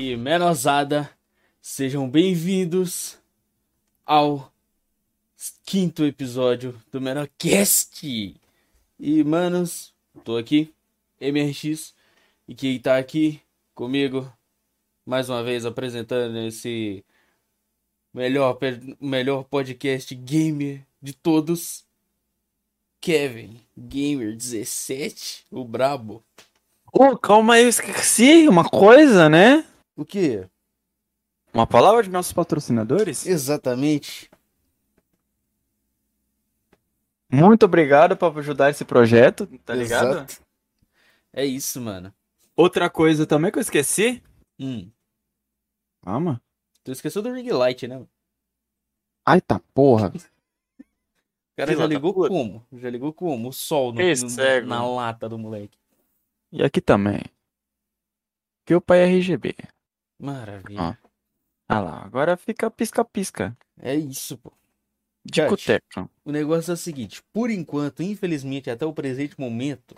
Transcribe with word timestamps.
e 0.00 0.16
menosada, 0.16 1.10
sejam 1.60 2.08
bem-vindos 2.08 3.18
ao 4.06 4.50
quinto 5.62 6.06
episódio 6.06 6.74
do 6.90 7.02
Menorcast. 7.02 8.34
E, 8.98 9.24
manos, 9.24 9.92
tô 10.24 10.38
aqui, 10.38 10.72
MRX, 11.20 11.94
e 12.48 12.54
quem 12.54 12.80
tá 12.80 12.96
aqui 12.96 13.42
comigo, 13.74 14.32
mais 15.04 15.28
uma 15.28 15.42
vez 15.44 15.66
apresentando 15.66 16.38
esse 16.38 17.04
melhor, 18.10 18.58
melhor 18.98 19.44
podcast 19.44 20.14
gamer 20.14 20.82
de 21.02 21.12
todos, 21.12 21.84
Kevin, 23.02 23.60
Gamer 23.76 24.34
17, 24.34 25.44
o 25.50 25.62
brabo. 25.62 26.24
Oh, 26.90 27.18
calma 27.18 27.54
aí, 27.54 27.64
eu 27.64 27.68
esqueci 27.68 28.48
uma 28.48 28.66
coisa, 28.66 29.28
né? 29.28 29.66
O 30.00 30.04
quê? 30.06 30.48
Uma 31.52 31.66
palavra 31.66 32.02
de 32.02 32.08
nossos 32.08 32.32
patrocinadores? 32.32 33.26
Exatamente. 33.26 34.30
Muito 37.30 37.66
obrigado 37.66 38.16
por 38.16 38.38
ajudar 38.38 38.70
esse 38.70 38.82
projeto, 38.82 39.46
tá 39.62 39.74
ligado? 39.74 40.10
Exato. 40.12 40.42
É 41.34 41.44
isso, 41.44 41.82
mano. 41.82 42.14
Outra 42.56 42.88
coisa 42.88 43.26
também 43.26 43.52
que 43.52 43.58
eu 43.58 43.60
esqueci. 43.60 44.22
Hum. 44.58 44.90
Calma. 46.02 46.40
Tu 46.82 46.92
esqueceu 46.92 47.20
do 47.20 47.30
ring 47.34 47.50
light, 47.50 47.86
né? 47.86 47.98
O 47.98 48.08
Ai, 49.26 49.42
tá 49.42 49.60
porra. 49.74 50.10
cara 51.54 51.72
Filha 51.72 51.76
já 51.82 51.86
ligou 51.86 52.14
puta. 52.14 52.28
como? 52.30 52.66
Já 52.72 52.88
ligou 52.88 53.12
como? 53.12 53.50
O 53.50 53.52
sol 53.52 53.92
no, 53.92 54.00
no- 54.00 54.66
na 54.66 54.82
lata 54.82 55.28
do 55.28 55.36
moleque. 55.38 55.76
E 56.50 56.62
aqui 56.62 56.80
também. 56.80 57.20
Que 58.64 58.74
o 58.74 58.80
pai 58.80 59.00
é 59.00 59.04
RGB. 59.04 59.54
Maravilha. 60.20 60.82
Ó. 60.82 60.94
Ah 61.66 61.80
lá, 61.80 62.04
agora 62.04 62.36
fica 62.36 62.70
pisca-pisca. 62.70 63.56
É 63.80 63.94
isso, 63.94 64.36
pô. 64.36 64.52
De. 65.24 65.40
O 66.24 66.32
negócio 66.32 66.70
é 66.70 66.74
o 66.74 66.76
seguinte, 66.76 67.22
por 67.32 67.50
enquanto, 67.50 68.02
infelizmente, 68.02 68.70
até 68.70 68.84
o 68.84 68.92
presente 68.92 69.38
momento, 69.38 69.94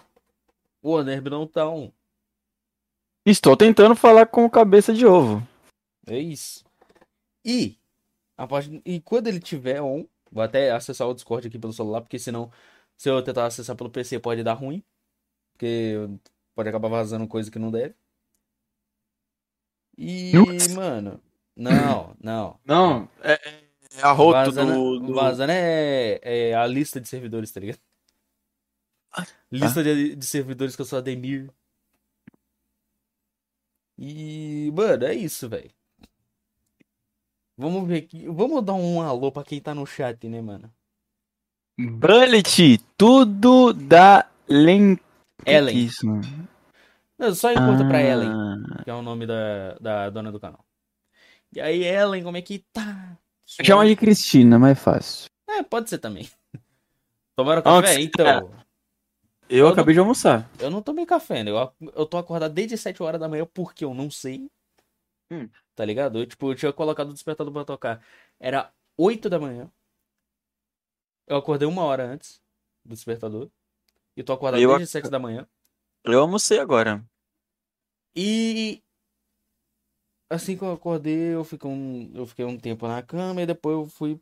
o 0.81 0.91
Onerb 0.91 1.31
não 1.31 1.47
tá 1.47 1.69
on. 1.69 1.91
Estou 3.25 3.57
tentando 3.57 3.95
falar 3.95 4.27
com 4.27 4.49
cabeça 4.51 4.93
de 4.93 5.07
ovo. 5.07 5.47
É 6.07 6.19
isso. 6.19 6.65
E, 7.45 7.79
a 8.37 8.47
parte... 8.47 8.83
e 8.85 9.01
quando 9.01 9.29
ele 9.29 9.39
tiver 9.39 9.81
on, 9.81 10.05
vou 10.31 10.43
até 10.43 10.73
acessar 10.73 11.09
o 11.09 11.15
Discord 11.15 11.47
aqui 11.47 11.59
pelo 11.59 11.73
celular, 11.73 12.01
porque 12.01 12.19
senão, 12.19 12.51
se 12.97 13.09
eu 13.09 13.23
tentar 13.23 13.47
acessar 13.47 13.77
pelo 13.77 13.91
PC, 13.91 14.19
pode 14.19 14.43
dar 14.43 14.55
ruim. 14.55 14.83
Porque 15.53 15.95
pode 16.55 16.69
acabar 16.69 16.89
vazando 16.89 17.29
coisa 17.29 17.51
que 17.51 17.59
não 17.59 17.71
deve. 17.71 17.95
E, 19.97 20.33
mano, 20.75 21.21
não, 21.57 22.17
não. 22.21 22.61
Não, 22.65 23.09
é, 23.23 23.33
é 23.35 24.03
a 24.03 24.13
Vazando, 24.13 24.73
do, 24.73 25.07
do... 25.07 25.15
vazando 25.15 25.53
é, 25.53 26.19
é 26.23 26.55
a 26.55 26.67
lista 26.67 27.01
de 27.01 27.09
servidores, 27.09 27.51
tá 27.51 27.61
ligado? 27.61 27.81
Lista 29.51 29.83
de, 29.83 30.17
de 30.17 30.27
servidores 30.27 30.75
que 30.75 30.81
eu 30.83 30.87
sou 30.87 30.99
Ademir. 30.99 31.51
E, 33.99 34.73
mano, 34.75 35.05
é 35.05 35.15
isso, 35.15 35.49
velho. 35.49 35.71
Vamos 37.57 37.87
ver 37.87 37.99
aqui. 37.99 38.27
Vamos 38.27 38.65
dar 38.65 38.73
um 38.73 39.03
alô 39.03 39.31
pra 39.31 39.45
quem 39.45 39.61
tá 39.61 39.75
no 39.75 39.87
chat, 39.87 40.27
né, 40.27 40.41
mano? 40.41 40.73
Bullet, 41.79 42.79
tudo 42.97 43.73
da 43.73 44.29
Len... 44.49 44.99
Ellen. 45.45 45.89
Que 45.89 45.95
Não, 47.23 47.35
só 47.37 47.53
encontra 47.53 47.87
pra 47.87 47.99
Ah, 47.99 48.03
Ellen, 48.03 48.33
que 48.83 48.91
é 48.91 48.95
o 48.95 49.01
nome 49.01 49.27
da, 49.27 49.75
da 49.79 50.11
dona 50.11 50.33
do 50.33 50.41
canal. 50.41 50.67
E 51.55 51.61
aí, 51.61 51.85
Ellen, 51.85 52.25
como 52.25 52.37
é 52.37 52.43
que 52.43 52.59
tá? 52.73 53.17
Chama 53.47 53.87
de 53.87 53.95
Cristina, 53.95 54.59
mais 54.59 54.77
fácil. 54.79 55.31
É, 55.49 55.63
pode 55.63 55.89
ser 55.89 55.99
também. 55.99 56.29
Tomaram 57.37 57.61
Ah, 57.65 57.81
café? 57.81 58.01
Então, 58.01 58.51
Eu 59.49 59.59
Eu 59.67 59.69
acabei 59.69 59.95
de 59.95 60.01
almoçar. 60.01 60.51
eu 60.59 60.69
não 60.69 60.83
tomei 60.83 61.07
café, 61.07 61.45
né? 61.45 61.51
Eu, 61.53 61.73
eu 61.95 62.07
tô 62.07 62.17
acordado 62.19 62.53
desde 62.53 62.77
7 62.77 63.01
horas 63.03 63.21
da 63.21 63.29
manhã 63.29 63.47
porque 63.55 63.85
eu 63.85 63.95
não 63.95 64.11
sei. 64.11 64.51
Hum. 65.31 65.49
Tá 65.77 65.85
ligado? 65.85 66.19
Eu, 66.19 66.27
tipo, 66.27 66.51
eu 66.51 66.55
tinha 66.57 66.73
colocado 66.73 67.11
o 67.11 67.13
despertador 67.13 67.53
pra 67.53 67.65
tocar. 67.65 68.05
Era 68.41 68.73
8 68.97 69.31
da 69.31 69.39
manhã. 69.39 69.71
Eu 71.29 71.37
acordei 71.37 71.69
uma 71.69 71.85
hora 71.85 72.05
antes 72.05 72.41
do 72.85 72.95
despertador. 72.95 73.49
E 74.17 74.23
tô 74.25 74.33
acordado 74.33 74.61
Eu 74.61 74.71
desde 74.71 74.85
ac- 74.85 74.91
7 75.05 75.11
da 75.11 75.19
manhã. 75.21 75.47
Eu 76.05 76.21
almocei 76.21 76.59
agora. 76.59 77.05
E 78.15 78.83
assim 80.29 80.57
que 80.57 80.63
eu 80.63 80.73
acordei, 80.73 81.35
eu 81.35 81.45
fiquei 81.45 81.71
um, 81.71 82.11
eu 82.15 82.27
fiquei 82.27 82.45
um 82.45 82.59
tempo 82.59 82.87
na 82.87 83.03
cama 83.03 83.43
e 83.43 83.47
depois 83.47 83.77
eu 83.77 83.87
fui. 83.87 84.21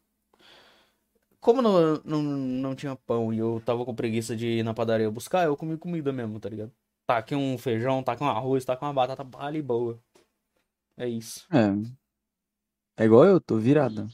Como 1.41 1.63
não, 1.63 1.97
não, 2.05 2.23
não 2.23 2.75
tinha 2.75 2.95
pão 2.95 3.33
e 3.33 3.39
eu 3.39 3.63
tava 3.65 3.85
com 3.85 3.95
preguiça 3.95 4.37
de 4.37 4.47
ir 4.59 4.63
na 4.63 4.75
padaria 4.75 5.11
buscar, 5.11 5.45
eu 5.45 5.57
comi 5.57 5.79
comida 5.79 6.13
mesmo, 6.13 6.39
tá 6.39 6.49
ligado? 6.49 6.73
Taquei 7.07 7.37
um 7.37 7.57
feijão, 7.57 8.03
taquei 8.03 8.27
um 8.27 8.31
arroz, 8.31 8.65
taquei 8.65 8.87
uma 8.87 8.93
batata 8.93 9.25
palha 9.25 9.57
e 9.57 9.63
boa. 9.63 9.99
É 10.97 11.09
isso. 11.09 11.47
É. 11.51 11.71
É 13.03 13.05
igual 13.07 13.25
eu, 13.25 13.41
tô 13.41 13.57
virado. 13.59 14.07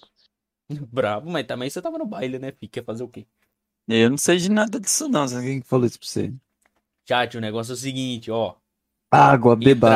Bravo, 0.93 1.29
mas 1.29 1.47
também 1.47 1.69
você 1.69 1.83
tava 1.83 1.99
no 1.99 2.07
baile, 2.07 2.39
né, 2.39 2.53
fi? 2.53 2.69
Quer 2.69 2.85
fazer 2.85 3.03
o 3.03 3.09
quê? 3.09 3.27
Eu 3.89 4.11
não 4.11 4.17
sei 4.17 4.37
de 4.39 4.49
nada 4.51 4.81
disso 4.81 5.09
não, 5.09 5.27
quem 5.29 5.61
que 5.61 5.67
falou 5.67 5.87
isso 5.87 5.99
pra 5.99 6.09
você? 6.09 6.33
Chat, 7.09 7.37
o 7.37 7.41
negócio 7.41 7.73
é 7.73 7.75
o 7.75 7.77
seguinte, 7.77 8.31
ó. 8.31 8.57
Água, 9.17 9.57
beba 9.57 9.91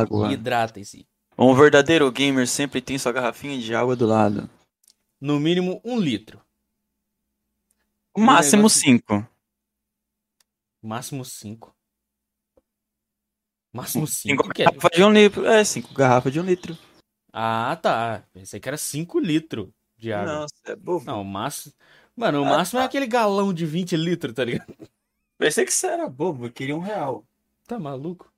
água. 0.00 0.32
Hidratem-se. 0.32 1.06
Um 1.36 1.54
verdadeiro 1.54 2.10
gamer 2.10 2.46
sempre 2.48 2.80
tem 2.80 2.98
sua 2.98 3.12
garrafinha 3.12 3.58
de 3.58 3.74
água 3.74 3.94
do 3.94 4.06
lado. 4.06 4.48
No 5.20 5.38
mínimo 5.38 5.80
um 5.84 5.98
litro. 5.98 6.40
O 8.14 8.20
máximo 8.20 8.62
negócio- 8.62 8.80
cinco. 8.80 9.26
Máximo 10.82 11.24
cinco. 11.24 11.74
Máximo 13.72 14.06
Cinco 14.06 14.42
cinco. 14.44 14.54
que 14.54 14.62
é- 14.62 14.96
de 14.96 15.04
um 15.04 15.12
litro. 15.12 15.46
É, 15.46 15.62
cinco 15.64 15.92
garrafas 15.94 16.32
de 16.32 16.40
um 16.40 16.44
litro. 16.44 16.76
Ah, 17.32 17.76
tá. 17.80 18.24
Pensei 18.32 18.58
que 18.58 18.68
era 18.68 18.78
5 18.78 19.20
litros 19.20 19.68
de 19.96 20.12
água. 20.12 20.32
Nossa, 20.40 20.54
é 20.66 20.74
bobo. 20.74 21.04
Não, 21.04 21.20
o 21.20 21.24
máximo. 21.24 21.74
Mano, 22.16 22.40
o 22.40 22.44
Ah, 22.46 22.56
máximo 22.56 22.80
é 22.80 22.84
aquele 22.84 23.06
galão 23.06 23.52
de 23.52 23.66
20 23.66 23.96
litros, 23.96 24.32
tá 24.34 24.44
ligado? 24.44 24.74
Pensei 25.36 25.64
que 25.64 25.72
você 25.72 25.86
era 25.86 26.08
bobo, 26.08 26.46
eu 26.46 26.50
queria 26.52 26.74
um 26.74 26.80
real. 26.80 27.24
Tá 27.66 27.78
maluco? 27.78 28.32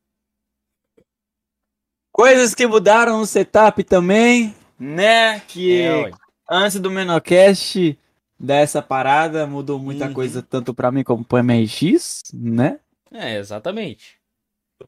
Coisas 2.12 2.54
que 2.54 2.66
mudaram 2.66 3.19
no 3.19 3.26
setup 3.26 3.82
também, 3.84 4.54
né? 4.78 5.41
Que 5.41 5.82
É, 5.82 6.10
antes 6.48 6.78
do 6.81 6.91
Menocast 6.91 7.98
dessa 8.38 8.82
parada 8.82 9.47
mudou 9.47 9.78
muita 9.78 10.06
Uhum. 10.06 10.15
coisa, 10.15 10.43
tanto 10.43 10.75
pra 10.75 10.91
mim 10.91 11.04
como 11.04 11.25
pro 11.25 11.38
MRX, 11.38 12.22
né? 12.34 12.81
É, 13.12 13.37
exatamente. 13.37 14.19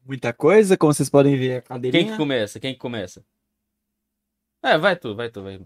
Muita 0.05 0.33
coisa, 0.33 0.75
como 0.75 0.93
vocês 0.93 1.09
podem 1.09 1.37
ver 1.37 1.57
a 1.57 1.61
Quem 1.61 1.67
cadeirinha. 1.67 2.11
que 2.11 2.17
começa? 2.17 2.59
Quem 2.59 2.73
que 2.73 2.79
começa? 2.79 3.23
É, 4.63 4.77
vai 4.77 4.95
tu, 4.95 5.15
vai 5.15 5.29
tu, 5.29 5.43
vai. 5.43 5.59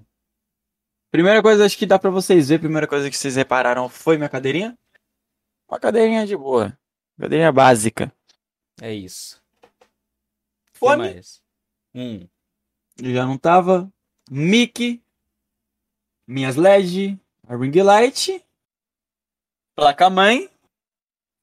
Primeira 1.12 1.42
coisa, 1.42 1.66
acho 1.66 1.78
que 1.78 1.86
dá 1.86 1.98
pra 1.98 2.10
vocês 2.10 2.50
ver, 2.50 2.60
primeira 2.60 2.88
coisa 2.88 3.10
que 3.10 3.16
vocês 3.18 3.36
repararam 3.36 3.88
foi 3.88 4.18
minha 4.18 4.28
cadeirinha. 4.30 4.78
Uma 5.70 5.80
cadeirinha 5.80 6.26
de 6.26 6.36
boa. 6.36 6.78
Cadeirinha 7.20 7.52
básica. 7.52 8.12
É 8.82 8.94
isso. 8.94 9.42
Fone. 10.74 11.22
Hum. 11.98 12.28
Já 13.02 13.26
não 13.26 13.40
tava. 13.40 13.92
Mic. 14.30 15.02
Minhas 16.28 16.56
LED. 16.56 17.20
A 17.48 17.56
ring 17.56 17.82
light. 17.82 18.46
Placa 19.76 20.08
mãe. 20.08 20.48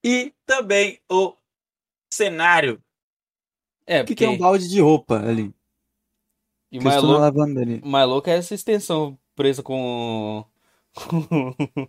E 0.04 0.32
também 0.46 1.00
o 1.10 1.34
cenário. 2.08 2.80
É, 3.84 3.98
que, 3.98 4.04
porque 4.04 4.14
que 4.14 4.24
é 4.24 4.28
um 4.28 4.38
balde 4.38 4.68
de 4.68 4.80
roupa 4.80 5.18
ali? 5.18 5.52
e 6.74 6.80
mais 6.80 7.00
louco, 7.02 7.86
mais 7.86 8.08
louco 8.08 8.28
é 8.28 8.36
essa 8.36 8.52
extensão 8.52 9.16
presa 9.36 9.62
com, 9.62 10.44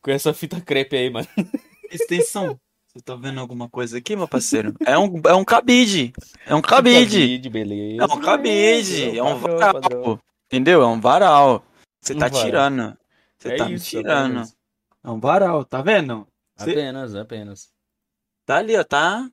com 0.00 0.10
essa 0.10 0.32
fita 0.32 0.60
crepe 0.60 0.96
aí, 0.96 1.10
mano. 1.10 1.26
Extensão. 1.90 2.60
Você 2.94 3.02
tá 3.02 3.14
vendo 3.16 3.40
alguma 3.40 3.70
coisa 3.70 3.96
aqui, 3.98 4.14
meu 4.14 4.28
parceiro? 4.28 4.74
É 4.86 4.98
um, 4.98 5.20
é 5.26 5.34
um 5.34 5.44
cabide. 5.44 6.12
É 6.46 6.54
um 6.54 6.60
cabide. 6.60 7.20
Cabide, 7.20 7.48
beleza. 7.48 8.02
É 8.02 8.04
um 8.04 8.20
cabide. 8.20 9.18
É 9.18 9.22
um 9.22 9.40
Padrão, 9.40 9.58
varal. 9.58 9.80
padrão. 9.80 10.20
Entendeu? 10.46 10.82
É 10.82 10.86
um 10.86 11.00
varal. 11.00 11.64
Você 12.00 12.12
Um 12.14 12.18
tá 12.18 12.28
varal. 12.28 12.44
tirando. 12.44 12.98
Você 13.38 13.48
É 13.48 13.56
tá 13.56 13.64
me 13.64 13.74
isso, 13.74 13.88
tirando. 13.90 14.26
apenas. 14.32 14.56
É 15.02 15.10
um 15.10 15.18
varal, 15.18 15.64
tá 15.64 15.80
vendo? 15.80 16.28
Cê- 16.58 16.72
Apenas, 16.72 17.14
apenas. 17.14 17.72
Tá 18.44 18.58
ali, 18.58 18.76
ó. 18.76 18.84
Tá 18.84 19.30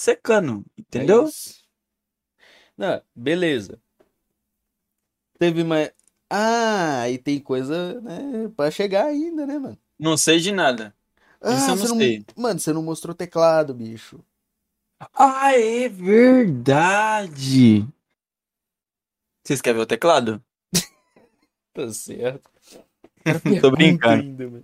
secando. 0.00 0.64
É 0.76 0.80
Entendeu? 0.80 1.24
isso. 1.26 1.60
Não, 2.78 3.02
beleza. 3.16 3.80
Teve 5.40 5.64
mais. 5.64 5.90
Ah, 6.30 7.10
e 7.10 7.18
tem 7.18 7.40
coisa, 7.40 8.00
né, 8.00 8.48
pra 8.56 8.70
chegar 8.70 9.06
ainda, 9.06 9.44
né, 9.44 9.58
mano? 9.58 9.78
Não 9.98 10.16
sei 10.16 10.38
de 10.38 10.52
nada. 10.52 10.94
Ah, 11.42 11.54
Isso 11.54 11.70
eu 11.70 11.76
não 11.76 11.76
você 11.76 11.98
sei. 11.98 12.26
Mano, 12.36 12.60
você 12.60 12.72
não 12.72 12.82
mostrou 12.82 13.14
teclado, 13.14 13.74
bicho. 13.74 14.20
Ah, 15.14 15.52
é 15.58 15.88
verdade. 15.88 17.84
Vocês 19.44 19.60
querem 19.60 19.78
ver 19.78 19.82
o 19.82 19.86
teclado? 19.86 20.42
Tá 21.74 21.88
certo. 21.90 22.50
Tô 23.62 23.70
brincando. 23.70 24.22
Ainda. 24.22 24.62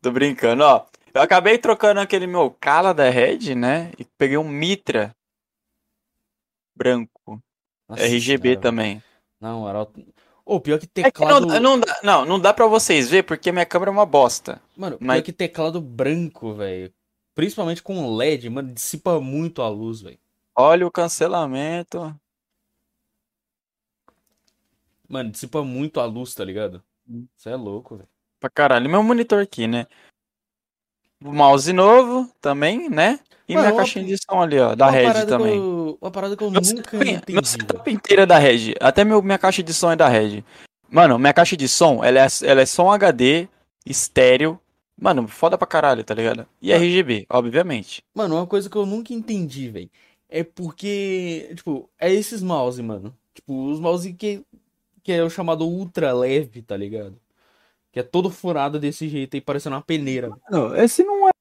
Tô 0.00 0.10
brincando, 0.10 0.64
ó. 0.64 0.86
Eu 1.12 1.20
acabei 1.20 1.58
trocando 1.58 2.00
aquele 2.00 2.26
meu 2.26 2.50
Kala 2.50 2.94
da 2.94 3.10
Red, 3.10 3.54
né? 3.54 3.92
E 3.98 4.04
peguei 4.16 4.38
um 4.38 4.48
Mitra 4.48 5.14
branco. 6.74 7.42
Nossa 7.88 8.04
RGB 8.04 8.48
senhora, 8.50 8.60
também. 8.62 9.02
Na 9.40 9.52
moral. 9.52 9.92
Ô, 10.50 10.58
pior 10.58 10.78
que 10.78 10.86
É 10.86 10.88
que 10.88 11.02
teclado. 11.02 11.44
não, 11.46 11.60
não, 11.60 11.78
dá, 11.80 12.00
não, 12.02 12.24
não 12.24 12.40
dá 12.40 12.54
pra 12.54 12.66
vocês 12.66 13.10
ver 13.10 13.22
porque 13.22 13.52
minha 13.52 13.66
câmera 13.66 13.90
é 13.90 13.92
uma 13.92 14.06
bosta. 14.06 14.58
Mano, 14.74 14.96
pior 14.96 15.06
Mas- 15.06 15.22
que 15.22 15.30
teclado 15.30 15.78
branco, 15.78 16.54
velho. 16.54 16.90
Principalmente 17.34 17.82
com 17.82 18.16
LED, 18.16 18.48
mano, 18.48 18.72
dissipa 18.72 19.20
muito 19.20 19.60
a 19.60 19.68
luz, 19.68 20.00
velho. 20.00 20.18
Olha 20.56 20.86
o 20.86 20.90
cancelamento. 20.90 22.18
Mano, 25.06 25.30
dissipa 25.30 25.62
muito 25.62 26.00
a 26.00 26.06
luz, 26.06 26.34
tá 26.34 26.44
ligado? 26.44 26.82
Hum. 27.08 27.26
Você 27.36 27.50
é 27.50 27.56
louco, 27.56 27.96
velho. 27.96 28.08
Pra 28.40 28.48
caralho. 28.50 28.88
Meu 28.88 29.02
monitor 29.02 29.42
aqui, 29.42 29.66
né? 29.66 29.86
O 31.24 31.32
mouse 31.32 31.72
novo 31.72 32.30
também, 32.40 32.88
né? 32.88 33.18
E 33.48 33.54
Mano, 33.54 33.64
minha 33.66 33.74
uma- 33.74 33.80
caixinha 33.82 34.04
de 34.04 34.16
som 34.18 34.40
ali, 34.42 34.58
ó, 34.58 34.74
da 34.74 34.90
Red 34.90 35.26
também. 35.26 35.56
eu- 35.56 35.98
Uma 36.00 36.10
parada 36.10 36.36
que 36.36 36.42
eu 36.44 36.50
Meu 36.50 36.60
nunca 36.60 36.90
setup, 36.90 37.10
entendi. 37.10 37.48
setup 37.48 37.90
inteiro 37.90 38.22
é 38.22 38.26
da 38.26 38.38
Red. 38.38 38.74
Até 38.80 39.04
meu, 39.04 39.20
minha 39.22 39.38
caixa 39.38 39.62
de 39.62 39.72
som 39.74 39.90
é 39.90 39.96
da 39.96 40.06
Red. 40.06 40.44
Mano, 40.90 41.18
minha 41.18 41.32
caixa 41.32 41.56
de 41.56 41.66
som, 41.68 42.04
ela 42.04 42.20
é, 42.20 42.26
ela 42.44 42.60
é 42.60 42.66
som 42.66 42.90
HD, 42.92 43.48
estéreo. 43.84 44.60
Mano, 45.00 45.26
foda 45.28 45.56
pra 45.56 45.66
caralho, 45.66 46.04
tá 46.04 46.12
ligado? 46.14 46.46
E. 46.60 46.72
RGB, 46.72 47.26
obviamente. 47.30 48.02
Mano, 48.14 48.36
uma 48.36 48.46
coisa 48.46 48.68
que 48.68 48.76
eu 48.76 48.84
nunca 48.86 49.12
entendi, 49.12 49.68
velho. 49.68 49.90
É 50.28 50.44
porque, 50.44 51.50
tipo, 51.56 51.88
é 51.98 52.12
esses 52.12 52.42
mouse, 52.42 52.82
mano. 52.82 53.14
Tipo, 53.34 53.70
os 53.70 53.80
mouse 53.80 54.12
que, 54.12 54.42
que 55.02 55.12
é 55.12 55.22
o 55.22 55.30
chamado 55.30 55.66
ultra 55.66 56.12
leve, 56.12 56.60
tá 56.62 56.76
ligado? 56.76 57.16
Que 57.98 58.02
é 58.02 58.04
todo 58.04 58.30
furado 58.30 58.78
desse 58.78 59.08
jeito 59.08 59.34
aí, 59.34 59.40
parecendo 59.40 59.74
uma 59.74 59.82
peneira. 59.82 60.30
Não, 60.48 60.72
esse 60.76 61.02
não 61.02 61.26
é 61.26 61.32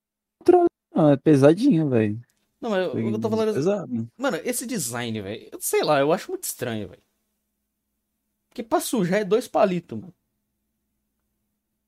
não, 0.92 1.12
é 1.12 1.15
pesadinho, 1.15 1.88
velho. 1.88 2.19
Não, 2.59 2.71
mas 2.71 2.83
eu, 2.88 3.00
eu 3.00 3.21
tô 3.21 3.30
falando 3.30 3.50
assim. 3.50 3.59
Pesado. 3.59 4.07
Mano, 4.18 4.38
esse 4.44 4.65
design, 4.65 5.21
velho. 5.21 5.50
eu 5.51 5.62
Sei 5.62 5.83
lá, 5.83 6.00
eu 6.00 6.12
acho 6.12 6.31
muito 6.31 6.45
estranho, 6.45 6.88
velho. 6.88 7.04
Porque 8.50 8.63
pra 8.63 8.80
sujar 8.80 9.19
é 9.19 9.24
dois 9.24 9.48
palitos, 9.48 10.00
mano. 10.00 10.12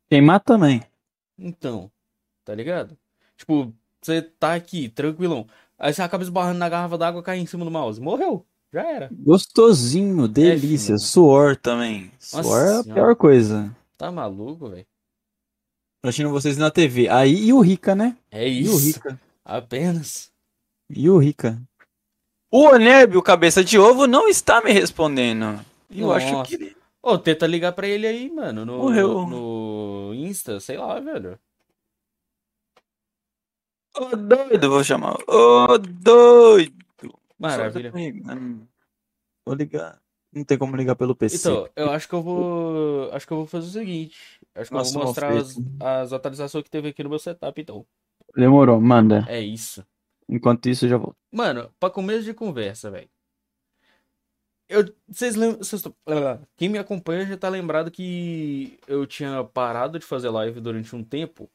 Queimar 0.07 0.39
também. 0.39 0.83
Então, 1.35 1.91
tá 2.45 2.53
ligado? 2.53 2.95
Tipo, 3.35 3.73
você 3.99 4.21
tá 4.21 4.53
aqui, 4.53 4.87
tranquilão. 4.87 5.47
Aí 5.79 5.91
você 5.91 6.03
acaba 6.03 6.21
esbarrando 6.21 6.59
na 6.59 6.69
garrafa 6.69 6.95
d'água, 6.95 7.23
cai 7.23 7.39
em 7.39 7.47
cima 7.47 7.65
do 7.65 7.71
mouse. 7.71 7.99
Morreu. 7.99 8.45
Já 8.71 8.83
era. 8.83 9.09
Gostosinho, 9.11 10.27
delícia. 10.27 10.91
mano. 10.91 10.99
Suor 10.99 11.57
também. 11.57 12.11
Nossa 12.31 12.43
Suor 12.43 12.67
é 12.67 12.79
a 12.81 12.93
pior 12.93 13.15
coisa. 13.15 13.75
Tá 13.99 14.09
maluco, 14.09 14.69
velho? 14.69 14.87
Assistindo 16.01 16.29
vocês 16.31 16.55
na 16.57 16.71
TV. 16.71 17.09
Aí 17.09 17.47
e 17.47 17.51
o 17.53 17.59
Rica, 17.59 17.93
né? 17.93 18.17
É 18.31 18.47
E 18.47 18.61
o 18.61 18.71
isso. 18.71 18.85
Rica. 18.85 19.19
Apenas. 19.43 20.31
E 20.89 21.09
o 21.09 21.17
Rica. 21.17 21.61
O 22.49 22.63
Onébio, 22.69 23.21
cabeça 23.21 23.61
de 23.61 23.77
ovo, 23.77 24.07
não 24.07 24.29
está 24.29 24.61
me 24.63 24.71
respondendo. 24.71 25.59
Eu 25.91 26.13
acho 26.13 26.31
Nossa. 26.31 26.47
que 26.49 26.55
ele. 26.55 26.77
Ô, 27.03 27.17
tenta 27.17 27.45
ligar 27.45 27.73
pra 27.73 27.87
ele 27.89 28.07
aí, 28.07 28.31
mano. 28.31 28.65
No, 28.65 28.77
Morreu. 28.77 29.27
no 29.27 30.13
Insta, 30.15 30.61
sei 30.61 30.77
lá, 30.77 30.97
velho. 31.01 31.37
Ô 33.97 34.15
doido, 34.15 34.69
vou 34.69 34.83
chamar. 34.83 35.17
Ô 35.27 35.77
doido. 35.77 36.73
Maravilha. 37.37 37.91
Tá. 37.91 38.35
Vou 39.45 39.55
ligar. 39.55 40.01
Não 40.31 40.43
tem 40.43 40.57
como 40.57 40.75
ligar 40.75 40.95
pelo 40.95 41.15
PC. 41.15 41.37
Então, 41.37 41.69
eu 41.75 41.89
acho 41.91 42.07
que 42.07 42.13
eu 42.13 42.21
vou. 42.21 43.11
Acho 43.11 43.25
que 43.25 43.33
eu 43.33 43.37
vou 43.37 43.45
fazer 43.47 43.67
o 43.67 43.71
seguinte. 43.71 44.39
Acho 44.53 44.69
que 44.69 44.75
Nossa, 44.75 44.89
eu 44.89 44.93
vou 44.93 45.03
mostrar 45.05 45.31
as, 45.35 45.55
as 45.79 46.13
atualizações 46.13 46.63
que 46.63 46.69
teve 46.69 46.89
aqui 46.89 47.03
no 47.03 47.09
meu 47.09 47.19
setup, 47.19 47.59
então. 47.59 47.85
Demorou, 48.35 48.79
manda. 48.79 49.25
É 49.27 49.39
isso. 49.39 49.83
Enquanto 50.27 50.69
isso, 50.69 50.85
eu 50.85 50.89
já 50.89 50.97
volto. 50.97 51.17
Mano, 51.31 51.71
pra 51.79 51.89
começo 51.89 52.23
de 52.23 52.33
conversa, 52.33 52.91
velho. 52.91 53.09
Eu, 54.67 54.85
vocês 55.07 55.35
lembram, 55.35 55.59
quem 56.55 56.69
me 56.69 56.77
acompanha 56.77 57.25
já 57.25 57.35
tá 57.35 57.49
lembrado 57.49 57.89
que 57.89 58.77
eu 58.87 59.07
tinha 59.07 59.43
parado 59.43 59.97
de 59.97 60.05
fazer 60.05 60.29
live 60.29 60.61
durante 60.61 60.95
um 60.95 61.03
tempo 61.03 61.49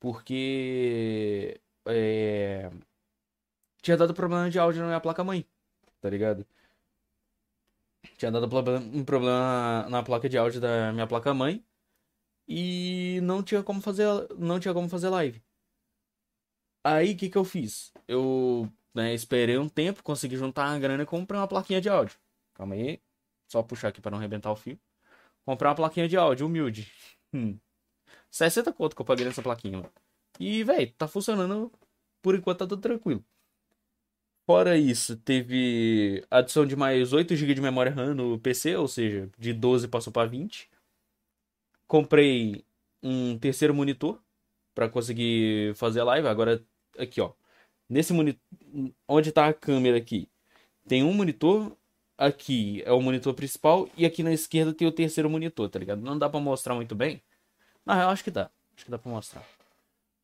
porque 0.00 1.60
é, 1.86 2.70
tinha 3.82 3.96
dado 3.96 4.14
problema 4.14 4.50
de 4.50 4.58
áudio 4.58 4.80
na 4.80 4.88
minha 4.88 5.00
placa-mãe, 5.00 5.46
tá 6.00 6.08
ligado? 6.08 6.46
Tinha 8.16 8.30
dado 8.30 8.46
um 8.46 9.04
problema 9.04 9.86
na 9.88 10.02
placa 10.02 10.28
de 10.28 10.38
áudio 10.38 10.60
da 10.60 10.92
minha 10.92 11.06
placa-mãe 11.06 11.64
e 12.48 13.20
não 13.22 13.42
tinha 13.42 13.62
como 13.62 13.80
fazer, 13.80 14.06
não 14.38 14.58
tinha 14.58 14.74
como 14.74 14.88
fazer 14.88 15.08
live. 15.08 15.42
Aí, 16.82 17.12
o 17.12 17.16
que 17.16 17.28
que 17.28 17.36
eu 17.38 17.44
fiz? 17.44 17.92
Eu, 18.08 18.70
né, 18.94 19.14
esperei 19.14 19.58
um 19.58 19.68
tempo, 19.68 20.02
consegui 20.02 20.36
juntar 20.36 20.68
uma 20.68 20.78
grana 20.78 21.02
e 21.02 21.06
comprei 21.06 21.38
uma 21.38 21.46
plaquinha 21.48 21.80
de 21.80 21.88
áudio. 21.88 22.18
Calma 22.54 22.74
aí. 22.74 23.00
Só 23.48 23.62
puxar 23.62 23.88
aqui 23.88 24.00
para 24.00 24.12
não 24.12 24.18
arrebentar 24.18 24.50
o 24.50 24.56
fio. 24.56 24.78
Comprei 25.44 25.68
uma 25.68 25.74
plaquinha 25.74 26.08
de 26.08 26.16
áudio, 26.16 26.46
humilde. 26.46 26.90
Hum. 27.32 27.58
60 28.30 28.72
conto 28.72 28.96
que 28.96 29.02
eu 29.02 29.06
paguei 29.06 29.24
nessa 29.24 29.42
plaquinha. 29.42 29.90
E, 30.38 30.64
velho, 30.64 30.92
tá 30.94 31.06
funcionando. 31.06 31.70
Por 32.22 32.34
enquanto 32.34 32.58
tá 32.58 32.66
tudo 32.66 32.82
tranquilo. 32.82 33.24
Fora 34.50 34.76
isso, 34.76 35.16
teve 35.16 36.24
adição 36.28 36.66
de 36.66 36.74
mais 36.74 37.12
8 37.12 37.36
GB 37.36 37.54
de 37.54 37.60
memória 37.60 37.92
RAM 37.92 38.14
no 38.14 38.36
PC, 38.36 38.74
ou 38.74 38.88
seja, 38.88 39.30
de 39.38 39.52
12 39.52 39.86
passou 39.86 40.12
para 40.12 40.28
20. 40.28 40.68
Comprei 41.86 42.64
um 43.00 43.38
terceiro 43.38 43.72
monitor 43.72 44.20
para 44.74 44.88
conseguir 44.88 45.72
fazer 45.76 46.00
a 46.00 46.04
live. 46.04 46.26
Agora, 46.26 46.60
aqui, 46.98 47.20
ó. 47.20 47.32
Nesse 47.88 48.12
monitor, 48.12 48.40
onde 49.06 49.30
tá 49.30 49.46
a 49.46 49.54
câmera 49.54 49.96
aqui, 49.96 50.28
tem 50.84 51.04
um 51.04 51.12
monitor. 51.14 51.76
Aqui 52.18 52.82
é 52.84 52.90
o 52.90 53.00
monitor 53.00 53.32
principal 53.34 53.88
e 53.96 54.04
aqui 54.04 54.24
na 54.24 54.32
esquerda 54.32 54.74
tem 54.74 54.88
o 54.88 54.92
terceiro 54.92 55.30
monitor, 55.30 55.68
tá 55.70 55.78
ligado? 55.78 56.02
Não 56.02 56.18
dá 56.18 56.28
pra 56.28 56.40
mostrar 56.40 56.74
muito 56.74 56.96
bem. 56.96 57.22
Na 57.86 57.94
real, 57.94 58.10
acho 58.10 58.24
que 58.24 58.32
dá. 58.32 58.50
Acho 58.74 58.84
que 58.84 58.90
dá 58.90 58.98
pra 58.98 59.12
mostrar. 59.12 59.46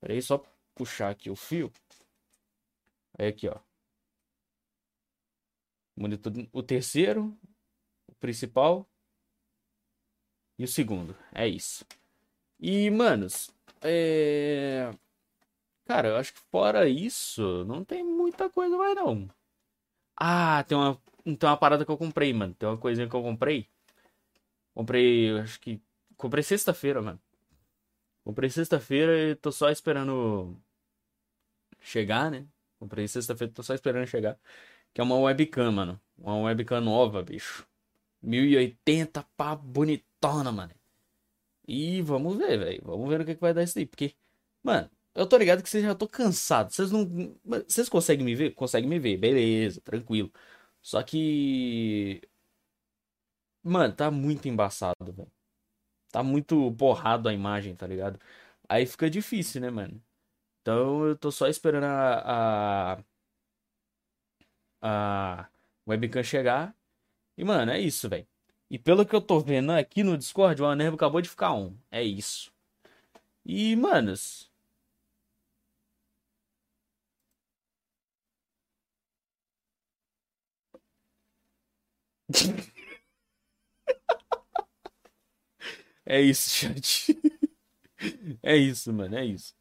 Pera 0.01 0.15
aí, 0.15 0.21
só 0.21 0.45
puxar 0.75 1.11
aqui 1.11 1.31
o 1.31 1.37
fio. 1.37 1.73
Aí 3.17 3.29
aqui, 3.29 3.47
ó. 3.47 3.66
Monitor, 5.97 6.33
o 6.53 6.63
terceiro, 6.63 7.37
o 8.09 8.15
principal 8.17 8.89
e 10.59 10.65
o 10.65 10.69
segundo. 10.69 11.17
É 11.33 11.49
isso. 11.49 11.85
E, 12.61 12.91
manos, 12.91 13.51
é... 13.83 14.91
Cara, 15.87 16.09
eu 16.09 16.17
acho 16.17 16.35
que 16.35 16.41
fora 16.51 16.89
isso, 16.89 17.65
não 17.65 17.85
tem 17.85 18.03
muita 18.05 18.51
coisa 18.51 18.77
mais 18.77 18.95
não. 18.97 19.29
Ah, 20.17 20.65
tem 20.65 20.77
uma, 20.77 21.01
tem 21.25 21.49
uma 21.49 21.57
parada 21.57 21.85
que 21.85 21.91
eu 21.91 21.99
comprei, 21.99 22.33
mano. 22.33 22.55
Tem 22.55 22.69
uma 22.69 22.79
coisinha 22.79 23.09
que 23.09 23.15
eu 23.15 23.23
comprei. 23.23 23.69
Comprei, 24.75 25.31
eu 25.31 25.39
acho 25.39 25.61
que. 25.61 25.81
Comprei 26.17 26.43
sexta-feira, 26.43 27.03
mano. 27.03 27.21
Comprei 28.25 28.51
sexta-feira 28.51 29.31
e 29.31 29.37
tô 29.37 29.53
só 29.53 29.71
esperando 29.71 30.61
chegar, 31.81 32.31
né? 32.31 32.47
Comprei 32.79 33.07
sexta-feira, 33.09 33.53
tô 33.53 33.63
só 33.63 33.75
esperando 33.75 34.07
chegar. 34.07 34.39
Que 34.97 35.03
é 35.03 35.05
uma 35.05 35.19
webcam, 35.19 35.71
mano. 35.73 36.01
Uma 36.17 36.39
webcam 36.45 36.81
nova, 36.81 37.23
bicho. 37.23 37.69
1080, 38.23 39.23
pá, 39.37 39.55
bonitona, 39.55 40.51
mano. 40.51 40.73
E 41.69 42.01
vamos 42.03 42.39
ver, 42.39 42.59
velho. 42.59 42.83
Vamos 42.83 43.09
ver 43.11 43.21
o 43.21 43.25
que, 43.27 43.35
que 43.35 43.41
vai 43.43 43.53
dar 43.53 43.63
isso 43.63 43.79
aí. 43.79 43.85
Porque, 43.87 44.17
mano, 44.63 44.91
eu 45.15 45.29
tô 45.29 45.37
ligado 45.37 45.63
que 45.63 45.69
vocês 45.69 45.85
já 45.85 45.95
tô 45.95 46.09
cansado. 46.09 46.73
Vocês 46.73 46.91
não. 46.91 47.05
Vocês 47.69 47.89
conseguem 47.91 48.25
me 48.25 48.35
ver? 48.35 48.55
Conseguem 48.55 48.89
me 48.89 48.99
ver, 48.99 49.19
beleza, 49.19 49.83
tranquilo. 49.83 50.33
Só 50.83 51.03
que. 51.03 52.23
Mano, 53.63 53.95
tá 53.95 54.11
muito 54.11 54.49
embaçado, 54.49 55.13
velho. 55.13 55.31
Tá 56.11 56.23
muito 56.23 56.71
borrado 56.71 57.29
a 57.29 57.35
imagem, 57.35 57.77
tá 57.77 57.87
ligado? 57.87 58.19
Aí 58.69 58.87
fica 58.87 59.11
difícil, 59.11 59.61
né, 59.61 59.71
mano? 59.71 60.03
Então 60.63 61.07
eu 61.07 61.17
tô 61.17 61.31
só 61.33 61.49
esperando 61.49 61.85
a. 61.85 62.95
A, 62.95 63.05
a 64.83 65.49
webcam 65.89 66.23
chegar. 66.23 66.75
E, 67.39 67.45
mano, 67.45 67.73
é 67.73 67.81
isso, 67.81 68.09
velho. 68.09 68.27
E 68.71 68.79
pelo 68.79 69.07
que 69.07 69.15
eu 69.17 69.21
tô 69.23 69.41
vendo 69.41 69.73
aqui 69.73 70.03
no 70.05 70.19
Discord, 70.19 70.63
o 70.63 70.67
Anervo 70.67 70.97
acabou 70.97 71.21
de 71.23 71.29
ficar 71.29 71.53
on. 71.53 71.75
É 71.91 72.03
isso. 72.03 72.53
E, 73.45 73.77
manos. 73.77 74.51
É 86.05 86.21
isso, 86.21 86.51
chat. 86.51 87.17
É 88.43 88.57
isso, 88.57 88.93
mano, 88.93 89.17
é 89.17 89.25
isso. 89.25 89.55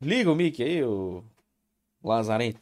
Liga 0.00 0.30
o 0.30 0.34
mic 0.34 0.60
aí, 0.62 0.82
o 0.84 1.22
Lazarento. 2.04 2.60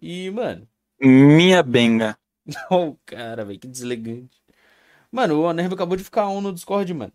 E, 0.00 0.30
mano, 0.30 0.66
Minha 1.00 1.62
benga. 1.62 2.18
Oh, 2.70 2.96
cara, 3.06 3.44
velho, 3.44 3.60
que 3.60 3.68
deslegante. 3.68 4.40
Mano, 5.12 5.38
o 5.38 5.42
Onerve 5.42 5.74
acabou 5.74 5.96
de 5.96 6.02
ficar 6.02 6.26
on 6.28 6.40
no 6.40 6.52
Discord, 6.52 6.92
mano. 6.94 7.12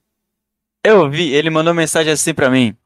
Eu 0.84 1.10
vi, 1.10 1.34
ele 1.34 1.50
mandou 1.50 1.74
mensagem 1.74 2.14
assim 2.14 2.34
pra 2.34 2.50
mim. 2.50 2.78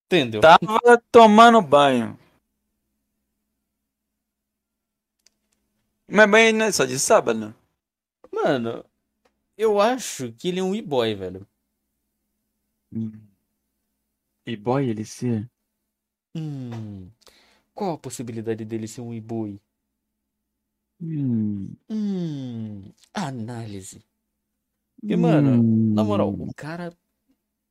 Entendeu? 0.06 0.40
Tava 0.40 1.02
tomando 1.10 1.60
banho. 1.60 2.18
Mas 6.10 6.30
banho 6.30 6.54
não 6.54 6.66
é 6.66 6.72
só 6.72 6.84
de 6.84 6.98
sábado. 6.98 7.54
Mano, 8.32 8.84
eu 9.56 9.80
acho 9.80 10.32
que 10.32 10.48
ele 10.48 10.60
é 10.60 10.62
um 10.64 10.74
e-boy, 10.74 11.14
velho. 11.14 11.46
E 14.46 14.56
boy 14.56 14.88
ele 14.88 15.04
ser? 15.04 15.48
Hum. 16.34 17.10
Qual 17.74 17.92
a 17.94 17.98
possibilidade 17.98 18.64
dele 18.64 18.88
ser 18.88 19.02
um 19.02 19.14
e-boy? 19.14 19.60
Hum. 21.00 21.76
Hum. 21.88 22.92
Análise. 23.14 24.02
E, 25.02 25.16
mano, 25.16 25.62
na 25.94 26.02
moral, 26.04 26.30
o 26.30 26.52
cara. 26.54 26.92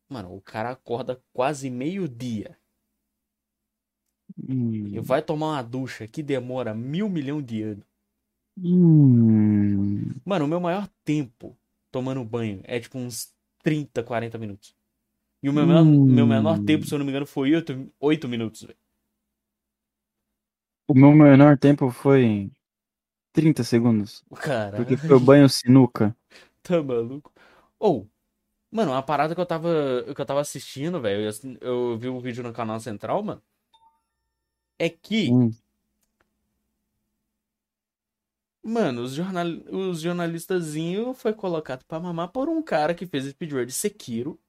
Mano, 0.10 0.36
o 0.36 0.42
cara 0.42 0.72
acorda 0.72 1.22
quase 1.34 1.70
meio-dia 1.70 2.58
Hum. 4.48 4.88
e 4.94 5.00
vai 5.00 5.22
tomar 5.22 5.48
uma 5.54 5.62
ducha 5.62 6.08
que 6.08 6.22
demora 6.24 6.74
mil 6.74 7.10
milhão 7.10 7.42
de 7.42 7.62
anos. 7.64 7.87
Hum. 8.58 10.14
Mano, 10.26 10.46
o 10.46 10.48
meu 10.48 10.60
maior 10.60 10.88
tempo 11.06 11.58
tomando 11.92 12.24
banho 12.24 12.62
é 12.64 12.80
tipo 12.80 12.98
uns 12.98 13.34
30, 13.64 14.04
40 14.04 14.38
minutos. 14.38 14.76
E 15.44 15.50
o 15.50 15.54
meu, 15.54 15.68
menor, 15.68 15.84
Hum. 15.84 16.06
meu 16.06 16.28
menor 16.28 16.60
tempo, 16.60 16.86
se 16.86 16.94
eu 16.94 17.00
não 17.00 17.06
me 17.06 17.12
engano, 17.12 17.26
foi 17.26 17.56
8, 17.56 17.92
8 18.00 18.28
minutos, 18.28 18.64
velho. 18.64 18.78
O 20.88 20.94
meu 20.94 21.12
menor 21.12 21.58
tempo 21.58 21.92
foi 21.92 22.50
30 23.34 23.64
segundos. 23.64 24.24
Caralho, 24.36 24.86
Porque 24.86 24.98
foi 24.98 25.16
o 25.16 25.20
banho 25.20 25.50
sinuca. 25.50 26.16
tá 26.64 26.82
maluco? 26.82 27.32
Ou, 27.80 28.08
mano, 28.72 28.92
uma 28.92 29.04
parada 29.04 29.36
que 29.36 29.42
eu 29.42 29.46
tava, 29.46 29.70
que 30.16 30.22
eu 30.22 30.26
tava 30.26 30.42
assistindo, 30.42 31.02
velho, 31.02 31.30
eu, 31.62 31.92
eu 31.94 31.98
vi 32.00 32.10
um 32.10 32.20
vídeo 32.20 32.44
no 32.44 32.54
canal 32.54 32.80
Central, 32.80 33.24
mano, 33.24 33.42
é 34.80 34.90
que, 34.90 35.30
Hum. 35.32 35.52
Mano, 38.68 39.02
os, 39.04 39.14
jornal, 39.14 39.48
os 39.72 40.02
jornalistazinhos 40.02 41.18
foi 41.20 41.34
colocado 41.34 41.84
pra 41.86 42.00
mamar 42.00 42.30
por 42.30 42.50
um 42.50 42.62
cara 42.62 42.94
que 42.94 43.06
fez 43.08 43.26
speedrun 43.26 43.66
de 43.66 43.72
Sekiro 43.74 44.40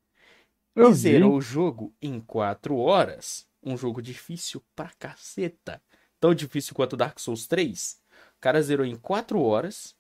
Eu 0.74 0.90
e 0.90 0.94
vi. 0.94 0.94
zerou 0.94 1.36
o 1.36 1.40
jogo 1.40 1.94
em 2.00 2.20
4 2.20 2.76
horas. 2.76 3.46
Um 3.62 3.76
jogo 3.76 4.00
difícil 4.02 4.62
pra 4.74 4.90
caceta. 4.98 5.82
Tão 6.20 6.34
difícil 6.34 6.74
quanto 6.74 6.96
Dark 6.96 7.18
Souls 7.18 7.46
3. 7.46 8.00
O 8.36 8.40
cara 8.40 8.62
zerou 8.62 8.86
em 8.86 8.96
4 8.96 9.40
horas, 9.40 9.96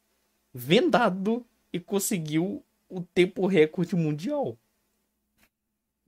vendado, 0.54 1.46
e 1.72 1.78
conseguiu 1.80 2.64
o 2.88 3.02
tempo 3.02 3.46
recorde 3.46 3.94
mundial. 3.96 4.58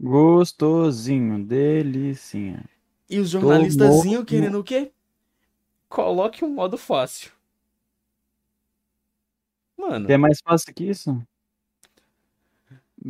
Gostosinho, 0.00 1.44
delicinha. 1.44 2.64
E 3.08 3.18
os 3.18 3.30
jornalistazinhos 3.30 4.24
querendo 4.24 4.58
o 4.60 4.64
quê? 4.64 4.92
Coloque 5.88 6.44
um 6.44 6.48
modo 6.54 6.78
fácil. 6.78 7.32
Mano, 9.80 10.10
É 10.10 10.16
mais 10.16 10.38
fácil 10.44 10.72
que 10.74 10.84
isso? 10.84 11.20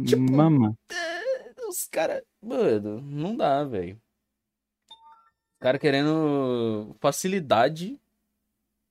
Tipo- 0.07 0.23
Mama. 0.33 0.77
os 1.69 1.87
caras. 1.89 2.23
Mano, 2.43 3.01
não 3.01 3.37
dá, 3.37 3.65
velho. 3.65 4.01
Os 4.89 5.59
caras 5.61 5.81
querendo 5.81 6.97
facilidade 7.01 7.99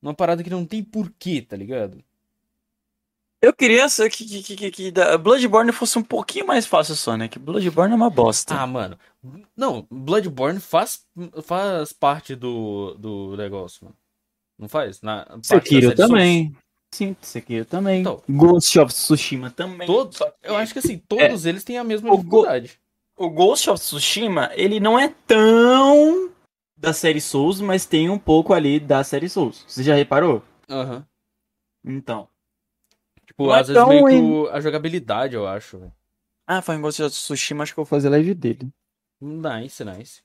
numa 0.01 0.13
parada 0.13 0.43
que 0.43 0.50
não 0.50 0.65
tem 0.65 0.83
porquê, 0.83 1.41
tá 1.41 1.55
ligado? 1.57 2.03
Eu 3.41 3.53
queria 3.53 3.88
que, 3.89 4.09
que, 4.09 4.43
que, 4.43 4.55
que, 4.57 4.71
que 4.71 4.91
da- 4.91 5.17
Bloodborne 5.17 5.71
fosse 5.71 5.98
um 5.98 6.03
pouquinho 6.03 6.45
mais 6.45 6.65
fácil 6.65 6.95
só, 6.95 7.15
né? 7.15 7.29
Que 7.29 7.39
Bloodborne 7.39 7.93
é 7.93 7.95
uma 7.95 8.09
bosta. 8.09 8.53
Ah, 8.53 8.67
mano. 8.67 9.00
Não, 9.55 9.88
Bloodborne 9.89 10.59
faz, 10.59 11.05
faz 11.43 11.93
parte 11.93 12.36
do, 12.36 12.93
do 12.95 13.38
negócio, 13.38 13.86
mano. 13.86 13.98
Não 14.57 14.67
faz? 14.67 15.01
Na 15.01 15.25
Sekiro 15.41 15.88
Souls. 15.95 16.12
Sim, 16.91 17.15
Sekiro 17.22 17.65
também. 17.65 18.01
Então. 18.01 18.22
Ghost 18.29 18.79
of 18.79 18.93
Tsushima 18.93 19.51
também. 19.51 19.88
Todos, 19.88 20.19
eu 20.43 20.55
acho 20.55 20.74
que 20.74 20.79
assim, 20.79 20.98
todos 20.98 21.46
eles 21.46 21.63
têm 21.63 21.77
a 21.77 21.84
mesma 21.84 22.12
O 22.12 22.22
go-. 22.22 22.46
O 23.15 23.29
Ghost 23.29 23.69
of 23.69 23.79
Tsushima, 23.79 24.50
ele 24.53 24.79
não 24.79 24.98
é 24.98 25.13
tão 25.27 26.31
da 26.75 26.93
série 26.93 27.19
Souls, 27.22 27.60
mas 27.60 27.86
tem 27.86 28.10
um 28.10 28.17
pouco 28.17 28.53
ali 28.53 28.79
da 28.79 29.03
série 29.03 29.29
Souls. 29.29 29.65
Você 29.67 29.84
já 29.84 29.93
reparou? 29.93 30.41
Aham. 30.69 31.05
Então. 31.84 32.27
Tipo, 33.25 33.48
Não 33.48 33.55
é 33.55 33.60
às 33.60 33.67
vezes 33.67 33.81
tão 33.81 33.89
meio 33.89 34.46
que 34.46 34.51
a 34.51 34.60
jogabilidade, 34.60 35.36
eu 35.36 35.48
acho. 35.48 35.91
Ah, 36.48 36.62
foi 36.62 36.75
em 36.75 36.81
Ghost 36.81 37.03
of 37.03 37.12
Tsushima, 37.12 37.63
acho 37.63 37.74
que 37.74 37.79
eu 37.79 37.84
vou 37.84 37.89
fazer 37.89 38.10
live 38.10 38.34
dele. 38.34 38.69
Nice, 39.22 39.84
nice. 39.84 40.24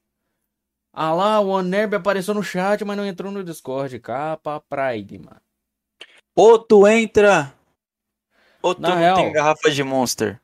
Ah 0.93 1.13
lá, 1.13 1.41
o 1.41 1.49
Onerb 1.49 1.97
apareceu 1.97 2.33
no 2.33 2.43
chat, 2.43 2.85
mas 2.85 2.97
não 2.97 3.05
entrou 3.05 3.33
no 3.33 3.43
Discord. 3.43 3.99
Capa 3.99 4.61
Pride, 4.61 5.19
mano. 5.19 5.41
Ou 6.37 6.59
tu 6.59 6.87
entra, 6.89 7.55
ou 8.63 8.75
tu 8.75 8.81
Na 8.83 8.91
não 8.91 8.97
real- 8.97 9.17
tem 9.17 9.33
garrafa 9.33 9.71
de 9.71 9.83
Monster. 9.85 10.41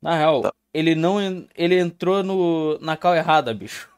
Na 0.00 0.16
real, 0.16 0.42
Tá. 0.42 0.52
ele 0.72 0.94
não 0.94 1.18
ele 1.54 1.78
entrou 1.78 2.22
no, 2.22 2.78
na 2.78 2.96
cal 2.96 3.14
errada, 3.14 3.52
bicho. 3.52 3.90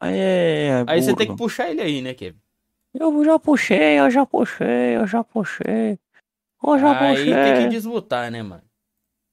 Aí 0.00 0.16
é. 0.18 0.84
Aí 0.86 1.02
você 1.02 1.14
tem 1.14 1.26
que 1.28 1.36
puxar 1.36 1.70
ele 1.70 1.80
aí, 1.80 2.02
né, 2.02 2.12
Kevin? 2.14 2.38
Eu 2.94 3.24
já 3.24 3.38
puxei, 3.38 3.98
eu 4.00 4.10
já 4.10 4.24
puxei, 4.26 4.96
eu 4.96 5.06
já 5.06 5.22
puxei. 5.22 5.98
Eu 6.62 6.78
já 6.78 6.98
Aí 6.98 7.16
puxei. 7.16 7.34
tem 7.34 7.62
que 7.62 7.68
desmutar, 7.68 8.30
né, 8.30 8.42
mano? 8.42 8.62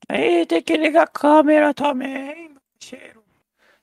Aí 0.09 0.45
tem 0.45 0.61
que 0.61 0.75
ligar 0.77 1.03
a 1.03 1.07
câmera 1.07 1.73
também, 1.73 2.53
parceiro. 2.79 3.23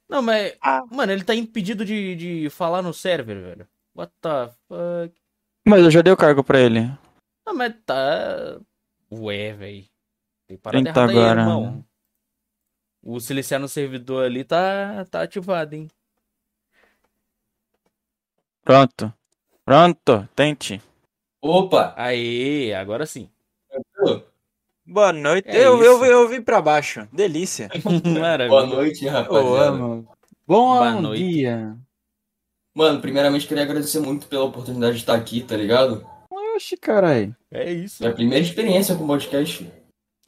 Não, 0.09 0.21
mas, 0.23 0.55
Ah. 0.61 0.85
mano, 0.91 1.13
ele 1.13 1.25
tá 1.25 1.35
impedido 1.35 1.85
de, 1.85 2.15
de 2.15 2.51
falar 2.51 2.83
no 2.83 2.93
server, 2.93 3.41
velho. 3.41 3.69
What 3.95 4.13
the 4.21 4.51
fuck? 4.69 5.20
Mas 5.67 5.83
eu 5.85 5.91
já 5.91 6.03
dei 6.03 6.13
o 6.13 6.17
cargo 6.17 6.43
pra 6.43 6.61
ele. 6.61 6.81
Não, 7.47 7.55
mas 7.55 7.75
tá. 7.85 8.61
Ué, 9.13 9.53
velho. 9.53 9.85
Tem 10.47 10.57
parada 10.57 10.85
Tenta 10.85 11.01
errada 11.01 11.13
aí, 11.13 11.19
agora. 11.19 11.41
irmão. 11.41 11.85
O 13.03 13.19
silenciar 13.21 13.61
no 13.61 13.69
servidor 13.69 14.25
ali 14.25 14.45
tá, 14.45 15.05
tá 15.11 15.23
ativado, 15.23 15.75
hein? 15.75 15.89
Pronto. 18.63 19.13
Pronto, 19.65 20.29
tente. 20.35 20.83
Opa! 21.43 21.95
Aê, 21.97 22.75
agora 22.75 23.07
sim. 23.07 23.31
Boa 24.85 25.13
noite. 25.13 25.49
É 25.49 25.57
eu, 25.67 25.83
eu, 25.83 25.97
isso. 25.97 26.05
eu 26.05 26.29
vim 26.29 26.43
pra 26.43 26.61
baixo. 26.61 27.09
Delícia. 27.13 27.69
Maravilha. 28.21 28.49
Boa 28.49 28.67
noite, 28.67 29.05
Eu 29.07 29.13
rapaziada. 29.13 29.69
amo. 29.69 30.09
Bom 30.47 30.67
Boa 30.67 31.01
noite. 31.01 31.25
dia. 31.25 31.77
Mano, 32.75 33.01
primeiramente 33.01 33.47
queria 33.47 33.65
agradecer 33.65 34.01
muito 34.01 34.27
pela 34.27 34.45
oportunidade 34.45 34.95
de 34.95 35.01
estar 35.01 35.15
aqui, 35.15 35.43
tá 35.43 35.57
ligado? 35.57 36.07
Oxi, 36.57 36.77
carai. 36.77 37.35
É 37.51 37.73
isso. 37.73 38.03
Minha 38.03 38.15
primeira 38.15 38.45
experiência 38.45 38.95
com 38.95 39.07
podcast. 39.07 39.69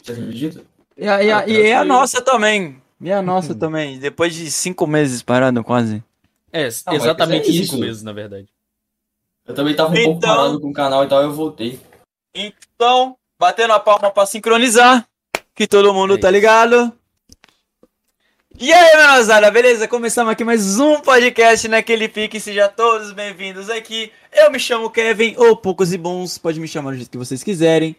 Você 0.03 0.13
acredita? 0.13 0.63
E 0.97 1.07
a, 1.07 1.23
e 1.23 1.31
a- 1.31 1.39
Ah, 1.41 1.49
e 1.49 1.61
é 1.63 1.77
a 1.77 1.85
nossa 1.85 2.21
também. 2.21 2.81
E 3.01 3.13
a 3.13 3.23
nossa 3.23 3.55
também. 3.55 3.99
Depois 3.99 4.35
de 4.35 4.51
cinco 4.51 4.87
meses 4.87 5.23
parado 5.23 5.63
quase. 5.63 6.03
É, 6.53 6.65
mas 6.65 6.85
exatamente 7.03 7.49
é 7.49 7.65
cinco 7.65 7.79
meses, 7.79 8.03
na 8.03 8.13
verdade. 8.13 8.49
Eu 9.47 9.55
também 9.55 9.75
tava 9.75 9.91
um 9.91 9.95
pouco 9.95 10.19
Então- 10.19 10.37
parado 10.37 10.61
com 10.61 10.69
o 10.69 10.73
canal 10.73 11.05
e 11.05 11.09
tal, 11.09 11.23
eu 11.23 11.33
voltei. 11.33 11.81
Então, 12.35 13.17
batendo 13.39 13.73
a 13.73 13.81
palma 13.81 14.11
pra 14.11 14.27
sincronizar. 14.27 15.07
Que 15.55 15.67
todo 15.67 15.93
mundo 15.93 16.15
É 16.15 16.19
tá 16.19 16.29
isso. 16.29 16.35
ligado. 16.37 16.93
E 18.63 18.73
aí, 18.73 18.97
menosada, 18.97 19.51
beleza? 19.51 19.89
Começamos 19.89 20.31
aqui 20.31 20.45
mais 20.45 20.79
um 20.79 21.01
podcast 21.01 21.67
naquele 21.67 22.09
pique. 22.09 22.39
Sejam 22.39 22.69
todos 22.69 23.11
bem-vindos 23.11 23.69
aqui. 23.69 24.13
Eu 24.33 24.53
me 24.53 24.61
chamo 24.61 24.89
Kevin, 24.89 25.35
ou 25.37 25.57
Poucos 25.57 25.93
e 25.93 25.99
Bons. 25.99 26.39
Pode 26.39 26.61
me 26.61 26.69
chamar 26.69 26.93
do 26.93 26.99
jeito 26.99 27.11
que 27.11 27.19
vocês 27.19 27.43
quiserem. 27.43 27.97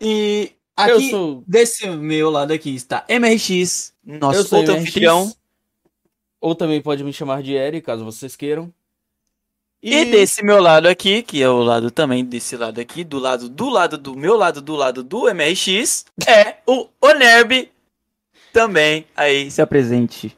E 0.00 0.52
aqui, 0.76 1.10
sou. 1.10 1.42
desse 1.44 1.88
meu 1.88 2.30
lado 2.30 2.52
aqui, 2.52 2.72
está 2.72 3.04
MRX, 3.08 3.94
nosso 4.04 4.54
outro 4.54 4.74
anfitrião. 4.74 5.34
Ou 6.40 6.54
também 6.54 6.80
pode 6.80 7.02
me 7.02 7.12
chamar 7.12 7.42
de 7.42 7.54
Eri, 7.54 7.82
caso 7.82 8.04
vocês 8.04 8.36
queiram. 8.36 8.72
E 9.82 10.04
desse 10.04 10.40
meu 10.44 10.62
lado 10.62 10.86
aqui, 10.86 11.20
que 11.20 11.42
é 11.42 11.48
o 11.48 11.64
lado 11.64 11.90
também 11.90 12.24
desse 12.24 12.56
lado 12.56 12.80
aqui, 12.80 13.02
do 13.02 13.18
lado 13.18 13.48
do 13.48 13.68
lado 13.68 13.98
do 13.98 14.14
meu 14.14 14.36
lado, 14.36 14.62
do 14.62 14.76
lado 14.76 15.02
do 15.02 15.28
MRX, 15.34 16.06
é 16.28 16.58
o 16.64 16.86
Onerb. 17.02 17.72
Também 18.56 19.06
aí 19.14 19.50
se 19.50 19.60
apresente. 19.60 20.34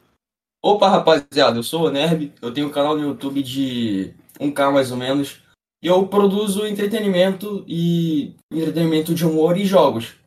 Opa, 0.61 0.89
rapaziada, 0.89 1.57
eu 1.57 1.63
sou 1.63 1.87
o 1.87 1.89
Nerb, 1.89 2.33
eu 2.41 2.53
tenho 2.53 2.67
um 2.67 2.71
canal 2.71 2.97
no 2.97 3.01
YouTube 3.01 3.41
de 3.41 4.13
1k 4.37 4.73
mais 4.73 4.91
ou 4.91 4.97
menos. 4.97 5.41
E 5.81 5.87
eu 5.87 6.05
produzo 6.05 6.67
entretenimento 6.67 7.63
e 7.65 8.35
entretenimento 8.51 9.15
de 9.15 9.25
humor 9.25 9.57
e 9.57 9.65
jogos. 9.65 10.17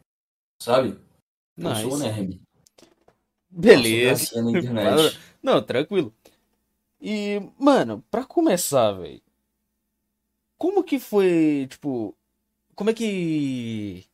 Sabe? 0.62 0.98
Eu 1.54 1.74
sou 1.76 1.98
Nice. 1.98 1.98
nerd. 1.98 2.40
Beleza. 3.50 4.38
Eu 4.38 4.48
internet. 4.56 5.18
Não, 5.42 5.62
tranquilo. 5.62 6.14
E, 6.98 7.42
mano, 7.58 8.02
pra 8.10 8.24
começar, 8.24 8.92
velho. 8.92 9.20
Como 10.56 10.82
que 10.82 10.98
foi, 10.98 11.66
tipo, 11.68 12.16
como 12.74 12.88
é 12.88 12.94
que 12.94 14.06
o 14.06 14.11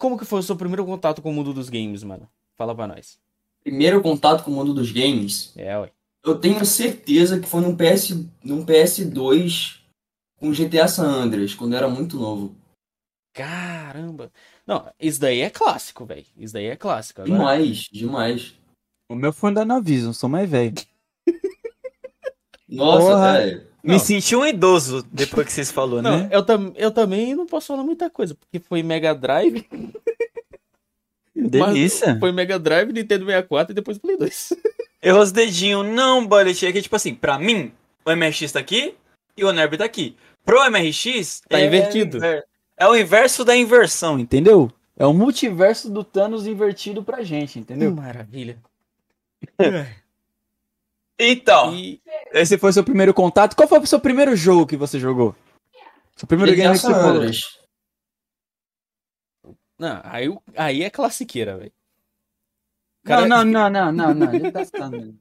como 0.00 0.18
que 0.18 0.24
foi 0.24 0.40
o 0.40 0.42
seu 0.42 0.56
primeiro 0.56 0.84
contato 0.84 1.20
com 1.22 1.30
o 1.30 1.32
mundo 1.34 1.52
dos 1.52 1.68
games, 1.68 2.02
mano? 2.02 2.26
Fala 2.56 2.74
pra 2.74 2.86
nós. 2.88 3.18
Primeiro 3.62 4.00
contato 4.02 4.42
com 4.42 4.50
o 4.50 4.54
mundo 4.54 4.72
dos 4.72 4.90
games, 4.90 5.52
É, 5.56 5.78
ué. 5.78 5.92
eu 6.24 6.38
tenho 6.40 6.64
certeza 6.64 7.38
que 7.38 7.46
foi 7.46 7.60
num, 7.60 7.76
PS, 7.76 8.12
num 8.42 8.64
PS2 8.64 9.78
com 10.38 10.50
GTA 10.52 10.88
San 10.88 11.06
Andreas, 11.06 11.54
quando 11.54 11.72
eu 11.74 11.78
era 11.78 11.88
muito 11.88 12.16
novo. 12.16 12.56
Caramba. 13.34 14.32
Não, 14.66 14.90
isso 14.98 15.20
daí 15.20 15.40
é 15.40 15.50
clássico, 15.50 16.04
velho. 16.06 16.24
Isso 16.36 16.54
daí 16.54 16.66
é 16.66 16.76
clássico. 16.76 17.20
Agora, 17.20 17.38
Demais, 17.38 17.88
demais. 17.92 18.54
O 19.08 19.14
meu 19.14 19.32
foi 19.32 19.52
da 19.52 19.64
Navision, 19.64 20.12
sou 20.12 20.28
mais 20.28 20.48
velho. 20.48 20.74
Nossa, 22.68 23.32
velho. 23.38 23.69
Não. 23.82 23.94
Me 23.94 24.00
senti 24.00 24.36
um 24.36 24.44
idoso 24.46 25.02
depois 25.10 25.46
que 25.46 25.52
vocês 25.52 25.70
falaram, 25.70 26.02
né? 26.02 26.28
eu, 26.30 26.42
tam, 26.44 26.72
eu 26.76 26.90
também 26.90 27.34
não 27.34 27.46
posso 27.46 27.68
falar 27.68 27.82
muita 27.82 28.10
coisa, 28.10 28.34
porque 28.34 28.58
foi 28.58 28.82
Mega 28.82 29.14
Drive, 29.14 29.66
Delícia. 31.34 32.18
foi 32.18 32.32
Mega 32.32 32.58
Drive, 32.58 32.92
Nintendo 32.92 33.24
64 33.24 33.72
e 33.72 33.74
depois 33.74 33.98
Play 33.98 34.16
2. 34.16 34.52
Errou 35.02 35.22
os 35.22 35.32
dedinhos. 35.32 35.86
Não, 35.86 36.26
Bullet. 36.26 36.66
É 36.66 36.72
que, 36.72 36.82
tipo 36.82 36.94
assim, 36.94 37.14
pra 37.14 37.38
mim, 37.38 37.72
o 38.04 38.10
MRX 38.14 38.52
tá 38.52 38.60
aqui 38.60 38.94
e 39.36 39.44
o 39.44 39.52
Nerb 39.52 39.78
tá 39.78 39.84
aqui. 39.84 40.14
Pro 40.44 40.62
MRX... 40.70 41.40
Tá 41.48 41.58
é 41.58 41.66
invertido. 41.66 42.18
inver- 42.18 42.44
É 42.76 42.86
o 42.86 42.94
inverso 42.94 43.44
da 43.44 43.56
inversão, 43.56 44.18
entendeu? 44.18 44.70
É 44.98 45.06
o 45.06 45.14
multiverso 45.14 45.90
do 45.90 46.04
Thanos 46.04 46.46
invertido 46.46 47.02
pra 47.02 47.22
gente, 47.22 47.58
entendeu? 47.58 47.94
Maravilha. 47.94 48.58
Então, 51.22 51.74
E 51.74 52.00
esse 52.32 52.56
foi 52.56 52.72
seu 52.72 52.82
primeiro 52.82 53.12
contato. 53.12 53.54
Qual 53.54 53.68
foi 53.68 53.78
o 53.78 53.86
seu 53.86 54.00
primeiro 54.00 54.34
jogo 54.34 54.66
que 54.66 54.76
você 54.76 54.98
jogou? 54.98 55.34
Seu 56.16 56.26
primeiro 56.26 56.54
game 56.56 56.72
que 56.72 56.78
você 56.80 56.90
falou? 56.92 57.10
Andreas. 57.16 57.58
não, 59.78 60.00
aí, 60.04 60.28
o- 60.28 60.42
aí 60.56 60.82
é 60.82 60.90
classiqueira, 60.90 61.56
velho. 61.56 61.72
Não, 63.04 63.26
não, 63.26 63.44
não, 63.44 63.70
não, 63.70 63.92
não, 63.92 64.14
não. 64.14 64.34
Ele 64.34 64.50
tá 64.52 64.64
saindo. 64.64 65.14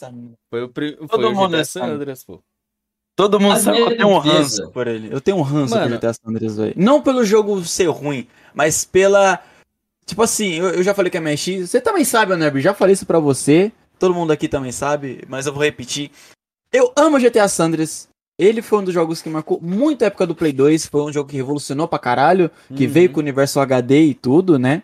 Tá. 0.00 0.12
Foi 0.50 0.62
o, 0.62 0.68
pri... 0.68 0.96
foi 0.96 1.08
Todo 1.08 1.28
o 1.28 1.34
mundo 1.34 1.50
GTA 1.50 1.58
é 1.60 1.64
San 1.64 1.80
sabe. 1.80 1.92
Andreas, 1.92 2.24
pô. 2.24 2.42
Todo 3.16 3.38
mundo 3.38 3.58
sabe 3.60 3.76
que 3.76 3.82
eu 3.82 3.96
tenho 3.96 4.08
um 4.08 4.18
ranço 4.18 4.70
por 4.72 4.86
ele. 4.88 5.12
Eu 5.12 5.20
tenho 5.20 5.36
um 5.36 5.42
ranço 5.42 5.74
Mano. 5.74 5.90
por 5.90 5.96
GTA 5.98 6.12
San 6.14 6.28
Andreas, 6.30 6.56
velho. 6.56 6.74
Não 6.76 7.00
pelo 7.02 7.24
jogo 7.24 7.62
ser 7.64 7.86
ruim, 7.88 8.26
mas 8.54 8.84
pela. 8.84 9.40
Tipo 10.06 10.22
assim, 10.22 10.54
eu, 10.54 10.70
eu 10.70 10.82
já 10.82 10.94
falei 10.94 11.10
que 11.10 11.16
é 11.16 11.20
MX. 11.20 11.68
Você 11.70 11.80
também 11.80 12.04
sabe, 12.04 12.34
Nerb, 12.36 12.60
já 12.60 12.74
falei 12.74 12.92
isso 12.94 13.06
pra 13.06 13.18
você. 13.20 13.70
Todo 14.04 14.12
mundo 14.14 14.32
aqui 14.32 14.48
também 14.48 14.70
sabe, 14.70 15.22
mas 15.26 15.46
eu 15.46 15.52
vou 15.54 15.62
repetir. 15.62 16.10
Eu 16.70 16.92
amo 16.94 17.18
GTA 17.18 17.48
San 17.48 17.64
Andreas. 17.68 18.06
Ele 18.38 18.60
foi 18.60 18.80
um 18.80 18.84
dos 18.84 18.92
jogos 18.92 19.22
que 19.22 19.30
marcou 19.30 19.58
muito 19.62 20.02
a 20.02 20.08
época 20.08 20.26
do 20.26 20.34
Play 20.34 20.52
2. 20.52 20.84
Foi 20.88 21.00
um 21.00 21.10
jogo 21.10 21.30
que 21.30 21.36
revolucionou 21.36 21.88
pra 21.88 21.98
caralho. 21.98 22.50
Que 22.76 22.84
Uhum. 22.84 22.92
veio 22.92 23.10
com 23.10 23.16
o 23.16 23.22
universo 23.22 23.60
HD 23.60 24.02
e 24.08 24.14
tudo, 24.14 24.58
né? 24.58 24.82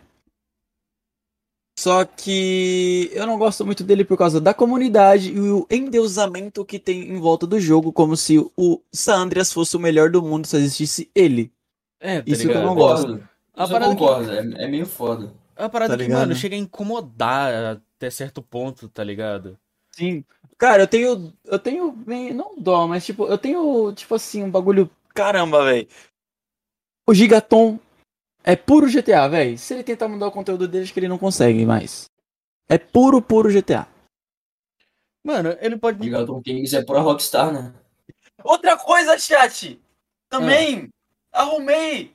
Só 1.78 2.02
que 2.06 3.10
eu 3.12 3.26
não 3.26 3.36
gosto 3.36 3.62
muito 3.66 3.84
dele 3.84 4.06
por 4.06 4.16
causa 4.16 4.40
da 4.40 4.54
comunidade 4.54 5.32
e 5.34 5.38
o 5.38 5.66
endeusamento 5.70 6.64
que 6.64 6.78
tem 6.78 7.10
em 7.10 7.18
volta 7.18 7.46
do 7.46 7.60
jogo, 7.60 7.92
como 7.92 8.16
se 8.16 8.38
o 8.56 8.80
San 8.90 9.16
Andreas 9.18 9.52
fosse 9.52 9.76
o 9.76 9.80
melhor 9.80 10.08
do 10.10 10.22
mundo 10.22 10.46
se 10.46 10.56
existisse 10.56 11.10
ele. 11.14 11.52
É, 12.00 12.22
tá 12.22 12.24
Isso 12.26 12.40
que 12.40 12.46
eu 12.48 12.52
ligado? 12.52 12.64
não 12.66 12.74
gosto. 12.74 13.06
Concordo. 13.06 13.28
A 13.54 13.64
eu 13.64 13.68
parada 13.68 13.94
que- 13.94 13.98
concordo, 14.00 14.30
é, 14.32 14.64
é 14.64 14.68
meio 14.68 14.86
foda. 14.86 15.30
É 15.56 15.62
uma 15.62 15.68
parada 15.68 15.92
Tá 15.92 15.96
que, 15.98 16.04
ligado? 16.04 16.20
mano, 16.20 16.34
chega 16.34 16.54
a 16.56 16.58
incomodar 16.58 17.82
até 18.00 18.08
certo 18.08 18.40
ponto, 18.40 18.88
tá 18.88 19.04
ligado? 19.04 19.58
Sim. 19.92 20.24
Cara, 20.56 20.84
eu 20.84 20.86
tenho. 20.86 21.32
Eu 21.44 21.58
tenho. 21.58 21.94
Não 22.34 22.58
dó, 22.58 22.86
mas 22.88 23.04
tipo, 23.04 23.26
eu 23.26 23.36
tenho, 23.36 23.92
tipo 23.92 24.14
assim, 24.14 24.42
um 24.42 24.50
bagulho. 24.50 24.90
Caramba, 25.14 25.64
velho. 25.64 25.86
O 27.06 27.12
Gigaton 27.12 27.78
é 28.42 28.56
puro 28.56 28.90
GTA, 28.90 29.28
velho. 29.28 29.58
Se 29.58 29.74
ele 29.74 29.82
tentar 29.82 30.08
mudar 30.08 30.28
o 30.28 30.32
conteúdo 30.32 30.66
dele, 30.66 30.84
acho 30.84 30.94
que 30.94 31.00
ele 31.00 31.08
não 31.08 31.18
consegue 31.18 31.66
mais. 31.66 32.06
É 32.68 32.78
puro, 32.78 33.20
puro 33.20 33.52
GTA. 33.52 33.86
Mano, 35.22 35.54
ele 35.60 35.76
pode. 35.76 36.02
Gigaton 36.02 36.40
Games 36.44 36.72
é 36.72 36.82
pura 36.82 37.00
Rockstar, 37.00 37.52
né? 37.52 37.74
Outra 38.42 38.78
coisa, 38.78 39.18
chat! 39.18 39.78
Também 40.30 40.88
arrumei! 41.30 42.14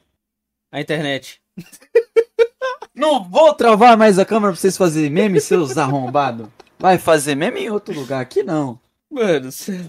A 0.71 0.81
internet. 0.81 1.39
Não 2.95 3.23
vou 3.23 3.53
travar 3.53 3.97
mais 3.97 4.17
a 4.17 4.25
câmera 4.25 4.53
pra 4.53 4.59
vocês 4.61 4.77
fazerem 4.77 5.09
meme, 5.09 5.41
seus 5.41 5.77
arrombados. 5.77 6.47
Vai 6.79 6.97
fazer 6.97 7.35
meme 7.35 7.61
em 7.61 7.69
outro 7.69 7.93
lugar, 7.93 8.21
aqui 8.21 8.41
não. 8.41 8.79
Mano, 9.09 9.51
você. 9.51 9.79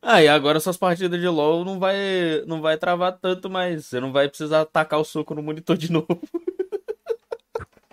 Ah, 0.00 0.22
e 0.22 0.28
agora 0.28 0.60
suas 0.60 0.76
partidas 0.76 1.20
de 1.20 1.26
LoL 1.28 1.64
não 1.64 1.78
vai, 1.78 1.96
não 2.46 2.60
vai 2.60 2.78
travar 2.78 3.18
tanto 3.18 3.50
mais. 3.50 3.86
Você 3.86 4.00
não 4.00 4.12
vai 4.12 4.28
precisar 4.28 4.64
tacar 4.64 5.00
o 5.00 5.04
soco 5.04 5.34
no 5.34 5.42
monitor 5.42 5.76
de 5.76 5.90
novo. 5.90 6.06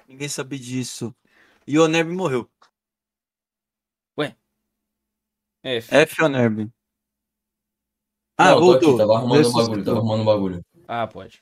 Ninguém 0.07 0.29
sabe 0.29 0.57
disso. 0.57 1.13
E 1.67 1.77
o 1.79 1.87
Nerb 1.87 2.11
morreu. 2.13 2.49
É, 5.63 5.77
F 5.77 6.23
o 6.23 6.27
Nerb. 6.29 6.69
Ah, 8.37 8.51
Não, 8.51 8.59
voltou. 8.59 8.89
aqui, 8.89 8.97
tava 8.99 9.15
arrumando 9.15 9.47
um 9.47 9.51
bagulho, 9.51 9.83
tava 9.83 9.97
arrumando 9.97 10.21
um 10.21 10.25
bagulho. 10.25 10.65
Ah, 10.87 11.07
pode. 11.07 11.41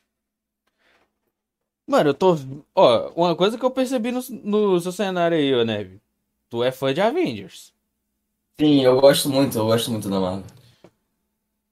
Mano, 1.88 2.10
eu 2.12 2.14
tô. 2.14 2.36
Ó, 2.76 3.10
uma 3.16 3.36
coisa 3.36 3.58
que 3.58 3.66
eu 3.66 3.72
percebi 3.72 4.12
no, 4.12 4.22
no 4.44 4.80
seu 4.80 4.92
cenário 4.92 5.38
aí, 5.38 5.54
ô 5.54 5.64
Neve. 5.64 6.02
Tu 6.50 6.64
é 6.64 6.72
fã 6.72 6.94
de 6.94 7.02
Avengers. 7.02 7.74
Sim, 8.60 8.84
eu 8.84 9.00
gosto 9.02 9.30
muito, 9.30 9.58
eu 9.58 9.66
gosto 9.66 9.92
muito 9.92 10.10
da 10.10 10.20
Marvel. 10.20 10.44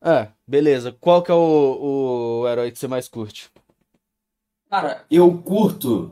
Ah, 0.02 0.30
beleza. 0.48 0.92
Qual 1.00 1.22
que 1.22 1.32
é 1.32 1.36
o, 1.36 2.42
o 2.42 2.48
herói 2.48 2.72
que 2.72 2.80
você 2.80 2.88
mais 2.88 3.08
curte? 3.08 3.50
Cara, 4.70 5.06
eu 5.10 5.38
curto. 5.42 6.12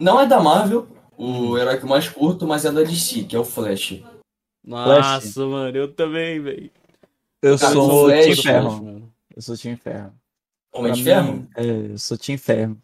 Não 0.00 0.20
é 0.20 0.26
da 0.26 0.40
Marvel, 0.40 0.88
o 1.16 1.56
herói 1.56 1.78
que 1.78 1.84
eu 1.84 1.88
mais 1.88 2.08
curto, 2.08 2.46
mas 2.46 2.64
é 2.64 2.72
da 2.72 2.82
DC, 2.82 3.24
que 3.24 3.36
é 3.36 3.38
o 3.38 3.44
Flash. 3.44 4.02
Nossa, 4.64 5.46
mano, 5.46 5.76
eu 5.76 5.92
também, 5.92 6.40
velho. 6.40 6.70
Eu 7.40 7.58
Cara, 7.58 7.72
sou 7.72 7.88
o 7.88 8.04
Flash, 8.06 8.24
Team 8.24 8.34
Flash, 8.34 8.42
Ferro. 8.42 8.82
mano. 8.84 9.12
Eu 9.34 9.42
sou 9.42 9.56
Team 9.56 9.76
Ferro. 9.76 10.12
Homem 10.72 10.92
de 10.92 11.04
Ferro? 11.04 11.48
É, 11.56 11.92
eu 11.92 11.98
sou 11.98 12.18
Team 12.18 12.36
Ferro. 12.38 12.76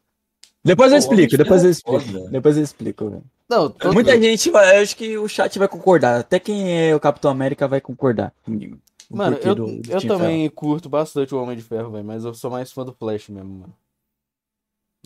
Depois 0.64 0.90
eu 0.92 0.98
de 0.98 1.04
explico, 1.04 1.36
depois 1.36 1.62
eu 1.64 1.74
Ferro 1.74 1.96
é 1.96 2.00
explico. 2.00 2.30
Depois 2.30 2.56
eu 2.56 2.62
explico, 2.62 3.10
velho. 3.10 3.24
Não, 3.48 3.68
todo... 3.68 3.92
Muita 3.92 4.18
gente 4.20 4.50
vai, 4.50 4.78
eu 4.78 4.82
acho 4.82 4.96
que 4.96 5.18
o 5.18 5.28
chat 5.28 5.58
vai 5.58 5.68
concordar. 5.68 6.20
Até 6.20 6.40
quem 6.40 6.88
é 6.88 6.94
o 6.96 7.00
Capitão 7.00 7.30
América 7.30 7.68
vai 7.68 7.80
concordar 7.80 8.32
comigo. 8.42 8.78
O 9.10 9.16
Mano, 9.18 9.36
eu, 9.42 9.54
do- 9.54 9.82
do 9.82 9.92
eu 9.92 10.00
também 10.08 10.48
curto 10.48 10.88
bastante 10.88 11.34
o 11.34 11.42
Homem 11.42 11.56
de 11.56 11.62
Ferro, 11.62 11.90
velho, 11.90 12.04
mas 12.04 12.24
eu 12.24 12.32
sou 12.32 12.50
mais 12.50 12.72
fã 12.72 12.84
do 12.84 12.94
Flash 12.94 13.28
mesmo, 13.28 13.50
mano. 13.60 13.74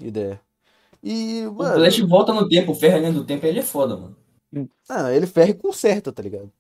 Ideia. 0.01 0.41
E, 1.03 1.45
O 1.47 1.53
mano, 1.55 1.75
Flash 1.75 1.99
volta 2.01 2.33
no 2.33 2.49
tempo, 2.49 2.73
o 2.73 2.75
Ferro 2.75 2.97
além 2.97 3.13
do 3.13 3.25
tempo, 3.25 3.45
ele 3.45 3.59
é 3.59 3.63
foda, 3.63 3.97
mano. 3.97 4.17
ah, 4.89 5.13
ele 5.13 5.27
ferra 5.27 5.51
e 5.51 5.55
conserta, 5.55 6.13
tá 6.13 6.23
ligado? 6.23 6.51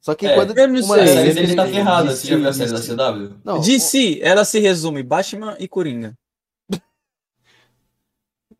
Só 0.00 0.14
que 0.14 0.26
É, 0.26 0.34
quando 0.34 0.58
eu 0.58 0.66
não 0.66 0.80
uma 0.80 0.94
sei, 0.96 1.28
ele- 1.28 1.54
tá 1.54 1.64
ele- 1.66 1.72
ferrada, 1.74 2.08
DC, 2.08 2.20
você 2.22 2.26
já 2.28 2.36
viu 2.38 2.48
a 2.48 2.52
série 2.54 2.72
da. 2.72 2.80
CW? 2.80 3.34
Não, 3.44 3.60
DC, 3.60 4.18
ela 4.22 4.44
se 4.46 4.58
resume 4.58 5.02
Batman 5.02 5.56
e 5.60 5.68
Coringa. 5.68 6.14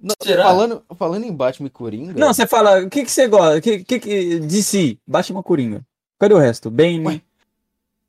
Não, 0.01 0.15
Será? 0.23 0.45
falando, 0.45 0.83
falando 0.97 1.25
em 1.25 1.33
Batman 1.35 1.67
e 1.67 1.71
Coringa... 1.71 2.13
Não, 2.19 2.33
você 2.33 2.47
fala, 2.47 2.81
o 2.85 2.89
que 2.91 3.05
que 3.05 3.11
você 3.11 3.29
gosta? 3.29 3.59
O 3.59 3.61
que, 3.61 3.85
que, 3.85 3.99
que 4.01 4.39
DC, 4.41 4.99
Batman 5.07 5.43
Coringa. 5.43 5.85
Cadê 6.19 6.35
o 6.35 6.39
resto? 6.39 6.71
Bane, 6.71 7.05
Ué. 7.07 7.21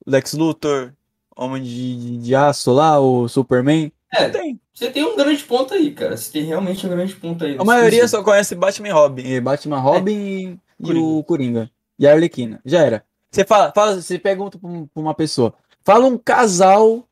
Lex 0.06 0.34
Luthor, 0.34 0.94
Homem 1.36 1.62
de, 1.64 1.96
de, 1.98 2.18
de 2.18 2.36
Aço 2.36 2.72
lá, 2.72 3.00
o 3.00 3.28
Superman. 3.28 3.92
É, 4.14 4.28
Tem. 4.30 4.60
você 4.74 4.92
tem 4.92 5.06
um 5.06 5.16
grande 5.16 5.44
ponto 5.44 5.74
aí, 5.74 5.92
cara. 5.92 6.18
Você 6.18 6.32
tem 6.32 6.44
realmente 6.44 6.86
um 6.86 6.90
grande 6.90 7.16
ponto 7.16 7.46
aí. 7.46 7.56
A 7.58 7.64
maioria 7.64 8.06
só 8.08 8.22
conhece 8.22 8.54
Batman 8.56 8.90
e 8.90 8.92
Robin. 8.92 9.24
eh, 9.34 9.40
Batman, 9.40 9.80
Robin 9.80 10.60
e, 10.80 10.90
e 10.90 10.94
o 10.98 11.24
Coringa. 11.24 11.70
E 11.98 12.06
a 12.08 12.12
Arlequina. 12.12 12.60
Já 12.66 12.82
era. 12.84 13.06
Você 13.32 13.46
fala, 13.46 13.72
fala 13.74 14.02
você 14.02 14.20
pergunta 14.20 14.58
pra 14.60 14.70
um- 14.70 14.86
pra 14.88 15.02
uma 15.02 15.14
pessoa. 15.14 15.54
Fala 15.86 16.06
um 16.06 16.18
casal 16.18 17.08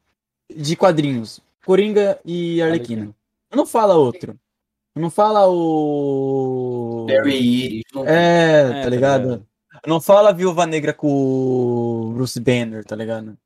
de 0.54 0.76
quadrinhos. 0.76 1.40
Coringa 1.66 2.20
e 2.26 2.62
Arlequina. 2.62 3.12
Não 3.56 3.66
fala 3.66 3.96
outro. 3.96 4.38
Não 5.00 5.10
fala 5.10 5.48
o. 5.48 7.06
Barry 7.08 7.36
Iris. 7.38 7.84
É, 8.06 8.80
É, 8.80 8.84
tá 8.84 8.90
ligado? 8.90 9.46
Não 9.88 10.02
fala 10.02 10.34
Viúva 10.34 10.66
Negra 10.66 10.94
com 10.94 11.08
o 11.08 12.12
Bruce 12.14 12.40
Banner, 12.40 12.84
tá 12.84 12.96
ligado? 12.96 13.38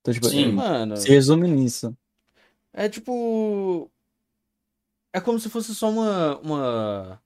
Então, 0.00 0.12
tipo, 0.12 0.28
Sim. 0.28 0.52
Mano, 0.52 0.96
se 0.96 1.08
resume 1.08 1.48
nisso. 1.48 1.96
é 2.72 2.88
tipo... 2.88 3.90
É 5.12 5.20
como 5.20 5.38
se 5.40 5.48
fosse 5.48 5.74
só 5.74 5.90
uma, 5.90 6.38
uma, 6.38 7.22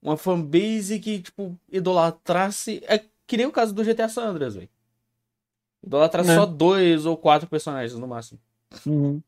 uma 0.00 0.16
fanbase 0.16 0.98
que, 1.00 1.20
tipo, 1.20 1.58
idolatrasse... 1.70 2.82
É 2.88 3.04
que 3.26 3.36
nem 3.36 3.46
o 3.46 3.52
caso 3.52 3.74
do 3.74 3.84
GTA 3.84 4.08
San 4.08 4.22
Andreas, 4.28 4.54
velho. 4.54 4.68
Idolatrar 5.84 6.24
É. 6.28 6.34
só 6.34 6.46
dois 6.46 7.04
ou 7.06 7.16
quatro 7.16 7.48
personagens 7.48 7.98
no 7.98 8.06
máximo. 8.08 8.40
Uhum. 8.86 9.20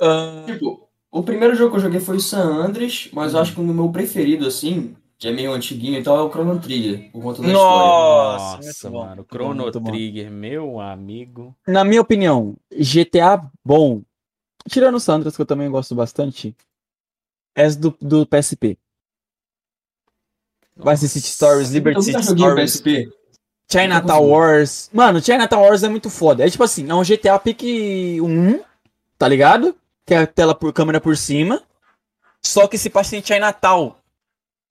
Ah, 0.00 0.44
Tipo, 0.46 0.88
o 1.10 1.22
primeiro 1.22 1.54
jogo 1.54 1.70
que 1.70 1.76
eu 1.76 1.82
joguei 1.82 2.00
foi 2.00 2.16
o 2.16 2.20
San 2.20 2.64
Andreas, 2.64 3.08
mas 3.12 3.34
eu 3.34 3.40
acho 3.40 3.54
que 3.54 3.60
o 3.60 3.64
meu 3.64 3.88
preferido, 3.90 4.46
assim, 4.46 4.96
que 5.18 5.28
é 5.28 5.32
meio 5.32 5.52
antiguinho 5.52 5.98
e 5.98 6.02
tal, 6.02 6.18
é 6.18 6.22
o 6.22 6.30
Chrono 6.30 6.60
Trigger, 6.60 7.10
por 7.10 7.22
conta 7.22 7.42
da 7.42 7.48
história. 7.48 7.52
Nossa, 7.52 8.56
muito 8.56 8.66
Nossa, 8.66 8.90
mano. 8.90 9.16
bom, 9.16 9.28
Chrono 9.36 9.62
muito 9.62 9.80
bom. 9.80 9.90
Trigger, 9.90 10.30
meu 10.30 10.80
amigo. 10.80 11.56
na 11.66 11.84
minha 11.84 12.00
opinião, 12.00 12.56
GTA 12.70 13.40
bom, 13.64 14.02
tirando 14.68 14.96
o 14.96 15.00
Sandras, 15.00 15.34
que 15.36 15.42
eu 15.42 15.46
também 15.46 15.70
gosto 15.70 15.94
bastante, 15.94 16.54
é 17.54 17.70
do, 17.70 17.96
do 18.00 18.26
PSP. 18.26 18.78
Vice 20.76 21.08
City 21.08 21.28
Stories, 21.28 21.70
Liberty 21.70 21.96
Eu 21.96 22.02
City 22.02 22.16
nunca 22.18 22.28
joguei 22.28 22.44
o 22.44 22.68
Stories, 22.68 22.80
PSP. 22.80 23.12
Chinatown. 23.70 24.28
Wars. 24.28 24.90
Mano, 24.92 25.20
Chinatown 25.20 25.62
Wars 25.62 25.82
é 25.82 25.88
muito 25.88 26.10
foda. 26.10 26.44
É 26.46 26.50
tipo 26.50 26.62
assim, 26.62 26.88
é 26.88 26.94
um 26.94 27.02
GTA 27.02 27.38
pique 27.38 28.20
1, 28.20 28.60
tá 29.18 29.26
ligado? 29.26 29.74
Que 30.06 30.14
é 30.14 30.18
a 30.18 30.26
tela 30.26 30.54
por 30.54 30.72
câmera 30.72 31.00
por 31.00 31.16
cima. 31.16 31.62
Só 32.42 32.68
que 32.68 32.78
se 32.78 32.88
passa 32.88 33.16
em 33.16 33.22
Chinatown, 33.24 33.94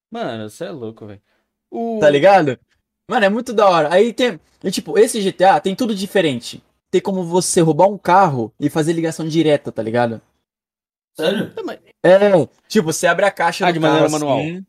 Mano, 0.10 0.50
você 0.50 0.66
é 0.66 0.72
louco, 0.72 1.06
velho. 1.06 1.22
O... 1.70 1.98
tá 2.00 2.10
ligado? 2.10 2.58
Mano, 3.10 3.26
é 3.26 3.30
muito 3.30 3.52
da 3.52 3.70
hora. 3.70 3.94
Aí 3.94 4.14
tem. 4.14 4.40
E, 4.64 4.72
tipo, 4.72 4.98
esse 4.98 5.20
GTA 5.22 5.60
tem 5.60 5.76
tudo 5.76 5.94
diferente. 5.94 6.64
Tem 6.90 7.02
como 7.02 7.24
você 7.24 7.60
roubar 7.60 7.88
um 7.88 7.98
carro 7.98 8.54
e 8.60 8.70
fazer 8.70 8.94
ligação 8.94 9.28
direta, 9.28 9.72
tá 9.72 9.84
ligado? 9.84 10.22
Sério? 11.18 11.52
É, 12.04 12.32
tipo, 12.68 12.94
você 12.94 13.08
abre 13.08 13.26
a 13.26 13.32
caixa 13.32 13.66
Ah, 13.66 13.72
do 13.72 13.74
de 13.74 13.80
maneira 13.80 14.08
carro, 14.08 14.12
manual. 14.20 14.40
assim, 14.40 14.66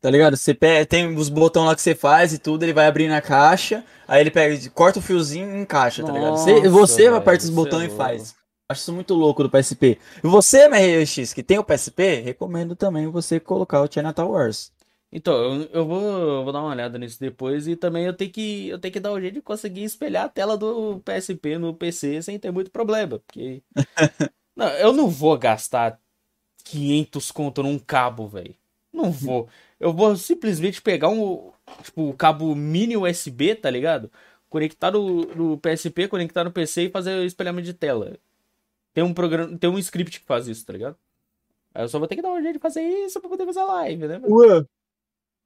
Tá 0.00 0.10
ligado? 0.10 0.36
Você 0.36 0.52
pega, 0.52 0.84
tem 0.84 1.14
os 1.14 1.28
botões 1.28 1.66
lá 1.66 1.74
que 1.76 1.80
você 1.80 1.94
faz 1.94 2.32
e 2.32 2.38
tudo, 2.38 2.64
ele 2.64 2.72
vai 2.72 2.86
abrindo 2.88 3.12
a 3.12 3.20
caixa, 3.22 3.84
aí 4.06 4.20
ele 4.20 4.32
pega, 4.32 4.68
corta 4.70 4.98
o 4.98 5.02
fiozinho 5.02 5.56
e 5.56 5.60
encaixa, 5.60 6.04
tá 6.04 6.10
ligado? 6.12 6.36
Você, 6.36 6.68
Nossa, 6.68 6.70
você 6.70 7.02
velho, 7.04 7.16
aperta 7.16 7.44
os 7.44 7.50
botões 7.50 7.82
é 7.82 7.86
e 7.86 7.88
louco. 7.88 8.02
faz. 8.02 8.34
Acho 8.72 8.80
isso 8.82 8.92
muito 8.92 9.14
louco 9.14 9.42
do 9.42 9.50
PSP. 9.50 9.98
E 10.24 10.26
você, 10.26 10.66
MRX, 10.68 11.32
que 11.32 11.42
tem 11.42 11.58
o 11.58 11.64
PSP, 11.64 12.20
recomendo 12.20 12.74
também 12.74 13.06
você 13.06 13.38
colocar 13.38 13.80
o 13.82 13.92
Chinatown 13.92 14.30
Wars. 14.30 14.72
Então, 15.12 15.34
eu, 15.34 15.68
eu 15.72 15.86
vou, 15.86 16.00
eu 16.02 16.44
vou 16.44 16.52
dar 16.52 16.60
uma 16.60 16.70
olhada 16.70 16.98
nisso 16.98 17.20
depois 17.20 17.68
e 17.68 17.76
também 17.76 18.06
eu 18.06 18.14
tenho 18.14 18.30
que, 18.32 18.68
eu 18.68 18.78
tenho 18.78 18.92
que 18.92 19.00
dar 19.00 19.12
um 19.12 19.20
jeito 19.20 19.34
de 19.34 19.42
conseguir 19.42 19.84
espelhar 19.84 20.24
a 20.24 20.28
tela 20.28 20.56
do 20.56 21.00
PSP 21.00 21.58
no 21.58 21.74
PC 21.74 22.22
sem 22.22 22.38
ter 22.38 22.50
muito 22.50 22.70
problema, 22.70 23.18
porque 23.18 23.62
não, 24.56 24.68
eu 24.68 24.92
não 24.92 25.10
vou 25.10 25.36
gastar 25.36 26.00
500 26.64 27.30
conto 27.30 27.62
num 27.62 27.78
cabo, 27.78 28.26
velho. 28.26 28.54
Não 28.92 29.10
vou. 29.10 29.48
Eu 29.78 29.92
vou 29.92 30.16
simplesmente 30.16 30.80
pegar 30.80 31.08
um, 31.10 31.52
tipo, 31.82 32.08
o 32.08 32.14
cabo 32.14 32.54
mini 32.54 32.96
USB, 32.96 33.54
tá 33.54 33.70
ligado? 33.70 34.10
Conectar 34.48 34.90
no, 34.90 35.26
no 35.34 35.58
PSP, 35.58 36.08
conectar 36.08 36.44
no 36.44 36.52
PC 36.52 36.84
e 36.84 36.90
fazer 36.90 37.18
o 37.18 37.24
espelhamento 37.24 37.66
de 37.66 37.74
tela. 37.74 38.18
Tem 38.92 39.02
um 39.02 39.14
programa, 39.14 39.56
tem 39.56 39.70
um 39.70 39.78
script 39.78 40.20
que 40.20 40.26
faz 40.26 40.46
isso, 40.48 40.64
tá 40.66 40.72
ligado? 40.72 40.96
Aí 41.74 41.84
eu 41.84 41.88
só 41.88 41.98
vou 41.98 42.06
ter 42.06 42.16
que 42.16 42.22
dar 42.22 42.32
um 42.32 42.42
jeito 42.42 42.54
de 42.54 42.62
fazer 42.62 42.82
isso 42.82 43.20
pra 43.20 43.30
poder 43.30 43.46
fazer 43.46 43.62
live, 43.62 44.06
né? 44.06 44.18
mano? 44.18 44.68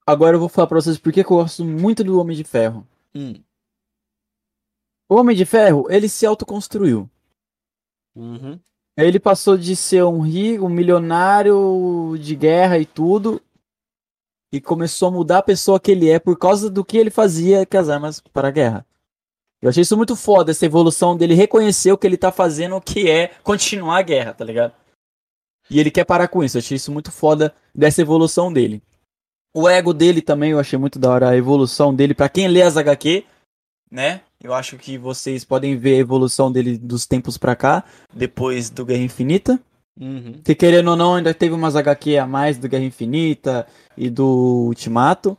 Agora 0.05 0.35
eu 0.35 0.39
vou 0.39 0.49
falar 0.49 0.67
pra 0.67 0.79
vocês 0.79 0.97
porque 0.97 1.23
que 1.23 1.31
eu 1.31 1.37
gosto 1.37 1.63
muito 1.63 2.03
do 2.03 2.19
Homem 2.19 2.35
de 2.35 2.43
Ferro. 2.43 2.87
Hum. 3.15 3.35
O 5.09 5.15
Homem 5.15 5.35
de 5.35 5.45
Ferro, 5.45 5.87
ele 5.89 6.09
se 6.09 6.25
autoconstruiu. 6.25 7.09
Uhum. 8.15 8.59
Ele 8.97 9.19
passou 9.19 9.57
de 9.57 9.75
ser 9.75 10.03
um 10.03 10.19
rico, 10.21 10.65
um 10.65 10.69
milionário 10.69 12.17
de 12.19 12.35
guerra 12.35 12.79
e 12.79 12.85
tudo, 12.85 13.41
e 14.51 14.59
começou 14.59 15.09
a 15.09 15.11
mudar 15.11 15.37
a 15.37 15.43
pessoa 15.43 15.79
que 15.79 15.91
ele 15.91 16.09
é 16.09 16.19
por 16.19 16.37
causa 16.37 16.69
do 16.69 16.83
que 16.83 16.97
ele 16.97 17.11
fazia 17.11 17.65
com 17.65 17.77
as 17.77 17.89
armas 17.89 18.19
para 18.19 18.47
a 18.47 18.51
guerra. 18.51 18.85
Eu 19.61 19.69
achei 19.69 19.81
isso 19.81 19.97
muito 19.97 20.15
foda, 20.15 20.51
essa 20.51 20.65
evolução 20.65 21.17
dele 21.17 21.33
reconhecer 21.33 21.91
o 21.91 21.97
que 21.97 22.05
ele 22.05 22.17
tá 22.17 22.31
fazendo, 22.31 22.79
que 22.79 23.09
é 23.09 23.31
continuar 23.43 23.97
a 23.97 24.03
guerra, 24.03 24.33
tá 24.33 24.45
ligado? 24.45 24.73
E 25.69 25.79
ele 25.79 25.91
quer 25.91 26.05
parar 26.05 26.27
com 26.27 26.43
isso. 26.43 26.57
Eu 26.57 26.59
achei 26.59 26.77
isso 26.77 26.91
muito 26.91 27.11
foda 27.11 27.53
dessa 27.73 28.01
evolução 28.01 28.53
dele. 28.53 28.81
O 29.53 29.67
ego 29.67 29.93
dele 29.93 30.21
também 30.21 30.51
eu 30.51 30.59
achei 30.59 30.77
muito 30.77 30.99
da 30.99 31.09
hora 31.09 31.29
a 31.29 31.37
evolução 31.37 31.93
dele. 31.93 32.13
Pra 32.13 32.29
quem 32.29 32.47
lê 32.47 32.61
as 32.61 32.77
HQ, 32.77 33.25
né? 33.91 34.21
Eu 34.41 34.53
acho 34.53 34.77
que 34.77 34.97
vocês 34.97 35.43
podem 35.43 35.75
ver 35.75 35.95
a 35.95 35.99
evolução 35.99 36.51
dele 36.51 36.77
dos 36.77 37.07
tempos 37.07 37.37
pra 37.37 37.55
cá, 37.55 37.83
depois 38.13 38.69
do 38.69 38.85
Guerra 38.85 39.01
Infinita. 39.01 39.59
Uhum. 39.99 40.39
Que 40.43 40.53
querendo 40.53 40.91
ou 40.91 40.95
não, 40.95 41.15
ainda 41.15 41.33
teve 41.33 41.55
umas 41.55 41.75
HQ 41.75 42.17
a 42.17 42.27
mais 42.27 42.57
do 42.57 42.69
Guerra 42.69 42.83
Infinita 42.83 43.67
e 43.97 44.11
do 44.11 44.67
Ultimato, 44.67 45.35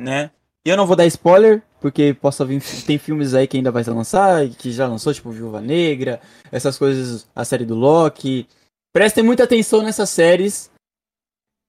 né? 0.00 0.30
E 0.64 0.70
eu 0.70 0.76
não 0.76 0.86
vou 0.86 0.94
dar 0.94 1.06
spoiler, 1.06 1.62
porque 1.86 2.12
possa 2.14 2.44
vir, 2.44 2.60
tem 2.84 2.98
filmes 2.98 3.32
aí 3.32 3.46
que 3.46 3.56
ainda 3.56 3.70
vai 3.70 3.84
lançar, 3.84 4.44
e 4.44 4.50
que 4.50 4.72
já 4.72 4.88
lançou, 4.88 5.14
tipo 5.14 5.30
Viúva 5.30 5.60
Negra, 5.60 6.20
essas 6.50 6.76
coisas, 6.76 7.28
a 7.32 7.44
série 7.44 7.64
do 7.64 7.76
Loki. 7.76 8.48
Prestem 8.92 9.22
muita 9.22 9.44
atenção 9.44 9.82
nessas 9.82 10.10
séries. 10.10 10.68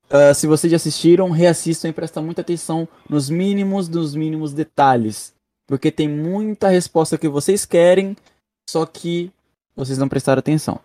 Ah, 0.09 0.33
se 0.33 0.47
vocês 0.47 0.71
já 0.71 0.77
assistiram, 0.77 1.29
reassistam 1.29 1.89
e 1.89 1.93
prestem 1.93 2.23
muita 2.23 2.41
atenção 2.41 2.87
nos 3.07 3.29
mínimos 3.29 3.87
dos 3.87 4.15
mínimos 4.15 4.53
detalhes. 4.53 5.35
Porque 5.67 5.91
tem 5.91 6.09
muita 6.09 6.67
resposta 6.67 7.15
que 7.15 7.29
vocês 7.29 7.63
querem, 7.63 8.17
só 8.67 8.87
que 8.87 9.31
vocês 9.75 9.99
não 9.99 10.09
prestaram 10.09 10.39
atenção. 10.39 10.79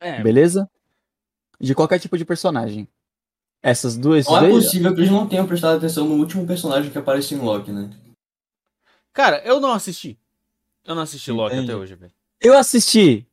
É, 0.00 0.22
Beleza? 0.22 0.70
De 1.60 1.74
qualquer 1.74 1.98
tipo 1.98 2.16
de 2.16 2.24
personagem. 2.24 2.86
Essas 3.60 3.96
duas. 3.96 4.24
Não 4.26 4.36
é 4.36 4.50
possível 4.50 4.94
que 4.94 5.00
eles 5.00 5.10
não 5.10 5.26
tenham 5.26 5.48
prestado 5.48 5.78
atenção 5.78 6.06
no 6.06 6.14
último 6.14 6.46
personagem 6.46 6.92
que 6.92 6.98
apareceu 6.98 7.36
em 7.36 7.40
Loki, 7.40 7.72
né? 7.72 7.90
Cara, 9.12 9.42
eu 9.44 9.60
não 9.60 9.72
assisti. 9.72 10.18
Eu 10.84 10.94
não 10.94 11.02
assisti 11.02 11.30
Loki 11.30 11.54
Entendi. 11.54 11.70
até 11.70 11.80
hoje, 11.80 11.94
velho. 11.94 12.12
Eu 12.40 12.56
assisti. 12.56 13.26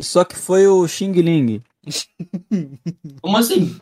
Só 0.00 0.24
que 0.24 0.36
foi 0.36 0.66
o 0.66 0.86
Xing 0.88 1.12
Ling. 1.12 1.62
Como 3.20 3.36
assim? 3.36 3.78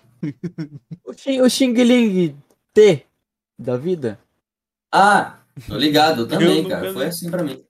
O 1.04 1.12
Xing, 1.12 1.40
o 1.40 1.48
Xing 1.48 1.72
Ling 1.72 2.36
T 2.72 3.06
da 3.58 3.76
vida. 3.76 4.18
Ah, 4.90 5.38
tô 5.66 5.76
ligado, 5.76 6.22
eu 6.22 6.28
também, 6.28 6.62
nunca 6.62 6.76
cara. 6.76 6.88
vi. 6.88 6.94
Foi 6.94 7.06
assim 7.06 7.30
pra 7.30 7.42
mim. 7.44 7.64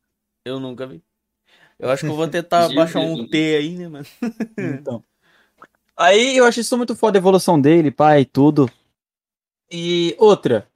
Eu 0.44 0.58
nunca 0.60 0.86
vi. 0.86 1.02
Eu 1.78 1.90
acho 1.90 2.04
que 2.04 2.10
eu 2.10 2.16
vou 2.16 2.28
tentar 2.28 2.68
baixar 2.74 3.00
um 3.00 3.26
T 3.26 3.56
aí, 3.56 3.76
né, 3.76 3.88
mano? 3.88 4.06
Então. 4.56 5.04
Aí 5.96 6.36
eu 6.36 6.44
acho 6.44 6.60
isso 6.60 6.76
muito 6.76 6.94
foda 6.94 7.18
a 7.18 7.20
evolução 7.20 7.60
dele, 7.60 7.90
pai, 7.90 8.20
e 8.20 8.24
tudo. 8.24 8.70
E 9.70 10.14
outra. 10.18 10.68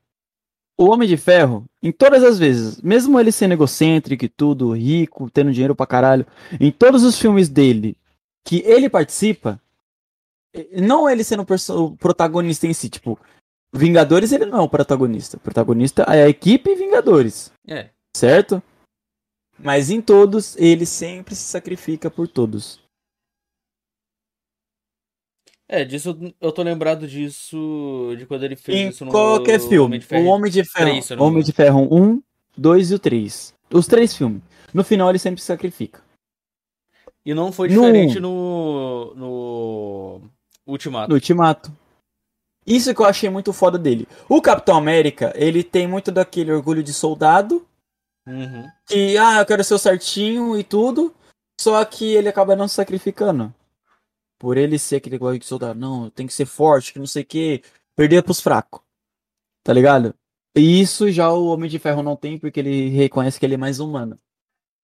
O 0.78 0.86
Homem 0.90 1.06
de 1.08 1.16
Ferro, 1.16 1.64
em 1.82 1.92
todas 1.92 2.24
as 2.24 2.38
vezes, 2.38 2.80
mesmo 2.80 3.20
ele 3.20 3.30
sendo 3.30 3.52
egocêntrico 3.52 4.24
e 4.24 4.28
tudo, 4.28 4.72
rico, 4.72 5.30
tendo 5.30 5.52
dinheiro 5.52 5.76
pra 5.76 5.86
caralho, 5.86 6.26
em 6.60 6.72
todos 6.72 7.04
os 7.04 7.18
filmes 7.18 7.48
dele 7.48 7.96
que 8.44 8.62
ele 8.66 8.88
participa, 8.88 9.60
não 10.72 11.08
ele 11.08 11.22
sendo 11.22 11.44
o 11.70 11.96
protagonista 11.96 12.66
em 12.66 12.72
si, 12.72 12.88
tipo, 12.88 13.18
Vingadores 13.74 14.32
ele 14.32 14.44
não 14.44 14.58
é 14.58 14.62
o 14.62 14.68
protagonista. 14.68 15.38
O 15.38 15.40
protagonista 15.40 16.02
é 16.02 16.24
a 16.24 16.28
equipe 16.28 16.74
Vingadores, 16.74 17.50
É. 17.66 17.88
certo? 18.14 18.62
Mas 19.58 19.90
em 19.90 20.00
todos, 20.00 20.56
ele 20.56 20.84
sempre 20.84 21.34
se 21.34 21.44
sacrifica 21.44 22.10
por 22.10 22.26
todos. 22.28 22.80
É, 25.74 25.86
disso 25.86 26.34
eu- 26.38 26.52
tô 26.52 26.62
lembrado 26.62 27.08
disso 27.08 28.14
de 28.18 28.26
quando 28.26 28.42
ele 28.44 28.56
fez 28.56 28.78
Em 28.78 28.88
isso 28.90 29.06
no 29.06 29.10
qualquer 29.10 29.58
filme. 29.58 29.78
Homem 29.86 30.00
de 30.00 30.06
Ferro. 30.06 30.24
o 30.24 30.28
Homem 30.28 30.50
de 30.52 30.64
Ferro, 30.64 30.84
três, 30.90 31.04
se 31.06 31.12
eu 31.14 31.16
não 31.16 31.24
me 31.24 31.30
Homem 31.30 31.42
de 31.42 31.52
Ferro 31.52 31.88
1, 31.90 32.22
2 32.56 32.90
e 32.90 32.94
o 32.94 32.98
3. 32.98 33.54
Os 33.72 33.86
três 33.86 34.14
filmes. 34.14 34.42
No 34.74 34.84
final 34.84 35.08
ele 35.08 35.18
sempre 35.18 35.40
se 35.40 35.46
sacrifica. 35.46 36.02
E 37.24 37.32
não 37.32 37.50
foi 37.50 37.68
No- 37.70 37.80
diferente 37.80 38.20
no. 38.20 39.14
no. 39.16 40.20
Ultimato. 40.66 41.08
No 41.08 41.14
Ultimato. 41.14 41.72
Isso 42.66 42.94
que 42.94 43.00
eu 43.00 43.06
achei 43.06 43.30
muito 43.30 43.50
foda 43.52 43.78
dele. 43.78 44.06
O 44.28 44.42
Capitão 44.42 44.76
América, 44.76 45.32
ele 45.34 45.64
tem 45.64 45.86
muito 45.88 46.12
daquele 46.12 46.52
orgulho 46.52 46.82
de 46.82 46.92
soldado. 46.92 47.66
Uhum. 48.28 48.68
Que, 48.86 49.16
ah, 49.16 49.40
eu 49.40 49.46
quero 49.46 49.64
ser 49.64 49.72
o 49.74 49.78
certinho 49.78 50.56
e 50.58 50.62
tudo. 50.62 51.14
Só 51.58 51.82
que 51.84 52.12
ele 52.14 52.28
acaba 52.28 52.54
não 52.54 52.68
se 52.68 52.74
sacrificando. 52.74 53.52
Por 54.42 54.56
ele 54.56 54.76
ser 54.76 54.96
aquele 54.96 55.14
orgulho 55.14 55.38
de 55.38 55.46
soldado. 55.46 55.78
Não, 55.78 56.10
tem 56.10 56.26
que 56.26 56.32
ser 56.32 56.46
forte, 56.46 56.92
que 56.92 56.98
não 56.98 57.06
sei 57.06 57.22
o 57.22 57.26
que. 57.26 57.62
Perder 57.94 58.24
pros 58.24 58.40
fracos. 58.40 58.80
Tá 59.62 59.72
ligado? 59.72 60.12
E 60.56 60.80
isso 60.80 61.08
já 61.12 61.30
o 61.32 61.46
Homem 61.46 61.70
de 61.70 61.78
Ferro 61.78 62.02
não 62.02 62.16
tem, 62.16 62.36
porque 62.36 62.58
ele 62.58 62.88
reconhece 62.88 63.38
que 63.38 63.46
ele 63.46 63.54
é 63.54 63.56
mais 63.56 63.78
humano. 63.78 64.18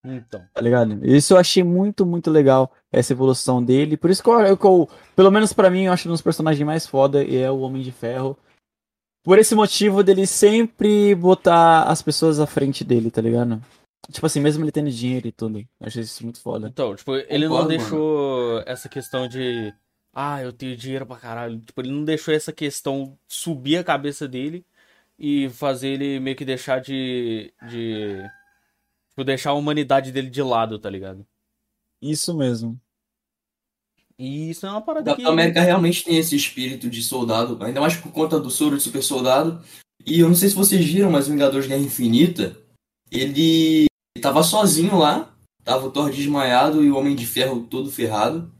Então. 0.04 0.40
Tá 0.54 0.60
ligado? 0.60 1.04
Isso 1.04 1.34
eu 1.34 1.38
achei 1.38 1.64
muito, 1.64 2.06
muito 2.06 2.30
legal, 2.30 2.72
essa 2.92 3.12
evolução 3.12 3.60
dele. 3.60 3.96
Por 3.96 4.10
isso 4.10 4.22
que 4.22 4.30
eu, 4.30 4.56
que 4.56 4.64
eu- 4.64 4.88
pelo 5.16 5.32
menos 5.32 5.52
pra 5.52 5.68
mim, 5.68 5.86
eu 5.86 5.92
acho 5.92 6.08
um 6.08 6.12
dos 6.12 6.22
personagens 6.22 6.64
mais 6.64 6.86
foda 6.86 7.24
e 7.24 7.36
é 7.36 7.50
o 7.50 7.58
Homem 7.58 7.82
de 7.82 7.90
Ferro. 7.90 8.38
Por 9.24 9.40
esse 9.40 9.56
motivo 9.56 10.04
dele 10.04 10.24
sempre 10.24 11.16
botar 11.16 11.82
as 11.82 12.00
pessoas 12.00 12.38
à 12.38 12.46
frente 12.46 12.84
dele, 12.84 13.10
tá 13.10 13.20
ligado? 13.20 13.60
Tipo 14.10 14.26
assim, 14.26 14.40
mesmo 14.40 14.64
ele 14.64 14.72
tendo 14.72 14.90
dinheiro 14.90 15.28
e 15.28 15.32
tudo. 15.32 15.58
Eu 15.58 15.66
achei 15.80 16.02
isso 16.02 16.22
muito 16.24 16.40
foda. 16.40 16.68
Então, 16.68 16.94
tipo, 16.96 17.14
ele 17.14 17.46
não 17.46 17.56
Concordo, 17.56 17.68
deixou 17.68 18.62
essa 18.66 18.88
questão 18.88 19.28
de. 19.28 19.74
Ah, 20.14 20.42
eu 20.42 20.52
tenho 20.52 20.76
dinheiro 20.76 21.06
pra 21.06 21.16
caralho. 21.16 21.60
Tipo, 21.60 21.80
ele 21.82 21.90
não 21.90 22.04
deixou 22.04 22.32
essa 22.32 22.52
questão 22.52 23.18
subir 23.28 23.76
a 23.76 23.84
cabeça 23.84 24.26
dele. 24.26 24.64
e 25.18 25.48
fazer 25.50 25.88
ele 25.88 26.20
meio 26.20 26.36
que 26.36 26.44
deixar 26.44 26.80
de. 26.80 27.52
de. 27.68 28.22
Tipo, 29.10 29.24
deixar 29.24 29.50
a 29.50 29.54
humanidade 29.54 30.12
dele 30.12 30.30
de 30.30 30.42
lado, 30.42 30.78
tá 30.78 30.88
ligado? 30.88 31.26
Isso 32.00 32.36
mesmo. 32.36 32.80
E 34.18 34.50
isso 34.50 34.66
é 34.66 34.70
uma 34.70 34.80
parada 34.80 35.10
que. 35.10 35.10
Capitão 35.10 35.32
América 35.32 35.60
realmente 35.60 36.04
tem 36.04 36.16
esse 36.16 36.34
espírito 36.34 36.88
de 36.88 37.02
soldado, 37.02 37.62
ainda 37.62 37.80
mais 37.80 37.96
por 37.96 38.10
conta 38.12 38.40
do 38.40 38.50
soro 38.50 38.76
de 38.76 38.82
super 38.82 39.02
soldado. 39.02 39.62
E 40.06 40.20
eu 40.20 40.28
não 40.28 40.34
sei 40.34 40.48
se 40.48 40.54
vocês 40.54 40.84
viram, 40.84 41.10
mas 41.10 41.28
o 41.28 41.32
Vingadores 41.32 41.66
Guerra 41.66 41.82
Infinita, 41.82 42.56
ele 43.10 43.86
tava 44.18 44.42
sozinho 44.42 44.96
lá, 44.98 45.34
tava 45.64 45.86
o 45.86 45.90
Thor 45.90 46.10
desmaiado 46.10 46.82
e 46.84 46.90
o 46.90 46.96
Homem 46.96 47.14
de 47.16 47.26
Ferro 47.26 47.62
todo 47.68 47.90
ferrado. 47.90 48.52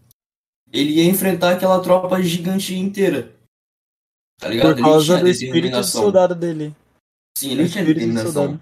Ele 0.72 0.92
ia 0.94 1.04
enfrentar 1.04 1.52
aquela 1.52 1.80
tropa 1.80 2.20
gigante 2.22 2.76
inteira. 2.76 3.32
Tá 4.38 4.48
ligado? 4.48 4.68
Por 4.68 4.78
Ele 4.78 4.82
causa 4.82 5.04
tinha 5.06 5.18
do 5.20 5.28
espírito 5.28 5.82
soldado 5.84 6.34
dele. 6.34 6.74
Sim, 7.36 7.52
ele 7.52 7.68
tinha 7.68 7.84
determinação. 7.84 8.32
soldado. 8.32 8.60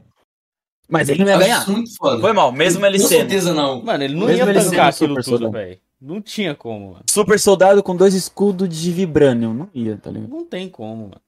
Mas 0.88 1.08
ele 1.08 1.24
não 1.24 1.32
ia 1.32 1.38
ganhar. 1.38 1.62
isso 1.62 1.72
muito 1.72 1.96
foda. 1.96 2.20
Foi 2.20 2.32
mal, 2.32 2.52
mesmo 2.52 2.86
ele 2.86 2.98
Com 3.00 3.08
sendo. 3.08 3.18
certeza 3.18 3.52
não. 3.52 3.82
Mano, 3.82 4.04
ele 4.04 4.14
não 4.14 4.26
Mesmo 4.28 4.44
ia 4.44 4.50
ele 4.50 4.60
tancar 4.62 4.92
super 4.92 5.04
aquilo 5.04 5.14
tudo, 5.16 5.24
soldado. 5.24 5.52
velho. 5.52 5.80
Não 6.00 6.20
tinha 6.22 6.54
como, 6.54 6.92
mano. 6.92 7.04
Super 7.10 7.40
soldado 7.40 7.82
com 7.82 7.96
dois 7.96 8.14
escudos 8.14 8.68
de 8.68 8.92
vibranium. 8.92 9.52
Não 9.52 9.70
ia, 9.74 9.96
tá 9.96 10.10
ligado? 10.10 10.30
Não 10.30 10.44
tem 10.46 10.68
como, 10.68 11.04
mano. 11.08 11.20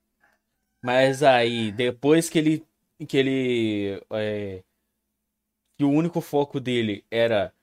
Mas 0.82 1.22
aí, 1.24 1.72
depois 1.72 2.28
que 2.30 2.38
ele. 2.38 2.64
Que 3.08 3.16
ele. 3.16 4.02
é, 4.12 4.62
que 5.78 5.84
o 5.84 5.90
único 5.90 6.20
foco 6.20 6.58
dele 6.58 7.04
era. 7.08 7.54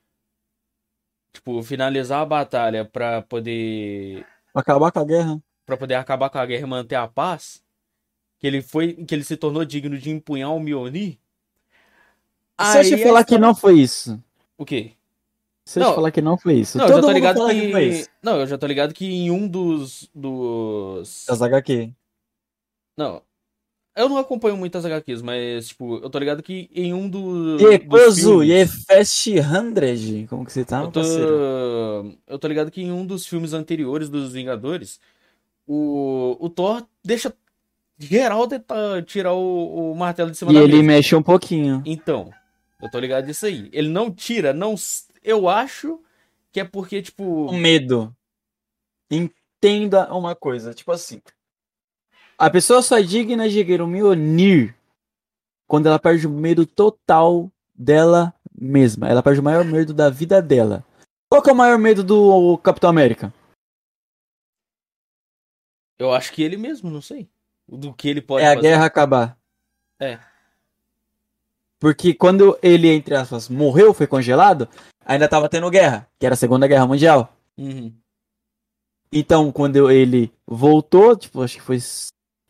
Tipo, 1.32 1.62
finalizar 1.62 2.22
a 2.22 2.26
batalha 2.26 2.82
pra 2.84 3.20
poder. 3.20 4.26
Acabar 4.54 4.90
com 4.90 5.00
a 5.00 5.04
guerra. 5.04 5.38
Pra 5.66 5.76
poder 5.76 5.94
acabar 5.96 6.30
com 6.30 6.38
a 6.38 6.46
guerra 6.46 6.62
e 6.62 6.66
manter 6.66 6.94
a 6.94 7.06
paz. 7.06 7.62
Que 8.38 8.46
ele 8.46 8.62
foi. 8.62 8.94
Que 8.94 9.14
ele 9.14 9.22
se 9.22 9.36
tornou 9.36 9.64
digno 9.66 9.98
de 9.98 10.10
empunhar 10.10 10.50
o 10.54 10.58
Mjolnir. 10.58 11.18
Se 12.58 12.78
eu 12.78 12.84
te 12.84 12.94
aí 12.94 13.02
falar 13.02 13.24
que 13.24 13.36
não 13.36 13.54
foi 13.54 13.78
isso. 13.80 14.18
O 14.56 14.64
quê? 14.64 14.92
Se 15.66 15.78
eu 15.78 15.82
te 15.84 15.86
Não. 15.88 15.94
falar 15.94 16.10
que 16.10 16.22
não 16.22 16.38
foi 16.38 16.54
isso. 16.54 16.78
Não, 16.78 16.84
eu 16.86 16.88
já 16.88 16.94
Todo 16.94 17.06
tô 17.08 17.12
ligado 17.12 17.46
que. 17.46 17.70
foi 17.72 17.84
isso. 17.84 18.08
Não, 18.22 18.40
eu 18.40 18.46
já 18.46 18.56
tô 18.56 18.66
ligado 18.66 18.94
que 18.94 19.04
em 19.04 19.30
um 19.30 19.46
dos. 19.46 20.08
dos. 20.14 21.28
As 21.28 21.42
HQ. 21.42 21.92
Não. 22.96 23.20
Eu 23.96 24.08
não 24.10 24.18
acompanho 24.18 24.56
muitas 24.58 24.84
HQs, 24.84 25.22
mas, 25.22 25.68
tipo, 25.68 25.96
eu 25.96 26.10
tô 26.10 26.18
ligado 26.18 26.42
que 26.42 26.68
em 26.74 26.92
um 26.92 27.08
do, 27.08 27.56
E 27.58 27.78
filmes- 28.20 28.48
e 28.50 28.66
Fast 28.66 29.30
100. 29.42 30.26
Como 30.26 30.44
que 30.44 30.52
você 30.52 30.64
tá, 30.66 30.82
eu 30.82 30.90
tô, 30.90 31.00
parceiro? 31.00 32.18
eu 32.26 32.38
tô 32.38 32.46
ligado 32.46 32.70
que 32.70 32.82
em 32.82 32.92
um 32.92 33.06
dos 33.06 33.26
filmes 33.26 33.54
anteriores 33.54 34.10
dos 34.10 34.32
Vingadores, 34.34 35.00
o, 35.66 36.36
o 36.38 36.50
Thor 36.50 36.84
deixa 37.02 37.32
geral 37.98 38.46
tentar 38.46 39.02
tirar 39.06 39.32
o, 39.32 39.92
o 39.92 39.96
martelo 39.96 40.30
de 40.30 40.36
cima 40.36 40.50
E 40.50 40.54
da 40.54 40.60
ele 40.60 40.72
mesa. 40.74 40.82
mexe 40.84 41.16
um 41.16 41.22
pouquinho. 41.22 41.82
Então, 41.86 42.30
eu 42.82 42.90
tô 42.90 42.98
ligado 43.00 43.24
disso 43.24 43.46
aí. 43.46 43.70
Ele 43.72 43.88
não 43.88 44.10
tira, 44.10 44.52
não. 44.52 44.74
Eu 45.24 45.48
acho 45.48 46.00
que 46.52 46.60
é 46.60 46.64
porque, 46.64 47.00
tipo. 47.00 47.46
O 47.46 47.54
medo. 47.54 48.14
Entenda 49.10 50.12
uma 50.14 50.34
coisa, 50.34 50.74
tipo 50.74 50.92
assim. 50.92 51.20
A 52.38 52.50
pessoa 52.50 52.82
só 52.82 52.98
é 52.98 53.02
digna 53.02 53.48
de 53.48 53.64
ganhar 53.64 53.82
o 53.82 53.86
Mjolnir 53.86 54.74
quando 55.66 55.86
ela 55.86 55.98
perde 55.98 56.26
o 56.26 56.30
medo 56.30 56.66
total 56.66 57.50
dela 57.74 58.34
mesma. 58.58 59.08
Ela 59.08 59.22
perde 59.22 59.40
o 59.40 59.42
maior 59.42 59.64
medo 59.64 59.94
da 59.94 60.10
vida 60.10 60.40
dela. 60.42 60.84
Qual 61.28 61.42
que 61.42 61.50
é 61.50 61.52
o 61.52 61.56
maior 61.56 61.78
medo 61.78 62.04
do 62.04 62.58
Capitão 62.58 62.90
América? 62.90 63.32
Eu 65.98 66.12
acho 66.12 66.32
que 66.32 66.42
ele 66.42 66.56
mesmo, 66.56 66.90
não 66.90 67.00
sei. 67.00 67.28
Do 67.66 67.92
que 67.92 68.08
ele 68.08 68.20
pode 68.20 68.44
é 68.44 68.48
a 68.48 68.54
fazer. 68.54 68.68
guerra 68.68 68.84
acabar. 68.84 69.38
É. 69.98 70.18
Porque 71.80 72.14
quando 72.14 72.58
ele, 72.62 72.88
entre 72.88 73.14
aspas, 73.14 73.48
morreu, 73.48 73.92
foi 73.92 74.06
congelado, 74.06 74.68
ainda 75.04 75.28
tava 75.28 75.48
tendo 75.48 75.70
guerra, 75.70 76.08
que 76.18 76.26
era 76.26 76.34
a 76.34 76.38
Segunda 76.38 76.66
Guerra 76.66 76.86
Mundial. 76.86 77.34
Uhum. 77.56 77.92
Então, 79.10 79.50
quando 79.50 79.90
ele 79.90 80.32
voltou, 80.46 81.16
tipo, 81.16 81.42
acho 81.42 81.56
que 81.56 81.62
foi 81.62 81.78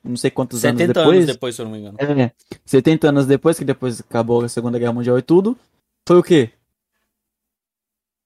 não 0.07 0.17
sei 0.17 0.31
quantos 0.31 0.65
anos 0.65 0.79
70 0.79 0.93
depois. 0.95 1.17
anos 1.17 1.27
depois, 1.27 1.55
se 1.55 1.61
eu 1.61 1.65
não 1.67 1.73
me 1.73 1.79
engano. 1.79 1.97
É, 1.99 2.33
70 2.65 3.09
anos 3.09 3.27
depois, 3.27 3.59
que 3.59 3.65
depois 3.65 4.01
acabou 4.01 4.43
a 4.43 4.49
Segunda 4.49 4.79
Guerra 4.79 4.93
Mundial 4.93 5.19
e 5.19 5.23
tudo, 5.23 5.59
foi 6.07 6.19
o 6.19 6.23
quê? 6.23 6.51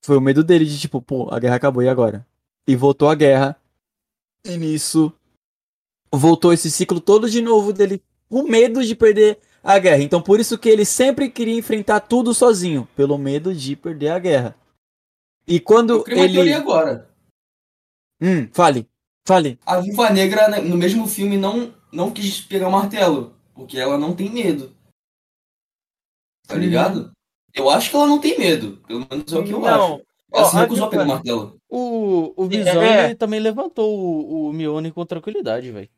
Foi 0.05 0.17
o 0.17 0.21
medo 0.21 0.43
dele 0.43 0.65
de 0.65 0.79
tipo, 0.79 1.01
pô, 1.01 1.29
a 1.33 1.39
guerra 1.39 1.57
acabou 1.57 1.83
e 1.83 1.89
agora? 1.89 2.27
E 2.67 2.77
voltou 2.77 3.09
a 3.09 3.15
guerra. 3.15 3.57
E 4.45 4.57
nisso 4.57 5.13
voltou 6.13 6.53
esse 6.53 6.71
ciclo 6.71 7.01
todo 7.01 7.29
de 7.31 7.41
novo 7.41 7.73
dele 7.73 8.03
com 8.29 8.43
medo 8.43 8.85
de 8.85 8.95
perder 8.95 9.39
a 9.63 9.79
guerra. 9.79 10.03
Então 10.03 10.23
por 10.23 10.41
isso 10.41 10.59
que 10.59 10.69
ele 10.69 10.85
sempre 10.85 11.31
queria 11.31 11.57
enfrentar 11.57 12.01
tudo 12.01 12.33
sozinho, 12.35 12.89
pelo 12.97 13.19
medo 13.19 13.55
de 13.55 13.77
perder 13.77 14.09
a 14.09 14.19
guerra. 14.19 14.57
E 15.47 15.61
quando 15.61 16.05
Eu 16.07 16.17
ele 16.19 16.53
agora. 16.53 17.09
Hum, 18.21 18.49
fale. 18.53 18.89
Fale. 19.27 19.59
A 19.67 19.81
Viúva 19.81 20.11
Negra, 20.11 20.49
né, 20.49 20.61
no 20.61 20.77
mesmo 20.77 21.07
filme, 21.07 21.37
não, 21.37 21.75
não 21.93 22.11
quis 22.11 22.41
pegar 22.41 22.69
o 22.69 22.73
martelo. 22.73 23.35
Porque 23.55 23.79
ela 23.79 23.99
não 23.99 24.15
tem 24.15 24.31
medo. 24.31 24.75
Tá 26.47 26.55
Uhum. 26.55 26.61
ligado? 26.61 27.13
Eu 27.55 27.69
acho 27.69 27.91
que 27.91 27.97
ela 27.97 28.07
não 28.07 28.21
tem 28.21 28.39
medo. 28.39 28.79
Pelo 28.87 29.07
menos 29.11 29.33
é 29.33 29.39
o 29.39 29.45
que 29.45 29.53
eu 29.53 29.61
Não. 29.61 29.95
acho. 29.97 30.03
Ela 30.33 30.45
se 30.49 30.57
recusou 30.57 30.87
a 30.87 30.91
pegar 30.91 31.03
o 31.03 31.09
martelo. 31.09 31.57
O, 31.69 32.33
o 32.37 32.47
Visão 32.47 32.81
É. 32.83 33.07
ele 33.07 33.15
também 33.17 33.41
levantou 33.41 33.99
o, 33.99 34.49
o 34.49 34.53
Mjolnir 34.53 34.93
com 34.93 35.05
tranquilidade, 35.05 35.71
velho. 35.73 35.89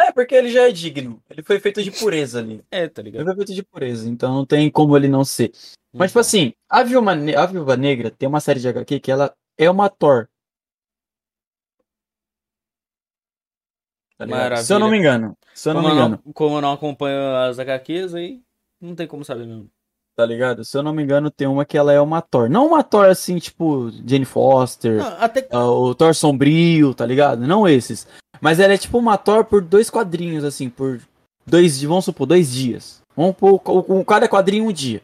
É, 0.00 0.12
porque 0.12 0.34
ele 0.34 0.50
já 0.50 0.68
é 0.68 0.72
digno. 0.72 1.20
Ele 1.30 1.42
foi 1.42 1.58
feito 1.60 1.82
de 1.82 1.90
pureza 1.90 2.38
ali. 2.40 2.62
É, 2.70 2.88
tá 2.88 3.00
Ele 3.00 3.10
ligado? 3.10 3.26
foi 3.26 3.36
feito 3.36 3.54
de 3.54 3.62
pureza, 3.62 4.08
então 4.08 4.32
não 4.34 4.44
tem 4.46 4.70
como 4.70 4.96
ele 4.96 5.08
não 5.08 5.24
ser. 5.24 5.52
Mas, 5.92 6.10
tipo 6.10 6.20
assim, 6.20 6.52
a 6.68 6.82
Viúva, 6.82 7.14
Ne- 7.14 7.34
a 7.34 7.46
Viúva 7.46 7.76
Negra 7.76 8.10
tem 8.10 8.28
uma 8.28 8.40
série 8.40 8.60
de 8.60 8.68
HQ 8.68 9.00
que 9.00 9.10
ela 9.10 9.32
é 9.56 9.70
uma 9.70 9.88
Thor. 9.88 10.28
Tá? 14.18 14.26
Maravilha. 14.26 14.64
Se 14.64 14.72
eu 14.74 14.78
não 14.80 14.90
me 14.90 14.98
engano. 14.98 15.36
Se 15.54 15.68
eu 15.70 15.74
não 15.74 15.80
como, 15.82 15.94
me 15.94 16.00
eu 16.00 16.04
engano, 16.06 16.22
não, 16.26 16.32
como 16.32 16.56
eu 16.56 16.60
não 16.60 16.72
acompanho 16.72 17.34
as 17.36 17.58
HQs, 17.58 18.14
aí 18.14 18.40
não 18.80 18.94
tem 18.94 19.06
como 19.06 19.24
saber 19.24 19.46
mesmo. 19.46 19.68
tá 20.16 20.26
ligado? 20.26 20.64
Se 20.64 20.76
eu 20.76 20.82
não 20.82 20.92
me 20.92 21.02
engano, 21.02 21.30
tem 21.30 21.46
uma 21.46 21.64
que 21.64 21.78
ela 21.78 21.92
é 21.92 22.00
uma 22.00 22.20
Thor. 22.20 22.50
Não 22.50 22.66
uma 22.66 22.82
Thor 22.82 23.06
assim, 23.06 23.38
tipo, 23.38 23.90
Jane 24.04 24.24
Foster, 24.24 24.96
Não, 24.96 25.06
até 25.20 25.46
ah, 25.52 25.64
o 25.70 25.94
Thor 25.94 26.12
Sombrio, 26.14 26.92
tá 26.92 27.06
ligado? 27.06 27.46
Não 27.46 27.68
esses. 27.68 28.06
Mas 28.40 28.58
ela 28.58 28.72
é 28.74 28.78
tipo 28.78 28.98
uma 28.98 29.16
Thor 29.16 29.44
por 29.44 29.62
dois 29.62 29.88
quadrinhos, 29.88 30.42
assim, 30.44 30.68
por 30.68 31.00
dois, 31.46 31.80
vamos 31.82 32.04
supor, 32.04 32.26
dois 32.26 32.52
dias. 32.52 33.00
Vamos 33.16 33.36
pôr 33.36 33.58
com 33.60 34.04
cada 34.04 34.28
quadrinho 34.28 34.66
um 34.66 34.72
dia. 34.72 35.00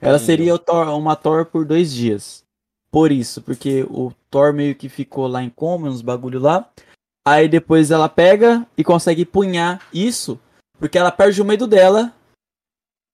Ela 0.00 0.18
seria 0.18 0.54
o 0.54 0.58
Thor- 0.58 0.88
uma 0.96 1.16
Thor 1.16 1.46
por 1.46 1.64
dois 1.64 1.92
dias. 1.92 2.44
Por 2.90 3.10
isso, 3.12 3.42
porque 3.42 3.84
o 3.90 4.12
Thor 4.30 4.52
meio 4.54 4.74
que 4.74 4.88
ficou 4.88 5.26
lá 5.26 5.42
em 5.42 5.50
coma, 5.50 5.88
uns 5.88 6.00
bagulho 6.00 6.38
lá. 6.40 6.66
Aí 7.24 7.48
depois 7.48 7.90
ela 7.90 8.08
pega 8.08 8.66
e 8.76 8.82
consegue 8.82 9.24
punhar 9.24 9.86
isso, 9.92 10.40
porque 10.78 10.96
ela 10.98 11.10
perde 11.12 11.40
o 11.42 11.44
medo 11.44 11.66
dela, 11.66 12.14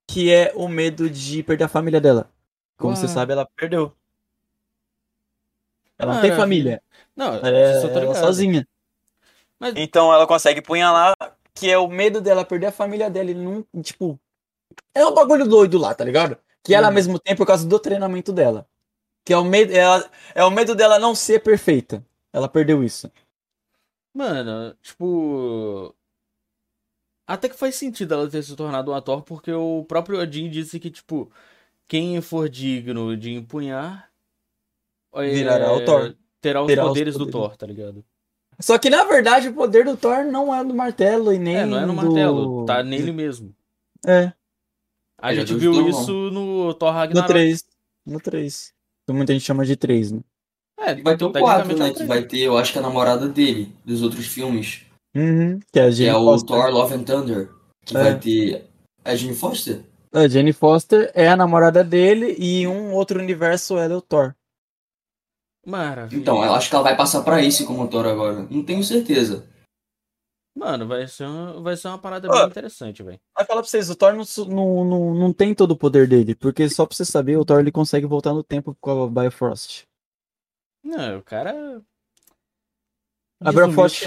que 0.08 0.32
é 0.32 0.52
o 0.54 0.68
medo 0.68 1.10
de 1.10 1.42
perder 1.42 1.64
a 1.64 1.68
família 1.68 2.00
dela. 2.00 2.30
Como 2.76 2.94
você 2.96 3.06
Ué. 3.06 3.12
sabe, 3.12 3.32
ela 3.32 3.48
perdeu. 3.56 3.92
Ela 5.98 6.14
não 6.14 6.20
tem 6.20 6.34
família. 6.34 6.82
Não, 7.16 7.34
Ela 7.34 7.48
é, 7.48 7.82
ela 7.82 8.10
é 8.10 8.14
sozinha. 8.14 8.66
Mas- 9.58 9.74
Então 9.76 10.12
ela 10.12 10.26
consegue 10.26 10.60
punhalar, 10.60 11.14
que 11.54 11.70
é 11.70 11.78
o 11.78 11.88
medo 11.88 12.20
dela 12.20 12.44
perder 12.44 12.66
a 12.66 12.72
família 12.72 13.08
dela. 13.08 13.30
E 13.30 13.34
não, 13.34 13.64
tipo. 13.82 14.18
É 14.92 15.06
um 15.06 15.14
bagulho 15.14 15.46
doido 15.46 15.78
lá, 15.78 15.94
tá 15.94 16.04
ligado? 16.04 16.36
Que 16.62 16.74
ela, 16.74 16.86
ao 16.86 16.90
Uhum. 16.90 16.94
mesmo 16.94 17.18
tempo, 17.18 17.38
por 17.38 17.46
causa 17.46 17.66
do 17.66 17.78
treinamento 17.78 18.32
dela. 18.32 18.66
Que 19.24 19.32
é 19.32 19.36
o 19.38 19.44
medo, 19.44 19.72
ela, 19.72 20.04
é 20.34 20.44
o 20.44 20.50
medo 20.50 20.74
dela 20.74 20.98
não 20.98 21.14
ser 21.14 21.40
perfeita. 21.40 22.04
Ela 22.32 22.48
perdeu 22.48 22.82
isso. 22.82 23.10
Mano, 24.14 24.74
tipo. 24.82 25.94
Até 27.26 27.48
que 27.48 27.56
faz 27.56 27.74
sentido 27.74 28.14
ela 28.14 28.28
ter 28.30 28.42
se 28.42 28.54
tornado 28.54 28.90
uma 28.90 29.00
Thor, 29.00 29.22
porque 29.22 29.50
o 29.52 29.84
próprio 29.84 30.20
Odin 30.20 30.48
disse 30.50 30.78
que, 30.78 30.90
tipo, 30.90 31.30
quem 31.88 32.20
for 32.20 32.48
digno 32.48 33.16
de 33.16 33.32
empunhar. 33.32 34.10
é, 35.14 35.30
Virará 35.30 35.72
o 35.72 35.84
Thor. 35.84 36.14
Terá 36.40 36.60
os 36.62 36.66
Terá 36.66 36.82
os 36.84 36.88
poderes 36.90 37.14
do 37.14 37.20
poderes. 37.26 37.32
Thor, 37.48 37.56
tá 37.56 37.66
ligado? 37.66 38.04
Só 38.60 38.78
que, 38.78 38.90
na 38.90 39.04
verdade, 39.04 39.48
o 39.48 39.54
poder 39.54 39.84
do 39.86 39.96
Thor 39.96 40.24
não 40.24 40.54
é 40.54 40.62
do 40.62 40.74
martelo 40.74 41.32
e 41.32 41.38
nem 41.38 41.56
É, 41.56 41.66
não 41.66 41.78
é 41.78 41.86
no 41.86 41.88
do- 41.88 41.94
martelo, 41.96 42.66
tá 42.66 42.82
nele 42.82 43.10
mesmo. 43.10 43.54
É, 44.06 44.32
A 45.18 45.32
Ele 45.32 45.40
é 45.42 45.46
gente 45.46 45.58
viu 45.58 45.88
isso 45.88 46.12
no 46.30 46.74
Thor 46.74 46.92
no 46.92 46.98
Ragnarok. 46.98 47.28
3. 47.32 47.64
No 48.04 48.20
3. 48.20 48.74
Muita 49.08 49.32
gente 49.32 49.44
chama 49.44 49.64
de 49.64 49.74
3, 49.76 50.12
né? 50.12 50.20
É, 50.78 50.92
E 50.92 51.02
vai 51.02 51.16
ter 51.16 51.24
o 51.24 51.32
4, 51.32 51.68
tecnicamente 51.68 51.80
é 51.80 51.84
né? 51.88 51.92
Que 51.94 52.04
vai 52.04 52.22
ter, 52.26 52.40
eu 52.40 52.58
acho 52.58 52.72
que 52.72 52.78
a 52.78 52.82
namorada 52.82 53.28
dele, 53.28 53.72
dos 53.84 54.02
outros 54.02 54.26
filmes. 54.26 54.82
Uhum. 55.14 55.60
Que 55.72 55.78
é 55.78 55.82
a 55.82 55.86
Que 55.86 55.92
Jane 55.92 56.08
é 56.10 56.16
o 56.16 56.24
Foster. 56.24 56.48
Thor 56.56 56.70
Love 56.70 56.94
and 56.94 57.04
Thunder. 57.04 57.50
Que 57.84 57.96
É. 57.96 58.02
vai 58.02 58.18
ter. 58.18 58.66
É 59.04 59.12
a 59.12 59.16
Jane 59.16 59.34
Foster? 59.34 59.84
A 60.12 60.28
Jane 60.28 60.52
Foster 60.52 61.10
é 61.14 61.28
a 61.28 61.36
namorada 61.36 61.82
dele 61.84 62.34
e 62.38 62.62
em 62.62 62.66
um 62.66 62.92
outro 62.92 63.20
universo 63.20 63.76
ela 63.78 63.94
é 63.94 63.96
o 63.96 64.00
Thor. 64.02 64.34
Maravilha. 65.66 66.20
Então, 66.20 66.44
eu 66.44 66.54
acho 66.54 66.68
que 66.68 66.74
ela 66.74 66.84
vai 66.84 66.96
passar 66.96 67.22
pra 67.22 67.42
esse 67.42 67.64
como 67.64 67.88
Thor 67.88 68.06
agora. 68.06 68.46
Não 68.50 68.62
tenho 68.62 68.82
certeza. 68.84 69.46
Mano, 70.56 70.86
vai 70.86 71.08
ser 71.08 71.24
uma, 71.26 71.60
vai 71.60 71.76
ser 71.76 71.88
uma 71.88 71.98
parada 71.98 72.28
Ó. 72.28 72.32
bem 72.32 72.46
interessante, 72.46 73.02
velho. 73.02 73.18
Vai 73.36 73.44
falar 73.44 73.60
pra 73.62 73.68
vocês, 73.68 73.90
o 73.90 73.96
Thor 73.96 74.12
não, 74.14 74.24
não, 74.46 74.84
não, 74.84 75.14
não 75.14 75.32
tem 75.32 75.52
todo 75.54 75.72
o 75.72 75.76
poder 75.76 76.06
dele, 76.06 76.34
porque 76.34 76.68
só 76.68 76.86
pra 76.86 76.94
você 76.96 77.04
saber, 77.04 77.36
o 77.38 77.44
Thor 77.44 77.58
ele 77.58 77.72
consegue 77.72 78.06
voltar 78.06 78.32
no 78.32 78.44
tempo 78.44 78.76
com 78.80 79.04
a 79.04 79.08
Bifrost. 79.08 79.82
Não, 80.84 81.18
o 81.18 81.22
cara. 81.22 81.82
A 83.40 83.50
Bifrost, 83.50 84.04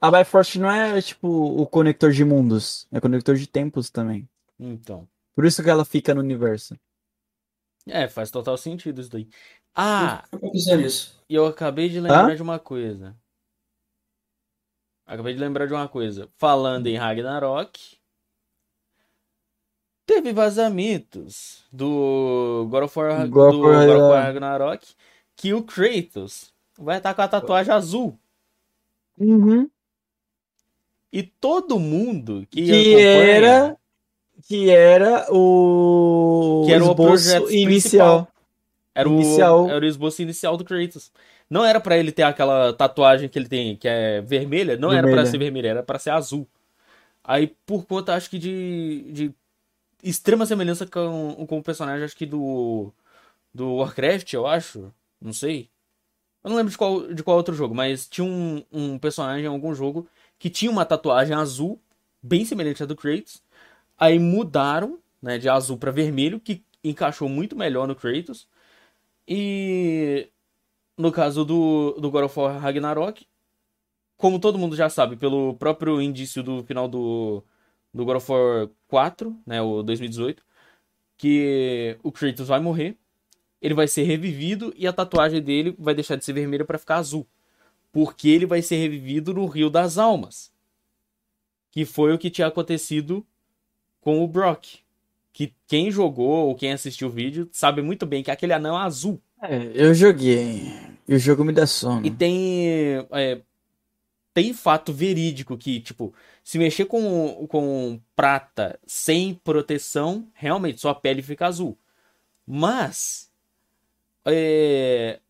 a 0.00 0.10
Bifrost 0.10 0.58
não 0.58 0.70
é 0.70 1.00
tipo 1.00 1.28
o 1.28 1.66
conector 1.66 2.10
de 2.10 2.24
mundos, 2.24 2.86
é 2.90 3.00
conector 3.00 3.36
de 3.36 3.46
tempos 3.46 3.88
também. 3.88 4.28
Então. 4.58 5.08
Por 5.34 5.44
isso 5.44 5.62
que 5.62 5.70
ela 5.70 5.84
fica 5.84 6.12
no 6.12 6.20
universo. 6.20 6.76
É, 7.86 8.08
faz 8.08 8.30
total 8.30 8.58
sentido 8.58 9.00
isso 9.00 9.10
daí. 9.10 9.28
Ah, 9.74 10.24
Eu 10.32 10.80
e 11.28 11.34
eu 11.34 11.46
acabei 11.46 11.88
de 11.88 12.00
lembrar 12.00 12.30
Hã? 12.30 12.34
de 12.34 12.42
uma 12.42 12.58
coisa. 12.58 13.16
Acabei 15.06 15.32
de 15.32 15.40
lembrar 15.40 15.66
de 15.66 15.72
uma 15.72 15.88
coisa. 15.88 16.28
Falando 16.36 16.86
em 16.88 16.96
Ragnarok. 16.96 17.96
Teve 20.04 20.32
vazamentos 20.32 21.64
do 21.72 22.66
God 22.70 22.84
of 22.84 22.98
War, 22.98 23.28
God 23.28 23.52
do 23.52 23.60
God 23.60 23.88
of 23.88 24.00
War. 24.00 24.24
Ragnarok 24.24 24.94
que 25.38 25.54
o 25.54 25.62
Kratos 25.62 26.52
vai 26.76 26.98
estar 26.98 27.14
com 27.14 27.22
a 27.22 27.28
tatuagem 27.28 27.72
azul. 27.72 28.18
Uhum. 29.16 29.70
E 31.12 31.22
todo 31.22 31.78
mundo 31.78 32.46
que, 32.50 32.66
Que 32.66 32.94
era 33.00 33.76
que 34.46 34.68
era 34.70 35.26
o 35.32 36.64
Que 36.66 36.72
era 36.72 36.82
o 36.84 36.90
esboço 36.90 37.06
projeto 37.06 37.50
inicial. 37.52 37.66
principal. 38.24 38.28
Era 38.94 39.08
o, 39.08 39.12
Inicial. 39.14 39.70
era 39.70 39.84
o 39.84 39.88
esboço 39.88 40.22
inicial 40.22 40.56
do 40.56 40.64
Kratos. 40.64 41.12
Não 41.48 41.64
era 41.64 41.80
pra 41.80 41.96
ele 41.96 42.10
ter 42.12 42.24
aquela 42.24 42.72
tatuagem 42.72 43.28
que 43.28 43.38
ele 43.38 43.48
tem, 43.48 43.76
que 43.76 43.86
é 43.88 44.20
vermelha, 44.20 44.76
não 44.76 44.90
era 44.90 45.02
pra 45.02 45.10
Vermelha. 45.10 45.30
ser 45.30 45.38
vermelha, 45.38 45.68
era 45.68 45.82
pra 45.84 45.98
ser 46.00 46.10
azul. 46.10 46.46
Aí, 47.22 47.54
por 47.64 47.86
conta, 47.86 48.14
acho 48.14 48.28
que 48.28 48.38
de, 48.38 49.04
de 49.12 49.34
extrema 50.02 50.44
semelhança 50.46 50.84
com, 50.86 51.46
com 51.46 51.58
o 51.58 51.62
personagem, 51.62 52.04
acho 52.04 52.16
que 52.16 52.26
do, 52.26 52.92
do 53.54 53.76
Warcraft, 53.76 54.32
eu 54.32 54.46
acho. 54.46 54.92
Não 55.20 55.32
sei. 55.32 55.70
Eu 56.42 56.50
não 56.50 56.56
lembro 56.56 56.70
de 56.70 56.78
qual, 56.78 57.12
de 57.12 57.22
qual 57.22 57.36
outro 57.36 57.54
jogo, 57.54 57.74
mas 57.74 58.08
tinha 58.08 58.24
um, 58.24 58.64
um 58.72 58.98
personagem 58.98 59.44
em 59.44 59.48
algum 59.48 59.74
jogo 59.74 60.08
que 60.38 60.48
tinha 60.50 60.70
uma 60.70 60.84
tatuagem 60.84 61.34
azul, 61.34 61.80
bem 62.22 62.44
semelhante 62.44 62.82
à 62.82 62.86
do 62.86 62.96
Kratos. 62.96 63.42
Aí 63.98 64.18
mudaram, 64.18 64.98
né, 65.20 65.38
de 65.38 65.48
azul 65.48 65.76
pra 65.76 65.90
vermelho, 65.90 66.40
que 66.40 66.64
encaixou 66.82 67.28
muito 67.28 67.56
melhor 67.56 67.86
no 67.88 67.96
Kratos. 67.96 68.48
E 69.26 70.30
no 70.96 71.12
caso 71.12 71.44
do, 71.44 71.92
do 72.00 72.10
God 72.10 72.24
of 72.24 72.38
War 72.38 72.58
Ragnarok, 72.60 73.26
como 74.16 74.40
todo 74.40 74.58
mundo 74.58 74.76
já 74.76 74.88
sabe, 74.90 75.16
pelo 75.16 75.54
próprio 75.54 76.02
indício 76.02 76.42
do 76.42 76.64
final 76.64 76.88
do, 76.88 77.44
do 77.94 78.04
God 78.04 78.16
of 78.16 78.32
War 78.32 78.68
4, 78.88 79.36
né, 79.46 79.62
o 79.62 79.82
2018, 79.82 80.42
que 81.16 81.98
o 82.02 82.12
Kratos 82.12 82.48
vai 82.48 82.60
morrer, 82.60 82.96
ele 83.60 83.74
vai 83.74 83.88
ser 83.88 84.04
revivido 84.04 84.72
e 84.76 84.86
a 84.86 84.92
tatuagem 84.92 85.42
dele 85.42 85.74
vai 85.78 85.94
deixar 85.94 86.16
de 86.16 86.24
ser 86.24 86.32
vermelha 86.32 86.64
para 86.64 86.78
ficar 86.78 86.96
azul. 86.96 87.26
Porque 87.92 88.28
ele 88.28 88.46
vai 88.46 88.62
ser 88.62 88.76
revivido 88.76 89.34
no 89.34 89.46
Rio 89.46 89.70
das 89.70 89.98
Almas. 89.98 90.52
Que 91.70 91.84
foi 91.84 92.12
o 92.12 92.18
que 92.18 92.30
tinha 92.30 92.46
acontecido 92.46 93.26
com 94.00 94.22
o 94.22 94.28
Brock. 94.28 94.80
Que 95.32 95.52
quem 95.66 95.90
jogou 95.90 96.48
ou 96.48 96.54
quem 96.54 96.72
assistiu 96.72 97.08
o 97.08 97.10
vídeo 97.10 97.48
sabe 97.52 97.82
muito 97.82 98.06
bem 98.06 98.22
que 98.22 98.30
aquele 98.30 98.52
anão 98.52 98.78
é 98.78 98.82
azul. 98.82 99.20
É, 99.42 99.70
eu 99.74 99.94
joguei. 99.94 100.72
E 101.06 101.14
o 101.14 101.18
jogo 101.18 101.44
me 101.44 101.52
dá 101.52 101.66
sono. 101.66 102.04
E 102.06 102.10
tem. 102.10 103.06
é, 103.12 103.40
tem 104.34 104.52
fato 104.52 104.92
verídico 104.92 105.56
que, 105.56 105.80
tipo, 105.80 106.14
se 106.44 106.58
mexer 106.58 106.84
com, 106.84 107.46
com 107.48 108.00
prata 108.14 108.78
sem 108.86 109.34
proteção, 109.34 110.28
realmente 110.34 110.80
sua 110.80 110.94
pele 110.94 111.22
fica 111.22 111.46
azul. 111.46 111.78
Mas. 112.46 113.27
É, 114.28 115.20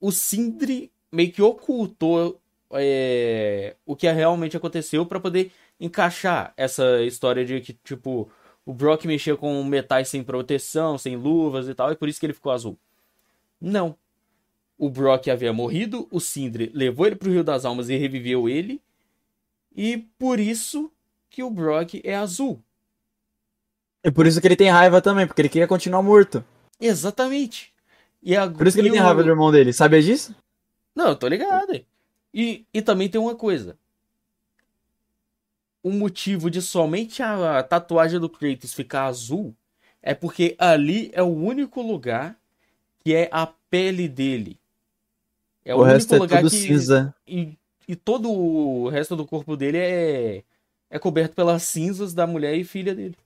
o 0.00 0.10
Sindri 0.10 0.90
meio 1.12 1.32
que 1.32 1.42
ocultou 1.42 2.40
é, 2.72 3.76
o 3.86 3.94
que 3.94 4.10
realmente 4.10 4.56
aconteceu 4.56 5.06
pra 5.06 5.20
poder 5.20 5.52
encaixar 5.80 6.52
essa 6.56 7.02
história 7.02 7.44
de 7.44 7.60
que, 7.60 7.72
tipo, 7.72 8.30
o 8.64 8.72
Brock 8.72 9.04
mexia 9.04 9.36
com 9.36 9.62
metais 9.64 10.08
sem 10.08 10.22
proteção, 10.22 10.98
sem 10.98 11.16
luvas 11.16 11.68
e 11.68 11.74
tal, 11.74 11.92
e 11.92 11.96
por 11.96 12.08
isso 12.08 12.18
que 12.18 12.26
ele 12.26 12.32
ficou 12.32 12.52
azul. 12.52 12.78
Não. 13.60 13.96
O 14.76 14.88
Brock 14.90 15.28
havia 15.28 15.52
morrido, 15.52 16.08
o 16.10 16.20
Sindri 16.20 16.70
levou 16.74 17.06
ele 17.06 17.16
pro 17.16 17.30
Rio 17.30 17.44
das 17.44 17.64
Almas 17.64 17.88
e 17.88 17.96
reviveu 17.96 18.48
ele. 18.48 18.80
E 19.74 19.98
por 20.18 20.40
isso 20.40 20.90
que 21.30 21.42
o 21.42 21.50
Brock 21.50 22.00
é 22.02 22.14
azul. 22.14 22.60
E 24.02 24.10
por 24.10 24.26
isso 24.26 24.40
que 24.40 24.46
ele 24.46 24.56
tem 24.56 24.68
raiva 24.68 25.00
também, 25.00 25.26
porque 25.26 25.40
ele 25.40 25.48
queria 25.48 25.68
continuar 25.68 26.02
morto. 26.02 26.44
Exatamente. 26.80 27.73
E 28.24 28.34
a, 28.34 28.50
Por 28.50 28.66
isso 28.66 28.76
que 28.76 28.80
ele 28.80 28.90
tem 28.90 29.00
raiva 29.00 29.22
do 29.22 29.28
irmão 29.28 29.52
dele. 29.52 29.70
Sabia 29.70 30.02
disso? 30.02 30.34
Não, 30.94 31.08
eu 31.08 31.16
tô 31.16 31.28
ligado. 31.28 31.78
E, 32.32 32.64
e 32.72 32.80
também 32.80 33.08
tem 33.08 33.20
uma 33.20 33.34
coisa. 33.34 33.76
O 35.82 35.90
motivo 35.90 36.50
de 36.50 36.62
somente 36.62 37.22
a 37.22 37.62
tatuagem 37.62 38.18
do 38.18 38.30
Kratos 38.30 38.72
ficar 38.72 39.04
azul 39.04 39.54
é 40.02 40.14
porque 40.14 40.56
ali 40.58 41.10
é 41.12 41.22
o 41.22 41.26
único 41.26 41.82
lugar 41.82 42.34
que 43.04 43.14
é 43.14 43.28
a 43.30 43.46
pele 43.46 44.08
dele. 44.08 44.58
É 45.62 45.74
o, 45.74 45.80
o 45.80 45.82
único 45.82 46.14
é 46.14 46.18
lugar 46.18 46.40
tudo 46.40 46.50
que. 46.50 46.56
cinza. 46.56 47.14
E, 47.28 47.52
e 47.86 47.94
todo 47.94 48.32
o 48.32 48.88
resto 48.88 49.14
do 49.14 49.26
corpo 49.26 49.54
dele 49.54 49.76
é, 49.76 50.42
é 50.88 50.98
coberto 50.98 51.34
pelas 51.34 51.62
cinzas 51.64 52.14
da 52.14 52.26
mulher 52.26 52.54
e 52.54 52.64
filha 52.64 52.94
dele. 52.94 53.16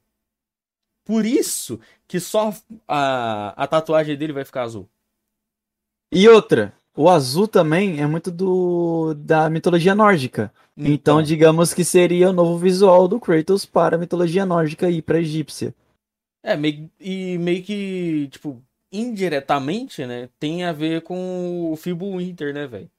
Por 1.08 1.24
isso 1.24 1.80
que 2.06 2.20
só 2.20 2.52
a, 2.86 3.54
a 3.56 3.66
tatuagem 3.66 4.14
dele 4.14 4.34
vai 4.34 4.44
ficar 4.44 4.64
azul. 4.64 4.86
E 6.12 6.28
outra, 6.28 6.74
o 6.94 7.08
azul 7.08 7.48
também 7.48 7.98
é 7.98 8.06
muito 8.06 8.30
do 8.30 9.14
da 9.14 9.48
mitologia 9.48 9.94
nórdica. 9.94 10.52
Então, 10.76 11.22
digamos 11.22 11.72
que 11.72 11.82
seria 11.82 12.28
o 12.28 12.32
novo 12.34 12.58
visual 12.58 13.08
do 13.08 13.18
Kratos 13.18 13.64
para 13.64 13.96
a 13.96 13.98
mitologia 13.98 14.44
nórdica 14.44 14.90
e 14.90 15.00
para 15.00 15.16
a 15.16 15.20
egípcia. 15.20 15.74
É, 16.42 16.54
meio, 16.54 16.90
e 17.00 17.38
meio 17.38 17.62
que, 17.62 18.28
tipo, 18.30 18.62
indiretamente, 18.92 20.04
né, 20.04 20.28
tem 20.38 20.64
a 20.64 20.72
ver 20.72 21.00
com 21.00 21.72
o 21.72 21.76
Fimbulwinter, 21.76 22.52
né, 22.52 22.66
velho? 22.66 22.90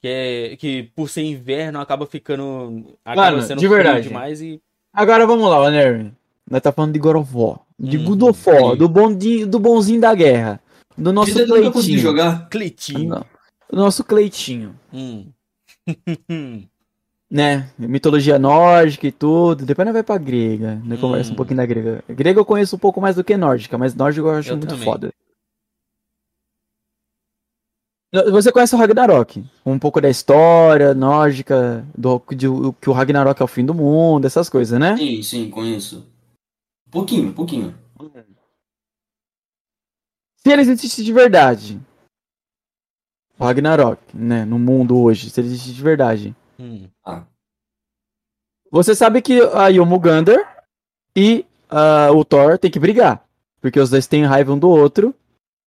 Que 0.00 0.08
é 0.08 0.56
que 0.56 0.82
por 0.94 1.08
ser 1.08 1.22
inverno 1.22 1.80
acaba 1.80 2.04
ficando 2.04 2.98
acaba 3.04 3.30
Mano, 3.30 3.56
de 3.56 3.68
verdade. 3.68 4.08
demais 4.08 4.42
e 4.42 4.60
Agora 4.92 5.26
vamos 5.26 5.48
lá, 5.48 5.70
Nerve. 5.70 6.12
Nós 6.50 6.62
tá 6.62 6.72
falando 6.72 6.92
de 6.92 6.98
God 6.98 7.16
of 7.16 7.30
War, 7.36 7.60
de 7.78 7.98
God 7.98 8.22
of 8.22 8.48
War, 8.50 8.72
sim. 8.72 8.76
do, 8.78 8.88
bondinho, 8.88 9.46
do 9.46 9.58
bonzinho 9.58 10.00
da 10.00 10.14
guerra, 10.14 10.60
do 10.96 11.12
nosso 11.12 11.32
Você 11.32 11.46
Cleitinho. 11.46 11.98
jogar? 11.98 12.48
Cleitinho. 12.48 13.08
Não, 13.08 13.20
do 13.70 13.76
nosso 13.78 14.02
Cleitinho, 14.02 14.74
Hum. 14.92 15.26
né? 17.30 17.68
Mitologia 17.78 18.38
nórdica 18.38 19.06
e 19.06 19.12
tudo. 19.12 19.66
Depois 19.66 19.84
nós 19.84 19.92
vai 19.92 20.02
pra 20.02 20.16
grega, 20.16 20.80
nós 20.84 20.98
Hum. 20.98 21.02
conversa 21.02 21.32
um 21.32 21.36
pouquinho 21.36 21.58
da 21.58 21.66
grega. 21.66 22.02
Grega 22.08 22.40
eu 22.40 22.44
conheço 22.44 22.76
um 22.76 22.78
pouco 22.78 23.00
mais 23.00 23.16
do 23.16 23.24
que 23.24 23.36
nórdica, 23.36 23.76
mas 23.76 23.94
nórdica 23.94 24.26
eu 24.26 24.30
acho 24.30 24.48
Eu 24.50 24.56
muito 24.56 24.70
também. 24.70 24.84
foda. 24.84 25.10
Você 28.32 28.50
conhece 28.50 28.74
o 28.74 28.78
Ragnarok? 28.78 29.44
Um 29.66 29.78
pouco 29.78 30.00
da 30.00 30.08
história 30.08 30.94
nórdica, 30.94 31.86
do 31.96 32.22
de- 32.30 32.46
que 32.80 32.88
o 32.88 32.92
Ragnarok 32.94 33.38
é 33.38 33.44
o 33.44 33.48
fim 33.48 33.66
do 33.66 33.74
mundo, 33.74 34.26
essas 34.26 34.48
coisas, 34.48 34.80
né? 34.80 34.96
Sim, 34.96 35.22
sim, 35.22 35.50
conheço. 35.50 36.06
Pouquinho, 36.90 37.34
pouquinho. 37.34 37.78
Se 40.36 40.52
ele 40.52 40.62
existisse 40.62 41.04
de 41.04 41.12
verdade, 41.12 41.80
Ragnarok, 43.38 44.00
né, 44.16 44.44
no 44.44 44.58
mundo 44.58 44.98
hoje, 44.98 45.30
se 45.30 45.40
ele 45.40 45.48
existisse 45.48 45.74
de 45.74 45.82
verdade, 45.82 46.36
Hum. 46.60 46.90
Ah, 47.04 47.24
você 48.70 48.94
sabe 48.94 49.22
que 49.22 49.40
a 49.40 49.68
Yomugander 49.68 50.44
e 51.16 51.46
ah, 51.70 52.10
o 52.12 52.24
Thor 52.24 52.58
tem 52.58 52.70
que 52.70 52.78
brigar, 52.78 53.26
porque 53.60 53.80
os 53.80 53.90
dois 53.90 54.06
têm 54.06 54.24
raiva 54.24 54.52
um 54.52 54.58
do 54.58 54.68
outro 54.68 55.14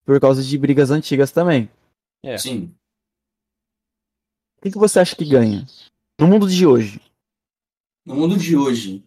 por 0.05 0.19
causa 0.19 0.43
de 0.43 0.57
brigas 0.57 0.91
antigas 0.91 1.31
também. 1.31 1.69
É. 2.23 2.37
sim. 2.37 2.75
O 4.57 4.61
que, 4.61 4.71
que 4.71 4.77
você 4.77 4.99
acha 4.99 5.15
que 5.15 5.25
ganha? 5.25 5.65
No 6.19 6.27
mundo 6.27 6.47
de 6.47 6.67
hoje. 6.67 7.01
No 8.05 8.15
mundo 8.15 8.37
de 8.37 8.55
hoje, 8.55 9.03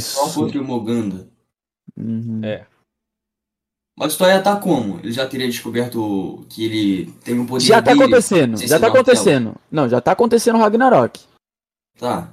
só 0.00 0.26
Isso. 0.26 0.34
contra 0.34 0.60
o 0.60 0.64
Moganda. 0.64 1.28
Uhum. 1.96 2.40
É. 2.44 2.66
Mas 3.96 4.08
a 4.08 4.12
história 4.12 4.42
tá 4.42 4.56
como? 4.56 4.98
Ele 5.00 5.12
já 5.12 5.26
teria 5.26 5.46
descoberto 5.46 6.46
que 6.48 6.64
ele 6.64 7.12
tem 7.24 7.38
um 7.38 7.46
poder 7.46 7.64
Já 7.64 7.82
tá 7.82 7.92
dele, 7.92 8.04
acontecendo, 8.04 8.56
já 8.56 8.80
tá 8.80 8.86
acontecendo. 8.86 9.54
Não, 9.70 9.88
já 9.88 10.00
tá 10.00 10.12
acontecendo 10.12 10.56
o 10.56 10.60
Ragnarok. 10.60 11.20
Tá. 11.98 12.32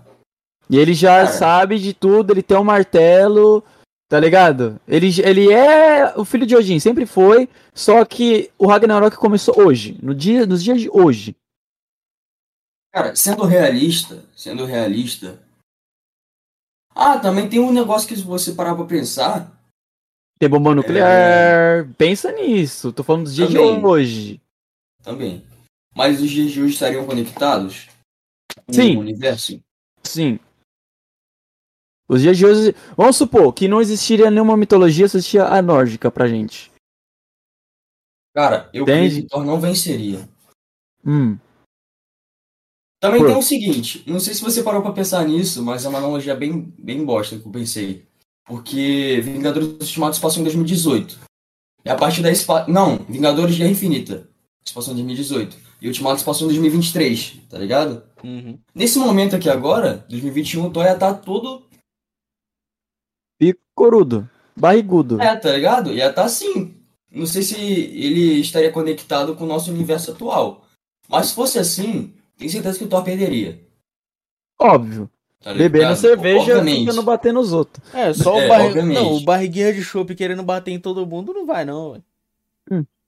E 0.70 0.78
ele 0.78 0.94
já 0.94 1.26
Cara. 1.26 1.38
sabe 1.38 1.80
de 1.80 1.94
tudo, 1.94 2.32
ele 2.32 2.44
tem 2.44 2.58
um 2.58 2.64
martelo, 2.64 3.64
tá 4.08 4.20
ligado? 4.20 4.80
Ele, 4.88 5.10
ele 5.22 5.52
é 5.52 6.14
o 6.16 6.24
filho 6.24 6.46
de 6.46 6.56
Odin, 6.56 6.80
sempre 6.80 7.06
foi, 7.06 7.50
só 7.74 8.06
que 8.06 8.50
o 8.58 8.68
Ragnarok 8.68 9.18
começou 9.18 9.60
hoje, 9.60 9.98
no 10.02 10.16
dia, 10.16 10.46
nos 10.46 10.64
dias 10.64 10.80
de 10.80 10.90
hoje. 10.90 11.36
Cara, 12.94 13.16
sendo 13.16 13.44
realista, 13.44 14.24
sendo 14.36 14.66
realista. 14.66 15.40
Ah, 16.94 17.18
também 17.20 17.48
tem 17.50 17.60
um 17.60 17.72
negócio 17.72 18.08
que 18.08 18.16
se 18.16 18.22
você 18.24 18.54
parar 18.54 18.76
pra 18.76 18.86
pensar. 18.86 19.52
Tem 20.40 20.50
bomba 20.50 20.74
nuclear. 20.74 21.90
Pensa 21.98 22.32
nisso. 22.32 22.92
Tô 22.94 23.04
falando 23.04 23.24
dos 23.26 23.36
dias 23.36 23.50
de 23.50 23.56
Também. 23.56 23.86
hoje. 23.86 24.42
Também. 25.04 25.46
Mas 25.96 26.22
os 26.22 26.30
dias 26.30 26.52
de 26.52 26.62
hoje 26.62 26.74
estariam 26.74 27.06
conectados? 27.06 27.88
Sim. 28.70 28.98
O 28.98 29.00
universo? 29.02 29.60
Sim. 30.04 30.40
Os 32.08 32.22
dias 32.22 32.38
de 32.38 32.46
hoje. 32.46 32.76
Vamos 32.96 33.18
supor 33.18 33.54
que 33.54 33.68
não 33.68 33.82
existiria 33.82 34.32
nenhuma 34.32 34.58
mitologia, 34.58 35.06
existia 35.06 35.46
a 35.46 35.62
nórdica 35.62 36.10
pra 36.10 36.28
gente. 36.28 36.72
Cara, 38.34 38.70
eu 38.74 38.84
Entende? 38.84 39.10
creio 39.10 39.24
que 39.24 39.30
Thor 39.30 39.44
não 39.46 39.60
venceria. 39.60 40.28
Hum. 41.06 41.38
Também 43.00 43.22
Por- 43.22 43.28
tem 43.28 43.38
o 43.38 43.42
seguinte, 43.42 44.04
não 44.06 44.20
sei 44.20 44.34
se 44.34 44.42
você 44.42 44.62
parou 44.62 44.82
pra 44.82 44.92
pensar 44.92 45.26
nisso, 45.26 45.64
mas 45.64 45.86
é 45.86 45.90
uma 45.90 46.00
analogia 46.00 46.36
bem, 46.36 46.74
bem 46.78 47.06
bosta 47.06 47.38
que 47.40 47.46
eu 47.46 47.52
pensei. 47.52 48.06
Porque 48.46 49.22
Vingadores 49.24 49.70
Ultimato 49.80 50.20
passou 50.20 50.42
em 50.42 50.44
2018. 50.44 51.20
E 51.86 51.90
a 51.90 51.96
partir 51.96 52.22
daí 52.22 52.36
se 52.36 52.46
pa... 52.46 52.68
Não, 52.68 52.98
Vingadores 53.08 53.58
Guerra 53.58 53.70
Infinita. 53.70 54.28
Se 54.66 54.74
passou 54.74 54.92
em 54.92 54.98
2018. 54.98 55.56
E 55.82 55.88
Ultimato 55.88 56.20
se 56.20 56.26
passou 56.26 56.46
em 56.46 56.50
2023, 56.50 57.38
tá 57.50 57.58
ligado? 57.58 58.04
Uhum. 58.24 58.60
Nesse 58.76 59.00
momento 59.00 59.36
aqui 59.36 59.50
agora, 59.50 60.06
2021, 60.10 60.66
o 60.66 60.72
Thor 60.72 60.84
ia 60.84 60.96
tá 60.96 61.14
todo. 61.14 61.64
Picorudo. 63.38 64.30
Barrigudo. 64.56 65.22
É, 65.22 65.36
tá 65.38 65.54
ligado? 65.54 65.94
Ia 65.94 66.12
tá 66.12 66.26
assim. 66.26 66.76
Não 67.10 67.26
sei 67.26 67.44
se 67.44 67.56
ele 67.56 68.42
estaria 68.42 68.72
conectado 68.72 69.36
com 69.36 69.46
o 69.46 69.48
nosso 69.48 69.72
universo 69.72 70.12
atual. 70.12 70.66
Mas 71.08 71.28
se 71.28 71.36
fosse 71.36 71.58
assim, 71.58 72.14
tenho 72.40 72.50
certeza 72.52 72.80
que 72.80 72.86
o 72.86 72.88
Thor 72.88 73.04
perderia. 73.04 73.62
Óbvio. 74.60 75.10
Tá 75.42 75.54
Bebendo 75.54 75.96
cerveja 75.96 76.40
Obviamente. 76.58 76.82
ficando 76.82 77.04
batendo 77.04 77.36
nos 77.36 77.54
outros. 77.54 77.94
É, 77.94 78.14
só 78.14 78.36
o 78.36 78.40
É, 78.40 78.48
barri... 78.48 78.68
obviamente. 78.68 78.96
Não, 78.98 79.14
o 79.14 79.22
barriguinha 79.22 79.74
de 79.74 79.82
chopp 79.84 80.14
querendo 80.16 80.44
bater 80.44 80.72
em 80.72 80.80
todo 80.80 81.06
mundo 81.06 81.34
não 81.34 81.46
vai, 81.46 81.64
não. 81.64 81.92
ué. 81.92 82.02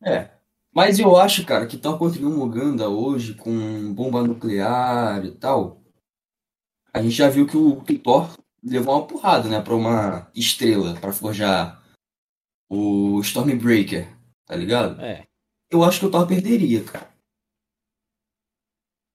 É. 0.04 0.30
Mas 0.74 0.98
eu 1.00 1.18
acho, 1.18 1.46
cara, 1.46 1.66
que 1.66 1.76
tal 1.78 1.98
contra 1.98 2.26
o 2.26 2.30
Muganda 2.30 2.88
hoje, 2.88 3.34
com 3.34 3.94
bomba 3.94 4.24
nuclear 4.24 5.26
e 5.26 5.32
tal, 5.32 5.82
a 6.94 7.02
gente 7.02 7.14
já 7.16 7.28
viu 7.30 7.46
que 7.46 7.58
o, 7.58 7.82
que 7.82 7.96
o 7.96 8.00
Thor 8.00 8.30
levou 8.64 8.96
uma 8.96 9.06
porrada, 9.06 9.50
né, 9.50 9.60
pra 9.60 9.76
uma 9.76 10.30
estrela, 10.34 10.94
pra 11.02 11.12
forjar 11.12 11.84
o 12.70 13.20
Stormbreaker, 13.20 14.08
tá 14.46 14.56
ligado? 14.56 15.02
É. 15.02 15.26
Eu 15.70 15.84
acho 15.84 16.00
que 16.00 16.06
o 16.06 16.10
Thor 16.12 16.26
perderia, 16.26 16.82
cara. 16.86 17.11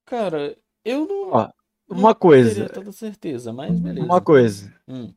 Cara, 0.07 0.57
eu 0.85 1.07
não. 1.07 1.31
Ó, 1.31 1.53
não 1.89 1.99
Uma 1.99 2.15
coisa. 2.15 2.55
teria 2.55 2.69
toda 2.69 2.93
certeza, 2.93 3.53
mas 3.53 3.79
beleza. 3.79 4.07
Uma 4.07 4.21
coisa. 4.21 4.73
Hum. 4.89 5.13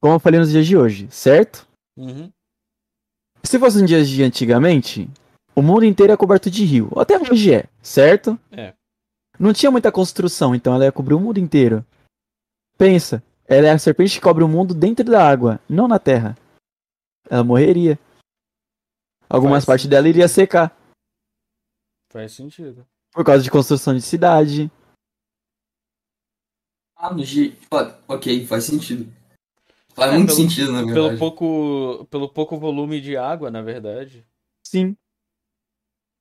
Como 0.00 0.14
eu 0.14 0.20
falei 0.20 0.38
nos 0.38 0.50
dias 0.50 0.66
de 0.66 0.76
hoje, 0.76 1.10
certo? 1.10 1.66
Uhum. 1.96 2.30
Se 3.42 3.58
fosse 3.58 3.80
nos 3.80 3.88
dias 3.88 4.08
de 4.08 4.22
antigamente, 4.22 5.08
o 5.54 5.62
mundo 5.62 5.84
inteiro 5.84 6.12
é 6.12 6.16
coberto 6.16 6.50
de 6.50 6.64
rio. 6.64 6.90
Até 6.96 7.18
hoje 7.18 7.54
é, 7.54 7.68
certo? 7.80 8.38
É. 8.52 8.74
Não 9.38 9.52
tinha 9.52 9.70
muita 9.70 9.90
construção, 9.90 10.54
então 10.54 10.74
ela 10.74 10.84
ia 10.84 10.92
cobrir 10.92 11.14
o 11.14 11.20
mundo 11.20 11.38
inteiro. 11.38 11.84
Pensa, 12.76 13.22
ela 13.46 13.68
é 13.68 13.70
a 13.70 13.78
serpente 13.78 14.16
que 14.16 14.20
cobre 14.20 14.44
o 14.44 14.48
mundo 14.48 14.74
dentro 14.74 15.04
da 15.04 15.26
água, 15.26 15.60
não 15.68 15.88
na 15.88 15.98
terra. 15.98 16.36
Ela 17.28 17.44
morreria. 17.44 17.98
Algumas 19.28 19.64
Faz 19.64 19.66
partes 19.66 19.86
dela 19.86 20.08
iria 20.08 20.28
secar 20.28 20.76
Faz 22.08 22.32
sentido. 22.32 22.86
Por 23.16 23.24
causa 23.24 23.42
de 23.42 23.50
construção 23.50 23.94
de 23.94 24.02
cidade. 24.02 24.70
Ah, 26.94 27.14
no 27.14 27.24
G... 27.24 27.56
Ok, 28.06 28.46
faz 28.46 28.64
sentido. 28.64 29.10
Faz 29.94 30.12
É, 30.12 30.16
muito 30.18 30.28
pelo- 30.34 30.36
sentido, 30.38 30.70
na 30.70 30.80
Pelo 30.80 30.92
verdade. 30.94 31.18
pouco, 31.18 32.06
pelo 32.10 32.28
pouco 32.28 32.58
volume 32.58 33.00
de 33.00 33.16
água, 33.16 33.50
na 33.50 33.62
verdade. 33.62 34.26
Sim. 34.66 34.94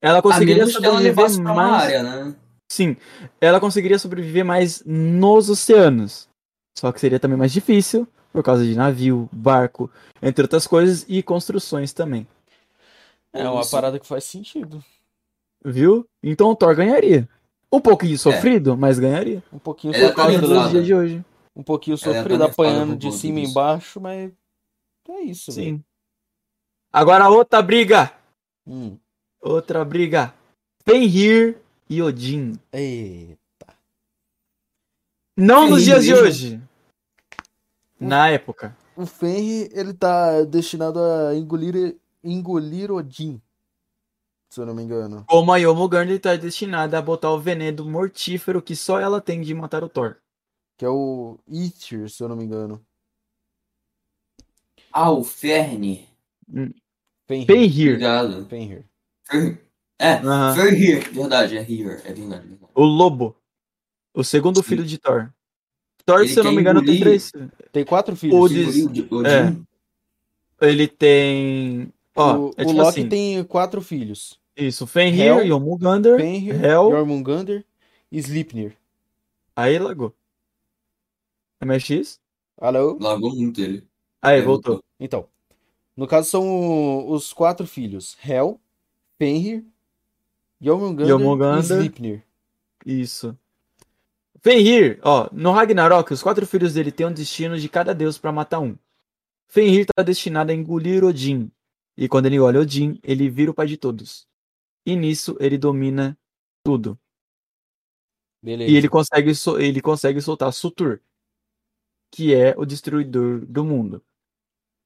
Ela 0.02 0.22
conseguiria 0.22 0.64
ela 0.64 0.72
sobreviver 0.72 1.40
uma 1.42 1.54
mais. 1.54 1.84
área, 1.84 2.04
né? 2.04 2.36
Sim, 2.72 2.96
ela 3.42 3.60
conseguiria 3.60 4.00
sobreviver 4.00 4.46
mais 4.46 4.82
nos 4.86 5.50
oceanos. 5.50 6.30
Só 6.78 6.94
que 6.94 7.00
seria 7.02 7.20
também 7.20 7.38
mais 7.38 7.52
difícil 7.52 8.08
por 8.32 8.42
causa 8.42 8.64
de 8.64 8.74
navio, 8.76 9.30
barco, 9.34 9.92
entre 10.22 10.44
outras 10.44 10.66
coisas, 10.66 11.06
e 11.10 11.22
construções 11.22 11.92
também. 11.92 12.26
É 13.34 13.50
uma 13.50 13.62
Isso. 13.62 13.72
parada 13.72 14.00
que 14.00 14.08
faz 14.08 14.24
sentido. 14.24 14.82
Viu? 15.66 16.08
Então 16.22 16.52
o 16.52 16.56
Thor 16.56 16.76
ganharia. 16.76 17.28
Um 17.72 17.82
pouquinho 17.82 18.18
sofrido, 18.20 18.78
mas 18.78 19.00
ganharia. 19.00 19.44
Um 19.52 19.58
pouquinho 19.58 19.94
Por 19.94 20.14
causa 20.14 20.40
tá 20.40 20.48
dos 20.48 20.70
dias 20.70 20.86
de 20.86 20.94
hoje. 20.94 21.26
Um 21.56 21.64
pouquinho 21.64 21.98
tá 21.98 22.04
sofrido, 22.04 22.44
apanhando 22.44 22.96
de 22.96 23.12
cima 23.12 23.40
e 23.40 23.46
embaixo, 23.46 24.00
mas. 24.00 24.32
É 25.10 25.22
isso. 25.22 25.52
Sim. 25.52 25.84
Agora 26.94 27.30
outra 27.30 27.64
briga. 27.64 28.14
Hum. 28.66 28.98
Outra 29.42 29.84
briga. 29.84 30.34
Fenrir 30.84 31.58
e 31.90 32.02
Odin. 32.02 32.60
Ei. 32.72 33.36
Não 35.36 35.68
nos 35.68 35.84
Fenrir 35.84 36.02
dias 36.02 36.06
de 36.06 36.14
hoje. 36.14 36.62
Na 38.00 38.30
época. 38.30 38.78
O 38.96 39.06
Fenrir, 39.06 39.70
ele 39.74 39.94
tá 39.94 40.44
destinado 40.44 41.00
a 41.00 41.36
engolir, 41.36 41.98
engolir 42.24 42.92
Odin. 42.92 43.42
Se 44.56 44.62
eu 44.62 44.66
não 44.66 44.74
me 44.74 44.84
engano. 44.84 45.26
Como 45.28 45.52
a 45.52 45.60
está 46.16 46.38
destinada 46.38 46.98
a 46.98 47.02
botar 47.02 47.30
o 47.30 47.38
veneno 47.38 47.84
mortífero 47.84 48.62
que 48.62 48.74
só 48.74 48.98
ela 49.02 49.20
tem 49.20 49.42
de 49.42 49.54
matar 49.54 49.84
o 49.84 49.90
Thor. 49.90 50.16
Que 50.78 50.86
é 50.86 50.90
o 50.90 51.38
Aether, 51.52 52.10
se 52.10 52.24
eu 52.24 52.30
não 52.30 52.38
me 52.38 52.46
engano. 52.46 52.82
Ah, 54.94 55.12
o 55.12 55.26
Ferne. 55.26 56.08
Fenrir. 57.28 57.46
Fenrir. 57.46 57.90
Obrigado. 57.90 58.46
Fenrir. 58.46 58.86
É, 60.00 60.14
Aham. 60.24 60.56
Fenrir. 60.56 61.12
Verdade, 61.12 61.58
é 61.58 61.62
Here. 61.62 62.02
É 62.06 62.14
verdade. 62.14 62.48
verdade. 62.48 62.72
O 62.74 62.86
lobo. 62.86 63.36
O 64.14 64.24
segundo 64.24 64.64
Sim. 64.64 64.70
filho 64.70 64.86
de 64.86 64.98
Thor. 64.98 65.34
Thor, 66.06 66.22
Ele 66.22 66.30
se 66.30 66.40
eu 66.40 66.46
não 66.46 66.54
me 66.54 66.62
engano, 66.62 66.80
tem 66.80 66.96
engolir- 66.96 67.20
três. 67.20 67.32
Tem 67.74 67.84
quatro 67.84 68.16
filhos. 68.16 68.38
O 68.38 68.42
Odin. 68.42 69.66
É. 70.62 70.66
Ele 70.66 70.88
tem. 70.88 71.92
Ó, 72.16 72.38
o, 72.38 72.54
é 72.56 72.64
o 72.64 72.68
tipo 72.68 72.72
Loki 72.72 73.00
assim. 73.02 73.10
tem 73.10 73.44
quatro 73.44 73.82
filhos. 73.82 74.40
Isso, 74.56 74.88
Fenrir, 74.88 75.22
Hel, 75.22 75.46
Yomugandr. 75.46 76.18
Fenrir, 76.18 76.64
Hel. 76.64 76.90
Jormungandr 76.92 77.64
e 78.12 78.18
Sleipnir. 78.20 78.78
Aí 79.56 79.78
lagou. 79.78 80.14
MX? 81.62 82.20
Alô? 82.58 82.98
Largou 83.00 83.36
muito 83.36 83.60
ele. 83.62 83.84
Aí, 84.22 84.40
É, 84.40 84.42
voltou. 84.42 84.84
Então, 85.00 85.28
no 85.96 86.08
caso 86.08 86.30
são 86.30 87.08
os 87.10 87.34
quatro 87.34 87.66
filhos. 87.68 88.18
Hel, 88.26 88.60
Fenrir, 89.18 89.66
Jormungandr 90.62 91.10
Jormungandr. 91.10 91.60
e 91.60 91.66
Sleipnir. 91.66 92.24
Isso. 92.86 93.38
Fenrir, 94.42 95.00
ó, 95.02 95.28
no 95.32 95.52
Ragnarok, 95.52 96.14
os 96.14 96.22
quatro 96.22 96.46
filhos 96.46 96.74
dele 96.76 96.92
têm 96.92 97.08
um 97.08 97.12
destino 97.12 97.58
de 97.60 97.68
cada 97.68 97.94
deus 97.96 98.18
pra 98.18 98.32
matar 98.32 98.60
um. 98.60 98.78
Fenrir 99.48 99.86
tá 99.86 100.04
destinado 100.04 100.52
a 100.52 100.56
engolir 100.56 101.04
Odin. 101.04 101.52
E 101.98 102.08
quando 102.08 102.26
ele 102.28 102.36
engole 102.36 102.58
Odin, 102.58 103.00
ele 103.04 103.30
vira 103.30 103.50
o 103.52 103.54
pai 103.54 103.68
de 103.68 103.78
todos. 103.78 104.28
E 104.86 104.96
nisso 104.96 105.36
ele 105.40 105.58
domina 105.58 106.18
tudo. 106.64 107.00
Beleza. 108.42 108.72
E 108.72 108.76
ele 108.76 108.88
consegue, 108.88 109.32
ele 109.60 109.82
consegue 109.82 110.22
soltar 110.22 110.54
Sutur, 110.54 111.00
que 112.12 112.34
é 112.34 112.54
o 112.58 112.66
destruidor 112.66 113.46
do 113.46 113.66
mundo. 113.66 114.04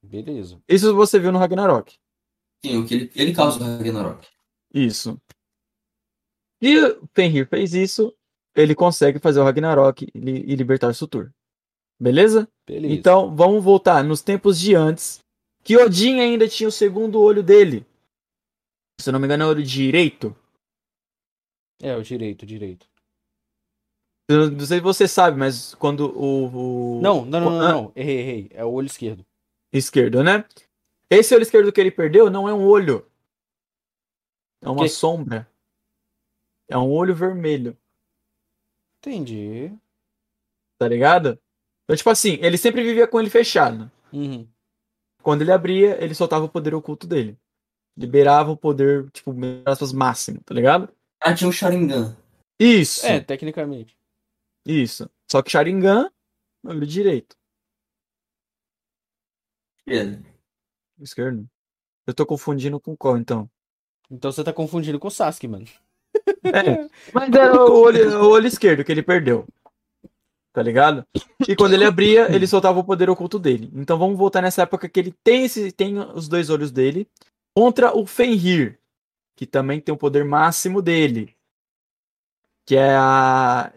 Beleza. 0.01 0.61
Isso 0.67 0.95
você 0.95 1.19
viu 1.19 1.31
no 1.31 1.39
Ragnarok. 1.39 1.97
Sim, 2.63 2.77
o 2.77 2.87
que 2.87 2.93
ele, 2.93 3.11
ele 3.15 3.33
causa 3.33 3.59
o 3.59 3.77
Ragnarok. 3.77 4.27
Isso. 4.73 5.19
E 6.61 6.77
o 6.79 7.07
Fenrir 7.13 7.47
fez 7.47 7.73
isso, 7.73 8.13
ele 8.55 8.75
consegue 8.75 9.19
fazer 9.19 9.39
o 9.39 9.43
Ragnarok 9.43 10.07
e, 10.13 10.29
e 10.29 10.55
libertar 10.55 10.93
Sutur. 10.93 11.31
Beleza? 11.99 12.47
Beleza. 12.65 12.93
Então, 12.93 13.35
vamos 13.35 13.63
voltar 13.63 14.03
nos 14.03 14.21
tempos 14.21 14.57
de 14.59 14.73
antes, 14.73 15.19
que 15.63 15.77
Odin 15.77 16.19
ainda 16.19 16.47
tinha 16.47 16.69
o 16.69 16.71
segundo 16.71 17.21
olho 17.21 17.43
dele. 17.43 17.85
Se 18.99 19.09
eu 19.09 19.13
não 19.13 19.19
me 19.19 19.25
engano, 19.25 19.43
é 19.43 19.45
o 19.47 19.49
olho 19.49 19.63
direito. 19.63 20.35
É, 21.81 21.95
o 21.95 22.03
direito, 22.03 22.43
o 22.43 22.45
direito. 22.45 22.87
Eu 24.29 24.51
não 24.51 24.59
sei 24.59 24.77
se 24.77 24.83
você 24.83 25.07
sabe, 25.07 25.37
mas 25.37 25.73
quando 25.75 26.01
o. 26.15 26.97
o- 26.97 27.01
Não, 27.01 27.25
não, 27.25 27.39
não, 27.39 27.49
não, 27.49 27.61
Ah, 27.61 27.71
não. 27.71 27.91
Errei, 27.95 28.19
errei. 28.19 28.49
É 28.51 28.63
o 28.65 28.71
olho 28.71 28.85
esquerdo. 28.87 29.25
Esquerdo, 29.73 30.23
né? 30.23 30.45
Esse 31.09 31.33
olho 31.33 31.41
esquerdo 31.43 31.71
que 31.71 31.79
ele 31.81 31.89
perdeu 31.91 32.29
não 32.29 32.47
é 32.47 32.53
um 32.53 32.67
olho. 32.67 33.09
É 34.61 34.69
uma 34.69 34.83
Que? 34.83 34.89
sombra. 34.89 35.49
É 36.67 36.77
um 36.77 36.91
olho 36.91 37.15
vermelho, 37.15 37.75
Entendi. 38.99 39.71
tá 40.77 40.87
ligado? 40.87 41.39
Então, 41.83 41.95
tipo 41.95 42.09
assim, 42.11 42.33
ele 42.41 42.57
sempre 42.59 42.83
vivia 42.83 43.07
com 43.07 43.19
ele 43.19 43.29
fechado. 43.29 43.89
Uhum. 44.13 44.47
Quando 45.23 45.41
ele 45.41 45.51
abria, 45.51 46.03
ele 46.03 46.13
soltava 46.13 46.45
o 46.45 46.49
poder 46.49 46.75
oculto 46.75 47.07
dele. 47.07 47.35
Liberava 47.99 48.49
o 48.49 48.57
poder, 48.57 49.11
tipo, 49.11 49.35
aspas, 49.65 49.91
máximo, 49.91 50.39
tá 50.45 50.53
ligado? 50.53 50.87
Ah, 51.19 51.33
tinha 51.33 51.49
o 51.49 51.51
Sharingan. 51.53 52.15
Isso. 52.57 53.05
É, 53.05 53.19
tecnicamente. 53.19 53.97
Isso. 54.65 55.09
Só 55.29 55.41
que 55.41 55.51
Sharingan, 55.51 56.09
olho 56.65 56.87
direito. 56.87 57.35
É. 59.85 60.17
Esquerdo. 61.01 61.45
Eu 62.07 62.13
tô 62.13 62.25
confundindo 62.25 62.79
com 62.79 62.95
qual, 62.95 63.17
então? 63.17 63.49
Então 64.09 64.31
você 64.31 64.43
tá 64.43 64.53
confundindo 64.53 64.97
com 64.97 65.09
o 65.09 65.11
Sasuke, 65.11 65.47
mano. 65.47 65.65
É, 66.43 66.89
mas 67.13 67.33
era 67.33 67.53
o 67.53 67.81
olho, 67.81 68.23
o 68.23 68.29
olho 68.29 68.47
esquerdo 68.47 68.83
que 68.85 68.91
ele 68.93 69.03
perdeu. 69.03 69.45
Tá 70.53 70.63
ligado? 70.63 71.05
E 71.47 71.55
quando 71.55 71.73
ele 71.73 71.85
abria, 71.85 72.33
ele 72.33 72.47
soltava 72.47 72.79
o 72.79 72.83
poder 72.83 73.09
oculto 73.09 73.37
dele. 73.37 73.69
Então 73.73 73.99
vamos 73.99 74.17
voltar 74.17 74.41
nessa 74.41 74.63
época 74.63 74.89
que 74.89 74.99
ele 74.99 75.13
tem, 75.23 75.45
esse, 75.45 75.71
tem 75.71 75.99
os 75.99 76.27
dois 76.27 76.49
olhos 76.49 76.71
dele 76.71 77.07
contra 77.55 77.95
o 77.95 78.05
Fenrir, 78.05 78.79
que 79.35 79.45
também 79.45 79.79
tem 79.79 79.93
o 79.93 79.97
poder 79.97 80.25
máximo 80.25 80.81
dele. 80.81 81.35
Que 82.65 82.75
é 82.75 82.95
a. 82.95 83.73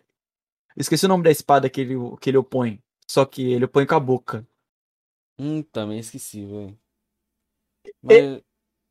Esqueci 0.76 1.06
o 1.06 1.08
nome 1.08 1.24
da 1.24 1.30
espada 1.30 1.68
que 1.68 1.80
ele, 1.80 1.94
que 2.20 2.30
ele 2.30 2.38
opõe. 2.38 2.82
Só 3.06 3.24
que 3.24 3.52
ele 3.52 3.64
opõe 3.64 3.86
com 3.86 3.94
a 3.94 4.00
boca. 4.00 4.46
Hum, 5.38 5.62
também 5.62 5.98
esqueci, 5.98 6.44
velho. 6.44 6.78
Mas... 8.02 8.42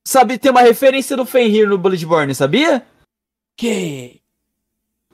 Sabe, 0.05 0.37
tem 0.37 0.51
uma 0.51 0.61
referência 0.61 1.15
do 1.15 1.25
Fenrir 1.25 1.67
no 1.67 1.77
Bloodborne, 1.77 2.33
sabia? 2.33 2.85
Que? 3.55 4.21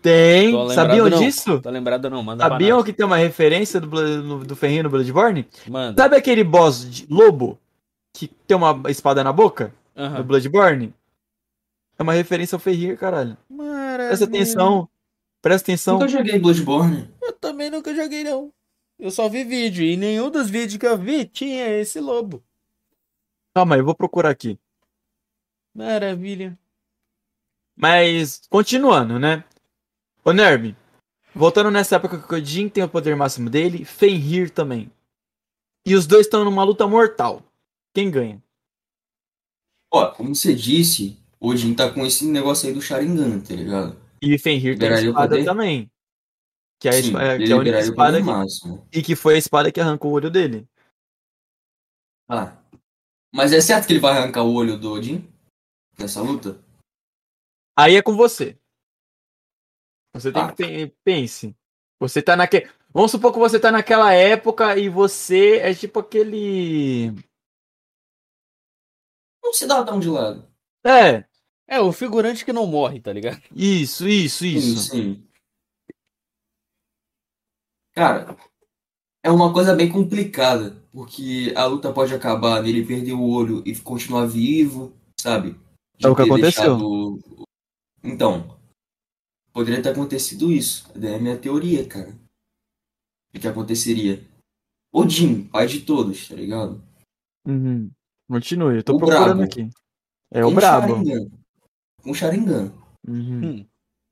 Tem. 0.02 0.52
Tô 0.52 0.70
Sabiam 0.70 1.10
não. 1.10 1.20
disso? 1.20 1.60
Tá 1.62 1.70
lembrado 1.70 2.10
não, 2.10 2.24
manda 2.24 2.48
Sabiam 2.48 2.84
que 2.84 2.94
tem 2.94 3.06
uma 3.06 3.18
referência 3.18 3.80
do, 3.82 3.88
no- 4.24 4.46
do 4.46 4.56
Fenrir 4.56 4.84
no 4.84 4.90
Bloodborne? 4.90 5.48
Manda. 5.68 6.02
Sabe 6.02 6.16
aquele 6.16 6.44
boss 6.44 6.90
de 6.90 7.06
lobo 7.10 7.60
que 8.18 8.28
tem 8.28 8.58
uma 8.58 8.90
espada 8.90 9.24
na 9.24 9.32
boca 9.32 9.72
no 9.96 10.04
Aham. 10.04 10.24
Bloodborne? 10.24 10.94
É 12.00 12.02
uma 12.02 12.14
referência 12.14 12.56
ao 12.56 12.60
Fenrir, 12.60 12.98
caralho. 12.98 13.38
Maravilha. 13.48 14.08
Presta 14.08 14.26
atenção. 14.26 14.90
Presta 15.40 15.66
atenção. 15.66 16.00
Nunca 16.00 16.08
joguei 16.08 16.40
Bloodborne. 16.40 17.14
Eu 17.22 17.34
também 17.34 17.70
nunca 17.70 17.94
joguei, 17.96 18.24
não. 18.24 18.52
Eu 18.98 19.12
só 19.12 19.30
vi 19.30 19.44
vídeo. 19.44 19.86
E 19.86 19.96
nenhum 19.96 20.32
dos 20.32 20.50
vídeos 20.50 20.78
que 20.78 20.88
eu 20.88 20.98
vi 20.98 21.26
tinha 21.26 21.68
esse 21.80 22.00
lobo. 22.00 22.44
Calma 23.56 23.76
aí, 23.76 23.82
eu 23.82 23.86
vou 23.86 23.94
procurar 23.94 24.32
aqui. 24.32 24.60
Maravilha. 25.76 26.58
Mas, 27.76 28.42
continuando, 28.50 29.20
né? 29.20 29.44
Ô, 30.26 30.32
Nerb, 30.32 30.76
voltando 31.36 31.70
nessa 31.70 31.98
época 31.98 32.18
que 32.18 32.34
o 32.34 32.44
Jin 32.44 32.68
tem 32.68 32.84
o 32.84 32.90
poder 32.90 33.16
máximo 33.16 33.48
dele, 33.48 33.86
Fenrir 33.86 34.50
também. 34.50 34.92
E 35.86 35.94
os 35.94 36.08
dois 36.08 36.26
estão 36.26 36.44
numa 36.44 36.64
luta 36.64 36.88
mortal. 36.88 37.44
Quem 37.98 38.12
ganha? 38.12 38.44
Ó, 39.92 40.12
como 40.12 40.36
você 40.36 40.54
disse, 40.54 41.18
o 41.40 41.56
Jin 41.56 41.74
tá 41.74 41.92
com 41.92 42.06
esse 42.06 42.28
negócio 42.30 42.68
aí 42.70 42.74
do 42.76 42.80
Sharingan, 42.80 43.40
tá 43.40 43.56
ligado? 43.56 44.00
E 44.22 44.38
Fenrir 44.38 44.78
tem 44.78 44.90
a 44.90 45.02
espada 45.02 45.30
poder? 45.30 45.46
também. 45.46 45.92
Que 46.80 46.90
é 46.90 46.92
a, 46.92 46.94
Sim, 46.94 47.08
espa- 47.08 47.34
ele 47.34 47.46
que 47.48 47.52
é 47.52 47.56
a 47.56 47.58
única 47.58 47.80
espada 47.80 48.20
que, 48.22 49.00
e 49.00 49.02
que 49.02 49.16
foi 49.16 49.34
a 49.34 49.38
espada 49.40 49.72
que 49.72 49.82
arrancou 49.82 50.12
o 50.12 50.14
olho 50.14 50.30
dele. 50.30 50.68
Ah. 52.30 52.56
Mas 53.34 53.52
é 53.52 53.60
certo 53.60 53.88
que 53.88 53.94
ele 53.94 54.00
vai 54.00 54.16
arrancar 54.16 54.44
o 54.44 54.54
olho 54.54 54.78
do 54.78 54.92
Odin? 54.92 55.28
Nessa 55.98 56.22
luta? 56.22 56.64
Aí 57.76 57.96
é 57.96 58.04
com 58.04 58.16
você. 58.16 58.56
Você 60.14 60.32
tem 60.32 60.44
Ah. 60.44 60.52
que 60.52 60.56
pe- 60.64 60.96
pense. 61.04 61.56
Você 62.00 62.22
tá 62.22 62.36
naquele. 62.36 62.70
Vamos 62.94 63.10
supor 63.10 63.34
que 63.34 63.40
você 63.40 63.60
tá 63.60 63.72
naquela 63.72 64.14
época 64.14 64.78
e 64.78 64.88
você 64.88 65.58
é 65.58 65.74
tipo 65.74 66.00
aquele. 66.00 67.12
Dá 69.68 69.84
tão 69.84 70.00
de 70.00 70.10
lado. 70.10 70.48
É, 70.86 71.26
É, 71.68 71.80
o 71.82 71.92
figurante 71.92 72.46
que 72.46 72.54
não 72.54 72.66
morre, 72.66 73.02
tá 73.02 73.12
ligado? 73.12 73.42
isso, 73.54 74.08
isso, 74.08 74.44
Sim, 74.46 74.58
isso. 74.58 74.78
sim. 74.90 75.28
Cara, 77.94 78.38
é 79.24 79.32
uma 79.32 79.52
coisa 79.52 79.76
bem 79.76 79.92
complicada, 79.92 80.82
porque 80.92 81.52
a 81.56 81.66
luta 81.66 81.92
pode 81.92 82.14
acabar 82.14 82.62
nele 82.62 82.86
perder 82.86 83.14
o 83.14 83.28
olho 83.28 83.64
e 83.66 83.76
continuar 83.80 84.26
vivo, 84.28 84.94
sabe? 85.20 85.60
De 85.98 86.06
É 86.06 86.10
o 86.10 86.16
que 86.16 86.22
aconteceu. 86.22 86.78
deixado- 86.78 87.20
Então, 88.04 88.58
poderia 89.52 89.82
ter 89.82 89.90
acontecido 89.90 90.52
isso. 90.52 90.88
É 91.04 91.16
a 91.16 91.20
minha 91.20 91.38
teoria, 91.38 91.86
cara. 91.88 92.16
O 93.36 93.40
que 93.40 93.48
aconteceria? 93.48 94.24
Odin, 94.94 95.44
pai 95.50 95.68
de 95.68 95.82
todos, 95.82 96.30
tá 96.30 96.36
ligado? 96.36 96.82
Uhum. 97.46 97.92
Continue, 98.30 98.78
eu 98.78 98.84
tô 98.84 98.96
O 98.96 98.98
procurando 98.98 99.38
brabo. 99.38 99.44
aqui. 99.44 99.70
É 100.32 100.46
o 100.46 100.52
brabo. 100.52 100.96
Sharingan. 100.96 101.30
Com 102.04 102.14
Sharingan. 102.14 102.74
Uhum. 103.08 103.46
Hum. 103.46 103.66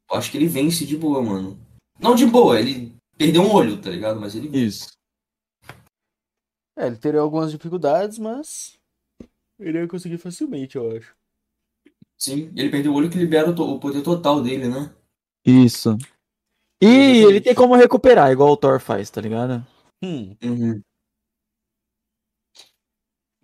Eu 0.10 0.18
acho 0.18 0.32
que 0.32 0.38
ele 0.38 0.48
vence 0.48 0.86
de 0.86 0.96
boa, 0.96 1.22
mano. 1.22 1.60
Não 2.00 2.16
de 2.16 2.26
boa, 2.26 2.60
ele 2.60 2.96
perdeu 3.18 3.42
um 3.42 3.52
olho, 3.52 3.82
tá 3.82 3.90
ligado? 3.90 4.20
Mas 4.20 4.36
ele 4.36 4.56
Isso. 4.58 4.90
É, 6.78 6.88
ele 6.88 6.98
teria 6.98 7.20
algumas 7.22 7.52
dificuldades, 7.52 8.18
mas. 8.20 8.78
Ele 9.60 9.80
ia 9.80 9.88
conseguir 9.88 10.18
facilmente, 10.18 10.76
eu 10.76 10.96
acho. 10.96 11.16
Sim, 12.18 12.52
ele 12.56 12.70
perdeu 12.70 12.92
o 12.94 12.96
olho 12.96 13.10
que 13.10 13.18
libera 13.18 13.50
o, 13.50 13.54
o 13.76 13.80
poder 13.80 14.02
total 14.02 14.42
dele, 14.42 14.68
né? 14.68 14.94
Isso. 15.46 15.98
E 16.82 17.24
ele 17.24 17.40
tem 17.42 17.56
como 17.56 17.76
recuperar, 17.76 18.32
igual 18.32 18.52
o 18.52 18.58
Thor 18.58 18.80
faz, 18.80 19.10
tá 19.10 19.22
ligado? 19.22 19.66
Hum, 20.04 20.36
Uhum. 20.44 20.82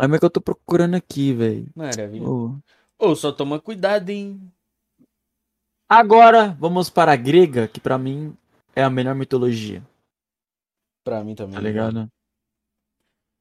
Aí 0.02 0.08
como 0.08 0.16
é 0.16 0.20
que 0.20 0.26
eu 0.26 0.30
tô 0.32 0.41
procurando 0.41 0.95
aqui, 0.95 1.32
velho? 1.34 1.68
maravilha. 1.76 2.28
Ô. 2.28 2.56
Ô, 2.97 3.16
só 3.16 3.32
toma 3.32 3.60
cuidado, 3.60 4.10
hein? 4.10 4.41
Agora, 5.88 6.56
vamos 6.60 6.89
para 6.89 7.12
a 7.12 7.16
grega, 7.16 7.68
que 7.68 7.80
pra 7.80 7.97
mim 7.97 8.36
é 8.76 8.84
a 8.84 8.89
melhor 8.89 9.14
mitologia, 9.16 9.84
Pra 11.04 11.24
mim 11.24 11.36
também. 11.36 11.56
tá 11.56 11.62
ligado? 11.62 12.08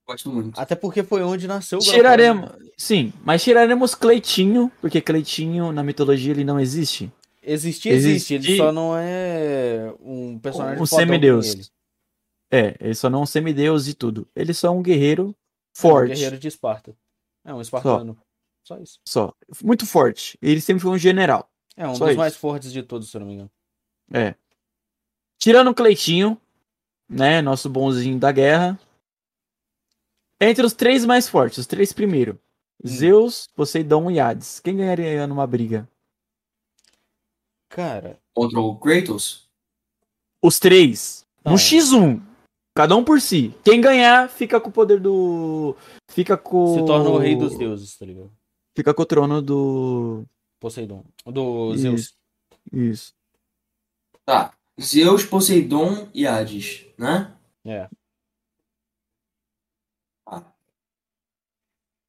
Gosto 0.07 0.31
muito. 0.33 0.59
Até 0.61 0.75
porque 0.75 1.05
foi 1.05 1.23
onde 1.23 1.47
nasceu 1.47 1.79
o 1.79 1.83
Tiraremos, 1.83 2.51
sim, 2.77 3.13
mas 3.25 3.43
tiraremos 3.45 3.95
Cleitinho, 3.95 4.71
porque 4.81 5.01
Cleitinho 5.01 5.71
na 5.71 5.83
mitologia 5.85 6.33
ele 6.33 6.43
não 6.43 6.59
existe. 6.59 7.11
Existe, 7.43 7.89
existe. 7.89 8.35
Existe- 8.35 8.51
Ele 8.53 8.57
só 8.59 8.73
não 8.73 8.95
é 8.97 9.95
um 10.01 10.39
personagem 10.39 10.83
Um 10.83 10.87
semideus. 10.87 11.71
É, 12.51 12.77
ele 12.81 12.95
só 12.95 13.09
não 13.09 13.21
é 13.21 13.23
um 13.23 13.27
semideus 13.27 13.87
e 13.87 13.95
tudo. 13.95 14.27
Ele 14.35 14.53
só 14.53 14.67
é 14.69 14.71
um 14.71 14.83
guerreiro 14.83 15.35
É 15.77 15.79
um 15.79 15.81
forte, 15.81 16.14
guerreiro 16.14 16.39
de 16.39 16.49
Esparta. 16.49 16.97
É 17.45 17.55
um 17.55 17.61
espartano. 17.61 18.18
Só, 18.62 18.77
isso. 18.79 19.01
só. 19.07 19.35
Muito 19.62 19.87
forte. 19.87 20.39
Ele 20.43 20.61
sempre 20.61 20.83
foi 20.83 20.91
um 20.91 20.99
general. 20.99 21.51
É 21.77 21.89
um 21.89 21.95
Só 21.95 22.05
dos 22.05 22.11
isso. 22.11 22.18
mais 22.18 22.37
fortes 22.37 22.73
de 22.73 22.83
todos, 22.83 23.11
se 23.11 23.16
eu 23.16 23.21
não 23.21 23.27
me 23.27 23.35
engano. 23.35 23.51
É. 24.12 24.35
Tirando 25.39 25.71
o 25.71 25.75
Cleitinho, 25.75 26.39
né, 27.09 27.41
nosso 27.41 27.71
bonzinho 27.71 28.18
da 28.18 28.31
guerra. 28.31 28.79
Entre 30.39 30.64
os 30.64 30.75
três 30.75 31.05
mais 31.07 31.29
fortes, 31.29 31.59
os 31.59 31.66
três 31.66 31.93
primeiro. 31.93 32.39
Hum. 32.85 32.89
Zeus, 32.89 33.49
Poseidon 33.55 34.11
e 34.11 34.21
Hades. 34.21 34.61
Quem 34.61 34.77
ganharia 34.77 35.27
numa 35.27 35.47
briga? 35.47 35.89
Cara, 37.68 38.21
Contra 38.35 38.61
o 38.61 38.77
Kratos? 38.79 39.49
Os 40.43 40.59
três. 40.59 41.27
Não. 41.45 41.53
No 41.53 41.59
X1. 41.59 42.30
Cada 42.75 42.97
um 42.97 43.05
por 43.05 43.21
si. 43.21 43.55
Quem 43.64 43.81
ganhar, 43.81 44.29
fica 44.29 44.61
com 44.61 44.68
o 44.68 44.73
poder 44.73 45.01
do. 45.01 45.77
Fica 46.11 46.37
com. 46.37 46.75
se 46.75 46.85
torna 46.85 47.11
o 47.11 47.18
rei 47.18 47.37
dos 47.37 47.57
deuses, 47.57 47.97
tá 47.97 48.07
ligado? 48.07 48.31
Fica 48.77 48.95
com 48.95 49.03
o 49.03 49.07
trono 49.07 49.43
do. 49.43 50.25
Poseidon. 50.61 51.05
Do 51.27 51.75
Isso. 51.75 51.83
Zeus. 51.83 52.14
Isso. 52.73 53.14
Tá. 54.25 54.53
Zeus, 54.81 55.25
Poseidon 55.25 56.09
e 56.14 56.27
Hades, 56.27 56.87
né? 56.97 57.35
É. 57.64 57.89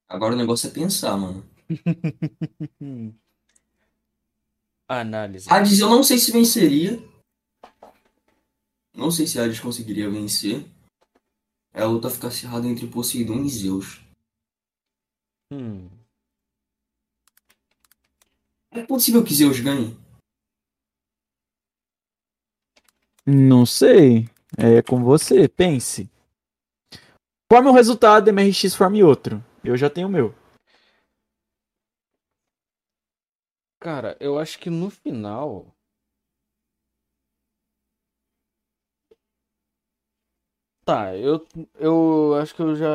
Agora 0.08 0.34
o 0.34 0.36
negócio 0.36 0.68
é 0.68 0.70
pensar, 0.70 1.16
mano. 1.16 1.42
Análise. 4.86 5.48
Hades 5.50 5.80
eu 5.80 5.88
não 5.88 6.02
sei 6.02 6.18
se 6.18 6.30
venceria. 6.30 7.02
Não 8.94 9.10
sei 9.10 9.26
se 9.26 9.38
Hades 9.38 9.60
conseguiria 9.60 10.10
vencer. 10.10 10.64
É 11.72 11.82
a 11.82 11.86
luta 11.86 12.10
ficar 12.10 12.28
acirrada 12.28 12.66
entre 12.66 12.86
Poseidon 12.86 13.42
e 13.44 13.48
Zeus. 13.48 14.00
Hum. 15.52 15.88
É 18.70 18.84
possível 18.84 19.24
que 19.24 19.34
Zeus 19.34 19.60
ganhe? 19.60 19.96
Não 23.26 23.64
sei. 23.64 24.28
É 24.58 24.82
com 24.82 25.02
você, 25.02 25.48
pense. 25.48 26.10
Forme 27.50 27.68
um 27.68 27.72
resultado, 27.72 28.28
MRX 28.28 28.74
forme 28.74 29.02
outro. 29.02 29.42
Eu 29.64 29.76
já 29.76 29.88
tenho 29.88 30.08
o 30.08 30.10
meu. 30.10 30.34
Cara, 33.80 34.16
eu 34.20 34.38
acho 34.38 34.58
que 34.58 34.70
no 34.70 34.90
final. 34.90 35.66
Tá, 40.84 41.14
eu, 41.16 41.46
eu 41.78 42.34
acho 42.40 42.54
que 42.54 42.60
eu 42.62 42.74
já 42.74 42.88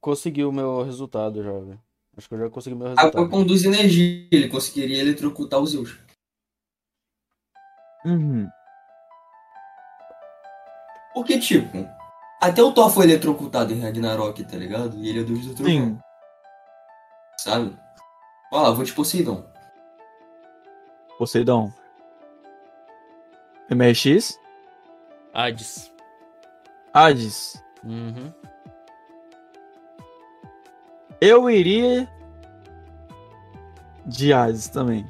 consegui 0.00 0.44
o 0.44 0.50
meu 0.52 0.82
resultado 0.82 1.42
já, 1.42 1.52
velho. 1.52 1.80
Acho 2.16 2.28
que 2.28 2.34
eu 2.34 2.38
já 2.40 2.50
consegui 2.50 2.74
o 2.74 2.78
meu 2.78 2.88
A 2.88 2.90
água 2.92 3.02
resultado. 3.04 3.30
conduz 3.30 3.64
energia. 3.64 4.28
Ele 4.32 4.48
conseguiria 4.48 5.00
eletrocutar 5.00 5.60
os 5.60 5.70
Zeus. 5.70 5.96
Uhum. 8.04 8.48
Porque, 11.14 11.38
tipo, 11.38 11.88
até 12.40 12.62
o 12.62 12.72
Thor 12.72 12.90
foi 12.90 13.04
eletrocutado 13.04 13.72
em 13.72 13.80
Ragnarok, 13.80 14.42
tá 14.44 14.56
ligado? 14.56 14.96
E 14.98 15.08
ele 15.08 15.20
é 15.20 15.22
deus 15.24 15.46
do 15.46 15.54
trovão, 15.54 15.72
Sim. 15.72 15.98
sabe? 17.38 17.76
Olha 18.50 18.62
lá, 18.68 18.70
vou 18.72 18.84
de 18.84 18.92
Poseidon. 18.92 19.44
Poseidon. 21.16 21.72
MRX? 23.70 24.38
Hades. 25.32 25.91
Hades. 26.92 27.62
Uhum. 27.84 28.32
Eu 31.20 31.48
iria 31.48 32.08
de 34.04 34.32
Hades 34.32 34.68
também. 34.68 35.06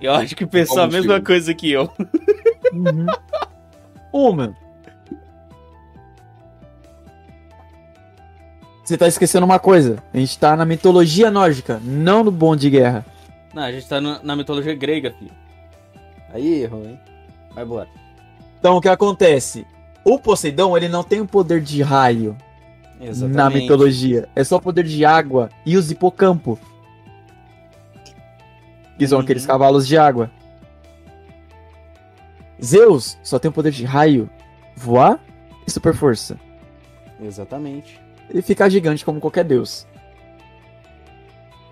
Eu 0.00 0.12
acho 0.12 0.34
que 0.36 0.44
pensou 0.44 0.80
a 0.82 0.86
mesma 0.86 1.14
filme. 1.14 1.24
coisa 1.26 1.54
que 1.54 1.70
eu. 1.70 1.90
Uhum. 2.72 3.06
Uma. 4.12 4.54
Você 8.84 8.98
tá 8.98 9.06
esquecendo 9.08 9.46
uma 9.46 9.58
coisa. 9.58 10.02
A 10.12 10.18
gente 10.18 10.38
tá 10.38 10.54
na 10.56 10.64
mitologia 10.66 11.30
nórdica, 11.30 11.80
não 11.82 12.22
no 12.22 12.30
bom 12.30 12.54
de 12.54 12.68
guerra. 12.68 13.04
Não, 13.54 13.62
a 13.62 13.72
gente 13.72 13.88
tá 13.88 14.00
no- 14.00 14.22
na 14.22 14.36
mitologia 14.36 14.74
grega, 14.74 15.12
filho. 15.12 15.30
Aí 16.32 16.62
errou, 16.62 16.84
hein? 16.84 17.00
Vai 17.54 17.64
embora. 17.64 17.88
Então 18.58 18.76
o 18.76 18.80
que 18.80 18.88
acontece? 18.88 19.66
O 20.04 20.18
Poseidon, 20.18 20.76
ele 20.76 20.88
não 20.88 21.02
tem 21.02 21.20
o 21.20 21.26
poder 21.26 21.60
de 21.62 21.80
raio 21.82 22.36
Exatamente. 23.00 23.36
na 23.36 23.50
mitologia. 23.50 24.28
É 24.36 24.44
só 24.44 24.56
o 24.56 24.60
poder 24.60 24.84
de 24.84 25.04
água 25.04 25.48
e 25.64 25.76
os 25.76 25.90
hipocampo. 25.90 26.58
Que 28.98 29.06
são 29.08 29.18
Uhum. 29.18 29.24
aqueles 29.24 29.46
cavalos 29.46 29.86
de 29.86 29.96
água. 29.96 30.30
Zeus 32.62 33.18
só 33.22 33.38
tem 33.38 33.48
o 33.48 33.52
poder 33.52 33.72
de 33.72 33.84
raio, 33.84 34.30
voar 34.76 35.18
e 35.66 35.70
super 35.70 35.94
força. 35.94 36.38
Exatamente. 37.22 38.00
e 38.32 38.40
ficar 38.40 38.68
gigante 38.70 39.04
como 39.04 39.20
qualquer 39.20 39.44
deus. 39.44 39.86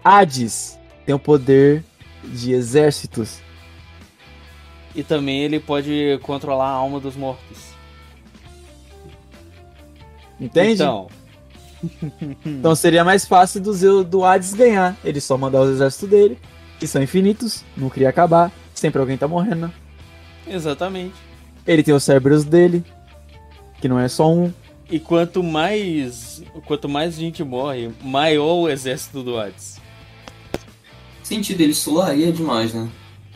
Hades 0.04 0.78
tem 1.06 1.14
o 1.14 1.18
poder 1.18 1.82
de 2.24 2.52
exércitos. 2.52 3.40
E 4.94 5.02
também 5.02 5.40
ele 5.42 5.58
pode 5.58 6.18
controlar 6.22 6.66
a 6.68 6.72
alma 6.74 7.00
dos 7.00 7.16
mortos. 7.16 7.71
Entende? 10.42 10.82
Então, 10.82 11.08
Então, 12.46 12.74
seria 12.74 13.04
mais 13.04 13.24
fácil 13.24 13.60
do, 13.60 13.72
Zeus, 13.72 14.06
do 14.06 14.24
Hades 14.24 14.54
ganhar. 14.54 14.96
Ele 15.04 15.20
só 15.20 15.36
mandar 15.36 15.62
os 15.62 15.70
exércitos 15.70 16.08
dele, 16.08 16.38
que 16.78 16.86
são 16.86 17.02
infinitos, 17.02 17.64
não 17.76 17.90
queria 17.90 18.08
acabar, 18.08 18.52
sempre 18.74 19.00
alguém 19.00 19.16
tá 19.16 19.26
morrendo. 19.26 19.72
exatamente. 20.46 21.14
Ele 21.66 21.82
tem 21.82 21.94
os 21.94 22.02
cérebros 22.02 22.44
dele, 22.44 22.84
que 23.80 23.88
não 23.88 23.98
é 23.98 24.08
só 24.08 24.32
um. 24.32 24.52
E 24.90 24.98
quanto 24.98 25.42
mais 25.42 26.42
quanto 26.66 26.88
mais 26.88 27.14
gente 27.14 27.42
morre, 27.44 27.90
maior 28.02 28.54
o 28.54 28.68
exército 28.68 29.22
do 29.22 29.38
Hades. 29.38 29.80
Sentido, 31.22 31.60
ele 31.60 31.72
solaria 31.74 32.32
demais, 32.32 32.74
né? 32.74 32.88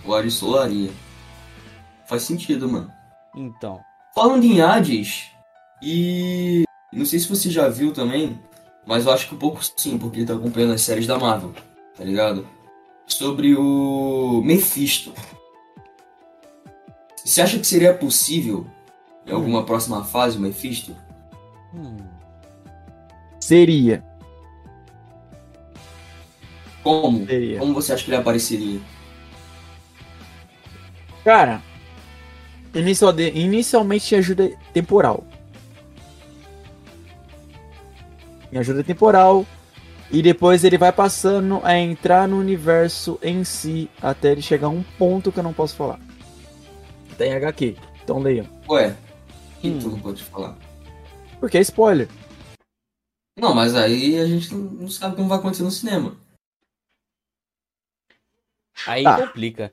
O 0.05 0.13
Hades 0.13 0.35
solaria. 0.35 0.91
Faz 2.09 2.23
sentido, 2.23 2.69
mano. 2.69 2.91
Então, 3.35 3.81
Falando 4.15 4.45
em 4.45 4.61
Hades, 4.61 5.27
e 5.83 6.65
não 6.97 7.05
sei 7.05 7.19
se 7.19 7.29
você 7.29 7.51
já 7.51 7.69
viu 7.69 7.93
também, 7.93 8.39
mas 8.87 9.05
eu 9.05 9.13
acho 9.13 9.29
que 9.29 9.35
um 9.35 9.39
pouco 9.39 9.61
sim, 9.77 9.99
porque 9.99 10.19
ele 10.21 10.27
tá 10.27 10.35
acompanhando 10.35 10.73
as 10.73 10.81
séries 10.81 11.07
da 11.07 11.19
Marvel, 11.19 11.53
tá 11.97 12.03
ligado? 12.03 12.47
Sobre 13.07 13.55
o 13.55 14.41
Mephisto. 14.45 15.13
Você 17.25 17.43
acha 17.43 17.59
que 17.59 17.67
seria 17.67 17.93
possível, 17.93 18.67
em 19.27 19.33
alguma 19.33 19.65
próxima 19.65 20.05
fase, 20.05 20.39
o 20.39 20.41
Mephisto? 20.41 20.97
hum, 21.75 21.97
Seria. 23.41 24.03
Como? 26.83 27.27
Seria. 27.27 27.59
Como 27.59 27.75
você 27.75 27.93
acha 27.93 28.05
que 28.05 28.11
ele 28.11 28.17
apareceria? 28.17 28.81
Cara, 31.25 31.61
inicialmente 32.73 34.15
ajuda 34.15 34.57
temporal. 34.73 35.26
Em 38.57 38.59
ajuda 38.59 38.83
temporal. 38.83 39.45
E 40.11 40.23
depois 40.23 40.65
ele 40.65 40.79
vai 40.79 40.91
passando 40.91 41.61
a 41.63 41.77
entrar 41.79 42.27
no 42.27 42.39
universo 42.39 43.19
em 43.23 43.45
si 43.45 43.91
até 44.01 44.33
ele 44.33 44.41
chegar 44.41 44.69
a 44.69 44.71
um 44.71 44.83
ponto 44.83 45.31
que 45.31 45.39
eu 45.39 45.43
não 45.43 45.53
posso 45.53 45.77
falar. 45.77 46.01
Tem 47.19 47.35
HQ, 47.35 47.77
então 48.03 48.19
leiam. 48.19 48.47
Ué, 48.67 48.97
que 49.61 49.69
Hum. 49.69 49.79
tu 49.79 49.89
não 49.91 50.01
pode 50.01 50.23
falar? 50.23 50.57
Porque 51.39 51.59
é 51.59 51.61
spoiler. 51.61 52.09
Não, 53.39 53.55
mas 53.55 53.75
aí 53.75 54.19
a 54.19 54.25
gente 54.27 54.55
não- 54.55 54.71
não 54.71 54.89
sabe 54.89 55.17
como 55.17 55.29
vai 55.29 55.37
acontecer 55.39 55.63
no 55.65 55.71
cinema. 55.71 56.17
aí 58.87 59.03
Tá. 59.03 59.27
complica. 59.27 59.73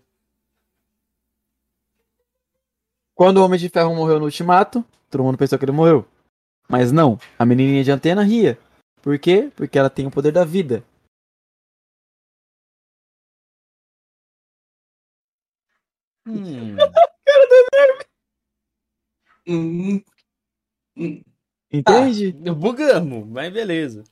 Quando 3.15 3.37
o 3.37 3.45
Homem 3.45 3.59
de 3.59 3.69
Ferro 3.69 3.95
morreu 3.95 4.17
no 4.19 4.25
Ultimato, 4.25 4.83
todo 5.09 5.23
mundo 5.23 5.37
pensou 5.37 5.57
que 5.59 5.63
ele 5.65 5.71
morreu. 5.71 6.05
Mas 6.67 6.91
não, 6.91 7.19
a 7.37 7.45
menininha 7.45 7.83
de 7.83 7.91
antena 7.91 8.23
ria. 8.23 8.57
Por 9.03 9.19
quê? 9.19 9.51
Porque 9.55 9.77
ela 9.77 9.89
tem 9.89 10.07
o 10.07 10.11
poder 10.11 10.31
da 10.31 10.45
vida. 10.45 10.83
Hum, 16.25 16.77
Hum, 19.45 20.01
hum, 20.95 21.21
Entende? 21.69 22.31
bugamos, 22.31 23.27
mas 23.27 23.51
beleza. 23.51 24.05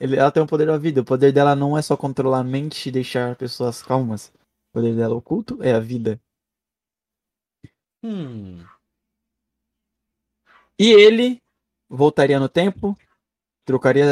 Ele- 0.00 0.16
ela 0.16 0.32
tem 0.32 0.42
o 0.42 0.46
poder 0.46 0.66
da 0.66 0.76
vida. 0.76 1.00
O 1.02 1.04
poder 1.04 1.32
dela 1.32 1.54
não 1.54 1.78
é 1.78 1.82
só 1.82 1.96
controlar 1.96 2.40
a 2.40 2.44
mente 2.44 2.88
e 2.88 2.92
deixar 2.92 3.36
pessoas 3.36 3.82
calmas. 3.82 4.32
O 4.70 4.72
poder 4.74 4.96
dela 4.96 5.14
oculto 5.14 5.62
é 5.62 5.72
a 5.72 5.78
vida. 5.78 6.20
Hum, 8.02 8.64
E 10.78 10.90
ele 10.90 11.40
voltaria 11.88 12.40
no 12.40 12.48
tempo, 12.48 12.98
trocaria. 13.64 14.06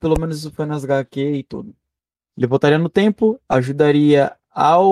Pelo 0.00 0.18
menos 0.20 0.38
isso 0.38 0.50
foi 0.52 0.66
nas 0.66 0.84
HQ 0.84 1.20
e 1.20 1.42
tudo. 1.42 1.74
Ele 2.36 2.46
voltaria 2.46 2.78
no 2.78 2.88
tempo, 2.88 3.40
ajudaria 3.48 4.36
ao 4.50 4.86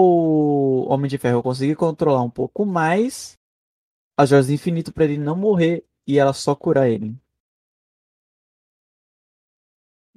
Homem 0.89 1.09
de 1.09 1.19
Ferro 1.19 1.41
a 1.41 1.43
conseguir 1.43 1.77
controlar 1.77 2.23
um 2.23 2.31
pouco 2.31 2.67
mais 2.67 3.39
as 4.17 4.31
joias 4.31 4.47
do 4.49 4.53
infinito 4.53 4.93
para 4.93 5.05
ele 5.05 5.19
não 5.19 5.37
morrer 5.37 5.85
e 6.07 6.19
ela 6.19 6.33
só 6.33 6.55
curar 6.55 6.89
ele. 6.89 7.17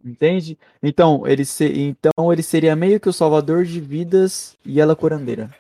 Entende? 0.04 0.58
Então 0.82 1.28
ele, 1.28 1.46
se... 1.46 1.66
então 1.66 2.32
ele 2.32 2.42
seria 2.42 2.76
meio 2.76 3.00
que 3.00 3.10
o 3.10 3.14
salvador 3.14 3.66
de 3.66 3.80
vidas 3.80 4.58
e 4.66 4.80
ela 4.80 4.96
curandeira. 4.96 5.54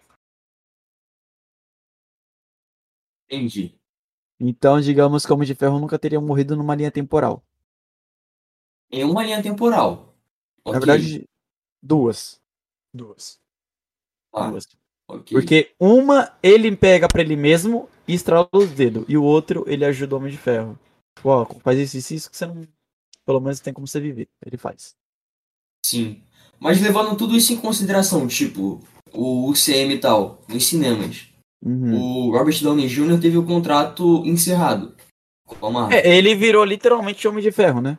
entendi. 3.29 3.75
Então, 4.39 4.79
digamos 4.81 5.25
que 5.25 5.31
o 5.31 5.35
Homem 5.35 5.45
de 5.45 5.53
Ferro 5.55 5.79
nunca 5.79 5.99
teria 5.99 6.19
morrido 6.19 6.55
numa 6.55 6.75
linha 6.75 6.91
temporal. 6.91 7.43
Em 8.91 9.03
uma 9.03 9.23
linha 9.23 9.41
temporal. 9.41 10.15
Na 10.65 10.73
verdade, 10.73 11.25
duas. 11.81 12.39
Duas. 12.93 13.39
tá, 14.31 14.49
Duas. 14.49 14.67
ok. 15.07 15.37
Porque 15.37 15.71
uma 15.79 16.31
ele 16.41 16.75
pega 16.75 17.07
pra 17.07 17.21
ele 17.21 17.35
mesmo 17.35 17.87
e 18.07 18.13
estrala 18.13 18.49
os 18.51 18.71
dedos. 18.71 19.05
E 19.07 19.17
o 19.17 19.23
outro 19.23 19.63
ele 19.67 19.85
ajuda 19.85 20.15
o 20.15 20.17
Homem 20.17 20.31
de 20.31 20.37
Ferro. 20.37 20.77
Tipo, 21.15 21.29
ó, 21.29 21.45
faz 21.45 21.77
isso 21.79 22.13
e 22.13 22.15
isso 22.15 22.29
que 22.29 22.37
você 22.37 22.45
não. 22.45 22.67
Pelo 23.25 23.39
menos 23.39 23.59
tem 23.59 23.73
como 23.73 23.87
você 23.87 23.99
viver. 23.99 24.27
Ele 24.45 24.57
faz. 24.57 24.95
Sim. 25.85 26.23
Mas 26.59 26.81
levando 26.81 27.15
tudo 27.15 27.35
isso 27.35 27.53
em 27.53 27.57
consideração, 27.57 28.27
tipo, 28.27 28.81
o 29.13 29.49
UCM 29.49 29.93
e 29.93 29.99
tal, 29.99 30.41
nos 30.47 30.65
cinemas. 30.65 31.27
Uhum. 31.63 32.27
O 32.27 32.31
Robert 32.31 32.61
Downey 32.61 32.87
Jr. 32.87 33.19
teve 33.19 33.37
o 33.37 33.45
contrato 33.45 34.23
encerrado. 34.25 34.95
É, 35.91 36.15
ele 36.17 36.35
virou 36.35 36.63
literalmente 36.63 37.27
Homem 37.27 37.41
de 37.41 37.51
Ferro, 37.51 37.81
né? 37.81 37.97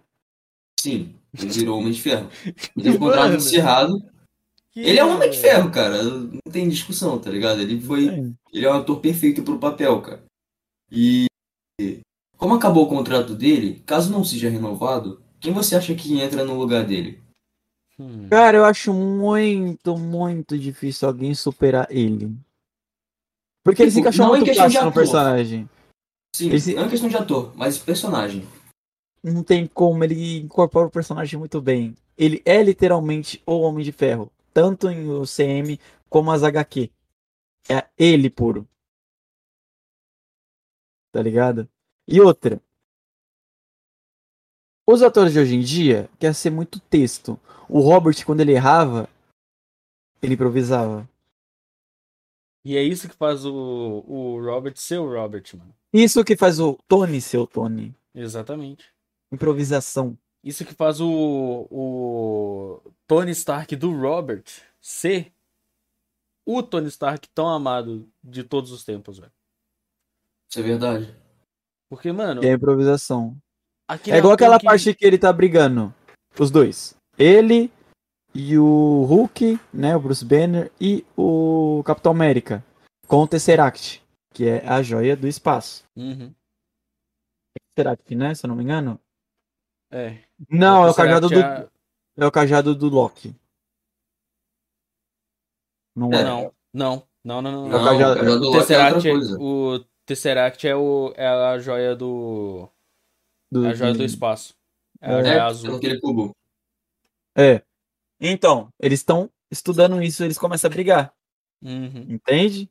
Sim, 0.81 1.15
ele 1.39 1.51
virou 1.53 1.79
Homem 1.79 1.93
de 1.93 2.01
Ferro. 2.01 2.29
Ele 2.77 2.99
contrato 2.99 3.35
encerrado. 3.35 4.03
que- 4.73 4.81
Ele 4.81 4.99
é 4.99 5.05
um 5.05 5.15
Homem 5.15 5.31
de 5.31 5.37
Ferro, 5.39 5.71
cara. 5.71 6.03
Não 6.03 6.41
tem 6.51 6.69
discussão, 6.69 7.19
tá 7.19 7.31
ligado? 7.31 7.61
Ele 7.61 7.79
foi. 7.81 8.09
É. 8.09 8.31
Ele 8.53 8.67
é 8.67 8.71
um 8.71 8.75
ator 8.79 8.99
perfeito 9.01 9.43
pro 9.43 9.59
papel, 9.59 10.01
cara. 10.01 10.23
E 10.91 11.27
como 12.39 12.55
acabou 12.55 12.85
o 12.85 12.89
contrato 12.89 13.35
dele, 13.35 13.83
caso 13.85 14.11
não 14.11 14.25
seja 14.25 14.49
renovado, 14.49 15.23
quem 15.39 15.53
você 15.53 15.77
acha 15.77 15.95
que 15.95 16.19
entra 16.19 16.45
no 16.45 16.59
lugar 16.59 16.85
dele? 16.87 17.21
Hum, 17.99 18.29
Cara, 18.31 18.57
eu 18.57 18.65
acho 18.65 18.95
muito, 18.95 19.99
muito 19.99 20.59
difícil 20.59 21.07
alguém 21.07 21.35
superar 21.35 21.87
ele. 21.91 22.35
Porque 23.63 23.83
ele 23.83 23.91
se 23.91 23.97
Tipo, 23.99 24.09
encaixou 24.09 24.29
muito 24.29 24.45
questão 24.47 24.67
de 24.69 24.73
fácil 24.75 24.87
no 24.89 24.95
personagem. 24.95 25.69
Sim, 26.35 26.51
Esse- 26.53 26.75
não 26.75 26.85
é 26.85 26.89
questão 26.89 27.09
de 27.11 27.17
ator, 27.17 27.53
mas 27.55 27.77
personagem. 27.77 28.47
Não 29.23 29.43
tem 29.43 29.67
como, 29.67 30.03
ele 30.03 30.39
incorpora 30.39 30.87
o 30.87 30.91
personagem 30.91 31.39
muito 31.39 31.61
bem. 31.61 31.95
Ele 32.17 32.43
é 32.45 32.63
literalmente 32.63 33.43
o 33.47 33.61
Homem 33.61 33.85
de 33.85 33.93
Ferro, 33.93 34.31
tanto 34.53 34.89
em 34.89 35.09
o 35.09 35.23
CM 35.25 35.79
como 36.09 36.31
as 36.31 36.43
HQ. 36.43 36.91
É 37.69 37.87
ele 37.99 38.31
puro. 38.31 38.69
Tá 41.13 41.23
ligado? 41.23 41.69
E 42.07 42.21
outra. 42.21 42.61
Os 44.87 45.03
atores 45.03 45.33
de 45.33 45.39
hoje 45.39 45.55
em 45.55 45.61
dia 45.61 46.11
quer 46.19 46.35
ser 46.35 46.51
muito 46.51 46.81
texto. 46.81 47.39
O 47.69 47.81
Robert, 47.81 48.25
quando 48.25 48.41
ele 48.41 48.53
errava, 48.53 49.09
ele 50.21 50.35
improvisava. 50.35 51.09
E 52.65 52.77
é 52.77 52.83
isso 52.83 53.09
que 53.09 53.15
faz 53.15 53.45
o, 53.45 54.05
o 54.07 54.41
Robert 54.45 54.77
ser 54.77 54.99
o 54.99 55.09
Robert, 55.09 55.45
mano. 55.55 55.75
Isso 55.93 56.25
que 56.25 56.37
faz 56.37 56.61
o 56.61 56.79
Tony 56.87 57.21
ser 57.21 57.39
o 57.39 57.47
Tony. 57.47 57.95
Exatamente. 58.15 58.93
Improvisação. 59.33 60.17
Isso 60.43 60.65
que 60.65 60.75
faz 60.75 61.01
o, 61.01 61.67
o 61.71 62.81
Tony 63.07 63.31
Stark 63.33 63.77
do 63.77 63.93
Robert 63.95 64.43
ser 64.81 65.33
o 66.47 66.63
Tony 66.63 66.89
Stark 66.89 67.29
tão 67.31 67.49
amado 67.49 68.09
de 68.25 68.43
todos 68.43 68.73
os 68.73 68.83
tempos, 68.85 69.19
velho. 69.19 69.33
Isso 70.51 70.59
é 70.59 70.63
verdade. 70.63 71.15
Porque, 71.91 72.11
mano, 72.11 72.43
E 72.43 72.49
a 72.49 72.53
improvisação. 72.55 73.37
É 74.09 74.19
igual 74.19 74.33
aquela 74.35 74.59
que- 74.59 74.65
parte 74.67 74.95
que 74.95 75.05
ele 75.05 75.19
tá 75.19 75.33
brigando. 75.33 75.95
Os 76.39 76.51
dois. 76.51 76.95
Ele 77.19 77.71
e 78.35 78.57
o 78.57 79.05
Hulk, 79.05 79.59
né? 79.75 79.95
O 79.97 80.01
Bruce 80.01 80.25
Banner 80.25 80.71
e 80.81 81.05
o 81.17 81.83
Capitão 81.85 82.13
América. 82.13 82.65
Com 83.07 83.23
o 83.23 83.29
Tesseract. 83.29 84.03
Que 84.33 84.47
é 84.49 84.67
a 84.67 84.81
joia 84.83 85.17
do 85.17 85.27
espaço. 85.27 85.85
Uhum. 85.97 86.33
Tesseract, 87.77 88.15
né? 88.15 88.35
Se 88.35 88.47
eu 88.47 88.49
não 88.49 88.57
me 88.57 88.63
engano. 88.63 88.99
É. 89.91 90.19
Não, 90.49 90.85
é 90.87 90.91
o 90.91 90.95
cajado 90.95 91.29
do. 91.29 91.39
é- 91.41 91.69
É 92.17 92.27
o 92.27 92.31
cajado 92.31 92.75
do 92.75 92.89
Loki. 92.89 93.35
Não 95.95 96.13
é. 96.13 96.21
É. 96.21 96.25
Não, 96.25 96.53
não, 96.73 97.07
não, 97.25 97.43
não, 97.43 97.53
não. 97.53 97.65
É 97.65 97.67
o 97.69 97.71
Não, 97.71 97.85
cajado- 97.85 98.13
o 98.13 98.17
cajado 98.25 98.41
do 98.41 98.49
é 98.57 98.59
Tesseract, 98.61 99.09
é, 99.09 99.13
o 99.39 99.85
Tesseract 100.07 100.69
é, 100.69 100.77
o, 100.77 101.13
é 101.17 101.27
a 101.27 101.59
joia 101.59 101.97
do. 101.97 102.69
Do- 103.51 103.67
É 103.67 103.71
a 103.71 103.75
joia 103.75 103.93
do 103.93 103.99
do- 103.99 104.05
espaço. 104.05 104.55
É 105.01 105.15
a 105.15 105.19
É, 105.19 105.23
joia 105.25 105.35
É, 105.35 105.41
azul. 105.41 105.77
aquele 105.77 106.01
cubo. 106.01 106.31
É. 107.37 107.63
Então, 108.21 108.69
eles 108.79 109.01
estão 109.01 109.31
estudando 109.51 110.03
isso, 110.03 110.23
eles 110.23 110.39
começam 110.39 110.69
a 110.69 110.73
brigar. 110.73 111.13
Uhum. 111.63 112.07
Entende? 112.09 112.71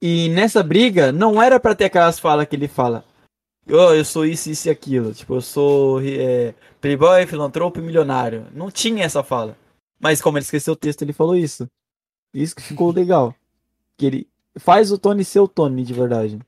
E 0.00 0.28
nessa 0.28 0.62
briga, 0.62 1.10
não 1.10 1.42
era 1.42 1.58
pra 1.58 1.74
ter 1.74 1.86
aquelas 1.86 2.18
falas 2.18 2.46
que 2.46 2.54
ele 2.54 2.68
fala. 2.68 3.04
"Ô, 3.68 3.94
eu 3.94 4.04
sou 4.04 4.24
isso, 4.24 4.50
isso 4.50 4.68
e 4.68 4.70
aquilo. 4.70 5.12
Tipo, 5.14 5.34
eu 5.34 5.40
sou 5.40 6.00
é, 6.02 6.54
playboy, 6.80 7.26
filantropo 7.26 7.78
e 7.78 7.82
milionário. 7.82 8.46
Não 8.52 8.70
tinha 8.70 9.04
essa 9.04 9.22
fala. 9.22 9.56
Mas 9.98 10.20
como 10.22 10.38
ele 10.38 10.44
esqueceu 10.44 10.74
o 10.74 10.76
texto, 10.76 11.02
ele 11.02 11.12
falou 11.12 11.36
isso. 11.36 11.68
Isso 12.32 12.54
que 12.54 12.62
ficou 12.62 12.92
legal. 12.92 13.34
Que 13.96 14.06
ele 14.06 14.28
faz 14.56 14.92
o 14.92 14.98
Tony 14.98 15.24
ser 15.24 15.40
o 15.40 15.48
Tony, 15.48 15.82
de 15.82 15.92
verdade. 15.92 16.38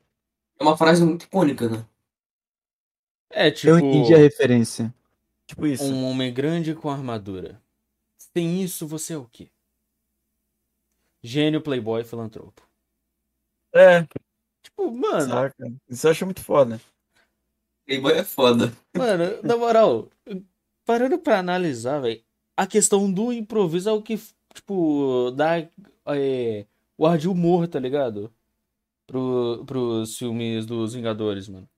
É 0.59 0.63
uma 0.63 0.77
frase 0.77 1.05
muito 1.05 1.25
icônica, 1.25 1.69
né? 1.69 1.85
É 3.31 3.51
tipo 3.51 3.69
Eu 3.69 3.79
entendi 3.79 4.15
a 4.15 4.19
referência. 4.19 4.93
Tipo 5.47 5.67
isso. 5.67 5.85
um 5.85 6.05
homem 6.05 6.33
grande 6.33 6.75
com 6.75 6.91
armadura. 6.91 7.61
Sem 8.17 8.63
isso, 8.63 8.87
você 8.87 9.15
é 9.15 9.17
o 9.17 9.25
quê? 9.25 9.49
Gênio, 11.23 11.61
playboy, 11.61 12.05
filantropo. 12.05 12.63
É, 13.75 14.07
Tipo, 14.63 14.91
mano, 14.91 15.29
saca. 15.29 15.73
Isso 15.89 16.07
eu 16.07 16.11
acho 16.11 16.25
muito 16.25 16.43
foda. 16.43 16.81
Playboy 17.91 18.13
é 18.13 18.23
foda. 18.23 18.73
mano, 18.97 19.25
na 19.43 19.57
moral, 19.57 20.09
parando 20.87 21.19
pra 21.19 21.41
analisar, 21.41 21.99
velho, 21.99 22.21
a 22.57 22.65
questão 22.65 23.11
do 23.13 23.33
improviso 23.33 23.91
é 23.91 23.93
o 23.93 24.01
que, 24.01 24.17
tipo, 24.55 25.33
dá 25.35 25.67
é, 26.07 26.67
o 26.97 27.05
ar 27.05 27.19
de 27.19 27.29
humor, 27.29 27.67
tá 27.67 27.81
ligado? 27.81 28.33
Pro, 29.09 29.65
pros 29.67 30.17
filmes 30.17 30.67
dos 30.67 30.95
Vingadores, 30.95 31.49
mano. 31.49 31.69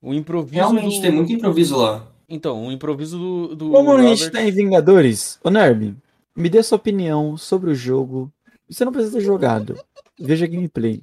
O 0.00 0.14
improviso 0.14 0.54
Realmente, 0.54 0.98
do... 0.98 1.02
tem 1.02 1.10
muito 1.10 1.32
improviso 1.32 1.76
lá. 1.78 2.06
Então, 2.28 2.68
o 2.68 2.70
improviso 2.70 3.18
do, 3.18 3.56
do 3.56 3.70
Como 3.72 3.90
a 3.90 4.02
gente 4.02 4.24
Robert... 4.24 4.32
tá 4.32 4.42
em 4.42 4.52
Vingadores, 4.52 5.40
ô 5.42 5.50
Nerb, 5.50 5.96
me 6.36 6.48
dê 6.48 6.62
sua 6.62 6.76
opinião 6.76 7.36
sobre 7.36 7.70
o 7.70 7.74
jogo. 7.74 8.32
Você 8.68 8.84
não 8.84 8.92
precisa 8.92 9.18
ter 9.18 9.24
jogado. 9.24 9.76
Veja 10.16 10.46
gameplay. 10.46 11.02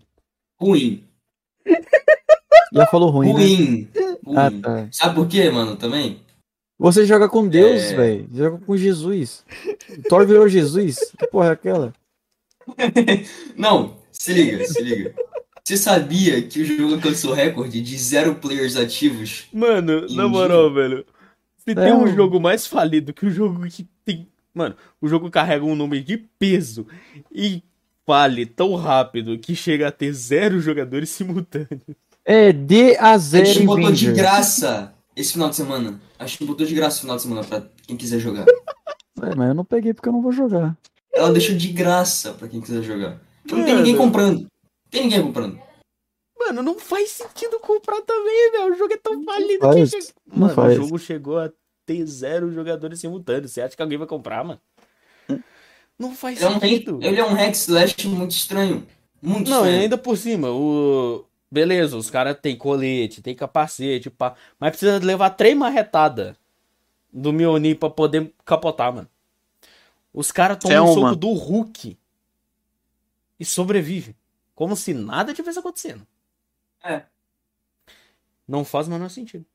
Ruim. 0.58 1.04
Já 2.74 2.88
falou 2.88 3.10
ruim, 3.10 3.28
né? 3.28 3.34
Ruim. 3.34 3.90
Ruim. 4.26 4.38
Ah, 4.38 4.52
tá. 4.52 4.88
Sabe 4.92 5.16
por 5.16 5.28
quê, 5.28 5.50
mano, 5.50 5.76
também? 5.76 6.20
Você 6.80 7.06
joga 7.06 7.30
com 7.30 7.48
Deus, 7.48 7.82
É. 7.84 7.96
velho. 7.96 8.30
Joga 8.34 8.58
com 8.66 8.76
Jesus. 8.76 9.46
Thor 10.10 10.26
virou 10.26 10.50
Jesus. 10.50 10.98
Que 11.18 11.28
porra 11.28 11.50
é 11.50 11.52
aquela? 11.52 11.94
Não, 13.58 13.98
se 14.12 14.34
liga, 14.34 14.66
se 14.66 14.82
liga. 14.82 15.14
Você 15.64 15.78
sabia 15.78 16.42
que 16.42 16.62
o 16.62 16.66
jogo 16.66 16.96
alcançou 16.96 17.34
recorde 17.34 17.82
de 17.82 17.98
zero 17.98 18.36
players 18.36 18.76
ativos? 18.76 19.46
Mano, 19.54 20.08
na 20.10 20.28
moral, 20.28 20.74
velho. 20.74 21.06
Se 21.58 21.72
É 21.72 21.76
tem 21.76 21.94
um 21.94 22.04
um- 22.04 22.16
jogo 22.16 22.40
mais 22.40 22.68
falido 22.68 23.14
que 23.14 23.26
o 23.26 23.32
jogo 23.32 23.66
que 23.68 23.88
tem. 24.04 24.28
Mano, 24.54 24.76
o 25.02 25.08
jogo 25.08 25.32
carrega 25.32 25.64
um 25.64 25.76
número 25.76 26.04
de 26.04 26.18
peso 26.18 26.86
e 27.32 27.64
fale 28.06 28.46
tão 28.46 28.76
rápido 28.76 29.38
que 29.40 29.56
chega 29.56 29.88
a 29.88 29.92
ter 29.92 30.12
zero 30.12 30.60
jogadores 30.60 31.08
simultâneos. 31.12 31.82
É 32.26 32.54
D 32.54 32.96
a 32.98 33.12
A 33.12 33.18
0 33.18 33.46
gente 33.46 33.64
em 33.64 33.66
botou 33.66 33.92
de 33.92 34.08
Avenger. 34.08 34.16
graça 34.16 34.94
esse 35.16 35.34
final 35.34 35.50
de 35.50 35.56
semana. 35.56 36.02
A 36.18 36.26
gente 36.26 36.46
botou 36.46 36.66
de 36.66 36.74
graça 36.74 36.96
esse 36.96 37.02
final 37.02 37.16
de 37.18 37.22
semana 37.22 37.44
pra 37.44 37.64
quem 37.86 37.98
quiser 37.98 38.20
jogar. 38.20 38.46
É, 39.22 39.36
mas 39.36 39.48
eu 39.50 39.54
não 39.54 39.66
peguei 39.66 39.94
porque 39.94 40.08
eu 40.10 40.14
não 40.14 40.22
vou 40.22 40.32
jogar. 40.32 40.78
Ela 41.14 41.32
deixou 41.32 41.56
de 41.56 41.68
graça 41.70 42.34
pra 42.34 42.48
quem 42.48 42.62
quiser 42.62 42.82
jogar. 42.82 43.20
Porque 43.44 43.56
não 43.56 43.64
tem 43.66 43.74
Mano. 43.74 43.86
ninguém 43.86 43.98
comprando. 43.98 44.40
Não 44.42 44.48
tem 44.90 45.04
ninguém 45.04 45.22
comprando. 45.22 45.60
Mano, 46.40 46.64
não 46.64 46.80
faz 46.80 47.10
sentido 47.12 47.60
comprar 47.60 48.02
também, 48.02 48.52
velho. 48.52 48.74
O 48.74 48.78
jogo 48.78 48.94
é 48.94 48.98
tão 48.98 49.24
faz, 49.24 49.46
que 49.46 49.58
não 50.28 50.38
Mano, 50.40 50.54
faz. 50.54 50.78
o 50.80 50.82
jogo 50.84 50.98
chegou 51.00 51.38
a 51.40 51.52
ter 51.86 52.06
zero 52.06 52.52
jogadores 52.52 53.00
simultâneos. 53.00 53.52
Você 53.52 53.62
acha 53.62 53.76
que 53.76 53.82
alguém 53.82 53.98
vai 53.98 54.08
comprar, 54.08 54.44
mano? 54.44 54.60
Não 56.00 56.14
faz 56.16 56.42
Ele, 56.42 56.60
tem, 56.60 56.70
sentido. 56.72 57.00
ele 57.02 57.20
é 57.20 57.26
um 57.26 57.34
hack 57.34 57.54
slash 57.54 58.08
muito 58.08 58.32
estranho. 58.32 58.86
Muito 59.22 59.50
Não, 59.50 59.58
e 59.60 59.62
estranho. 59.62 59.82
ainda 59.84 59.98
por 59.98 60.18
cima, 60.18 60.50
o. 60.50 61.24
Beleza, 61.54 61.96
os 61.96 62.10
caras 62.10 62.36
têm 62.42 62.58
colete, 62.58 63.22
tem 63.22 63.36
capacete, 63.36 64.10
pá. 64.10 64.34
Mas 64.60 64.72
precisa 64.72 64.98
levar 64.98 65.30
três 65.30 65.56
marretadas 65.56 66.36
do 67.12 67.32
Mjolnir 67.32 67.78
pra 67.78 67.92
poder 67.92 68.34
capotar, 68.44 68.92
mano. 68.92 69.08
Os 70.12 70.32
caras 70.32 70.58
Isso 70.58 70.72
é 70.72 70.78
tomam 70.78 70.92
um 70.92 70.96
soco 70.96 71.16
do 71.16 71.32
Hulk 71.32 71.96
e 73.40 73.46
sobrevivem. 73.46 74.16
Como 74.56 74.76
se 74.76 74.96
nada 74.96 75.32
tivesse 75.32 75.60
acontecendo. 75.60 76.08
É. 76.84 77.04
Não 78.48 78.66
faz 78.66 78.88
o 78.88 78.90
menor 78.90 79.12
sentido. 79.12 79.46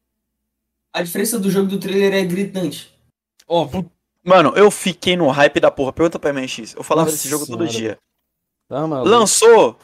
A 0.93 1.03
diferença 1.03 1.37
do 1.37 1.51
jogo 1.51 1.67
e 1.67 1.71
do 1.71 1.81
trailer 1.81 2.15
é 2.15 2.25
gritante. 2.25 2.97
Óbvio. 3.45 3.91
Mano, 4.23 4.53
eu 4.55 4.71
fiquei 4.71 5.17
no 5.17 5.29
hype 5.31 5.59
da 5.59 5.69
porra. 5.73 5.93
Pergunta 5.93 6.17
pra 6.17 6.33
MX. 6.33 6.77
Eu 6.77 6.85
falava 6.85 7.07
Nossa 7.07 7.17
desse 7.17 7.29
jogo 7.29 7.45
todo 7.45 7.67
senhora. 7.69 7.77
dia. 7.77 7.99
Tá? 8.69 8.87
Lançou. 8.87 9.77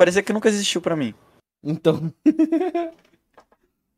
Parecia 0.00 0.22
que 0.22 0.32
nunca 0.32 0.48
existiu 0.48 0.80
pra 0.80 0.96
mim. 0.96 1.12
Então. 1.62 2.10
Acho 2.24 2.94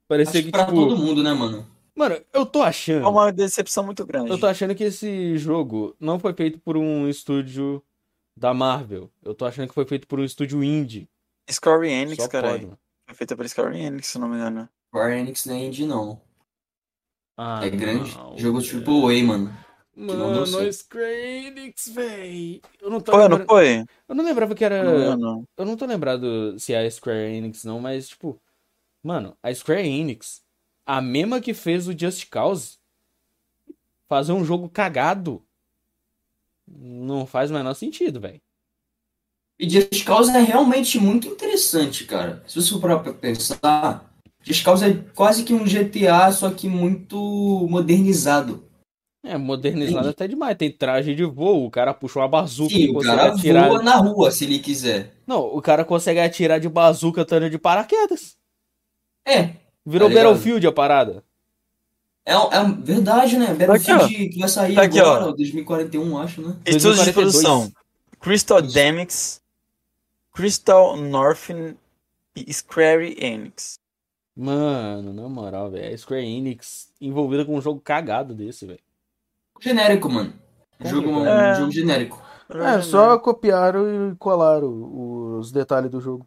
Parecia 0.08 0.40
que 0.42 0.46
que, 0.46 0.50
pra 0.50 0.66
tipo. 0.66 0.74
todo 0.76 0.96
mundo, 0.98 1.22
né, 1.22 1.32
mano? 1.32 1.64
Mano, 1.96 2.20
eu 2.32 2.44
tô 2.44 2.60
achando. 2.60 3.04
É 3.06 3.08
uma 3.08 3.30
decepção 3.32 3.84
muito 3.84 4.04
grande. 4.04 4.28
Eu 4.28 4.36
tô 4.40 4.48
achando 4.48 4.74
que 4.74 4.82
esse 4.82 5.38
jogo 5.38 5.94
não 6.00 6.18
foi 6.18 6.34
feito 6.34 6.58
por 6.58 6.76
um 6.76 7.08
estúdio 7.08 7.80
da 8.36 8.52
Marvel. 8.52 9.12
Eu 9.22 9.32
tô 9.32 9.44
achando 9.44 9.68
que 9.68 9.74
foi 9.74 9.84
feito 9.84 10.08
por 10.08 10.18
um 10.18 10.24
estúdio 10.24 10.64
indie. 10.64 11.08
Square 11.48 11.88
Enix, 11.88 12.28
mano. 12.32 12.76
Foi 13.06 13.14
feita 13.14 13.36
pela 13.36 13.48
Square 13.48 13.78
Enix, 13.78 14.08
se 14.08 14.18
não 14.18 14.28
me 14.28 14.34
engano. 14.34 14.68
Square 14.88 15.20
Enix 15.20 15.46
não 15.46 15.54
é 15.54 15.58
indie, 15.66 15.86
não. 15.86 16.20
Ah, 17.38 17.64
É 17.64 17.70
grande. 17.70 18.12
não, 18.16 18.36
Jogo 18.36 18.60
velho. 18.60 18.84
AAA, 19.06 19.22
mano. 19.24 19.56
Não 19.94 20.16
Mano. 20.46 20.72
Square 20.72 21.46
Enix, 21.46 21.88
véi. 21.88 22.60
Eu 22.80 22.90
não 22.90 23.00
tô 23.00 23.12
Foi, 23.12 23.20
não 23.22 23.28
lembrando- 23.28 23.48
foi? 23.48 23.84
Eu 24.08 24.14
não 24.14 24.24
lembrava 24.24 24.54
que 24.54 24.64
era. 24.64 24.82
Não, 24.84 25.16
não. 25.16 25.48
Eu 25.56 25.64
não 25.66 25.76
tô 25.76 25.84
lembrado 25.86 26.58
se 26.58 26.72
é 26.72 26.84
a 26.86 26.90
Square 26.90 27.34
Enix, 27.34 27.64
não, 27.64 27.80
mas, 27.80 28.08
tipo. 28.08 28.40
Mano, 29.02 29.36
a 29.42 29.52
Square 29.52 29.86
Enix, 29.86 30.42
a 30.86 31.00
mesma 31.00 31.40
que 31.40 31.52
fez 31.52 31.88
o 31.88 31.98
Just 31.98 32.28
Cause, 32.30 32.78
fazer 34.08 34.32
um 34.32 34.44
jogo 34.44 34.68
cagado. 34.68 35.42
Não 36.66 37.26
faz 37.26 37.50
o 37.50 37.54
menor 37.54 37.74
sentido, 37.74 38.20
velho. 38.20 38.40
E 39.58 39.68
Just 39.68 40.04
Cause 40.04 40.30
é 40.30 40.40
realmente 40.40 40.98
muito 40.98 41.26
interessante, 41.28 42.04
cara. 42.04 42.42
Se 42.46 42.60
você 42.60 42.70
for 42.70 42.80
parar 42.80 43.00
pra 43.00 43.12
pensar, 43.12 44.10
Just 44.42 44.64
Cause 44.64 44.84
é 44.84 44.94
quase 45.14 45.44
que 45.44 45.52
um 45.52 45.66
GTA, 45.66 46.30
só 46.32 46.50
que 46.50 46.68
muito 46.68 47.16
modernizado. 47.68 48.64
É, 49.24 49.38
modernizado 49.38 49.98
Entendi. 49.98 50.08
até 50.10 50.26
demais. 50.28 50.56
Tem 50.56 50.70
traje 50.70 51.14
de 51.14 51.24
voo, 51.24 51.64
o 51.64 51.70
cara 51.70 51.94
puxa 51.94 52.18
uma 52.18 52.26
bazuca 52.28 52.74
Sim, 52.74 52.80
e 52.86 52.90
o 52.90 52.94
consegue 52.94 53.16
cara 53.16 53.32
atirar. 53.32 53.68
voa 53.68 53.82
na 53.82 53.96
rua 53.96 54.30
se 54.32 54.44
ele 54.44 54.58
quiser. 54.58 55.14
Não, 55.26 55.40
o 55.46 55.62
cara 55.62 55.84
consegue 55.84 56.18
atirar 56.18 56.58
de 56.58 56.68
bazuca 56.68 57.22
estando 57.22 57.48
de 57.48 57.58
paraquedas. 57.58 58.36
É, 59.24 59.50
Virou 59.86 60.08
Tá? 60.08 60.14
Battlefield 60.16 60.66
a 60.66 60.72
parada. 60.72 61.24
é, 62.26 62.32
é 62.34 62.64
verdade, 62.82 63.38
né? 63.38 63.54
Battlefield 63.54 64.28
que 64.30 64.38
vai 64.40 64.48
sair 64.48 64.74
Tá 64.74 64.82
aqui, 64.82 64.98
agora, 64.98 65.28
ó. 65.28 65.32
2041, 65.32 66.18
acho, 66.18 66.40
né? 66.42 66.56
Estúdio 66.66 67.04
de 67.04 67.12
2042. 67.12 67.14
produção. 67.14 67.72
Crystal. 68.20 68.60
Dynamics, 68.62 69.40
Crystal 70.32 70.96
Northern 70.96 71.76
e 72.34 72.52
Square 72.52 73.16
Enix. 73.20 73.78
Mano, 74.36 75.12
na 75.12 75.28
moral, 75.28 75.70
velho. 75.70 75.94
A 75.94 75.98
Square 75.98 76.24
Enix 76.24 76.88
envolvida 77.00 77.44
com 77.44 77.56
um 77.56 77.60
jogo 77.60 77.80
cagado 77.80 78.34
desse, 78.34 78.66
velho. 78.66 78.80
Genérico, 79.62 80.08
mano. 80.10 80.32
Jogo, 80.84 81.08
um. 81.10 81.26
É. 81.26 81.54
jogo 81.54 81.70
genérico. 81.70 82.20
É, 82.52 82.82
só 82.82 83.16
copiaram 83.18 84.10
e 84.12 84.16
colaram 84.16 85.38
os 85.38 85.52
detalhes 85.52 85.90
do 85.90 86.00
jogo. 86.00 86.26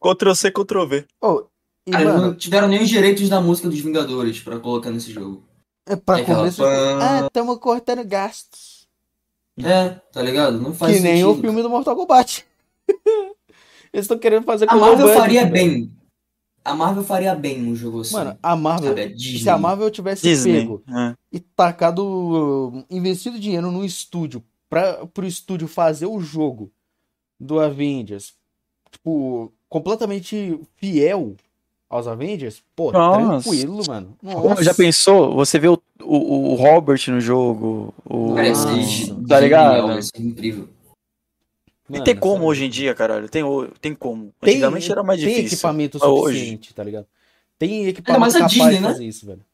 Ctrl 0.00 0.34
C, 0.34 0.50
Ctrl 0.50 0.84
V. 0.86 1.06
Oh, 1.20 1.44
e, 1.86 1.90
Cara, 1.90 2.04
mano, 2.04 2.26
não 2.26 2.34
tiveram 2.34 2.68
nem 2.68 2.82
os 2.82 2.88
direitos 2.88 3.28
da 3.28 3.40
música 3.40 3.68
dos 3.68 3.80
Vingadores 3.80 4.40
pra 4.40 4.58
colocar 4.60 4.90
nesse 4.90 5.10
jogo. 5.10 5.42
é 5.86 5.96
pra 5.96 6.18
aquela 6.18 6.38
começo. 6.40 6.62
pã- 6.62 6.98
Ah, 7.00 7.30
tamo 7.32 7.58
cortando 7.58 8.04
gastos. 8.04 8.86
É, 9.62 9.90
tá 10.12 10.20
ligado? 10.22 10.60
Não 10.60 10.74
faz 10.74 10.94
que 10.96 11.00
nem 11.00 11.16
sentido. 11.22 11.38
o 11.38 11.40
filme 11.40 11.62
do 11.62 11.70
Mortal 11.70 11.96
Kombat. 11.96 12.44
Eles 13.92 14.04
estão 14.04 14.18
querendo 14.18 14.44
fazer 14.44 14.64
A 14.64 14.68
com 14.68 14.76
Marvel 14.80 15.06
low 15.06 15.06
budget, 15.06 15.20
faria 15.20 15.40
velho. 15.42 15.52
bem. 15.52 15.92
A 16.64 16.74
Marvel 16.74 17.04
faria 17.04 17.34
bem 17.34 17.62
um 17.62 17.76
jogo 17.76 18.00
assim. 18.00 18.14
Mano, 18.14 18.38
a 18.42 18.56
Marvel. 18.56 18.88
sabe? 18.88 19.02
A 19.02 19.08
Disney. 19.08 19.38
Se 19.40 19.50
a 19.50 19.58
Marvel 19.58 19.90
tivesse 19.90 20.22
Disney. 20.22 20.60
pego 20.60 20.82
É. 20.88 21.14
e 21.30 21.38
tacado, 21.40 22.84
investido 22.90 23.38
dinheiro 23.38 23.70
no 23.70 23.84
estúdio 23.84 24.42
para 24.68 25.06
pro 25.06 25.26
estúdio 25.26 25.68
fazer 25.68 26.06
o 26.06 26.18
jogo 26.20 26.70
do 27.38 27.60
Avengers, 27.60 28.32
tipo, 28.90 29.52
completamente 29.68 30.58
fiel 30.76 31.36
aos 31.90 32.08
Avengers, 32.08 32.62
pô, 32.74 32.90
Nossa. 32.90 33.42
tranquilo, 33.50 33.82
mano. 33.86 34.16
Nossa. 34.22 34.64
já 34.64 34.74
pensou? 34.74 35.34
Você 35.34 35.58
vê 35.58 35.68
o, 35.68 35.78
o, 36.02 36.52
o 36.52 36.54
Robert 36.54 37.00
no 37.08 37.20
jogo, 37.20 37.92
o... 38.04 38.34
Cara, 38.34 38.54
genial, 38.54 39.22
Tá 39.28 39.40
ligado? 39.40 39.92
ia 39.92 40.02
ser 40.02 40.20
incrível. 40.20 40.68
E 41.88 41.92
Mano, 41.92 42.04
tem 42.04 42.16
como 42.16 42.34
sério. 42.36 42.48
hoje 42.48 42.64
em 42.64 42.70
dia, 42.70 42.94
caralho. 42.94 43.28
Tem, 43.28 43.42
tem 43.80 43.94
como. 43.94 44.32
Tem- 44.40 44.54
Antigamente 44.54 44.90
era 44.90 45.02
mais 45.02 45.20
Tem 45.20 45.28
difícil. 45.28 45.54
equipamento 45.56 45.98
Ah, 46.02 46.08
hoje. 46.08 46.38
suficiente, 46.38 46.74
tá 46.74 46.82
ligado? 46.82 47.06
Tem 47.58 47.86
equipamento 47.86 48.20
mais 48.20 48.34
a 48.34 48.38
capaz 48.38 48.52
Disney, 48.54 48.74
de 48.76 48.80
né? 48.80 48.88
fazer 48.88 49.04
isso, 49.04 49.26
velho. 49.26 49.44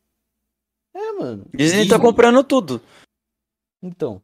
É, 0.95 1.13
mano. 1.13 1.47
Disney 1.55 1.79
tá 1.89 1.97
Disney. 1.97 2.01
comprando 2.01 2.45
tudo. 2.45 2.81
Então. 3.83 4.23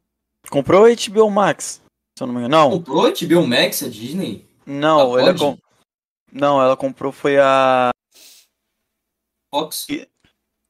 Comprou 0.49 0.85
a 0.85 0.89
HBO 0.89 1.29
Max, 1.29 1.81
se 2.17 2.23
eu 2.23 2.27
não 2.27 2.33
me 2.33 2.39
engano. 2.39 2.55
Não, 2.55 2.71
Comprou 2.77 3.03
HBO 3.11 3.45
Max, 3.47 3.83
a 3.83 3.89
Disney? 3.89 4.47
não, 4.65 5.15
Ah, 5.15 5.21
ela 5.21 5.37
com... 5.37 5.57
Não, 6.31 6.61
ela 6.61 6.77
comprou 6.77 7.11
foi 7.11 7.37
a... 7.39 7.89
Fox? 9.53 9.87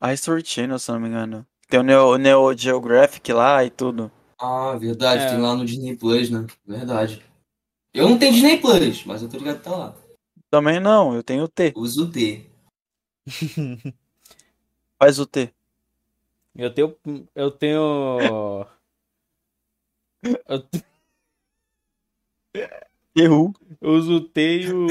a 0.02 0.14
History 0.14 0.44
Channel, 0.46 0.80
se 0.80 0.90
eu 0.90 0.96
não 0.96 1.02
me 1.02 1.08
engano. 1.10 1.46
Tem 1.70 1.80
o 1.80 1.84
Neo, 1.84 2.18
Neo 2.18 2.58
Geographic 2.58 3.32
lá 3.34 3.64
e 3.64 3.70
tudo. 3.70 4.12
Ah, 4.40 4.76
verdade, 4.78 5.24
É. 5.24 5.30
tem 5.30 5.40
lá 5.42 5.56
no 5.56 5.66
Disney 5.66 5.96
Plus, 5.96 6.30
né? 6.30 6.46
Verdade. 6.66 7.24
Eu 7.98 8.10
não 8.10 8.18
tenho 8.20 8.34
Disney 8.34 8.60
Plus, 8.60 9.04
mas 9.06 9.22
eu 9.22 9.30
tô 9.30 9.38
ligado 9.38 9.58
que 9.58 9.64
tá 9.64 9.76
lá. 9.76 9.96
Também 10.50 10.80
não, 10.80 11.14
eu 11.16 11.24
tenho 11.24 11.44
o 11.44 11.48
T. 11.48 11.74
Uso 11.76 12.06
o 12.06 12.12
T. 12.12 12.46
Faz 15.00 15.20
o 15.20 15.26
T. 15.26 15.54
Eu 16.56 16.74
tenho. 16.74 16.96
Eu 17.36 17.52
tenho. 17.52 18.66
Eu, 20.48 20.62
te- 20.64 20.84
Errou. 23.16 23.54
eu 23.80 23.92
uso 23.94 24.16
o 24.16 24.22
T 24.22 24.62
e 24.62 24.74
o, 24.74 24.88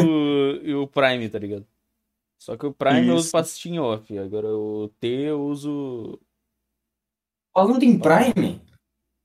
e 0.62 0.74
o 0.74 0.86
Prime, 0.86 1.28
tá 1.28 1.38
ligado? 1.38 1.66
Só 2.38 2.57
que 2.57 2.64
o 2.64 2.72
Prime 2.72 3.09
eu 3.09 3.14
uso 3.16 3.24
Isso. 3.24 3.30
pra 3.32 3.40
assistir 3.40 3.70
em 3.70 3.78
off. 3.80 4.16
Agora 4.18 4.46
o 4.48 4.88
T 5.00 5.07
eu 5.09 5.42
uso. 5.44 6.18
Falando 7.52 7.82
em 7.82 7.98
Prime, 7.98 8.61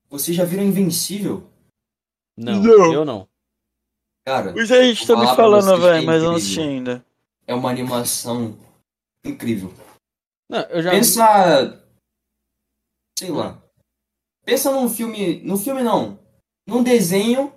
vocês 0.10 0.36
já 0.36 0.44
viram 0.44 0.64
Invencível? 0.64 1.48
Não, 2.36 2.62
Não. 2.62 2.94
eu 2.94 3.06
não. 3.06 3.28
Cara, 4.26 4.52
Muita 4.54 4.84
gente 4.84 5.08
tá 5.08 5.16
me 5.16 5.26
falando, 5.36 5.74
é 5.74 5.78
velho, 5.78 6.06
mas 6.06 6.22
eu 6.22 6.30
não 6.30 6.36
assisti 6.38 6.60
ainda. 6.60 7.04
é 7.48 7.56
uma 7.56 7.70
animação 7.70 8.56
incrível. 9.26 9.74
Não, 10.50 10.60
eu 10.64 10.82
já. 10.84 10.92
Pensa. 10.92 11.84
Sei 13.18 13.30
lá. 13.32 13.62
Pensa 14.46 14.72
num 14.72 14.90
filme. 14.90 15.42
No 15.44 15.58
filme 15.58 15.82
não. 15.82 16.20
Num 16.68 16.84
desenho 16.84 17.52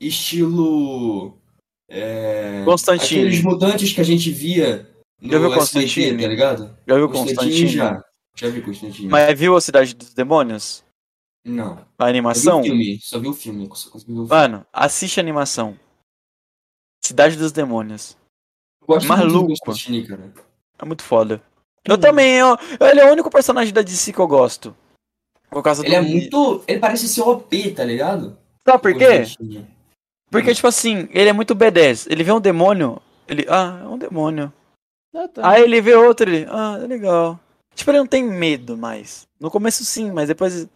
estilo. 0.00 1.38
É, 1.88 2.64
Constantine. 2.64 3.20
Aqueles 3.20 3.42
mutantes 3.42 3.92
que 3.92 4.00
a 4.00 4.04
gente 4.04 4.30
via 4.30 4.88
no 5.20 5.30
Já 5.30 5.38
viu 5.38 5.52
SBT, 5.52 5.58
Constantine? 5.60 6.22
tá 6.22 6.28
ligado? 6.28 6.78
Já 6.86 6.94
viu 6.96 7.08
Constantine 7.08 7.36
Constantine? 7.36 7.68
já. 7.68 8.04
Já 8.34 8.48
vi 8.48 8.62
Constantine. 8.62 9.08
Mas 9.08 9.38
viu 9.38 9.54
a 9.56 9.60
Cidade 9.60 9.94
dos 9.94 10.14
Demônios? 10.14 10.82
Não. 11.44 11.72
A 11.74 11.76
Só 11.76 12.04
vi 12.04 12.10
animação? 12.10 12.60
o 12.60 12.64
filme. 12.64 12.98
Só 13.02 13.18
vi 13.18 13.28
o 13.28 13.34
filme. 13.34 13.68
Só 13.74 13.90
ver 13.90 13.96
o 13.96 14.00
filme. 14.00 14.28
Mano, 14.28 14.66
assiste 14.72 15.20
a 15.20 15.22
animação. 15.22 15.76
Cidade 17.04 17.36
dos 17.36 17.52
Demônios. 17.52 18.16
Eu 18.80 18.86
gosto 18.86 19.06
muito 19.08 19.18
maluco. 19.18 19.48
do 19.54 19.58
Constantine, 19.64 20.06
cara. 20.06 20.32
É 20.78 20.84
muito 20.84 21.02
foda. 21.02 21.42
Eu 21.84 21.96
Hum. 21.96 21.98
também, 22.00 22.34
eu, 22.38 22.56
ele 22.80 23.00
é 23.00 23.08
o 23.08 23.12
único 23.12 23.30
personagem 23.30 23.72
da 23.74 23.82
DC 23.82 24.12
que 24.12 24.18
eu 24.18 24.26
gosto. 24.28 24.74
Por 25.50 25.62
causa 25.62 25.84
Ele 25.84 25.90
do. 25.90 25.96
é 25.96 26.00
muito. 26.00 26.64
Ele 26.66 26.78
parece 26.78 27.08
ser 27.08 27.22
OP, 27.22 27.72
tá 27.72 27.84
ligado? 27.84 28.38
Sabe 28.66 28.80
por 28.82 28.94
quê? 28.96 29.24
Porque, 30.30 30.54
tipo 30.54 30.66
assim, 30.66 31.08
ele 31.12 31.28
é 31.28 31.32
muito 31.32 31.54
B10. 31.54 32.06
Ele 32.10 32.24
vê 32.24 32.32
um 32.32 32.40
demônio, 32.40 33.00
ele. 33.28 33.44
Ah, 33.48 33.80
é 33.82 33.86
um 33.86 33.98
demônio. 33.98 34.50
Ah, 35.14 35.28
tá. 35.28 35.46
Aí 35.50 35.62
ele 35.62 35.80
vê 35.80 35.94
outro, 35.94 36.30
ele. 36.30 36.46
Ah, 36.48 36.78
é 36.82 36.86
legal. 36.86 37.38
Tipo, 37.74 37.90
ele 37.90 37.98
não 37.98 38.06
tem 38.06 38.24
medo 38.24 38.76
mais. 38.78 39.26
No 39.38 39.50
começo 39.50 39.84
sim, 39.84 40.10
mas 40.10 40.28
depois. 40.28 40.66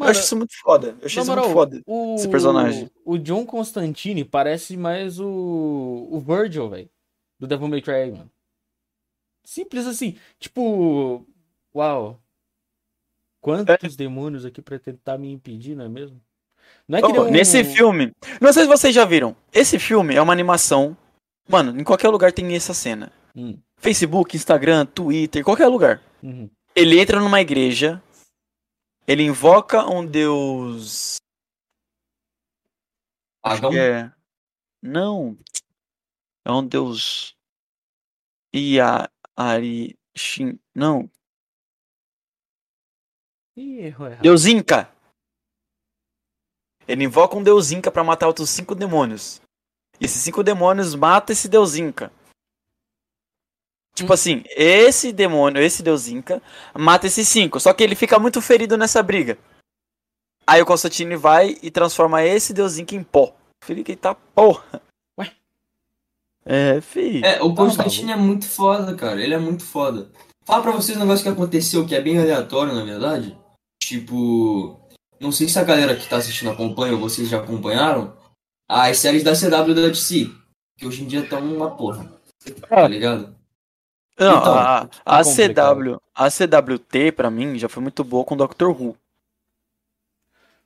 Eu 0.00 0.06
Mano, 0.06 0.10
acho 0.10 0.20
isso 0.20 0.36
muito 0.36 0.54
foda. 0.60 0.96
Eu 1.00 1.06
achei 1.06 1.20
isso 1.22 1.30
moral, 1.30 1.44
muito 1.44 1.54
foda. 1.54 1.82
o, 1.86 2.14
esse 2.16 2.28
personagem. 2.28 2.90
O 3.04 3.18
John 3.18 3.44
Constantine 3.46 4.24
parece 4.24 4.76
mais 4.76 5.18
o. 5.20 6.08
O 6.10 6.18
Virgil, 6.20 6.68
velho. 6.68 6.88
Do 7.38 7.46
Devil 7.46 7.68
May 7.68 7.80
Cry, 7.82 8.10
mano. 8.10 8.30
Simples 9.44 9.86
assim. 9.86 10.16
Tipo. 10.38 11.26
Uau. 11.74 12.20
Quantos 13.40 13.96
demônios 13.96 14.44
aqui 14.44 14.60
pra 14.60 14.78
tentar 14.78 15.16
me 15.16 15.32
impedir, 15.32 15.74
não 15.74 15.84
é 15.86 15.88
mesmo? 15.88 16.20
Não 16.86 16.98
é 16.98 17.02
que 17.02 17.08
Oh, 17.18 17.22
um- 17.24 17.30
Nesse 17.30 17.64
filme. 17.64 18.12
Não 18.40 18.52
sei 18.52 18.64
se 18.64 18.68
vocês 18.68 18.94
já 18.94 19.04
viram. 19.04 19.34
Esse 19.52 19.78
filme 19.78 20.14
é 20.14 20.20
uma 20.20 20.32
animação. 20.32 20.96
Mano, 21.48 21.80
em 21.80 21.84
qualquer 21.84 22.08
lugar 22.10 22.32
tem 22.32 22.54
essa 22.54 22.74
cena. 22.74 23.10
Hum, 23.34 23.56
Facebook, 23.76 24.36
Instagram, 24.36 24.84
Twitter, 24.86 25.42
qualquer 25.44 25.68
lugar. 25.68 26.02
uhum. 26.22 26.48
Ele 26.76 27.00
entra 27.00 27.18
numa 27.18 27.40
igreja. 27.40 28.00
Ele 29.10 29.24
invoca 29.24 29.84
um 29.90 30.06
deus. 30.06 31.16
Que 33.42 33.76
é. 33.76 34.12
Não. 34.80 35.36
É 36.44 36.52
um 36.52 36.64
deus. 36.64 37.36
Ia. 38.54 39.10
Ari. 39.36 39.98
Shin. 40.16 40.60
Não. 40.72 41.10
Ih, 43.56 43.80
errou 43.80 44.06
errado. 44.06 44.22
Deus 44.22 44.46
Inca. 44.46 44.94
Ele 46.86 47.02
invoca 47.02 47.36
um 47.36 47.42
deus 47.42 47.72
Inca 47.72 47.90
pra 47.90 48.04
matar 48.04 48.28
outros 48.28 48.48
cinco 48.48 48.76
demônios. 48.76 49.42
E 50.00 50.04
esses 50.04 50.22
cinco 50.22 50.44
demônios 50.44 50.94
matam 50.94 51.32
esse 51.32 51.48
deus 51.48 51.74
Inca. 51.74 52.12
Tipo 54.00 54.14
assim, 54.14 54.42
esse 54.56 55.12
demônio, 55.12 55.62
esse 55.62 55.82
deus 55.82 56.08
Inca, 56.08 56.40
mata 56.74 57.06
esses 57.06 57.28
cinco. 57.28 57.60
Só 57.60 57.70
que 57.74 57.84
ele 57.84 57.94
fica 57.94 58.18
muito 58.18 58.40
ferido 58.40 58.78
nessa 58.78 59.02
briga. 59.02 59.36
Aí 60.46 60.62
o 60.62 60.64
Constantine 60.64 61.16
vai 61.16 61.58
e 61.62 61.70
transforma 61.70 62.24
esse 62.24 62.54
deus 62.54 62.78
Inca 62.78 62.94
em 62.94 63.02
pó. 63.02 63.34
Fica 63.62 63.92
eita 63.92 64.14
porra. 64.14 64.80
Ué? 65.18 65.30
É, 66.46 66.80
fi. 66.80 67.22
É, 67.22 67.42
o 67.42 67.54
Constantine 67.54 68.12
é 68.12 68.16
muito 68.16 68.46
foda, 68.46 68.94
cara. 68.94 69.22
Ele 69.22 69.34
é 69.34 69.38
muito 69.38 69.64
foda. 69.64 70.10
Fala 70.46 70.62
pra 70.62 70.72
vocês 70.72 70.96
um 70.96 71.00
negócio 71.00 71.22
que 71.22 71.28
aconteceu 71.28 71.86
que 71.86 71.94
é 71.94 72.00
bem 72.00 72.18
aleatório, 72.18 72.74
na 72.74 72.82
verdade. 72.82 73.36
Tipo. 73.82 74.80
Não 75.20 75.30
sei 75.30 75.46
se 75.46 75.58
a 75.58 75.64
galera 75.64 75.94
que 75.94 76.08
tá 76.08 76.16
assistindo 76.16 76.50
acompanha 76.50 76.94
ou 76.94 77.00
vocês 77.00 77.28
já 77.28 77.36
acompanharam. 77.36 78.16
As 78.66 78.96
séries 78.96 79.22
da 79.22 79.34
CW 79.34 79.74
da 79.74 79.88
DC. 79.88 80.30
Que 80.78 80.86
hoje 80.86 81.02
em 81.02 81.06
dia 81.06 81.20
estão 81.20 81.40
uma 81.40 81.76
porra. 81.76 82.10
Tá 82.66 82.88
ligado? 82.88 83.38
Não, 84.20 84.38
Então, 84.38 84.54
a, 84.54 84.88
a, 85.04 85.24
complicado. 85.24 85.82
CW, 85.82 86.02
a 86.14 86.30
CWT 86.30 87.12
pra 87.12 87.30
mim 87.30 87.58
já 87.58 87.70
foi 87.70 87.82
muito 87.82 88.04
boa 88.04 88.22
com 88.22 88.36
Doctor 88.36 88.68
Who. 88.70 88.94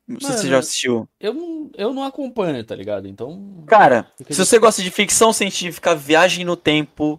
Não 0.06 0.20
sei 0.20 0.32
se 0.32 0.38
você 0.40 0.48
já 0.48 0.58
assistiu. 0.58 1.08
Eu 1.18 1.32
não, 1.32 1.70
eu 1.74 1.94
não 1.94 2.02
acompanho, 2.02 2.62
tá 2.64 2.74
ligado? 2.74 3.06
Então. 3.06 3.64
Cara, 3.66 4.10
se 4.28 4.44
você 4.44 4.58
gosta 4.58 4.82
de 4.82 4.90
ficção 4.90 5.32
científica, 5.32 5.94
viagem 5.94 6.44
no 6.44 6.56
tempo, 6.56 7.18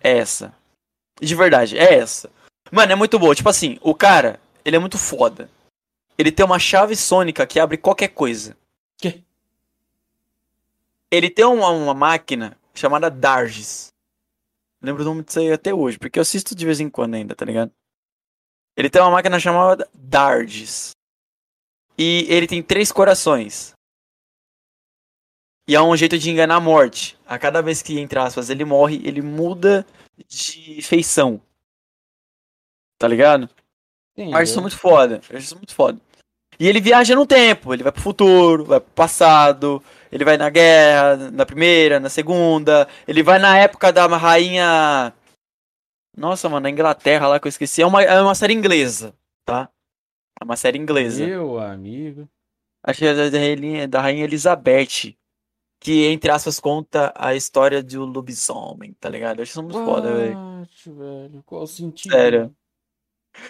é 0.00 0.16
essa. 0.16 0.54
De 1.20 1.34
verdade, 1.34 1.76
é 1.76 1.94
essa. 1.94 2.30
Mano, 2.72 2.92
é 2.92 2.94
muito 2.94 3.18
boa. 3.18 3.34
Tipo 3.34 3.50
assim, 3.50 3.76
o 3.82 3.94
cara, 3.94 4.40
ele 4.64 4.76
é 4.76 4.78
muito 4.78 4.96
foda. 4.96 5.50
Ele 6.16 6.32
tem 6.32 6.46
uma 6.46 6.58
chave 6.58 6.94
sônica 6.96 7.46
que 7.46 7.58
abre 7.58 7.76
qualquer 7.76 8.08
coisa. 8.08 8.56
Quê? 8.96 9.22
Ele 11.10 11.28
tem 11.28 11.44
uma, 11.44 11.68
uma 11.70 11.92
máquina 11.92 12.56
chamada 12.72 13.10
Dargis. 13.10 13.89
Lembro 14.82 15.02
o 15.02 15.04
nome 15.04 15.22
disso 15.22 15.38
aí 15.38 15.52
até 15.52 15.74
hoje, 15.74 15.98
porque 15.98 16.18
eu 16.18 16.22
assisto 16.22 16.54
de 16.54 16.64
vez 16.64 16.80
em 16.80 16.88
quando 16.88 17.14
ainda, 17.14 17.34
tá 17.34 17.44
ligado? 17.44 17.70
Ele 18.76 18.88
tem 18.88 19.02
uma 19.02 19.10
máquina 19.10 19.38
chamada 19.38 19.88
Dargis. 19.92 20.92
E 21.98 22.24
ele 22.28 22.46
tem 22.46 22.62
três 22.62 22.90
corações. 22.90 23.74
E 25.68 25.74
é 25.74 25.82
um 25.82 25.94
jeito 25.94 26.18
de 26.18 26.30
enganar 26.30 26.56
a 26.56 26.60
morte. 26.60 27.18
A 27.26 27.38
cada 27.38 27.60
vez 27.60 27.82
que, 27.82 28.00
entre 28.00 28.18
aspas, 28.18 28.48
ele 28.48 28.64
morre, 28.64 29.00
ele 29.04 29.20
muda 29.20 29.86
de 30.26 30.80
feição. 30.82 31.40
Tá 32.98 33.06
ligado? 33.06 33.48
Eu 34.16 34.34
acho 34.34 34.52
isso 34.52 34.60
muito 34.60 34.78
foda. 34.78 35.20
Isso 35.30 35.56
muito 35.56 35.74
foda. 35.74 36.00
E 36.58 36.66
ele 36.66 36.80
viaja 36.80 37.14
no 37.14 37.26
tempo, 37.26 37.72
ele 37.72 37.82
vai 37.82 37.92
pro 37.92 38.02
futuro, 38.02 38.64
vai 38.64 38.80
pro 38.80 38.90
passado, 38.92 39.82
ele 40.10 40.24
vai 40.24 40.36
na 40.36 40.50
guerra, 40.50 41.16
na 41.30 41.46
primeira, 41.46 42.00
na 42.00 42.08
segunda, 42.08 42.88
ele 43.06 43.22
vai 43.22 43.38
na 43.38 43.56
época 43.58 43.92
da 43.92 44.06
rainha. 44.06 45.12
Nossa, 46.16 46.48
mano, 46.48 46.64
na 46.64 46.70
Inglaterra 46.70 47.28
lá 47.28 47.38
que 47.38 47.46
eu 47.46 47.50
esqueci. 47.50 47.82
É 47.82 47.86
uma, 47.86 48.02
é 48.02 48.20
uma 48.20 48.34
série 48.34 48.54
inglesa, 48.54 49.14
tá? 49.44 49.68
É 50.40 50.44
uma 50.44 50.56
série 50.56 50.78
inglesa. 50.78 51.24
Meu 51.24 51.58
amigo. 51.58 52.28
Acho 52.82 53.00
que 53.00 53.06
é 53.06 53.30
da 53.30 53.38
rainha, 53.38 53.88
da 53.88 54.00
rainha 54.00 54.24
Elizabeth. 54.24 55.16
Que, 55.82 56.06
entre 56.08 56.30
aspas, 56.30 56.60
conta 56.60 57.10
a 57.16 57.34
história 57.34 57.82
de 57.82 57.98
um 57.98 58.04
lobisomem, 58.04 58.92
tá 59.00 59.08
ligado? 59.08 59.40
Acho 59.40 59.66
foda, 59.70 60.12
velho. 60.12 60.36
What, 60.36 60.90
velho. 60.90 61.42
Qual 61.46 61.62
o 61.62 61.66
sentido? 61.66 62.12
Sério. 62.12 62.54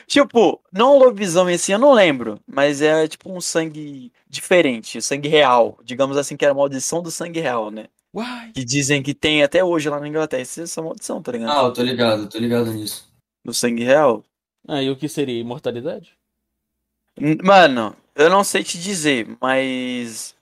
Tipo, 0.07 0.61
não 0.73 0.99
lobisomem 0.99 1.55
assim, 1.55 1.73
eu 1.73 1.79
não 1.79 1.93
lembro. 1.93 2.41
Mas 2.47 2.81
é 2.83 3.07
tipo 3.09 3.33
um 3.33 3.41
sangue 3.41 4.13
diferente, 4.29 5.01
sangue 5.03 5.29
real. 5.29 5.79
Digamos 5.85 6.17
assim, 6.17 6.37
que 6.37 6.45
era 6.45 6.53
a 6.53 6.57
maldição 6.57 7.03
do 7.03 7.11
sangue 7.11 7.41
real, 7.41 7.71
né? 7.71 7.87
Uai. 8.15 8.51
Que 8.53 8.65
dizem 8.65 9.03
que 9.03 9.15
tem 9.15 9.43
até 9.43 9.63
hoje 9.65 9.89
lá 9.89 10.01
na 10.01 10.09
Inglaterra. 10.09 10.43
Isso 10.43 10.61
é 10.61 10.65
essa 10.65 10.83
maldição, 10.83 11.23
tá 11.23 11.33
ligado? 11.33 11.51
Ah, 11.59 11.63
eu 11.65 11.73
tô 11.73 11.83
ligado, 11.83 12.23
eu 12.23 12.29
tô 12.29 12.39
ligado 12.39 12.73
nisso. 12.73 13.09
Do 13.45 13.55
sangue 13.55 13.85
real. 13.85 14.25
Ah, 14.67 14.83
e 14.83 14.91
o 14.91 14.97
que 14.97 15.09
seria 15.09 15.39
imortalidade? 15.41 16.13
N- 17.19 17.39
Mano, 17.43 17.97
eu 18.15 18.29
não 18.29 18.43
sei 18.45 18.63
te 18.65 18.79
dizer, 18.79 19.29
mas. 19.41 20.35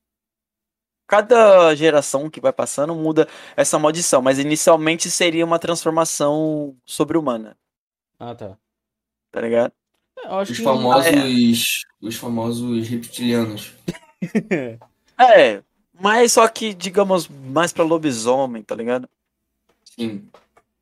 Cada 1.06 1.74
geração 1.74 2.28
que 2.28 2.40
vai 2.40 2.52
passando 2.52 2.94
muda 2.94 3.26
essa 3.56 3.78
maldição, 3.78 4.20
mas 4.20 4.38
inicialmente 4.38 5.10
seria 5.10 5.44
uma 5.44 5.58
transformação 5.58 6.76
sobre-humana, 6.84 7.56
Ah, 8.18 8.34
tá. 8.34 8.58
Tá 9.30 9.40
ligado? 9.40 9.72
É, 10.18 10.26
Eu 10.28 10.38
acho 10.38 10.52
Os 10.52 10.58
que 10.58 10.64
famosos. 10.64 11.84
Os 12.00 12.16
famosos 12.16 12.88
reptilianos. 12.88 13.72
É, 15.20 15.62
mas 16.00 16.32
só 16.34 16.46
que, 16.46 16.72
digamos, 16.72 17.28
mais 17.28 17.72
pra 17.72 17.82
lobisomem, 17.84 18.62
tá 18.62 18.74
ligado? 18.76 19.08
Sim. 19.84 20.28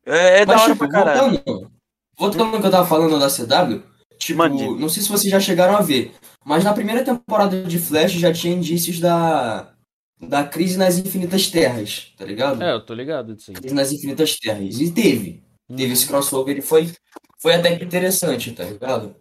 É, 0.05 0.41
é 0.41 0.45
da 0.45 0.53
Mas, 0.53 0.61
hora 0.61 0.73
tipo, 0.73 0.87
pra 0.87 0.89
caralho. 0.91 1.31
voltando, 1.31 1.71
voltando 2.17 2.51
no 2.51 2.61
que 2.61 2.67
eu 2.67 2.71
tava 2.71 2.87
falando 2.87 3.19
da 3.19 3.27
CW, 3.29 3.81
tipo, 4.19 4.37
Mande. 4.37 4.63
não 4.79 4.87
sei 4.89 5.01
se 5.01 5.09
vocês 5.09 5.31
já 5.31 5.39
chegaram 5.39 5.75
a 5.75 5.81
ver, 5.81 6.13
mas 6.45 6.63
na 6.63 6.71
primeira 6.73 7.03
temporada 7.03 7.63
de 7.63 7.79
Flash 7.79 8.11
já 8.11 8.31
tinha 8.31 8.53
indícios 8.55 8.99
da, 8.99 9.73
da 10.21 10.43
crise 10.43 10.77
nas 10.77 10.99
infinitas 10.99 11.47
terras, 11.47 12.13
tá 12.15 12.23
ligado? 12.23 12.61
É, 12.61 12.73
eu 12.73 12.85
tô 12.85 12.93
ligado 12.93 13.35
disso 13.35 13.49
aí. 13.51 13.55
Crise 13.57 13.73
nas 13.73 13.91
infinitas 13.91 14.35
terras. 14.37 14.79
E 14.79 14.91
teve. 14.91 15.43
Teve 15.67 15.93
esse 15.93 16.07
crossover 16.07 16.57
e 16.57 16.61
foi, 16.61 16.91
foi 17.37 17.53
até 17.53 17.75
que 17.75 17.83
interessante, 17.83 18.51
tá 18.51 18.63
ligado? 18.63 19.15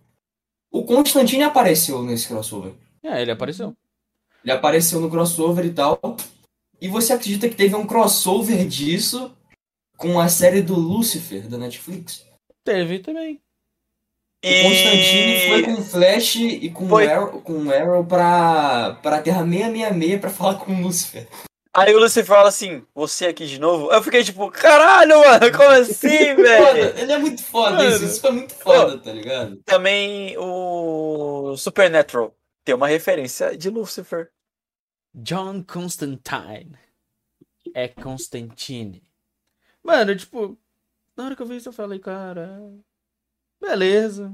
O 0.70 0.84
Constantine 0.84 1.42
apareceu 1.42 2.02
nesse 2.02 2.28
crossover. 2.28 2.72
É, 3.02 3.22
ele 3.22 3.30
apareceu. 3.30 3.74
Ele 4.44 4.52
apareceu 4.52 5.00
no 5.00 5.10
crossover 5.10 5.64
e 5.64 5.72
tal. 5.72 5.98
E 6.80 6.88
você 6.88 7.12
acredita 7.12 7.48
que 7.48 7.56
teve 7.56 7.74
um 7.74 7.86
crossover 7.86 8.66
disso 8.66 9.34
com 9.96 10.20
a 10.20 10.28
série 10.28 10.62
do 10.62 10.74
Lucifer 10.74 11.48
da 11.48 11.56
Netflix? 11.56 12.26
Teve 12.64 12.98
também. 12.98 13.40
O 14.44 14.62
Constantine 14.62 15.48
foi 15.48 15.62
com 15.62 15.72
o 15.72 15.82
Flash 15.82 16.36
e 16.36 16.70
com 16.70 16.84
o 16.84 16.88
Foi. 16.88 17.10
Arrow, 17.10 17.40
com 17.40 17.70
Arrow 17.70 18.04
pra, 18.04 18.98
pra 19.02 19.22
Terra 19.22 19.44
666 19.44 20.20
pra 20.20 20.30
falar 20.30 20.54
com 20.56 20.72
o 20.72 20.82
Lucifer. 20.82 21.26
Aí 21.76 21.94
o 21.94 21.98
Lucifer 22.00 22.24
fala 22.24 22.48
assim, 22.48 22.86
você 22.94 23.26
aqui 23.26 23.46
de 23.46 23.60
novo? 23.60 23.92
Eu 23.92 24.02
fiquei 24.02 24.24
tipo, 24.24 24.50
caralho, 24.50 25.18
mano, 25.20 25.52
como 25.54 25.68
assim, 25.68 26.08
velho? 26.34 26.98
Ele 26.98 27.12
é 27.12 27.18
muito 27.18 27.44
foda 27.44 27.76
Mano. 27.76 27.88
isso, 27.90 28.04
isso 28.04 28.20
foi 28.20 28.30
muito 28.30 28.54
foda, 28.54 28.96
tá 28.96 29.12
ligado? 29.12 29.56
Também 29.64 30.34
o 30.38 31.54
Supernatural 31.58 32.34
tem 32.64 32.74
uma 32.74 32.88
referência 32.88 33.54
de 33.56 33.68
Lucifer. 33.68 34.30
John 35.14 35.62
Constantine. 35.62 36.78
É 37.74 37.88
Constantine. 37.88 39.02
Mano, 39.82 40.16
tipo, 40.16 40.58
na 41.14 41.26
hora 41.26 41.36
que 41.36 41.42
eu 41.42 41.46
vi 41.46 41.56
isso 41.56 41.68
eu 41.68 41.72
falei, 41.74 41.98
cara. 41.98 42.58
Beleza. 43.60 44.32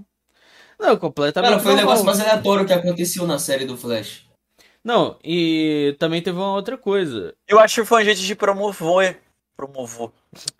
Não, 0.79 0.97
completamente. 0.97 1.51
Cara, 1.51 1.63
foi 1.63 1.73
o 1.73 1.77
normal. 1.77 1.95
negócio 1.95 2.07
mais 2.07 2.21
aleatório 2.21 2.67
que 2.67 2.73
aconteceu 2.73 3.27
na 3.27 3.39
série 3.39 3.65
do 3.65 3.77
Flash. 3.77 4.29
Não, 4.85 5.19
e 5.23 5.95
também 5.99 6.21
teve 6.23 6.37
uma 6.39 6.55
outra 6.55 6.77
coisa. 6.77 7.35
Eu 7.47 7.59
acho 7.61 7.83
que 7.83 7.87
foi 7.87 8.03
um 8.03 8.05
jeito 8.05 8.21
de 8.21 8.35
promover. 8.35 9.21
Promover. 9.57 10.11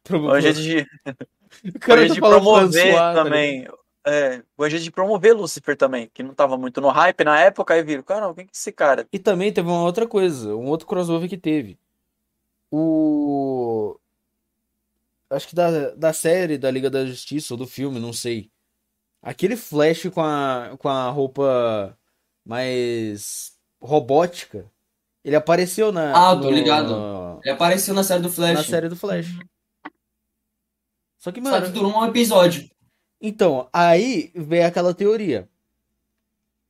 Pro- 0.05 0.21
Foi 0.21 0.39
um 0.39 0.41
jeito 0.41 0.61
de, 0.63 0.85
foi 1.51 1.71
um 1.71 1.79
cara 1.81 2.01
jeito 2.07 2.09
tá 2.11 2.15
de 2.15 2.21
promover 2.21 2.71
François, 2.71 2.95
tá 2.95 3.15
também. 3.25 3.69
É, 4.05 4.43
foi 4.57 4.67
um 4.67 4.71
jeito 4.71 4.83
de 4.85 4.91
promover 4.91 5.37
Lucifer 5.37 5.77
também, 5.77 6.09
que 6.13 6.23
não 6.23 6.35
tava 6.35 6.57
muito 6.57 6.81
no 6.81 6.89
hype 6.89 7.25
na 7.25 7.39
época, 7.41 7.75
aí 7.75 7.83
viram, 7.83 8.03
cara, 8.03 8.27
quem 8.35 8.45
que 8.47 8.51
é 8.51 8.55
esse 8.55 8.73
cara? 8.73 9.07
E 9.13 9.19
também 9.19 9.53
teve 9.53 9.69
uma 9.69 9.83
outra 9.83 10.07
coisa, 10.07 10.55
um 10.55 10.67
outro 10.67 10.87
crossover 10.87 11.29
que 11.29 11.39
teve. 11.39 11.79
O. 12.71 13.99
Acho 15.31 15.49
que 15.49 15.55
da, 15.55 15.91
da 15.91 16.13
série 16.13 16.59
da 16.59 16.71
Liga 16.71 16.91
da 16.91 17.07
Justiça 17.07 17.55
ou 17.55 17.59
do 17.59 17.67
filme, 17.67 17.99
não 17.99 18.13
sei. 18.13 18.51
Aquele 19.23 19.57
Flash 19.57 20.09
com 20.13 20.21
a, 20.21 20.75
com 20.79 20.89
a 20.89 21.09
roupa 21.11 21.97
mais 22.45 23.57
robótica. 23.83 24.65
Ele 25.25 25.37
apareceu 25.37 25.93
na. 25.93 26.13
Ah, 26.31 26.37
tô 26.37 26.45
no- 26.45 26.51
ligado. 26.51 27.41
Ele 27.43 27.51
apareceu 27.51 27.95
na 27.95 28.05
série 28.05 28.23
do 28.23 28.31
Flash. 28.31 28.55
na 28.55 28.65
série 28.65 28.89
do 28.89 28.97
Flash. 28.97 29.39
Só 31.19 31.31
que, 31.31 31.43
Só 31.43 31.51
mano. 31.51 31.67
que 31.67 31.73
durou 31.73 31.93
um 31.97 32.05
episódio. 32.07 32.69
Então, 33.21 33.69
aí 33.73 34.33
vem 34.35 34.65
aquela 34.65 34.93
teoria. 34.93 35.49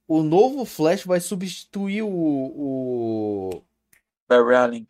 O 0.07 0.23
novo 0.23 0.67
Flash 0.67 1.05
vai 1.05 1.21
substituir 1.21 2.03
o, 2.03 2.09
o... 2.11 3.63
Barry 4.29 4.55
Allen. 4.55 4.89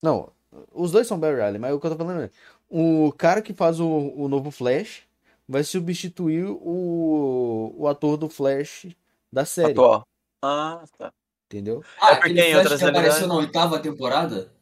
Não, 0.00 0.30
os 0.72 0.92
dois 0.92 1.08
são 1.08 1.18
Barry 1.18 1.40
Allen, 1.40 1.58
mas 1.60 1.74
o 1.74 1.80
que 1.80 1.86
eu 1.86 1.90
tô 1.90 1.96
falando 1.96 2.22
é... 2.22 2.30
O 2.70 3.12
cara 3.12 3.42
que 3.42 3.52
faz 3.52 3.80
o, 3.80 3.88
o 3.88 4.28
novo 4.28 4.52
Flash 4.52 5.02
vai 5.48 5.64
substituir 5.64 6.44
o, 6.44 7.74
o 7.76 7.88
ator 7.88 8.16
do 8.16 8.28
Flash 8.28 8.86
da 9.32 9.44
série, 9.44 9.72
Atual. 9.72 10.06
Ah, 10.40 10.84
tá. 10.96 11.12
Entendeu? 11.52 11.82
Ah, 12.00 12.12
É 12.12 12.16
porque 12.16 12.30
aquele 12.30 12.62
Flash 12.62 12.78
que 12.78 12.84
apareceu 12.84 13.26
na 13.28 13.34
oitava 13.34 13.78
temporada? 13.80 14.52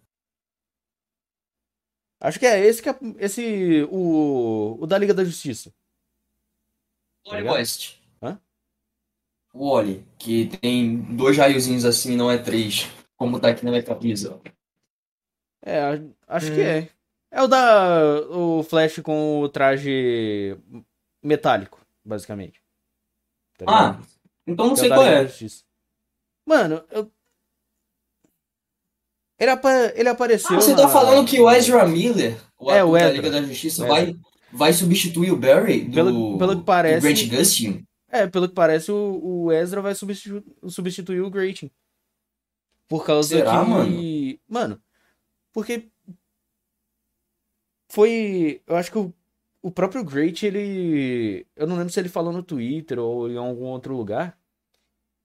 Acho 2.20 2.38
que 2.38 2.46
é 2.46 2.60
esse 2.66 2.82
que 2.82 2.88
é 2.88 2.94
esse 3.18 3.86
o, 3.90 4.76
o 4.80 4.86
da 4.86 4.98
Liga 4.98 5.14
da 5.14 5.24
Justiça. 5.24 5.72
Wally 7.26 7.38
ligado? 7.42 7.54
West. 7.56 7.98
Hã? 8.22 8.38
O 9.54 9.72
Wally, 9.74 10.04
que 10.18 10.48
tem 10.58 11.00
dois 11.16 11.36
raiozinhos 11.38 11.84
assim, 11.84 12.16
não 12.16 12.30
é 12.30 12.36
três, 12.36 12.86
como 13.16 13.40
tá 13.40 13.48
aqui 13.50 13.64
na 13.64 13.70
minha 13.70 13.82
camisa. 13.82 14.40
É, 15.64 15.80
acho 16.26 16.50
Hum. 16.50 16.54
que 16.54 16.60
é. 16.60 16.88
É 17.32 17.42
o 17.42 17.46
da 17.46 18.20
o 18.28 18.62
Flash 18.64 18.98
com 19.00 19.40
o 19.40 19.48
traje 19.48 20.58
metálico, 21.22 21.80
basicamente. 22.04 22.60
Tá 23.56 23.64
Ah, 23.68 24.00
então 24.46 24.66
não 24.66 24.72
é 24.72 24.74
o 24.74 24.76
sei 24.76 24.88
da 24.88 24.96
qual 24.96 25.06
Liga 25.06 25.16
da 25.18 25.22
é. 25.22 25.26
Justiça. 25.28 25.64
Mano, 26.46 26.84
eu... 26.90 27.10
ele, 29.38 29.50
apa- 29.50 29.92
ele 29.94 30.08
apareceu. 30.08 30.56
Ah, 30.56 30.60
você 30.60 30.74
tá 30.74 30.82
na- 30.82 30.88
falando 30.88 31.26
que 31.28 31.40
o 31.40 31.50
Ezra 31.50 31.86
Miller, 31.86 32.36
o 32.58 32.70
É, 32.70 32.80
ator 32.80 32.90
o 32.90 32.92
da 32.92 33.00
Ezra. 33.00 33.12
Liga 33.12 33.30
da 33.30 33.42
Justiça, 33.42 33.84
O 33.84 33.88
vai, 33.88 34.16
vai 34.52 34.72
substituir 34.72 35.30
o 35.32 35.36
Barry 35.36 35.82
do, 35.84 35.94
Pelo- 35.94 36.38
pelo 36.38 36.50
que 36.52 36.56
do 36.58 36.64
parece- 36.64 37.00
Grant 37.00 37.28
Gustin? 37.38 37.86
É, 38.12 38.26
pelo 38.26 38.48
que 38.48 38.54
parece, 38.54 38.90
o, 38.90 39.20
o 39.44 39.52
Ezra 39.52 39.80
vai 39.80 39.94
substitu- 39.94 40.44
substituir 40.68 41.20
o 41.20 41.30
Grating. 41.30 41.70
Por 42.88 43.04
causa 43.06 43.28
Será, 43.36 43.60
que. 43.62 43.70
mano? 43.70 44.38
Mano, 44.48 44.82
porque. 45.52 45.88
Foi. 47.88 48.60
Eu 48.66 48.76
acho 48.76 48.90
que 48.90 48.98
o, 48.98 49.14
o 49.62 49.70
próprio 49.70 50.02
Great, 50.04 50.44
ele. 50.44 51.46
Eu 51.54 51.68
não 51.68 51.76
lembro 51.76 51.92
se 51.92 52.00
ele 52.00 52.08
falou 52.08 52.32
no 52.32 52.42
Twitter 52.42 52.98
ou 52.98 53.30
em 53.30 53.36
algum 53.36 53.66
outro 53.66 53.96
lugar. 53.96 54.36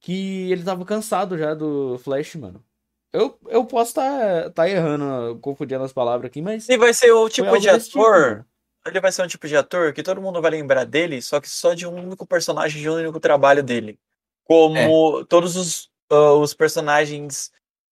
Que 0.05 0.51
ele 0.51 0.63
tava 0.63 0.85
cansado 0.85 1.35
já 1.35 1.55
do 1.55 1.97
Flash, 1.97 2.35
mano. 2.35 2.63
Eu, 3.11 3.39
eu 3.47 3.65
posso 3.65 3.89
estar 3.89 4.43
tá, 4.43 4.49
tá 4.51 4.69
errando, 4.69 5.39
confundindo 5.39 5.83
as 5.83 5.91
palavras 5.91 6.27
aqui, 6.27 6.43
mas. 6.43 6.69
Ele 6.69 6.77
vai 6.77 6.93
ser 6.93 7.11
o 7.11 7.27
tipo 7.27 7.51
de 7.57 7.79
tipo, 7.79 7.99
ator. 7.99 8.29
mano. 8.29 8.45
ele 8.85 9.01
vai 9.01 9.11
ser 9.11 9.23
um 9.23 9.27
tipo 9.27 9.47
de 9.47 9.57
ator 9.57 9.93
que 9.93 10.03
todo 10.03 10.21
mundo 10.21 10.39
vai 10.39 10.51
lembrar 10.51 10.83
dele, 10.83 11.23
só 11.23 11.41
que 11.41 11.49
só 11.49 11.73
de 11.73 11.87
um 11.87 11.95
único 11.95 12.23
personagem, 12.23 12.79
de 12.79 12.87
um 12.87 12.93
único 12.93 13.19
trabalho 13.19 13.63
dele. 13.63 13.97
Como 14.43 14.77
É. 14.77 15.25
todos 15.27 15.55
os, 15.55 15.89
ah, 16.11 16.33
os 16.33 16.53
personagens 16.53 17.51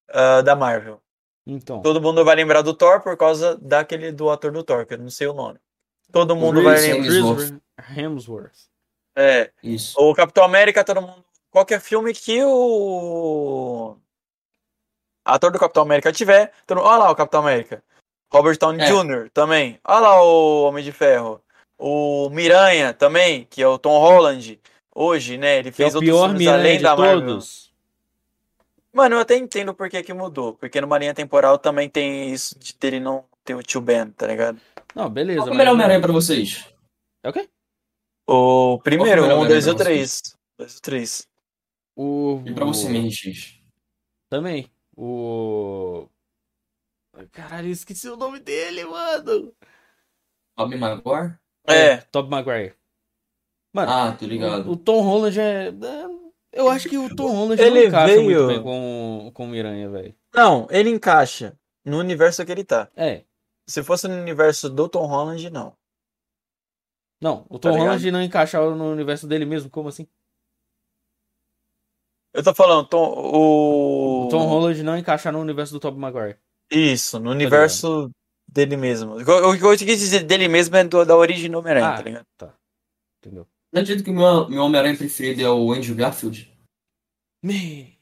ah, 0.10 0.42
da 0.44 0.56
Marvel. 0.56 1.02
Então. 1.48 1.82
Todo 1.82 2.00
mundo 2.00 2.24
vai 2.24 2.36
lembrar 2.36 2.62
do 2.62 2.76
Thor 2.76 3.02
por 3.02 3.18
causa 3.18 3.58
daquele 3.60 4.12
do 4.12 4.30
ator 4.30 4.52
do 4.52 4.64
Thor, 4.64 4.86
que 4.86 4.94
eu 4.94 5.00
não 5.00 5.10
sei 5.10 5.26
o 5.26 5.34
nome. 5.34 5.58
Todo 6.12 6.36
mundo 6.36 6.62
vai 6.62 6.76
Chris 6.76 6.88
lembrar. 6.90 7.12
Hemsworth. 7.12 7.62
Hemsworth. 7.98 8.70
É, 9.16 9.52
Isso. 9.64 10.00
o 10.00 10.14
Capitão 10.14 10.44
América, 10.44 10.84
todo 10.84 11.02
mundo. 11.02 11.26
Qualquer 11.54 11.80
filme 11.80 12.12
que 12.16 12.44
o. 12.44 13.96
ator 15.24 15.52
do 15.52 15.60
Capitão 15.60 15.84
América 15.84 16.12
tiver, 16.12 16.52
mundo, 16.68 16.82
olha 16.82 16.98
lá 16.98 17.12
o 17.12 17.16
Capitão 17.16 17.42
América. 17.42 17.84
Robert 18.34 18.58
Downey 18.58 18.82
É. 18.82 18.88
Jr. 18.88 19.30
também. 19.32 19.80
Olha 19.86 20.00
lá 20.00 20.24
o 20.24 20.64
Homem 20.64 20.84
de 20.84 20.92
Ferro. 20.92 21.40
O 21.78 22.28
Miranha 22.32 22.92
também, 22.92 23.46
que 23.48 23.62
é 23.62 23.68
o 23.68 23.78
Tom 23.78 24.00
Holland. 24.00 24.60
Hoje, 24.96 25.38
né? 25.38 25.60
Ele 25.60 25.72
Que 25.72 25.84
é 25.84 25.86
fez 25.86 25.94
o 25.94 25.98
outros 25.98 26.12
pior 26.12 26.24
filmes 26.30 26.40
Miranha 26.40 26.60
além 26.60 26.78
de 26.78 26.84
da 26.84 26.96
Marvel. 26.98 27.22
todos. 27.22 27.72
Mano, 28.92 29.16
eu 29.18 29.20
até 29.20 29.38
entendo 29.38 29.76
por 29.76 29.88
que 29.92 30.02
que 30.02 30.12
mudou. 30.14 30.56
Porque 30.56 30.82
numa 30.82 30.98
linha 30.98 31.14
temporal 31.14 31.60
também 31.60 31.88
tem 31.88 32.32
isso 32.34 32.58
de 32.58 32.74
dele 32.80 33.00
não 33.00 33.26
ter 33.44 33.54
o 33.54 33.62
tio 33.62 33.80
Ben, 33.80 34.10
tá 34.10 34.26
ligado? 34.26 34.60
Não, 34.96 35.08
beleza. 35.08 35.42
Qual 35.42 35.50
é 35.50 35.52
o 35.52 35.56
melhor 35.56 35.74
Homem-Aranha 35.74 36.02
pra 36.02 36.12
vocês? 36.12 36.66
É 37.22 37.30
o 37.30 37.34
quê? 37.34 37.48
O 38.28 38.80
primeiro, 38.84 39.24
o 39.26 39.42
um, 39.44 39.48
dois 39.48 39.68
e 39.68 39.70
o 39.70 39.76
três. 39.76 40.22
Dois 40.58 40.74
e 40.74 40.78
o 40.78 40.82
três. 40.82 41.28
O... 41.96 42.42
E 42.46 42.54
pra 42.54 42.66
você, 42.66 42.88
MRX? 42.90 43.60
Também. 44.30 44.70
O. 44.96 46.08
Caralho, 47.32 47.68
eu 47.68 47.72
esqueci 47.72 48.10
o 48.10 48.18
nome 48.18 48.40
dele, 48.40 48.84
mano. 48.86 49.54
Tobey 50.58 50.78
Maguire? 50.80 51.38
É, 51.68 51.98
Tobey 51.98 52.30
Maguire. 52.32 52.76
Mano, 53.74 53.92
Ah, 53.92 54.12
tô 54.16 54.26
ligado. 54.26 54.68
o, 54.70 54.74
o 54.74 54.78
Tom 54.78 55.02
Holland 55.02 55.40
é. 55.40 55.68
é, 55.70 55.72
Eu 56.52 56.70
acho 56.70 56.90
que 56.90 56.98
o 56.98 57.16
Tom 57.16 57.32
Holland 57.32 57.62
Ele 57.62 57.82
não 57.82 57.88
encaixa 57.88 58.14
veio- 58.16 58.24
muito 58.24 58.48
bem 58.48 58.64
com, 58.64 59.32
com 59.34 59.46
o 59.46 59.48
Miranha, 59.48 59.90
velho. 59.90 60.16
não, 60.34 60.68
ele 60.70 60.90
encaixa 60.90 61.58
no 61.86 61.98
universo 62.00 62.46
que 62.46 62.52
ele 62.52 62.64
tá. 62.64 62.90
É. 62.96 63.24
Se 63.68 63.82
fosse 63.84 64.08
no 64.08 64.16
universo 64.16 64.70
do 64.70 64.88
Tom 64.90 65.06
Holland, 65.06 65.50
não. 65.50 65.76
Não, 67.22 67.46
o 67.50 67.58
Tá 67.58 67.70
Tom 67.70 67.76
ligado? 67.76 67.86
Holland 67.88 68.12
não 68.12 68.22
encaixa 68.22 68.60
no 68.76 68.92
universo 68.92 69.28
dele 69.28 69.46
mesmo, 69.46 69.70
como 69.70 69.90
assim? 69.90 70.08
Eu 72.34 72.44
tô 72.44 72.54
falando, 72.54 72.88
Tom, 72.88 73.04
o... 73.16 74.26
O 74.26 74.30
Tom 74.30 74.46
Holland 74.48 74.82
não 74.84 74.98
encaixa 74.98 75.32
no 75.32 75.40
universo 75.40 75.74
do 75.74 75.80
Tobey 75.80 76.00
Maguire. 76.00 76.38
Isso, 76.72 77.20
no 77.20 77.30
universo 77.32 78.10
dele 78.48 78.76
mesmo. 78.76 79.18
O 79.20 79.24
que 79.24 79.30
eu- 79.64 79.78
que 79.78 79.86
quis 79.86 80.00
dizer 80.00 80.24
dele 80.24 80.48
mesmo 80.48 80.76
é 80.76 80.84
do- 80.84 81.06
da 81.06 81.16
origem 81.16 81.50
do 81.52 81.60
Homem-Aranha, 81.60 81.90
Ah. 81.90 81.98
tá 81.98 82.02
ligado? 82.02 82.26
Entendeu? 83.20 83.48
Não 83.72 83.82
acredito 83.82 84.04
que 84.04 84.10
o 84.12 84.14
meu, 84.14 84.50
meu 84.50 84.64
Homem-Aranha 84.64 84.98
preferido 84.98 85.42
é 85.42 85.50
o 85.50 85.72
Andrew 85.72 85.96
Garfield? 85.96 86.52
Me... 87.44 87.98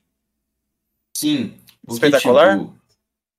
Sim. 1.15 1.57
Espetacular? 1.89 2.57
tipo, 2.59 2.75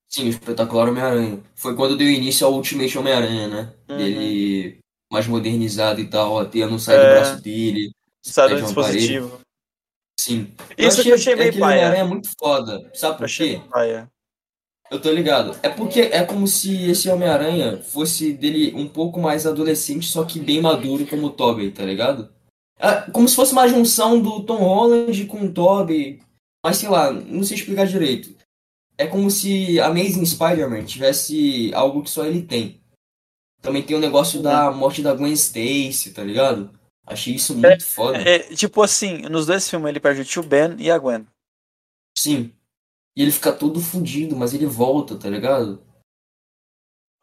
sim, 0.08 0.26
o 0.26 0.28
espetacular 0.28 0.88
Homem-Aranha. 0.88 1.42
Foi 1.54 1.74
quando 1.74 1.96
deu 1.96 2.08
início 2.08 2.46
ao 2.46 2.54
Ultimate 2.54 2.98
Homem-Aranha, 2.98 3.48
né? 3.48 3.74
Uhum. 3.88 3.98
Ele 3.98 4.78
mais 5.10 5.26
modernizado 5.26 6.00
e 6.00 6.08
tal, 6.08 6.38
a 6.38 6.44
teia 6.46 6.66
não 6.66 6.78
sai 6.78 6.96
do 6.96 7.02
É. 7.02 7.14
braço 7.14 7.42
dele. 7.42 7.92
Sai 8.22 8.48
do 8.48 8.56
de 8.56 8.62
um 8.62 9.30
Sim. 10.22 10.52
Isso 10.78 11.02
que 11.02 11.08
eu 11.08 11.14
achei 11.16 11.34
meio 11.34 11.48
aquele 11.48 11.60
paia. 11.60 11.78
Homem-Aranha 11.78 12.04
muito 12.04 12.28
foda. 12.38 12.90
Sabe 12.94 13.14
Eu 13.14 13.18
por 13.18 13.24
achei 13.24 13.56
quê? 13.56 13.62
paia. 13.68 14.08
Eu 14.90 15.00
tô 15.00 15.10
ligado. 15.10 15.56
É 15.62 15.68
porque 15.68 16.00
é 16.00 16.22
como 16.22 16.46
se 16.46 16.90
esse 16.90 17.08
Homem-Aranha 17.08 17.78
fosse 17.78 18.32
dele 18.32 18.72
um 18.76 18.86
pouco 18.86 19.18
mais 19.20 19.46
adolescente, 19.46 20.06
só 20.06 20.22
que 20.24 20.38
bem 20.38 20.60
maduro 20.60 21.06
como 21.06 21.26
o 21.26 21.30
Tobey, 21.30 21.70
tá 21.72 21.82
ligado? 21.84 22.30
É 22.78 23.10
como 23.10 23.28
se 23.28 23.34
fosse 23.34 23.52
uma 23.52 23.66
junção 23.66 24.20
do 24.20 24.44
Tom 24.44 24.58
Holland 24.58 25.24
com 25.26 25.46
o 25.46 25.52
Tobey. 25.52 26.20
Mas 26.64 26.76
sei 26.76 26.88
lá, 26.88 27.10
não 27.10 27.42
sei 27.42 27.56
explicar 27.56 27.86
direito. 27.86 28.36
É 28.96 29.06
como 29.06 29.30
se 29.30 29.80
Amazing 29.80 30.26
Spider-Man 30.26 30.84
tivesse 30.84 31.72
algo 31.74 32.02
que 32.02 32.10
só 32.10 32.24
ele 32.24 32.42
tem. 32.42 32.80
Também 33.60 33.82
tem 33.82 33.96
o 33.96 34.00
negócio 34.00 34.40
da 34.42 34.70
morte 34.70 35.02
da 35.02 35.14
Gwen 35.14 35.32
Stacy, 35.32 36.12
tá 36.12 36.22
ligado? 36.22 36.70
Achei 37.06 37.34
isso 37.34 37.56
muito 37.56 37.84
foda. 37.84 38.18
É, 38.18 38.38
tipo 38.54 38.82
assim, 38.82 39.22
nos 39.22 39.46
dois 39.46 39.68
filmes 39.68 39.88
ele 39.88 40.00
perde 40.00 40.20
o 40.20 40.24
tio 40.24 40.42
Ben 40.42 40.76
e 40.78 40.90
a 40.90 40.98
Gwen. 40.98 41.26
Sim. 42.16 42.52
E 43.16 43.22
ele 43.22 43.32
fica 43.32 43.52
todo 43.52 43.80
fudido, 43.80 44.36
mas 44.36 44.54
ele 44.54 44.66
volta, 44.66 45.18
tá 45.18 45.28
ligado? 45.28 45.82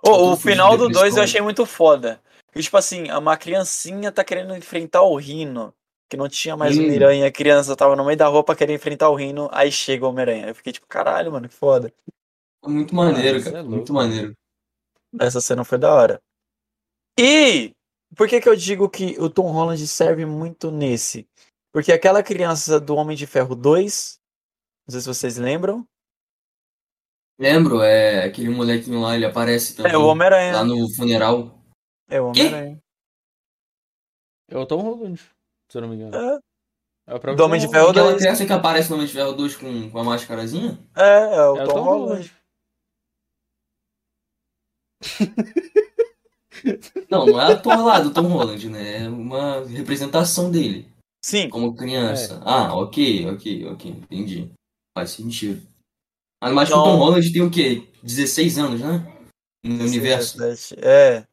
Todo 0.01 0.33
o 0.33 0.37
final 0.37 0.77
do 0.77 0.83
2 0.83 0.93
depressão. 0.93 1.17
eu 1.17 1.23
achei 1.23 1.41
muito 1.41 1.65
foda. 1.65 2.21
Tipo 2.53 2.77
assim, 2.77 3.11
uma 3.11 3.37
criancinha 3.37 4.11
tá 4.11 4.23
querendo 4.23 4.55
enfrentar 4.55 5.01
o 5.01 5.15
Rino. 5.15 5.73
Que 6.09 6.17
não 6.17 6.27
tinha 6.27 6.57
mais 6.57 6.75
o. 6.77 6.81
Miranha, 6.81 7.27
a 7.27 7.31
criança 7.31 7.75
tava 7.75 7.95
no 7.95 8.03
meio 8.03 8.17
da 8.17 8.27
rua 8.27 8.43
pra 8.43 8.55
querer 8.55 8.73
enfrentar 8.73 9.09
o 9.09 9.15
Rino, 9.15 9.47
aí 9.51 9.71
chega 9.71 10.05
o 10.05 10.09
Homem-Aranha. 10.09 10.47
Eu 10.47 10.55
fiquei 10.55 10.73
tipo, 10.73 10.87
caralho, 10.87 11.31
mano, 11.31 11.47
que 11.47 11.53
foda. 11.53 11.93
É 12.63 12.67
muito 12.67 12.95
maneiro, 12.95 13.37
é 13.37 13.43
cara. 13.43 13.57
louco, 13.57 13.75
muito 13.75 13.93
maneiro. 13.93 14.33
Essa 15.19 15.39
cena 15.39 15.63
foi 15.63 15.77
da 15.77 15.93
hora. 15.93 16.21
E 17.19 17.73
por 18.19 18.27
que 18.27 18.41
que 18.41 18.49
eu 18.49 18.55
digo 18.55 18.89
que 18.89 19.15
o 19.17 19.29
Tom 19.29 19.49
Holland 19.49 19.87
serve 19.87 20.25
muito 20.25 20.69
nesse? 20.69 21.25
Porque 21.71 21.89
aquela 21.93 22.21
criança 22.21 22.77
do 22.77 22.93
Homem 22.93 23.15
de 23.15 23.25
Ferro 23.25 23.55
2, 23.55 24.19
não 24.85 24.91
sei 24.91 24.99
se 24.99 25.07
vocês 25.07 25.37
lembram, 25.37 25.87
Lembro, 27.39 27.81
é 27.81 28.25
aquele 28.25 28.49
molequinho 28.49 28.99
lá, 28.99 29.15
ele 29.15 29.23
aparece 29.25 29.73
também 29.73 29.93
é 29.93 29.97
o 29.97 30.05
Homem-Aranha. 30.05 30.51
lá 30.51 30.65
no 30.65 30.93
funeral. 30.93 31.63
É 32.09 32.19
o? 32.19 32.25
Homem-Aranha. 32.27 32.77
É 34.49 34.57
o 34.57 34.65
Tom 34.65 34.81
Holland, 34.81 35.21
se 35.69 35.77
eu 35.77 35.81
não 35.81 35.87
me 35.87 35.95
engano. 35.95 36.17
É, 36.17 36.39
É 37.07 37.15
o 37.15 37.19
próprio 37.21 37.37
Do 37.37 37.45
Homem 37.45 37.61
de 37.61 37.69
Ferro 37.69 37.85
Holland. 37.85 37.99
Aquela 37.99 38.11
dois. 38.11 38.21
criança 38.21 38.45
que 38.45 38.51
aparece 38.51 38.89
no 38.89 38.95
Homem 38.95 39.07
de 39.07 39.13
Ferro 39.13 39.31
2 39.31 39.55
com, 39.55 39.89
com 39.89 39.99
a 39.99 40.03
máscarazinha? 40.03 40.77
é, 40.97 41.35
é 41.37 41.41
o 41.43 41.57
É 41.57 41.63
o 41.63 41.67
Tom, 41.67 41.73
Tom 41.73 41.83
Holland. 41.83 42.09
Holland. 42.09 42.39
Não, 47.09 47.25
não 47.25 47.41
é 47.41 47.53
ator 47.53 47.77
lá 47.85 47.99
do 47.99 48.11
Tom 48.13 48.27
Holland, 48.27 48.69
né? 48.69 49.03
É 49.05 49.09
uma 49.09 49.65
representação 49.65 50.49
dele, 50.51 50.87
Sim, 51.23 51.49
como 51.49 51.73
É. 51.73 51.77
criança. 51.77 52.41
Ah, 52.45 52.73
ok, 52.75 53.27
ok, 53.31 53.65
ok, 53.67 53.91
entendi. 53.91 54.51
Faz 54.97 55.11
sentido. 55.11 55.61
Mas 56.41 56.69
que 56.69 56.73
o 56.73 56.77
Então- 56.79 56.83
Tom 56.83 56.97
Holland 56.97 57.31
tem 57.33 57.41
o 57.41 57.49
quê? 57.51 57.87
16 58.03 58.57
anos, 58.57 58.79
né? 58.81 59.05
No 59.63 59.83
universo. 59.85 60.37
17. 60.37 60.79
É, 60.85 61.25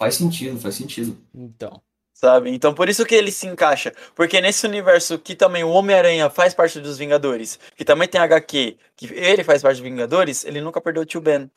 Faz 0.00 0.14
sentido, 0.14 0.58
faz 0.60 0.74
sentido. 0.76 1.16
Então. 1.34 1.80
sabe? 2.14 2.50
Então 2.50 2.74
por 2.74 2.88
isso 2.88 3.06
que 3.06 3.14
ele 3.14 3.30
se 3.30 3.46
encaixa. 3.46 3.92
Porque 4.16 4.40
nesse 4.40 4.66
universo 4.66 5.18
que 5.20 5.36
também 5.36 5.62
o 5.62 5.68
Homem-Aranha 5.70 6.28
faz 6.28 6.52
parte 6.52 6.80
dos 6.80 6.98
Vingadores, 6.98 7.60
que 7.76 7.84
também 7.84 8.08
tem 8.08 8.20
HQ, 8.20 8.76
que 8.96 9.06
ele 9.14 9.44
faz 9.44 9.62
parte 9.62 9.76
dos 9.76 9.84
Vingadores, 9.88 10.44
ele 10.44 10.60
nunca 10.60 10.80
perdeu 10.80 11.02
o 11.04 11.06
tio 11.06 11.20
Ben. 11.20 11.48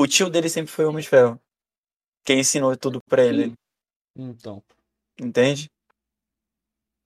O 0.00 0.06
tio 0.06 0.30
dele 0.30 0.48
sempre 0.48 0.72
foi 0.72 0.86
o 0.86 0.88
Homem 0.88 1.02
de 1.02 1.08
Ferro. 1.10 1.38
Quem 2.26 2.40
ensinou 2.40 2.76
tudo 2.76 2.98
pra 3.08 3.24
ele, 3.24 3.52
Então. 4.18 4.60
entende? 5.20 5.70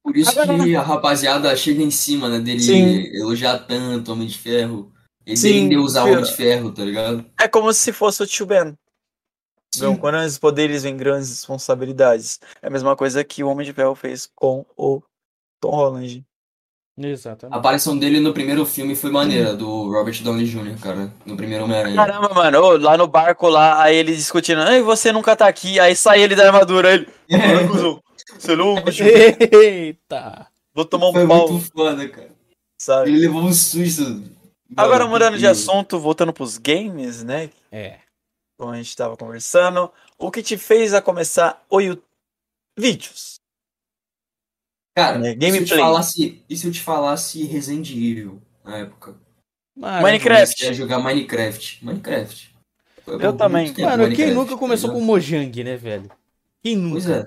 Por 0.02 0.16
isso 0.16 0.30
Agora- 0.40 0.64
que 0.64 0.74
a 0.74 0.80
rapaziada 0.82 1.54
chega 1.54 1.82
em 1.82 1.90
cima, 1.90 2.28
né? 2.28 2.40
Dele 2.40 2.60
Sim. 2.60 3.02
elogiar 3.14 3.58
tanto 3.66 4.10
Homem 4.12 4.26
de 4.26 4.38
Ferro. 4.38 4.90
Ele 5.26 5.36
Sim, 5.36 5.68
nem 5.68 5.76
usar. 5.76 6.04
Homem 6.04 6.22
de 6.24 6.32
Ferro, 6.34 6.72
tá 6.72 6.82
ligado? 6.82 7.30
É 7.38 7.46
como 7.46 7.70
se 7.74 7.92
fosse 7.92 8.22
o 8.22 8.26
tio 8.26 8.46
Ben. 8.46 8.74
Sim. 9.72 9.80
Então, 9.82 9.94
com 9.96 10.02
grandes 10.02 10.38
poderes 10.38 10.82
vem 10.82 10.96
grandes 10.96 11.28
responsabilidades. 11.28 12.40
É 12.62 12.66
a 12.68 12.70
mesma 12.70 12.96
coisa 12.96 13.22
que 13.22 13.44
o 13.44 13.48
Homem 13.48 13.64
de 13.66 13.74
Ferro 13.74 13.94
fez 13.94 14.26
com 14.34 14.64
o 14.76 15.02
Tom 15.60 15.70
Holland. 15.70 16.24
A 17.02 17.08
Exatamente. 17.08 17.56
aparição 17.58 17.98
dele 17.98 18.20
no 18.20 18.32
primeiro 18.32 18.64
filme 18.66 18.94
foi 18.94 19.10
maneira, 19.10 19.54
do 19.54 19.90
Robert 19.90 20.22
Downey 20.22 20.44
Jr., 20.46 20.78
cara. 20.80 21.12
No 21.24 21.36
primeiro 21.36 21.64
Homem-Aranha. 21.64 21.96
Caramba, 21.96 22.34
mano, 22.34 22.58
ô, 22.60 22.76
lá 22.76 22.96
no 22.96 23.06
barco 23.06 23.48
lá, 23.48 23.82
aí 23.82 23.96
ele 23.96 24.14
discutindo, 24.14 24.62
Ei, 24.62 24.82
você 24.82 25.10
nunca 25.12 25.34
tá 25.34 25.46
aqui, 25.48 25.80
aí 25.80 25.96
sai 25.96 26.22
ele 26.22 26.34
da 26.36 26.46
armadura, 26.46 26.88
aí 26.90 26.94
ele. 26.96 27.08
"Caralho, 27.30 27.68
cuzão, 27.68 28.02
Você 28.38 28.52
é 28.52 28.54
louco? 28.54 28.90
Eita! 29.52 30.46
Vou 30.74 30.84
tomar 30.84 31.12
Foi 31.12 31.24
um 31.24 31.28
pau, 31.28 31.50
muito 31.50 31.70
foda, 31.72 32.08
cara. 32.08 32.30
sabe? 32.80 33.10
Ele 33.10 33.20
levou 33.20 33.42
um 33.42 33.52
susto. 33.52 34.22
Agora, 34.76 35.06
mudando 35.06 35.36
de 35.36 35.46
assunto, 35.46 35.98
voltando 35.98 36.32
pros 36.32 36.56
games, 36.58 37.24
né? 37.24 37.50
É. 37.72 37.98
Como 38.58 38.70
a 38.72 38.76
gente 38.76 38.94
tava 38.94 39.16
conversando, 39.16 39.90
o 40.18 40.30
que 40.30 40.42
te 40.42 40.56
fez 40.56 40.92
a 40.94 41.02
começar 41.02 41.60
o 41.68 41.80
YouTube? 41.80 42.04
Vídeos. 42.78 43.39
Cara, 45.04 45.18
né, 45.18 45.36
e 45.40 45.50
se 45.52 45.60
eu 45.60 45.64
te 45.64 45.74
gameplay. 45.74 45.78
falasse, 45.80 46.42
e 46.48 46.56
se 46.56 46.66
eu 46.66 46.72
te 46.72 46.80
falasse 46.80 47.42
Resident 47.44 47.90
Evil 47.90 48.42
na 48.64 48.78
época? 48.78 49.16
Mano, 49.76 50.02
Minecraft. 50.02 50.66
A 50.66 50.72
jogar 50.72 50.98
Minecraft. 50.98 51.84
Minecraft. 51.84 52.54
Foi 53.04 53.14
Eu 53.24 53.32
também. 53.36 53.72
tempo, 53.72 53.88
Mano, 53.88 54.10
quem 54.14 54.26
Minecraft, 54.26 54.34
nunca 54.34 54.52
tá 54.52 54.58
começou 54.58 54.90
com? 54.92 55.00
Mojang, 55.00 55.64
né, 55.64 55.76
velho? 55.76 56.10
Quem 56.62 56.76
nunca? 56.76 56.92
Pois 56.92 57.08
é. 57.08 57.24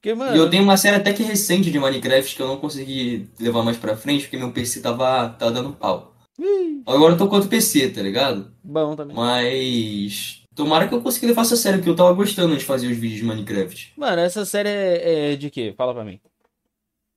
Porque, 0.00 0.14
mano, 0.14 0.34
E 0.34 0.38
eu 0.38 0.48
tenho 0.48 0.62
uma 0.62 0.76
série 0.78 0.96
até 0.96 1.12
que 1.12 1.22
recente 1.22 1.70
de 1.70 1.78
Minecraft 1.78 2.34
que 2.34 2.40
eu 2.40 2.46
não 2.48 2.56
consegui 2.58 3.28
levar 3.38 3.62
mais 3.62 3.76
pra 3.76 3.96
frente 3.96 4.22
porque 4.24 4.38
meu 4.38 4.50
PC 4.52 4.80
tava, 4.80 5.28
tava 5.38 5.52
dando 5.52 5.72
pau. 5.74 6.14
Ih, 6.38 6.82
Agora 6.86 7.12
eu 7.12 7.18
tô 7.18 7.28
com 7.28 7.34
outro 7.34 7.50
PC, 7.50 7.90
tá 7.90 8.00
ligado? 8.00 8.50
bom 8.64 8.96
também. 8.96 9.14
Mas. 9.14 10.39
Tomara 10.60 10.86
que 10.86 10.94
eu 10.94 11.00
consiga 11.00 11.26
levar 11.28 11.40
essa 11.42 11.56
série, 11.56 11.78
porque 11.78 11.88
eu 11.88 11.96
tava 11.96 12.12
gostando 12.12 12.54
de 12.54 12.62
fazer 12.64 12.86
os 12.86 12.96
vídeos 12.98 13.20
de 13.20 13.24
Minecraft. 13.26 13.94
Mano, 13.96 14.20
essa 14.20 14.44
série 14.44 14.68
é, 14.68 15.32
é 15.32 15.36
de 15.36 15.48
quê? 15.48 15.72
Fala 15.74 15.94
pra 15.94 16.04
mim. 16.04 16.20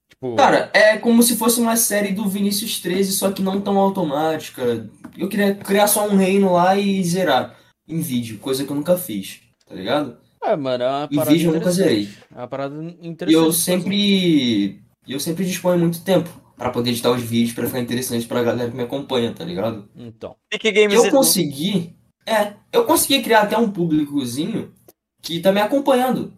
Tipo, 0.09 0.35
Cara, 0.37 0.69
é 0.73 0.97
como 0.97 1.21
se 1.21 1.35
fosse 1.35 1.59
uma 1.59 1.75
série 1.75 2.13
do 2.13 2.25
Vinícius 2.25 2.79
13, 2.79 3.11
só 3.11 3.31
que 3.33 3.41
não 3.41 3.59
tão 3.59 3.77
automática. 3.77 4.89
Eu 5.17 5.27
queria 5.27 5.55
criar 5.55 5.87
só 5.87 6.07
um 6.07 6.15
reino 6.15 6.53
lá 6.53 6.77
e 6.77 7.03
zerar 7.03 7.57
em 7.85 7.99
vídeo, 7.99 8.37
coisa 8.39 8.63
que 8.63 8.71
eu 8.71 8.75
nunca 8.77 8.97
fiz, 8.97 9.41
tá 9.67 9.75
ligado? 9.75 10.17
é, 10.41 10.55
mano, 10.55 10.83
é 10.85 10.87
uma 10.87 11.09
Em 11.11 11.15
parada 11.15 11.31
vídeo 11.31 11.49
eu 11.51 11.53
nunca 11.55 11.71
zerei. 11.71 12.07
É 12.33 12.37
uma 12.37 12.47
parada 12.47 12.75
E 13.01 13.07
interessante. 13.07 13.43
eu 13.45 13.51
sempre. 13.51 14.81
Eu 15.05 15.19
sempre 15.19 15.43
disponho 15.45 15.79
muito 15.79 16.01
tempo. 16.01 16.29
pra 16.55 16.69
poder 16.69 16.91
editar 16.91 17.11
os 17.11 17.21
vídeos 17.21 17.53
pra 17.53 17.65
ficar 17.67 17.79
interessante 17.81 18.25
pra 18.25 18.41
galera 18.41 18.69
que 18.71 18.77
me 18.77 18.83
acompanha, 18.83 19.33
tá 19.33 19.43
ligado? 19.43 19.89
Então. 19.97 20.35
Pique 20.49 20.71
Games 20.71 21.03
Eu 21.03 21.11
consegui, 21.11 21.93
é, 22.25 22.53
eu 22.71 22.85
consegui 22.85 23.21
criar 23.23 23.41
até 23.43 23.57
um 23.57 23.71
públicozinho 23.71 24.73
que 25.21 25.39
tá 25.39 25.51
me 25.51 25.61
acompanhando, 25.61 26.33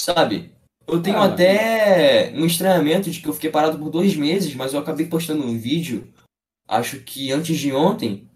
sabe? 0.00 0.52
Eu 0.86 1.00
tenho 1.02 1.18
Ah. 1.18 1.24
até 1.26 2.32
um 2.36 2.44
estranhamento 2.44 3.10
de 3.10 3.20
que 3.20 3.28
eu 3.28 3.32
fiquei 3.32 3.50
parado 3.50 3.78
por 3.78 3.90
dois 3.90 4.14
meses, 4.16 4.54
mas 4.54 4.74
eu 4.74 4.80
acabei 4.80 5.06
postando 5.06 5.44
um 5.46 5.58
vídeo, 5.58 6.12
acho 6.68 7.00
que 7.00 7.32
antes 7.32 7.58
de 7.58 7.72
ontem, 7.72 8.28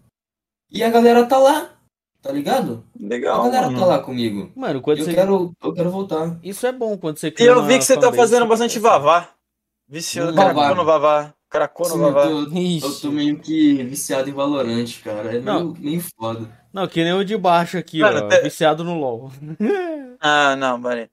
e 0.71 0.83
a 0.83 0.89
galera 0.89 1.25
tá 1.27 1.37
lá, 1.37 1.77
tá 2.21 2.31
ligado? 2.31 2.83
A 2.99 3.07
Legal, 3.07 3.43
galera 3.43 3.67
mano. 3.67 3.79
tá 3.79 3.85
lá 3.85 3.99
comigo. 3.99 4.51
Mano, 4.55 4.81
quando 4.81 4.99
Eu 4.99 5.05
você. 5.05 5.13
quero, 5.13 5.51
eu 5.61 5.73
quero 5.73 5.91
voltar. 5.91 6.39
Isso 6.43 6.65
é 6.65 6.71
bom 6.71 6.97
quando 6.97 7.17
você 7.17 7.33
E 7.37 7.43
eu 7.43 7.63
vi 7.65 7.77
que 7.77 7.83
você 7.85 7.95
tá 7.97 8.11
fazendo 8.11 8.43
você 8.43 8.49
bastante 8.49 8.79
começa- 8.79 8.99
vavá. 8.99 9.29
Viciou, 9.87 10.29
Hum, 10.29 10.35
caracou 10.35 10.75
no 10.75 10.85
vavá. 10.85 11.33
Caracou 11.49 11.89
no 11.89 11.97
vavá. 11.97 12.25
eu 12.25 12.47
tô, 12.49 12.55
eu 12.87 13.01
tô 13.01 13.11
meio 13.11 13.39
que 13.39 13.83
viciado 13.83 14.29
em 14.29 14.33
Valorant, 14.33 14.87
cara. 15.03 15.35
É 15.35 15.39
meio, 15.39 15.75
meio 15.79 16.03
foda. 16.19 16.47
Não, 16.73 16.87
que 16.87 17.03
nem 17.03 17.13
o 17.13 17.23
de 17.25 17.35
baixo 17.37 17.77
aqui, 17.77 17.99
Mano, 17.99 18.25
ó. 18.25 18.27
te- 18.29 18.41
Viciado 18.41 18.83
no 18.83 18.97
LOL. 18.99 19.31
Ah, 20.21 20.53
não, 20.57 20.77
mano. 20.77 21.07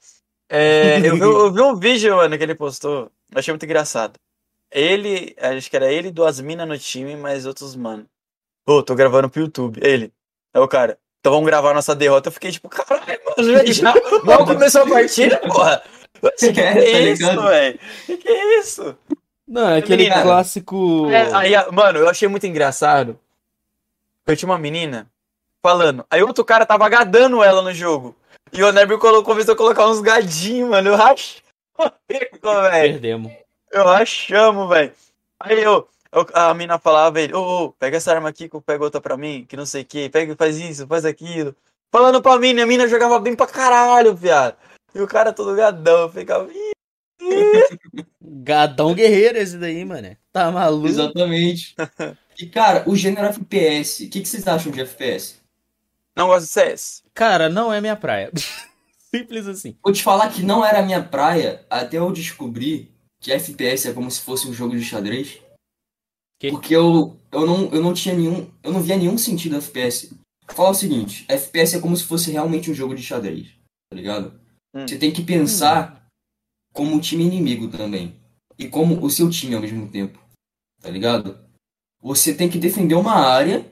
É, 0.48 0.98
eu, 0.98 1.14
vi, 1.14 1.20
eu 1.20 1.52
vi 1.52 1.60
um 1.60 1.76
vídeo, 1.76 2.16
mano, 2.16 2.36
que 2.36 2.42
ele 2.42 2.56
postou. 2.56 3.04
Eu 3.32 3.38
achei 3.38 3.52
muito 3.52 3.64
engraçado. 3.64 4.18
Ele, 4.68 5.32
acho 5.40 5.70
que 5.70 5.76
era 5.76 5.90
ele 5.92 6.08
e 6.08 6.10
duas 6.10 6.40
minas 6.40 6.66
no 6.66 6.76
time, 6.76 7.14
mas 7.14 7.46
outros, 7.46 7.76
mano. 7.76 8.04
Pô, 8.64 8.82
tô 8.82 8.96
gravando 8.96 9.30
pro 9.30 9.42
YouTube. 9.42 9.78
Ele. 9.80 10.12
É 10.52 10.58
o 10.58 10.66
cara. 10.66 10.98
Então 11.20 11.32
vamos 11.32 11.46
gravar 11.46 11.72
nossa 11.72 11.94
derrota. 11.94 12.28
Eu 12.28 12.32
fiquei 12.32 12.50
tipo, 12.50 12.68
caralho, 12.68 13.20
mano, 13.36 13.72
já, 13.72 13.94
mal 14.24 14.44
começou 14.44 14.82
a 14.82 14.88
partida, 14.88 15.36
porra. 15.38 15.80
Que 16.36 16.52
que 16.52 16.60
É, 16.60 16.70
é 16.70 16.92
tá 16.92 16.98
isso, 17.12 17.42
velho? 17.42 17.78
Que 18.06 18.16
que 18.16 18.28
é 18.28 18.58
isso? 18.58 18.96
Não, 19.46 19.68
é 19.68 19.78
aquele 19.78 20.02
Menina. 20.04 20.22
clássico. 20.22 21.08
É, 21.12 21.32
aí, 21.32 21.52
mano, 21.72 22.00
eu 22.00 22.08
achei 22.08 22.26
muito 22.26 22.44
engraçado. 22.46 23.16
Eu 24.26 24.36
tinha 24.36 24.48
uma 24.48 24.58
menina 24.58 25.08
falando. 25.66 26.06
Aí 26.08 26.22
outro 26.22 26.44
cara 26.44 26.64
tava 26.64 26.88
gadando 26.88 27.42
ela 27.42 27.60
no 27.60 27.74
jogo. 27.74 28.14
E 28.52 28.62
o 28.62 28.98
colocou, 29.00 29.24
começou 29.24 29.54
a 29.54 29.56
colocar 29.56 29.88
uns 29.88 30.00
gadinhos, 30.00 30.70
mano. 30.70 30.90
Eu 30.90 30.94
rachei 30.96 31.42
o 31.76 31.90
bico, 32.08 32.38
velho. 32.42 32.92
Perdemos. 32.92 33.32
Eu 33.72 33.84
rachamos, 33.84 34.68
velho. 34.68 34.92
Aí 35.42 35.60
eu, 35.60 35.88
eu- 36.12 36.26
a 36.32 36.54
mina 36.54 36.78
falava, 36.78 37.20
ele, 37.20 37.34
ô, 37.34 37.40
ô, 37.64 37.72
pega 37.72 37.96
essa 37.96 38.12
arma 38.12 38.28
aqui 38.28 38.48
que 38.48 38.54
eu 38.54 38.62
pego 38.62 38.84
outra 38.84 39.00
pra 39.00 39.16
mim, 39.16 39.44
que 39.48 39.56
não 39.56 39.66
sei 39.66 39.82
o 39.82 39.84
que, 39.84 40.08
pega, 40.08 40.36
faz 40.36 40.56
isso, 40.56 40.86
faz 40.86 41.04
aquilo. 41.04 41.54
Falando 41.92 42.22
pra 42.22 42.38
mim, 42.38 42.58
a 42.60 42.66
mina 42.66 42.86
jogava 42.86 43.18
bem 43.18 43.34
pra 43.34 43.48
caralho, 43.48 44.14
viado. 44.14 44.56
E 44.94 45.00
o 45.00 45.06
cara 45.08 45.32
todo 45.32 45.56
gadão, 45.56 46.02
eu 46.02 46.08
ficava, 46.08 46.48
Gadão 48.22 48.94
guerreiro 48.94 49.36
esse 49.38 49.58
daí, 49.58 49.84
mano. 49.84 50.16
Tá 50.32 50.48
maluco? 50.52 50.86
Exatamente. 50.86 51.74
E, 52.38 52.44
cara, 52.44 52.84
o 52.86 52.94
gênero 52.94 53.28
FPS, 53.28 54.04
o 54.04 54.10
que, 54.10 54.20
que 54.20 54.28
vocês 54.28 54.46
acham 54.46 54.70
de 54.70 54.82
FPS? 54.82 55.40
Não 56.16 56.28
gosto 56.28 56.46
de 56.46 56.52
CS. 56.52 57.02
Cara, 57.14 57.48
não 57.48 57.72
é 57.72 57.80
minha 57.80 57.96
praia. 57.96 58.32
Simples 59.14 59.46
assim. 59.46 59.76
Vou 59.82 59.92
te 59.92 60.02
falar 60.02 60.30
que 60.30 60.42
não 60.42 60.64
era 60.64 60.80
a 60.80 60.82
minha 60.82 61.02
praia 61.02 61.64
até 61.70 61.98
eu 61.98 62.10
descobrir 62.10 62.92
que 63.20 63.32
FPS 63.32 63.88
é 63.88 63.92
como 63.92 64.10
se 64.10 64.20
fosse 64.20 64.48
um 64.48 64.52
jogo 64.52 64.76
de 64.76 64.84
xadrez. 64.84 65.40
Que? 66.38 66.50
Porque 66.50 66.74
eu, 66.74 67.18
eu, 67.32 67.46
não, 67.46 67.72
eu 67.72 67.82
não 67.82 67.94
tinha 67.94 68.14
nenhum. 68.14 68.50
Eu 68.62 68.72
não 68.72 68.80
via 68.80 68.96
nenhum 68.96 69.16
sentido 69.16 69.56
FPS. 69.56 70.14
Fala 70.48 70.70
o 70.70 70.74
seguinte, 70.74 71.24
FPS 71.28 71.76
é 71.76 71.80
como 71.80 71.96
se 71.96 72.04
fosse 72.04 72.30
realmente 72.30 72.70
um 72.70 72.74
jogo 72.74 72.94
de 72.94 73.02
xadrez, 73.02 73.48
tá 73.90 73.96
ligado? 73.96 74.38
Hum. 74.72 74.86
Você 74.86 74.96
tem 74.96 75.12
que 75.12 75.22
pensar 75.22 76.06
como 76.72 76.94
um 76.94 77.00
time 77.00 77.24
inimigo 77.24 77.68
também. 77.68 78.14
E 78.58 78.68
como 78.68 79.04
o 79.04 79.10
seu 79.10 79.28
time 79.28 79.54
ao 79.54 79.60
mesmo 79.60 79.88
tempo. 79.88 80.22
Tá 80.80 80.88
ligado? 80.88 81.38
Você 82.00 82.34
tem 82.34 82.48
que 82.48 82.58
defender 82.58 82.94
uma 82.94 83.14
área. 83.14 83.66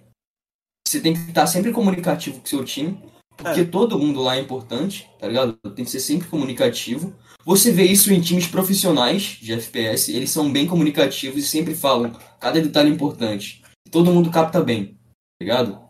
Você 0.95 1.01
tem 1.01 1.13
que 1.13 1.29
estar 1.29 1.45
sempre 1.49 1.73
comunicativo 1.73 2.39
com 2.39 2.45
o 2.47 2.49
seu 2.49 2.65
time. 2.65 3.03
Porque 3.37 3.65
todo 3.65 3.99
mundo 3.99 4.23
lá 4.23 4.37
é 4.37 4.41
importante, 4.41 5.11
tá 5.19 5.27
ligado? 5.27 5.55
Tem 5.75 5.85
que 5.85 5.91
ser 5.91 5.99
sempre 5.99 6.29
comunicativo. 6.29 7.13
Você 7.45 7.73
vê 7.73 7.83
isso 7.83 8.13
em 8.13 8.21
times 8.21 8.47
profissionais 8.47 9.23
de 9.43 9.53
FPS. 9.53 10.13
Eles 10.13 10.31
são 10.31 10.53
bem 10.53 10.69
comunicativos 10.69 11.43
e 11.43 11.47
sempre 11.47 11.75
falam 11.75 12.13
cada 12.39 12.61
detalhe 12.61 12.91
importante. 12.91 13.61
Todo 13.91 14.13
mundo 14.13 14.31
capta 14.31 14.61
bem, 14.63 14.95
tá 14.95 15.43
ligado? 15.43 15.81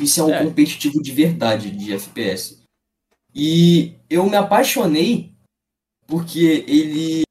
Isso 0.00 0.20
é 0.20 0.24
um 0.24 0.30
É. 0.34 0.42
competitivo 0.44 1.00
de 1.00 1.12
verdade 1.12 1.70
de 1.70 1.92
FPS. 1.92 2.64
E 3.32 3.94
eu 4.10 4.28
me 4.28 4.34
apaixonei 4.36 5.36
porque 6.08 6.64
ele 6.66 7.22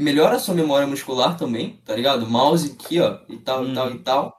melhora 0.00 0.34
a 0.36 0.38
sua 0.40 0.56
memória 0.56 0.88
muscular 0.88 1.36
também, 1.38 1.80
tá 1.84 1.94
ligado? 1.94 2.28
Mouse 2.28 2.72
aqui, 2.72 2.98
ó, 3.00 3.20
e 3.28 3.36
tal, 3.36 3.64
e 3.64 3.68
Uhum. 3.68 3.74
tal, 3.74 3.90
e 3.94 3.98
tal. 4.00 4.37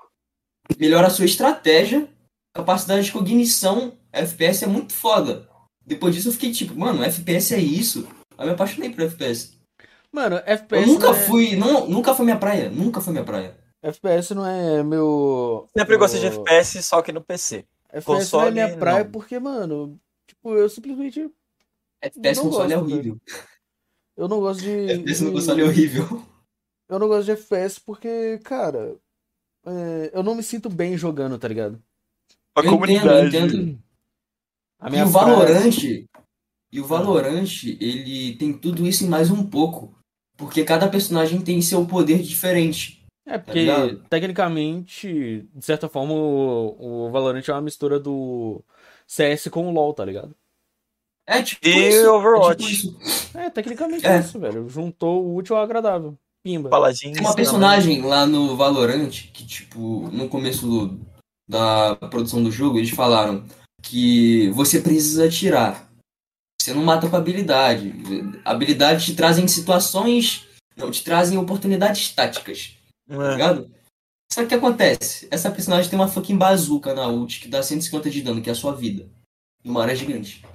Melhora 0.77 1.07
a 1.07 1.09
sua 1.09 1.25
estratégia, 1.25 2.07
capacidade 2.53 3.05
de 3.05 3.11
cognição. 3.11 3.97
FPS 4.11 4.63
é 4.63 4.67
muito 4.67 4.93
foda. 4.93 5.47
Depois 5.85 6.15
disso 6.15 6.29
eu 6.29 6.33
fiquei 6.33 6.51
tipo, 6.51 6.75
mano, 6.77 7.03
FPS 7.03 7.53
é 7.53 7.59
isso? 7.59 8.07
Aí 8.37 8.45
eu 8.45 8.47
me 8.47 8.51
apaixonei 8.53 8.89
por 8.89 9.01
FPS. 9.03 9.57
Mano, 10.11 10.37
Eu 10.37 10.43
FPS. 10.45 10.87
nunca 10.87 11.07
não 11.07 11.13
é... 11.15 11.19
fui, 11.27 11.55
não, 11.55 11.87
nunca 11.87 12.15
foi 12.15 12.25
minha 12.25 12.37
praia, 12.37 12.69
nunca 12.69 13.01
foi 13.01 13.13
minha 13.13 13.25
praia. 13.25 13.55
FPS 13.83 14.33
não 14.33 14.45
é 14.45 14.83
meu. 14.83 15.67
Sempre 15.77 15.97
gostei 15.97 16.19
de 16.21 16.29
meu- 16.29 16.39
FPS, 16.41 16.81
só 16.83 17.01
que 17.01 17.11
no 17.11 17.21
PC. 17.21 17.65
FPS 17.91 18.07
não 18.07 18.15
é 18.15 18.19
console, 18.19 18.51
minha 18.51 18.77
praia 18.77 19.03
não. 19.03 19.11
porque, 19.11 19.39
mano, 19.39 19.99
tipo, 20.27 20.55
eu 20.55 20.67
simplesmente. 20.69 21.29
FPS 22.01 22.37
Não 22.41 22.49
console 22.49 22.73
é 22.73 22.75
gosto, 22.77 22.91
horrível. 22.91 23.17
Eu 24.17 24.27
não 24.27 24.39
gosto 24.39 24.61
de. 24.61 24.91
FPS 24.91 25.21
no 25.23 25.29
de- 25.29 25.35
console 25.35 25.61
é 25.61 25.65
horrível. 25.65 26.05
Eu 26.89 26.97
não 26.99 27.07
gosto 27.07 27.25
de 27.25 27.31
FPS 27.31 27.79
porque, 27.79 28.39
cara. 28.43 28.95
É, 29.65 30.11
eu 30.14 30.23
não 30.23 30.36
me 30.36 30.44
sinto 30.44 30.69
bem 30.69 30.98
jogando, 30.98 31.38
tá 31.38 31.48
ligado? 31.48 31.81
A 32.56 32.61
Eu 32.61 32.73
entendo, 32.76 33.10
eu 33.10 33.27
entendo. 33.27 33.80
A 34.80 34.88
E 34.88 34.91
minha 34.91 35.06
o 35.06 35.11
praia- 35.11 35.26
Valorant, 35.36 35.77
e 36.72 36.80
o 36.80 36.86
Valorant, 36.86 37.64
ele 37.80 38.36
tem 38.38 38.53
tudo 38.53 38.86
isso 38.88 39.06
e 39.06 39.07
mais 39.07 39.30
um 39.31 39.45
pouco. 39.45 39.95
Porque 40.38 40.64
cada 40.64 40.88
personagem 40.88 41.41
tem 41.41 41.61
seu 41.61 41.86
poder 41.86 42.22
diferente. 42.22 43.06
É, 43.27 43.38
porque 43.38 43.60
ligado? 43.60 44.03
tecnicamente, 44.10 45.48
de 45.53 45.65
certa 45.65 45.90
forma, 45.90 46.14
o, 46.14 47.07
o 47.07 47.11
Valorant 47.11 47.44
é 47.48 47.52
uma 47.52 47.61
mistura 47.61 47.99
do 47.99 48.64
CS 49.06 49.49
com 49.49 49.68
o 49.68 49.72
LoL, 49.72 49.94
tá 49.94 50.06
ligado? 50.06 50.34
É 51.27 51.44
tipo 51.44 51.68
E 51.68 51.90
isso. 51.90 52.10
Overwatch. 52.10 52.64
É 52.64 52.68
tipo 52.68 52.72
isso. 53.03 53.38
É, 53.38 53.49
tecnicamente 53.49 54.06
É. 54.06 54.15
é 54.15 54.19
isso, 54.19 54.40
velho. 54.40 54.68
Juntou 54.69 55.23
o 55.26 55.36
útil 55.36 55.56
ao 55.57 55.64
agradável. 55.64 56.18
Pimba. 56.49 56.69
Paladins. 56.69 57.13
Tem 57.13 57.21
uma 57.26 57.35
personagem 57.35 58.01
lá 58.01 58.26
no 58.26 58.55
Valorant 58.57 59.09
que, 59.34 59.45
tipo, 59.45 60.09
no 60.11 60.27
começo 60.27 60.65
do- 60.67 60.99
da 61.47 61.95
produção 61.95 62.43
do 62.43 62.51
jogo, 62.51 62.77
eles 62.80 62.89
falaram 62.89 63.43
que 63.84 64.49
você 64.51 64.81
precisa 64.81 65.26
atirar. 65.26 65.88
Você 66.59 66.73
não 66.73 66.84
mata 66.84 67.09
com 67.09 67.15
habilidade. 67.15 67.93
Habilidade 68.43 69.05
te 69.05 69.15
trazem 69.15 69.47
situações. 69.47 70.45
Não, 70.76 70.89
te 70.91 71.03
trazem 71.03 71.38
oportunidades 71.38 72.09
táticas. 72.13 72.76
tá 73.07 73.15
É. 73.15 73.31
ligado? 73.31 73.71
Sabe 74.31 74.45
o 74.45 74.49
que 74.49 74.55
acontece? 74.55 75.27
Essa 75.31 75.49
personagem 75.49 75.89
tem 75.89 75.97
uma 75.97 76.07
fucking 76.07 76.38
bazuca 76.38 76.93
na 76.93 77.07
ult 77.07 77.39
que 77.39 77.47
dá 77.47 77.63
150 77.63 78.09
de 78.09 78.21
dano, 78.21 78.41
que 78.41 78.49
é 78.49 78.51
a 78.51 78.55
sua 78.55 78.76
vida. 78.76 79.09
E 79.63 79.69
uma 79.69 79.81
área 79.81 79.95
gigante. 79.95 80.45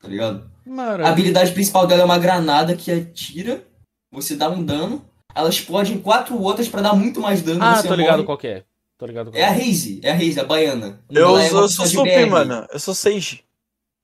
Tá 0.00 0.06
ligado? 0.08 0.50
Mano, 0.66 1.04
A 1.04 1.08
habilidade 1.08 1.52
principal 1.52 1.86
dela 1.86 2.02
é 2.02 2.04
uma 2.04 2.18
granada 2.18 2.76
que 2.76 2.90
atira, 2.92 3.66
você 4.12 4.36
dá 4.36 4.50
um 4.50 4.62
dano, 4.62 5.02
ela 5.36 5.48
explode 5.50 5.92
em 5.92 5.98
quatro 5.98 6.40
outras 6.40 6.68
pra 6.68 6.80
dar 6.82 6.94
muito 6.94 7.20
mais 7.20 7.42
dano. 7.42 7.62
Ah, 7.62 7.76
você 7.82 7.88
tô 7.88 7.94
ligado 7.94 8.14
morre. 8.16 8.26
qual 8.26 8.38
que 8.38 8.46
é. 8.48 8.64
Tô 8.98 9.04
ligado 9.06 9.30
qual 9.30 9.40
É 9.40 9.44
a 9.44 9.50
Raze, 9.52 10.00
é 10.02 10.10
a 10.10 10.14
Raze, 10.14 10.40
a 10.40 10.44
baiana. 10.44 10.98
Eu, 11.10 11.28
Ela 11.28 11.44
é 11.44 11.48
sou, 11.50 11.68
sou 11.68 11.86
sup, 11.86 12.26
mano. 12.30 12.66
Eu 12.72 12.78
sou 12.80 12.94
Sage. 12.94 13.44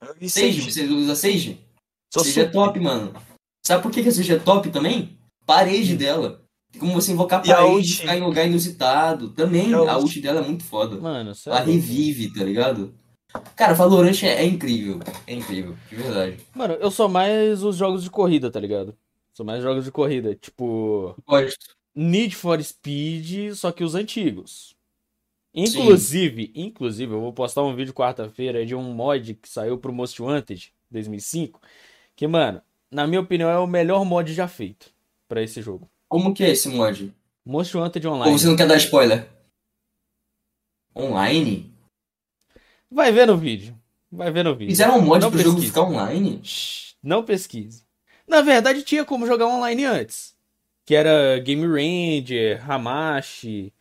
Eu 0.02 0.28
Sage, 0.28 0.28
Sage. 0.28 0.70
você 0.72 0.84
usa 0.84 1.14
Sage? 1.16 1.58
Sou 2.12 2.22
Sage 2.22 2.40
é 2.40 2.44
top, 2.44 2.78
mano. 2.78 3.12
Sabe 3.66 3.82
por 3.82 3.90
que 3.90 4.02
que 4.02 4.08
a 4.10 4.12
Sage 4.12 4.32
é 4.34 4.38
top 4.38 4.70
também? 4.70 5.16
Parede 5.46 5.96
dela. 5.96 6.42
Tem 6.70 6.80
como 6.80 6.92
você 6.92 7.12
invocar 7.12 7.42
E 7.46 7.50
a 7.52 7.56
parede, 7.56 7.74
ult? 7.74 7.96
ficar 7.98 8.16
em 8.16 8.20
lugar 8.22 8.46
inusitado. 8.46 9.28
Também, 9.30 9.70
E 9.70 9.74
a 9.74 9.98
ult? 9.98 10.20
dela 10.20 10.40
é 10.40 10.44
muito 10.44 10.64
foda. 10.64 10.96
Mano, 11.00 11.30
Ela 11.30 11.34
sério. 11.34 11.64
revive, 11.72 12.32
tá 12.32 12.44
ligado? 12.44 12.94
Cara, 13.56 13.72
Valorant 13.72 14.22
é, 14.24 14.42
é 14.42 14.44
incrível. 14.44 15.00
É 15.26 15.34
incrível, 15.34 15.74
de 15.88 15.96
verdade. 15.96 16.36
Mano, 16.54 16.74
eu 16.74 16.90
sou 16.90 17.08
mais 17.08 17.62
os 17.62 17.76
jogos 17.76 18.02
de 18.04 18.10
corrida, 18.10 18.50
tá 18.50 18.60
ligado? 18.60 18.94
Sou 19.34 19.44
mais 19.46 19.62
jogos 19.62 19.84
de 19.84 19.90
corrida. 19.92 20.34
Tipo, 20.34 21.14
Gosto. 21.26 21.74
Need 21.94 22.34
for 22.36 22.62
Speed, 22.62 23.54
só 23.54 23.70
que 23.72 23.84
os 23.84 23.94
antigos. 23.94 24.74
Inclusive, 25.54 26.50
inclusive, 26.54 27.12
eu 27.12 27.20
vou 27.20 27.32
postar 27.32 27.62
um 27.62 27.74
vídeo 27.74 27.92
quarta-feira 27.92 28.64
de 28.64 28.74
um 28.74 28.82
mod 28.94 29.34
que 29.34 29.48
saiu 29.48 29.76
pro 29.76 29.92
Most 29.92 30.20
Wanted 30.22 30.72
2005, 30.90 31.60
que, 32.16 32.26
mano, 32.26 32.62
na 32.90 33.06
minha 33.06 33.20
opinião 33.20 33.50
é 33.50 33.58
o 33.58 33.66
melhor 33.66 34.04
mod 34.04 34.32
já 34.32 34.48
feito 34.48 34.90
pra 35.28 35.42
esse 35.42 35.60
jogo. 35.60 35.90
Como 36.08 36.32
que 36.32 36.42
é 36.42 36.50
esse 36.50 36.68
mod? 36.70 37.12
Most 37.44 37.76
Wanted 37.76 38.06
Ou 38.06 38.14
Online. 38.14 38.38
você 38.38 38.46
não 38.46 38.56
quer 38.56 38.66
dar 38.66 38.76
spoiler? 38.78 39.28
Online? 40.96 41.70
Vai 42.90 43.12
ver 43.12 43.26
no 43.26 43.36
vídeo. 43.36 43.78
Vai 44.10 44.30
ver 44.30 44.44
no 44.44 44.54
vídeo. 44.54 44.70
Fizeram 44.70 44.98
um 44.98 45.02
mod 45.02 45.22
Não 45.22 45.30
pro 45.30 45.38
jogo 45.40 45.56
pesquise. 45.56 45.72
ficar 45.72 45.82
online? 45.82 46.42
Não 47.02 47.24
pesquise. 47.24 47.81
Na 48.32 48.40
verdade, 48.40 48.82
tinha 48.82 49.04
como 49.04 49.26
jogar 49.26 49.46
online 49.46 49.84
antes. 49.84 50.34
que 50.86 50.94
era 50.94 51.38
Game 51.38 51.64
Ranger, 51.66 52.60
Hamashi, 52.68 53.72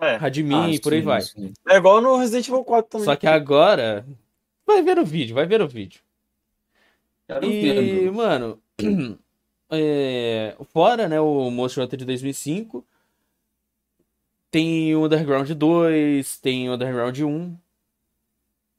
É. 0.00 0.16
Radmin, 0.16 0.76
Ah, 0.76 0.80
por 0.82 0.92
aí 0.92 0.98
sim, 1.00 1.04
vai. 1.04 1.20
sim. 1.22 1.52
É 1.68 1.76
igual 1.76 2.00
no 2.00 2.16
Resident 2.16 2.48
Evil 2.48 2.64
4 2.64 2.90
também. 2.90 3.04
Só 3.04 3.14
que 3.16 3.26
agora. 3.26 4.04
Vai 4.66 4.82
ver 4.82 4.98
o 4.98 5.04
vídeo, 5.04 5.34
vai 5.34 5.46
ver 5.46 5.62
o 5.62 5.68
vídeo. 5.68 6.00
Quero 7.26 7.46
E, 7.46 7.60
ver, 7.72 8.12
mano, 8.12 8.60
é, 9.70 10.56
fora, 10.72 11.08
né, 11.08 11.20
o 11.20 11.50
Monster 11.50 11.84
Hunter 11.84 11.98
de 11.98 12.04
2005, 12.04 12.84
tem 14.50 14.94
o 14.96 15.04
Underground 15.04 15.50
2, 15.50 16.38
tem 16.38 16.68
o 16.68 16.74
Underground 16.74 17.18
1. 17.20 17.56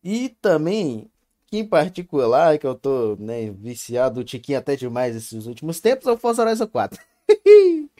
E 0.03 0.29
também, 0.41 1.10
em 1.59 1.65
particular, 1.65 2.57
que 2.57 2.65
eu 2.67 2.75
tô, 2.75 3.15
né, 3.19 3.51
viciado, 3.51 4.21
o 4.21 4.23
tiquinho 4.23 4.57
até 4.59 4.75
demais 4.75 5.15
esses 5.15 5.45
últimos 5.45 5.79
tempos, 5.79 6.07
é 6.07 6.11
o 6.11 6.17
Forza 6.17 6.43
Horizon 6.43 6.67
4. 6.67 6.99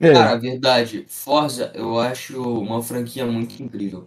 É. 0.00 0.12
Cara, 0.12 0.30
a 0.30 0.36
verdade, 0.36 1.04
Forza 1.08 1.72
eu 1.74 1.98
acho 1.98 2.40
uma 2.40 2.80
franquia 2.80 3.26
muito 3.26 3.60
incrível. 3.60 4.06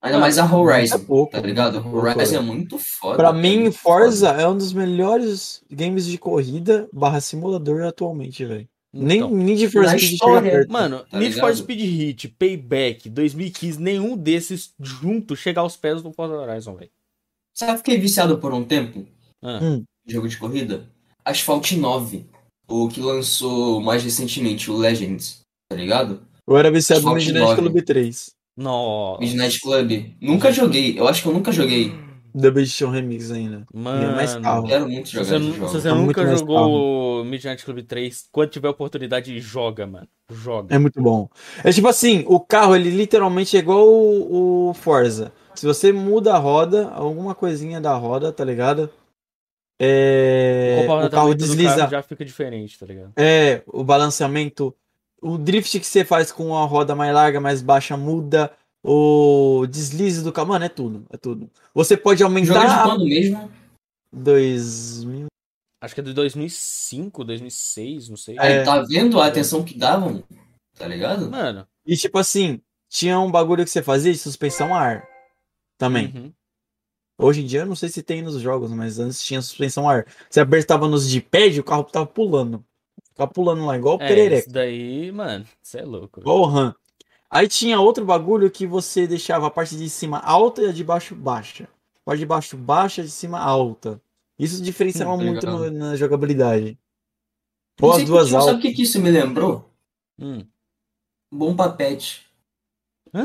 Ainda 0.00 0.18
mais 0.20 0.38
a 0.38 0.44
Horizon, 0.44 0.94
é 0.94 0.98
pouco, 0.98 1.32
tá 1.32 1.40
ligado? 1.40 1.82
pouco, 1.82 1.96
Horizon 1.96 2.36
é. 2.36 2.38
é 2.38 2.40
muito 2.40 2.78
foda. 2.78 3.16
Pra 3.16 3.32
mim, 3.32 3.62
muito 3.62 3.76
Forza 3.78 4.28
foda. 4.28 4.42
é 4.42 4.48
um 4.48 4.56
dos 4.56 4.72
melhores 4.72 5.64
games 5.68 6.06
de 6.06 6.16
corrida 6.16 6.88
barra 6.92 7.20
simulador 7.20 7.82
atualmente, 7.82 8.44
velho. 8.44 8.68
Nem 8.92 9.18
Então, 9.18 9.30
Need 9.30 9.68
for 9.68 9.86
Speed 9.88 10.12
história, 10.12 10.50
perto. 10.50 10.72
Mano, 10.72 11.04
Tá 11.10 11.18
Need 11.18 11.34
for 11.34 11.50
ligado? 11.50 11.56
Speed 11.56 11.80
Hit, 11.80 12.28
Payback, 12.28 13.10
2015, 13.10 13.80
nenhum 13.80 14.16
desses 14.16 14.74
juntos 14.80 15.40
chega 15.40 15.60
aos 15.60 15.76
pés 15.76 16.02
do 16.02 16.12
Forza 16.12 16.34
Horizon, 16.34 16.76
velho. 16.76 16.90
Sabe 17.56 17.72
que 17.72 17.78
fiquei 17.78 17.98
viciado 17.98 18.38
por 18.38 18.52
um 18.52 18.62
tempo? 18.62 19.06
Ah. 19.42 19.58
Hum. 19.62 19.84
Jogo 20.06 20.28
de 20.28 20.36
corrida? 20.36 20.84
Asphalt 21.24 21.72
9. 21.72 22.26
O 22.68 22.88
que 22.88 23.00
lançou 23.00 23.80
mais 23.80 24.04
recentemente, 24.04 24.70
o 24.70 24.76
Legends. 24.76 25.40
Tá 25.70 25.76
ligado? 25.76 26.20
Eu 26.46 26.56
era 26.56 26.70
viciado 26.70 27.02
no 27.02 27.14
Midnight 27.14 27.38
9. 27.40 27.62
Club 27.62 27.82
3. 27.82 28.30
Nossa. 28.56 29.20
Midnight 29.22 29.60
Club. 29.60 30.12
Nunca 30.20 30.52
joguei. 30.52 30.98
Eu 30.98 31.08
acho 31.08 31.22
que 31.22 31.28
eu 31.28 31.32
nunca 31.32 31.50
joguei. 31.50 31.92
Double 32.34 32.60
Edition 32.62 32.90
Remix 32.90 33.30
ainda. 33.30 33.64
É 33.74 33.78
mais 34.14 34.32
Mano. 34.34 34.44
carro. 34.44 34.66
Quero 34.66 34.88
muito 34.88 35.08
Se 35.08 35.14
jogar 35.14 35.24
você, 35.26 35.36
esse 35.36 35.44
nu- 35.46 35.54
jogo. 35.54 35.68
se 35.68 35.72
você 35.80 35.88
Tá 35.88 35.94
muito 35.94 36.06
nunca 36.08 36.24
mais 36.24 36.38
jogou 36.40 37.24
Midnight 37.24 37.64
Club 37.64 37.82
3, 37.86 38.24
quando 38.30 38.50
tiver 38.50 38.68
oportunidade, 38.68 39.40
joga, 39.40 39.86
mano. 39.86 40.06
Joga. 40.30 40.74
É 40.74 40.78
muito 40.78 41.00
bom. 41.02 41.30
É 41.64 41.72
tipo 41.72 41.88
assim, 41.88 42.24
o 42.26 42.38
carro, 42.38 42.76
ele 42.76 42.90
literalmente 42.90 43.56
é 43.56 43.60
igual 43.60 43.88
o, 43.88 44.68
o 44.70 44.74
Forza. 44.74 45.32
Se 45.56 45.66
você 45.66 45.92
muda 45.92 46.34
a 46.34 46.38
roda, 46.38 46.88
alguma 46.90 47.34
coisinha 47.34 47.80
da 47.80 47.94
roda, 47.94 48.32
tá 48.32 48.44
ligado? 48.44 48.90
É, 49.78 50.78
o 50.84 50.86
carro 50.86 51.02
comportamento 51.02 51.38
do 51.38 51.44
desliza. 51.46 51.76
carro 51.76 51.90
já 51.90 52.02
fica 52.02 52.24
diferente, 52.24 52.78
tá 52.78 52.86
ligado? 52.86 53.12
É, 53.16 53.62
o 53.66 53.84
balanceamento. 53.84 54.74
O 55.20 55.36
drift 55.38 55.80
que 55.80 55.86
você 55.86 56.04
faz 56.04 56.30
com 56.30 56.56
a 56.56 56.64
roda 56.64 56.94
mais 56.94 57.12
larga, 57.12 57.40
mais 57.40 57.62
baixa, 57.62 57.96
muda. 57.96 58.50
O 58.84 59.66
deslize 59.68 60.22
do 60.22 60.32
carro. 60.32 60.48
Mano, 60.48 60.64
é 60.64 60.68
tudo. 60.68 61.04
É 61.10 61.16
tudo. 61.16 61.50
Você 61.74 61.96
pode 61.96 62.20
Jogo 62.20 62.34
de 62.40 62.50
aumentar. 62.52 62.84
quando 62.84 63.04
mesmo? 63.04 63.50
2000. 64.12 65.26
Acho 65.82 65.94
que 65.94 66.00
é 66.00 66.04
de 66.04 66.12
2005, 66.14 67.24
2006, 67.24 68.08
não 68.08 68.16
sei. 68.16 68.36
Aí, 68.38 68.52
É. 68.54 68.62
tá 68.64 68.80
vendo 68.82 69.20
a 69.20 69.26
atenção 69.26 69.62
que 69.62 69.76
davam? 69.76 70.22
Tá 70.78 70.86
ligado? 70.86 71.30
Mano. 71.30 71.66
E 71.86 71.96
tipo 71.96 72.18
assim, 72.18 72.60
tinha 72.88 73.18
um 73.20 73.30
bagulho 73.30 73.64
que 73.64 73.70
você 73.70 73.82
fazia 73.82 74.12
de 74.12 74.18
suspensão 74.18 74.74
a 74.74 74.80
ar. 74.80 75.08
Também. 75.78 76.12
uhum. 76.14 76.32
Hoje 77.18 77.42
em 77.42 77.46
dia 77.46 77.60
eu 77.60 77.66
não 77.66 77.74
sei 77.76 77.88
se 77.88 78.02
tem 78.02 78.20
nos 78.22 78.40
jogos, 78.40 78.70
mas 78.72 78.98
antes 78.98 79.22
tinha 79.22 79.40
suspensão 79.40 79.88
a 79.88 79.94
ar. 79.94 80.06
Você 80.28 80.40
apertava 80.40 80.86
nos 80.88 81.08
de 81.08 81.20
pad, 81.20 81.58
o 81.58 81.64
carro 81.64 81.84
tava 81.84 82.06
pulando. 82.06 82.64
Ficava 83.08 83.30
pulando 83.30 83.64
lá, 83.64 83.76
igual 83.76 83.96
o 83.96 84.02
É, 84.02 84.08
perereca. 84.08 84.40
isso 84.40 84.50
daí, 84.50 85.10
mano, 85.12 85.46
você 85.62 85.78
é 85.78 85.84
louco. 85.84 86.20
Igual 86.20 86.40
o 86.40 86.44
RAM. 86.46 86.74
Aí 87.30 87.48
tinha 87.48 87.80
outro 87.80 88.04
bagulho 88.04 88.50
que 88.50 88.66
você 88.66 89.06
deixava 89.06 89.46
a 89.46 89.50
parte 89.50 89.76
de 89.76 89.88
cima 89.88 90.18
alta 90.18 90.62
e 90.62 90.66
a 90.68 90.72
de 90.72 90.84
baixo 90.84 91.14
baixa. 91.14 91.64
A 91.64 92.00
parte 92.04 92.18
de 92.20 92.26
baixo 92.26 92.56
baixa, 92.56 93.00
a 93.00 93.04
de 93.04 93.10
cima 93.10 93.38
alta. 93.40 94.00
Isso 94.38 94.62
diferenciava 94.62 95.14
Hum, 95.14 95.24
muito 95.24 95.46
legal. 95.46 95.58
no- 95.58 95.70
na 95.70 95.96
jogabilidade. 95.96 96.78
Ou 97.80 97.92
as 97.92 98.04
duas 98.04 98.32
altas. 98.34 98.44
Sabe 98.50 98.58
o 98.58 98.62
que, 98.62 98.72
que 98.72 98.82
isso 98.82 99.00
me 99.00 99.10
lembrou? 99.10 99.70
Hum. 100.18 100.46
Bomba 101.32 101.70
Pet. 101.72 102.26
Hã? 103.14 103.24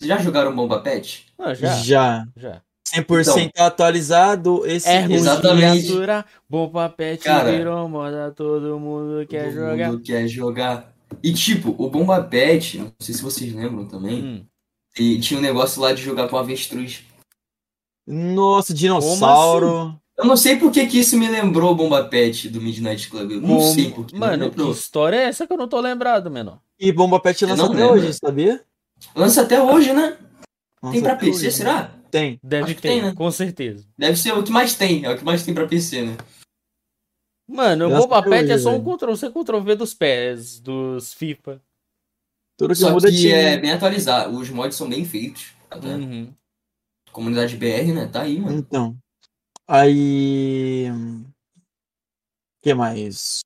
Vocês 0.00 0.08
já 0.08 0.18
jogaram 0.18 0.56
Bomba 0.56 0.80
Pet? 0.80 1.26
Ah, 1.38 1.52
já, 1.52 1.74
Já. 1.76 2.26
já. 2.34 2.62
100% 2.94 3.50
atualizado. 3.58 4.66
Esse, 4.66 4.88
É 4.88 5.04
Exatamente. 5.04 5.82
de 5.86 5.92
aturar, 5.92 6.26
bom 6.48 6.68
papete 6.70 7.24
Cara, 7.24 7.52
virou 7.52 7.86
moda, 7.88 8.32
todo 8.34 8.80
mundo 8.80 9.24
quer 9.28 9.52
Todo 9.52 9.54
jogar. 9.54 9.90
mundo 9.92 10.02
quer 10.02 10.26
jogar. 10.26 10.92
E 11.22 11.32
tipo, 11.34 11.74
o 11.78 11.90
Bomba 11.90 12.20
Pet, 12.22 12.78
não 12.78 12.90
sei 12.98 13.14
se 13.14 13.22
vocês 13.22 13.52
lembram 13.52 13.86
também, 13.86 14.22
Hum. 14.24 14.44
e 14.98 15.20
tinha 15.20 15.38
um 15.38 15.42
negócio 15.42 15.80
lá 15.82 15.92
de 15.92 16.02
jogar 16.02 16.28
com 16.28 16.36
avestruz. 16.38 17.02
Nossa, 18.06 18.72
dinossauro. 18.74 19.94
Eu 20.16 20.24
não 20.24 20.36
sei 20.36 20.56
por 20.56 20.70
que, 20.72 20.86
que 20.86 20.98
isso 20.98 21.16
me 21.18 21.28
lembrou 21.28 21.72
o 21.72 21.74
Bomba 21.74 22.04
Pet 22.04 22.48
do 22.48 22.60
Midnight 22.60 23.08
Club. 23.08 23.30
Eu 23.32 23.40
não 23.40 23.48
Como- 23.48 23.62
sei 23.72 23.90
por 23.90 24.06
que. 24.06 24.16
Mano, 24.16 24.50
que 24.50 24.62
história 24.70 25.16
é 25.16 25.24
essa 25.24 25.46
que 25.46 25.52
eu 25.52 25.56
não 25.56 25.68
tô 25.68 25.78
lembrado, 25.80 26.30
menor? 26.30 26.58
E 26.78 26.90
Bomba 26.90 27.20
Pet 27.20 27.44
lança 27.44 27.62
não 27.64 27.72
até 27.72 27.86
hoje, 27.86 28.12
sabia? 28.14 28.62
Lança 29.14 29.42
até 29.42 29.62
hoje, 29.62 29.92
né? 29.92 30.18
Lança 30.82 30.92
tem 30.92 31.02
pra 31.02 31.16
PC, 31.16 31.46
hoje. 31.46 31.52
será? 31.52 31.94
Tem. 32.10 32.40
Deve 32.42 32.74
que 32.74 32.82
ter, 32.82 32.88
tem, 32.88 33.02
né? 33.02 33.14
com 33.14 33.30
certeza. 33.30 33.86
Deve 33.96 34.16
ser 34.16 34.32
o 34.32 34.42
que 34.42 34.50
mais 34.50 34.74
tem. 34.74 35.04
É 35.04 35.10
o 35.10 35.16
que 35.16 35.24
mais 35.24 35.44
tem 35.44 35.54
pra 35.54 35.66
PC, 35.66 36.02
né? 36.02 36.16
Mano, 37.48 37.86
o 37.86 37.90
Boba 37.90 38.22
Pet 38.22 38.50
é 38.50 38.58
só 38.58 38.76
um. 38.76 38.84
Ctrl-C, 38.84 39.30
Ctrl-V 39.30 39.74
dos 39.74 39.92
pés, 39.92 40.60
dos 40.60 41.12
FIFA. 41.14 41.60
Tudo 42.56 42.74
que 42.74 42.80
Só 42.80 42.90
muda 42.92 43.10
que 43.10 43.16
tinha. 43.16 43.36
é 43.36 43.56
bem 43.58 43.72
atualizado. 43.72 44.36
Os 44.36 44.50
mods 44.50 44.76
são 44.76 44.88
bem 44.88 45.04
feitos. 45.04 45.54
Até. 45.70 45.88
Uhum. 45.88 46.32
Comunidade 47.10 47.56
BR, 47.56 47.92
né? 47.94 48.06
Tá 48.06 48.22
aí, 48.22 48.38
mano. 48.38 48.58
Então. 48.58 48.96
Aí. 49.66 50.90
O 50.90 51.24
que 52.62 52.74
mais? 52.74 53.40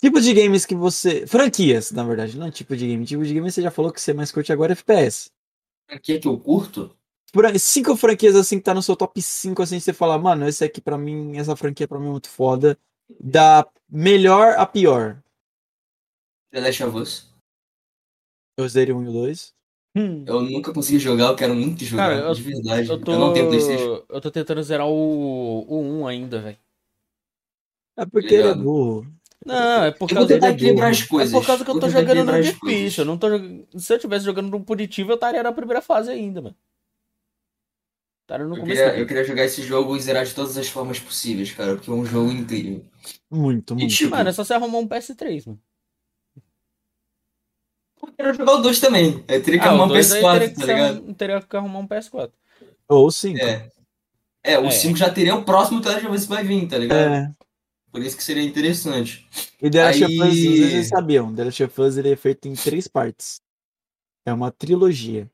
Tipo 0.00 0.20
de 0.20 0.32
games 0.32 0.64
que 0.64 0.74
você. 0.74 1.26
Franquias, 1.26 1.90
na 1.90 2.04
verdade, 2.04 2.38
não 2.38 2.46
é 2.46 2.50
tipo 2.50 2.76
de 2.76 2.86
game. 2.86 3.04
Tipo 3.04 3.24
de 3.24 3.34
game 3.34 3.50
você 3.50 3.60
já 3.62 3.70
falou 3.70 3.92
que 3.92 4.00
você 4.00 4.12
mais 4.12 4.30
curte 4.30 4.52
agora 4.52 4.72
é 4.72 4.74
FPS. 4.74 5.30
Aqui 5.88 6.12
é 6.12 6.18
que 6.18 6.28
eu 6.28 6.38
curto. 6.38 6.94
Cinco 7.58 7.96
franquias 7.96 8.34
assim 8.36 8.58
que 8.58 8.64
tá 8.64 8.72
no 8.72 8.82
seu 8.82 8.96
top 8.96 9.20
5, 9.20 9.62
assim, 9.62 9.78
você 9.78 9.92
fala, 9.92 10.16
mano, 10.18 10.48
esse 10.48 10.64
aqui 10.64 10.80
pra 10.80 10.96
mim, 10.96 11.36
essa 11.36 11.54
franquia 11.54 11.86
pra 11.86 11.98
mim 11.98 12.06
é 12.08 12.10
muito 12.10 12.28
foda. 12.28 12.78
Da 13.20 13.66
melhor 13.88 14.54
a 14.58 14.64
pior. 14.66 15.22
The 16.52 16.60
Last 16.60 16.84
of 16.84 16.96
Us. 16.96 17.34
Eu 18.56 18.68
zerei 18.68 18.94
um 18.94 19.04
e 19.04 19.08
o 19.08 19.12
dois. 19.12 19.54
Hum. 19.96 20.24
Eu 20.26 20.42
nunca 20.42 20.72
consegui 20.72 20.98
jogar, 20.98 21.26
eu 21.28 21.36
quero 21.36 21.54
muito 21.54 21.84
jogar. 21.84 22.08
Cara, 22.10 22.28
eu- 22.28 22.34
de 22.34 22.42
verdade. 22.42 22.88
Eu 22.88 23.00
tô, 23.00 23.18
não 23.18 23.32
tenho 23.32 23.48
Playstation. 23.48 24.04
eu 24.08 24.20
tô 24.20 24.30
tentando 24.30 24.62
zerar 24.62 24.86
o, 24.86 25.60
o 25.68 25.80
1 26.00 26.06
ainda, 26.06 26.40
velho. 26.40 26.58
É 27.96 28.06
porque 28.06 28.34
ele 28.34 28.48
é 28.48 28.54
burro. 28.54 29.06
Não, 29.46 29.84
é 29.84 29.90
por 29.92 30.10
Eu 30.10 30.16
causa 30.16 30.34
é 30.34 30.36
equilibrar 30.50 30.90
burro. 30.90 31.00
as 31.02 31.02
coisas. 31.02 31.34
É 31.34 31.38
por 31.40 31.46
causa 31.46 31.64
que 31.64 31.70
eu 31.70 31.80
tô 31.80 31.88
jogando 31.88 32.24
no 32.24 32.42
difícil. 32.42 33.02
Eu 33.02 33.06
não 33.06 33.16
tô 33.18 33.28
Se 33.78 33.94
eu 33.94 33.98
tivesse 33.98 34.24
jogando 34.24 34.50
no 34.50 34.64
punitivo, 34.64 35.12
eu 35.12 35.14
estaria 35.14 35.42
na 35.42 35.52
primeira 35.52 35.80
fase 35.80 36.10
ainda, 36.10 36.42
mano. 36.42 36.56
Estaria 38.22 38.46
no 38.46 38.56
Eu 38.56 38.60
começo. 38.60 38.82
queria, 38.82 38.98
eu 39.00 39.06
queria 39.06 39.24
jogar 39.24 39.44
esse 39.44 39.62
jogo 39.62 39.96
e 39.96 40.00
zerar 40.00 40.24
de 40.26 40.34
todas 40.34 40.56
as 40.58 40.68
formas 40.68 40.98
possíveis, 41.00 41.50
cara, 41.52 41.76
porque 41.76 41.88
é 41.90 41.94
um 41.94 42.04
jogo 42.04 42.30
incrível. 42.30 42.84
Muito, 43.30 43.72
E 43.74 43.76
muito. 43.78 43.94
tipo, 43.94 44.10
Mano, 44.10 44.28
é 44.28 44.32
só 44.32 44.44
você 44.44 44.52
arrumar 44.54 44.78
um 44.78 44.86
PS3, 44.88 45.46
mano. 45.46 45.60
eu 48.02 48.12
quero 48.16 48.34
jogar 48.34 48.52
o 48.54 48.58
2 48.62 48.80
também. 48.80 49.24
Eu 49.28 49.42
teria 49.42 49.60
que 49.60 49.66
Ah, 49.66 49.70
arrumar 49.70 49.84
um 49.84 49.88
2 49.88 50.12
aí 50.12 50.20
teria 50.22 50.48
PS4, 50.48 50.54
que, 50.54 50.60
tá 50.60 50.66
ligado? 50.66 51.02
um- 51.08 51.14
teria 51.14 51.40
que 51.40 51.56
arrumar 51.56 51.78
um 51.78 51.86
PS4. 51.86 52.32
Ou 52.88 53.10
cinco. 53.10 53.38
É. 53.42 53.70
É, 54.44 54.58
o 54.58 54.66
É. 54.66 54.70
5 54.70 54.96
já 54.96 55.10
teria 55.10 55.34
o 55.34 55.44
próximo 55.44 55.80
Us 55.80 56.24
que 56.24 56.28
vai 56.28 56.44
vir, 56.44 56.66
tá 56.68 56.78
ligado? 56.78 56.98
É. 57.14 57.30
Por 57.90 58.02
isso 58.02 58.16
que 58.16 58.22
seria 58.22 58.42
interessante. 58.42 59.28
E 59.60 59.70
The 59.70 59.84
Last 59.84 60.04
of 60.04 60.14
Us, 60.14 60.22
Aí- 60.22 60.70
vocês 60.70 60.88
sabiam, 60.88 61.34
The 61.34 61.44
Last 61.44 61.64
of 61.64 61.80
Us 61.80 61.96
ele 61.96 62.12
é 62.12 62.16
feito 62.16 62.46
em 62.48 62.54
três 62.54 62.86
partes. 62.86 63.40
É 64.26 64.32
uma 64.32 64.50
trilogia. 64.50 65.30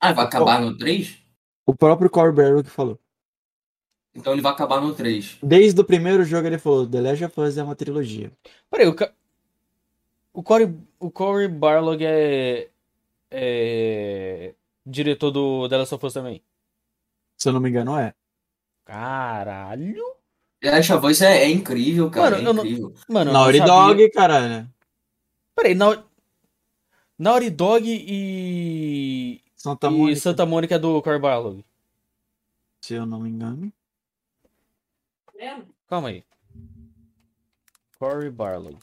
Ah, 0.00 0.12
vai 0.12 0.24
acabar 0.26 0.60
no 0.60 0.76
3? 0.76 1.18
O 1.64 1.74
próprio 1.74 2.10
Corey 2.10 2.32
Barrow 2.34 2.62
que 2.62 2.70
falou. 2.70 2.98
Então 4.14 4.32
ele 4.32 4.42
vai 4.42 4.52
acabar 4.52 4.80
no 4.80 4.94
3. 4.94 5.38
Desde 5.42 5.80
o 5.80 5.84
primeiro 5.84 6.24
jogo 6.24 6.46
ele 6.46 6.58
falou, 6.58 6.86
The 6.86 7.00
Last 7.00 7.24
of 7.24 7.40
Us 7.40 7.56
é 7.56 7.62
uma 7.62 7.74
trilogia. 7.74 8.30
Peraí, 8.70 8.86
o, 8.86 8.94
ca... 8.94 9.12
o 10.32 10.42
Corey, 10.42 10.74
o 10.98 11.10
Corey 11.10 11.48
Barlog 11.48 12.04
é... 12.04 12.68
é 13.30 14.54
diretor 14.84 15.30
do 15.30 15.68
The 15.68 15.78
Last 15.78 15.94
of 15.94 16.06
Us 16.06 16.12
também. 16.12 16.42
Se 17.38 17.48
eu 17.48 17.52
não 17.52 17.60
me 17.60 17.70
engano, 17.70 17.96
é. 17.98 18.14
Caralho. 18.84 20.13
Last 20.70 20.92
of 20.92 21.06
Us 21.06 21.20
é, 21.22 21.44
é 21.44 21.50
incrível, 21.50 22.10
cara. 22.10 22.36
Mano, 22.36 22.46
é 22.46 22.50
eu 22.50 22.54
não- 22.54 22.64
incrível. 22.64 22.94
Mano, 23.08 23.32
Naughty. 23.32 23.60
Dog, 23.60 24.10
caralho. 24.10 24.70
Peraí, 25.54 25.74
Nau... 25.74 26.04
Naughty 27.18 27.50
Dog 27.50 27.84
e... 27.86 29.40
Santa 29.56 29.86
e 29.86 29.90
Mônica, 29.90 30.20
Santa 30.20 30.44
Mônica 30.46 30.78
do 30.78 31.00
Corey 31.02 31.18
Barlog. 31.20 31.64
se 32.82 32.94
eu 32.94 33.06
não 33.06 33.20
me 33.20 33.30
engano. 33.30 33.72
Calma 35.86 36.08
aí. 36.08 36.24
Cory 37.98 38.30
Barlog. 38.30 38.78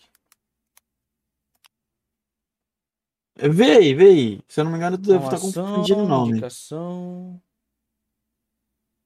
Vê 3.36 3.72
aí, 3.78 3.94
vê 3.94 4.06
aí. 4.06 4.42
Se 4.48 4.60
eu 4.60 4.66
não 4.66 4.72
me 4.72 4.78
engano, 4.78 4.98
tu 4.98 5.08
deve 5.08 5.24
estar 5.24 5.38
Informação, 5.38 5.66
confundindo 5.66 6.04
o 6.04 6.08
nome. 6.08 6.32
Indicação. 6.32 7.42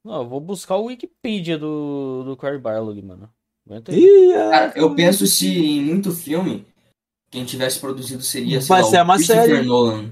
Não, 0.06 0.22
eu 0.22 0.30
vou 0.30 0.40
buscar 0.40 0.76
o 0.76 0.86
Wikipedia 0.86 1.58
do, 1.58 2.24
do 2.24 2.38
Cory 2.38 2.60
Barlog, 2.60 3.02
mano. 3.02 3.28
Aguenta 3.68 3.92
aí. 3.92 4.32
É. 4.32 4.50
Cara, 4.52 4.74
eu 4.76 4.94
penso 4.94 5.26
se 5.26 5.48
em 5.48 5.82
muito 5.82 6.12
filme, 6.12 6.64
quem 7.32 7.44
tivesse 7.44 7.80
produzido 7.80 8.22
seria, 8.22 8.62
sei 8.62 8.68
Vai 8.70 8.82
lá, 8.84 8.88
ser 8.88 9.00
o 9.00 9.04
uma 9.04 9.18
série. 9.18 9.62
Nolan. 9.64 10.12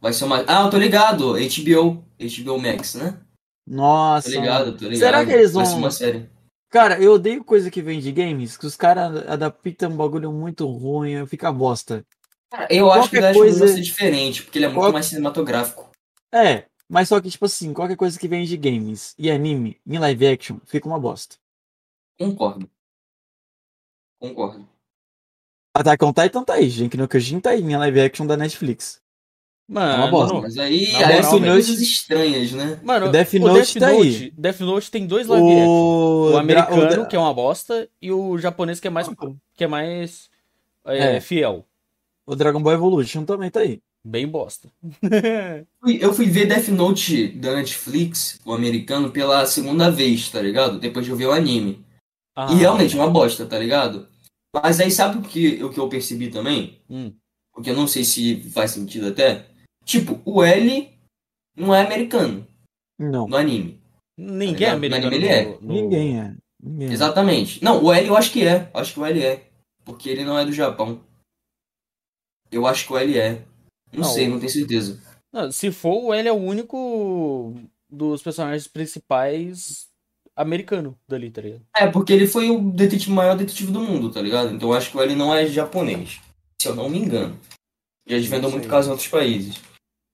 Vai 0.00 0.12
ser 0.12 0.24
uma... 0.24 0.44
Ah, 0.48 0.64
eu 0.64 0.70
tô 0.70 0.76
ligado. 0.76 1.34
HBO. 1.34 2.04
HBO 2.18 2.58
Max, 2.60 2.94
né? 2.96 3.16
Nossa. 3.64 4.28
Tô 4.32 4.40
ligado, 4.40 4.72
tô 4.76 4.84
ligado. 4.86 4.98
Será 4.98 5.24
que 5.24 5.30
eles 5.32 5.52
Vai 5.52 5.64
ser 5.66 5.70
vão- 5.72 5.80
uma 5.80 5.90
série. 5.92 6.28
Cara, 6.70 7.00
eu 7.00 7.12
odeio 7.14 7.44
coisa 7.44 7.70
que 7.70 7.80
vem 7.80 8.00
de 8.00 8.10
games, 8.12 8.56
que 8.56 8.66
os 8.66 8.76
caras 8.76 9.26
adaptam 9.28 9.90
um 9.90 9.96
bagulho 9.96 10.30
muito 10.32 10.66
ruim, 10.66 11.24
fica 11.26 11.50
bosta. 11.52 12.04
Cara, 12.50 12.66
eu 12.70 12.90
acho 12.92 13.08
que 13.08 13.16
o 13.16 13.20
Qualquer 13.20 13.20
Deadpool 13.22 13.42
coisa- 13.44 13.58
vai 13.60 13.68
ser 13.68 13.80
diferente, 13.80 14.42
porque 14.42 14.58
ele 14.58 14.64
é 14.66 14.68
muito 14.68 14.80
Qual- 14.80 14.92
mais 14.92 15.06
cinematográfico. 15.06 15.88
É, 16.34 16.64
mas 16.88 17.08
só 17.08 17.20
que, 17.20 17.30
tipo 17.30 17.44
assim, 17.44 17.72
qualquer 17.72 17.96
coisa 17.96 18.18
que 18.18 18.28
vem 18.28 18.44
de 18.44 18.56
games 18.56 19.14
e 19.18 19.30
anime 19.30 19.78
em 19.86 19.98
live 19.98 20.26
action 20.26 20.58
fica 20.64 20.88
uma 20.88 20.98
bosta. 20.98 21.36
Concordo. 22.18 22.68
Concordo. 24.18 24.68
Attack 25.74 26.04
on 26.04 26.12
Titan 26.12 26.42
tá 26.44 26.54
aí, 26.54 26.68
gente, 26.68 26.96
no 26.96 27.06
Kyojin 27.06 27.40
tá 27.40 27.50
aí 27.50 27.60
em 27.62 27.76
live 27.76 28.00
action 28.00 28.26
da 28.26 28.36
Netflix. 28.36 29.00
Mano, 29.70 29.92
É 29.92 29.96
uma 30.06 30.10
bosta. 30.10 30.40
Mas 30.40 30.56
aí, 30.58 30.90
Na 30.92 30.98
aí 30.98 31.06
moral, 31.16 31.22
são 31.30 31.40
velho. 31.40 31.52
coisas 31.52 31.80
estranhas, 31.80 32.52
né? 32.52 32.80
Mano, 32.82 33.06
O 33.06 33.10
Death 33.10 33.34
o 33.34 33.38
Note 33.40 33.54
Death 33.54 33.74
tá 33.74 33.86
aí. 33.88 33.98
Note, 33.98 34.30
Death 34.36 34.60
Note 34.60 34.90
tem 34.90 35.06
dois 35.06 35.26
live 35.26 35.46
action. 35.46 35.68
O, 35.68 36.30
O 36.32 36.36
americano, 36.38 37.02
o 37.02 37.06
que 37.06 37.14
é 37.14 37.18
uma 37.18 37.34
bosta, 37.34 37.88
e 38.00 38.10
o 38.10 38.38
japonês, 38.38 38.80
que 38.80 38.86
é 38.88 38.90
mais, 38.90 39.08
que 39.54 39.64
é 39.64 39.66
mais 39.66 40.30
é, 40.86 41.16
É. 41.16 41.20
fiel. 41.20 41.66
o 42.26 42.34
Dragon 42.34 42.62
Ball 42.62 42.72
Evolution 42.72 43.24
também 43.26 43.50
tá 43.50 43.60
aí. 43.60 43.82
Bem 44.08 44.26
bosta. 44.26 44.70
Eu 46.00 46.14
fui 46.14 46.26
ver 46.26 46.46
Death 46.46 46.68
Note 46.68 47.28
da 47.28 47.54
Netflix, 47.54 48.40
o 48.42 48.54
americano, 48.54 49.10
pela 49.10 49.44
segunda 49.44 49.90
vez, 49.90 50.30
tá 50.30 50.40
ligado? 50.40 50.78
Depois 50.80 51.04
de 51.04 51.12
eu 51.12 51.16
ver 51.16 51.26
o 51.26 51.32
anime. 51.32 51.84
Ah, 52.34 52.50
E 52.50 52.54
realmente 52.56 52.96
é 52.96 52.98
uma 53.00 53.10
bosta, 53.10 53.44
tá 53.44 53.58
ligado? 53.58 54.08
Mas 54.54 54.80
aí 54.80 54.90
sabe 54.90 55.18
o 55.18 55.22
que, 55.22 55.62
o 55.62 55.68
que 55.70 55.78
eu 55.78 55.88
percebi 55.90 56.30
também? 56.30 56.80
hum. 56.88 57.12
Porque 57.52 57.68
eu 57.70 57.76
não 57.76 57.86
sei 57.88 58.02
se 58.04 58.40
faz 58.50 58.70
sentido 58.70 59.08
até. 59.08 59.46
Tipo, 59.84 60.20
o 60.24 60.42
L 60.42 60.88
não 61.56 61.74
é 61.74 61.82
americano 61.82 62.46
Não, 62.98 63.26
no 63.28 63.36
anime. 63.36 63.78
Ninguém 64.16 64.68
é 64.68 64.74
ligado? 64.74 64.78
No 64.78 64.86
americano. 64.86 65.06
anime 65.06 65.16
ele 65.16 65.28
é. 65.28 65.44
no- 65.44 65.60
no- 65.60 65.74
ninguém 65.74 66.20
é. 66.20 66.34
Ninguém 66.62 66.88
é. 66.88 66.92
Exatamente. 66.92 67.62
Não, 67.62 67.84
o 67.84 67.92
L 67.92 68.06
eu 68.08 68.16
acho 68.16 68.32
que 68.32 68.42
é. 68.46 68.70
Acho 68.72 68.94
que 68.94 69.00
o 69.00 69.04
L 69.04 69.20
é. 69.22 69.50
Porque 69.84 70.08
ele 70.08 70.24
não 70.24 70.38
é 70.38 70.46
do 70.46 70.52
Japão. 70.52 71.00
Eu 72.50 72.66
acho 72.66 72.86
que 72.86 72.92
o 72.92 72.96
L 72.98 73.18
é. 73.18 73.44
Não, 73.92 74.00
Não, 74.02 74.04
sei, 74.14 74.26
o- 74.26 74.30
não 74.30 74.38
tenho 74.38 74.50
certeza. 74.52 75.02
Não, 75.32 75.50
se 75.52 75.70
for, 75.70 76.14
ele 76.14 76.28
é 76.28 76.32
o 76.32 76.36
único 76.36 77.54
dos 77.90 78.22
personagens 78.22 78.66
principais 78.68 79.86
americano 80.36 80.98
dali, 81.08 81.30
tá 81.30 81.40
ligado? 81.42 81.62
É, 81.76 81.86
porque 81.88 82.12
ele 82.12 82.26
foi 82.26 82.50
o 82.50 82.70
detetive, 82.70 83.10
maior 83.10 83.36
detetive 83.36 83.72
do 83.72 83.80
mundo, 83.80 84.10
tá 84.10 84.20
ligado? 84.22 84.54
Então 84.54 84.70
eu 84.70 84.74
acho 84.74 84.90
que 84.90 84.96
o 84.96 85.02
L 85.02 85.14
não 85.14 85.34
é 85.34 85.46
japonês. 85.46 86.20
Se 86.60 86.68
eu 86.68 86.74
não 86.74 86.88
me 86.88 86.98
engano. 86.98 87.38
Já 88.06 88.16
desvendou 88.16 88.50
muito 88.50 88.68
caso 88.68 88.88
em 88.88 88.90
outros 88.92 89.08
países. 89.08 89.60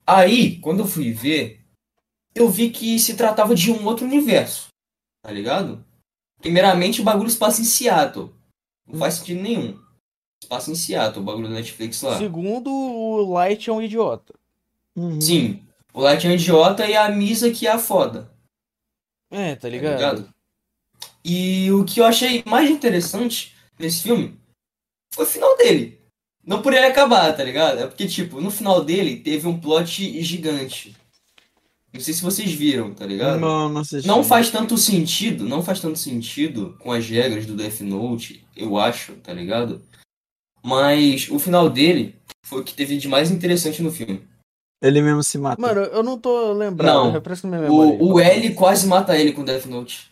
Aí, 0.07 0.59
quando 0.61 0.81
eu 0.81 0.87
fui 0.87 1.13
ver, 1.13 1.61
eu 2.35 2.49
vi 2.49 2.71
que 2.71 2.99
se 2.99 3.17
tratava 3.17 3.55
de 3.55 3.71
um 3.71 3.85
outro 3.87 4.05
universo. 4.05 4.69
Tá 5.23 5.31
ligado? 5.31 5.85
Primeiramente, 6.41 7.01
o 7.01 7.05
bagulho 7.05 7.31
se 7.31 7.39
passa 7.39 7.61
em 7.61 7.65
Seattle. 7.65 8.35
Não 8.87 8.99
faz 8.99 9.15
sentido 9.15 9.41
nenhum. 9.43 9.79
Passa 10.45 10.71
em 10.71 10.75
Seattle, 10.75 11.21
o 11.21 11.25
bagulho 11.25 11.49
da 11.49 11.55
Netflix 11.55 12.01
lá. 12.03 12.19
Segundo, 12.19 12.71
o 12.71 13.33
Light 13.33 13.69
é 13.69 13.73
um 13.73 13.83
idiota. 13.83 14.35
Uhum. 14.97 15.21
Sim. 15.21 15.63
O 15.93 16.01
Light 16.01 16.27
é 16.27 16.31
um 16.31 16.35
idiota 16.35 16.87
e 16.87 16.97
a 16.97 17.09
Misa 17.09 17.51
que 17.51 17.67
é 17.67 17.73
a 17.73 17.79
foda. 17.79 18.31
É, 19.31 19.55
tá 19.55 19.63
Tá 19.63 19.69
ligado? 19.69 19.95
ligado? 19.97 20.35
E 21.25 21.71
o 21.73 21.85
que 21.85 22.01
eu 22.01 22.05
achei 22.05 22.43
mais 22.47 22.71
interessante 22.71 23.55
nesse 23.79 24.03
filme 24.03 24.39
foi 25.13 25.25
o 25.25 25.29
final 25.29 25.57
dele. 25.57 25.99
Não 26.47 26.61
por 26.61 26.75
ele 26.75 26.85
acabar, 26.85 27.35
tá 27.35 27.43
ligado? 27.43 27.79
É 27.81 27.87
porque, 27.87 28.07
tipo, 28.07 28.41
no 28.41 28.51
final 28.51 28.85
dele 28.85 29.17
teve 29.17 29.49
um 29.49 29.59
plot 29.59 30.23
gigante. 30.23 30.95
Não 31.93 32.01
sei 32.01 32.13
se 32.13 32.23
vocês 32.23 32.51
viram, 32.53 32.93
tá 32.93 33.07
ligado? 33.07 33.41
Não, 33.41 33.69
não 33.69 33.81
assisti. 33.81 34.07
Não 34.07 34.23
faz 34.23 34.51
tanto 34.51 34.77
sentido, 34.77 35.49
não 35.49 35.63
faz 35.63 35.81
tanto 35.81 35.99
sentido 35.99 36.77
com 36.81 36.93
as 36.93 37.09
regras 37.09 37.47
do 37.47 37.57
Death 37.57 37.81
Note, 37.81 38.45
eu 38.57 38.77
acho, 38.79 39.15
tá 39.15 39.33
ligado? 39.33 39.81
Mas 40.65 41.29
o 41.29 41.39
final 41.39 41.69
dele 41.69 42.19
foi 42.45 42.61
o 42.61 42.65
que 42.65 42.75
teve 42.75 42.97
de 42.97 43.07
mais 43.09 43.31
interessante 43.31 43.83
no 43.83 43.93
filme. 43.93 44.27
Ele 44.83 45.01
mesmo 45.03 45.23
se 45.23 45.37
mata. 45.39 45.61
Mano, 45.61 45.81
eu 45.83 46.03
não 46.03 46.19
tô 46.19 46.53
lembrado. 46.53 46.95
Não. 46.95 47.13
Refresca 47.13 47.47
minha 47.49 47.61
memória. 47.61 48.03
O, 48.03 48.15
o 48.15 48.21
L 48.21 48.55
quase 48.55 48.87
mata 48.87 49.17
ele 49.19 49.33
com 49.33 49.45
Death 49.45 49.67
Note. 49.67 50.11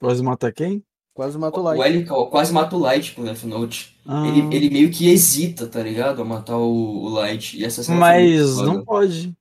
Quase 0.00 0.22
mata 0.22 0.50
quem? 0.52 0.82
Quase 1.14 1.36
matou 1.36 1.60
o 1.62 1.66
O 1.66 1.74
Light. 1.74 1.94
L 1.96 2.04
ca- 2.06 2.26
quase 2.26 2.52
mata 2.52 2.76
o 2.76 2.78
Light 2.78 3.14
com 3.14 3.24
Death 3.24 3.42
Note. 3.44 3.98
Ah, 4.06 4.26
Ele, 4.26 4.54
ele 4.56 4.70
meio 4.70 4.90
que 4.90 5.08
hesita, 5.08 5.66
tá 5.66 5.82
ligado? 5.82 6.22
A 6.22 6.24
matar 6.24 6.56
o, 6.56 7.02
o 7.04 7.08
Light. 7.10 7.58
E 7.58 7.64
essa 7.64 7.80
mas 7.92 8.40
foda. 8.54 8.66
não 8.66 8.84
pode. 8.84 9.36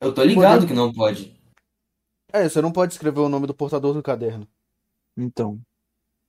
Eu 0.00 0.12
tô 0.12 0.24
ligado 0.24 0.66
que 0.66 0.72
não 0.74 0.92
pode. 0.92 1.32
É, 2.32 2.48
você 2.48 2.60
não 2.60 2.72
pode 2.72 2.94
escrever 2.94 3.20
o 3.20 3.28
nome 3.28 3.46
do 3.46 3.54
portador 3.54 3.94
do 3.94 4.02
caderno. 4.02 4.48
Então. 5.16 5.60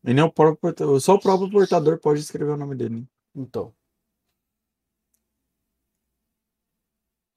E 0.06 0.14
nem 0.14 0.24
o 0.24 0.32
próprio 0.32 0.58
portador. 0.58 1.00
Só 1.00 1.16
o 1.16 1.20
próprio 1.20 1.50
portador 1.50 2.00
pode 2.00 2.20
escrever 2.20 2.52
o 2.52 2.58
nome 2.58 2.76
dele. 2.76 3.06
Então. 3.36 3.74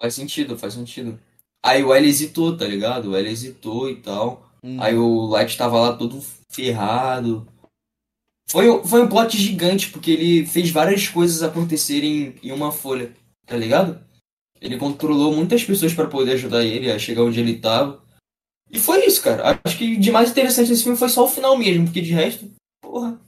Faz 0.01 0.15
sentido, 0.15 0.59
faz 0.59 0.75
sentido. 0.75 1.19
Aí 1.65 1.83
o 1.83 1.95
L 1.95 2.07
hesitou, 2.07 2.57
tá 2.57 2.67
ligado? 2.67 3.11
O 3.11 3.17
L 3.17 3.29
hesitou 3.29 3.89
e 3.91 4.01
tal. 4.01 4.49
Hum. 4.63 4.81
Aí 4.81 4.97
o 4.97 5.27
Light 5.27 5.57
tava 5.57 5.81
lá 5.81 5.97
todo 5.97 6.21
ferrado. 6.51 7.47
Foi, 8.49 8.67
foi 8.85 9.03
um 9.03 9.09
plot 9.09 9.37
gigante, 9.37 9.91
porque 9.91 10.11
ele 10.13 10.47
fez 10.47 10.71
várias 10.71 11.09
coisas 11.09 11.43
acontecerem 11.43 12.37
em 12.43 12.53
uma 12.53 12.71
folha, 12.71 13.13
tá 13.45 13.57
ligado? 13.57 14.01
Ele 14.61 14.79
controlou 14.79 15.35
muitas 15.35 15.65
pessoas 15.65 15.93
pra 15.93 16.07
poder 16.07 16.33
ajudar 16.33 16.65
ele 16.65 16.91
a 16.91 16.99
chegar 16.99 17.23
onde 17.23 17.41
ele 17.41 17.59
tava. 17.59 18.03
E 18.71 18.79
foi 18.79 19.05
isso, 19.05 19.23
cara. 19.23 19.61
Acho 19.65 19.79
que 19.79 19.97
de 19.97 20.11
mais 20.11 20.31
interessante 20.31 20.71
nesse 20.71 20.83
filme 20.83 20.99
foi 20.99 21.09
só 21.09 21.25
o 21.25 21.29
final 21.29 21.57
mesmo, 21.57 21.85
porque 21.85 22.01
de 22.01 22.13
resto, 22.13 22.51
porra. 22.97 23.21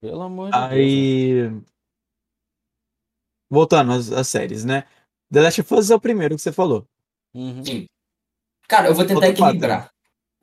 Pelo 0.00 0.22
amor 0.22 0.50
de 0.50 0.58
Deus. 0.58 0.72
Aí. 0.72 1.62
Voltando 3.50 3.92
às, 3.92 4.10
às 4.10 4.28
séries, 4.28 4.64
né? 4.64 4.82
The 5.32 5.42
Last 5.42 5.60
of 5.60 5.74
Us 5.74 5.90
é 5.90 5.94
o 5.94 6.00
primeiro 6.00 6.36
que 6.36 6.42
você 6.42 6.52
falou. 6.52 6.86
Uhum. 7.34 7.62
Cara, 8.68 8.88
eu 8.88 8.94
vou 8.94 9.06
tentar 9.06 9.26
Outro 9.26 9.44
equilibrar. 9.44 9.90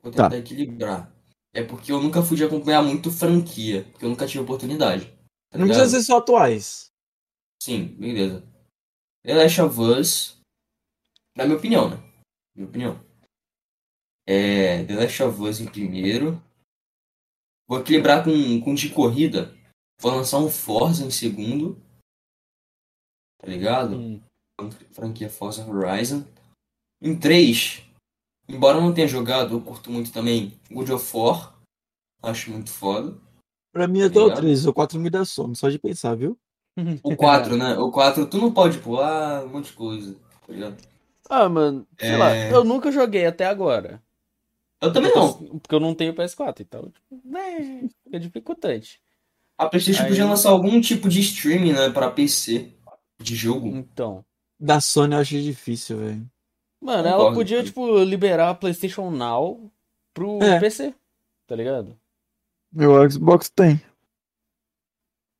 Vou 0.02 0.12
Tá. 0.12 0.24
tentar 0.24 0.38
equilibrar. 0.38 1.12
É 1.52 1.62
porque 1.64 1.90
eu 1.90 2.00
nunca 2.02 2.22
fui 2.22 2.36
de 2.36 2.44
acompanhar 2.44 2.82
muito 2.82 3.10
franquia, 3.10 3.84
porque 3.90 4.04
eu 4.04 4.10
nunca 4.10 4.26
tive 4.26 4.44
oportunidade. 4.44 5.06
tá 5.50 5.58
Não 5.58 5.64
ligado? 5.66 5.78
precisa 5.78 5.98
ser 6.00 6.04
só 6.04 6.18
atuais. 6.18 6.90
Sim, 7.62 7.86
beleza. 7.98 8.42
The 9.24 9.34
Last 9.34 9.60
of 9.62 9.80
Us, 9.80 10.40
na 11.36 11.44
minha 11.44 11.56
opinião, 11.56 11.88
né? 11.88 11.96
Minha 12.54 12.68
opinião. 12.68 13.06
É, 14.28 14.84
The 14.84 14.94
Last 14.96 15.22
of 15.22 15.40
Us 15.42 15.60
em 15.60 15.66
primeiro. 15.66 16.42
Vou 17.68 17.80
equilibrar 17.80 18.22
com, 18.24 18.60
com 18.60 18.74
de 18.74 18.90
corrida. 18.90 19.54
Vou 20.00 20.12
lançar 20.12 20.38
um 20.38 20.48
Forza 20.50 21.04
em 21.04 21.10
segundo. 21.10 21.80
Tá 23.38 23.48
ligado? 23.48 23.96
Hum. 23.96 24.20
Franquia 24.92 25.28
Forza 25.28 25.66
Horizon. 25.66 26.24
Em 27.02 27.18
três, 27.18 27.82
embora 28.48 28.78
eu 28.78 28.82
não 28.82 28.94
tenha 28.94 29.06
jogado, 29.06 29.54
eu 29.54 29.60
curto 29.60 29.90
muito 29.90 30.10
também 30.12 30.58
God 30.70 30.88
of 30.90 31.16
War. 31.16 31.54
Acho 32.22 32.50
muito 32.50 32.70
foda. 32.70 33.14
Pra 33.72 33.86
mim 33.86 34.00
é 34.00 34.08
Tá 34.08 34.20
o 34.20 34.22
ligado? 34.24 34.38
3, 34.38 34.66
o 34.66 34.72
4 34.72 34.98
me 34.98 35.10
dá 35.10 35.24
sono, 35.24 35.54
só 35.54 35.68
de 35.68 35.78
pensar, 35.78 36.14
viu? 36.14 36.38
O 37.02 37.14
4, 37.14 37.56
né? 37.56 37.76
O 37.78 37.90
4 37.90 38.26
tu 38.26 38.38
não 38.38 38.52
pode 38.52 38.78
pular 38.78 39.44
um 39.44 39.48
monte 39.48 39.66
de 39.66 39.72
coisa. 39.74 40.14
Tá 40.46 40.52
ligado? 40.52 40.76
Ah, 41.28 41.48
mano, 41.48 41.86
sei 41.98 42.10
É. 42.10 42.16
lá, 42.16 42.36
eu 42.36 42.64
nunca 42.64 42.90
joguei 42.90 43.26
até 43.26 43.44
agora. 43.44 44.02
Eu 44.80 44.92
também 44.92 45.12
não. 45.14 45.32
Porque 45.58 45.74
eu 45.74 45.80
não 45.80 45.94
tenho 45.94 46.14
PS4, 46.14 46.60
então, 46.60 46.90
tipo, 46.90 47.20
né, 47.24 47.88
fica 48.04 48.20
dificultante. 48.20 49.00
A 49.58 49.66
PlayStation 49.68 50.02
Aí- 50.02 50.08
podia 50.10 50.26
lançar 50.26 50.50
algum 50.50 50.80
tipo 50.80 51.08
de 51.08 51.20
streaming, 51.20 51.72
né, 51.72 51.88
pra 51.90 52.10
PC 52.10 52.72
de 53.20 53.34
jogo. 53.34 53.68
Então. 53.68 54.24
Da 54.60 54.80
Sony 54.80 55.14
eu 55.14 55.20
acho 55.20 55.40
difícil, 55.40 55.98
velho. 55.98 56.30
Mano, 56.82 57.08
ela 57.08 57.16
Concordo, 57.16 57.36
podia, 57.38 57.56
cara. 57.58 57.66
tipo, 57.66 57.98
liberar 58.04 58.50
a 58.50 58.54
PlayStation 58.54 59.10
Now 59.10 59.70
pro 60.14 60.42
É. 60.42 60.60
PC, 60.60 60.94
tá 61.46 61.56
ligado? 61.56 61.98
Meu 62.72 63.10
Xbox 63.10 63.48
tem. 63.48 63.80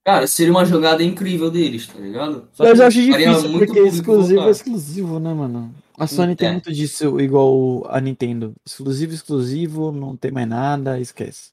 Cara, 0.05 0.27
seria 0.27 0.53
uma 0.53 0.65
jogada 0.65 1.03
incrível 1.03 1.51
deles, 1.51 1.87
tá 1.89 1.99
ligado? 1.99 2.49
Só 2.53 2.65
eu 2.65 2.77
já 2.77 2.87
acho 2.87 2.99
faria 3.11 3.29
difícil, 3.31 3.51
muito 3.51 3.67
porque 3.67 3.81
público 3.81 3.97
exclusivo 3.97 4.41
é 4.43 4.51
exclusivo, 4.51 5.19
né, 5.19 5.35
mano? 5.35 5.75
A 5.98 6.06
Sony 6.06 6.36
tem 6.36 6.48
É. 6.48 6.52
muito 6.52 6.73
disso, 6.73 7.18
igual 7.20 7.86
a 7.89 8.01
Nintendo. 8.01 8.55
Exclusivo, 8.66 9.14
exclusivo, 9.14 9.90
não 9.93 10.16
tem 10.16 10.31
mais 10.31 10.47
nada, 10.48 11.01
esquece. 11.01 11.51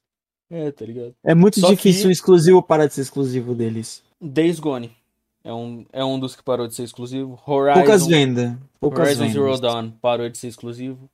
É, 0.50 0.70
tá 0.70 0.84
ligado? 0.84 1.14
É 1.24 1.34
muito 1.34 1.58
Só 1.60 1.70
difícil 1.70 2.02
que- 2.02 2.08
um 2.08 2.10
exclusivo 2.10 2.62
parar 2.62 2.86
de 2.86 2.94
ser 2.94 3.00
exclusivo 3.00 3.54
deles. 3.54 4.02
Days 4.20 4.60
Gone. 4.60 4.94
É 5.42 5.52
um, 5.52 5.84
é 5.92 6.04
um 6.04 6.18
dos 6.18 6.34
que 6.36 6.42
parou 6.42 6.66
de 6.66 6.74
ser 6.74 6.84
exclusivo. 6.84 7.38
Horizon, 7.46 7.74
Poucas 7.80 8.06
vendas. 8.06 8.56
Poucas 8.80 9.00
Horizon 9.08 9.28
Zero 9.28 9.44
vendas. 9.44 9.60
Dawn 9.60 9.90
parou 10.00 10.28
de 10.28 10.38
ser 10.38 10.48
exclusivo. 10.48 11.10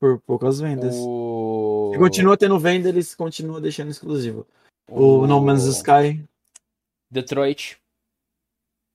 Por 0.00 0.20
poucas 0.20 0.60
vendas. 0.60 0.94
O... 0.96 1.90
Se 1.92 1.98
continua 1.98 2.36
tendo 2.36 2.58
venda, 2.58 2.88
eles 2.88 3.14
continuam 3.14 3.60
deixando 3.60 3.90
exclusivo. 3.90 4.46
O 4.90 5.26
No 5.26 5.40
Man's 5.40 5.64
Sky. 5.64 6.24
Detroit. 7.10 7.76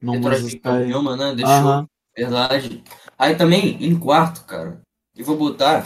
No 0.01 0.13
Man's 0.19 0.43
Detroit 0.43 0.55
Sky. 0.55 0.87
Become 0.87 0.93
Human, 0.95 1.17
né? 1.17 1.35
Deixou. 1.35 1.53
Aham. 1.53 1.89
Verdade. 2.15 2.83
Aí 3.17 3.35
também, 3.35 3.83
em 3.83 3.97
quarto, 3.97 4.45
cara, 4.45 4.81
eu 5.15 5.25
vou 5.25 5.37
botar. 5.37 5.83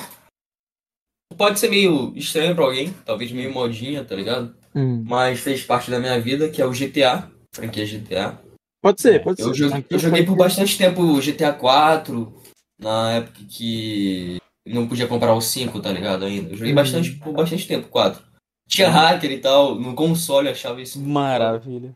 Pode 1.37 1.59
ser 1.59 1.69
meio 1.69 2.13
estranho 2.15 2.55
pra 2.55 2.65
alguém, 2.65 2.91
talvez 3.05 3.31
meio 3.31 3.53
modinha, 3.53 4.03
tá 4.03 4.15
ligado? 4.15 4.55
Hum. 4.75 5.03
Mas 5.07 5.39
fez 5.39 5.63
parte 5.63 5.91
da 5.91 5.99
minha 5.99 6.19
vida, 6.19 6.49
que 6.49 6.61
é 6.61 6.65
o 6.65 6.73
GTA, 6.73 7.29
franquia 7.53 7.85
GTA. 7.85 8.39
Pode 8.81 9.01
ser, 9.01 9.23
pode 9.23 9.41
Eu 9.41 9.53
ser. 9.53 9.55
joguei, 9.55 9.85
eu 9.89 9.99
joguei 9.99 10.25
por 10.25 10.35
bastante 10.35 10.77
tempo 10.77 11.01
o 11.01 11.21
GTA 11.21 11.53
4, 11.53 12.33
na 12.79 13.13
época 13.15 13.39
que 13.49 14.37
não 14.65 14.87
podia 14.87 15.07
comprar 15.07 15.33
o 15.33 15.41
5, 15.41 15.79
tá 15.81 15.91
ligado? 15.91 16.25
Ainda. 16.25 16.49
Eu 16.51 16.57
joguei 16.57 16.71
Uhum. 16.71 16.75
bastante, 16.75 17.11
por 17.11 17.33
bastante 17.33 17.67
tempo, 17.67 17.87
4. 17.89 18.21
Tinha 18.67 18.89
hacker 18.89 19.31
e 19.31 19.39
tal, 19.39 19.75
no 19.75 19.93
console 19.95 20.47
eu 20.47 20.51
achava 20.53 20.81
isso. 20.81 20.99
Maravilha. 20.99 21.95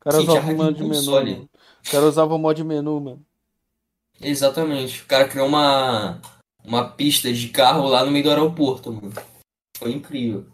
O 0.00 0.04
cara 0.04 0.16
Sim, 0.18 0.22
usava 0.24 0.50
o 0.52 0.56
mod 0.56 0.84
menu. 0.84 1.10
mano. 1.12 1.48
O 1.86 1.90
cara 1.90 2.06
usava 2.06 2.34
o 2.34 2.38
mod 2.38 2.64
menu, 2.64 3.00
mano. 3.00 3.26
Exatamente. 4.20 5.02
O 5.02 5.06
cara 5.06 5.28
criou 5.28 5.46
uma, 5.46 6.20
uma 6.64 6.88
pista 6.88 7.32
de 7.32 7.48
carro 7.48 7.86
lá 7.86 8.04
no 8.04 8.10
meio 8.10 8.24
do 8.24 8.30
aeroporto, 8.30 8.92
mano. 8.92 9.12
Foi 9.76 9.92
incrível. 9.92 10.46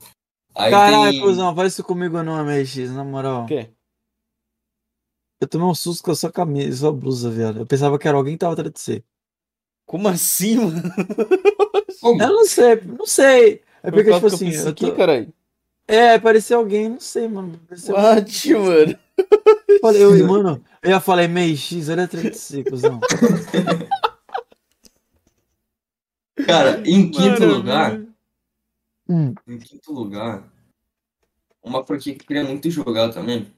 Aí 0.54 0.70
Caralho, 0.70 1.12
tem... 1.12 1.20
cuzão, 1.20 1.54
faz 1.54 1.72
isso 1.72 1.84
comigo 1.84 2.22
não, 2.22 2.44
MX, 2.44 2.90
na 2.90 3.04
moral. 3.04 3.44
O 3.44 3.46
quê? 3.46 3.70
Eu 5.40 5.48
tomei 5.48 5.66
um 5.66 5.74
susto 5.74 6.04
com 6.04 6.10
a 6.10 6.14
sua 6.14 6.30
camisa, 6.30 6.76
sua 6.76 6.92
blusa, 6.92 7.30
viado. 7.30 7.60
Eu 7.60 7.66
pensava 7.66 7.98
que 7.98 8.06
era 8.06 8.16
alguém 8.16 8.34
que 8.34 8.38
tava 8.38 8.52
atrás 8.52 8.72
de 8.72 8.78
você. 8.78 9.04
Como 9.86 10.06
assim, 10.08 10.56
mano? 10.56 10.82
Como? 12.00 12.22
Eu 12.22 12.28
não 12.28 12.44
sei, 12.44 12.80
não 12.82 13.06
sei. 13.06 13.62
É 13.82 13.90
porque, 13.90 14.10
Por 14.10 14.14
tipo 14.14 14.26
assim, 14.26 14.50
eu 14.50 14.74
tô... 14.74 14.86
aqui, 14.86 14.96
caralho. 14.96 15.32
É, 15.86 16.18
parecia 16.18 16.56
alguém, 16.56 16.88
não 16.88 17.00
sei, 17.00 17.28
mano. 17.28 17.58
What, 17.88 18.54
mano? 18.54 18.98
Eu 19.68 19.80
falei, 19.80 20.02
eu, 20.04 20.26
mano, 20.26 20.64
eu 20.82 20.90
ia 20.90 21.00
falar 21.00 21.24
MX, 21.28 21.88
olha 21.90 22.04
atrás 22.04 22.24
de 22.30 22.36
você, 22.36 22.64
cuzão. 22.64 23.00
Cara, 26.46 26.80
em 26.86 27.10
quinto 27.10 27.20
Maravilha. 27.40 27.46
lugar, 27.48 28.00
Hum. 29.08 29.34
em 29.46 29.58
quinto 29.58 29.92
lugar, 29.92 30.44
uma 31.62 31.84
franquia 31.84 32.14
que 32.14 32.22
eu 32.22 32.26
queria 32.26 32.44
muito 32.44 32.70
jogar 32.70 33.10
também, 33.10 33.52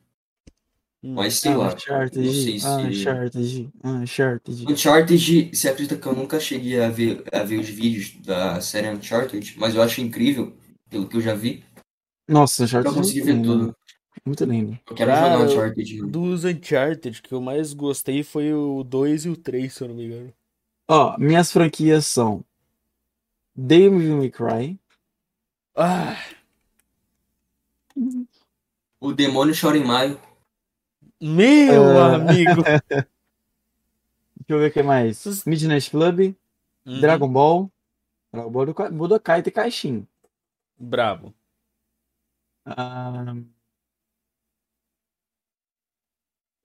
Hum. 1.03 1.15
mas 1.15 1.35
sei 1.35 1.55
lá, 1.55 1.71
não 1.71 1.79
sei 1.79 1.93
Uncharted, 1.95 2.33
se... 2.61 2.67
Uncharted, 2.67 3.71
Uncharted. 3.85 4.73
Uncharted, 4.73 5.51
você 5.57 5.69
acredita 5.69 5.97
que 5.97 6.07
eu 6.07 6.15
nunca 6.15 6.41
cheguei 6.41 6.81
a 6.83 6.89
ver, 6.89 7.23
a 7.33 7.43
ver 7.45 7.61
os 7.61 7.69
vídeos 7.69 8.17
da 8.25 8.61
série 8.61 8.89
Uncharted, 8.89 9.55
mas 9.59 9.75
eu 9.75 9.83
acho 9.83 10.01
incrível, 10.01 10.53
pelo 10.91 11.07
que 11.09 11.17
eu 11.17 11.21
já 11.21 11.35
vi. 11.35 11.63
Nossa, 12.29 12.63
Eu 12.63 12.67
Uncharted 12.67 12.93
é 12.93 12.97
consegui 12.97 13.21
muito 13.23 13.27
ver 13.27 13.33
lindo. 13.43 13.59
tudo. 13.67 13.77
Muito 14.25 14.45
lindo. 14.45 14.79
Eu 14.89 14.95
quero 14.97 15.11
Cara, 15.11 15.33
jogar 15.39 15.45
Uncharted. 15.53 16.03
Dos 16.07 16.45
Uncharted, 16.45 17.21
que 17.23 17.33
eu 17.35 17.41
mais 17.41 17.73
gostei 17.75 18.23
foi 18.23 18.53
o 18.55 18.83
2 18.83 19.25
e 19.27 19.29
o 19.29 19.37
3, 19.37 19.73
se 19.73 19.83
eu 19.83 19.89
não 19.89 19.95
me 19.95 20.07
engano. 20.07 20.33
Ó, 20.89 21.19
minhas 21.19 21.51
franquias 21.53 22.07
são 22.07 22.45
Devil 23.55 24.17
May 24.19 24.31
Cry, 24.31 24.79
Ah, 25.77 26.17
O 29.01 29.13
Demônio 29.13 29.55
Chora 29.61 29.77
em 29.77 29.85
Maio. 29.85 30.21
meu 31.21 31.99
Ah. 31.99 32.15
amigo. 32.17 32.63
deixa 32.89 33.09
eu 34.49 34.59
ver 34.59 34.71
o 34.71 34.73
que 34.73 34.83
mais. 34.83 35.45
Midnight 35.47 35.91
Club, 35.91 36.35
Uhum. 36.87 37.01
Dragon 37.01 37.29
Ball, 37.33 37.71
Dragon 38.33 38.51
Ball 38.51 38.67
do 38.67 38.75
Ka- 38.75 38.91
Budokai 38.91 39.43
Tenkaichi. 39.43 40.05
Brabo. 40.79 41.35
Ah, 42.67 43.35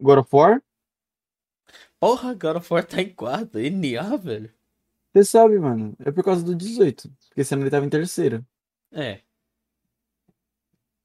God 0.02 0.20
of 0.20 0.30
War, 0.36 0.62
Porra, 2.00 2.34
God 2.34 2.56
of 2.58 2.72
War 2.74 2.86
tá 2.86 3.02
em 3.02 3.10
quarto. 3.14 3.60
NA, 3.60 4.16
velho. 4.18 4.50
você 5.14 5.24
sabe, 5.26 5.60
mano, 5.60 5.96
é 6.00 6.12
por 6.12 6.24
causa 6.24 6.44
do 6.44 6.56
18, 6.56 7.12
porque 7.28 7.44
senão 7.44 7.64
ele 7.64 7.70
tava 7.70 7.86
em 7.86 7.90
terceiro. 7.90 8.46
É. 8.92 9.20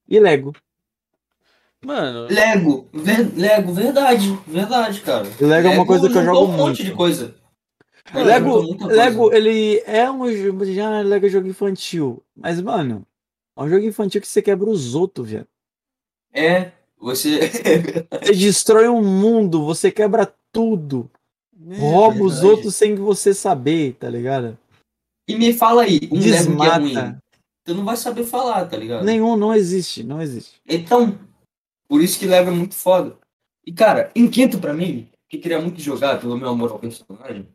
E 0.07 0.21
Lego. 0.21 0.53
Mano, 1.85 2.29
Lego, 2.29 2.89
ver- 2.95 3.35
Lego, 3.37 3.73
verdade, 3.73 4.29
verdade, 4.47 5.01
cara. 5.03 5.27
E 5.41 5.45
Lego 5.45 5.69
é 5.69 5.71
uma 5.73 5.87
coisa 5.87 6.09
que 6.09 6.17
eu 6.17 6.25
jogo 6.25 6.45
um 6.45 6.57
monte 6.57 6.79
muito. 6.79 6.85
de 6.85 6.93
coisa. 6.95 7.35
Mano, 8.13 8.27
Lego, 8.27 8.63
muita 8.63 8.85
coisa. 8.87 9.03
Lego, 9.03 9.33
ele 9.33 9.79
é 9.81 10.11
um 10.11 10.31
jogo, 10.33 10.65
já 10.67 11.01
Lego 11.01 11.27
é 11.27 11.29
jogo 11.29 11.49
infantil, 11.49 12.25
mas, 12.37 12.61
mano, 12.61 13.07
é 13.57 13.63
um 13.63 13.69
jogo 13.69 13.85
infantil 13.85 14.21
que 14.21 14.27
você 14.29 14.43
quebra 14.43 14.69
os 14.69 14.95
outros, 14.95 15.31
velho. 15.31 15.47
É, 16.33 16.73
você. 16.99 17.41
Você 18.23 18.33
destrói 18.33 18.89
um 18.89 19.05
mundo, 19.05 19.65
você 19.65 19.91
quebra 19.93 20.33
tudo, 20.51 21.11
rouba 21.79 22.25
os 22.25 22.35
verdade. 22.35 22.47
outros 22.47 22.75
sem 22.77 22.95
você 22.95 23.35
saber, 23.35 23.95
tá 23.95 24.09
ligado? 24.09 24.59
e 25.29 25.37
me 25.37 25.53
fala 25.53 25.83
aí, 25.83 26.01
um 26.11 26.19
Lego 26.19 26.57
que 26.57 26.67
é 26.67 26.77
ruim. 26.77 26.87
Desmata. 26.89 27.23
Tu 27.65 27.75
não 27.75 27.85
vai 27.85 27.97
saber 27.97 28.25
falar, 28.25 28.67
tá 28.67 28.77
ligado? 28.77 29.05
Nenhum, 29.05 29.37
não 29.37 29.55
existe, 29.55 30.03
não 30.03 30.21
existe. 30.21 30.61
Então, 30.69 31.19
por 31.89 32.03
isso 32.03 32.19
que 32.19 32.27
Lego 32.27 32.51
é 32.51 32.55
muito 32.55 32.75
foda. 32.75 33.17
E, 33.67 33.73
cara, 33.73 34.11
em 34.15 34.29
quinto 34.29 34.59
pra 34.59 34.75
mim, 34.75 35.09
que 35.29 35.39
eu 35.39 35.41
queria 35.41 35.61
muito 35.61 35.81
jogar, 35.81 36.21
pelo 36.21 36.37
meu 36.37 36.49
amor 36.51 36.73
ao 36.73 36.79
personagem, 36.79 37.49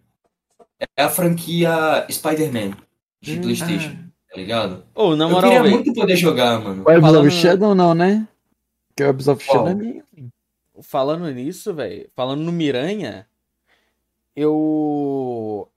é 0.97 1.03
a 1.03 1.09
franquia 1.09 2.07
Spider-Man 2.09 2.75
de 3.21 3.37
Hum, 3.37 3.41
Playstation, 3.41 4.08
tá 4.29 4.35
ligado? 4.37 4.83
Ô, 4.95 5.15
na 5.15 5.25
eu 5.25 5.29
moral, 5.29 5.49
queria 5.49 5.63
velho. 5.63 5.75
muito 5.75 5.93
poder 5.93 6.15
jogar, 6.15 6.59
mano. 6.61 6.83
Webs 6.85 7.01
Falando- 7.01 7.27
of 7.27 7.31
Shadow 7.31 7.75
não, 7.75 7.93
né? 7.93 8.27
Que 8.95 9.03
Webs 9.03 9.27
of 9.27 9.45
Qual? 9.45 9.65
Shadow 9.65 9.71
é 9.71 9.75
meio... 9.75 10.03
Falando 10.81 11.29
nisso, 11.31 11.73
velho, 11.73 12.09
falando 12.15 12.41
no 12.41 12.51
Miranha, 12.53 13.27
eu. 14.35 15.67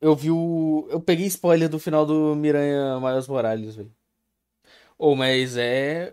Eu 0.00 0.16
vi 0.16 0.30
o. 0.30 0.88
Eu 0.90 1.00
peguei 1.00 1.26
spoiler 1.26 1.68
do 1.68 1.78
final 1.78 2.04
do 2.04 2.34
Miranha 2.34 2.98
Miles 2.98 3.28
Morales, 3.28 3.76
velho. 3.76 3.92
Ô, 4.98 5.14
mas 5.14 5.56
é. 5.56 6.12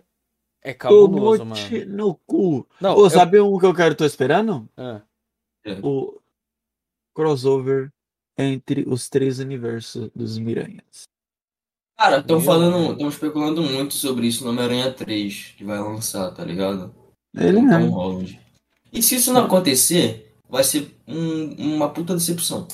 É 0.62 0.70
Eu 0.70 0.74
cabuloso, 0.76 1.44
mano. 1.44 1.60
no 1.88 2.14
cu. 2.26 2.66
Não, 2.80 2.94
Ô, 2.94 3.06
eu- 3.06 3.10
sabe 3.10 3.40
um 3.40 3.58
que 3.58 3.66
eu 3.66 3.74
quero, 3.74 3.94
tô 3.94 4.04
esperando? 4.04 4.68
Ah, 4.76 5.00
O 5.82 6.18
crossover 7.14 7.90
entre 8.38 8.84
os 8.86 9.08
três 9.08 9.38
universos 9.38 10.10
dos 10.14 10.38
Miranhas. 10.38 11.08
Cara, 12.00 12.20
estão 12.20 12.40
falando, 12.40 12.92
estão 12.92 13.08
especulando 13.10 13.62
muito 13.62 13.92
sobre 13.92 14.26
isso 14.26 14.42
no 14.42 14.50
Homem-Aranha 14.52 14.90
3, 14.90 15.52
que 15.58 15.62
vai 15.62 15.78
lançar, 15.78 16.30
tá 16.32 16.42
ligado? 16.42 16.94
Ele 17.36 17.60
mesmo. 17.60 17.90
Holland. 17.90 18.40
E 18.90 19.02
se 19.02 19.16
isso 19.16 19.34
não 19.34 19.44
acontecer, 19.44 20.34
vai 20.48 20.64
ser 20.64 20.96
um- 21.06 21.52
uma 21.76 21.92
puta 21.92 22.14
decepção. 22.14 22.66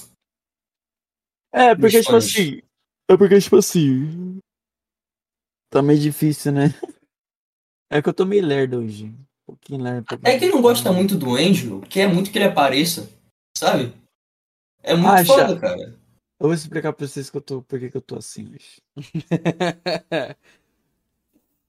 É, 1.53 1.75
porque, 1.75 1.97
Dos 1.99 2.07
tipo 2.07 2.11
fãs. 2.13 2.25
assim. 2.25 2.63
É 3.11 3.17
porque, 3.17 3.41
tipo 3.41 3.57
assim. 3.57 4.39
Tá 5.73 5.83
meio 5.83 5.99
difícil, 5.99 6.53
né? 6.53 6.67
É 7.91 8.01
que 8.01 8.09
eu 8.09 8.15
tô 8.15 8.25
meio 8.25 8.47
lerdo 8.47 8.79
hoje. 8.79 9.07
Um 9.07 9.27
pouquinho 9.45 9.83
lerdo. 9.83 10.03
um 10.03 10.05
pouquinho 10.05 10.37
É 10.37 10.39
quem 10.39 10.51
não 10.51 10.63
gosta 10.63 10.93
muito 10.93 11.17
do 11.17 11.35
Angelo, 11.35 11.81
quer 11.83 12.07
muito 12.13 12.31
que 12.31 12.39
ele 12.39 12.45
apareça, 12.45 13.11
sabe? 13.59 13.93
É 14.85 14.95
muito 14.95 15.11
Acha. 15.11 15.25
foda, 15.27 15.59
cara. 15.61 15.99
Eu 16.39 16.49
vou 16.49 16.55
explicar 16.55 16.93
pra 16.93 17.07
vocês 17.07 17.31
que 17.31 17.37
eu 17.37 17.41
tô, 17.41 17.63
por 17.63 17.79
que 17.81 17.91
que 17.91 17.97
eu 17.97 18.03
tô 18.03 18.17
assim 18.17 18.49
hoje. 18.55 18.83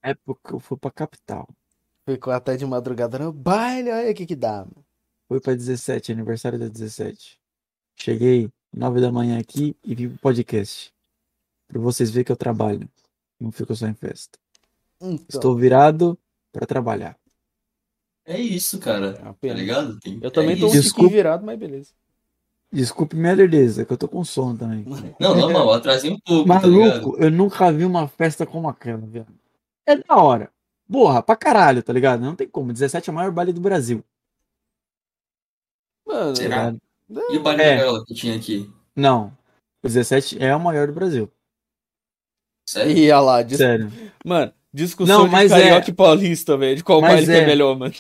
É 0.01 0.13
porque 0.13 0.53
eu 0.53 0.59
fui 0.59 0.77
pra 0.77 0.91
capital. 0.91 1.47
Ficou 2.05 2.31
até 2.31 2.55
de 2.55 2.65
madrugada 2.65 3.19
no 3.19 3.33
baile, 3.33 3.91
olha 3.91 4.11
o 4.11 4.15
que 4.15 4.25
que 4.25 4.35
dá. 4.35 4.59
mano. 4.59 4.85
Fui 5.27 5.41
pra 5.41 5.53
17, 5.53 6.11
aniversário 6.13 6.57
da 6.57 6.69
17. 6.69 7.37
Cheguei 7.95 8.49
9 8.71 9.01
da 9.01 9.11
manhã 9.11 9.37
aqui 9.39 9.75
e 9.83 9.93
vim 9.95 10.09
pro 10.09 10.19
podcast. 10.19 10.93
Pra 11.67 11.81
vocês 11.81 12.09
verem 12.09 12.23
que 12.23 12.31
eu 12.31 12.37
trabalho. 12.37 12.87
Não 13.39 13.51
fico 13.51 13.75
só 13.75 13.85
em 13.87 13.93
festa. 13.93 14.39
Então, 15.01 15.25
Estou 15.27 15.55
virado 15.57 16.17
pra 16.53 16.65
trabalhar. 16.65 17.19
É 18.25 18.39
isso, 18.39 18.79
cara. 18.79 19.09
é 19.41 19.47
Tá 19.49 19.53
ligado? 19.53 19.99
Tem- 19.99 20.19
Eu 20.21 20.31
também 20.31 20.55
é 20.55 20.59
tô 20.59 20.67
um. 20.67 20.71
Desculpa. 20.71 21.09
virado, 21.09 21.45
mas 21.45 21.59
beleza. 21.59 21.91
Desculpe 22.71 23.15
minha 23.15 23.33
lerdeza, 23.33 23.85
que 23.85 23.93
eu 23.93 23.97
tô 23.97 24.07
com 24.07 24.23
sono 24.23 24.57
também. 24.57 24.83
Não, 25.19 25.35
normal, 25.35 25.73
atrasei 25.73 26.11
um 26.11 26.19
pouco, 26.19 26.47
tá? 26.47 26.55
Maluco, 26.61 27.17
eu 27.17 27.31
nunca 27.31 27.71
vi 27.71 27.85
uma 27.85 28.07
festa 28.07 28.45
como 28.45 28.67
aquela, 28.67 28.97
velho. 29.05 29.25
É 29.85 29.95
da 29.95 30.15
hora. 30.17 30.51
Porra, 30.91 31.21
pra 31.23 31.35
caralho, 31.35 31.81
tá 31.83 31.91
ligado? 31.93 32.21
Não 32.21 32.35
tem 32.35 32.47
como. 32.47 32.73
17 32.73 33.09
é 33.09 33.11
o 33.11 33.15
maior 33.15 33.31
baile 33.31 33.53
do 33.53 33.61
Brasil. 33.61 34.03
Mano, 36.05 36.29
tá 36.33 36.35
Será? 36.35 36.69
ligado? 36.69 36.81
E 37.33 37.37
o 37.37 37.41
baile 37.43 37.61
É. 37.61 37.69
da 37.69 37.75
gaiola 37.83 38.05
que 38.05 38.13
tinha 38.13 38.35
aqui? 38.35 38.69
Não. 38.95 39.27
O 39.83 39.87
17 39.87 40.41
é 40.43 40.55
o 40.55 40.59
maior 40.59 40.87
do 40.87 40.93
Brasil. 40.93 41.31
Sério? 42.67 42.95
olha 43.15 43.19
lá, 43.21 43.49
Sério. 43.49 43.91
Mano, 44.25 44.53
Discussão 44.73 45.19
Não, 45.19 45.25
de 45.25 45.31
mas 45.31 45.51
é- 45.51 45.61
carioca 45.61 45.89
e 45.89 45.93
paulista, 45.93 46.57
velho. 46.57 46.75
De 46.75 46.83
qual 46.83 46.99
Mas 47.01 47.11
baile 47.11 47.25
que 47.25 47.31
é 47.31 47.39
é. 47.39 47.45
melhor, 47.45 47.77
mano. 47.77 47.93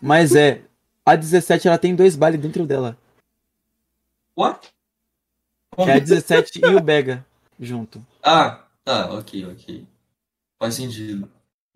Mas 0.00 0.34
é. 0.34 0.62
A 1.04 1.14
17 1.14 1.68
ela 1.68 1.78
tem 1.78 1.94
dois 1.94 2.16
bailes 2.16 2.40
dentro 2.40 2.66
dela. 2.66 2.96
What? 4.36 4.68
Que 5.76 5.82
é 5.90 5.94
a 5.94 5.98
17 5.98 6.60
e 6.64 6.74
o 6.74 6.80
Bega 6.80 7.24
junto. 7.60 8.04
Ah, 8.22 8.64
tá, 8.84 9.12
ok, 9.12 9.46
ok. 9.46 9.86
Faz 10.58 10.74
sentido. 10.74 11.28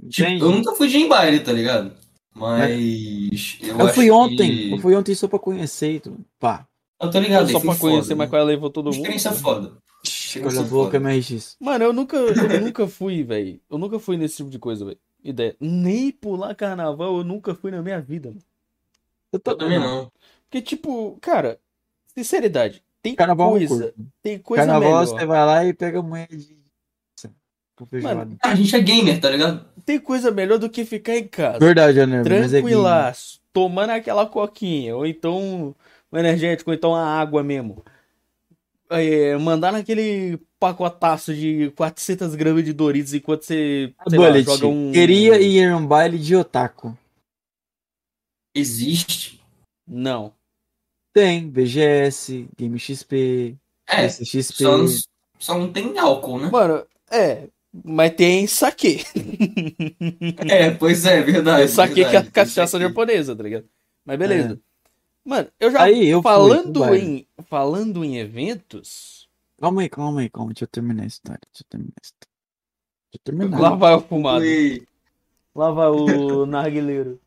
Tipo, 0.08 0.30
eu 0.30 0.50
nunca 0.50 0.74
fui 0.74 0.88
de 0.88 0.96
em 0.98 1.08
baile, 1.08 1.40
tá 1.40 1.52
ligado? 1.52 1.92
Mas. 2.34 3.58
Eu, 3.60 3.78
Eu 3.78 3.86
acho 3.86 3.94
fui 3.94 4.10
ontem. 4.10 4.50
que- 4.50 4.72
Eu 4.72 4.78
fui 4.78 4.94
ontem 4.94 5.14
só 5.14 5.28
pra 5.28 5.38
conhecer 5.38 5.96
e. 6.06 6.12
Pá. 6.38 6.66
Eu 7.00 7.10
tô 7.10 7.18
ligado, 7.18 7.50
Só 7.50 7.56
aí 7.58 7.62
foi 7.64 7.70
pra 7.72 7.80
conhecer, 7.80 8.02
foda, 8.08 8.16
mas 8.16 8.26
né? 8.26 8.30
qual 8.30 8.44
levou 8.44 8.70
todo 8.70 8.86
mundo. 8.86 8.96
Experiência 8.96 9.32
foda. 9.32 9.72
Olha 10.44 10.60
a 10.60 10.62
boca. 10.62 10.98
MRX. 11.00 11.56
Mano, 11.60 11.84
eu 11.84 11.92
nunca, 11.92 12.16
eu 12.16 12.60
nunca 12.60 12.86
fui, 12.86 13.22
velho. 13.22 13.60
Eu 13.70 13.78
nunca 13.78 13.98
fui 13.98 14.16
nesse 14.16 14.36
tipo 14.38 14.50
de 14.50 14.58
coisa, 14.58 14.84
velho. 14.84 14.98
Ideia. 15.22 15.56
Nem 15.60 16.10
pular 16.12 16.54
carnaval 16.54 17.18
eu 17.18 17.24
nunca 17.24 17.54
fui 17.54 17.70
na 17.70 17.82
minha 17.82 18.00
vida, 18.00 18.28
mano. 18.30 18.42
Eu 19.32 19.38
tô 19.38 19.50
Eu 19.52 19.56
também 19.56 19.78
não. 19.78 20.10
Porque, 20.48 20.62
tipo, 20.62 21.18
cara, 21.20 21.58
sinceridade, 22.14 22.82
tem 23.02 23.14
Carnaval 23.14 23.58
eu 23.58 23.68
coisa, 23.68 23.84
curto. 23.84 24.12
tem 24.22 24.38
coisa 24.38 24.64
Carnaval 24.64 24.90
melhor. 24.90 25.06
você 25.06 25.26
vai 25.26 25.46
lá 25.46 25.64
e 25.64 25.72
pega 25.72 25.98
a 25.98 26.02
mulher 26.02 26.28
de. 26.28 26.58
Com 27.76 27.86
feijoada. 27.86 28.36
A 28.42 28.54
gente 28.54 28.76
é 28.76 28.80
gamer, 28.80 29.20
tá 29.20 29.30
ligado? 29.30 29.64
Tem 29.86 29.98
coisa 29.98 30.30
melhor 30.30 30.58
do 30.58 30.68
que 30.68 30.84
ficar 30.84 31.16
em 31.16 31.26
casa. 31.26 31.58
Verdade, 31.58 31.98
Aner, 31.98 32.28
mas 32.28 32.52
é 32.52 32.60
tranquilaço, 32.60 33.40
tomando 33.54 33.90
aquela 33.90 34.26
coquinha, 34.26 34.94
ou 34.94 35.06
então 35.06 35.74
um 36.12 36.18
energético, 36.18 36.70
ou 36.70 36.74
então 36.74 36.94
a 36.94 37.06
água 37.06 37.42
mesmo. 37.42 37.82
É, 38.90 39.36
mandar 39.38 39.72
naquele 39.72 40.38
pacotaço 40.58 41.32
de 41.34 41.70
400 41.74 42.34
gramas 42.34 42.64
de 42.64 42.72
Doritos 42.72 43.14
enquanto 43.14 43.44
você, 43.44 43.94
sei 44.08 44.18
lá, 44.18 44.40
joga 44.40 44.66
um... 44.66 44.92
queria 44.92 45.40
ir 45.40 45.58
em 45.60 45.72
um 45.72 45.86
baile 45.86 46.18
de 46.18 46.36
otaku. 46.36 46.94
Existe. 48.54 49.40
Não. 49.86 50.34
Tem, 51.12 51.48
BGS, 51.50 52.48
Game 52.56 52.78
XP, 52.78 53.56
É, 53.88 54.04
SXP. 54.06 54.52
só 54.62 54.78
não, 54.78 54.86
só 55.38 55.58
não 55.58 55.72
tem 55.72 55.98
álcool, 55.98 56.38
né? 56.38 56.50
Mano, 56.50 56.86
é, 57.10 57.48
mas 57.84 58.14
tem 58.14 58.46
saque. 58.46 59.04
É, 60.48 60.70
pois 60.70 61.04
é, 61.06 61.20
verdade. 61.22 61.62
Eu 61.62 61.68
saquei 61.68 62.04
que 62.04 62.16
é 62.16 62.22
tem 62.22 62.30
cachaça 62.30 62.78
saque. 62.78 62.84
japonesa, 62.84 63.34
tá 63.34 63.42
ligado? 63.42 63.68
Mas 64.04 64.18
beleza. 64.18 64.60
Mano, 65.24 65.48
eu 65.60 65.70
já 65.70 65.80
É. 65.80 65.82
Aí, 65.82 66.06
eu 66.08 66.22
fui 66.22 66.30
falando 66.30 66.80
baile. 66.80 67.26
em 67.38 67.42
falando 67.44 68.04
em 68.04 68.18
eventos, 68.18 69.28
Calma 69.60 69.82
aí, 69.82 69.88
calma 69.90 70.20
aí, 70.20 70.30
calma. 70.30 70.52
Deixa 70.52 70.64
eu 70.64 70.68
terminar 70.68 71.02
a 71.02 71.06
história. 71.06 71.40
Deixa 71.52 71.62
eu 71.62 71.66
terminar 71.68 71.92
a 72.00 72.02
história. 72.02 72.30
Deixa 73.12 73.16
eu 73.16 73.20
terminar. 73.24 73.60
lá 73.60 73.74
vai 73.76 73.94
o 73.94 74.00
fumado, 74.00 74.40
Ui, 74.44 74.86
lá 75.54 75.70
vai 75.70 75.88
o 75.88 76.46
narguileiro. 76.46 77.20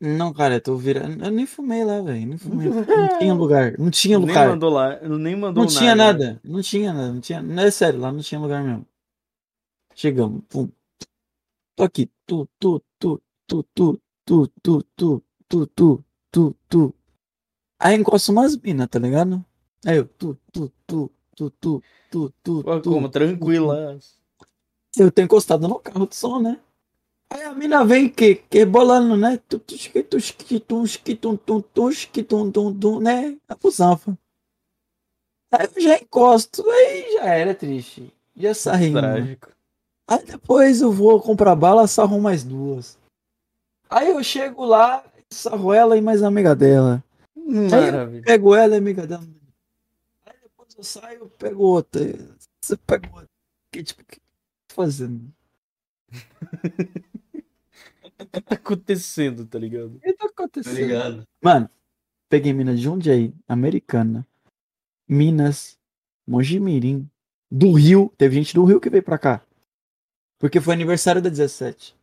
Não, 0.00 0.32
cara, 0.32 0.54
eu 0.54 0.60
tô 0.62 0.76
virando. 0.76 1.22
Eu 1.24 1.30
nem 1.30 1.44
fumei 1.46 1.84
lá, 1.84 2.00
velho. 2.00 2.26
Nem 2.26 2.38
fumei. 2.38 2.68
Não 2.70 3.18
tinha 3.18 3.34
lugar. 3.34 3.78
Não 3.78 3.90
tinha 3.90 4.18
Nem 4.18 4.28
lugar. 4.28 4.48
mandou 4.48 4.70
lá, 4.70 4.98
nem 5.00 5.36
mandou 5.36 5.62
Não 5.62 5.68
tinha 5.70 5.94
nada. 5.94 6.24
nada. 6.26 6.40
Não 6.42 6.62
tinha 6.62 6.92
nada. 6.92 7.12
Não 7.12 7.20
tinha. 7.20 7.42
Não 7.42 7.62
é 7.62 7.70
sério, 7.70 8.00
lá 8.00 8.10
não 8.10 8.20
tinha 8.20 8.40
lugar 8.40 8.64
mesmo. 8.64 8.86
Chegamos. 9.94 10.42
Pum. 10.48 10.70
Tô 11.76 11.84
aqui. 11.84 12.10
Tu, 12.26 12.48
tu, 12.58 12.82
tu, 12.98 13.20
tu, 13.46 13.62
tu, 13.74 14.00
tu, 14.24 14.48
tu, 14.62 14.82
tu, 14.96 15.22
tu, 15.48 15.66
tu, 15.66 16.04
tu, 16.32 16.56
tu. 16.68 16.94
Aí 17.78 17.94
encosta 17.96 18.32
umas 18.32 18.56
minas, 18.56 18.88
tá 18.88 18.98
ligado? 18.98 19.44
Aí 19.84 19.96
eu, 19.98 20.06
tu, 20.06 20.38
tu, 20.52 20.72
tu, 20.86 21.10
tu, 21.36 21.50
tu, 21.60 21.82
tu, 22.10 22.30
tu, 22.42 22.62
Pô. 22.62 22.80
Como 22.80 23.08
tranquila. 23.10 23.98
Eu 24.96 25.10
tenho 25.12 25.26
encostado 25.26 25.68
no 25.68 25.78
carro 25.78 26.06
de 26.06 26.16
som, 26.16 26.40
né? 26.40 26.58
Aí 27.32 27.42
a 27.44 27.54
mina 27.54 27.84
vem 27.84 28.08
que, 28.08 28.34
que 28.34 28.64
bolando, 28.64 29.16
né? 29.16 29.40
Né? 33.00 33.38
A 33.48 33.54
busanfa. 33.54 34.18
Aí 35.52 35.68
eu 35.74 35.82
já 35.82 35.96
encosto, 35.96 36.68
aí 36.68 37.12
já 37.12 37.24
era 37.26 37.54
triste. 37.54 38.12
Já 38.36 38.52
saí. 38.52 38.92
Trágico. 38.92 39.48
Aí 40.08 40.24
depois 40.24 40.80
eu 40.80 40.90
vou 40.90 41.20
comprar 41.20 41.54
bala, 41.54 41.86
sarro 41.86 42.20
mais 42.20 42.42
duas. 42.42 42.98
Aí 43.88 44.10
eu 44.10 44.22
chego 44.24 44.64
lá, 44.64 45.04
sarro 45.32 45.72
ela 45.72 45.96
e 45.96 46.00
mais 46.00 46.22
a 46.22 46.26
amiga 46.26 46.54
dela. 46.54 47.02
Maravilha. 47.36 48.22
Pego 48.24 48.54
ela 48.54 48.74
e 48.74 48.78
amiga 48.78 49.06
dela. 49.06 49.22
Aí 50.26 50.34
depois 50.42 50.74
eu 50.76 50.82
saio, 50.82 51.20
eu 51.20 51.28
pego 51.28 51.62
outra. 51.62 52.00
Você 52.60 52.76
pega 52.76 53.08
outra. 53.08 53.28
Que 53.72 53.84
tipo, 53.84 54.02
o 54.02 54.04
que 54.04 54.18
eu 54.18 54.74
fazendo? 54.74 55.32
O 58.22 58.26
que 58.26 58.40
tá 58.40 58.54
acontecendo, 58.54 59.46
tá 59.46 59.58
ligado? 59.58 59.96
O 59.96 60.00
que 60.00 60.12
tá 60.12 60.24
Tá 60.26 60.30
acontecendo? 60.30 60.76
ligado? 60.76 61.28
Mano, 61.42 61.70
peguei 62.28 62.52
Minas 62.52 62.76
de 62.78 62.84
Jundiaí, 62.84 63.34
Americana, 63.48 64.26
Minas, 65.08 65.78
Mojimirim, 66.26 67.08
do 67.50 67.72
Rio. 67.72 68.12
Teve 68.16 68.36
gente 68.36 68.54
do 68.54 68.64
Rio 68.64 68.80
que 68.80 68.90
veio 68.90 69.02
pra 69.02 69.18
cá. 69.18 69.44
Porque 70.38 70.60
foi 70.60 70.74
aniversário 70.74 71.20
da 71.20 71.28
17. 71.28 71.96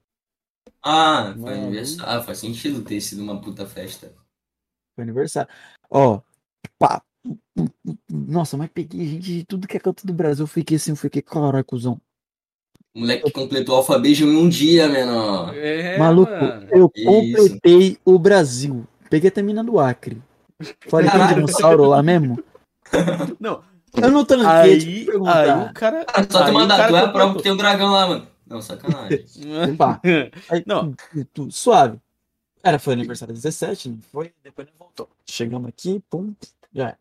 Ah, 0.83 1.33
foi 1.33 1.41
Mano. 1.41 1.63
aniversário. 1.67 2.11
Ah, 2.11 2.23
faz 2.23 2.37
sentido 2.39 2.83
ter 2.83 2.99
sido 3.01 3.21
uma 3.23 3.39
puta 3.41 3.65
festa. 3.65 4.13
Foi 4.95 5.03
aniversário. 5.03 5.49
Ó, 5.89 6.21
pá. 6.77 7.01
Nossa, 8.09 8.55
mas 8.57 8.69
peguei 8.69 9.05
gente 9.07 9.23
de 9.39 9.45
tudo 9.45 9.67
que 9.67 9.75
é 9.75 9.79
canto 9.79 10.05
do 10.05 10.13
Brasil. 10.13 10.43
Eu 10.43 10.47
fiquei 10.47 10.77
assim, 10.77 10.91
eu 10.91 10.95
fiquei, 10.95 11.21
caralho, 11.21 11.65
cuzão. 11.65 11.99
O 12.97 12.99
moleque 13.01 13.29
completou 13.31 13.75
o 13.75 13.77
alfabeto 13.77 14.23
em 14.23 14.35
um 14.35 14.49
dia, 14.49 14.87
menor. 14.89 15.55
É, 15.55 15.99
Maluco, 15.99 16.31
mano. 16.31 16.67
eu 16.71 16.89
que 16.89 17.03
completei 17.03 17.99
o 18.03 18.17
Brasil. 18.17 18.87
Peguei 19.07 19.27
até 19.27 19.39
a 19.39 19.43
mina 19.43 19.63
do 19.63 19.79
Acre. 19.79 20.19
Falei, 20.89 21.07
tem 21.07 21.19
Caralho. 21.19 21.35
dinossauro 21.45 21.85
lá 21.85 22.01
mesmo? 22.01 22.43
Não, 23.39 23.61
Eu 23.95 24.09
não 24.09 24.25
tranquei, 24.25 24.49
aí, 24.49 25.07
aí 25.27 25.51
o 25.69 25.73
cara. 25.73 26.05
Ah, 26.11 26.23
só 26.27 26.45
te 26.45 26.51
mandar, 26.51 26.75
cara 26.77 26.89
tu 26.89 26.95
é 26.95 26.99
a 27.01 27.07
prova 27.09 27.35
que 27.35 27.43
tem 27.43 27.51
um 27.51 27.57
dragão 27.57 27.91
lá, 27.91 28.07
mano. 28.07 28.27
Não, 28.47 28.61
sacanagem. 28.63 29.25
Aí, 30.49 30.63
Não. 30.65 30.93
tu- 30.93 31.25
tu- 31.33 31.51
suave. 31.51 31.99
Era, 32.63 32.79
foi 32.79 32.93
aniversário 32.93 33.31
17, 33.33 33.89
não 33.89 33.99
foi? 34.11 34.33
Depois 34.43 34.67
não 34.67 34.73
voltou. 34.79 35.07
Chegamos 35.29 35.69
aqui, 35.69 36.01
pum, 36.09 36.33
já 36.73 36.87
era. 36.87 36.99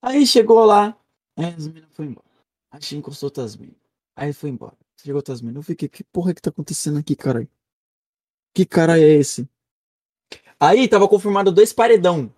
Aí 0.00 0.24
chegou 0.24 0.64
lá, 0.64 0.94
aí 1.36 1.46
as 1.56 1.66
meninas 1.66 1.88
foram 1.92 2.10
embora. 2.10 2.26
Aí 2.70 2.80
encostou 2.96 3.26
outras 3.26 3.56
minas. 3.56 3.74
Aí 4.14 4.32
foi 4.32 4.50
embora. 4.50 4.74
Chegou 5.00 5.16
outras 5.16 5.40
minas. 5.40 5.56
Eu 5.56 5.62
fiquei, 5.62 5.88
que 5.88 6.02
porra 6.04 6.34
que 6.34 6.42
tá 6.42 6.50
acontecendo 6.50 6.98
aqui, 6.98 7.14
caralho? 7.14 7.48
Que 8.54 8.66
cara 8.66 8.98
é 8.98 9.02
esse? 9.02 9.48
Aí 10.58 10.88
tava 10.88 11.08
confirmado 11.08 11.52
dois 11.52 11.72
paredão. 11.72 12.34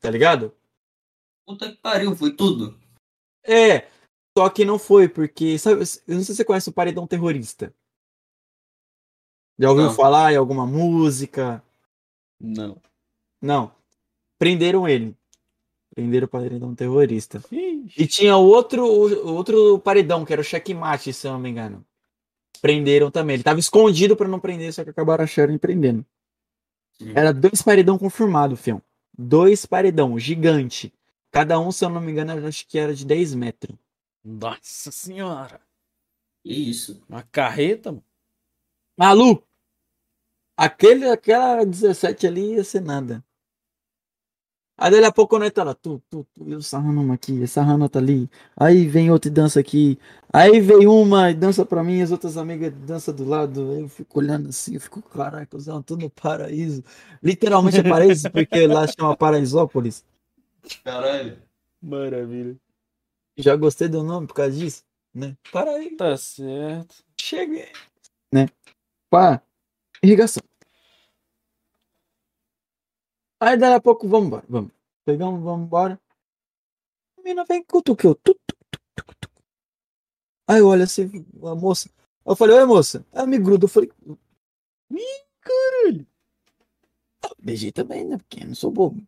Tá 0.00 0.10
ligado? 0.10 0.54
Puta 1.46 1.70
que 1.70 1.78
pariu, 1.78 2.14
foi 2.14 2.34
tudo. 2.34 2.78
É, 3.42 3.88
só 4.36 4.48
que 4.50 4.64
não 4.64 4.78
foi, 4.78 5.08
porque, 5.08 5.58
sabe, 5.58 5.76
eu 5.76 6.16
não 6.16 6.22
sei 6.22 6.24
se 6.24 6.36
você 6.36 6.44
conhece 6.44 6.68
o 6.68 6.72
paredão 6.72 7.06
terrorista. 7.06 7.74
Já 9.58 9.70
ouviu 9.70 9.86
Não. 9.86 9.94
falar 9.94 10.32
em 10.32 10.36
alguma 10.36 10.66
música? 10.66 11.64
Não. 12.40 12.80
Não. 13.40 13.74
Prenderam 14.38 14.88
ele. 14.88 15.16
Prenderam 15.94 16.24
o 16.24 16.28
paredão 16.28 16.74
terrorista. 16.74 17.40
Ixi. 17.52 18.02
E 18.02 18.06
tinha 18.06 18.36
outro, 18.36 18.84
outro 18.84 19.78
paredão, 19.78 20.24
que 20.24 20.32
era 20.32 20.42
o 20.42 20.44
checkmate, 20.44 21.12
se 21.12 21.26
eu 21.26 21.32
não 21.32 21.38
me 21.38 21.50
engano. 21.50 21.84
Prenderam 22.60 23.10
também. 23.10 23.34
Ele 23.34 23.44
tava 23.44 23.60
escondido 23.60 24.16
pra 24.16 24.26
não 24.26 24.40
prender, 24.40 24.72
só 24.72 24.82
que 24.82 24.90
acabaram 24.90 25.22
achando 25.22 25.52
e 25.52 25.58
prendendo. 25.58 26.04
Era 27.14 27.32
dois 27.32 27.62
paredão 27.62 27.96
confirmado, 27.96 28.56
fião. 28.56 28.82
Dois 29.16 29.64
paredão, 29.66 30.18
gigante. 30.18 30.92
Cada 31.30 31.60
um, 31.60 31.70
se 31.70 31.84
eu 31.84 31.88
não 31.88 32.00
me 32.00 32.10
engano, 32.10 32.46
acho 32.46 32.66
que 32.66 32.78
era 32.78 32.94
de 32.94 33.04
10 33.04 33.34
metros. 33.34 33.76
Nossa 34.24 34.90
senhora. 34.90 35.60
Que 36.42 36.52
isso. 36.52 37.00
Uma 37.08 37.22
carreta, 37.22 37.92
mano. 37.92 38.04
Malu! 38.96 39.42
Aquele, 40.56 41.08
aquela 41.08 41.64
17 41.64 42.26
ali 42.26 42.54
ia 42.54 42.64
ser 42.64 42.80
nada. 42.80 43.24
Aí 44.76 44.90
dali 44.90 45.04
a 45.04 45.12
pouco 45.12 45.38
nós 45.38 45.52
tá 45.52 45.62
lá, 45.62 45.72
tu, 45.72 46.02
tu, 46.10 46.26
tu, 46.34 46.50
eu 46.50 46.60
sarrando 46.60 47.00
uma 47.00 47.14
aqui, 47.14 47.42
essa 47.44 47.54
sarrando 47.54 47.84
outra 47.84 48.00
ali. 48.00 48.28
Aí 48.56 48.88
vem 48.88 49.10
outra 49.10 49.28
e 49.28 49.32
dança 49.32 49.60
aqui. 49.60 49.98
Aí 50.32 50.60
vem 50.60 50.88
uma 50.88 51.30
e 51.30 51.34
dança 51.34 51.64
pra 51.64 51.84
mim, 51.84 52.02
as 52.02 52.10
outras 52.10 52.36
amigas 52.36 52.72
dançam 52.84 53.14
do 53.14 53.24
lado. 53.24 53.70
Aí 53.70 53.82
eu 53.82 53.88
fico 53.88 54.18
olhando 54.18 54.48
assim, 54.48 54.74
eu 54.74 54.80
fico, 54.80 55.00
caraca, 55.00 55.56
eu 55.56 55.82
tô 55.82 55.96
no 55.96 56.10
paraíso. 56.10 56.82
Literalmente 57.22 57.78
é 57.78 57.82
paraíso, 57.88 58.28
porque 58.30 58.66
lá 58.66 58.86
chama 58.88 59.16
Paraisópolis. 59.16 60.04
Caralho. 60.82 61.38
Maravilha. 61.80 62.56
Já 63.36 63.54
gostei 63.54 63.88
do 63.88 64.02
nome 64.02 64.26
por 64.26 64.34
causa 64.34 64.52
disso, 64.52 64.82
né? 65.14 65.36
Paraíso. 65.52 65.96
Tá 65.96 66.16
certo. 66.16 66.96
Cheguei. 67.16 67.70
Né? 68.32 68.48
Pá. 69.08 69.40
Irrigação. 70.02 70.42
Aí 73.44 73.58
daí 73.58 73.74
a 73.74 73.80
pouco, 73.80 74.08
vamos 74.08 74.28
embora, 74.28 74.46
vamos. 74.48 74.70
Pegamos, 75.04 75.44
vamos 75.44 75.66
embora. 75.66 76.00
A 77.18 77.20
menina 77.20 77.44
vem, 77.44 77.62
cutuque 77.62 78.06
eu. 78.06 78.14
Tu, 78.14 78.32
tu, 78.32 78.56
tu, 78.70 78.80
tu, 78.96 79.04
tu. 79.20 79.28
Aí 80.48 80.60
eu 80.60 80.66
olho 80.66 80.82
assim, 80.82 81.26
a 81.42 81.54
moça. 81.54 81.90
Eu 82.24 82.34
falei, 82.34 82.56
oi, 82.56 82.64
moça. 82.64 83.04
Ela 83.12 83.26
me 83.26 83.36
gruda. 83.36 83.66
Eu 83.66 83.68
falei, 83.68 83.92
ih, 84.92 85.24
caralho. 85.42 86.06
Ah, 87.22 87.34
Beijei 87.38 87.70
também, 87.70 88.06
né? 88.06 88.16
Porque 88.16 88.42
eu 88.42 88.46
não 88.46 88.54
sou 88.54 88.70
bobo. 88.70 89.06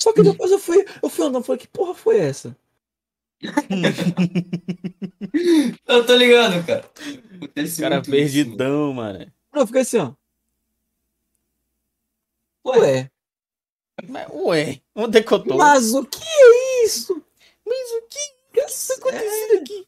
Só 0.00 0.12
que 0.12 0.22
depois 0.22 0.52
eu 0.52 0.60
fui, 0.60 0.86
eu 1.02 1.08
fui 1.08 1.26
andando, 1.26 1.42
falei, 1.42 1.60
que 1.60 1.66
porra 1.66 1.94
foi 1.94 2.18
essa? 2.18 2.56
Eu 5.86 6.06
tô 6.06 6.16
ligado, 6.16 6.64
cara. 6.64 6.88
Acontece 7.34 7.80
Cara 7.80 8.00
isso, 8.00 8.10
perdidão, 8.10 8.94
mano. 8.94 9.30
Eu 9.52 9.66
fiquei 9.66 9.82
assim, 9.82 9.98
ó. 9.98 10.14
Ué, 12.64 12.78
Ué, 12.78 13.10
ué, 14.32 14.80
onde 14.94 15.18
é 15.18 15.22
que 15.22 15.32
eu 15.32 15.38
tô? 15.40 15.56
mas 15.56 15.92
o 15.94 16.04
que 16.04 16.22
é 16.24 16.84
isso? 16.84 17.22
Mas 17.66 17.90
o 17.92 18.02
que 18.08 18.18
que 18.52 18.60
tá 18.60 18.94
acontecendo 18.94 19.60
aqui? 19.62 19.86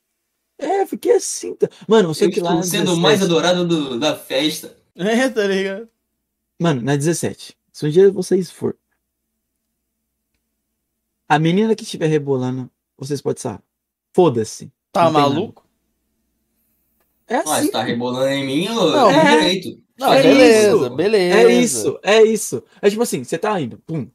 É, 0.59 0.87
fiquei 0.87 1.13
assim. 1.13 1.55
tá- 1.55 1.69
Mano, 1.89 2.09
você 2.13 2.29
que 2.29 2.41
lá. 2.41 2.51
sendo 2.63 2.93
o 2.93 2.97
17 2.97 3.01
mais 3.01 3.23
adorado 3.23 3.67
do- 3.67 3.99
da 3.99 4.15
festa. 4.17 4.77
É, 4.95 5.29
tá 5.31 5.47
ligado? 5.47 5.89
Mano, 6.59 6.83
na 6.83 6.97
17. 6.97 7.57
Se 7.73 7.87
um 7.87 7.91
dia 7.91 8.11
vocês 8.11 8.51
for. 8.51 8.77
A 11.29 11.39
menina 11.39 11.75
que 11.75 11.85
estiver 11.85 12.09
rebolando, 12.09 12.71
vocês 12.99 13.23
podem 13.23 13.41
saber. 13.41 13.63
Foda-se. 14.13 14.71
Tá 14.93 15.09
maluco? 15.11 15.65
É 17.27 17.37
Ah, 17.37 17.41
assim. 17.41 17.67
você 17.67 17.71
tá 17.71 17.83
rebolando 17.83 18.29
em 18.29 18.45
mim, 18.45 18.69
ô, 18.69 18.91
Não, 18.91 19.11
é 19.11 19.15
é. 19.17 19.39
direito. 19.39 19.83
Não, 20.01 20.13
É 20.13 20.23
beleza, 20.23 20.77
isso. 20.77 20.91
beleza. 20.97 21.37
É 21.37 21.53
isso, 21.53 21.99
é 22.03 22.23
isso. 22.23 22.65
É 22.81 22.89
tipo 22.91 23.03
assim, 23.03 23.23
você 23.23 23.37
tá 23.39 23.61
indo, 23.61 23.79
pum. 23.87 24.07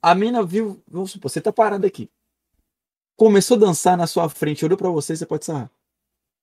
A 0.00 0.14
mina 0.14 0.42
viu, 0.42 0.80
vamos 0.90 1.10
supor, 1.10 1.30
você 1.30 1.40
tá 1.40 1.52
parado 1.52 1.86
aqui. 1.86 2.08
Começou 3.16 3.56
a 3.56 3.60
dançar 3.60 3.96
na 3.98 4.06
sua 4.06 4.28
frente, 4.28 4.64
olhou 4.64 4.78
pra 4.78 4.88
você, 4.88 5.14
você 5.14 5.26
pode 5.26 5.44
sarrar. 5.44 5.70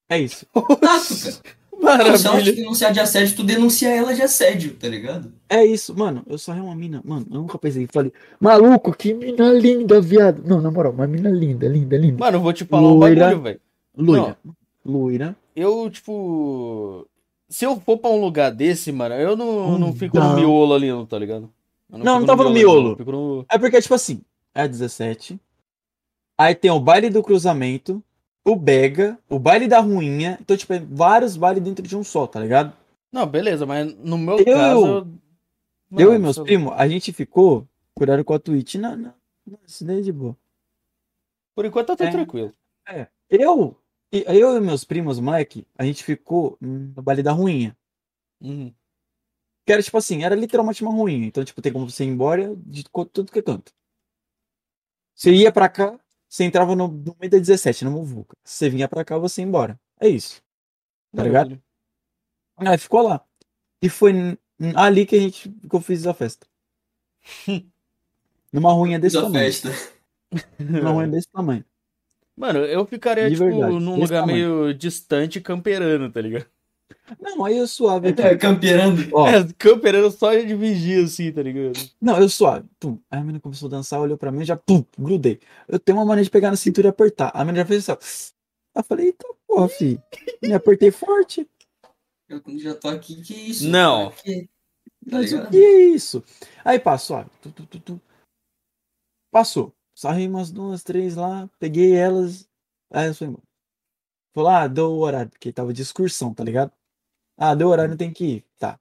É 0.10 0.20
isso. 0.20 0.46
Tato, 0.54 1.42
cara. 1.82 2.18
Se 2.18 2.28
ela 2.28 2.38
te 2.38 2.44
Maravilha. 2.44 2.56
denunciar 2.56 2.92
de 2.94 3.00
assédio, 3.00 3.36
tu 3.36 3.44
denuncia 3.44 3.90
ela 3.90 4.14
de 4.14 4.22
assédio, 4.22 4.74
tá 4.76 4.88
ligado? 4.88 5.32
É 5.50 5.66
isso, 5.66 5.96
mano. 5.98 6.24
Eu 6.28 6.38
só 6.38 6.52
uma 6.54 6.76
mina. 6.76 7.02
Mano, 7.06 7.26
eu 7.32 7.42
nunca 7.42 7.58
pensei. 7.58 7.88
Falei, 7.92 8.12
maluco, 8.40 8.94
que 8.96 9.14
mina 9.14 9.52
linda, 9.54 10.00
viado. 10.02 10.44
Não, 10.46 10.62
na 10.62 10.70
moral, 10.72 10.92
uma 10.92 11.08
mina 11.08 11.30
linda, 11.30 11.68
linda, 11.68 11.98
linda. 11.98 12.18
Mano, 12.20 12.38
eu 12.38 12.42
vou 12.42 12.54
te 12.54 12.66
falar 12.66 12.88
um 12.88 12.94
Loira. 12.96 13.22
bagulho, 13.26 13.42
velho. 13.44 13.62
Loira. 13.96 14.38
Loira. 14.86 15.36
Eu, 15.56 15.90
tipo. 15.90 17.08
Se 17.50 17.66
eu 17.66 17.80
for 17.80 17.98
pra 17.98 18.10
um 18.10 18.20
lugar 18.20 18.52
desse, 18.52 18.92
mano, 18.92 19.16
eu 19.16 19.36
não, 19.38 19.78
não 19.80 19.94
fico 19.94 20.18
no 20.18 20.24
Não. 20.24 20.36
miolo 20.36 20.74
ali, 20.74 20.90
não, 20.90 21.06
tá 21.06 21.18
ligado? 21.18 21.50
Eu 21.90 21.98
Não, 22.00 22.06
fico 22.06 22.20
não 22.20 22.26
tava 22.26 22.44
no 22.44 22.50
miolo. 22.52 22.92
eu 22.92 22.98
fico 22.98 23.12
no- 23.12 23.46
É 23.50 23.58
porque, 23.58 23.82
tipo 23.82 23.94
assim, 23.94 24.22
é 24.54 24.68
17. 24.68 25.40
Aí 26.38 26.54
tem 26.54 26.70
o 26.70 26.80
baile 26.80 27.10
do 27.10 27.24
cruzamento, 27.24 28.04
o 28.46 28.56
Bega, 28.56 29.18
o 29.30 29.40
baile 29.40 29.68
da 29.68 29.80
ruinha. 29.80 30.38
Então, 30.42 30.58
tipo, 30.58 30.74
é 30.74 30.80
vários 30.80 31.38
bailes 31.38 31.64
dentro 31.64 31.88
de 31.88 31.96
um 31.96 32.04
só, 32.04 32.28
tá 32.28 32.40
ligado? 32.40 32.74
Não, 33.12 33.26
beleza, 33.26 33.66
mas 33.66 33.94
no 33.96 34.18
meu 34.18 34.38
Eu- 34.40 34.46
caso. 34.46 34.86
eu 34.88 35.06
Mano, 35.90 36.14
e 36.16 36.20
meus 36.20 36.38
eu- 36.38 36.44
primos, 36.44 36.74
a 36.76 36.88
gente 36.88 37.14
ficou 37.14 37.66
cuidado 37.96 38.24
com 38.26 38.34
a 38.34 38.40
Twitch. 38.40 38.76
Não, 38.76 38.96
não. 38.98 39.14
não 39.48 39.58
isso 39.66 39.86
daí 39.86 40.00
é 40.00 40.02
de 40.02 40.12
boa. 40.12 40.36
Por 41.56 41.66
enquanto 41.66 41.96
tá 41.96 42.06
É. 42.06 42.12
tranquilo. 42.12 42.54
Eu, 43.30 43.76
e- 44.12 44.26
eu 44.28 44.56
e 44.58 44.62
meus 44.62 44.84
primos, 44.84 45.20
moleque, 45.20 45.66
a 45.78 45.84
gente 45.84 46.04
ficou 46.04 46.58
no 46.62 47.02
baile 47.02 47.24
da 47.24 47.32
ruinha. 47.32 47.78
Uhum. 48.42 48.74
Que 49.66 49.74
era 49.74 49.84
tipo 49.84 49.98
assim, 49.98 50.24
era 50.24 50.36
literalmente 50.36 50.82
uma 50.82 50.92
ruinha. 50.94 51.28
Então, 51.28 51.44
tipo, 51.44 51.62
tem 51.62 51.74
como 51.74 51.90
você 51.90 52.04
ir 52.06 52.08
embora 52.08 52.56
de 52.58 52.84
tudo 53.14 53.32
que 53.32 53.40
é 53.40 53.42
canto. 53.42 53.74
Você 55.14 55.34
ia 55.34 55.52
pra 55.52 55.68
cá, 55.68 56.00
você 56.30 56.44
entrava 56.44 56.76
no, 56.76 56.88
no 56.88 57.16
meio 57.20 57.32
da 57.32 57.38
17, 57.38 57.84
no 57.84 57.92
Muvuca. 57.92 58.38
Você 58.44 58.70
vinha 58.70 58.88
pra 58.88 59.04
cá, 59.04 59.18
você 59.18 59.42
ia 59.42 59.48
embora. 59.48 59.80
É 60.00 60.08
isso. 60.08 60.42
Tá 61.16 61.24
ligado? 61.24 61.50
Maravilha. 61.50 61.64
Aí 62.74 62.78
ficou 62.78 63.02
lá. 63.02 63.26
E 63.82 63.90
foi 63.90 64.38
ali 64.76 65.06
que 65.06 65.16
a 65.16 65.20
gente 65.20 65.50
que 65.50 65.76
eu 65.76 65.82
fiz 65.82 66.06
a 66.08 66.14
festa. 66.14 66.48
Numa 68.52 68.74
ruinha 68.74 69.00
desse 69.00 69.16
tamanho. 69.16 69.34
festa. 69.34 69.70
Numa 70.60 70.92
ruinha 70.92 71.10
desse 71.12 71.28
tamanho. 71.30 71.66
Mano, 72.38 72.60
eu 72.60 72.86
ficaria, 72.86 73.30
De 73.30 73.36
tipo, 73.36 73.50
verdade, 73.50 73.74
num 73.74 73.96
desse 73.96 74.02
lugar 74.02 74.22
tamanho. 74.22 74.56
meio 74.64 74.74
distante, 74.74 75.42
camperando, 75.42 76.12
tá 76.12 76.22
ligado? 76.22 76.46
Não, 77.20 77.44
aí 77.44 77.58
eu 77.58 77.68
suave. 77.68 78.10
É, 78.10 78.38
campeando. 78.38 79.02
Ó, 79.14 79.28
É, 79.28 79.46
camperando 79.58 80.12
só 80.12 80.34
de 80.36 80.54
vigia, 80.56 81.04
assim, 81.04 81.32
tá 81.32 81.42
ligado? 81.42 81.74
não, 82.00 82.20
eu 82.20 82.30
suave. 82.30 82.68
Pum. 82.80 83.00
Aí 83.10 83.20
a 83.20 83.22
menina 83.22 83.40
começou 83.40 83.68
a 83.68 83.72
dançar, 83.72 84.00
olhou 84.00 84.18
pra 84.18 84.32
mim, 84.32 84.46
já 84.46 84.56
pum, 84.56 84.86
grudei. 84.98 85.40
Eu 85.68 85.80
tenho 85.80 85.98
uma 85.98 86.06
maneira 86.06 86.26
de 86.26 86.30
pegar 86.30 86.52
na 86.52 86.58
cintura 86.58 86.88
e 86.88 86.90
apertar. 86.90 87.32
A 87.34 87.44
menina 87.44 87.66
fez 87.66 87.90
assim, 87.90 88.32
ó. 88.76 88.80
Eu 88.80 88.84
falei, 88.84 89.08
eita 89.08 89.26
porra, 89.48 89.68
fi. 89.70 90.00
Me 90.44 90.54
apertei 90.54 90.92
forte. 90.92 91.50
Eu 92.30 92.42
já 92.60 92.76
tô 92.76 92.90
aqui, 92.90 93.22
que 93.24 93.34
isso? 93.34 93.68
Não. 93.68 94.10
Aqui. 94.10 94.48
Tá 95.10 95.18
Mas 95.18 95.34
o 95.34 95.50
que 95.50 95.58
é 95.58 95.86
isso? 95.88 96.24
Aí 96.64 96.78
passou, 96.78 97.18
ó. 97.18 97.26
Tu, 97.42 97.52
tu, 97.52 97.66
tu, 97.66 97.80
tu. 97.80 98.02
Passou. 99.32 99.74
Sarrei 99.98 100.28
umas 100.28 100.52
duas, 100.52 100.84
três 100.84 101.16
lá, 101.16 101.50
peguei 101.58 101.96
elas. 101.96 102.48
Aí 102.92 103.12
foram 103.16 103.32
embora. 103.32 103.48
Falou, 104.32 104.50
ah, 104.52 104.68
deu 104.68 104.92
o 104.92 105.00
horário, 105.00 105.32
porque 105.32 105.52
tava 105.52 105.74
de 105.74 105.82
excursão, 105.82 106.32
tá 106.36 106.44
ligado? 106.44 106.72
Ah, 107.36 107.56
deu 107.56 107.68
horário, 107.68 107.98
tem 107.98 108.14
que 108.14 108.24
ir. 108.24 108.46
Tá. 108.60 108.80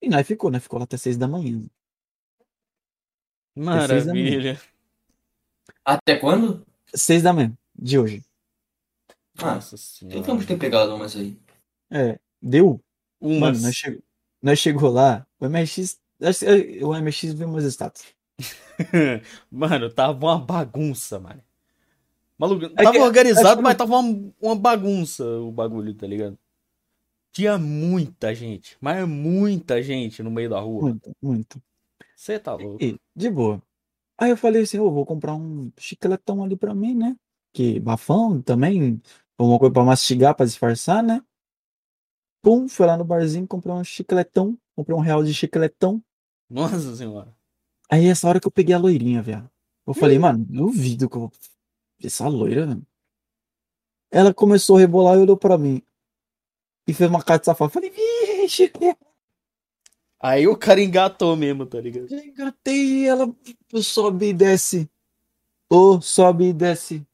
E 0.00 0.08
nós 0.08 0.26
ficou, 0.26 0.50
né? 0.50 0.58
Ficou 0.58 0.78
lá 0.78 0.84
até 0.84 0.96
seis 0.96 1.18
da 1.18 1.28
manhã. 1.28 1.62
Maravilha. 3.54 4.58
Até 5.84 6.18
quando? 6.18 6.66
Seis 6.94 7.22
da 7.22 7.34
manhã 7.34 7.54
de 7.78 7.98
hoje. 7.98 8.24
Ah, 9.36 9.56
Nossa 9.56 9.76
senhora. 9.76 10.16
então 10.16 10.36
vamos 10.36 10.46
ter 10.46 10.58
pegado 10.58 10.94
umas 10.94 11.14
aí. 11.14 11.38
É, 11.90 12.18
deu. 12.40 12.82
Umas. 13.20 13.58
Mano, 13.58 13.60
nós, 13.60 13.76
chegou, 13.76 14.02
nós 14.40 14.58
chegou 14.58 14.90
lá, 14.90 15.26
o 15.38 15.44
MX, 15.46 16.00
o 16.82 16.94
MX 16.94 17.34
viu 17.34 17.46
meus 17.46 17.64
status. 17.64 18.14
Mano, 19.50 19.90
tava 19.92 20.12
uma 20.26 20.38
bagunça, 20.38 21.18
mano. 21.20 21.42
Maluco, 22.38 22.64
É 22.66 22.68
tava 22.82 22.92
que- 22.92 22.98
organizado, 23.00 23.56
que- 23.58 23.62
mas 23.62 23.76
tava 23.76 23.96
uma, 23.96 24.32
uma 24.40 24.56
bagunça 24.56 25.24
o 25.24 25.52
bagulho, 25.52 25.94
tá 25.94 26.06
ligado? 26.06 26.38
Tinha 27.32 27.58
muita 27.58 28.34
gente, 28.34 28.76
mas 28.80 29.06
muita 29.08 29.82
gente 29.82 30.22
no 30.22 30.30
meio 30.30 30.50
da 30.50 30.60
rua. 30.60 30.82
Muito, 30.82 31.12
muito. 31.22 31.62
Você 32.14 32.38
tá 32.38 32.54
louco. 32.54 32.82
E, 32.82 32.98
de 33.14 33.30
boa. 33.30 33.62
Aí 34.18 34.30
eu 34.30 34.36
falei 34.36 34.62
assim, 34.62 34.76
eu 34.76 34.90
vou 34.90 35.04
comprar 35.04 35.34
um 35.34 35.70
chicletão 35.76 36.42
ali 36.44 36.56
pra 36.56 36.74
mim, 36.74 36.94
né? 36.94 37.16
Que 37.52 37.78
bafão 37.80 38.40
também, 38.40 39.00
alguma 39.38 39.58
coisa 39.58 39.72
pra 39.72 39.84
mastigar, 39.84 40.34
pra 40.34 40.46
disfarçar, 40.46 41.02
né? 41.02 41.22
Pum, 42.42 42.68
fui 42.68 42.86
lá 42.86 42.96
no 42.96 43.04
barzinho, 43.04 43.46
comprei 43.48 43.72
um 43.74 43.82
chicletão, 43.82 44.56
comprei 44.76 44.96
um 44.96 45.00
real 45.00 45.24
de 45.24 45.32
chicletão. 45.34 46.02
Nossa 46.48 46.94
senhora. 46.94 47.34
Aí 47.90 48.06
essa 48.06 48.28
hora 48.28 48.40
que 48.40 48.46
eu 48.46 48.52
peguei 48.52 48.74
a 48.74 48.78
loirinha, 48.78 49.22
viado. 49.22 49.50
Eu 49.86 49.94
falei, 49.94 50.18
mano, 50.18 50.44
duvido 50.48 51.08
que 51.08 51.16
eu 51.16 51.20
vou. 51.22 51.32
Essa 52.02 52.26
loira, 52.28 52.66
velho. 52.66 52.86
Ela 54.10 54.32
começou 54.32 54.76
a 54.76 54.80
rebolar 54.80 55.16
e 55.16 55.22
olhou 55.22 55.36
pra 55.36 55.58
mim. 55.58 55.82
E 56.86 56.92
fez 56.94 57.08
uma 57.10 57.22
cara 57.22 57.38
de 57.38 57.46
safado. 57.46 57.68
Eu 57.68 57.72
falei, 57.72 57.90
vixe, 57.90 58.72
Aí 60.20 60.46
o 60.46 60.56
cara 60.56 60.80
engatou 60.80 61.36
mesmo, 61.36 61.66
tá 61.66 61.80
ligado? 61.80 62.08
Já 62.08 62.24
engatei 62.24 63.02
e 63.02 63.06
ela 63.06 63.30
sobe 63.82 64.28
e 64.28 64.32
desce. 64.32 64.88
Ô, 65.68 66.00
sobe 66.00 66.46
e 66.46 66.52
desce. 66.52 67.06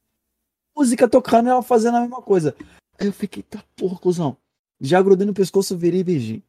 Música 0.77 1.09
tocando 1.09 1.49
e 1.49 1.51
ela 1.51 1.63
fazendo 1.63 1.97
a 1.97 2.01
mesma 2.01 2.23
coisa. 2.23 2.55
Aí 2.99 3.07
eu 3.07 3.13
fiquei, 3.13 3.43
tá 3.43 3.65
porra, 3.75 3.99
cuzão. 3.99 4.37
Já 4.81 5.03
grudei 5.03 5.27
no 5.27 5.35
pescoço, 5.35 5.77
virei 5.77 6.01
e 6.01 6.05
beijei. 6.05 6.43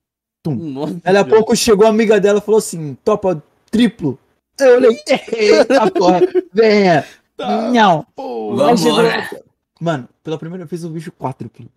Nossa, 0.46 1.00
Aí 1.04 1.16
a 1.18 1.26
pouco 1.26 1.56
chegou 1.56 1.86
a 1.86 1.90
amiga 1.90 2.20
dela 2.20 2.40
e 2.40 2.42
falou 2.42 2.58
assim: 2.58 2.96
topa 3.04 3.42
triplo. 3.72 4.20
Eu 4.60 4.76
olhei, 4.78 5.00
eita 5.34 5.90
porra, 5.92 6.20
venha. 6.54 7.04
Tá, 7.38 7.72
Não. 7.72 8.06
Aí 8.18 8.78
chegou- 8.78 8.96
Vambora. 8.98 9.44
Mano, 9.80 10.10
pela 10.22 10.38
primeira 10.38 10.66
vez 10.66 10.84
eu 10.84 10.90
bicho 10.92 11.12
quádruplo. 11.12 11.68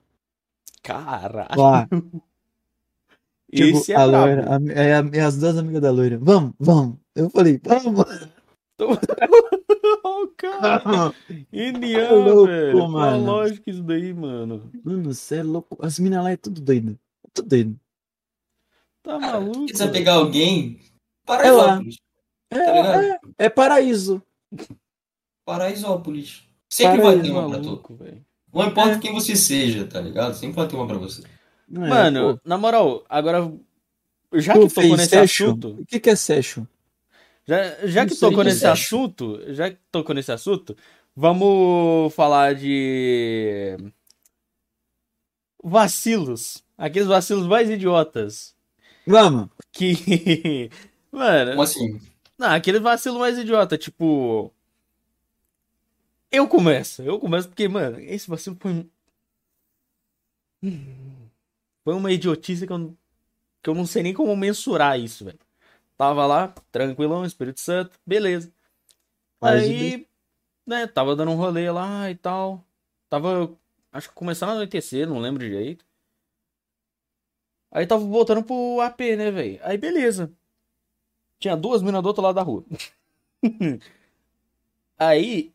Caralho. 0.82 1.48
Lá, 1.60 1.88
chegou 3.54 3.80
Esse 3.80 3.92
é 3.92 3.96
a 3.96 4.06
brabo. 4.06 4.26
loira, 4.26 4.44
a- 4.56 4.72
é, 4.72 4.94
a- 4.96 5.10
é 5.12 5.20
as 5.20 5.36
duas 5.38 5.56
amigas 5.56 5.80
da 5.80 5.90
loira. 5.90 6.18
Vamos, 6.20 6.52
vamos. 6.60 6.96
Eu 7.14 7.30
falei, 7.30 7.58
vamos. 7.64 8.04
Ô, 10.04 10.28
cara. 10.36 10.78
vamos. 10.84 11.14
Indiana, 11.52 12.08
Tá 12.08 12.14
louco, 12.14 12.46
velho. 12.46 12.84
A 12.84 12.88
mano. 12.88 13.24
lógica 13.24 13.70
isso 13.70 13.82
daí, 13.82 14.12
mano? 14.12 14.70
Mano, 14.84 15.14
você 15.14 15.36
é 15.36 15.42
louco. 15.42 15.78
As 15.80 15.98
minas 15.98 16.22
lá 16.22 16.32
é 16.32 16.36
tudo 16.36 16.60
doido. 16.60 16.98
É 17.24 17.28
tudo 17.32 17.48
doido. 17.48 17.80
Tá 19.02 19.18
Cara, 19.18 19.32
maluco? 19.40 19.60
se 19.60 19.66
quiser 19.72 19.84
velho? 19.84 19.92
pegar 19.94 20.14
alguém, 20.14 20.80
É 21.26 21.50
lá. 21.50 21.64
Paraisópolis. 21.64 21.96
É, 22.50 22.58
Tá 22.58 22.72
ligado? 22.72 23.02
é, 23.02 23.18
é 23.38 23.48
paraíso. 23.48 24.22
Paraisópolis. 25.44 26.42
Sempre 26.68 27.02
Paraíso, 27.02 27.16
vai 27.18 27.22
ter 27.22 27.30
uma 27.30 27.50
pra 27.50 27.60
tu. 27.60 28.24
Não 28.52 28.66
importa 28.66 28.90
É. 28.92 28.98
quem 28.98 29.12
você 29.12 29.34
seja, 29.36 29.86
tá 29.86 30.00
ligado? 30.00 30.34
Sempre 30.34 30.56
vai 30.56 30.68
ter 30.68 30.76
uma 30.76 30.86
pra 30.86 30.96
você. 30.98 31.22
É, 31.22 31.78
Mano, 31.78 32.40
na 32.44 32.56
moral, 32.56 33.04
agora. 33.08 33.52
Já 34.34 34.54
Tu 34.54 34.68
que 34.68 34.74
tocou 34.74 34.96
nesse 34.96 35.08
session? 35.10 35.46
assunto. 35.50 35.68
O 35.80 35.86
que, 35.86 36.00
que 36.00 36.10
é 36.10 36.16
session? 36.16 36.64
Já, 37.46 37.86
já 37.86 38.06
que 38.06 38.14
tocou 38.16 38.38
que 38.38 38.44
nesse 38.44 38.64
é. 38.66 38.68
assunto. 38.68 39.40
Já 39.54 39.70
que 39.70 39.78
tocou 39.92 40.14
nesse 40.14 40.32
assunto, 40.32 40.76
vamos 41.14 42.12
falar 42.14 42.54
de. 42.54 43.76
vacilos. 45.62 46.62
Aqueles 46.76 47.08
vacilos 47.08 47.46
mais 47.46 47.70
idiotas. 47.70 48.54
Vamos. 49.06 49.48
Que. 49.72 50.70
Mano. 51.14 51.50
Como 51.52 51.62
assim? 51.62 52.00
Não, 52.36 52.48
aquele 52.50 52.80
vacilo 52.80 53.18
mais 53.18 53.38
idiota, 53.38 53.78
tipo. 53.78 54.52
Eu 56.30 56.48
começo, 56.48 57.02
eu 57.02 57.18
começo 57.20 57.48
porque, 57.48 57.68
mano, 57.68 58.00
esse 58.00 58.28
vacilo 58.28 58.56
foi. 58.58 58.90
Foi 61.84 61.94
uma 61.94 62.10
idiotice 62.10 62.66
que 62.66 62.72
eu, 62.72 62.96
que 63.62 63.70
eu 63.70 63.74
não 63.74 63.86
sei 63.86 64.02
nem 64.02 64.12
como 64.12 64.34
mensurar 64.36 64.98
isso, 64.98 65.24
velho. 65.24 65.38
Tava 65.96 66.26
lá, 66.26 66.48
tranquilão, 66.72 67.24
Espírito 67.24 67.60
Santo, 67.60 67.96
beleza. 68.04 68.52
Aí, 69.40 70.08
né, 70.66 70.86
tava 70.86 71.14
dando 71.14 71.30
um 71.30 71.36
rolê 71.36 71.70
lá 71.70 72.10
e 72.10 72.16
tal. 72.16 72.64
Tava, 73.08 73.54
acho 73.92 74.08
que 74.08 74.14
começando 74.14 74.50
a 74.50 74.52
anoitecer, 74.54 75.06
não 75.06 75.20
lembro 75.20 75.44
direito. 75.44 75.84
Aí 77.70 77.86
tava 77.86 78.04
voltando 78.04 78.42
pro 78.42 78.80
AP, 78.80 79.00
né, 79.16 79.30
velho? 79.30 79.60
Aí, 79.62 79.76
beleza. 79.76 80.32
Tinha 81.44 81.58
duas 81.58 81.82
minas 81.82 82.02
do 82.02 82.06
outro 82.06 82.22
lado 82.22 82.36
da 82.36 82.40
rua. 82.40 82.64
Aí, 84.98 85.52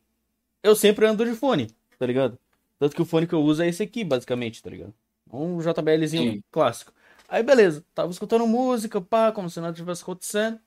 eu 0.62 0.76
sempre 0.76 1.08
ando 1.08 1.26
de 1.26 1.34
fone, 1.34 1.76
tá 1.98 2.06
ligado? 2.06 2.38
Tanto 2.78 2.96
que 2.96 3.02
o 3.02 3.06
fone 3.06 3.26
que 3.26 3.34
eu 3.34 3.42
uso 3.42 3.64
é 3.64 3.68
esse 3.68 3.82
aqui, 3.82 4.04
basicamente, 4.04 4.62
tá 4.62 4.70
ligado? 4.70 4.94
Um 5.34 5.58
JBLzinho 5.58 6.34
Sim. 6.34 6.44
clássico. 6.52 6.94
Aí, 7.28 7.42
beleza. 7.42 7.84
Tava 7.96 8.12
escutando 8.12 8.46
música, 8.46 9.02
pá, 9.02 9.32
como 9.32 9.50
se 9.50 9.60
nada 9.60 9.74
tivesse 9.76 10.04
acontecendo. 10.04 10.60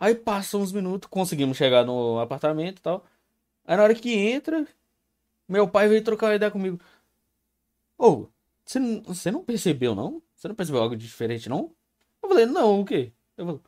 Aí 0.00 0.16
passam 0.16 0.60
uns 0.60 0.72
minutos, 0.72 1.08
conseguimos 1.08 1.56
chegar 1.56 1.86
no 1.86 2.18
apartamento 2.18 2.80
e 2.80 2.82
tal. 2.82 3.06
Aí 3.64 3.76
na 3.76 3.84
hora 3.84 3.94
que 3.94 4.12
entra, 4.12 4.66
meu 5.48 5.68
pai 5.68 5.86
veio 5.86 6.02
trocar 6.02 6.26
uma 6.26 6.34
ideia 6.34 6.50
comigo. 6.50 6.80
Ô, 7.96 8.26
você 8.64 8.80
não, 8.80 9.00
você 9.04 9.30
não 9.30 9.44
percebeu, 9.44 9.94
não? 9.94 10.20
Você 10.34 10.48
não 10.48 10.56
percebeu 10.56 10.82
algo 10.82 10.96
diferente, 10.96 11.48
não? 11.48 11.72
Eu 12.22 12.28
falei, 12.28 12.46
não, 12.46 12.80
o 12.80 12.84
quê? 12.84 13.12
Eu 13.36 13.46
falei, 13.46 13.60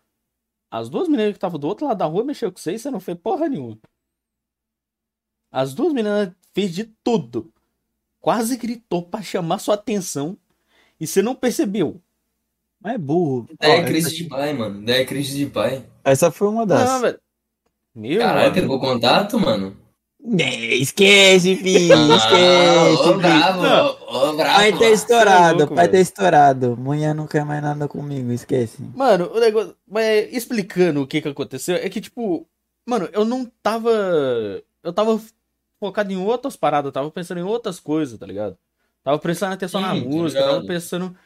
as 0.70 0.89
duas 0.89 1.09
meninas 1.09 1.32
que 1.32 1.36
estavam 1.36 1.59
do 1.59 1.66
outro 1.66 1.86
lado 1.86 1.98
da 1.98 2.05
rua 2.06 2.24
mexeu 2.24 2.51
com 2.51 2.59
você 2.59 2.74
e 2.74 2.78
você 2.78 2.90
não 2.90 3.01
fez 3.01 3.18
porra 3.18 3.48
nenhuma. 3.48 3.78
As 5.51 5.72
duas 5.74 5.93
meninas 5.93 6.32
fez 6.52 6.74
de 6.74 6.85
tudo. 7.02 7.52
Quase 8.20 8.56
gritou 8.56 9.02
pra 9.02 9.22
chamar 9.22 9.59
sua 9.59 9.74
atenção 9.74 10.36
e 10.98 11.06
você 11.06 11.22
não 11.22 11.35
percebeu. 11.35 12.01
Mas 12.81 12.94
é 12.94 12.98
burro. 12.98 13.48
Daí 13.60 13.70
Ó, 13.70 13.74
é 13.74 13.85
crise 13.85 14.09
essa, 14.09 14.16
de 14.16 14.24
pai, 14.24 14.52
mano. 14.52 14.85
Daí 14.85 15.02
é 15.02 15.05
crise 15.05 15.36
de 15.39 15.47
pai. 15.47 15.89
essa 16.02 16.31
foi 16.31 16.48
uma 16.48 16.66
das. 16.66 16.89
Não, 16.89 17.01
velho. 17.01 17.20
Meu, 17.94 18.18
Caralho, 18.20 18.51
mano. 18.51 18.55
pegou 18.55 18.81
contato, 18.81 19.39
mano? 19.39 19.76
É, 20.38 20.74
esquece, 20.76 21.55
filho. 21.56 21.94
Ah, 21.94 22.16
esquece. 22.16 23.02
ô, 23.02 23.05
filho. 23.05 23.18
bravo, 23.18 23.62
Não. 23.62 23.86
ô, 23.86 24.30
ô, 24.30 24.36
bravo. 24.36 24.56
Vai 24.56 24.72
ter 24.72 24.78
mano. 24.80 24.94
estourado, 24.94 25.59
louco, 25.59 25.74
vai 25.74 25.88
ter 25.88 26.01
estourado. 26.01 26.76
Mulher 26.78 27.14
não 27.14 27.26
quer 27.26 27.44
mais 27.44 27.62
nada 27.62 27.86
comigo, 27.86 28.32
esquece. 28.32 28.82
Mano, 28.94 29.30
o 29.34 29.38
negócio. 29.38 29.76
Mas 29.86 30.32
explicando 30.32 31.02
o 31.02 31.06
que 31.06 31.20
que 31.20 31.28
aconteceu, 31.28 31.76
é 31.76 31.88
que, 31.90 32.01
tipo, 32.01 32.46
mano, 32.86 33.09
eu 33.12 33.24
não 33.24 33.44
tava. 33.62 33.90
Eu 34.82 34.92
tava 34.92 35.20
focado 35.78 36.12
em 36.12 36.16
outras 36.16 36.56
paradas, 36.56 36.86
eu 36.86 36.92
tava 36.92 37.10
pensando 37.10 37.38
em 37.40 37.44
outras 37.44 37.78
coisas, 37.78 38.18
tá 38.18 38.26
ligado? 38.26 38.56
Tava 39.02 39.18
prestando 39.18 39.52
atenção 39.55 39.80
na 39.82 39.92
Sim, 39.94 40.02
tá 40.05 40.09
música, 40.09 40.40
tava 40.40 40.52
ligado. 40.55 40.66
pensando. 40.66 41.16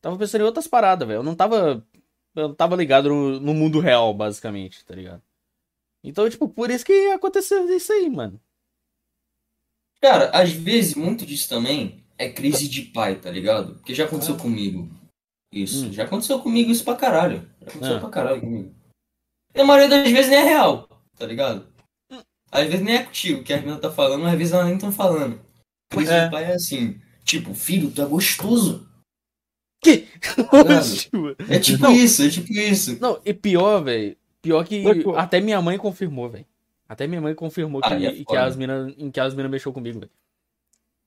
Tava 0.00 0.16
pensando 0.16 0.40
em 0.40 0.44
outras 0.44 0.66
paradas, 0.66 1.06
velho. 1.06 1.18
Eu 1.18 1.22
não 1.22 1.34
tava. 1.34 1.84
Eu 2.34 2.48
não 2.48 2.54
tava 2.54 2.74
ligado 2.76 3.08
no, 3.10 3.38
no 3.40 3.52
mundo 3.52 3.80
real, 3.80 4.14
basicamente, 4.14 4.82
tá 4.84 4.94
ligado? 4.94 5.20
Então, 6.04 6.28
tipo, 6.28 6.48
por 6.48 6.70
isso 6.70 6.84
que 6.84 7.10
aconteceu 7.12 7.68
isso 7.74 7.92
aí, 7.92 8.08
mano. 8.08 8.40
Cara, 10.02 10.30
às 10.30 10.50
vezes, 10.50 10.94
muito 10.94 11.26
disso 11.26 11.48
também 11.48 12.02
é 12.16 12.30
crise 12.30 12.68
de 12.68 12.82
pai, 12.82 13.20
tá 13.20 13.30
ligado? 13.30 13.74
Porque 13.74 13.94
já 13.94 14.06
aconteceu 14.06 14.36
comigo. 14.36 14.88
Isso. 15.52 15.86
Hum. 15.86 15.92
Já 15.92 16.04
aconteceu 16.04 16.40
comigo 16.40 16.70
isso 16.70 16.84
pra 16.84 16.96
caralho. 16.96 17.42
Já 17.60 17.66
aconteceu 17.68 17.96
Ah. 17.96 18.00
pra 18.00 18.08
caralho 18.10 18.40
comigo. 18.40 18.74
E 19.54 19.60
a 19.60 19.64
maioria 19.64 19.88
das 19.88 20.10
vezes 20.10 20.30
nem 20.30 20.38
é 20.38 20.44
real, 20.44 20.88
tá 21.16 21.26
ligado? 21.26 21.68
Às 22.52 22.66
vezes 22.66 22.80
nem 22.84 22.94
é 22.96 23.02
contigo 23.04 23.42
que 23.44 23.52
a 23.52 23.58
menina 23.58 23.78
tá 23.78 23.90
falando, 23.90 24.24
às 24.26 24.38
vezes 24.38 24.52
elas 24.52 24.66
nem 24.66 24.74
estão 24.76 24.92
falando. 24.92 25.40
Crise 25.92 26.12
É. 26.12 26.24
de 26.24 26.30
pai 26.30 26.44
é 26.44 26.54
assim. 26.54 27.00
Tipo, 27.24 27.52
filho, 27.54 27.90
tu 27.90 28.00
é 28.00 28.06
gostoso. 28.06 28.88
Que? 29.82 30.08
ligado? 30.52 31.36
É 31.52 31.58
tipo 31.58 31.82
Não. 31.82 31.92
isso, 31.92 32.22
é 32.22 32.28
tipo 32.30 32.52
isso. 32.52 32.98
Não, 33.00 33.20
e 33.24 33.34
pior, 33.34 33.82
velho. 33.82 34.16
Pior 34.42 34.64
que 34.64 34.84
até 35.16 35.40
minha 35.40 35.60
mãe 35.60 35.76
confirmou, 35.76 36.28
velho. 36.28 36.46
Até 36.88 37.06
minha 37.06 37.20
mãe 37.20 37.34
confirmou 37.34 37.80
que, 37.80 37.92
é 37.92 38.24
que 38.24 38.36
as 38.36 38.56
minas, 38.56 38.92
em 38.98 39.10
que 39.10 39.20
as 39.20 39.34
minas 39.34 39.50
mexeu 39.50 39.72
comigo, 39.72 40.00
velho. 40.00 40.10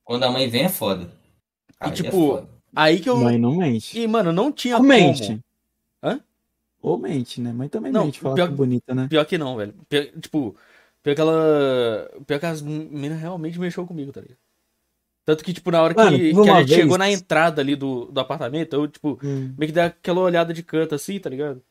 Quando 0.03 0.23
a 0.23 0.31
mãe 0.31 0.47
vem 0.49 0.64
é 0.65 0.69
foda. 0.69 1.10
Aí 1.80 1.89
é 1.89 1.93
tipo, 1.93 2.11
foda. 2.11 2.47
Aí 2.76 2.99
que 2.99 3.10
eu. 3.10 3.18
Mãe 3.18 3.38
não 3.38 3.57
mente. 3.57 3.99
E, 3.99 4.07
mano, 4.07 4.31
não 4.31 4.51
tinha 4.51 4.76
Ou 4.76 4.81
como. 4.81 4.89
mente. 4.93 5.39
Hã? 6.01 6.19
Ou 6.81 6.97
mente, 6.97 7.39
né? 7.41 7.51
Mãe 7.53 7.68
também 7.69 7.91
Não, 7.91 8.05
mente, 8.05 8.19
fala 8.19 8.35
pior- 8.35 8.47
que 8.49 8.53
bonita, 8.55 8.93
né? 8.95 9.07
Pior 9.10 9.26
que 9.26 9.38
não, 9.38 9.55
velho. 9.57 9.73
Pior- 9.89 10.07
tipo, 10.22 10.55
pior 11.01 11.15
que 11.15 11.22
ela. 11.22 12.11
Pior 12.27 12.39
que 12.39 12.45
as 12.45 12.61
meninas 12.61 13.19
realmente 13.19 13.60
mexeu 13.60 13.85
comigo, 13.85 14.11
tá 14.11 14.22
ligado? 14.22 14.38
Tanto 15.26 15.43
que, 15.43 15.53
tipo, 15.53 15.72
na 15.72 15.81
hora 15.81 15.93
que, 15.93 15.99
Mano, 16.01 16.18
que 16.18 16.34
teve 16.34 16.49
a 16.49 16.60
gente 16.60 16.68
vez- 16.68 16.80
chegou 16.81 16.97
na 16.97 17.10
entrada 17.10 17.61
ali 17.61 17.76
do, 17.77 18.05
do 18.05 18.19
apartamento, 18.19 18.73
eu, 18.76 18.88
tipo, 18.89 19.18
Hum. 19.23 19.53
meio 19.57 19.68
que 19.69 19.72
dei 19.73 19.84
aquela 19.84 20.19
olhada 20.19 20.53
de 20.53 20.61
canto 20.64 20.93
assim, 20.95 21.18
tá 21.19 21.30
ligado? 21.30 21.61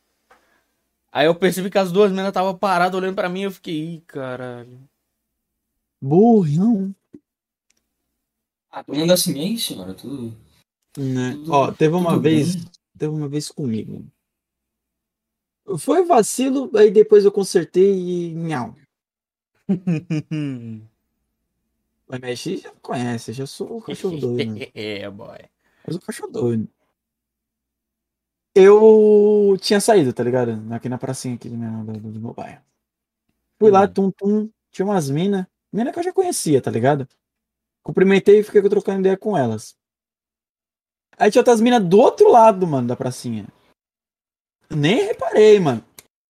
Aí 1.12 1.26
eu 1.26 1.34
percebi 1.34 1.68
que 1.70 1.76
as 1.78 1.92
duas 1.92 2.10
meninas 2.10 2.28
estavam 2.30 2.56
paradas 2.56 2.98
olhando 2.98 3.14
pra 3.14 3.28
mim 3.28 3.40
e 3.40 3.44
eu 3.44 3.50
fiquei, 3.50 3.96
ih, 3.96 4.00
caralho. 4.06 4.80
Burrão. 6.00 6.94
Ah, 8.70 8.82
todo 8.82 8.96
mundo 8.96 9.12
assim, 9.12 9.38
isso, 9.44 9.76
mano. 9.76 9.92
Tudo. 9.94 10.34
Né? 10.96 11.32
Tudo- 11.32 11.52
Ó, 11.52 11.70
teve 11.72 11.94
uma 11.94 12.10
tudo 12.12 12.22
vez. 12.22 12.56
bem. 12.56 12.64
Teve 12.96 13.12
uma 13.14 13.28
vez 13.28 13.50
comigo. 13.50 14.06
Foi 15.78 16.02
vacilo, 16.04 16.70
aí 16.76 16.90
depois 16.90 17.24
eu 17.24 17.30
consertei 17.32 17.92
e. 17.94 18.34
Nhau. 18.34 18.74
Mas 22.08 22.20
mexe 22.20 22.56
já 22.58 22.70
conhece, 22.82 23.30
eu 23.30 23.34
já 23.34 23.46
sou 23.46 23.78
o 23.78 23.82
cachorro 23.82 24.18
doido. 24.18 24.54
né? 24.54 24.66
é, 24.74 25.08
boy. 25.10 25.38
Eu 25.86 25.92
sou 25.92 26.02
cachorro 26.02 26.30
doido. 26.32 26.68
Eu 28.54 29.56
tinha 29.60 29.80
saído, 29.80 30.12
tá 30.12 30.22
ligado? 30.22 30.62
Aqui 30.74 30.88
na 30.88 30.98
pracinha 30.98 31.34
aqui 31.34 31.48
do 31.48 31.56
meu, 31.56 31.84
do, 31.84 31.92
do 32.12 32.20
meu 32.20 32.34
bairro. 32.34 32.62
Fui 33.58 33.70
lá, 33.70 33.82
Hum. 33.84 33.88
tum, 33.88 34.10
tum, 34.10 34.50
tinha 34.70 34.84
umas 34.84 35.08
minas. 35.08 35.46
Mina 35.72 35.92
que 35.92 35.98
eu 35.98 36.02
já 36.02 36.12
conhecia, 36.12 36.60
tá 36.60 36.70
ligado? 36.70 37.08
Cumprimentei 37.82 38.40
e 38.40 38.42
fiquei 38.42 38.60
trocando 38.68 39.00
ideia 39.00 39.16
com 39.16 39.36
elas. 39.36 39.74
Aí 41.16 41.30
tinha 41.30 41.40
outras 41.40 41.60
minas 41.60 41.82
do 41.82 41.98
outro 41.98 42.30
lado, 42.30 42.66
mano, 42.66 42.88
da 42.88 42.96
pracinha. 42.96 43.46
Nem 44.70 45.06
reparei, 45.06 45.58
mano. 45.58 45.84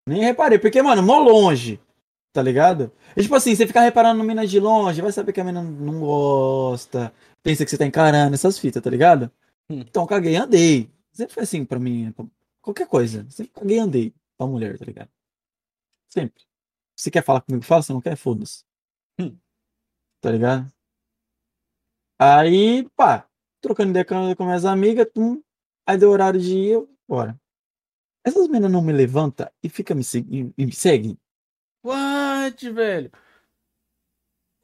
Nem 0.06 0.22
reparei, 0.22 0.58
porque, 0.58 0.82
mano, 0.82 1.02
mó 1.02 1.18
longe, 1.18 1.80
tá 2.32 2.42
ligado? 2.42 2.92
E, 3.16 3.22
tipo 3.22 3.34
assim, 3.34 3.54
você 3.54 3.66
ficar 3.66 3.82
reparando 3.82 4.18
no 4.18 4.24
mina 4.24 4.46
de 4.46 4.58
longe, 4.58 5.00
vai 5.00 5.12
saber 5.12 5.32
que 5.32 5.40
a 5.40 5.44
mina 5.44 5.62
não 5.62 6.00
gosta, 6.00 7.12
pensa 7.42 7.64
que 7.64 7.70
você 7.70 7.78
tá 7.78 7.86
encarando 7.86 8.34
essas 8.34 8.58
fitas, 8.58 8.82
tá 8.82 8.90
ligado? 8.90 9.30
Hum. 9.70 9.80
Então, 9.80 10.06
caguei 10.06 10.32
e 10.32 10.36
andei. 10.36 10.90
Sempre 11.12 11.34
foi 11.34 11.42
assim 11.42 11.64
pra 11.64 11.78
mim, 11.78 12.12
pra 12.12 12.24
qualquer 12.60 12.86
coisa. 12.86 13.28
Sempre 13.30 13.52
caguei 13.52 13.76
e 13.76 13.80
andei 13.80 14.14
pra 14.36 14.46
mulher, 14.46 14.78
tá 14.78 14.84
ligado? 14.84 15.10
Sempre. 16.08 16.44
Se 16.96 17.10
quer 17.10 17.22
falar 17.24 17.42
comigo, 17.42 17.64
fala. 17.64 17.82
Se 17.82 17.92
não 17.92 18.00
quer, 18.00 18.16
foda-se. 18.16 18.64
Hum. 19.18 19.36
Tá 20.20 20.30
ligado? 20.30 20.72
Aí, 22.18 22.88
pá, 22.96 23.28
trocando 23.60 23.90
ideia 23.90 24.04
com, 24.04 24.34
com 24.36 24.44
minhas 24.44 24.64
amigas, 24.64 25.08
tum, 25.12 25.42
aí 25.86 25.98
deu 25.98 26.10
horário 26.10 26.40
de 26.40 26.56
ir, 26.56 26.68
eu, 26.70 26.88
bora. 27.08 27.38
Essas 28.24 28.46
meninas 28.46 28.70
não 28.70 28.82
me 28.82 28.92
levantam 28.92 29.50
e 29.62 29.68
fica 29.68 29.94
me 29.94 30.04
seguindo 30.04 30.54
e 30.56 30.66
me 30.66 30.72
seguem. 30.72 31.18
What, 31.84 32.70
velho? 32.70 33.10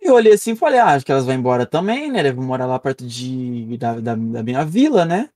Eu 0.00 0.14
olhei 0.14 0.32
assim 0.34 0.52
e 0.52 0.56
falei, 0.56 0.78
ah, 0.78 0.94
acho 0.94 1.04
que 1.04 1.10
elas 1.10 1.26
vão 1.26 1.34
embora 1.34 1.66
também, 1.66 2.10
né? 2.10 2.22
Devem 2.22 2.44
morar 2.44 2.66
lá 2.66 2.78
perto 2.78 3.04
de, 3.04 3.76
da, 3.76 3.94
da, 4.00 4.14
da 4.14 4.42
minha 4.42 4.64
vila, 4.64 5.04
né? 5.04 5.28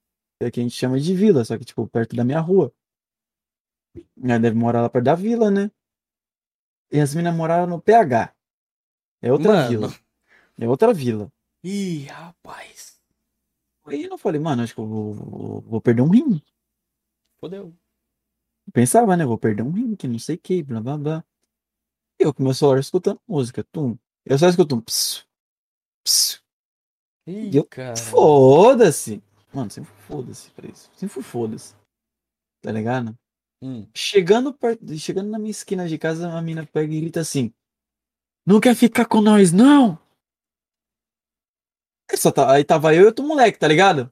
É 0.45 0.51
que 0.51 0.61
a 0.61 0.63
gente 0.63 0.75
chama 0.75 0.99
de 0.99 1.15
vila, 1.15 1.45
só 1.45 1.57
que, 1.59 1.65
tipo, 1.65 1.87
perto 1.87 2.17
da 2.17 2.25
minha 2.25 2.41
rua. 2.41 2.73
Né, 4.17 4.39
Deve 4.39 4.57
morar 4.57 4.83
lá 4.83 4.89
perto 4.89 5.05
da 5.05 5.15
vila, 5.15 5.51
né? 5.51 5.71
E 6.91 7.01
as 7.01 7.15
meninas 7.15 7.37
moraram 7.37 7.67
no 7.67 7.81
PH. 7.81 8.35
É 9.21 9.33
outra 9.33 9.53
Mano. 9.53 9.69
vila. 9.69 9.89
É 10.59 10.69
outra 10.69 10.93
vila. 10.93 11.33
Ih, 11.65 12.05
rapaz. 12.07 13.01
Aí 13.85 14.05
eu 14.05 14.19
falei, 14.19 14.41
mano, 14.41 14.63
acho 14.63 14.75
que 14.75 14.81
eu 14.81 14.87
vou, 14.87 15.15
vou, 15.15 15.61
vou 15.63 15.81
perder 15.81 16.03
um 16.03 16.09
rim. 16.11 16.41
Fodeu. 17.41 17.75
Eu 18.67 18.73
pensava, 18.73 19.17
né? 19.17 19.25
Vou 19.25 19.39
perder 19.39 19.63
um 19.63 19.71
rim, 19.73 19.97
que 19.97 20.07
não 20.07 20.19
sei 20.19 20.37
o 20.37 20.39
que, 20.39 20.63
blá 20.63 20.81
blá 20.81 20.97
blá. 20.97 21.25
E 22.21 22.25
eu 22.25 22.33
com 22.33 22.43
meu 22.43 22.55
celular 22.55 22.79
escutando 22.79 23.21
música, 23.27 23.65
tum. 23.65 23.99
Eu 24.25 24.39
só 24.39 24.49
escuto 24.49 24.77
um 24.77 24.81
psiu, 24.81 25.25
psiu. 26.05 26.41
Ih, 27.27 27.57
Eu- 27.57 27.65
cara. 27.65 27.97
Foda-se. 27.97 29.23
Mano, 29.55 29.71
sempre 29.71 29.93
foda-se 30.07 30.51
pra 30.51 30.69
isso. 30.69 30.91
Sempre 30.95 31.15
fui 31.15 31.23
foda-se. 31.23 31.75
Tá 32.63 32.73
ligado? 32.73 33.17
Hum. 33.63 33.87
Chegando, 33.95 34.53
perto, 34.53 34.97
chegando 34.99 35.31
na 35.31 35.39
minha 35.39 35.51
esquina 35.51 35.89
de 35.89 35.99
casa, 35.99 36.31
a 36.33 36.43
mina 36.43 36.67
pega 36.67 36.93
e 36.93 37.01
grita 37.01 37.21
assim: 37.21 37.53
Não 38.47 38.61
quer 38.61 38.75
ficar 38.75 39.07
com 39.07 39.21
nós, 39.21 39.53
não? 39.53 39.99
Aí, 42.11 42.17
só 42.17 42.31
tá- 42.31 42.53
aí 42.53 42.65
tava 42.65 42.95
eu 42.95 43.03
e 43.03 43.07
outro 43.07 43.27
moleque, 43.27 43.59
tá 43.59 43.69
ligado? 43.69 44.11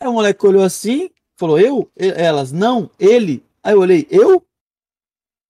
Aí 0.00 0.08
o 0.08 0.12
moleque 0.12 0.46
olhou 0.46 0.62
assim, 0.62 1.10
falou, 1.38 1.58
eu? 1.58 1.90
Elas, 1.96 2.52
não, 2.52 2.90
ele. 2.98 3.44
Aí 3.62 3.72
eu 3.74 3.80
olhei, 3.80 4.06
eu? 4.10 4.44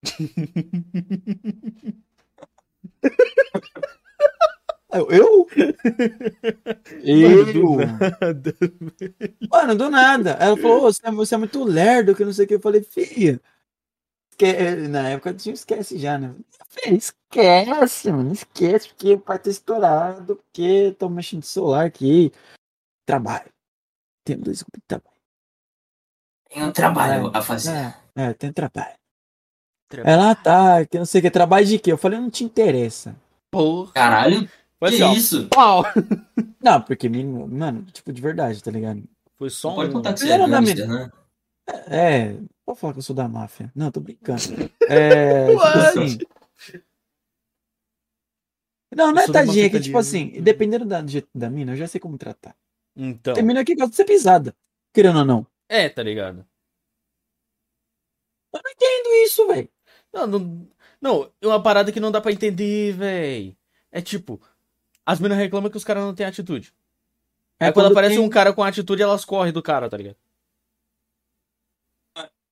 Eu, 4.91 5.09
eu? 5.11 5.47
Mano, 7.05 7.53
do 7.53 7.77
nada. 7.77 8.55
Mano, 9.51 9.75
do 9.75 9.91
nada. 9.91 10.31
Ela 10.41 10.57
falou, 10.57 10.79
"Ô, 10.79 10.81
você, 10.93 11.07
é, 11.07 11.11
você 11.11 11.35
é 11.35 11.39
muito 11.39 11.63
lerdo, 11.63 12.15
que 12.15 12.25
não 12.25 12.33
sei 12.33 12.45
o 12.45 12.49
que. 12.49 12.55
Eu 12.55 12.61
falei, 12.61 12.83
filha. 12.83 13.41
esque- 14.31 14.89
Na 14.89 15.09
época 15.11 15.35
tinha 15.35 15.53
um 15.53 15.55
esquece 15.55 15.99
já, 15.99 16.19
né? 16.19 16.35
Filha, 16.69 16.97
esquece, 16.97 18.11
mano. 18.11 18.33
Esquece, 18.33 18.89
porque 18.89 19.17
vai 19.17 19.39
ter 19.39 19.51
estourado, 19.51 20.37
porque 20.37 20.93
tô 20.99 21.09
mexendo 21.09 21.41
no 21.41 21.45
celular 21.47 21.85
aqui. 21.87 22.33
Trabalho. 23.07 23.51
Tem 24.25 24.39
dois 24.39 24.63
grupos 24.63 24.81
de 24.81 24.87
trabalho. 24.87 25.19
Tem 26.49 26.63
um 26.65 26.73
trabalho 26.73 27.31
a 27.35 27.43
fazer. 27.43 27.75
É, 28.17 28.25
é, 28.31 28.33
tem 28.35 28.53
trabalho. 28.53 28.97
Ela 30.05 30.35
tá, 30.35 30.85
que 30.87 30.99
não 30.99 31.07
sei 31.07 31.21
o 31.21 31.23
que. 31.23 31.31
Trabalho 31.31 31.65
de 31.67 31.79
quê? 31.79 31.93
Eu 31.93 31.99
falei, 31.99 32.19
não 32.19 32.31
te 32.31 32.45
interessa. 32.45 33.15
Porra. 33.51 33.93
Caralho, 33.93 34.49
Foi 34.79 34.91
que 34.91 34.97
assim, 34.97 35.03
ó. 35.03 35.13
isso? 35.13 35.49
Pau. 35.49 35.85
Não, 36.63 36.81
porque, 36.81 37.09
menino, 37.09 37.47
mano, 37.49 37.85
tipo, 37.87 38.13
de 38.13 38.23
verdade, 38.23 38.63
tá 38.63 38.71
ligado? 38.71 39.03
Foi 39.37 39.51
só 39.51 39.75
pode 39.75 39.91
um. 39.91 39.93
contar 39.95 40.15
que 40.15 40.21
você 40.21 40.31
é 40.33 40.39
da 40.39 40.47
gangster, 40.47 40.89
né? 40.89 41.11
É, 41.87 42.37
pode 42.65 42.79
falar 42.79 42.93
que 42.93 42.99
eu 42.99 43.03
sou 43.03 43.15
da 43.15 43.29
máfia. 43.29 43.71
Não, 43.75 43.91
tô 43.91 44.01
brincando. 44.01 44.43
É, 44.91 45.47
tipo 45.49 45.63
assim. 45.63 46.19
Não, 48.97 49.13
não 49.13 49.21
é 49.21 49.27
tadinha, 49.27 49.67
é 49.67 49.69
que 49.69 49.81
tipo 49.81 49.99
assim, 49.99 50.41
dependendo 50.41 50.87
da, 50.87 51.03
do 51.03 51.11
jeito 51.11 51.29
da 51.35 51.51
mina, 51.51 51.73
eu 51.73 51.77
já 51.77 51.87
sei 51.87 52.01
como 52.01 52.17
tratar. 52.17 52.57
Então. 52.97 53.35
Tem 53.35 53.45
mina 53.45 53.63
que 53.65 53.75
gosta 53.75 53.91
de 53.91 53.97
ser 53.97 54.07
pisada, 54.07 54.57
querendo 54.95 55.19
ou 55.19 55.25
não. 55.27 55.47
É, 55.69 55.91
tá 55.91 56.03
ligado? 56.03 56.47
Eu 58.55 58.61
não 58.65 58.71
entendo 58.71 59.27
isso, 59.27 59.47
velho. 59.47 59.69
Não, 60.11 60.27
não, 60.27 60.69
não, 61.03 61.33
é 61.43 61.47
uma 61.47 61.63
parada 61.63 61.93
que 61.93 62.01
não 62.01 62.11
dá 62.11 62.19
pra 62.19 62.33
entender, 62.33 62.95
véi. 62.95 63.59
É 63.93 64.01
tipo, 64.01 64.41
as 65.11 65.19
minas 65.21 65.39
reclamam 65.39 65.71
que 65.71 65.77
os 65.79 65.85
caras 65.85 66.03
não 66.05 66.15
têm 66.15 66.27
atitude. 66.27 66.75
Aí 67.59 67.73
quando, 67.73 67.91
aparece 67.91 68.17
tem- 68.17 68.25
um 68.25 68.29
cara 68.29 68.53
com 68.53 68.63
atitude, 68.63 69.03
elas 69.03 69.25
correm 69.25 69.55
do 69.55 69.63
cara, 69.63 69.89
tá 69.89 69.97
ligado? 69.97 70.17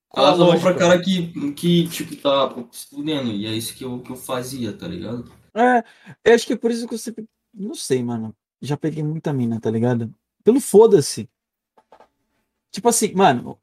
Qual 0.09 0.27
Elas 0.27 0.39
vão 0.39 0.59
pra 0.59 0.75
cara 0.75 0.99
que, 1.03 1.53
que, 1.53 1.87
tipo, 1.89 2.17
tá 2.17 2.49
se 2.73 2.87
fudendo. 2.87 3.31
E 3.33 3.45
é 3.45 3.53
isso 3.53 3.77
que 3.77 3.85
eu, 3.85 4.01
que 4.01 4.11
eu 4.11 4.17
fazia, 4.17 4.73
tá 4.73 4.89
ligado? 4.89 5.31
É, 5.53 5.85
eu 6.25 6.35
acho 6.35 6.47
que 6.47 6.55
é 6.55 6.57
por 6.57 6.71
isso 6.71 6.89
que 6.89 6.95
eu 6.95 6.99
sempre. 6.99 7.29
Não 7.53 7.75
sei, 7.75 8.03
mano. 8.03 8.35
Já 8.63 8.75
peguei 8.79 9.03
muita 9.03 9.35
mina, 9.35 9.61
tá 9.61 9.71
ligado? 9.71 10.15
Pelo 10.43 10.59
foda-se. 10.61 11.29
Tipo 12.71 12.89
assim, 12.89 13.13
mano. 13.13 13.61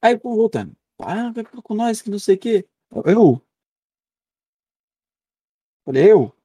Aí, 0.00 0.16
pô, 0.16 0.36
voltando. 0.36 0.76
Ah, 1.00 1.32
vai 1.32 1.42
com 1.44 1.74
nós 1.74 2.00
que 2.00 2.10
não 2.10 2.18
sei 2.20 2.36
o 2.36 2.38
quê. 2.38 2.68
Eu? 3.04 3.42
Falei, 5.84 6.12
eu? 6.12 6.35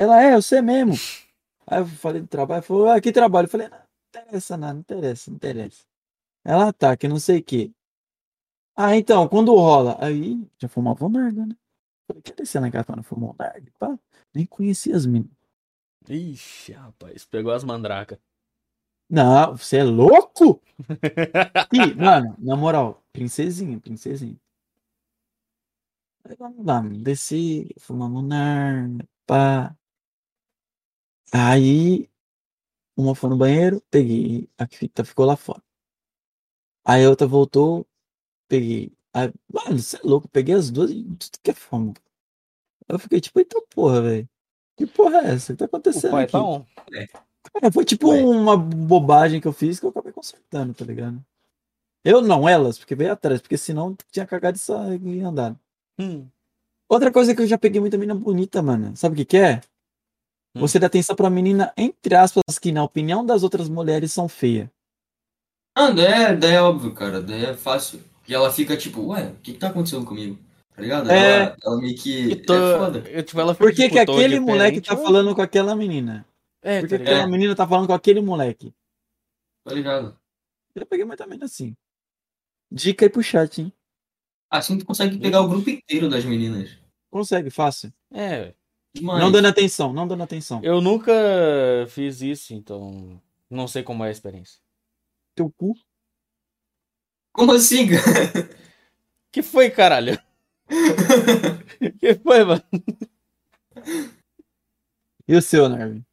Ela 0.00 0.22
é, 0.24 0.34
eu 0.34 0.40
sei 0.40 0.62
mesmo. 0.62 0.94
Aí 1.66 1.80
eu 1.80 1.86
falei 1.86 2.22
do 2.22 2.26
trabalho, 2.26 2.62
falou, 2.62 2.88
ah, 2.88 2.98
que 2.98 3.12
trabalho? 3.12 3.44
Eu 3.44 3.50
falei, 3.50 3.68
não, 3.68 3.76
não 3.76 3.84
interessa, 4.08 4.56
não, 4.56 4.72
não 4.72 4.80
interessa, 4.80 5.30
não 5.30 5.36
interessa. 5.36 5.84
Ela 6.42 6.72
tá, 6.72 6.96
que 6.96 7.06
não 7.06 7.18
sei 7.20 7.40
o 7.40 7.44
quê. 7.44 7.70
Ah, 8.74 8.96
então, 8.96 9.28
quando 9.28 9.54
rola? 9.54 9.98
Aí, 10.02 10.42
já 10.58 10.70
fumava 10.70 11.04
um 11.04 11.10
narga, 11.10 11.44
né? 11.44 11.54
Falei, 12.06 12.22
quer 12.22 12.34
descer 12.34 12.62
não 12.62 13.02
fumar 13.02 13.30
um 13.32 13.34
narga? 13.38 13.70
Pá, 13.78 13.98
nem 14.34 14.46
conhecia 14.46 14.96
as 14.96 15.04
minas. 15.04 15.28
Ixi, 16.08 16.72
rapaz, 16.72 17.26
pegou 17.26 17.52
as 17.52 17.62
mandracas. 17.62 18.18
Não, 19.06 19.54
você 19.54 19.78
é 19.78 19.84
louco? 19.84 20.62
Ih, 21.74 21.94
mano, 21.94 22.34
na 22.38 22.56
moral, 22.56 23.04
princesinha, 23.12 23.78
princesinha. 23.78 24.40
Aí 26.24 26.34
vamos 26.36 26.64
lá, 26.64 26.80
desci, 26.80 27.68
fumamos 27.78 28.24
narga, 28.24 29.06
pá. 29.26 29.76
Aí, 31.32 32.08
uma 32.96 33.14
foi 33.14 33.30
no 33.30 33.36
banheiro, 33.36 33.82
peguei, 33.90 34.48
a 34.58 34.66
que 34.66 34.76
fita 34.76 35.04
ficou 35.04 35.24
lá 35.26 35.36
fora. 35.36 35.62
Aí 36.84 37.04
a 37.04 37.10
outra 37.10 37.26
voltou, 37.26 37.86
peguei. 38.48 38.92
Aí, 39.12 39.32
mano, 39.52 39.78
você 39.78 39.96
é 39.96 40.00
louco, 40.04 40.28
peguei 40.28 40.54
as 40.54 40.70
duas 40.70 40.90
e 40.90 41.02
tudo 41.04 41.38
que 41.42 41.50
é 41.50 41.54
fome. 41.54 41.94
Eu 42.88 42.98
fiquei 42.98 43.20
tipo, 43.20 43.38
eita 43.38 43.60
porra, 43.70 44.02
velho. 44.02 44.28
Que 44.76 44.86
porra 44.86 45.18
é 45.18 45.34
essa? 45.34 45.52
O 45.52 45.56
que 45.56 45.58
tá 45.60 45.66
O 45.66 45.66
acontecendo 45.66 46.10
pai 46.10 46.24
aqui? 46.24 46.32
tá 46.32 46.42
on. 46.42 46.64
É, 47.62 47.70
foi 47.70 47.84
tipo 47.84 48.08
Ué. 48.08 48.22
uma 48.22 48.56
bobagem 48.56 49.40
que 49.40 49.48
eu 49.48 49.52
fiz 49.52 49.80
que 49.80 49.86
eu 49.86 49.90
acabei 49.90 50.12
consertando, 50.12 50.74
tá 50.74 50.84
ligado? 50.84 51.24
Eu 52.04 52.22
não, 52.22 52.48
elas, 52.48 52.78
porque 52.78 52.94
veio 52.94 53.12
atrás, 53.12 53.40
porque 53.40 53.58
senão 53.58 53.96
tinha 54.10 54.26
cagado 54.26 54.58
e 55.04 55.20
andar. 55.20 55.56
Hum. 55.98 56.26
Outra 56.88 57.12
coisa 57.12 57.34
que 57.34 57.42
eu 57.42 57.46
já 57.46 57.58
peguei 57.58 57.80
muita 57.80 57.98
menina 57.98 58.18
bonita, 58.18 58.62
mano. 58.62 58.96
Sabe 58.96 59.14
o 59.14 59.16
que 59.16 59.24
que 59.24 59.36
é? 59.36 59.60
Hum. 60.54 60.60
Você 60.60 60.78
dá 60.78 60.86
atenção 60.88 61.14
pra 61.14 61.30
menina, 61.30 61.72
entre 61.76 62.14
aspas, 62.14 62.58
que 62.60 62.72
na 62.72 62.82
opinião 62.82 63.24
das 63.24 63.42
outras 63.42 63.68
mulheres 63.68 64.12
são 64.12 64.28
feias. 64.28 64.68
Ah, 65.76 65.90
daí 65.90 66.06
é, 66.06 66.36
daí 66.36 66.52
é 66.54 66.62
óbvio, 66.62 66.92
cara. 66.92 67.22
Daí 67.22 67.44
é 67.44 67.54
fácil. 67.54 68.02
E 68.28 68.34
ela 68.34 68.52
fica 68.52 68.76
tipo, 68.76 69.08
ué, 69.08 69.28
o 69.28 69.36
que 69.36 69.52
que 69.52 69.58
tá 69.58 69.68
acontecendo 69.68 70.04
comigo? 70.04 70.38
Tá 70.74 70.82
ligado? 70.82 71.10
É. 71.10 71.42
Ela, 71.42 71.56
ela 71.64 71.76
meio 71.80 71.96
que. 71.96 72.30
E 72.30 72.36
tô- 72.36 72.54
É 72.54 72.78
foda. 72.78 72.98
eu, 73.08 73.22
tipo, 73.22 73.40
ela 73.40 73.54
Por 73.54 73.70
fica, 73.70 73.76
que, 73.76 73.82
tipo, 73.82 73.94
que 73.94 73.98
aquele 74.00 74.40
moleque 74.40 74.80
tá 74.80 74.96
falando 74.96 75.34
com 75.34 75.42
aquela 75.42 75.74
menina? 75.76 76.26
É, 76.62 76.80
Por 76.80 76.88
tá 76.88 76.96
que, 76.96 76.98
que 76.98 76.98
ligado? 77.04 77.14
aquela 77.16 77.30
menina 77.30 77.56
tá 77.56 77.66
falando 77.66 77.86
com 77.86 77.92
aquele 77.94 78.20
moleque? 78.20 78.74
Tá 79.64 79.72
ligado? 79.74 80.18
Eu 80.74 80.86
peguei 80.86 81.04
muita 81.04 81.26
menina 81.26 81.46
assim. 81.46 81.76
Dica 82.72 83.04
aí 83.04 83.10
pro 83.10 83.22
chat, 83.22 83.60
hein? 83.62 83.72
Assim 84.50 84.78
tu 84.78 84.84
consegue 84.84 85.18
pegar 85.18 85.40
o 85.42 85.48
grupo 85.48 85.70
inteiro 85.70 86.08
das 86.08 86.24
meninas. 86.24 86.76
Consegue, 87.10 87.50
fácil. 87.50 87.92
É, 88.12 88.54
Demais. 88.94 89.20
Não 89.20 89.30
dando 89.30 89.46
atenção, 89.46 89.92
não 89.92 90.06
dando 90.08 90.22
atenção. 90.22 90.60
eu 90.64 90.80
nunca 90.80 91.12
fiz 91.88 92.20
isso, 92.22 92.52
então 92.54 93.20
não 93.48 93.68
sei 93.68 93.82
como 93.82 94.04
é 94.04 94.08
a 94.08 94.10
experiência. 94.10 94.60
Teu 95.34 95.50
cu. 95.50 95.74
Como 97.32 97.52
assim, 97.52 97.86
cara? 97.88 98.00
Que 99.32 99.42
foi, 99.44 99.70
caralho? 99.70 100.20
que 102.00 102.14
foi, 102.16 102.44
mano? 102.44 102.64
E 105.28 105.36
o 105.36 105.40
seu, 105.40 105.68
Nervin? 105.68 106.04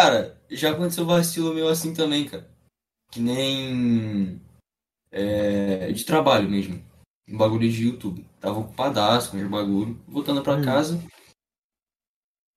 Cara, 0.00 0.40
já 0.48 0.70
aconteceu 0.70 1.04
vacilo 1.04 1.52
meu 1.52 1.66
assim 1.66 1.92
também, 1.92 2.28
cara. 2.28 2.48
Que 3.10 3.18
nem. 3.18 4.40
É, 5.10 5.90
de 5.90 6.04
trabalho 6.04 6.48
mesmo. 6.48 6.80
Um 7.28 7.36
bagulho 7.36 7.68
de 7.68 7.86
YouTube. 7.88 8.24
Tava 8.38 8.60
ocupadaço 8.60 9.32
com 9.32 9.36
os 9.42 9.50
bagulho. 9.50 10.00
Voltando 10.06 10.42
pra 10.42 10.54
Hum. 10.54 10.64
casa. 10.64 11.02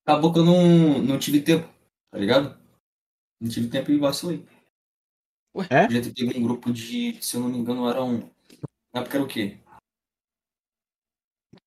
Acabou 0.05 0.33
que 0.33 0.39
eu 0.39 0.45
não, 0.45 0.99
não 1.01 1.17
tive 1.17 1.41
tempo, 1.41 1.67
tá 2.11 2.17
ligado? 2.17 2.57
Não 3.39 3.49
tive 3.49 3.69
tempo 3.69 3.91
e 3.91 3.97
vacilei. 3.97 4.45
É? 5.69 5.89
Já 5.89 6.01
teve 6.13 6.37
um 6.37 6.43
grupo 6.43 6.73
de, 6.73 7.21
se 7.21 7.35
eu 7.37 7.41
não 7.41 7.49
me 7.49 7.57
engano, 7.59 7.87
eram. 7.89 8.29
Na 8.93 9.01
época 9.01 9.17
era 9.17 9.23
o 9.23 9.27
quê? 9.27 9.57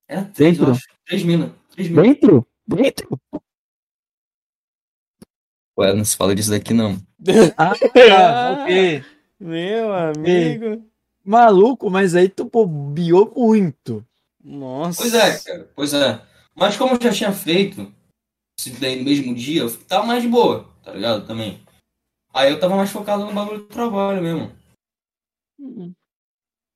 Era 0.08 0.24
três, 0.26 0.58
eu 0.58 0.66
Dentro? 0.66 0.70
acho. 0.72 0.86
Três 1.06 1.22
minas. 1.22 1.52
Três 1.70 1.88
minas. 1.88 2.04
Dentro? 2.04 2.46
Dentro? 2.66 3.20
Ué, 5.78 5.92
não 5.94 6.04
se 6.04 6.16
fala 6.16 6.34
disso 6.34 6.50
daqui 6.50 6.72
não. 6.74 6.96
Ah, 7.56 7.72
Ah. 8.12 8.62
ok. 8.64 9.04
Meu 9.38 9.92
amigo. 9.92 10.90
Maluco, 11.24 11.90
mas 11.90 12.14
aí 12.14 12.28
tu 12.28 12.44
bobeou 12.46 13.32
muito. 13.36 14.04
Nossa. 14.42 15.02
Pois 15.02 15.14
é, 15.14 15.38
cara, 15.40 15.72
pois 15.74 15.92
é. 15.94 16.22
Mas 16.54 16.76
como 16.76 16.94
eu 16.94 17.00
já 17.02 17.12
tinha 17.12 17.32
feito, 17.32 17.92
se 18.58 18.70
daí 18.80 18.98
no 18.98 19.04
mesmo 19.04 19.34
dia, 19.34 19.62
eu 19.62 19.84
tava 19.84 20.06
mais 20.06 20.22
de 20.22 20.28
boa, 20.28 20.64
tá 20.82 20.92
ligado? 20.92 21.26
Também. 21.26 21.62
Aí 22.32 22.50
eu 22.50 22.58
tava 22.60 22.74
mais 22.76 22.90
focado 22.90 23.24
no 23.24 23.32
bagulho 23.32 23.58
do 23.60 23.66
trabalho 23.68 24.22
mesmo. 24.22 24.52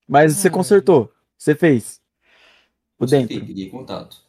Mas 0.06 0.36
você 0.36 0.48
Hum. 0.48 0.52
consertou. 0.52 1.12
Você 1.38 1.54
fez. 1.54 2.00
O 2.98 3.00
Consertei, 3.00 3.38
dentro. 3.38 3.46
Peguei 3.46 3.70
contato. 3.70 4.22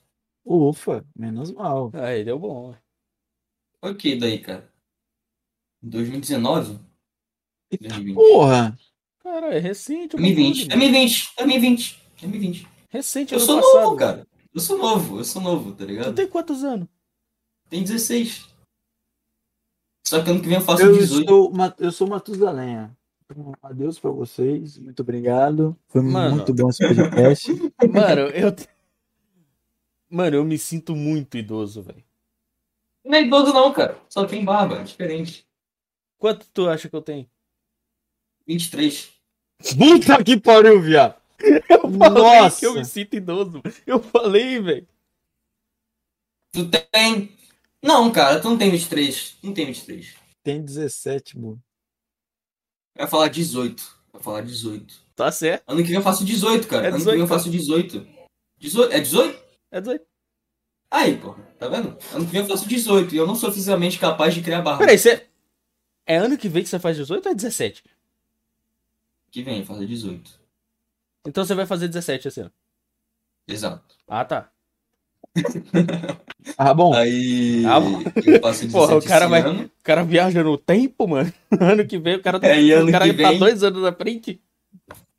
Ufa, 0.45 1.05
menos 1.15 1.51
mal. 1.51 1.91
Aí 1.93 2.23
deu 2.23 2.39
bom. 2.39 2.73
Foi 3.79 3.91
o 3.91 3.95
que 3.97 4.15
daí, 4.15 4.39
cara? 4.39 4.71
2019? 5.81 6.79
2020. 7.79 8.15
Porra! 8.15 8.77
Cara, 9.19 9.53
é 9.53 9.59
recente. 9.59 10.15
o 10.15 10.19
2020. 10.19 10.67
bagulho, 10.67 10.69
mano. 10.69 10.79
2020. 10.81 11.33
2020. 11.37 11.99
2020. 12.21 12.67
Recente 12.89 13.33
Eu 13.33 13.39
sou 13.39 13.61
passado. 13.61 13.83
novo, 13.83 13.95
cara. 13.97 14.27
Eu 14.53 14.59
sou 14.59 14.77
novo, 14.77 15.17
eu 15.19 15.23
sou 15.23 15.41
novo, 15.41 15.71
tá 15.71 15.77
Tu 15.79 15.87
ligado? 15.87 16.13
tem 16.15 16.27
quantos 16.27 16.63
anos? 16.63 16.87
Tem 17.71 17.83
16. 17.83 18.49
Só 20.05 20.21
que 20.21 20.29
ano 20.29 20.41
que 20.41 20.47
vem 20.49 20.57
eu 20.57 20.61
faço 20.61 20.83
Eu 20.83 20.91
18. 20.91 21.25
sou, 21.25 21.53
eu 21.79 21.91
sou 21.93 22.05
Matusalenha. 22.05 22.95
Então, 23.23 23.53
Adeus 23.63 23.97
pra 23.97 24.11
vocês. 24.11 24.77
Muito 24.77 24.99
obrigado. 24.99 25.79
Foi 25.87 26.01
Mano. 26.01 26.35
muito 26.35 26.53
bom 26.53 26.67
esse 26.67 26.85
podcast. 26.85 27.47
Mano, 27.89 28.21
eu. 28.31 28.53
Mano, 30.09 30.35
eu 30.35 30.43
me 30.43 30.57
sinto 30.57 30.97
muito 30.97 31.37
idoso, 31.37 31.81
velho. 31.81 32.03
Não 33.05 33.17
é 33.17 33.21
idoso 33.21 33.53
não, 33.53 33.71
cara. 33.71 33.97
Só 34.09 34.25
tem 34.25 34.43
barba, 34.43 34.79
é 34.79 34.83
diferente. 34.83 35.47
Quanto 36.17 36.45
tu 36.53 36.67
acha 36.67 36.89
que 36.89 36.95
eu 36.95 37.01
tenho? 37.01 37.25
23. 38.45 39.13
Puta 39.77 40.21
que 40.25 40.37
pariu, 40.37 40.81
viado. 40.81 41.15
Eu 41.39 41.89
falei 41.89 42.41
Nossa. 42.41 42.59
que 42.59 42.65
eu 42.65 42.73
me 42.73 42.83
sinto 42.83 43.15
idoso. 43.15 43.63
Eu 43.87 44.03
falei, 44.03 44.59
velho. 44.59 44.87
Tu 46.51 46.69
tem... 46.69 47.40
Não, 47.81 48.11
cara, 48.11 48.39
tu 48.39 48.49
não 48.49 48.57
tem 48.57 48.69
23. 48.69 49.37
Não 49.41 49.53
tem 49.53 49.65
23. 49.65 50.15
Tem 50.43 50.61
17, 50.61 51.39
mano. 51.39 51.61
Vai 52.95 53.07
falar 53.07 53.27
18. 53.29 53.99
Vai 54.13 54.21
falar 54.21 54.41
18. 54.41 55.05
Tá 55.15 55.31
certo. 55.31 55.63
Ano 55.67 55.81
que 55.81 55.87
vem 55.87 55.97
eu 55.97 56.01
faço 56.01 56.23
18, 56.23 56.67
cara. 56.67 56.85
É 56.85 56.87
ano 56.89 56.97
que 56.97 56.99
18, 56.99 57.15
vem 57.15 57.21
eu 57.21 57.27
faço 57.27 57.49
18. 57.49 58.07
18? 58.59 58.93
É 58.93 58.99
18? 58.99 59.43
É 59.71 59.81
18. 59.81 60.05
Aí, 60.91 61.17
porra. 61.17 61.41
Tá 61.57 61.67
vendo? 61.69 61.97
Ano 62.13 62.25
que 62.25 62.31
vem 62.31 62.41
eu 62.41 62.47
faço 62.47 62.67
18. 62.67 63.15
E 63.15 63.17
eu 63.17 63.25
não 63.25 63.35
sou 63.35 63.51
fisicamente 63.51 63.97
capaz 63.97 64.33
de 64.33 64.41
criar 64.41 64.61
barba. 64.61 64.79
Peraí, 64.79 64.97
você. 64.97 65.27
É 66.05 66.17
ano 66.17 66.37
que 66.37 66.49
vem 66.49 66.63
que 66.63 66.69
você 66.69 66.79
faz 66.79 66.97
18 66.97 67.25
ou 67.25 67.31
é 67.31 67.35
17? 67.35 67.83
Que 69.31 69.41
vem, 69.41 69.59
eu 69.59 69.65
faço 69.65 69.85
18. 69.85 70.39
Então 71.25 71.45
você 71.45 71.55
vai 71.55 71.65
fazer 71.65 71.87
17 71.87 72.27
esse 72.27 72.41
ano. 72.41 72.51
Exato. 73.47 73.95
Ah, 74.07 74.25
tá. 74.25 74.51
Ah, 76.57 76.73
bom. 76.73 76.93
Aí 76.93 77.63
Ah, 77.65 77.79
bom. 77.79 78.01
eu 78.25 78.39
17 78.41 78.71
Porra, 78.71 78.95
o 78.97 79.01
cara 79.03 79.27
vai-. 79.27 79.41
O 79.49 79.69
cara 79.83 80.03
viaja 80.03 80.43
no 80.43 80.57
tempo, 80.57 81.07
mano. 81.07 81.31
Ano 81.59 81.85
que 81.85 81.97
vem 81.97 82.15
o 82.15 82.21
cara 82.21 82.39
tá, 82.39 82.47
É, 82.47 82.59
ano 82.71 82.89
o 82.89 82.91
cara 82.91 83.05
que 83.07 83.21
tá 83.21 83.29
vem- 83.29 83.39
dois 83.39 83.63
anos 83.63 83.81
na 83.81 83.93
frente. 83.93 84.41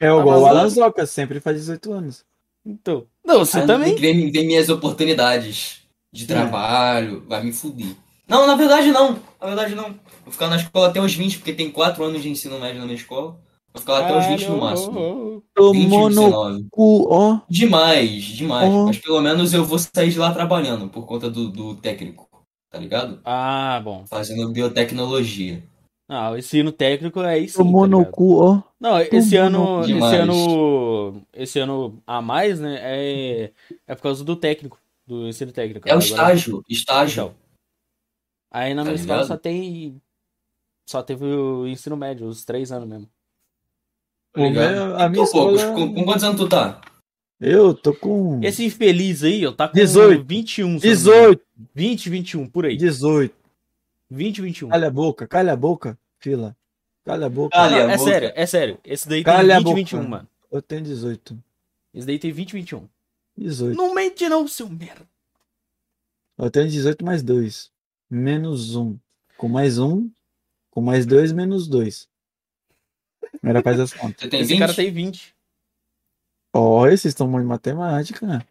É 0.01 0.09
Tá 0.09 0.18
igual 0.18 0.40
o? 0.43 0.47
Alan 0.47 0.68
Zoca, 0.68 1.06
sempre 1.06 1.40
faz 1.40 1.56
18 1.59 1.93
anos. 1.93 2.24
Então. 2.66 3.06
Não, 3.24 3.39
você 3.40 3.59
Ano 3.59 3.66
também. 3.66 3.94
que 3.94 4.01
vem, 4.01 4.30
vem 4.30 4.47
minhas 4.47 4.68
oportunidades 4.68 5.82
de 6.12 6.26
trabalho, 6.26 7.24
vai 7.28 7.43
me 7.43 7.52
fuder. 7.52 7.86
Não, 8.28 8.47
na 8.47 8.55
verdade 8.56 8.90
não. 8.90 9.12
Na 9.40 9.47
verdade 9.47 9.74
não. 9.74 9.94
Vou 10.24 10.32
ficar 10.32 10.48
na 10.48 10.56
escola 10.56 10.89
até 10.89 11.01
os 11.01 11.14
20, 11.14 11.39
porque 11.39 11.52
tem 11.52 11.70
4 11.70 12.05
anos 12.05 12.22
de 12.22 12.28
ensino 12.28 12.59
médio 12.60 12.80
na 12.80 12.84
minha 12.86 12.97
escola. 12.97 13.36
Vou 13.74 13.81
ficar 13.81 13.93
lá 13.93 14.05
até 14.05 14.19
os 14.19 14.27
20 14.27 14.49
no 14.51 14.59
máximo. 14.59 14.93
Caralho. 14.94 15.43
20 15.73 15.82
Tomou 15.89 16.11
no 16.11 16.24
19. 16.24 16.66
cu, 16.70 17.07
ó. 17.11 17.40
Demais, 17.49 18.23
demais. 18.24 18.70
Oh. 18.73 18.86
Mas 18.86 18.99
pelo 18.99 19.20
menos 19.20 19.53
eu 19.55 19.65
vou 19.65 19.78
sair 19.78 20.11
de 20.11 20.19
lá 20.19 20.32
trabalhando 20.32 20.89
por 20.89 21.07
conta 21.07 21.31
do, 21.31 21.49
do 21.49 21.74
técnico. 21.77 22.28
Tá 22.70 22.78
ligado? 22.78 23.20
Ah, 23.24 23.81
bom. 23.85 24.05
Fazendo 24.07 24.51
biotecnologia. 24.51 25.62
Ah, 26.09 26.31
o 26.31 26.36
ensino 26.36 26.70
técnico 26.73 27.20
é 27.23 27.39
isso. 27.39 27.59
Tomou 27.59 27.86
no 27.86 28.05
cu, 28.05 28.36
ó. 28.43 28.62
Não, 28.78 28.99
esse 29.01 29.36
Tomou 29.36 29.47
ano, 29.47 29.59
no 29.81 29.85
esse 29.85 30.16
ano, 30.16 31.23
esse 31.32 31.59
ano 31.59 32.03
a 32.07 32.20
mais, 32.20 32.61
né, 32.61 32.78
é, 32.82 33.53
é 33.86 33.94
por 33.94 34.03
causa 34.03 34.23
do 34.24 34.36
técnico, 34.36 34.78
do 35.07 35.27
ensino 35.28 35.53
técnico. 35.53 35.89
É 35.89 35.93
o 35.93 35.94
Agora- 35.94 36.05
estágio, 36.07 36.62
estágio. 36.69 37.23
Então. 37.24 37.35
Aí 38.51 38.74
na 38.74 38.82
Tá 38.82 38.90
minha 38.90 39.01
escola 39.01 39.24
só 39.24 39.36
tem, 39.39 40.01
só 40.86 41.03
teve 41.03 41.24
o 41.24 41.66
ensino 41.66 41.97
médio, 41.97 42.27
os 42.27 42.44
três 42.44 42.70
anos 42.73 42.86
mesmo. 42.89 43.09
Tá 44.32 44.40
meu- 44.50 44.96
a 44.96 45.09
minha 45.09 45.24
Poucos, 45.26 45.60
escola- 45.60 45.74
com, 45.74 45.94
com 45.94 46.04
quantos 46.04 46.24
anos 46.24 46.40
tu 46.40 46.48
tá? 46.48 46.80
Eu 47.40 47.74
tô 47.74 47.92
com 47.92 48.40
Esse 48.42 48.64
infeliz 48.64 49.22
aí, 49.24 49.44
ó, 49.46 49.52
tá 49.52 49.68
com 49.68 49.74
18. 49.74 50.24
21. 50.24 50.78
se 50.78 50.86
eu 50.86 50.94
não 50.94 51.00
me 51.00 51.00
engano. 51.02 51.34
18, 51.34 51.42
20, 51.74 52.10
21, 52.10 52.46
por 52.48 52.64
aí. 52.66 52.76
18. 52.76 53.34
20, 54.10 54.40
21. 54.42 54.68
Calha 54.68 54.86
a 54.86 54.90
boca, 54.90 55.26
calha 55.26 55.52
a 55.52 55.56
boca, 55.56 55.98
fila. 56.18 56.56
Calha 57.04 57.26
a 57.26 57.28
boca. 57.28 57.56
Calha. 57.56 57.82
Não, 57.82 57.88
a 57.90 57.92
é 57.94 57.96
boca. 57.98 58.10
sério, 58.10 58.32
é 58.34 58.46
sério. 58.46 58.78
Esse 58.84 59.09
daí 59.09 59.24
Calha 59.24 59.56
tem 59.56 59.56
20, 59.56 59.64
boca. 59.64 59.76
21, 59.76 60.09
mano. 60.09 60.28
Eu 60.52 60.62
tenho 60.62 60.82
18. 60.82 61.36
Esse 61.92 62.06
daí 62.06 62.18
tem 62.18 62.30
20, 62.30 62.52
21. 62.52 62.86
18. 63.36 63.76
Não 63.76 63.92
mente 63.94 64.28
não, 64.28 64.46
seu 64.46 64.68
merda. 64.68 65.02
Eu 66.38 66.50
tenho 66.50 66.68
18 66.68 67.04
mais 67.04 67.22
2. 67.22 67.70
Menos 68.09 68.76
1. 68.76 68.96
Com 69.36 69.48
mais 69.48 69.78
1. 69.78 70.09
Com 70.70 70.80
mais 70.80 71.04
2, 71.06 71.32
menos 71.32 71.66
2. 71.66 72.06
Primeira 73.32 73.62
faz 73.62 73.80
as 73.80 73.92
contas. 73.92 74.20
Você 74.22 74.28
tem 74.28 74.40
Esse 74.40 74.50
20? 74.50 74.59
cara 74.60 74.74
tem 74.74 74.90
20. 74.92 75.34
Ó, 76.54 76.80
vocês 76.82 77.06
estão 77.06 77.26
muito 77.28 77.44
em 77.44 77.48
matemática. 77.48 78.26
né? 78.26 78.42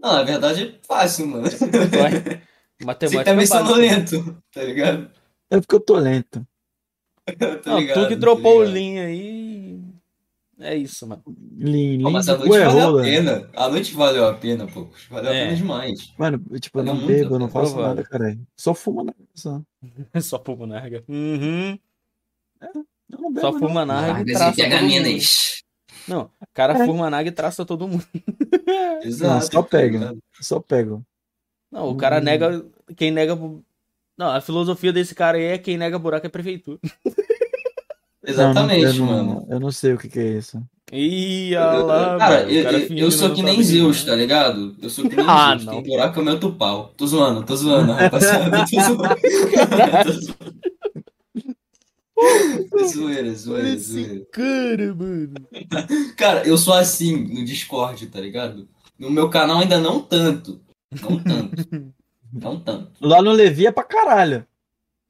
Não, 0.00 0.12
na 0.12 0.22
verdade 0.22 0.62
é 0.68 0.86
fácil, 0.86 1.26
mano. 1.26 1.44
Vai. 1.44 2.40
Você 2.78 2.84
Matemática 2.84 3.24
tá 3.24 3.34
meio 3.34 3.48
básica. 3.48 3.66
sonolento, 3.68 4.42
tá 4.52 4.62
ligado? 4.62 5.10
É 5.50 5.58
porque 5.60 5.74
eu 5.74 5.80
tô 5.80 5.96
lento. 5.96 6.46
Tá 7.26 7.70
Não, 7.72 7.80
ligado, 7.80 8.02
tu 8.02 8.08
que 8.08 8.14
tá 8.14 8.20
dropou 8.20 8.58
o. 8.58 8.62
Lean 8.62 9.04
aí. 9.04 9.80
É 10.60 10.76
isso, 10.76 11.04
mano. 11.04 11.24
Lean, 11.58 12.08
mas 12.08 12.28
a 12.28 12.36
noite 12.38 12.50
valeu 12.50 12.68
a 12.68 12.84
rola. 12.84 13.02
pena. 13.02 13.50
A 13.56 13.68
noite 13.68 13.94
valeu 13.94 14.26
a 14.28 14.34
pena, 14.34 14.66
pô. 14.68 14.88
Valeu 15.10 15.32
É. 15.32 15.42
a 15.42 15.44
pena 15.46 15.56
demais. 15.56 16.14
Mano, 16.16 16.44
eu, 16.52 16.60
tipo, 16.60 16.78
eu 16.78 16.84
Valeu 16.84 17.00
não 17.00 17.04
a 17.04 17.06
bebo, 17.08 17.34
eu 17.34 17.38
não 17.40 17.48
faço 17.48 17.72
Provável. 17.74 17.96
nada, 17.96 18.08
cara. 18.08 18.38
Só 18.56 18.72
fumo 18.74 19.02
na 19.02 19.12
só. 19.34 19.60
Só 20.22 20.40
fuma 20.44 20.66
narga. 20.68 21.02
Uhum. 21.08 21.76
Eu 22.62 22.86
não 23.08 23.32
bebo, 23.32 23.40
Só 23.40 23.52
não. 23.52 23.58
fuma 23.58 23.84
narga 23.86 24.20
e 24.20 24.32
e 24.32 24.34
traça 24.34 24.56
todo 24.56 24.56
mundo. 24.56 24.70
pergaminas. 24.70 25.58
Não, 26.08 26.22
o 26.22 26.46
cara 26.54 26.72
É. 26.72 26.86
fuma 26.86 27.10
narga 27.10 27.28
e 27.28 27.32
traça 27.32 27.66
todo 27.66 27.86
mundo. 27.86 28.02
Exato. 29.04 29.44
só 29.52 29.62
tá 29.62 29.68
pega. 29.68 30.16
Só 30.40 30.58
pego. 30.58 31.04
Não, 31.70 31.90
o 31.90 31.96
cara 31.96 32.18
Hum. 32.18 32.22
nega. 32.24 32.64
Quem 32.96 33.10
nega. 33.10 33.36
Não, 34.16 34.30
a 34.30 34.40
filosofia 34.40 34.90
desse 34.90 35.14
cara 35.14 35.36
aí 35.36 35.44
é 35.44 35.58
quem 35.58 35.76
nega 35.76 35.98
buraco 35.98 36.26
é 36.26 36.30
prefeitura. 36.30 36.78
Exatamente, 38.26 38.98
Não, 38.98 39.06
não, 39.06 39.12
eu 39.18 39.24
mano. 39.24 39.46
Não, 39.46 39.54
eu 39.54 39.60
não 39.60 39.70
sei 39.70 39.92
o 39.92 39.98
que, 39.98 40.08
que 40.08 40.18
é 40.18 40.26
isso. 40.38 40.62
Ih, 40.92 41.54
olha 41.56 41.78
lá, 41.84 42.18
Cara, 42.18 42.36
mano, 42.36 42.48
o 42.48 42.52
eu, 42.52 42.64
cara 42.64 42.78
eu- 42.78 42.96
eu 42.96 43.10
sou 43.10 43.28
não 43.28 43.34
que 43.36 43.42
tá 43.42 43.48
nem 43.48 43.62
Zeus, 43.62 44.04
tá 44.04 44.14
ligado? 44.14 44.76
Eu 44.80 44.88
sou 44.90 45.08
que 45.08 45.14
nem 45.14 45.24
Ah, 45.28 45.50
Zeus. 45.50 45.64
não. 45.66 45.72
Tem 45.74 45.82
buraco 45.90 46.18
é 46.18 46.22
o 46.22 46.24
meu 46.24 46.38
do 46.38 46.52
pau. 46.54 46.92
Tô 46.96 47.06
zoando, 47.06 47.42
tô 47.44 47.54
zoando, 47.54 47.92
rapaziada. 47.92 48.64
Tô 48.64 48.80
zoando. 48.80 48.98
Tô 50.04 50.12
zoando. 50.12 50.58
É 52.20 52.84
zoeira, 52.88 53.32
zoeira, 53.34 53.68
esse 53.70 53.92
zoeira. 53.92 54.26
cara, 54.32 54.94
mano. 54.94 55.34
Cara, 56.16 56.46
eu 56.46 56.56
sou 56.58 56.74
assim 56.74 57.16
no 57.16 57.44
Discord, 57.44 58.06
tá 58.08 58.20
ligado? 58.20 58.68
No 58.98 59.10
meu 59.10 59.30
canal 59.30 59.58
ainda 59.60 59.78
não 59.78 60.02
tanto. 60.02 60.60
Não 61.02 61.22
tanto. 61.22 61.94
Não 62.30 62.60
tanto. 62.60 62.92
Lá 63.00 63.22
no 63.22 63.32
Levi 63.32 63.66
é 63.66 63.72
pra 63.72 63.82
caralho. 63.84 64.46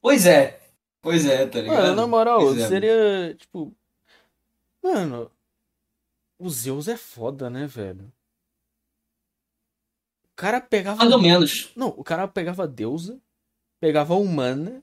Pois 0.01 0.25
é. 0.25 0.61
Pois 1.01 1.27
é, 1.27 1.47
tá 1.49 1.61
ligado? 1.61 1.83
Mano, 1.83 1.95
na 1.97 2.07
moral, 2.07 2.39
Pois 2.41 2.59
é. 2.61 2.69
seria, 2.69 3.35
tipo. 3.37 3.75
Mano, 4.81 5.29
o 6.39 6.49
Zeus 6.49 6.87
é 6.87 6.97
foda, 6.97 7.51
né, 7.51 7.67
velho? 7.67 8.05
O 10.27 10.37
cara 10.37 10.61
pegava. 10.61 10.99
Mais 10.99 11.13
ou 11.13 11.21
menos. 11.21 11.73
Não, 11.75 11.89
o 11.89 12.05
cara 12.05 12.29
pegava 12.29 12.63
a 12.63 12.67
deusa, 12.67 13.21
pegava 13.81 14.15
a 14.15 14.19
humana. 14.19 14.81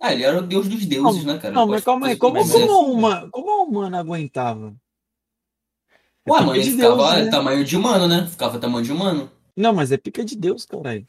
Ah, 0.00 0.12
ele 0.12 0.22
era 0.22 0.38
o 0.38 0.42
deus 0.42 0.68
dos 0.68 0.86
deuses, 0.86 1.24
né, 1.24 1.38
cara? 1.38 1.52
Não, 1.54 1.66
mas 1.66 1.82
calma 1.84 2.06
aí. 2.06 2.16
Como, 2.16 2.34
mas 2.34 2.50
como, 2.52 2.64
é- 2.64 2.68
a 2.68 2.78
humana, 2.78 3.28
como 3.30 3.50
a 3.50 3.62
humana 3.64 3.98
aguentava? 3.98 4.74
É 6.24 6.30
Ué, 6.30 6.40
mano, 6.40 6.54
ele 6.54 6.64
de 6.64 6.70
ficava 6.72 6.96
Deus, 7.14 7.24
né? 7.24 7.30
tamanho 7.30 7.64
de 7.64 7.76
humano, 7.76 8.06
né? 8.06 8.26
Ficava 8.26 8.58
tamanho 8.58 8.84
de 8.84 8.92
humano. 8.92 9.30
Não, 9.56 9.72
mas 9.72 9.90
é 9.90 9.96
pica 9.96 10.24
de 10.24 10.36
Deus, 10.36 10.64
caralho. 10.64 11.06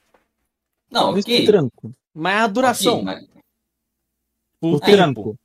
Não, 0.90 1.12
Mas 1.12 1.24
ok. 1.24 1.44
o 1.44 1.46
tranco. 1.46 1.92
Mas 2.14 2.42
a 2.44 2.48
duração. 2.48 2.94
Ok, 2.96 3.04
mas- 3.04 3.26
tempo. 4.62 4.80
tranco. 4.80 5.38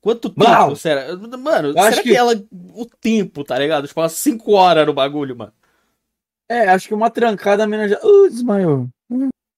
Quanto 0.00 0.28
tempo, 0.28 0.38
Blau! 0.40 0.76
será? 0.76 1.16
Mano, 1.16 1.68
Eu 1.68 1.72
será 1.72 1.86
acho 1.88 2.02
que... 2.02 2.10
que- 2.10 2.16
ela. 2.16 2.34
O 2.52 2.86
tempo, 2.86 3.42
tá 3.42 3.58
ligado? 3.58 3.88
Tipo, 3.88 4.00
umas 4.00 4.12
5 4.12 4.52
horas 4.52 4.86
no 4.86 4.92
bagulho, 4.92 5.34
mano. 5.36 5.52
É, 6.48 6.68
acho 6.68 6.86
que 6.88 6.94
uma 6.94 7.08
trancada 7.10 7.64
a 7.64 7.66
menina 7.66 7.88
já. 7.88 7.98
Uh, 8.04 8.28
desmaiou. 8.28 8.88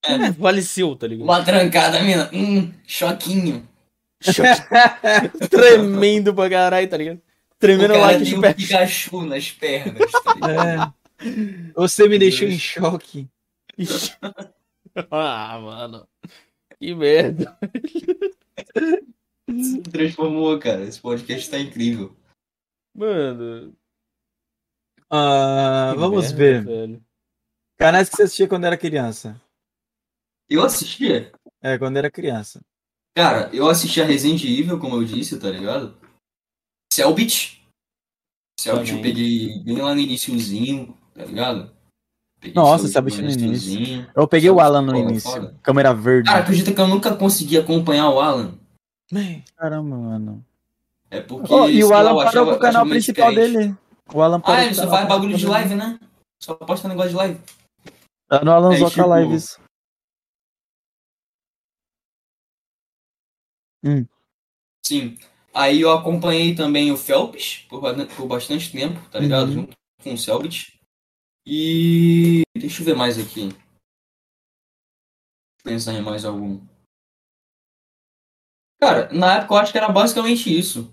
É, 0.09 0.33
faleceu, 0.35 0.95
tá 0.97 1.07
ligado? 1.07 1.25
Uma 1.25 1.45
trancada, 1.45 2.03
mina. 2.03 2.31
Hum, 2.33 2.73
choquinho. 2.87 3.67
Choque. 4.23 4.63
Tremendo 5.51 6.35
pra 6.35 6.49
caralho, 6.49 6.89
tá 6.89 6.97
ligado? 6.97 7.21
Tremendo 7.59 7.95
o 7.95 8.01
cara 8.01 8.15
tem 8.19 8.23
de 8.23 8.35
um. 8.37 8.41
Pikachu 8.41 9.27
nas 9.27 9.51
pernas, 9.51 10.11
tá 10.13 10.35
ligado? 10.35 10.95
É. 11.21 11.73
Você 11.75 12.09
me 12.09 12.19
deixou 12.19 12.47
em 12.49 12.59
choque. 12.59 13.29
ah, 15.11 15.59
mano. 15.61 16.07
Que 16.79 16.95
merda. 16.95 17.59
Se 19.49 19.81
transformou, 19.83 20.59
cara. 20.59 20.83
Esse 20.85 21.01
podcast 21.01 21.51
tá 21.51 21.59
incrível. 21.59 22.15
Mano. 22.95 23.75
Ah, 25.09 25.95
vamos 25.97 26.33
merda, 26.33 26.37
ver. 26.37 26.65
velho. 26.65 27.05
Canais 27.79 28.09
que 28.09 28.17
você 28.17 28.23
assistia 28.25 28.49
quando 28.49 28.65
era 28.65 28.77
criança. 28.77 29.41
Eu 30.49 30.63
assistia. 30.65 31.33
É, 31.63 31.77
quando 31.79 31.97
era 31.97 32.11
criança. 32.11 32.61
Cara, 33.17 33.49
eu 33.53 33.69
assistia 33.69 34.05
Resident 34.05 34.45
Evil, 34.45 34.79
como 34.79 34.97
eu 34.97 35.05
disse, 35.05 35.39
tá 35.39 35.51
ligado? 35.51 35.97
Selbit. 36.93 37.63
Selbit 38.61 38.93
eu 38.93 39.03
peguei 39.03 39.63
bem 39.65 39.79
lá 39.81 39.95
no 39.95 40.01
iniciozinho, 40.01 40.97
tá 41.15 41.25
ligado? 41.25 41.71
Peguei 42.41 42.55
Nossa, 42.55 42.87
Selbit 42.89 43.17
Selbit 43.17 43.39
no 43.41 43.47
início. 43.47 44.11
Eu 44.15 44.29
peguei 44.29 44.51
o 44.51 44.61
Alan 44.61 44.83
no 44.83 44.97
início. 44.97 45.31
foda. 45.31 45.55
Câmera 45.63 45.93
verde. 45.95 46.29
Cara, 46.29 46.41
acredita 46.41 46.73
que 46.73 46.81
eu 46.81 46.87
nunca 46.89 47.15
consegui 47.17 47.59
acompanhar 47.59 48.11
o 48.11 48.21
Alan? 48.21 48.55
Caramba, 49.57 49.97
mano. 49.97 50.45
É 51.11 51.21
porque. 51.21 51.53
Oh, 51.53 51.69
e 51.69 51.83
o 51.83 51.95
Alan 51.95 52.11
parou 52.15 52.21
achava- 52.29 52.51
com 52.53 52.57
o 52.57 52.61
canal 52.61 52.87
principal 52.87 53.31
diferente. 53.31 53.53
dele. 53.57 53.77
O 54.13 54.21
Alan 54.21 54.41
parou 54.41 54.61
Ah, 54.61 54.65
ele 54.65 54.75
só 54.75 54.89
faz 54.89 55.09
bagulho 55.09 55.37
de 55.37 55.47
live, 55.47 55.75
né? 55.75 55.99
Só 56.43 56.55
posta 56.55 56.89
negócio 56.89 57.11
de 57.11 57.17
live. 57.17 57.41
Tá 58.29 58.45
no 58.45 58.51
Alan 58.53 58.75
É, 58.75 58.79
Zoca 58.79 58.91
tipo- 59.03 59.15
Lives. 59.17 59.59
Sim. 64.85 65.17
Aí 65.55 65.81
eu 65.81 65.91
acompanhei 65.93 66.55
também 66.55 66.91
o 66.93 66.97
Phelps 66.97 67.65
por, 67.69 67.81
por 68.17 68.27
bastante 68.27 68.71
tempo, 68.71 68.99
tá 69.11 69.19
ligado? 69.19 69.49
Uhum. 69.49 69.53
Junto 69.55 69.73
com 70.03 70.15
o 70.15 70.19
Selbit. 70.19 70.79
E. 71.47 72.43
Deixa 72.57 72.83
eu 72.83 72.87
ver 72.87 72.95
mais 72.97 73.19
aqui. 73.19 73.49
Pensar 75.63 75.95
em 75.95 76.03
mais 76.03 76.25
algum. 76.25 76.61
Cara, 78.81 79.13
na 79.13 79.39
época 79.39 79.55
eu 79.55 79.59
acho 79.59 79.73
que 79.73 79.79
era 79.79 79.89
basicamente 79.89 80.57
isso. 80.57 80.93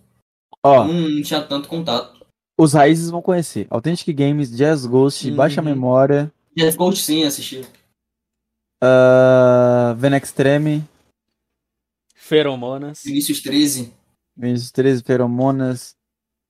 Ó, 0.64 0.86
Não, 0.86 0.94
não 0.94 1.22
tinha 1.22 1.46
tanto 1.46 1.68
contato. 1.68 2.26
os 2.58 2.74
raízes 2.74 3.10
vão 3.10 3.22
conhecer. 3.22 3.68
Authentic 3.70 4.16
Games, 4.16 4.50
Jazz 4.56 4.86
Ghost, 4.86 5.30
Uhum. 5.30 5.36
Baixa 5.36 5.62
Memória, 5.62 6.32
Jeff 6.56 6.78
Coach 6.78 7.02
sim, 7.02 7.24
assisti. 7.26 7.62
uh, 8.82 9.94
Ven 9.98 10.16
Extreme, 10.16 10.84
Feromonas. 12.28 13.02
Vinicius 13.04 13.42
13. 13.42 13.94
Vinicius 14.36 14.72
13, 14.72 15.04
Feromonas. 15.04 15.94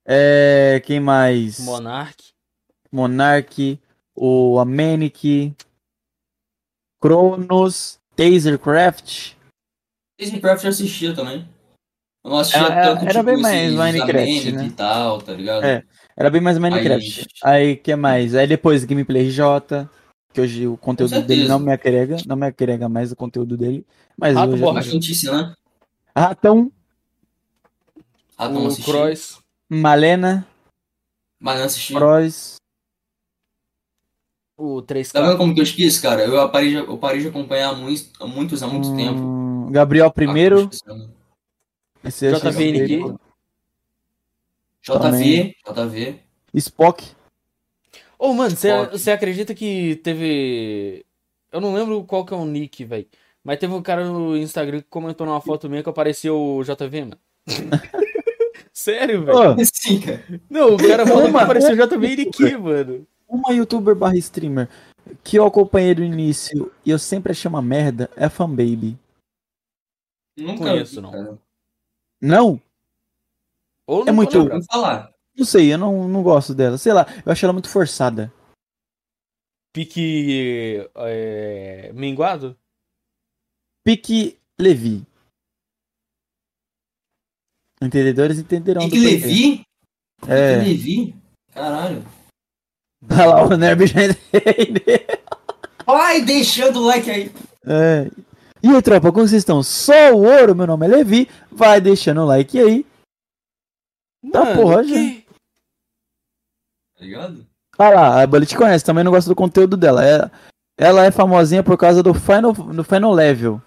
É, 0.06 0.80
quem 0.86 1.00
mais? 1.00 1.60
Monarch. 1.60 2.32
Monarch, 2.92 3.80
o 4.16 4.60
Amenic, 4.60 5.56
Cronos, 7.02 7.98
Tasercraft. 8.16 9.34
Minecraft 10.22 10.66
eu 10.66 10.70
assistia 10.70 11.16
também. 11.16 11.50
Eu 12.24 12.30
não 12.32 12.38
assistia 12.38 12.62
Era- 12.62 12.84
tanto, 12.96 13.02
era 13.02 13.12
tipo, 13.12 13.24
bem 13.26 13.38
mais 13.38 13.64
esses 13.66 13.78
Minecraft, 13.78 14.52
né? 14.52 14.66
e 14.68 14.72
tal, 14.72 15.22
tá 15.22 15.34
ligado? 15.34 15.64
É. 15.66 15.84
Era 16.16 16.30
bem 16.30 16.40
mais 16.40 16.58
Minecraft. 16.60 17.26
Aí, 17.44 17.76
que 17.76 17.96
mais? 17.96 18.36
Aí 18.36 18.46
depois 18.46 18.86
Gameplay 18.86 19.24
RJ, 19.28 19.90
que 20.32 20.40
hoje 20.40 20.68
o 20.68 20.78
conteúdo 20.78 21.20
dele 21.24 21.48
não 21.48 21.58
me 21.60 21.74
agrega, 21.74 22.18
não 22.28 22.36
me 22.36 22.46
agrega 22.46 22.88
mais 22.88 23.12
o 23.12 23.16
conteúdo 23.16 23.58
dele. 23.58 23.86
Mas 24.16 24.36
Rato 24.36 24.54
hoje 24.54 24.62
Borracha. 24.62 24.90
é 24.90 24.94
Bastante 24.94 25.32
né? 25.32 25.54
Ratão, 26.16 26.72
Rato 28.38 28.54
não 28.54 28.64
o 28.66 28.68
assisti. 28.68 28.92
Cross. 28.92 29.40
Malena, 29.70 30.48
não 31.42 31.52
assisti. 31.52 31.94
Cross. 31.94 32.56
O 34.56 34.82
3K. 34.84 35.12
Tá 35.14 35.22
vendo 35.22 35.38
como 35.38 35.54
que 35.54 35.60
eu 35.60 35.64
esqueço, 35.64 36.02
cara? 36.02 36.24
Eu 36.24 36.50
parei 36.52 36.70
de, 36.70 36.76
eu 36.76 36.98
parei 36.98 37.22
de 37.22 37.28
acompanhar 37.28 37.70
há 37.70 37.74
muitos, 37.74 38.12
há 38.20 38.28
muitos, 38.28 38.62
há 38.64 38.68
muito 38.68 38.96
tempo. 38.96 39.20
hum, 39.20 39.72
Gabriel 39.72 40.08
Ah, 40.08 40.12
primeiro. 40.12 40.70
achei 42.04 42.32
JVNQ. 42.32 43.16
JV. 44.82 45.56
JV. 45.66 46.20
Spock. 46.54 47.16
Ô, 48.20 48.34
mano, 48.34 48.56
Foda. 48.56 48.92
você 48.92 49.12
acredita 49.12 49.56
que 49.56 49.96
teve. 49.98 51.04
Eu 51.52 51.60
não 51.60 51.74
lembro 51.74 52.04
qual 52.04 52.26
que 52.26 52.34
é 52.34 52.38
o 52.38 52.46
nick, 52.46 52.86
velho. 52.86 53.08
Mas 53.44 53.60
teve 53.60 53.74
um 53.74 53.82
cara 53.82 54.06
no 54.10 54.38
Instagram 54.38 54.80
que 54.82 54.88
comentou 54.90 55.28
numa 55.28 55.42
foto 55.42 55.70
minha 55.70 55.84
que 55.84 55.90
apareceu 55.90 56.40
o 56.40 56.64
JV, 56.64 57.02
mano. 57.06 57.18
Sério, 58.72 59.26
velho? 59.26 59.56
Sim, 59.66 60.00
cara. 60.00 60.24
Não, 60.50 60.74
o 60.76 60.78
cara 60.78 61.06
falou 61.06 61.30
que 61.30 61.38
apareceu 61.38 61.74
o 61.74 61.76
JV 61.88 62.16
Niki, 62.16 62.58
mano. 62.58 63.06
uma 63.28 63.54
youtuber 63.54 63.96
barra 63.96 64.16
streamer 64.18 64.70
que 65.24 65.38
eu 65.38 65.46
acompanhei 65.46 65.94
do 65.94 66.04
início 66.04 66.72
e 66.86 66.90
eu 66.90 66.98
sempre 66.98 67.32
achei 67.34 67.48
uma 67.50 67.62
merda 67.62 68.10
é 68.16 68.26
a 68.26 68.30
Fanbaby. 68.30 68.98
Nunca 70.38 70.64
Conheço, 70.64 70.96
vi, 70.96 71.02
não. 71.02 71.12
cara. 71.12 71.38
Não? 72.22 72.62
Ou 73.86 74.04
É 74.04 74.06
não 74.06 74.14
muito- 74.14 74.32
Já 74.32 74.40
lembro. 74.40 74.56
ouvi 74.56 74.68
falar. 74.72 75.14
Não 75.36 75.46
sei, 75.46 75.74
eu 75.74 75.78
não, 75.78 76.08
não 76.08 76.24
gosto 76.24 76.56
dela. 76.56 76.78
Sei 76.78 76.94
lá, 76.94 77.06
eu 77.26 77.32
acho 77.32 77.46
ela 77.46 77.54
muito 77.54 77.70
forçada. 77.70 78.32
Pique. 79.74 80.88
É... 80.96 81.92
Minguado? 81.94 82.58
Pique 83.84 84.38
Levi. 84.60 85.06
Entendedores 87.82 88.40
entenderão 88.40 88.84
E 88.84 88.86
do 88.86 88.92
que 88.92 89.00
porquê. 89.02 89.16
Levi? 89.16 89.64
É. 90.28 90.60
Que 90.60 90.66
Levi? 90.70 91.16
Caralho. 91.52 92.04
Olha 93.12 93.26
lá, 93.26 93.44
o 93.46 93.58
Nerb 93.58 93.86
já 93.86 94.00
entendeu. 94.06 95.00
Vai 95.86 96.22
deixando 96.24 96.80
o 96.80 96.86
like 96.86 97.10
aí. 97.12 97.32
É. 97.66 98.10
E 98.64 98.70
aí, 98.70 98.82
tropa, 98.82 99.12
como 99.12 99.28
vocês 99.28 99.42
estão? 99.42 99.62
Só 99.62 100.14
o 100.14 100.24
ouro, 100.24 100.56
meu 100.56 100.66
nome 100.66 100.86
é 100.86 100.90
Levi. 100.90 101.30
Vai 101.52 101.82
deixando 101.82 102.22
o 102.22 102.26
like 102.26 102.58
aí. 102.58 102.86
Tá, 104.32 104.46
Mano, 104.46 104.62
porra, 104.62 104.84
que- 104.86 105.26
Tá 106.98 107.02
ligado? 107.04 107.46
Olha 107.78 107.96
lá, 107.96 108.24
a 108.24 108.28
Bullet 108.28 108.56
conhece, 108.56 108.86
também 108.86 109.04
não 109.04 109.12
gosta 109.12 109.30
do 109.30 109.36
conteúdo 109.36 109.76
dela. 109.76 110.06
É- 110.08 110.32
ela 110.78 111.04
é 111.06 111.12
famosinha 111.12 111.62
por 111.62 111.78
causa 111.78 112.02
do 112.02 112.14
Final, 112.14 112.54
do 112.54 112.84
Final 112.86 113.12
Level. 113.12 113.62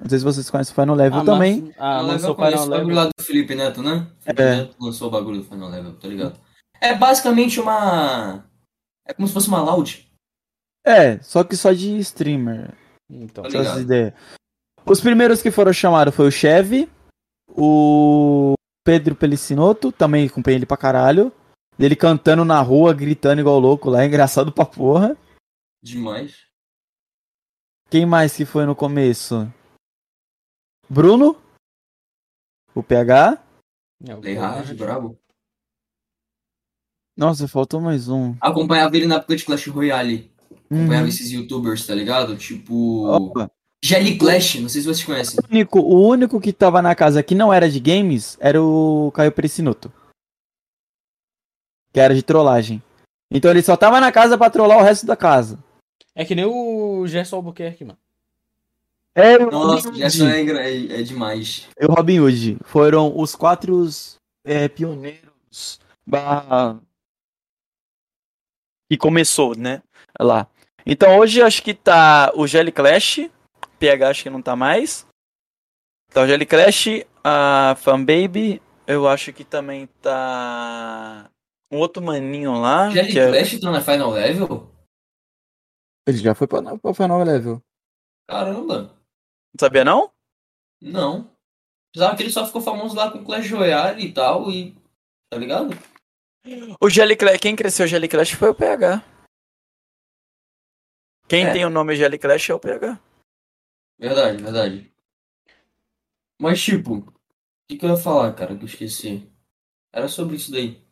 Não 0.00 0.08
sei 0.08 0.18
se 0.18 0.24
vocês 0.24 0.50
conhecem 0.50 0.72
o 0.72 0.74
Final 0.74 0.96
Level 0.96 1.20
Ah, 1.20 1.24
também. 1.24 1.62
mas- 1.62 1.74
Ah, 1.78 1.96
Ah, 1.98 2.00
lançou 2.02 2.34
conheço 2.34 2.52
Final 2.64 2.66
o 2.66 2.70
bagulho 2.70 2.94
Level. 2.96 3.04
lá 3.04 3.10
do 3.16 3.24
Felipe 3.24 3.54
Neto, 3.54 3.82
né? 3.82 4.06
Felipe 4.20 4.42
É. 4.42 4.56
Neto 4.56 4.76
lançou 4.80 5.08
o 5.08 5.10
bagulho 5.10 5.38
do 5.38 5.44
Final 5.44 5.68
Level, 5.70 5.94
tá 5.96 6.08
ligado? 6.08 6.40
É 6.80 6.94
basicamente 6.94 7.60
uma. 7.60 8.44
É 9.06 9.14
como 9.14 9.26
se 9.28 9.34
fosse 9.34 9.48
uma 9.48 9.62
loud. 9.62 10.06
É, 10.86 11.18
só 11.22 11.44
que 11.44 11.56
só 11.56 11.72
de 11.72 11.96
streamer. 11.98 12.74
Então. 13.08 13.44
Tá 13.44 13.48
Pra 13.48 13.50
vocês 13.50 13.62
ligado. 13.62 13.80
ideia. 13.82 14.14
Os 14.84 15.00
primeiros 15.00 15.40
que 15.40 15.50
foram 15.50 15.72
chamados 15.72 16.14
foi 16.14 16.28
o 16.28 16.32
Chevy, 16.32 16.90
o 17.48 18.54
Pedro 18.84 19.14
Pelicinoto, 19.14 19.90
também 19.92 20.26
acompanhei 20.26 20.58
ele 20.58 20.66
pra 20.66 20.76
caralho. 20.76 21.32
Ele 21.78 21.96
cantando 21.96 22.44
na 22.44 22.60
rua, 22.60 22.92
gritando 22.92 23.40
igual 23.40 23.58
louco 23.58 23.88
lá, 23.88 24.04
engraçado 24.04 24.52
pra 24.52 24.66
porra. 24.66 25.16
Demais. 25.82 26.44
Quem 27.90 28.04
mais 28.04 28.36
que 28.36 28.44
foi 28.44 28.66
no 28.66 28.74
começo? 28.76 29.50
Bruno? 30.88 31.36
O 32.74 32.82
PH? 32.82 33.42
É, 34.06 34.14
o 34.14 34.20
Play 34.20 34.34
hard, 34.34 34.76
brabo. 34.76 35.18
Nossa, 37.16 37.46
faltou 37.46 37.80
mais 37.80 38.08
um. 38.08 38.34
Acompanhava 38.40 38.96
ele 38.96 39.06
na 39.06 39.16
época 39.16 39.36
de 39.36 39.44
Clash 39.44 39.66
Royale. 39.68 40.30
Acompanhava 40.66 41.02
Uhum. 41.02 41.08
esses 41.08 41.30
youtubers, 41.30 41.86
tá 41.86 41.94
ligado? 41.94 42.36
Tipo. 42.36 43.06
Opa. 43.06 43.50
Jelly 43.84 44.18
Clash, 44.18 44.56
não 44.56 44.68
sei 44.68 44.80
se 44.80 44.86
vocês 44.86 45.04
conhecem. 45.04 45.38
O 45.38 45.46
único, 45.52 45.78
o 45.78 46.08
único 46.08 46.40
que 46.40 46.52
tava 46.52 46.80
na 46.80 46.94
casa 46.94 47.22
que 47.22 47.34
não 47.34 47.52
era 47.52 47.70
de 47.70 47.78
games 47.78 48.36
era 48.40 48.60
o 48.60 49.12
Caio 49.12 49.30
Perecinoto. 49.30 49.92
Que 51.92 52.00
era 52.00 52.14
de 52.14 52.22
trollagem. 52.22 52.82
Então 53.30 53.50
ele 53.50 53.62
só 53.62 53.76
tava 53.76 54.00
na 54.00 54.10
casa 54.10 54.36
pra 54.38 54.50
trollar 54.50 54.78
o 54.78 54.82
resto 54.82 55.06
da 55.06 55.16
casa. 55.16 55.62
É 56.14 56.24
que 56.24 56.34
nem 56.34 56.44
o 56.46 57.06
Gerson 57.06 57.36
Albuquerque, 57.36 57.84
mano. 57.84 57.98
É 59.16 59.36
o 59.38 59.50
Nossa, 59.50 59.88
Robin 59.88 60.02
Hood. 60.04 60.22
é, 60.24 60.68
é, 60.96 61.00
é 61.00 61.02
demais. 61.02 61.68
E 61.80 61.84
o 61.86 61.92
Robin 61.92 62.18
Hood. 62.20 62.58
Foram 62.64 63.16
os 63.16 63.34
quatro 63.36 63.84
é, 64.44 64.68
pioneiros 64.68 65.78
barra- 66.06 66.80
que 68.90 68.98
começou, 68.98 69.54
né? 69.56 69.82
Lá. 70.20 70.48
Então 70.86 71.18
hoje 71.18 71.40
acho 71.40 71.62
que 71.62 71.72
tá 71.74 72.32
o 72.34 72.46
Jelly 72.46 72.72
Clash. 72.72 73.30
PH 73.78 74.08
acho 74.10 74.22
que 74.24 74.30
não 74.30 74.42
tá 74.42 74.54
mais. 74.56 75.06
Tá 76.12 76.22
o 76.22 76.26
Jelly 76.26 76.44
Clash, 76.46 76.86
a 77.22 77.74
Fanbaby. 77.78 78.60
Eu 78.86 79.08
acho 79.08 79.32
que 79.32 79.44
também 79.44 79.86
tá. 80.02 81.30
Um 81.72 81.78
outro 81.78 82.02
maninho 82.02 82.52
lá. 82.60 82.90
Jelly 82.90 83.12
que 83.12 83.18
é- 83.18 83.28
Clash 83.28 83.60
tá 83.60 83.70
na 83.70 83.80
Final 83.80 84.10
Level? 84.10 84.70
Ele 86.06 86.18
já 86.18 86.34
foi 86.34 86.46
pra, 86.46 86.60
pra 86.78 86.94
Final 86.94 87.22
Level. 87.22 87.62
Caramba. 88.28 88.94
Não 89.54 89.58
sabia 89.60 89.84
não? 89.84 90.12
Não. 90.80 91.30
Pensava 91.94 92.16
que 92.16 92.22
ele 92.24 92.30
só 92.32 92.44
ficou 92.44 92.60
famoso 92.60 92.96
lá 92.96 93.10
com 93.10 93.24
Clash 93.24 93.50
Royale 93.50 94.04
e 94.04 94.12
tal, 94.12 94.50
e. 94.50 94.74
Tá 95.30 95.38
ligado? 95.38 95.70
O 96.80 96.90
Jelly 96.90 97.16
Clash, 97.16 97.38
quem 97.40 97.56
cresceu 97.56 97.86
o 97.86 97.88
Jelly 97.88 98.08
Clash 98.08 98.32
foi 98.32 98.50
o 98.50 98.54
PH. 98.54 99.02
Quem 101.28 101.46
É. 101.46 101.52
tem 101.52 101.64
o 101.64 101.70
nome 101.70 101.96
Jelly 101.96 102.18
Clash 102.18 102.50
é 102.50 102.54
o 102.54 102.60
PH. 102.60 103.00
Verdade, 103.98 104.42
verdade. 104.42 104.92
Mas, 106.40 106.60
tipo, 106.62 106.96
o 106.98 107.12
que, 107.68 107.78
que 107.78 107.84
eu 107.86 107.90
ia 107.90 107.96
falar, 107.96 108.34
cara, 108.34 108.56
que 108.56 108.62
eu 108.64 108.66
esqueci? 108.66 109.30
Era 109.92 110.08
sobre 110.08 110.36
isso 110.36 110.50
daí. 110.50 110.84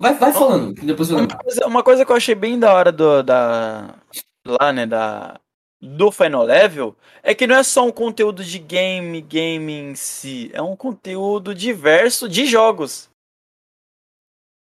Vai, 0.00 0.14
vai 0.14 0.32
falando, 0.32 0.74
que 0.76 0.86
depois 0.86 1.10
eu 1.10 1.16
lembro. 1.16 1.34
Uma 1.34 1.42
coisa, 1.42 1.66
uma 1.66 1.82
coisa 1.84 2.06
que 2.06 2.12
eu 2.12 2.16
achei 2.16 2.34
bem 2.36 2.58
da 2.58 2.72
hora 2.72 2.92
do, 2.92 3.22
da. 3.22 4.00
Lá, 4.46 4.72
né, 4.72 4.86
da. 4.86 5.40
Do 5.80 6.10
Final 6.10 6.42
Level 6.42 6.96
é 7.22 7.34
que 7.34 7.46
não 7.46 7.54
é 7.54 7.62
só 7.62 7.84
um 7.86 7.92
conteúdo 7.92 8.42
de 8.42 8.58
game, 8.58 9.20
game 9.20 9.72
em 9.72 9.94
si. 9.94 10.50
É 10.52 10.60
um 10.60 10.74
conteúdo 10.74 11.54
diverso 11.54 12.28
de 12.28 12.46
jogos. 12.46 13.08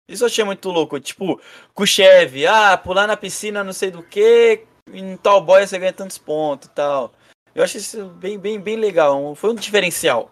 Isso 0.10 0.24
eu 0.24 0.28
achei 0.28 0.44
muito 0.44 0.70
louco. 0.70 1.00
Tipo, 1.00 1.42
Chevy, 1.86 2.46
ah, 2.48 2.78
pular 2.78 3.06
na 3.08 3.18
piscina, 3.18 3.64
não 3.64 3.74
sei 3.74 3.92
do 3.92 4.02
que, 4.04 4.66
em 4.92 5.18
tal 5.18 5.42
boy 5.42 5.66
você 5.66 5.78
ganha 5.78 5.94
tantos 5.94 6.18
pontos 6.18 6.68
e 6.70 6.72
tal. 6.72 7.12
Eu 7.54 7.64
achei 7.64 7.82
isso 7.82 8.06
bem, 8.06 8.40
bem, 8.40 8.60
bem 8.60 8.76
legal. 8.78 9.36
Foi 9.36 9.52
um 9.52 9.56
diferencial. 9.56 10.32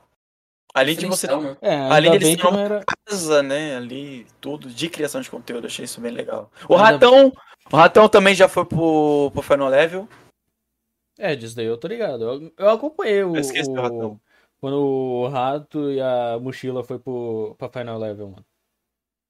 Além 0.74 0.96
de 0.96 1.06
você 1.06 1.28
né? 1.28 1.58
É, 1.62 1.76
Além 1.90 2.12
não- 2.38 2.52
não 2.52 2.60
era. 2.60 2.84
casa, 3.06 3.44
né, 3.44 3.76
ali, 3.76 4.26
tudo 4.40 4.70
de 4.70 4.88
criação 4.90 5.20
de 5.20 5.30
conteúdo, 5.30 5.68
achei 5.68 5.84
isso 5.84 6.00
bem 6.00 6.14
legal. 6.14 6.50
O 6.70 6.76
Ainda- 6.76 6.92
Ratão, 6.92 7.34
o 7.70 7.76
Ratão 7.76 8.08
também 8.08 8.34
já 8.34 8.48
foi 8.48 8.64
pro, 8.64 9.30
pro 9.34 9.42
Final 9.42 9.68
Level. 9.68 10.08
É, 11.22 11.36
disso 11.36 11.56
daí 11.56 11.66
eu 11.68 11.78
tô 11.78 11.88
ligado. 11.88 12.24
Eu, 12.24 12.54
eu 12.58 12.70
acompanhei 12.70 13.24
o, 13.24 13.36
Eu 13.36 13.42
o- 13.70 13.82
Ratão. 13.82 14.22
Quando 14.60 14.76
o 14.80 15.28
rato 15.28 15.92
e 15.92 16.00
a 16.02 16.38
mochila 16.40 16.84
foi 16.84 17.00
pro, 17.00 17.56
pra 17.58 17.70
Final 17.70 17.98
Level, 17.98 18.30
mano. 18.30 18.46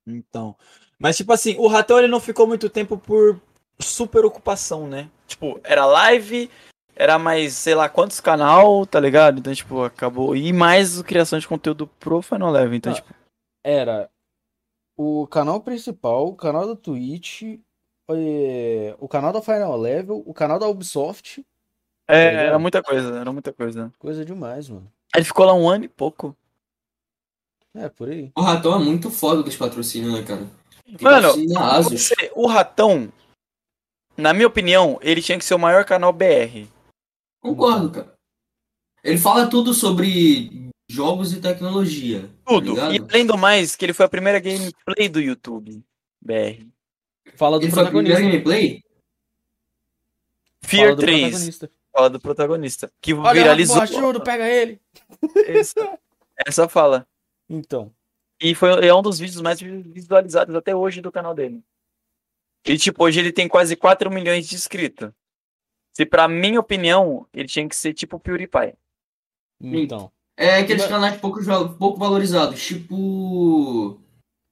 Então, 0.07 0.55
mas 0.99 1.15
tipo 1.17 1.31
assim, 1.31 1.55
o 1.57 1.67
Ratão 1.67 1.99
ele 1.99 2.07
não 2.07 2.19
ficou 2.19 2.47
muito 2.47 2.69
tempo 2.69 2.97
por 2.97 3.39
super 3.79 4.25
ocupação, 4.25 4.87
né? 4.87 5.09
Tipo, 5.27 5.59
era 5.63 5.85
live, 5.85 6.49
era 6.95 7.17
mais, 7.19 7.53
sei 7.53 7.75
lá, 7.75 7.87
quantos 7.87 8.19
canal, 8.19 8.85
tá 8.85 8.99
ligado? 8.99 9.39
Então, 9.39 9.53
tipo, 9.53 9.81
acabou. 9.83 10.35
E 10.35 10.51
mais 10.51 11.01
criação 11.01 11.39
de 11.39 11.47
conteúdo 11.47 11.87
pro 11.99 12.21
Final 12.21 12.51
Level. 12.51 12.73
Então, 12.75 12.91
Ah. 12.91 12.95
tipo, 12.95 13.13
Era 13.63 14.09
o 14.97 15.27
canal 15.27 15.61
principal, 15.61 16.27
o 16.27 16.35
canal 16.35 16.67
da 16.67 16.75
Twitch, 16.75 17.43
eh, 18.09 18.95
o 18.99 19.07
canal 19.07 19.31
da 19.31 19.41
Final 19.41 19.77
Level, 19.77 20.21
o 20.25 20.33
canal 20.33 20.57
da 20.59 20.67
Ubisoft. 20.67 21.45
É, 22.13 22.29
ligado? 22.29 22.45
era 22.45 22.59
muita 22.59 22.83
coisa, 22.83 23.19
era 23.19 23.31
muita 23.31 23.53
coisa. 23.53 23.93
Coisa 23.99 24.25
demais, 24.25 24.69
mano. 24.69 24.91
Ele 25.15 25.25
ficou 25.25 25.45
lá 25.45 25.53
um 25.53 25.67
ano 25.69 25.85
e 25.85 25.89
pouco. 25.89 26.35
É, 27.73 27.87
por 27.89 28.09
aí. 28.09 28.31
O 28.35 28.41
Ratão 28.41 28.75
é 28.75 28.79
muito 28.83 29.09
foda 29.09 29.41
dos 29.43 29.55
patrocínios, 29.55 30.13
né, 30.13 30.23
cara? 30.23 30.45
Mano. 30.99 31.33
Você- 31.83 32.31
o 32.35 32.47
Ratão, 32.47 33.11
na 34.17 34.33
minha 34.33 34.47
opinião, 34.47 34.99
ele 35.01 35.21
tinha 35.21 35.37
que 35.37 35.45
ser 35.45 35.53
o 35.55 35.59
maior 35.59 35.85
canal 35.85 36.11
BR. 36.11 36.67
Concordo, 37.41 37.91
cara. 37.91 38.13
Ele 39.03 39.17
fala 39.17 39.47
tudo 39.47 39.73
sobre 39.73 40.69
jogos 40.89 41.31
e 41.33 41.39
tecnologia. 41.41 42.21
tá 42.23 42.27
Tudo. 42.45 42.71
ligado? 42.71 42.93
e 42.93 42.99
além 43.09 43.25
do 43.25 43.37
mais, 43.37 43.75
que 43.75 43.85
ele 43.85 43.93
foi 43.93 44.05
a 44.05 44.09
primeira 44.09 44.39
gameplay 44.39 45.07
do 45.09 45.19
YouTube 45.21 45.81
BR. 46.21 46.67
Fala 47.35 47.57
do 47.57 47.65
Ele 47.65 47.71
foi 47.71 47.83
a 47.83 47.85
primeira 47.85 48.09
protagonista. 48.19 48.21
gameplay? 48.21 48.83
Fear 50.63 50.83
Fala 50.87 50.95
do 50.95 51.01
3. 51.01 51.59
Fala 51.93 52.09
do 52.09 52.19
protagonista. 52.19 52.91
Que 53.01 53.13
Olha, 53.13 53.33
viralizou. 53.33 53.75
borrachudo, 53.75 54.21
pega 54.21 54.47
ele. 54.47 54.79
Essa, 55.47 55.99
essa 56.47 56.69
fala. 56.69 57.05
Então, 57.49 57.93
E 58.39 58.55
foi, 58.55 58.87
é 58.87 58.93
um 58.93 59.01
dos 59.01 59.19
vídeos 59.19 59.41
mais 59.41 59.59
visualizados 59.59 60.55
até 60.55 60.75
hoje 60.75 61.01
do 61.01 61.11
canal 61.11 61.33
dele. 61.33 61.61
E, 62.65 62.77
tipo, 62.77 63.03
hoje 63.03 63.19
ele 63.19 63.31
tem 63.33 63.47
quase 63.47 63.75
4 63.75 64.09
milhões 64.09 64.47
de 64.47 64.55
inscritos. 64.55 65.11
Se, 65.93 66.05
pra 66.05 66.27
minha 66.27 66.59
opinião, 66.59 67.27
ele 67.33 67.47
tinha 67.47 67.67
que 67.67 67.75
ser 67.75 67.93
tipo 67.93 68.15
o 68.15 68.19
PewDiePie. 68.19 68.73
então. 69.61 70.11
É 70.37 70.59
aqueles 70.59 70.85
canais 70.87 71.19
pouco, 71.19 71.39
pouco 71.77 71.99
valorizados, 71.99 72.63
tipo. 72.65 73.99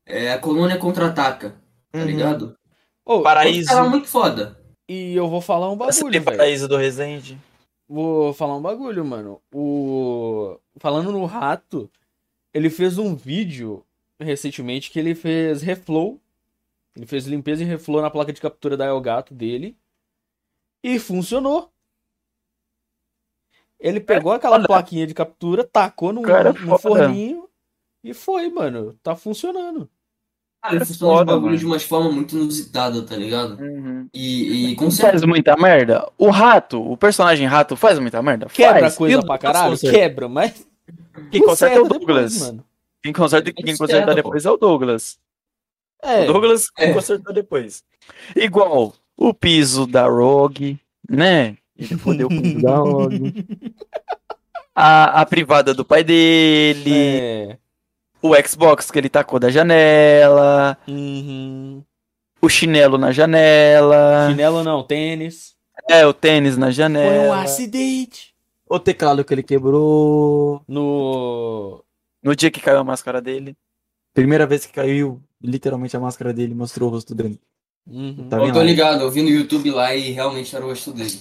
É, 0.05 0.33
a 0.33 0.39
Colônia 0.39 0.77
Contra-Ataca, 0.77 1.55
tá 1.91 1.99
Uhum. 1.99 2.05
ligado? 2.05 2.57
Ô, 3.05 3.21
Paraíso. 3.21 3.69
Canal 3.69 3.89
muito 3.89 4.07
foda. 4.07 4.58
E 4.89 5.15
eu 5.15 5.29
vou 5.29 5.39
falar 5.39 5.71
um 5.71 5.77
bagulho, 5.77 6.11
velho. 6.11 6.37
Paraíso 6.37 6.67
do 6.67 6.75
Resende. 6.75 7.37
Vou 7.87 8.33
falar 8.33 8.57
um 8.57 8.61
bagulho, 8.61 9.05
mano. 9.05 9.39
O 9.53 10.59
falando 10.77 11.11
no 11.11 11.25
rato, 11.25 11.89
ele 12.51 12.71
fez 12.71 12.97
um 12.97 13.15
vídeo 13.15 13.85
recentemente 14.19 14.89
que 14.89 14.97
ele 14.97 15.13
fez 15.13 15.61
reflow. 15.61 16.19
Ele 16.95 17.05
fez 17.05 17.27
limpeza 17.27 17.61
e 17.61 17.65
reflow 17.67 18.01
na 18.01 18.09
placa 18.09 18.33
de 18.33 18.41
captura 18.41 18.75
da 18.75 18.87
Elgato 18.87 19.33
dele 19.33 19.77
e 20.83 20.97
funcionou. 20.97 21.71
Ele 23.79 23.99
pegou 23.99 24.31
aquela 24.31 24.55
foda. 24.57 24.67
plaquinha 24.67 25.05
de 25.07 25.13
captura, 25.13 25.63
tacou 25.63 26.11
no, 26.11 26.23
Cara, 26.23 26.49
é 26.49 26.53
foda. 26.53 26.77
forninho 26.79 27.47
e 28.03 28.13
foi, 28.13 28.49
mano. 28.49 28.93
Tá 29.03 29.15
funcionando. 29.15 29.89
Cara, 30.61 30.75
ele 30.75 30.83
É 30.83 30.85
funciona 30.85 31.11
os 31.13 31.17
foda, 31.19 31.31
bagulho 31.31 31.45
mano. 31.47 31.57
de 31.57 31.65
uma 31.65 31.79
forma 31.79 32.11
muito 32.11 32.35
inusitada, 32.35 33.01
tá 33.03 33.15
ligado? 33.15 33.57
Uhum. 33.61 34.07
E, 34.13 34.71
e 34.71 34.75
com 34.75 34.85
Faz 34.85 34.95
certeza. 34.95 35.25
muita 35.27 35.55
merda. 35.55 36.05
O 36.17 36.29
rato, 36.29 36.81
o 36.81 36.97
personagem 36.97 37.47
rato, 37.47 37.75
faz 37.77 37.97
muita 37.99 38.21
merda? 38.21 38.47
Quebra 38.47 38.81
faz. 38.81 38.95
coisa 38.95 39.21
pra 39.23 39.37
caralho? 39.37 39.77
Quebra, 39.79 40.27
mas 40.27 40.67
Quem 41.31 41.41
conserta 41.41 41.77
é 41.77 41.79
o 41.81 41.87
Douglas. 41.87 42.33
depois, 42.33 42.51
mano. 42.51 42.65
Quem 43.01 43.13
conserta, 43.13 43.53
quem 43.53 43.77
Conserta, 43.77 44.13
depois 44.13 44.45
é 44.45 44.51
o 44.51 44.57
Douglas. 44.57 45.17
É, 46.03 46.23
O 46.23 46.33
Douglas 46.33 46.67
É. 46.77 46.91
consertou 46.93 47.33
depois. 47.33 47.83
Igual 48.35 48.93
o 49.17 49.33
piso 49.33 49.87
da 49.87 50.07
Rogue, 50.07 50.77
né? 51.09 51.55
Ele 51.77 51.97
fodeu 51.97 52.27
o 52.27 52.41
piso 52.41 52.61
da 52.61 52.75
Rogue. 52.77 53.45
A, 54.75 55.21
a 55.21 55.25
privada 55.25 55.73
do 55.73 55.83
pai 55.83 56.03
dele. 56.03 56.93
é. 56.93 57.57
O 58.21 58.33
Xbox 58.47 58.91
que 58.91 58.97
ele 58.97 59.09
tacou 59.09 59.39
da 59.39 59.49
janela. 59.49 60.77
Uhum. 60.87 61.83
O 62.41 62.49
chinelo 62.49 62.97
na 62.97 63.11
janela. 63.11 64.29
Chinelo 64.29 64.63
não, 64.63 64.83
tênis. 64.83 65.55
É, 65.89 66.05
o 66.05 66.13
tênis 66.13 66.57
na 66.57 66.67
Foi 66.67 66.71
um 66.71 66.75
janela. 66.75 67.41
acidente. 67.41 68.33
O 68.67 68.79
teclado 68.79 69.23
que 69.23 69.33
ele 69.33 69.43
quebrou. 69.43 70.61
No. 70.67 71.83
No 72.21 72.35
dia 72.35 72.51
que 72.51 72.59
caiu 72.59 72.79
a 72.79 72.83
máscara 72.83 73.21
dele. 73.21 73.55
Primeira 74.13 74.45
vez 74.45 74.65
que 74.65 74.73
caiu, 74.73 75.21
literalmente 75.41 75.95
a 75.95 75.99
máscara 75.99 76.33
dele 76.33 76.53
mostrou 76.53 76.89
o 76.89 76.91
rosto 76.91 77.15
dele. 77.15 77.39
Uhum. 77.87 78.27
Tá 78.29 78.37
Eu 78.37 78.53
tô 78.53 78.61
ligado, 78.61 79.01
eu 79.01 79.11
vi 79.11 79.21
no 79.21 79.29
YouTube 79.29 79.71
lá 79.71 79.95
e 79.95 80.11
realmente 80.11 80.55
era 80.55 80.65
o 80.65 80.69
rosto 80.69 80.91
dele. 80.91 81.19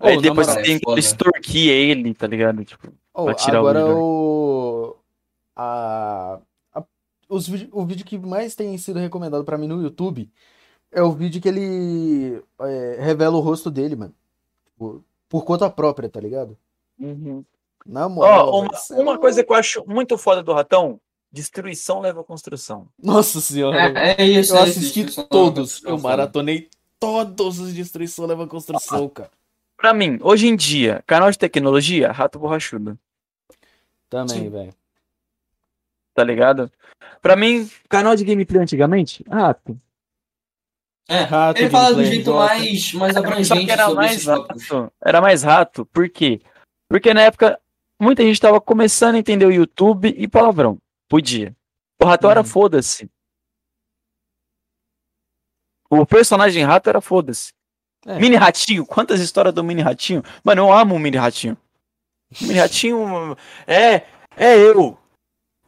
Aí 0.00 0.16
Ô, 0.16 0.20
depois 0.20 0.46
moral, 0.48 0.62
tem 0.62 0.76
é 0.76 0.78
que 0.80 0.98
extorquir 0.98 1.70
ele, 1.70 2.14
tá 2.14 2.26
ligado? 2.26 2.64
Tipo, 2.64 2.92
Oh, 3.16 3.26
Pra 3.26 3.34
tirar 3.34 3.62
o 3.62 3.68
agora 3.68 3.84
vídeo. 3.84 3.96
o. 4.00 4.96
A, 5.54 6.40
a- 6.74 6.84
os 7.28 7.46
vídeo, 7.48 7.68
o 7.72 7.84
vídeo 7.86 8.04
que 8.04 8.18
mais 8.18 8.56
tem 8.56 8.76
sido 8.76 8.98
recomendado 8.98 9.44
pra 9.44 9.56
mim 9.56 9.68
no 9.68 9.80
YouTube 9.80 10.28
é 10.90 11.00
o 11.02 11.12
vídeo 11.12 11.40
que 11.40 11.48
ele 11.48 12.42
é, 12.60 12.96
revela 13.00 13.36
o 13.36 13.40
rosto 13.40 13.70
dele, 13.70 13.94
mano. 13.94 14.12
Tipo, 14.66 15.04
por 15.28 15.44
conta 15.44 15.70
própria, 15.70 16.08
tá 16.08 16.20
ligado? 16.20 16.58
Na 17.86 18.08
moral. 18.08 18.48
Ó, 18.48 18.60
uma, 18.62 18.70
é 18.90 19.00
uma 19.02 19.18
coisa 19.18 19.44
que 19.44 19.52
eu 19.52 19.56
acho 19.56 19.84
muito 19.86 20.18
foda 20.18 20.42
do 20.42 20.52
ratão: 20.52 21.00
destruição 21.30 22.00
leva 22.00 22.20
a 22.20 22.24
construção. 22.24 22.88
Nossa 23.00 23.40
senhora. 23.40 23.76
É, 23.96 24.22
é 24.22 24.26
isso, 24.26 24.54
eu 24.54 24.58
é 24.58 24.62
assisti 24.62 25.00
isso, 25.02 25.20
isso, 25.20 25.24
todos. 25.28 25.82
Eu 25.84 25.98
maratonei 25.98 26.68
todos 26.98 27.58
os 27.60 27.72
Destruição 27.74 28.26
Leva 28.26 28.46
Construção, 28.46 29.08
cara. 29.10 29.30
Pra 29.84 29.92
mim, 29.92 30.18
hoje 30.22 30.46
em 30.46 30.56
dia, 30.56 31.04
canal 31.06 31.30
de 31.30 31.38
tecnologia, 31.38 32.10
rato 32.10 32.38
borrachudo. 32.38 32.98
Também, 34.08 34.48
velho. 34.48 34.74
Tá 36.14 36.24
ligado? 36.24 36.72
Pra 37.20 37.36
mim, 37.36 37.70
canal 37.86 38.16
de 38.16 38.24
gameplay 38.24 38.62
antigamente, 38.62 39.22
rato. 39.28 39.78
É, 41.06 41.20
Rato, 41.20 41.58
ele 41.60 41.68
fala 41.68 41.94
do 41.96 42.02
jeito 42.02 42.32
mais, 42.32 42.94
mais 42.94 43.12
Só 43.12 43.18
abrangente 43.18 43.66
que 43.66 43.70
era 43.70 43.84
sobre 43.84 44.06
mais 44.06 44.24
rato. 44.24 44.92
Era 45.04 45.20
mais 45.20 45.42
rato, 45.42 45.84
por 45.84 46.08
quê? 46.08 46.40
Porque 46.88 47.12
na 47.12 47.20
época, 47.20 47.60
muita 48.00 48.22
gente 48.22 48.40
tava 48.40 48.58
começando 48.62 49.16
a 49.16 49.18
entender 49.18 49.44
o 49.44 49.52
YouTube 49.52 50.14
e 50.16 50.26
palavrão. 50.26 50.78
Podia. 51.10 51.54
O 52.00 52.06
ratão 52.06 52.30
era 52.30 52.40
Uhum. 52.40 52.46
foda-se. 52.46 53.10
O 55.90 56.06
personagem 56.06 56.64
rato 56.64 56.88
era 56.88 57.02
foda-se. 57.02 57.52
É. 58.06 58.18
Mini 58.18 58.36
ratinho, 58.36 58.84
quantas 58.84 59.20
histórias 59.20 59.54
do 59.54 59.64
mini 59.64 59.80
ratinho? 59.82 60.22
Mano, 60.42 60.62
eu 60.62 60.72
amo 60.72 60.94
o 60.94 60.98
mini 60.98 61.16
ratinho. 61.16 61.56
O 62.40 62.44
mini 62.44 62.58
ratinho 62.58 63.36
é, 63.66 64.06
é 64.36 64.56
eu. 64.58 64.98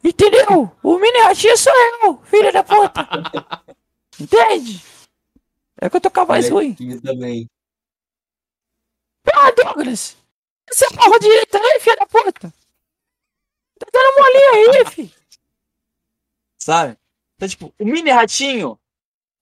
Entendeu? 0.03 0.71
O 0.83 0.99
mini 0.99 1.19
ratinho 1.19 1.57
sou 1.57 1.73
eu, 2.03 2.21
filho 2.23 2.53
da 2.53 2.63
puta. 2.63 3.07
Entende? 4.19 4.83
É 5.79 5.89
que 5.89 5.95
eu 5.95 6.01
tô 6.01 6.11
com 6.11 6.21
a 6.21 6.25
voz 6.25 6.49
ruim. 6.49 6.75
Também. 7.03 7.49
Ah, 9.33 9.51
Douglas! 9.51 10.17
Você 10.69 10.89
porra 10.89 11.19
direita 11.19 11.57
aí, 11.57 11.79
filho 11.79 11.97
da 11.97 12.07
puta! 12.07 12.53
Tá 13.79 13.87
dando 13.91 14.17
molinha 14.17 14.79
aí, 14.79 14.85
filho! 14.89 15.11
Sabe? 16.57 16.97
Então, 17.35 17.47
tipo, 17.47 17.73
o 17.79 17.85
mini 17.85 18.09
ratinho 18.09 18.79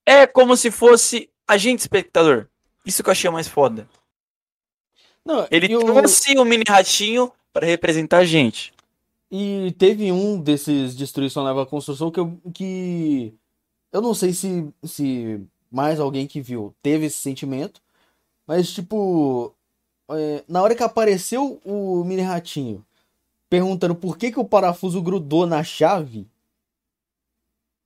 é 0.05 0.27
como 0.27 0.57
se 0.57 0.69
fosse 0.69 1.29
agente 1.47 1.81
espectador. 1.81 2.49
Isso 2.85 3.01
que 3.03 3.09
eu 3.09 3.11
achei 3.11 3.29
mais 3.29 3.47
foda. 3.47 3.87
Não, 5.25 5.47
Ele 5.49 5.67
e 5.71 5.75
o- 5.75 5.83
trouxe 5.83 6.37
o 6.37 6.45
mini 6.45 6.63
ratinho 6.67 7.31
pra 7.51 7.65
representar 7.65 8.19
a 8.19 8.25
gente. 8.25 8.73
E 9.31 9.73
teve 9.77 10.11
um 10.11 10.39
desses 10.39 10.95
Destruição 10.95 11.43
Leva 11.43 11.65
Construção 11.65 12.11
que 12.11 12.19
eu, 12.19 12.39
que 12.53 13.33
eu 13.91 14.01
não 14.01 14.13
sei 14.13 14.33
se, 14.33 14.67
se 14.83 15.41
mais 15.71 15.99
alguém 15.99 16.27
que 16.27 16.39
viu 16.41 16.73
teve 16.81 17.07
esse 17.07 17.17
sentimento, 17.17 17.81
mas 18.45 18.71
tipo, 18.71 19.51
é, 20.11 20.43
na 20.47 20.61
hora 20.61 20.75
que 20.75 20.83
apareceu 20.83 21.59
o 21.65 22.03
mini 22.03 22.21
ratinho 22.21 22.85
perguntando 23.49 23.95
por 23.95 24.17
que 24.17 24.31
que 24.31 24.39
o 24.39 24.45
parafuso 24.45 25.01
grudou 25.01 25.45
na 25.47 25.63
chave, 25.63 26.27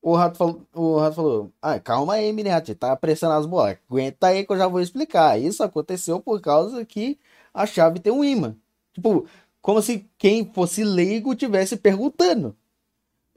o 0.01 0.15
rato 0.15 0.37
falou, 0.37 0.61
o 0.73 0.97
rato 0.97 1.15
falou: 1.15 1.51
"Ah, 1.61 1.79
calma 1.79 2.13
aí, 2.13 2.31
mini 2.31 2.49
ratinho, 2.49 2.77
tá 2.77 2.95
pressionando 2.95 3.39
as 3.41 3.45
bolas. 3.45 3.77
Aguenta 3.89 4.27
aí 4.27 4.45
que 4.45 4.51
eu 4.51 4.57
já 4.57 4.67
vou 4.67 4.81
explicar. 4.81 5.39
Isso 5.39 5.63
aconteceu 5.63 6.19
por 6.19 6.39
causa 6.41 6.83
que 6.85 7.17
a 7.53 7.65
chave 7.65 7.99
tem 7.99 8.11
um 8.13 8.23
ímã. 8.23 8.55
Tipo, 8.93 9.25
como 9.61 9.81
se 9.81 10.05
quem 10.17 10.49
fosse 10.53 10.83
leigo 10.83 11.35
tivesse 11.35 11.75
perguntando. 11.77 12.55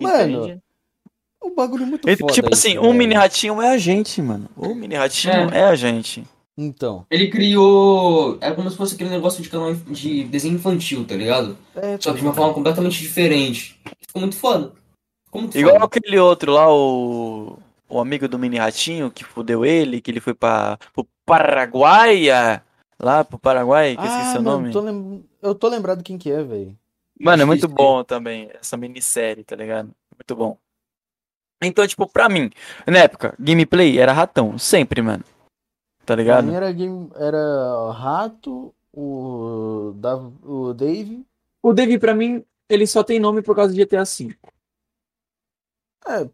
Mano, 0.01 0.45
Entende? 0.45 0.61
o 1.41 1.51
bagulho 1.55 1.83
é 1.83 1.87
muito 1.87 2.09
Então, 2.09 2.27
foda. 2.29 2.33
tipo 2.33 2.49
isso, 2.53 2.67
assim, 2.67 2.79
um 2.79 2.83
velho. 2.83 2.95
mini 2.95 3.15
ratinho 3.15 3.61
é 3.63 3.69
a 3.75 3.79
gente, 3.79 4.21
mano. 4.23 4.49
O 4.57 4.75
mini 4.75 4.95
ratinho 4.95 5.33
É. 5.53 5.59
é, 5.61 5.65
a 5.65 5.75
gente. 5.75 6.25
Então. 6.57 7.07
Ele 7.11 7.29
criou. 7.31 8.37
É 8.41 8.51
como 8.53 8.71
se 8.71 8.77
fosse 8.77 8.95
aquele 8.95 9.11
negócio 9.11 9.43
de 9.43 9.49
canal 9.49 9.73
de 9.75 10.25
desenho 10.25 10.55
infantil, 10.57 11.05
tá 11.07 11.15
ligado? 11.17 11.57
É, 11.75 11.97
Só 11.99 12.13
que 12.13 12.19
de 12.21 12.25
uma 12.25 12.35
forma 12.35 12.53
completamente 12.53 13.01
diferente. 13.01 13.81
Ficou 14.07 14.21
muito 14.21 14.37
foda. 14.37 14.73
Igual 15.55 15.75
foda. 15.75 15.85
aquele 15.87 16.19
outro 16.19 16.53
lá, 16.53 16.73
o. 16.73 17.59
O 17.89 18.01
amigo 18.01 18.27
do 18.27 18.39
mini 18.39 18.57
ratinho 18.57 19.11
que 19.11 19.23
fudeu 19.23 19.67
ele, 19.67 20.01
que 20.01 20.11
ele 20.11 20.21
foi 20.21 20.33
pra, 20.33 20.79
pro 20.95 21.07
Paraguai. 21.27 22.31
ah, 22.31 22.63
Lá 22.99 23.23
pro 23.23 23.39
Paraguai, 23.39 23.95
que 23.97 24.01
eu 24.01 24.07
esqueci 24.07 24.37
ah, 24.37 24.41
o 24.41 24.43
nome. 24.43 24.73
tô 24.73 24.81
lem- 24.81 25.25
eu 25.43 25.55
tô 25.55 25.69
lembrado 25.69 26.03
quem 26.03 26.17
que 26.17 26.31
é, 26.33 26.43
velho. 26.43 26.75
Mano, 27.21 27.43
é 27.43 27.45
muito 27.45 27.69
bom 27.69 28.03
também, 28.03 28.49
essa 28.59 28.77
minissérie, 28.79 29.45
tá 29.45 29.55
ligado? 29.55 29.91
Muito 30.17 30.35
bom. 30.35 30.57
Então, 31.63 31.87
tipo, 31.87 32.07
pra 32.09 32.29
mim, 32.31 32.51
na 32.87 33.01
época, 33.01 33.35
gameplay 33.39 33.99
era 33.99 34.13
ratão, 34.13 34.57
sempre, 34.59 35.03
mano. 35.03 35.23
Tá 36.05 36.07
Pra 36.07 36.17
ligado? 36.17 36.51
era, 36.53 36.73
game, 36.73 37.11
era 37.17 37.91
Rato, 37.93 38.75
o, 38.93 39.93
Dav- 39.97 40.33
o 40.43 40.73
Dave. 40.73 41.25
O 41.63 41.73
Dave, 41.75 41.99
pra 41.99 42.15
mim, 42.15 42.43
ele 42.69 42.87
só 42.87 43.03
tem 43.05 43.21
nome 43.21 43.43
por 43.43 43.55
causa 43.55 43.73
de 43.75 43.85
GTA 43.85 44.03
V. 44.05 44.35
É, 46.07 46.29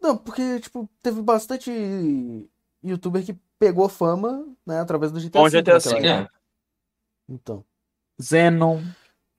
não, 0.00 0.16
porque, 0.16 0.60
tipo, 0.60 0.88
teve 1.02 1.22
bastante 1.22 1.70
youtuber 2.82 3.24
que 3.24 3.36
pegou 3.58 3.88
fama, 3.88 4.46
né, 4.66 4.80
através 4.80 5.10
do 5.12 5.20
GTA 5.20 5.40
Com 5.40 5.48
V 5.48 5.62
GTA 5.62 5.74
naquela 5.74 6.00
V. 6.00 6.08
É. 6.08 6.28
Então, 7.28 7.64
Zenon, 8.20 8.82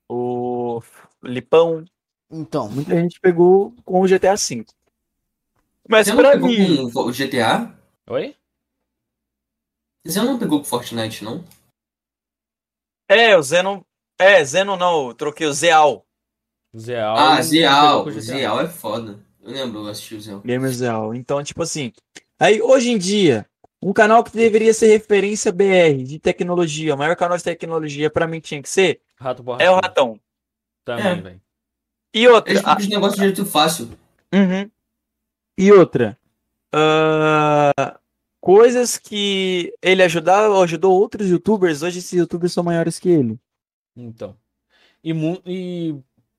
o 0.09 0.81
Lipão, 1.23 1.85
então, 2.31 2.69
muita 2.69 2.95
gente 2.95 3.19
pegou 3.19 3.73
com 3.83 4.01
o 4.01 4.07
GTA 4.07 4.35
V. 4.35 4.65
Mas 5.87 6.07
Você 6.07 6.13
não 6.13 6.21
pra 6.21 6.31
pegou 6.31 6.49
mim, 6.49 6.91
com 6.91 6.99
o 7.01 7.11
GTA? 7.11 7.77
Oi? 8.09 8.35
Não 10.05 10.39
pegou 10.39 10.59
com 10.59 10.65
Fortnite, 10.65 11.23
não? 11.23 11.43
é, 13.07 13.37
o 13.37 13.43
Zenon, 13.43 13.81
é, 14.19 14.43
Zenon 14.43 14.77
não, 14.77 15.09
eu 15.09 15.13
troquei 15.13 15.45
o 15.45 15.53
Zeal. 15.53 16.05
Zeal. 16.75 17.15
Ah, 17.15 17.41
Zeal. 17.41 18.05
GTA. 18.05 18.21
Zeal 18.21 18.61
é 18.61 18.67
foda. 18.67 19.24
Eu 19.45 19.51
lembro, 19.51 19.79
eu 19.81 19.87
assisti 19.87 20.15
o 20.15 20.19
Zeal. 20.21 20.41
Gamer 20.41 20.71
Zeal. 20.71 21.13
Então, 21.13 21.43
tipo 21.43 21.61
assim, 21.61 21.93
aí 22.39 22.59
hoje 22.61 22.89
em 22.89 22.97
dia, 22.97 23.45
um 23.81 23.93
canal 23.93 24.23
que 24.23 24.31
deveria 24.35 24.73
ser 24.73 24.87
referência 24.87 25.51
BR 25.51 26.03
de 26.03 26.17
tecnologia, 26.19 26.95
o 26.95 26.97
maior 26.97 27.15
canal 27.15 27.37
de 27.37 27.43
tecnologia 27.43 28.09
pra 28.09 28.25
mim 28.27 28.39
tinha 28.39 28.59
que 28.61 28.67
ser, 28.69 29.01
Rato 29.17 29.43
é 29.59 29.69
o. 29.69 29.75
Ratão. 29.75 30.19
Também, 30.83 31.05
É. 31.05 31.15
velho. 31.21 31.41
E 32.13 32.27
outra, 32.27 32.51
Eles 32.53 32.63
a- 32.65 32.75
negócio 32.79 33.17
de 33.17 33.23
jeito 33.23 33.45
fácil. 33.45 33.89
Uhum. 34.33 34.69
E 35.57 35.71
outra. 35.71 36.17
ah, 36.73 37.99
coisas 38.41 38.97
que 38.97 39.71
ele 39.81 40.01
ajudava, 40.03 40.61
ajudou 40.63 40.99
outros 40.99 41.29
youtubers, 41.29 41.81
hoje 41.83 41.99
esses 41.99 42.11
youtubers 42.11 42.51
são 42.51 42.63
maiores 42.63 42.97
que 42.99 43.09
ele. 43.09 43.39
Então. 43.95 44.35
E, 45.03 45.13
e 45.45 45.95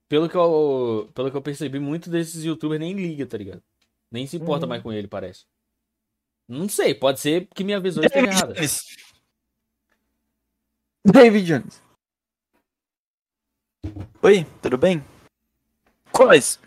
pelo, 0.07 0.29
que 0.29 0.35
eu, 0.35 1.09
pelo 1.13 1.29
que 1.31 1.37
eu 1.37 1.41
percebi, 1.41 1.79
muito 1.79 2.09
desses 2.09 2.43
youtubers 2.43 2.79
nem 2.79 2.93
liga, 2.93 3.25
tá 3.25 3.37
ligado? 3.37 3.61
Nem 4.11 4.25
se 4.25 4.37
importa 4.37 4.65
Uhum. 4.65 4.69
mais 4.69 4.81
com 4.83 4.91
ele, 4.93 5.07
parece. 5.07 5.45
Não 6.47 6.69
sei, 6.69 6.95
pode 6.95 7.19
ser 7.19 7.47
que 7.53 7.63
minha 7.63 7.79
visão 7.79 8.03
esteja 8.03 8.25
errada. 8.25 8.53
Jones. 8.53 8.85
David 11.05 11.45
Jones. 11.45 11.83
Oi, 14.21 14.45
tudo 14.61 14.77
bem? 14.77 15.03
Quais? 16.11 16.59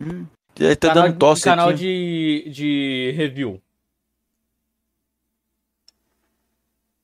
Hum, 0.00 0.26
tô 0.54 0.88
Canal, 0.88 1.04
dando 1.04 1.18
tosse 1.18 1.44
canal 1.44 1.68
aqui. 1.70 1.78
de, 2.44 2.50
de 2.50 3.12
review. 3.16 3.62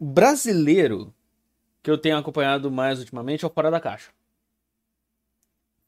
Brasileiro 0.00 1.12
que 1.82 1.90
eu 1.90 1.98
tenho 1.98 2.16
acompanhado 2.16 2.70
mais 2.70 2.98
ultimamente 2.98 3.44
é 3.44 3.48
o 3.48 3.50
Fora 3.50 3.70
da 3.70 3.80
Caixa. 3.80 4.10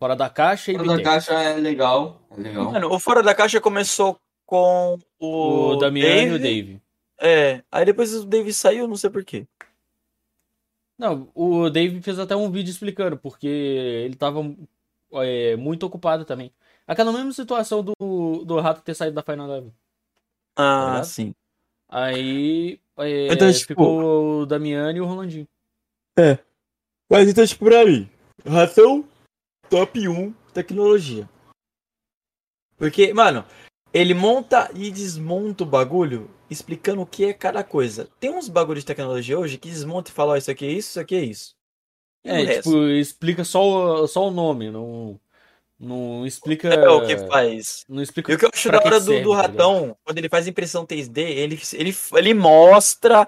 Fora 0.00 0.16
da 0.16 0.30
Caixa 0.30 0.72
e 0.72 0.76
Fora 0.76 0.96
da 0.96 1.02
caixa 1.02 1.34
é 1.34 1.54
legal. 1.56 2.22
É 2.30 2.40
legal. 2.40 2.72
Mano, 2.72 2.90
o 2.90 2.98
Fora 2.98 3.22
da 3.22 3.34
Caixa 3.34 3.60
começou 3.60 4.18
com 4.46 4.98
o, 5.18 5.72
O 5.72 5.76
Damiano 5.76 6.32
e 6.32 6.36
o 6.36 6.38
Dave. 6.38 6.80
É, 7.20 7.62
aí 7.70 7.84
depois 7.84 8.14
o 8.14 8.24
Dave 8.24 8.50
saiu, 8.50 8.88
não 8.88 8.96
sei 8.96 9.10
porquê. 9.10 9.46
Não, 10.98 11.28
o 11.34 11.68
Dave 11.68 12.00
fez 12.00 12.18
até 12.18 12.34
um 12.34 12.50
vídeo 12.50 12.70
explicando, 12.70 13.18
porque 13.18 13.46
ele 13.46 14.16
tava 14.16 14.40
é, 15.12 15.54
muito 15.56 15.84
ocupado 15.84 16.24
também. 16.24 16.50
Aquela 16.86 17.12
mesma 17.12 17.32
situação 17.32 17.84
do, 17.84 17.94
do 18.44 18.58
Rato 18.58 18.80
ter 18.80 18.94
saído 18.94 19.14
da 19.14 19.22
Final 19.22 19.48
Level. 19.48 19.72
Ah, 20.56 20.86
ligado? 20.92 21.04
sim. 21.04 21.34
Aí 21.90 22.80
é, 22.96 23.26
Então, 23.34 23.52
tipo- 23.52 23.66
ficou 23.68 24.40
o 24.40 24.46
Damiano 24.46 24.96
e 24.96 25.00
o 25.02 25.04
Rolandinho. 25.06 25.46
Mas 27.10 27.28
então, 27.28 27.46
tipo, 27.46 27.64
pra 27.66 27.84
mim, 27.84 28.08
ratão 28.46 29.04
top 29.70 30.08
1 30.08 30.32
tecnologia. 30.52 31.28
Porque, 32.76 33.12
mano, 33.14 33.44
ele 33.92 34.14
monta 34.14 34.70
e 34.74 34.90
desmonta 34.90 35.62
o 35.64 35.66
bagulho 35.66 36.30
explicando 36.50 37.02
o 37.02 37.06
que 37.06 37.24
é 37.26 37.32
cada 37.32 37.62
coisa. 37.62 38.08
Tem 38.18 38.30
uns 38.30 38.48
bagulhos 38.48 38.82
de 38.82 38.86
tecnologia 38.88 39.38
hoje 39.38 39.58
que 39.58 39.68
desmonta 39.68 40.10
e 40.10 40.14
fala, 40.14 40.32
ó, 40.32 40.36
isso 40.36 40.50
aqui 40.50 40.66
é 40.66 40.70
isso, 40.70 40.90
isso 40.90 41.00
aqui 41.00 41.14
é 41.14 41.20
isso. 41.20 41.54
E 42.24 42.30
É, 42.30 42.56
tipo, 42.56 42.86
explica 42.88 43.44
só, 43.44 44.02
o- 44.02 44.08
só 44.08 44.26
o 44.26 44.30
nome, 44.30 44.70
não, 44.70 45.18
não 45.78 46.26
explica. 46.26 46.68
É 46.68 46.88
o 46.88 47.06
que 47.06 47.16
faz. 47.28 47.84
Não 47.88 48.02
explica 48.02 48.32
E 48.32 48.34
o 48.34 48.38
que 48.38 48.44
eu 48.44 48.50
acho 48.52 48.70
da 48.70 48.78
hora 48.78 48.98
do, 49.00 49.06
serve, 49.06 49.22
do 49.22 49.30
tá 49.30 49.36
ratão, 49.36 49.96
quando 50.04 50.18
ele 50.18 50.28
faz 50.28 50.46
impressão 50.46 50.84
3D, 50.84 51.20
ele, 51.22 51.60
ele, 51.74 51.94
ele 52.14 52.34
mostra 52.34 53.26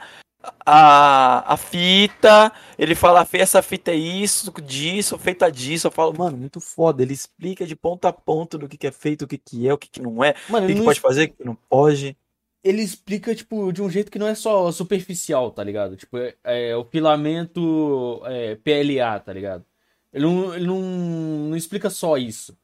a, 0.64 1.52
a 1.54 1.56
fita, 1.56 2.52
ele 2.78 2.94
fala, 2.94 3.24
"Fê, 3.24 3.38
essa 3.38 3.62
fita 3.62 3.90
é 3.90 3.96
isso, 3.96 4.52
disso, 4.62 5.18
feita 5.18 5.50
disso. 5.50 5.86
Eu 5.88 5.90
falo, 5.90 6.16
mano, 6.16 6.36
muito 6.36 6.60
foda. 6.60 7.02
Ele 7.02 7.12
explica 7.14 7.66
de 7.66 7.76
ponta 7.76 8.08
a 8.08 8.12
ponta 8.12 8.58
do 8.58 8.68
que, 8.68 8.76
que 8.76 8.86
é 8.86 8.92
feito, 8.92 9.22
o 9.22 9.28
que, 9.28 9.38
que 9.38 9.68
é, 9.68 9.72
o 9.74 9.78
que, 9.78 9.88
que 9.88 10.02
não 10.02 10.22
é, 10.24 10.34
Mano, 10.48 10.66
o 10.66 10.68
que, 10.68 10.74
que 10.76 10.84
pode 10.84 11.00
fazer, 11.00 11.24
o 11.24 11.28
que 11.28 11.36
que 11.38 11.44
não 11.44 11.54
pode. 11.54 12.16
ele 12.64 12.82
explica, 12.82 13.34
tipo, 13.34 13.72
de 13.72 13.82
um 13.82 13.90
jeito 13.90 14.10
que 14.10 14.18
não 14.18 14.26
é 14.28 14.34
só 14.34 14.70
superficial, 14.72 15.50
tá 15.50 15.64
ligado? 15.64 15.96
Tipo, 15.96 16.18
é, 16.18 16.36
é 16.44 16.76
o 16.76 16.84
filamento 16.84 18.22
é, 18.26 18.56
PLA, 18.56 19.18
tá 19.20 19.32
ligado? 19.32 19.64
Ele 20.12 20.24
não, 20.26 20.54
ele 20.54 20.66
não, 20.66 20.80
não 20.80 21.56
explica 21.56 21.90
só 21.90 22.16
isso. 22.16 22.56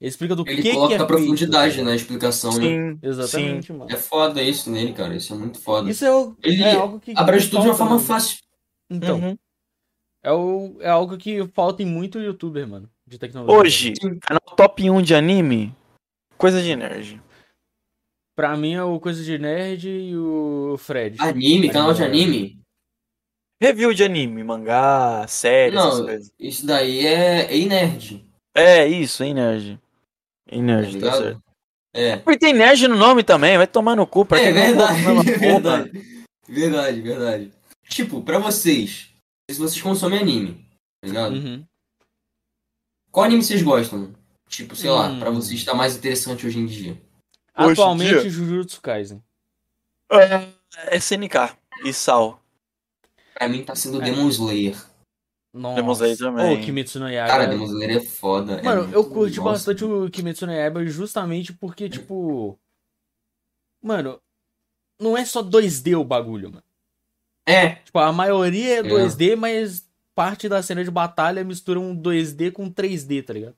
Ele 0.00 0.08
explica 0.10 0.36
do 0.36 0.44
Ele 0.46 0.60
que, 0.62 0.72
coloca 0.72 0.88
que 0.94 1.00
é 1.00 1.02
a 1.02 1.06
profundidade 1.06 1.74
feito, 1.76 1.86
na 1.86 1.94
explicação, 1.94 2.50
né? 2.58 2.60
Sim, 2.60 2.98
Exatamente, 3.02 3.72
mano. 3.72 3.90
É 3.90 3.96
foda 3.96 4.42
isso 4.42 4.70
nele, 4.70 4.92
cara. 4.92 5.16
Isso 5.16 5.32
é 5.32 5.36
muito 5.38 5.58
foda. 5.58 5.90
Isso 5.90 6.04
é, 6.04 6.14
o- 6.14 6.36
Ele 6.42 6.62
é 6.62 6.74
algo 6.74 7.00
que. 7.00 7.12
Abrange 7.16 7.46
que 7.46 7.50
tudo 7.52 7.62
de 7.62 7.68
uma 7.68 7.74
forma 7.74 7.98
fácil. 7.98 8.38
Então, 8.90 9.18
Uhum. 9.18 9.38
é, 10.22 10.32
o, 10.32 10.76
é 10.80 10.88
algo 10.90 11.16
que 11.16 11.46
falta 11.54 11.82
em 11.82 11.86
muito 11.86 12.18
youtuber, 12.20 12.68
mano, 12.68 12.90
de 13.06 13.18
tecnologia. 13.18 13.58
Hoje, 13.58 13.92
canal 14.20 14.40
top 14.54 14.90
1 14.90 15.00
de 15.00 15.14
anime, 15.14 15.74
coisa 16.36 16.62
de 16.62 16.76
nerd. 16.76 17.22
Pra 18.36 18.54
mim 18.54 18.74
é 18.74 18.82
o 18.84 19.00
Coisa 19.00 19.24
de 19.24 19.38
Nerd 19.38 19.88
e 19.88 20.14
o 20.14 20.76
Fred. 20.78 21.16
Anime, 21.18 21.70
canal 21.70 21.94
de 21.94 22.04
anime. 22.04 22.60
Review 23.58 23.94
de 23.94 24.04
anime, 24.04 24.44
mangá, 24.44 25.26
série, 25.26 25.74
essas 25.74 25.98
Não, 26.00 26.04
coisas. 26.04 26.30
isso 26.38 26.66
daí 26.66 27.06
é, 27.06 27.58
é 27.58 27.64
nerd, 27.64 28.28
É, 28.54 28.86
isso, 28.86 29.24
hein, 29.24 29.32
nerd. 29.32 29.80
Em 30.50 30.60
tá 30.60 30.64
nerd, 30.66 31.00
tá 31.00 31.12
certo. 31.12 31.42
É. 31.94 32.16
Porque 32.18 32.38
tem 32.38 32.52
nerd 32.52 32.86
no 32.88 32.96
nome 32.96 33.22
também, 33.22 33.56
vai 33.56 33.66
tomar 33.66 33.96
no 33.96 34.06
cu 34.06 34.24
pra 34.24 34.38
É 34.40 34.52
não 34.52 34.54
verdade, 34.54 35.02
não, 35.02 35.20
é 35.20 35.24
porra. 35.24 35.38
verdade. 35.38 36.26
Verdade, 36.48 37.00
verdade. 37.00 37.52
Tipo, 37.88 38.22
pra 38.22 38.38
vocês, 38.38 39.08
se 39.50 39.58
vocês 39.58 39.80
consomem 39.82 40.18
anime, 40.20 40.54
tá 41.00 41.08
ligado? 41.08 41.34
Uhum. 41.34 41.64
Qual 43.10 43.24
anime 43.24 43.42
vocês 43.42 43.62
gostam? 43.62 44.14
Tipo, 44.48 44.76
sei 44.76 44.90
lá, 44.90 45.08
Hum. 45.08 45.18
pra 45.18 45.30
vocês 45.30 45.64
tá 45.64 45.74
mais 45.74 45.96
interessante 45.96 46.46
hoje 46.46 46.58
em 46.58 46.66
dia. 46.66 46.92
Hoje 47.58 47.68
em 47.68 47.72
Atualmente, 47.72 48.20
dia? 48.20 48.30
Jujutsu 48.30 48.80
Kaisen. 48.82 49.22
É 50.88 50.96
SNK 50.98 51.56
e 51.84 51.92
Sal. 51.92 52.40
Pra 53.34 53.48
mim 53.48 53.64
tá 53.64 53.74
sendo 53.74 54.00
É. 54.00 54.04
Demon 54.04 54.28
Slayer. 54.28 54.76
Nossa. 55.56 55.76
Temos 55.76 56.02
aí 56.02 56.16
também. 56.16 56.54
Ô, 56.58 56.64
Kimetsu 56.64 56.98
no 57.00 57.08
Yaiba. 57.08 57.28
Cara, 57.28 57.46
Demon 57.46 57.64
Slayer 57.64 57.96
é 57.96 58.00
foda. 58.00 58.52
é 58.54 58.62
Mano, 58.62 58.82
muito- 58.82 58.94
eu 58.94 59.04
curti 59.08 59.36
nossa. 59.38 59.50
bastante 59.50 59.84
o 59.84 60.10
Kimetsu 60.10 60.46
no 60.46 60.52
Yaiba 60.52 60.84
justamente 60.86 61.52
porque, 61.52 61.88
tipo... 61.88 62.58
Mano, 63.82 64.20
não 65.00 65.16
é 65.16 65.24
só 65.24 65.42
2D 65.42 65.94
o 65.96 66.04
bagulho, 66.04 66.50
mano. 66.50 66.62
É, 67.48 67.76
Tipo, 67.76 67.98
a 68.00 68.12
maioria 68.12 68.76
é 68.76 68.78
É. 68.78 68.82
2D, 68.82 69.36
mas 69.36 69.88
parte 70.14 70.48
da 70.48 70.62
cena 70.62 70.82
de 70.84 70.90
batalha 70.90 71.44
mistura 71.44 71.78
um 71.78 71.94
2D 71.94 72.50
com 72.50 72.70
3D, 72.70 73.22
tá 73.22 73.32
ligado? 73.32 73.54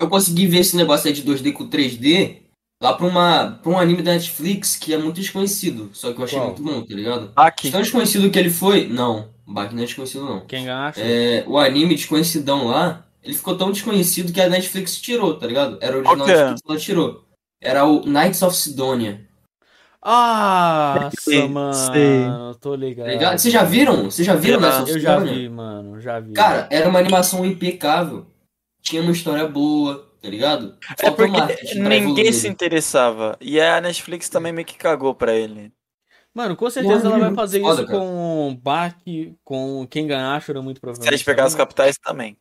eu 0.00 0.08
consegui 0.08 0.46
ver 0.46 0.58
esse 0.58 0.76
negócio 0.76 1.08
aí 1.08 1.12
de 1.12 1.24
2D 1.24 1.52
com 1.52 1.68
3D 1.68 2.42
lá 2.82 2.94
pra, 2.94 3.06
uma, 3.06 3.58
pra 3.62 3.70
um 3.72 3.78
anime 3.78 4.02
da 4.02 4.12
Netflix 4.12 4.76
que 4.76 4.94
é 4.94 4.98
muito 4.98 5.20
desconhecido. 5.20 5.90
Só 5.92 6.12
que 6.12 6.20
eu 6.20 6.24
achei 6.24 6.38
Qual? 6.38 6.46
muito 6.48 6.62
bom, 6.62 6.82
tá 6.82 6.94
ligado? 6.94 7.32
Aqui. 7.36 7.70
Tão 7.70 7.80
desconhecido 7.82 8.30
que 8.30 8.38
ele 8.38 8.50
foi. 8.50 8.86
Não, 8.88 9.28
o 9.46 9.52
Baki 9.52 9.74
não 9.74 9.82
é 9.82 9.86
desconhecido, 9.86 10.24
não. 10.24 10.46
Quem 10.46 10.68
acha? 10.68 11.00
É, 11.00 11.44
o 11.46 11.58
anime 11.58 11.94
desconhecidão 11.94 12.66
lá, 12.68 13.06
ele 13.22 13.34
ficou 13.34 13.56
tão 13.56 13.72
desconhecido 13.72 14.32
que 14.32 14.40
a 14.40 14.48
Netflix 14.48 15.00
tirou, 15.00 15.34
tá 15.38 15.46
ligado? 15.46 15.78
Era 15.80 15.96
o 15.96 15.98
original 16.00 16.28
é? 16.28 16.32
Netflix, 16.32 16.62
ela 16.68 16.78
tirou. 16.78 17.24
Era 17.60 17.84
o 17.84 18.04
Knights 18.06 18.42
of 18.42 18.56
Sidonia. 18.56 19.26
Ah, 20.00 21.10
Sei, 21.18 21.48
mano, 21.48 21.74
sei. 21.74 22.24
tô 22.60 22.74
ligado. 22.74 23.06
Tá 23.06 23.12
ligado? 23.12 23.38
Vocês 23.38 23.52
já 23.52 23.64
viram? 23.64 24.04
Vocês 24.04 24.24
já 24.24 24.36
viram 24.36 24.54
Eu 24.54 24.60
Knights 24.60 24.80
of 24.82 24.90
Eu 24.92 25.00
já 25.00 25.18
vi, 25.18 25.48
mano, 25.48 26.00
já 26.00 26.20
vi. 26.20 26.32
Cara, 26.34 26.68
era 26.70 26.88
uma 26.88 27.00
animação 27.00 27.44
impecável. 27.44 28.24
Tinha 28.80 29.02
uma 29.02 29.10
história 29.10 29.46
boa, 29.48 30.07
tá 30.20 30.28
ligado? 30.28 30.76
É 30.98 31.02
Faltou 31.02 31.26
porque 31.28 31.74
ninguém 31.74 32.32
se 32.32 32.48
interessava. 32.48 33.36
E 33.40 33.60
a 33.60 33.80
Netflix 33.80 34.28
também 34.28 34.52
meio 34.52 34.66
que 34.66 34.76
cagou 34.76 35.14
pra 35.14 35.34
ele. 35.34 35.72
Mano, 36.34 36.54
com 36.54 36.70
certeza 36.70 36.96
Porra, 37.00 37.08
ela 37.08 37.18
vai 37.18 37.28
muito 37.28 37.36
fazer 37.40 37.60
foda, 37.60 37.82
isso 37.82 37.86
cara. 37.90 37.98
com 37.98 38.60
Baki, 38.62 39.34
com 39.42 39.86
quem 39.90 40.06
ganhar, 40.06 40.36
Ashura, 40.36 40.62
muito 40.62 40.76
Se 40.76 40.78
a 40.78 40.82
provavelmente. 40.82 41.16
gente 41.16 41.24
pegar 41.24 41.44
também. 41.44 41.56
capitais 41.58 41.98
também. 41.98 42.36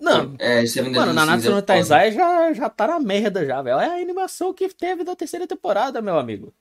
Não, 0.00 0.34
É, 0.38 0.62
mano, 0.90 1.32
Sins 1.32 1.46
é 1.46 1.50
no. 1.50 1.60
Taizai 1.62 2.12
já, 2.12 2.52
já 2.52 2.70
tá 2.70 2.86
na 2.86 3.00
merda 3.00 3.44
já, 3.44 3.60
velho. 3.60 3.78
É 3.80 3.86
a 3.88 4.00
animação 4.02 4.54
que 4.54 4.68
teve 4.72 5.02
da 5.04 5.16
terceira 5.16 5.46
temporada, 5.46 6.00
meu 6.00 6.16
amigo. 6.18 6.54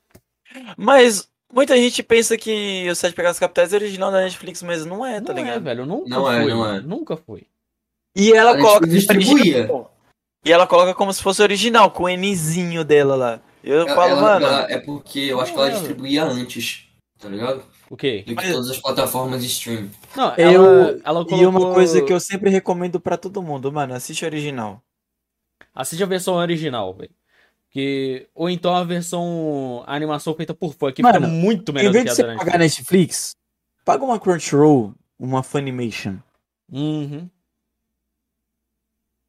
Mas 0.75 1.29
muita 1.53 1.77
gente 1.77 2.01
pensa 2.01 2.35
que 2.35 2.89
o 2.89 2.95
Sete 2.95 3.13
Pegadas 3.13 3.37
Capitais 3.39 3.71
é 3.73 3.75
original 3.77 4.11
da 4.11 4.21
Netflix, 4.21 4.63
mas 4.63 4.85
não 4.85 5.05
é, 5.05 5.21
tá 5.21 5.33
não 5.33 5.39
é, 5.39 5.43
ligado? 5.43 5.63
velho, 5.63 5.85
nunca 5.85 6.09
Não 6.09 6.31
é, 6.31 6.41
foi. 6.41 6.51
não 6.51 6.65
é. 6.65 6.81
Nunca 6.81 7.15
foi. 7.15 7.47
E 8.15 8.33
ela 8.33 8.51
A 8.53 8.57
coloca 8.57 8.87
Netflix 8.87 8.93
distribuía. 9.27 9.57
original. 9.59 9.96
E 10.45 10.51
ela 10.51 10.65
coloca 10.67 10.93
como 10.93 11.11
se 11.11 11.21
fosse 11.21 11.41
original, 11.41 11.91
com 11.91 12.03
o 12.03 12.09
Nzinho 12.09 12.83
dela 12.83 13.15
lá. 13.15 13.41
Eu 13.63 13.81
Ela- 13.81 13.95
falo, 13.95 14.11
ela- 14.11 14.21
mano. 14.21 14.45
ela- 14.45 14.71
é 14.71 14.77
porque 14.79 15.19
eu 15.19 15.41
acho 15.41 15.51
que 15.51 15.57
ela 15.59 15.71
distribuía 15.71 16.23
antes, 16.23 16.87
tá 17.19 17.27
ligado? 17.27 17.63
O 17.89 17.97
quê? 17.97 18.19
Do 18.25 18.35
que 18.35 18.35
Mas- 18.35 18.51
todas 18.51 18.69
as 18.69 18.77
plataformas 18.79 19.41
de 19.41 19.47
stream. 19.47 19.89
Não, 20.15 20.33
Eu- 20.35 21.01
colocou... 21.03 21.37
E 21.37 21.45
uma 21.45 21.73
coisa 21.73 22.01
que 22.01 22.11
eu 22.13 22.19
sempre 22.19 22.49
recomendo 22.49 22.99
pra 22.99 23.17
todo 23.17 23.41
mundo, 23.41 23.71
mano, 23.71 23.93
assiste 23.93 24.23
original. 24.25 24.81
Assiste 25.73 26.03
a 26.03 26.07
versão 26.07 26.35
original, 26.35 26.93
velho. 26.93 27.11
Que... 27.71 28.27
Ou 28.33 28.49
então 28.49 28.73
a 28.75 28.83
versão... 28.83 29.83
A 29.85 29.95
animação 29.95 30.33
feita 30.33 30.53
por 30.53 30.73
fã, 30.73 30.91
que 30.91 31.03
fica 31.03 31.19
Mano, 31.19 31.27
muito 31.27 31.71
Em 31.71 31.75
melhor 31.75 31.89
do 31.89 31.93
vez 31.93 32.03
que 32.05 32.09
de 32.09 32.11
a 32.11 32.15
você 32.15 32.23
da 32.33 32.35
pagar 32.37 32.57
Netflix, 32.57 33.35
paga 33.83 34.03
uma 34.03 34.19
Crunchyroll, 34.19 34.93
uma 35.19 35.43
Funimation. 35.43 36.15
Uhum. 36.71 37.29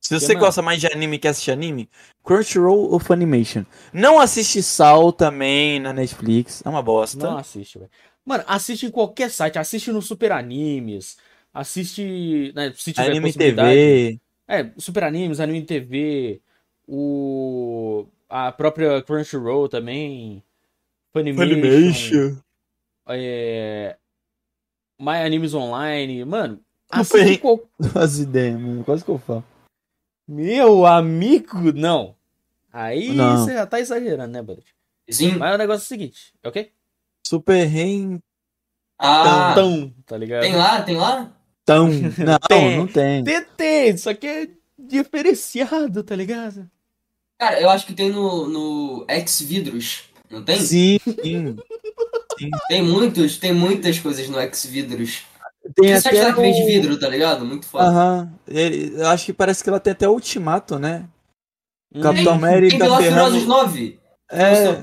Se 0.08 0.18
você 0.18 0.34
gosta 0.34 0.62
mais 0.62 0.80
de 0.80 0.86
anime 0.86 1.18
que 1.18 1.28
assiste 1.28 1.50
anime, 1.50 1.86
Crunchyroll 2.24 2.90
ou 2.90 2.98
Funimation. 2.98 3.66
Não 3.92 4.18
assiste 4.18 4.62
Sal 4.62 5.12
também 5.12 5.78
na 5.78 5.92
Netflix, 5.92 6.62
é 6.64 6.68
uma 6.70 6.82
bosta. 6.82 7.28
Não 7.28 7.36
assiste, 7.36 7.78
velho. 7.78 7.90
Mano, 8.24 8.42
assiste 8.46 8.86
em 8.86 8.90
qualquer 8.90 9.30
site. 9.30 9.58
Assiste 9.58 9.92
no 9.92 10.00
Super 10.00 10.32
Animes. 10.32 11.18
Assiste... 11.52 12.54
Né, 12.54 12.72
se 12.74 12.94
tiver 12.94 13.10
anime. 13.10 13.34
TV. 13.34 14.18
É, 14.48 14.70
Super 14.78 15.04
Animes, 15.04 15.40
Anime 15.40 15.62
TV. 15.66 16.40
O... 16.86 18.06
A 18.30 18.50
própria 18.50 19.02
Crunchyroll 19.02 19.68
também. 19.68 20.42
Funimation. 21.12 22.38
É... 23.08 23.94
My 24.98 25.16
Animes 25.18 25.52
Online. 25.52 26.24
Mano, 26.24 26.60
assiste 26.90 27.24
tem. 27.24 27.34
em 27.34 27.38
qual... 27.38 27.60
Não 27.78 27.90
faz 27.90 28.18
ideia, 28.18 28.58
mano. 28.58 28.82
Quase 28.84 29.04
que 29.04 29.10
eu 29.10 29.18
falo. 29.18 29.44
Meu 30.28 30.84
amigo, 30.84 31.72
não. 31.72 32.14
Aí 32.72 33.12
Não. 33.14 33.38
você 33.38 33.54
já 33.54 33.66
tá 33.66 33.80
exagerando, 33.80 34.32
né, 34.32 34.42
Bullet? 34.42 34.66
Sim. 35.10 35.36
Mas 35.36 35.54
o 35.54 35.58
negócio 35.58 35.82
é 35.82 35.84
o 35.84 35.88
seguinte, 35.88 36.34
ok? 36.44 36.70
Super 37.26 37.64
Rentão. 37.64 38.22
Ah, 38.98 39.52
Tão, 39.54 39.90
tá 40.04 40.18
ligado? 40.18 40.42
tem 40.42 40.54
lá, 40.54 40.82
tem 40.82 40.96
lá? 40.96 41.32
Não, 41.68 41.90
Tem. 42.48 42.78
não 42.78 42.86
tem. 42.86 43.22
Tem, 43.24 43.44
tem, 43.56 43.96
só 43.98 44.14
que 44.14 44.26
é 44.26 44.48
diferenciado, 44.78 46.02
tá 46.02 46.16
ligado? 46.16 46.68
Cara, 47.38 47.60
eu 47.60 47.68
acho 47.68 47.86
que 47.86 47.92
tem 47.92 48.10
no, 48.10 48.48
no 48.48 49.06
Xvidros, 49.26 50.04
não 50.30 50.42
tem? 50.42 50.58
Sim, 50.58 50.98
sim. 51.22 51.56
Tem 52.68 52.82
muitos, 52.82 53.36
tem 53.36 53.52
muitas 53.52 53.98
coisas 53.98 54.26
no 54.30 54.38
Xvidros. 54.54 55.24
Tem 55.74 55.90
Esse 55.90 56.08
até 56.08 56.32
vende 56.32 56.62
o- 56.62 56.66
vidro, 56.66 56.98
tá 56.98 57.08
ligado? 57.08 57.44
Muito 57.44 57.66
foda. 57.66 57.84
Aham. 57.84 58.32
Ele- 58.46 58.94
Eu 59.00 59.08
acho 59.08 59.26
que 59.26 59.32
parece 59.32 59.62
que 59.62 59.68
ela 59.68 59.80
tem 59.80 59.92
até 59.92 60.08
o 60.08 60.12
Ultimato, 60.12 60.78
né? 60.78 61.08
Hum, 61.94 62.00
Capitão 62.00 62.38
Tem 62.38 62.48
América 62.48 62.78
ferrando... 62.78 63.02
Furiosos 63.04 63.46
9. 63.48 64.00
É. 64.30 64.82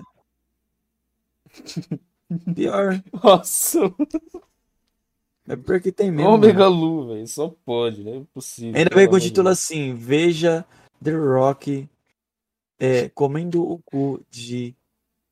Pior. 2.53 3.01
Nossa, 3.23 3.79
É 5.47 5.55
porque 5.55 5.91
tem 5.91 6.11
mesmo. 6.11 6.31
Omega 6.31 6.67
Lu, 6.67 7.07
velho. 7.09 7.27
Só 7.27 7.53
pode, 7.65 8.03
né? 8.03 8.11
É 8.11 8.15
impossível. 8.15 8.77
Ainda 8.77 8.95
bem 8.95 9.07
com 9.07 9.15
o 9.15 9.19
de 9.19 9.27
título 9.27 9.49
assim, 9.49 9.93
veja 9.93 10.65
The 11.03 11.11
Rock 11.11 11.87
é, 12.79 13.09
comendo 13.09 13.61
o 13.63 13.79
cu 13.85 14.21
de 14.29 14.75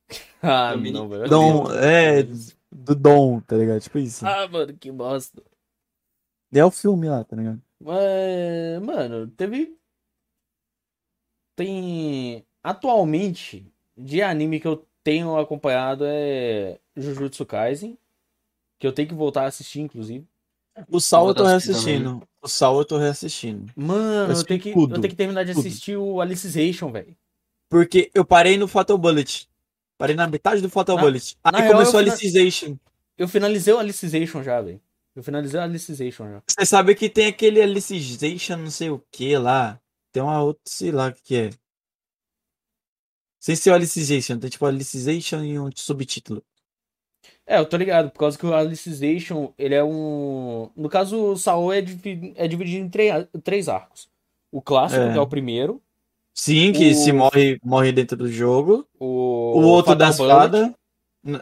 Ah, 0.41 0.71
Dominic- 0.71 0.93
não, 0.93 1.09
velho. 1.09 1.27
Dom, 1.29 1.71
é, 1.73 2.27
do 2.73 2.95
Dom, 2.95 3.39
tá 3.39 3.55
ligado? 3.55 3.81
Tipo 3.81 3.99
isso. 3.99 4.25
Ah, 4.25 4.47
mano, 4.47 4.73
que 4.73 4.91
bosta. 4.91 5.43
É 6.51 6.63
o 6.65 6.71
filme 6.71 7.07
lá, 7.07 7.23
tá 7.23 7.35
ligado? 7.35 7.61
Mas, 7.79 8.81
mano, 8.81 9.27
teve. 9.27 9.77
Tem. 11.55 12.45
Atualmente, 12.63 13.71
de 13.97 14.21
anime 14.21 14.59
que 14.59 14.67
eu 14.67 14.87
tenho 15.03 15.37
acompanhado 15.37 16.03
é 16.05 16.79
Jujutsu 16.95 17.45
Kaisen. 17.45 17.97
Que 18.79 18.87
eu 18.87 18.93
tenho 18.93 19.07
que 19.07 19.13
voltar 19.13 19.43
a 19.43 19.47
assistir, 19.47 19.79
inclusive. 19.81 20.27
O 20.89 20.99
Sal 20.99 21.27
eu 21.27 21.35
tô 21.35 21.45
reassistindo. 21.45 22.27
O 22.41 22.47
Sal 22.47 22.77
eu 22.79 22.85
tô 22.85 22.97
reassistindo. 22.97 23.71
Mano, 23.75 24.29
eu 24.29 24.31
assisti 24.31 24.47
tenho 24.47 24.59
que, 24.59 24.73
tudo, 24.73 24.95
eu 24.95 25.01
tenho 25.01 25.11
que 25.11 25.15
terminar 25.15 25.43
de 25.45 25.53
tudo. 25.53 25.67
assistir 25.67 25.95
o 25.95 26.19
Alicization, 26.19 26.91
velho. 26.91 27.15
Porque 27.69 28.11
eu 28.13 28.25
parei 28.25 28.57
no 28.57 28.67
Fatal 28.67 28.97
Bullet. 28.97 29.47
Parei 30.03 30.17
na 30.17 30.27
metade 30.27 30.59
do 30.61 30.69
Fatal 30.69 30.97
Na- 30.97 31.01
Bullet. 31.01 31.37
na 31.45 31.51
Aí 31.59 31.61
real, 31.63 31.75
começou 31.75 31.97
a 31.97 32.01
Alicization. 32.01 32.75
Eu 33.17 33.25
finalizei 33.25 33.73
o 33.73 33.79
Alicization 33.79 34.43
já, 34.43 34.59
velho. 34.59 34.81
Eu 35.15 35.23
finalizei 35.23 35.57
o 35.57 35.63
Alicization 35.63 36.29
já. 36.29 36.43
Você 36.45 36.65
sabe 36.65 36.93
que 36.93 37.07
tem 37.09 37.27
aquele 37.27 37.61
Alicization 37.61 38.57
não 38.57 38.69
sei 38.69 38.89
o 38.89 39.01
que 39.09 39.37
lá. 39.37 39.79
Tem 40.11 40.21
uma 40.21 40.41
outra, 40.43 40.61
sei 40.65 40.91
lá 40.91 41.07
o 41.07 41.13
que 41.13 41.37
é. 41.37 41.49
Sem 43.39 43.55
ser 43.55 43.71
o 43.71 43.75
Alicization, 43.75 44.37
tem 44.37 44.49
tipo 44.49 44.65
Alicization 44.65 45.41
e 45.41 45.57
um 45.57 45.69
subtítulo. 45.73 46.43
É, 47.47 47.57
eu 47.59 47.65
tô 47.65 47.77
ligado, 47.77 48.11
por 48.11 48.19
causa 48.19 48.37
que 48.37 48.45
o 48.45 48.53
Alicization, 48.53 49.53
ele 49.57 49.73
é 49.75 49.83
um. 49.85 50.69
No 50.75 50.89
caso, 50.89 51.17
o 51.31 51.37
Sao 51.37 51.71
é, 51.71 51.77
é 51.77 52.45
dividido 52.47 52.85
em 52.85 52.89
três, 52.89 53.25
três 53.41 53.69
arcos. 53.69 54.09
O 54.51 54.61
clássico, 54.61 55.01
É. 55.01 55.13
que 55.13 55.17
é 55.17 55.21
o 55.21 55.27
primeiro. 55.27 55.81
Sim, 56.33 56.71
que 56.73 56.91
O- 56.91 56.95
se 56.95 57.11
morre, 57.11 57.59
morre 57.63 57.91
dentro 57.91 58.17
do 58.17 58.27
jogo. 58.31 58.87
O, 58.99 59.05
O 59.05 59.61
outro 59.67 59.95
fadas. 60.17 60.71
N- 61.23 61.41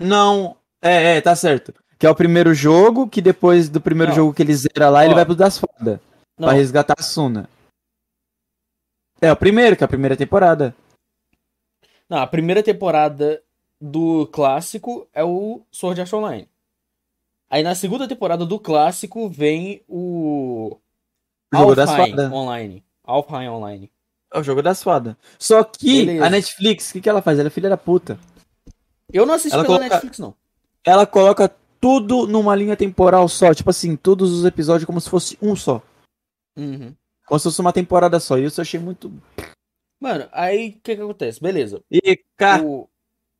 Não, 0.00 0.56
é, 0.80 1.16
é, 1.16 1.20
tá 1.20 1.34
certo. 1.34 1.74
Que 1.98 2.06
é 2.06 2.10
o 2.10 2.14
primeiro 2.14 2.52
jogo, 2.54 3.08
que 3.08 3.20
depois 3.20 3.68
do 3.68 3.80
primeiro 3.80 4.10
Não. 4.10 4.16
jogo 4.16 4.34
que 4.34 4.42
ele 4.42 4.54
zera 4.54 4.88
lá, 4.88 5.04
ele 5.04 5.12
Ó. 5.12 5.16
vai 5.16 5.24
pro 5.24 5.34
das 5.34 5.58
fadas. 5.58 6.00
Pra 6.36 6.52
resgatar 6.52 6.94
a 6.98 7.02
Suna. 7.02 7.48
É 9.20 9.30
o 9.30 9.36
primeiro, 9.36 9.76
que 9.76 9.84
é 9.84 9.86
a 9.86 9.88
primeira 9.88 10.16
temporada. 10.16 10.74
não, 12.08 12.18
a 12.18 12.26
primeira 12.26 12.62
temporada 12.62 13.42
do 13.80 14.26
clássico 14.28 15.06
é 15.14 15.22
o 15.24 15.62
Sword 15.70 16.00
Art 16.00 16.12
Online. 16.12 16.48
Aí 17.48 17.62
na 17.62 17.74
segunda 17.74 18.08
temporada 18.08 18.44
do 18.46 18.58
clássico 18.58 19.28
vem 19.28 19.82
o. 19.88 20.76
O 21.54 21.56
jogo 21.56 21.74
das 21.74 21.90
fadas. 21.90 22.32
Online. 22.32 22.82
Alfheim 23.12 23.48
Online. 23.48 23.90
É 24.32 24.38
o 24.38 24.42
jogo 24.42 24.62
das 24.62 24.82
fadas. 24.82 25.14
Só 25.38 25.62
que 25.62 26.06
Beleza. 26.06 26.24
a 26.26 26.30
Netflix, 26.30 26.90
o 26.90 26.92
que, 26.94 27.00
que 27.02 27.08
ela 27.08 27.20
faz? 27.22 27.38
Ela 27.38 27.48
é 27.48 27.50
filha 27.50 27.68
da 27.68 27.76
puta. 27.76 28.18
Eu 29.12 29.26
não 29.26 29.34
assisti 29.34 29.54
Ela 29.54 29.64
pela 29.64 29.76
coloca- 29.76 29.94
Netflix, 29.94 30.18
não. 30.18 30.34
Ela 30.84 31.06
coloca 31.06 31.54
tudo 31.80 32.26
numa 32.26 32.54
linha 32.56 32.76
temporal 32.76 33.28
só. 33.28 33.52
Tipo 33.52 33.70
assim, 33.70 33.94
todos 33.94 34.32
os 34.32 34.44
episódios 34.44 34.86
como 34.86 35.00
se 35.00 35.10
fosse 35.10 35.36
um 35.42 35.54
só. 35.54 35.82
Uhum. 36.56 36.94
Como 37.26 37.38
se 37.38 37.44
fosse 37.44 37.60
uma 37.60 37.72
temporada 37.72 38.18
só. 38.18 38.38
E 38.38 38.44
isso 38.44 38.60
eu 38.60 38.62
achei 38.62 38.80
muito. 38.80 39.12
Mano, 40.00 40.26
aí 40.32 40.70
o 40.70 40.72
que 40.80 40.96
que 40.96 41.02
acontece? 41.02 41.40
Beleza. 41.40 41.82
E, 41.90 42.18
cara. 42.36 42.62
O, 42.64 42.88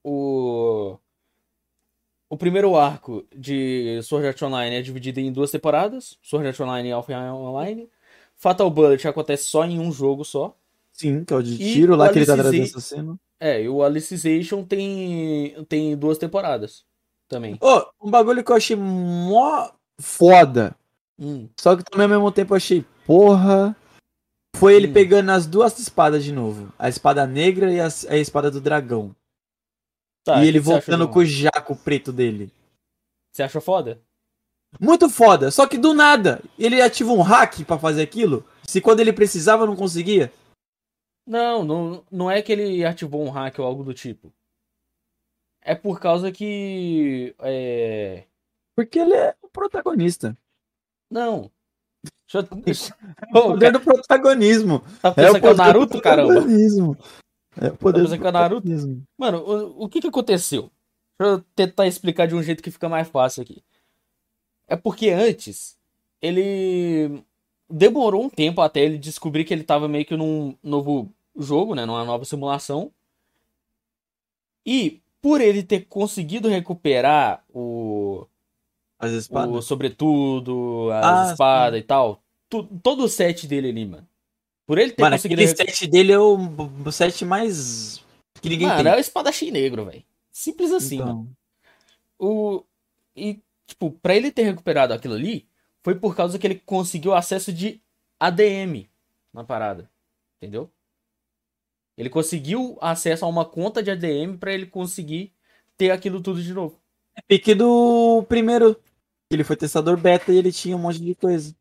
o, 0.05 0.97
o 2.29 2.37
primeiro 2.37 2.77
arco 2.77 3.27
de 3.35 4.01
Sword 4.03 4.27
Art 4.29 4.43
Online 4.43 4.77
é 4.77 4.83
dividido 4.83 5.21
em 5.21 5.33
duas 5.33 5.51
temporadas. 5.51 6.19
Sword 6.23 6.49
Art 6.49 6.61
Online 6.61 6.89
e 6.91 6.93
Alpha 6.93 7.13
Online. 7.33 7.89
Fatal 8.43 8.69
Bullet 8.69 9.07
acontece 9.07 9.45
só 9.45 9.65
em 9.65 9.79
um 9.79 9.93
jogo 9.93 10.25
só. 10.25 10.57
Sim, 10.93 11.25
que 11.25 11.33
é 11.33 11.37
o 11.37 11.43
de 11.43 11.55
E 11.55 11.73
tiro 11.75 11.95
lá 11.95 12.07
o 12.09 12.13
que 12.13 12.19
ele 12.19 12.27
tá 12.27 12.33
Alicizei- 12.33 12.59
trazendo 12.61 12.77
assassino. 12.79 13.21
É, 13.39 13.63
e 13.63 13.69
o 13.69 13.83
Alicization 13.85 14.65
tem, 14.65 15.55
tem 15.69 15.97
duas 15.97 16.19
temporadas 16.19 16.85
também. 17.29 17.57
Ô, 17.61 17.87
um 18.07 18.11
bagulho 18.11 18.43
que 18.45 18.51
eu 18.51 18.57
achei 18.57 18.75
mó 18.77 19.71
foda. 20.01 20.75
Hum. 21.19 21.49
Só 21.59 21.77
que 21.77 21.85
também 21.85 22.05
ao 22.05 22.09
mesmo 22.11 22.33
tempo 22.33 22.53
eu 22.53 22.57
achei, 22.57 22.85
porra, 23.07 23.77
foi 24.57 24.75
ele 24.75 24.89
Hum. 24.89 24.93
pegando 24.93 25.31
as 25.31 25.47
duas 25.47 25.79
espadas 25.79 26.25
de 26.25 26.33
novo. 26.33 26.73
A 26.79 26.89
espada 26.89 27.25
negra 27.27 27.73
e 27.73 27.81
a, 27.81 27.87
a 28.09 28.17
espada 28.17 28.51
do 28.51 28.61
dragão. 28.61 29.15
Tá, 30.25 30.45
e 30.45 30.49
ele 30.49 30.59
voltando 30.61 31.07
do- 31.07 31.13
com 31.13 31.21
o 31.21 31.25
jaco 31.25 31.75
preto 31.77 32.13
dele. 32.13 32.53
Você 33.33 33.43
achou 33.43 33.61
foda? 33.61 34.01
Muito 34.81 35.09
foda. 35.09 35.51
Só 35.51 35.67
que 35.67 35.77
do 35.79 35.93
nada, 35.95 36.43
ele 36.59 36.81
ativa 36.81 37.13
um 37.13 37.21
hack 37.23 37.65
pra 37.65 37.79
fazer 37.79 38.03
aquilo. 38.03 38.45
Se 38.67 38.81
quando 38.81 39.01
ele 39.01 39.13
precisava 39.13 39.67
não 39.67 39.77
conseguia. 39.77 40.33
Não, 41.27 41.63
não, 41.65 42.05
não 42.11 42.31
é 42.31 42.43
que 42.43 42.51
ele 42.53 42.85
ativou 42.85 43.23
um 43.25 43.31
hack 43.31 43.59
ou 43.59 43.65
algo 43.65 43.85
do 43.85 43.95
tipo. 43.95 44.33
É 45.63 45.75
por 45.75 46.01
causa 46.01 46.33
que. 46.33 47.35
É... 47.41 48.25
Porque 48.75 48.99
ele 48.99 49.15
é 49.15 49.35
o 49.43 49.49
protagonista. 49.49 50.37
Não. 51.11 51.51
Deixa 52.27 52.39
eu... 52.39 52.43
O 53.35 53.39
Ô, 53.39 53.43
poder 53.53 53.73
do 53.73 53.81
protagonismo. 53.81 54.81
tá 55.01 55.11
É 55.11 55.13
pensando 55.13 55.37
o 55.37 55.41
que 55.41 55.47
é 55.47 55.51
o 55.51 55.57
Naruto, 55.57 56.01
caramba? 56.01 56.33
protagonismo. 56.33 56.97
É 57.61 57.69
o 57.69 57.77
poder 57.77 58.05
Tá 58.05 58.09
do 58.17 58.19
que 58.21 58.27
é 58.27 58.29
o 58.29 58.33
Naruto? 58.33 58.63
protagonismo. 58.63 59.03
Mano, 59.19 59.39
o, 59.39 59.85
o 59.85 59.89
que 59.89 60.01
que 60.01 60.09
aconteceu? 60.09 60.73
Deixa 61.21 61.35
eu 61.35 61.41
tentar 61.55 61.87
explicar 61.87 62.27
de 62.27 62.35
um 62.35 62.43
jeito 62.43 62.63
que 62.63 62.71
fica 62.71 62.89
mais 62.89 63.07
fácil 63.09 63.43
aqui. 63.43 63.63
É 64.67 64.77
porque 64.77 65.11
antes, 65.11 65.77
ele 66.21 67.23
demorou 67.69 68.25
um 68.25 68.29
tempo 68.31 68.61
até 68.61 68.81
ele 68.81 68.99
descobrir 68.99 69.45
que 69.45 69.53
ele 69.53 69.65
tava 69.65 69.89
meio 69.89 70.05
que 70.05 70.17
num 70.17 70.57
novo 70.63 71.11
jogo, 71.37 71.75
né? 71.75 71.85
Numa 71.85 72.05
nova 72.05 72.25
simulação. 72.25 72.93
E 74.65 75.01
por 75.21 75.41
ele 75.41 75.63
ter 75.63 75.87
conseguido 75.87 76.49
recuperar 76.49 77.45
o, 77.53 78.27
As 78.99 79.13
o 79.13 79.17
espadas. 79.19 79.65
sobretudo, 79.65 80.89
as 80.93 81.29
Ah, 81.29 81.33
espadas 81.33 81.81
e 81.81 81.83
tal, 81.83 82.23
tu- 82.49 82.65
todo 82.83 83.05
o 83.05 83.09
set 83.09 83.47
dele 83.47 83.69
ali, 83.69 83.85
mano. 83.87 84.07
Por 84.67 84.79
ele 84.79 84.93
ter 84.93 85.03
Mano, 85.03 85.17
conseguido 85.17 85.43
aquele 85.43 85.57
set 85.57 85.87
dele 85.89 86.13
é 86.13 86.19
o, 86.19 86.37
o 86.87 86.93
set 86.93 87.25
mais. 87.25 88.05
que 88.41 88.49
ninguém 88.49 88.69
Mano, 88.69 88.83
tem. 88.85 88.93
é 88.93 88.97
o 88.97 89.01
espadachim 89.01 89.51
negro, 89.51 89.85
velho. 89.85 90.05
Simples 90.31 90.73
assim, 90.73 90.97
Então, 90.97 91.07
mano. 91.07 91.37
O... 92.19 92.65
E, 93.17 93.41
tipo, 93.73 93.91
pra 93.91 94.15
ele 94.15 94.31
ter 94.31 94.43
recuperado 94.45 94.93
aquilo 94.95 95.15
ali, 95.15 95.49
foi 95.83 95.95
por 95.95 96.15
causa 96.15 96.39
que 96.39 96.47
ele 96.47 96.57
conseguiu 96.61 97.13
acesso 97.15 97.53
de 97.53 97.81
ADM 98.21 98.89
na 99.33 99.43
parada. 99.45 99.91
Entendeu? 100.41 100.71
Ele 101.97 102.09
conseguiu 102.09 102.79
acesso 102.81 103.25
a 103.25 103.29
uma 103.29 103.45
conta 103.45 103.83
de 103.83 103.91
ADM 103.91 104.37
pra 104.39 104.53
ele 104.53 104.67
conseguir 104.67 105.33
ter 105.77 105.91
aquilo 105.91 106.21
tudo 106.23 106.43
de 106.43 106.53
novo. 106.53 106.81
É 107.17 107.21
pique 107.23 107.55
do 107.55 108.25
primeiro. 108.29 108.81
Ele 109.31 109.45
foi 109.45 109.57
testador 109.57 109.97
beta 109.99 110.33
e 110.33 110.37
ele 110.37 110.53
tinha 110.53 110.77
um 110.77 110.79
monte 110.81 111.01
de 111.01 111.15
coisa. 111.15 111.55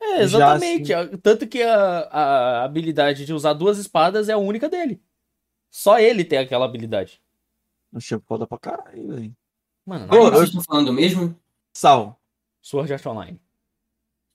É, 0.00 0.18
Já, 0.18 0.22
exatamente. 0.56 0.92
Tanto 1.22 1.46
que 1.46 1.62
a, 1.62 1.98
a 2.10 2.64
habilidade 2.64 3.24
de 3.24 3.32
usar 3.32 3.52
duas 3.52 3.78
espadas 3.78 4.28
é 4.28 4.32
a 4.32 4.38
única 4.38 4.68
dele. 4.68 5.00
Só 5.70 5.98
ele 5.98 6.24
tem 6.24 6.38
aquela 6.38 6.64
habilidade. 6.64 7.20
Achei 7.94 8.18
foda 8.26 8.46
pra 8.46 8.58
caralho, 8.58 9.08
velho. 9.08 9.36
Mano, 9.86 10.06
Mas 10.08 10.18
o 10.18 10.20
Ô, 10.22 10.24
que 10.24 10.26
eu- 10.28 10.32
vocês 10.38 10.48
estão 10.48 10.62
falando 10.62 10.92
mesmo? 10.92 11.34
Sal. 11.78 12.20
Sword 12.60 12.92
Art 12.92 13.06
Online. 13.06 13.40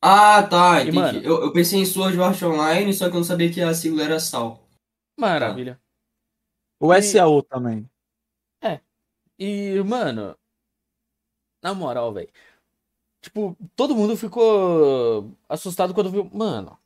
Ah, 0.02 0.44
tá, 0.44 0.82
E, 0.82 0.92
mano- 0.94 1.20
Eu, 1.20 1.42
eu 1.42 1.52
pensei 1.52 1.82
em 1.82 1.86
Sword 1.86 2.18
Art 2.22 2.42
Online, 2.42 2.94
só 2.94 3.10
que 3.10 3.16
eu 3.16 3.20
não 3.20 3.26
sabia 3.26 3.52
que 3.52 3.60
a 3.62 3.74
sigla 3.74 4.02
era 4.04 4.18
SAL. 4.18 4.66
Maravilha. 5.20 5.78
O 6.80 6.94
E- 6.94 7.02
SAO 7.02 7.44
também. 7.44 7.90
E, 9.40 9.82
mano, 9.84 10.38
na 11.62 11.74
moral, 11.74 12.14
velho. 12.14 12.30
Tipo, 13.20 13.58
todo 13.76 13.96
mundo 13.96 14.16
ficou 14.16 15.36
assustado 15.50 15.94
quando 15.94 16.12
viu. 16.12 16.30
Mano. 16.32 16.78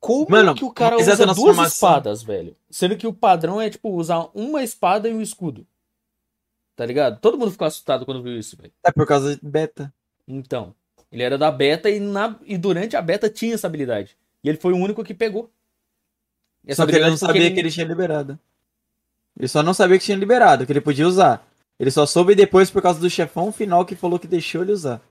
Como 0.00 0.28
Mano, 0.28 0.54
que 0.54 0.64
o 0.64 0.72
cara 0.72 0.98
usa 0.98 1.24
duas 1.34 1.56
espadas, 1.72 2.22
velho? 2.22 2.54
Sendo 2.68 2.96
que 2.96 3.06
o 3.06 3.12
padrão 3.14 3.60
é, 3.60 3.70
tipo, 3.70 3.90
usar 3.90 4.28
uma 4.34 4.62
espada 4.62 5.08
e 5.08 5.14
um 5.14 5.22
escudo. 5.22 5.66
Tá 6.80 6.86
ligado? 6.86 7.20
Todo 7.20 7.36
mundo 7.36 7.50
ficou 7.50 7.66
assustado 7.66 8.06
quando 8.06 8.22
viu 8.22 8.38
isso, 8.38 8.56
velho. 8.56 8.72
É 8.82 8.90
por 8.90 9.06
causa 9.06 9.36
de 9.36 9.46
beta. 9.46 9.92
Então, 10.26 10.74
ele 11.12 11.22
era 11.22 11.36
da 11.36 11.50
beta 11.50 11.90
e, 11.90 12.00
na... 12.00 12.40
e 12.46 12.56
durante 12.56 12.96
a 12.96 13.02
beta 13.02 13.28
tinha 13.28 13.52
essa 13.52 13.66
habilidade. 13.66 14.16
E 14.42 14.48
ele 14.48 14.56
foi 14.56 14.72
o 14.72 14.78
único 14.78 15.04
que 15.04 15.12
pegou. 15.12 15.50
E 16.66 16.74
Só 16.74 16.86
que 16.86 16.92
ele 16.92 17.10
não 17.10 17.18
sabia 17.18 17.52
que 17.52 17.60
ele 17.60 17.70
tinha 17.70 17.84
liberado. 17.84 18.38
Ele 19.38 19.46
só 19.46 19.62
não 19.62 19.74
sabia 19.74 19.98
que 19.98 20.06
tinha 20.06 20.16
liberado, 20.16 20.64
que 20.64 20.72
ele 20.72 20.80
podia 20.80 21.06
usar. 21.06 21.46
Ele 21.78 21.90
só 21.90 22.06
soube 22.06 22.34
depois 22.34 22.70
por 22.70 22.80
causa 22.80 22.98
do 22.98 23.10
chefão 23.10 23.52
final 23.52 23.84
que 23.84 23.94
falou 23.94 24.18
que 24.18 24.26
deixou 24.26 24.62
ele 24.62 24.72
usar. 24.72 25.02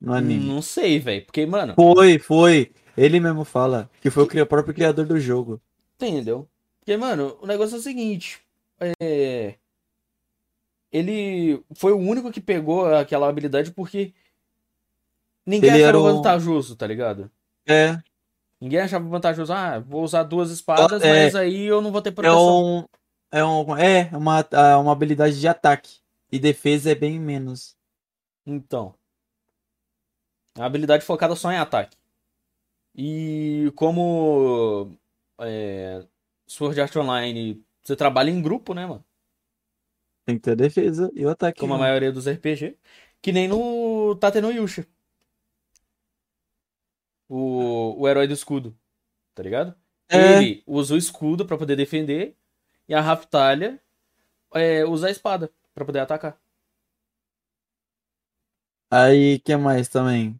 No 0.00 0.14
anime. 0.14 0.46
Não 0.46 0.62
sei, 0.62 0.98
velho. 0.98 1.26
Porque, 1.26 1.44
mano, 1.44 1.74
Foi, 1.74 2.18
foi. 2.18 2.72
Ele 2.96 3.20
mesmo 3.20 3.44
fala 3.44 3.90
que 4.00 4.08
foi 4.08 4.22
o 4.22 4.26
cri- 4.26 4.40
o 4.40 4.46
próprio 4.46 4.72
criador 4.72 5.04
do 5.04 5.20
jogo. 5.20 5.60
Entendeu? 5.96 6.48
Porque, 6.80 6.96
mano, 6.96 7.36
o 7.42 7.46
negócio 7.46 7.74
é 7.74 7.78
o 7.78 7.82
seguinte. 7.82 8.40
É... 9.02 9.56
Ele 10.96 11.60
foi 11.74 11.92
o 11.92 11.98
único 11.98 12.30
que 12.30 12.40
pegou 12.40 12.86
aquela 12.94 13.28
habilidade 13.28 13.72
porque 13.72 14.14
ninguém 15.44 15.70
Ele 15.70 15.82
achava 15.82 15.98
o- 15.98 16.02
vantajoso, 16.14 16.76
tá 16.76 16.86
ligado? 16.86 17.28
É, 17.66 17.98
Ninguém 18.60 18.78
achava 18.80 19.06
vantajoso. 19.08 19.52
Ah, 19.52 19.80
vou 19.80 20.02
usar 20.04 20.22
duas 20.22 20.50
espadas, 20.50 21.02
É. 21.02 21.24
mas 21.24 21.34
aí 21.34 21.64
eu 21.64 21.82
não 21.82 21.90
vou 21.92 22.00
ter 22.00 22.10
é 22.10 22.12
proteção. 22.12 22.64
um. 22.78 22.84
É, 23.30 23.44
um, 23.44 23.76
é 23.76 24.10
uma, 24.16 24.40
é 24.52 24.76
uma 24.76 24.92
habilidade 24.92 25.38
de 25.40 25.48
ataque. 25.48 25.96
E 26.30 26.38
defesa 26.38 26.92
é 26.92 26.94
bem 26.94 27.18
menos. 27.18 27.76
Então. 28.46 28.94
É 30.56 30.60
uma 30.60 30.66
habilidade 30.66 31.04
focada 31.04 31.34
só 31.34 31.50
em 31.52 31.56
ataque. 31.58 31.96
E 32.96 33.72
como 33.74 34.96
é, 35.40 36.04
Sword 36.46 36.80
Art 36.80 36.94
Online, 36.96 37.60
você 37.82 37.96
trabalha 37.96 38.30
em 38.30 38.40
grupo, 38.40 38.72
né, 38.72 38.86
mano? 38.86 39.04
Tem 40.24 40.36
que 40.36 40.42
ter 40.42 40.52
a 40.52 40.54
defesa 40.54 41.10
e 41.14 41.24
o 41.24 41.30
ataque. 41.30 41.60
Como 41.60 41.74
a 41.74 41.76
junto. 41.76 41.84
maioria 41.84 42.12
dos 42.12 42.26
RPG. 42.26 42.78
Que 43.20 43.32
nem 43.32 43.48
no 43.48 44.16
Tate 44.16 44.40
no 44.40 44.50
Yusha. 44.50 44.86
O, 47.28 48.00
o 48.00 48.08
herói 48.08 48.26
do 48.26 48.34
escudo. 48.34 48.76
Tá 49.34 49.42
ligado? 49.42 49.74
É. 50.08 50.38
Ele 50.38 50.62
usa 50.66 50.94
o 50.94 50.98
escudo 50.98 51.46
pra 51.46 51.58
poder 51.58 51.76
defender. 51.76 52.36
E 52.88 52.94
a 52.94 53.00
Raftalha 53.00 53.80
é, 54.52 54.84
usa 54.84 55.08
a 55.08 55.10
espada 55.10 55.50
pra 55.74 55.84
poder 55.84 56.00
atacar. 56.00 56.38
Aí, 58.90 59.40
que 59.40 59.56
mais 59.56 59.88
também? 59.88 60.38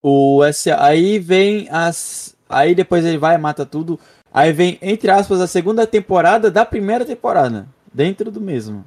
O 0.00 0.42
SA, 0.52 0.84
aí 0.84 1.18
vem 1.18 1.68
as, 1.70 2.36
aí 2.48 2.74
depois 2.74 3.04
ele 3.04 3.18
vai 3.18 3.38
mata 3.38 3.64
tudo. 3.64 3.98
Aí 4.34 4.52
vem 4.52 4.78
entre 4.80 5.10
aspas 5.10 5.40
a 5.40 5.46
segunda 5.46 5.86
temporada 5.86 6.50
da 6.50 6.64
primeira 6.64 7.04
temporada, 7.04 7.68
dentro 7.92 8.30
do 8.30 8.40
mesmo. 8.40 8.84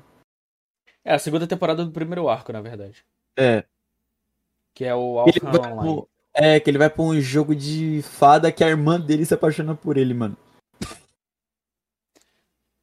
É 1.03 1.13
a 1.13 1.19
segunda 1.19 1.45
temporada 1.45 1.85
do 1.85 1.91
primeiro 1.91 2.27
arco, 2.27 2.51
na 2.51 2.61
verdade. 2.61 3.05
É, 3.37 3.63
Que 4.73 4.85
é 4.85 4.95
o 4.95 5.23
vai 5.43 5.71
Online. 5.71 5.75
pro, 5.79 6.09
é 6.33 6.59
que 6.59 6.69
ele 6.69 6.77
vai 6.79 6.89
pra 6.89 7.03
um 7.03 7.19
jogo 7.21 7.55
de 7.55 8.01
fada 8.03 8.51
que 8.51 8.63
a 8.63 8.67
irmã 8.69 8.99
dele 8.99 9.25
se 9.25 9.33
apaixona 9.33 9.75
por 9.75 9.97
ele, 9.97 10.13
mano. 10.13 10.35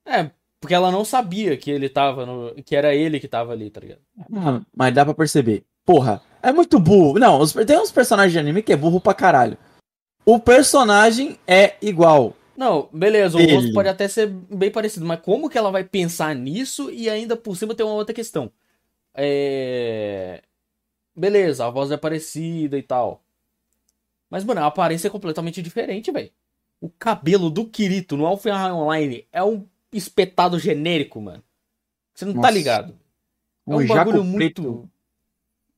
É, 0.06 0.30
porque 0.60 0.74
ela 0.74 0.90
não 0.90 1.04
sabia 1.04 1.56
que 1.56 1.70
ele 1.70 1.88
tava 1.88 2.24
no. 2.26 2.54
que 2.62 2.76
era 2.76 2.94
ele 2.94 3.18
que 3.20 3.28
tava 3.28 3.52
ali, 3.52 3.70
tá 3.70 3.80
ligado? 3.80 4.00
Mas 4.74 4.94
dá 4.94 5.04
pra 5.04 5.14
perceber. 5.14 5.64
Porra, 5.84 6.22
é 6.42 6.52
muito 6.52 6.78
burro. 6.78 7.18
Não, 7.18 7.40
os- 7.40 7.52
tem 7.52 7.78
uns 7.78 7.90
personagens 7.90 8.32
de 8.32 8.38
anime 8.38 8.62
que 8.62 8.72
é 8.72 8.76
burro 8.76 9.00
pra 9.00 9.14
caralho. 9.14 9.58
O 10.24 10.38
personagem 10.38 11.38
é 11.46 11.74
igual. 11.82 12.36
Não, 12.56 12.88
beleza, 12.92 13.38
o 13.38 13.46
rosto 13.54 13.72
pode 13.72 13.88
até 13.88 14.06
ser 14.08 14.26
bem 14.28 14.70
parecido, 14.70 15.06
mas 15.06 15.20
como 15.20 15.48
que 15.48 15.56
ela 15.56 15.70
vai 15.70 15.84
pensar 15.84 16.34
nisso 16.34 16.90
e 16.90 17.08
ainda 17.08 17.36
por 17.36 17.56
cima 17.56 17.74
tem 17.74 17.84
uma 17.84 17.94
outra 17.94 18.14
questão? 18.14 18.50
É. 19.14 20.42
Beleza, 21.14 21.66
a 21.66 21.70
voz 21.70 21.90
é 21.90 21.96
parecida 21.96 22.76
e 22.78 22.82
tal. 22.82 23.22
Mas, 24.30 24.44
mano, 24.44 24.60
a 24.62 24.66
aparência 24.66 25.08
é 25.08 25.10
completamente 25.10 25.60
diferente, 25.60 26.10
velho. 26.10 26.30
O 26.80 26.88
cabelo 26.88 27.50
do 27.50 27.66
Kirito 27.66 28.16
no 28.16 28.26
Alpha 28.26 28.50
Online 28.72 29.26
é 29.30 29.42
um 29.44 29.66
espetado 29.92 30.58
genérico, 30.58 31.20
mano. 31.20 31.42
Você 32.14 32.24
não 32.24 32.34
tá 32.34 32.40
Nossa. 32.40 32.50
ligado? 32.52 32.98
É 33.68 33.74
Um 33.74 33.86
jaco 33.86 34.10
bagulho 34.12 34.32
preto. 34.34 34.62
muito. 34.62 34.90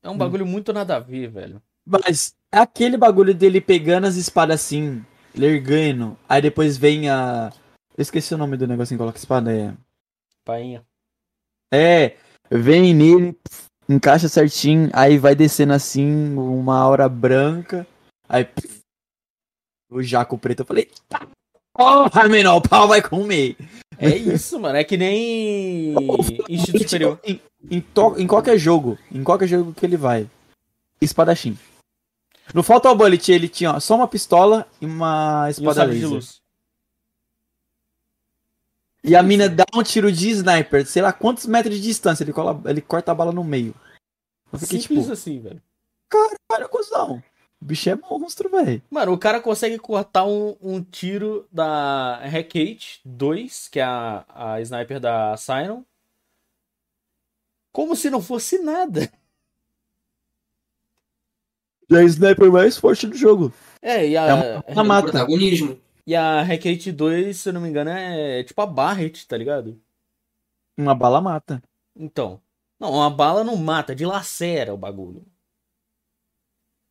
É 0.03 0.11
um 0.11 0.17
bagulho 0.17 0.47
muito 0.47 0.73
nada 0.73 0.97
a 0.97 1.01
ver, 1.01 1.29
velho. 1.29 1.61
Mas 1.85 2.35
é 2.53 2.59
aquele 2.59 2.97
bagulho 2.97 3.35
dele 3.35 3.61
pegando 3.61 4.07
as 4.07 4.17
espadas 4.17 4.61
assim, 4.61 5.05
lergando, 5.37 6.17
aí 6.29 6.41
depois 6.43 6.77
vem 6.77 7.09
a. 7.09 7.53
Eu 7.97 8.03
esqueci 8.03 8.35
o 8.35 8.39
nome 8.39 8.57
do 8.57 8.67
negocinho 8.67 8.99
que 8.99 9.03
coloca 9.03 9.19
espada. 9.19 9.53
É. 9.53 9.73
Painha. 10.45 10.83
É, 11.73 12.17
vem 12.51 12.93
nele, 12.95 13.33
pf, 13.33 13.65
encaixa 13.89 14.29
certinho, 14.29 14.91
aí 14.93 15.19
vai 15.19 15.35
descendo 15.35 15.73
assim, 15.73 16.35
uma 16.37 16.79
aura 16.79 17.09
branca, 17.09 17.87
aí. 18.29 18.45
pf, 18.45 18.81
o 19.91 20.03
jaco 20.03 20.37
preto, 20.39 20.61
eu 20.61 20.67
falei. 20.67 20.91
"Tá, 21.09 21.27
Porra, 21.77 22.29
menor, 22.29 22.57
o 22.57 22.63
pau 22.63 22.87
vai 22.87 23.03
comer. 23.03 23.57
É 23.99 24.09
isso, 24.17 24.61
mano. 24.61 24.77
É 24.77 24.85
que 24.85 24.97
nem 24.97 25.95
Instinto 26.49 26.85
Superior. 26.85 27.19
Em, 27.25 27.41
em, 27.69 27.85
em 28.19 28.27
qualquer 28.27 28.57
jogo, 28.59 28.97
em 29.11 29.25
qualquer 29.25 29.49
jogo 29.49 29.73
que 29.75 29.85
ele 29.85 29.97
vai. 29.97 30.29
Espadachim. 31.01 31.59
No 32.53 32.63
Fatal 32.63 32.95
Bullet 32.97 33.33
ele 33.33 33.49
tinha 33.49 33.73
ó, 33.73 33.81
só 33.81 33.95
uma 33.97 34.07
pistola 34.09 34.67
e 34.81 34.87
uma 34.87 35.47
E 35.49 35.53
espada 35.53 35.75
sabre 35.75 35.95
de 35.95 36.01
laser. 36.03 36.15
luz. 36.15 36.43
E 39.03 39.15
a 39.15 39.23
mina 39.23 39.49
dá 39.49 39.65
um 39.75 39.83
tiro 39.83 40.11
de 40.11 40.31
sniper, 40.31 40.87
sei 40.87 41.03
lá 41.03 41.13
quantos 41.13 41.45
metros 41.47 41.75
de 41.77 41.83
distância, 41.83 42.25
ele, 42.25 42.33
cola, 42.33 42.61
ele 42.71 42.81
corta 42.81 43.13
a 43.13 43.15
bala 43.15 43.33
no 43.33 43.45
meio. 43.45 43.75
Eu 44.53 44.59
fiquei 44.59 44.81
Simples 44.81 45.01
tipo, 45.01 45.13
assim, 45.13 45.41
velho. 45.41 45.63
cara, 46.49 46.69
cuzão. 46.69 47.23
O 47.61 47.65
bicho 47.65 47.89
é 47.91 47.95
monstro, 47.95 48.49
velho. 48.51 48.83
Mano, 48.91 49.13
o 49.13 49.19
cara 49.19 49.41
consegue 49.41 49.79
cortar 49.79 50.25
um, 50.25 50.57
um 50.61 50.83
tiro 50.83 51.47
da 51.53 52.21
Hecate 52.25 53.01
2, 53.05 53.69
que 53.69 53.79
é 53.81 53.83
a, 53.85 54.25
a 54.29 54.61
sniper 54.63 54.99
da 55.01 55.37
Sinon. 55.37 55.83
Como 57.73 57.97
se 57.97 58.09
não 58.09 58.23
fosse 58.23 58.59
nada. 58.59 59.11
É 61.97 62.01
a 62.01 62.05
sniper 62.05 62.51
mais 62.53 62.77
forte 62.77 63.07
do 63.07 63.17
jogo. 63.17 63.53
É, 63.83 64.09
e 64.09 64.17
a, 64.17 64.27
É 64.27 64.35
uma- 64.81 64.99
É 64.99 65.03
protagonismo. 65.03 65.79
e 66.07 66.15
a 66.15 66.43
Hecate 66.43 66.91
2, 66.93 67.37
se 67.37 67.49
eu 67.49 67.53
não 67.53 67.61
me 67.61 67.69
engano, 67.69 67.91
é 67.91 68.43
tipo 68.45 68.61
a 68.61 68.67
Barret, 68.67 69.27
tá 69.27 69.37
ligado? 69.37 69.81
Uma 70.79 70.95
bala 70.95 71.21
mata. 71.21 71.63
Então. 71.97 72.41
Não, 72.81 72.93
uma 72.93 73.09
bala 73.11 73.45
não 73.45 73.57
mata, 73.57 73.95
dilacera 73.95 74.75
o 74.75 74.77
bagulho. 74.77 75.25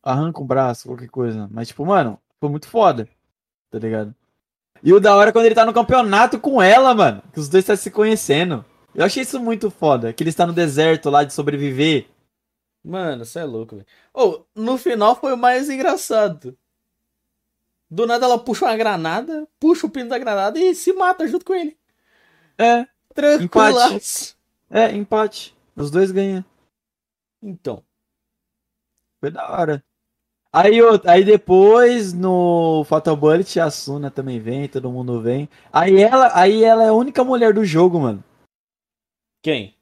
Arranca 0.02 0.40
um 0.42 0.46
braço, 0.46 0.88
qualquer 0.88 1.08
coisa. 1.08 1.48
Mas, 1.50 1.68
tipo, 1.68 1.84
mano, 1.84 2.18
foi 2.40 2.48
muito 2.50 2.68
foda. 2.68 3.08
Tá 3.70 3.78
ligado? 3.78 4.14
E 4.82 4.92
o 4.92 5.00
da 5.00 5.16
hora 5.16 5.30
é 5.30 5.32
quando 5.32 5.46
ele 5.46 5.54
tá 5.54 5.64
no 5.64 5.72
campeonato 5.72 6.38
com 6.38 6.60
ela, 6.60 6.94
mano. 6.94 7.22
Que 7.32 7.40
os 7.40 7.48
dois 7.48 7.62
estão 7.62 7.76
se 7.76 7.90
conhecendo. 7.90 8.64
Eu 8.94 9.04
achei 9.04 9.22
isso 9.22 9.40
muito 9.40 9.70
foda. 9.70 10.12
Que 10.12 10.22
ele 10.22 10.30
está 10.30 10.46
no 10.46 10.52
deserto 10.52 11.08
lá 11.10 11.24
de 11.24 11.32
sobreviver. 11.32 12.06
Mano, 12.84 13.24
você 13.24 13.38
é 13.38 13.44
louco, 13.44 13.76
velho. 13.76 13.86
Ô, 14.12 14.44
no 14.54 14.76
final 14.76 15.16
foi 15.16 15.32
o 15.32 15.38
mais 15.38 15.70
engraçado. 15.70 16.56
Do 17.90 18.06
nada 18.06 18.26
ela 18.26 18.38
puxa 18.38 18.66
uma 18.66 18.76
granada, 18.76 19.48
puxa 19.58 19.86
o 19.86 19.90
pino 19.90 20.10
da 20.10 20.18
granada 20.18 20.58
e 20.58 20.74
se 20.74 20.92
mata 20.92 21.26
junto 21.26 21.44
com 21.44 21.54
ele. 21.54 21.78
É, 22.58 22.86
Tranquilaço. 23.14 24.36
é, 24.70 24.92
empate. 24.92 25.56
Os 25.74 25.90
dois 25.90 26.10
ganham. 26.10 26.44
Então. 27.42 27.82
Foi 29.20 29.30
da 29.30 29.50
hora. 29.50 29.84
Aí, 30.52 30.78
aí 31.06 31.24
depois, 31.24 32.12
no 32.12 32.84
Fatal 32.84 33.16
Bullet, 33.16 33.58
a 33.58 33.70
Suna 33.70 34.10
também 34.10 34.38
vem, 34.38 34.68
todo 34.68 34.90
mundo 34.90 35.20
vem. 35.20 35.48
Aí 35.72 36.00
ela, 36.00 36.30
aí 36.38 36.62
ela 36.62 36.84
é 36.84 36.88
a 36.88 36.92
única 36.92 37.24
mulher 37.24 37.52
do 37.52 37.64
jogo, 37.64 37.98
mano. 37.98 38.22
Quem? 39.42 39.73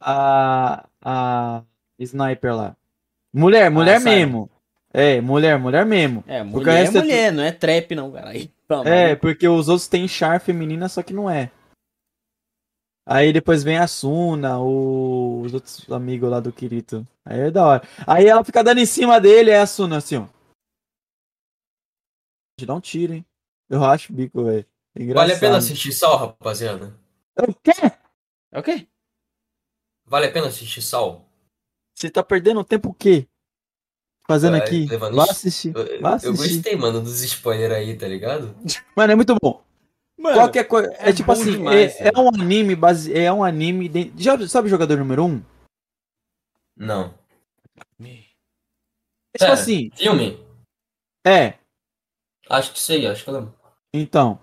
A, 0.00 0.86
a 1.02 1.62
Sniper 1.98 2.54
lá. 2.56 2.76
Mulher, 3.32 3.70
mulher 3.70 4.00
Siren. 4.00 4.14
mesmo. 4.26 4.50
É, 4.92 5.20
mulher, 5.20 5.58
mulher 5.58 5.86
mesmo. 5.86 6.24
É, 6.26 6.42
mulher 6.42 6.84
é 6.84 6.86
é 6.86 6.90
mulher, 6.90 7.32
não 7.32 7.42
é 7.42 7.52
trap 7.52 7.94
não, 7.94 8.10
cara. 8.10 8.30
Aí, 8.30 8.50
É, 8.84 9.14
porque 9.14 9.46
os 9.46 9.68
outros 9.68 9.86
têm 9.86 10.08
char 10.08 10.40
feminina, 10.40 10.88
só 10.88 11.02
que 11.02 11.12
não 11.12 11.28
é. 11.30 11.50
Aí 13.06 13.32
depois 13.32 13.62
vem 13.62 13.78
a 13.78 13.86
Suna, 13.88 14.58
o- 14.60 15.42
os 15.42 15.52
outros 15.54 15.90
amigos 15.90 16.30
lá 16.30 16.38
do 16.40 16.52
Kirito. 16.52 17.06
Aí 17.24 17.40
é 17.40 17.50
da 17.50 17.66
hora. 17.66 17.82
Aí 18.06 18.26
ela 18.26 18.44
fica 18.44 18.62
dando 18.62 18.78
em 18.78 18.86
cima 18.86 19.20
dele, 19.20 19.50
é 19.50 19.58
a 19.60 19.66
Suna, 19.66 19.96
assim, 19.98 20.16
ó. 20.16 20.26
Te 22.58 22.66
dá 22.66 22.74
um 22.74 22.80
tiro, 22.80 23.14
hein? 23.14 23.24
Eu 23.68 23.84
acho 23.84 24.12
o 24.12 24.16
bico, 24.16 24.44
velho. 24.44 24.66
É 24.94 25.14
Vale 25.14 25.32
a 25.32 25.38
pena 25.38 25.56
assistir 25.56 25.92
Sal, 25.92 26.16
rapaziada? 26.16 26.94
O 27.38 27.54
quê? 27.54 27.72
É 28.52 28.58
o 28.58 28.62
quê? 28.62 28.86
Vale 30.10 30.26
a 30.26 30.32
pena 30.32 30.48
assistir 30.48 30.82
Sal? 30.82 31.24
Você 31.96 32.10
tá 32.10 32.20
perdendo 32.24 32.64
tempo 32.64 32.88
o 32.90 32.94
quê? 32.94 33.28
Fazendo 34.26 34.56
aqui? 34.56 34.86
levando 34.86 35.14
Vá 35.14 35.22
assistir. 35.24 35.72
Eu, 35.74 35.82
eu- 35.86 36.00
Vá 36.00 36.10
eu 36.10 36.14
assistir. 36.32 36.54
gostei, 36.56 36.76
mano, 36.76 37.00
dos 37.00 37.22
spoilers 37.22 37.72
aí, 37.74 37.96
tá 37.96 38.08
ligado? 38.08 38.56
Mano, 38.96 39.12
é 39.12 39.14
muito 39.16 39.36
bom. 39.40 39.62
Mano, 40.18 40.36
Qualquer 40.36 40.64
coisa. 40.64 40.92
É, 40.94 41.10
é 41.10 41.12
tipo 41.12 41.30
assim, 41.30 41.52
demais, 41.52 41.94
é, 42.00 42.08
é 42.14 42.18
um 42.20 42.28
anime 42.28 42.74
base. 42.74 43.16
É 43.16 43.32
um 43.32 43.42
anime. 43.44 43.88
de- 43.88 44.12
Já 44.16 44.36
sabe 44.48 44.66
o 44.66 44.70
jogador 44.70 44.98
número 44.98 45.24
1? 45.24 45.28
Um? 45.28 45.42
Não. 46.76 47.14
É 48.00 49.38
tipo 49.38 49.38
Pera. 49.38 49.52
assim. 49.52 49.90
Filme? 49.94 50.44
É. 51.24 51.58
Acho 52.48 52.72
que 52.72 52.80
sei, 52.80 53.06
acho 53.06 53.22
que 53.22 53.30
eu 53.30 53.34
lembro. 53.34 53.54
Então, 53.94 54.40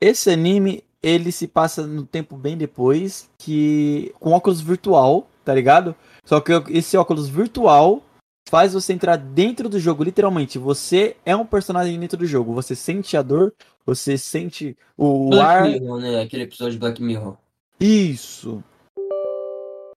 esse 0.00 0.30
anime, 0.30 0.84
ele 1.04 1.30
se 1.30 1.46
passa 1.46 1.86
no 1.86 2.06
tempo 2.06 2.34
bem 2.34 2.56
depois, 2.56 3.28
que 3.36 4.14
com 4.18 4.32
óculos 4.32 4.62
virtual, 4.62 5.28
tá 5.44 5.54
ligado? 5.54 5.94
Só 6.24 6.40
que 6.40 6.52
esse 6.70 6.96
óculos 6.96 7.28
virtual 7.28 8.02
faz 8.48 8.72
você 8.72 8.94
entrar 8.94 9.16
dentro 9.16 9.68
do 9.68 9.78
jogo, 9.78 10.02
literalmente. 10.02 10.58
Você 10.58 11.16
é 11.26 11.36
um 11.36 11.44
personagem 11.44 12.00
dentro 12.00 12.16
do 12.16 12.26
jogo. 12.26 12.54
Você 12.54 12.74
sente 12.74 13.18
a 13.18 13.22
dor, 13.22 13.52
você 13.84 14.16
sente 14.16 14.74
o 14.96 15.28
Black 15.28 15.44
ar. 15.44 15.68
Mirror, 15.68 16.00
né? 16.00 16.22
Aquele 16.22 16.44
episódio 16.44 16.72
de 16.72 16.78
Black 16.78 17.02
Mirror. 17.02 17.36
Isso. 17.78 18.64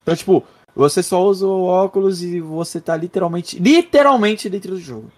Então, 0.02 0.14
tipo, 0.14 0.44
você 0.76 1.02
só 1.02 1.26
usa 1.26 1.48
o 1.48 1.64
óculos 1.64 2.22
e 2.22 2.42
você 2.42 2.82
tá 2.82 2.98
literalmente, 2.98 3.58
literalmente 3.60 4.50
dentro 4.50 4.72
do 4.72 4.80
jogo. 4.80 5.10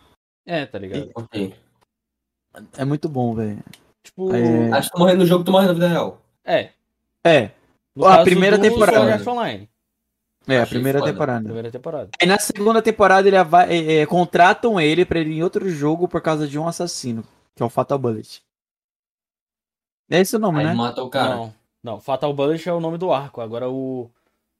É, 0.45 0.67
tá 0.67 0.77
ligado? 0.77 1.09
Ok. 1.15 1.55
É 2.77 2.85
muito 2.85 3.09
bom, 3.09 3.33
velho. 3.33 3.63
Tipo, 4.03 4.33
É. 4.33 4.71
Acho 4.71 4.89
que 4.89 4.95
tu 4.95 4.99
morrer 4.99 5.15
no 5.15 5.25
jogo, 5.25 5.43
tu 5.43 5.51
morre 5.51 5.67
na 5.67 5.73
vida 5.73 5.87
real. 5.87 6.21
é. 6.43 6.71
É, 7.23 7.51
No 7.95 8.05
A 8.05 8.23
primeira 8.23 8.57
temporada. 8.57 9.29
Online. 9.29 9.69
é 10.47 10.61
a 10.61 10.65
primeira 10.65 10.99
foda. 10.99 11.11
temporada. 11.11 11.43
Primeira 11.43 11.69
temporada. 11.71 12.09
Aí 12.19 12.25
na 12.27 12.39
segunda 12.39 12.81
temporada 12.81 13.27
ele 13.27 13.43
vai, 13.43 13.69
é, 13.69 13.95
é, 14.01 14.05
contratam 14.05 14.79
ele 14.79 15.03
pra 15.05 15.19
ele 15.19 15.31
ir 15.31 15.37
em 15.39 15.43
outro 15.43 15.69
jogo 15.69 16.07
por 16.07 16.21
causa 16.21 16.47
de 16.47 16.57
um 16.57 16.65
assassino, 16.67 17.23
que 17.55 17.61
é 17.61 17.65
o 17.65 17.69
Fatal 17.69 17.99
Bullet. 17.99 18.41
É 20.09 20.21
esse 20.21 20.35
o 20.35 20.39
nome, 20.39 20.59
Aí 20.59 20.65
né? 20.67 20.73
mata 20.73 21.03
o 21.03 21.09
cara. 21.09 21.35
Não, 21.35 21.53
não. 21.83 21.99
Fatal 21.99 22.33
Bullet 22.33 22.67
é 22.67 22.73
o 22.73 22.79
nome 22.79 22.97
do 22.97 23.11
arco. 23.11 23.41
Agora 23.41 23.69
o. 23.69 24.09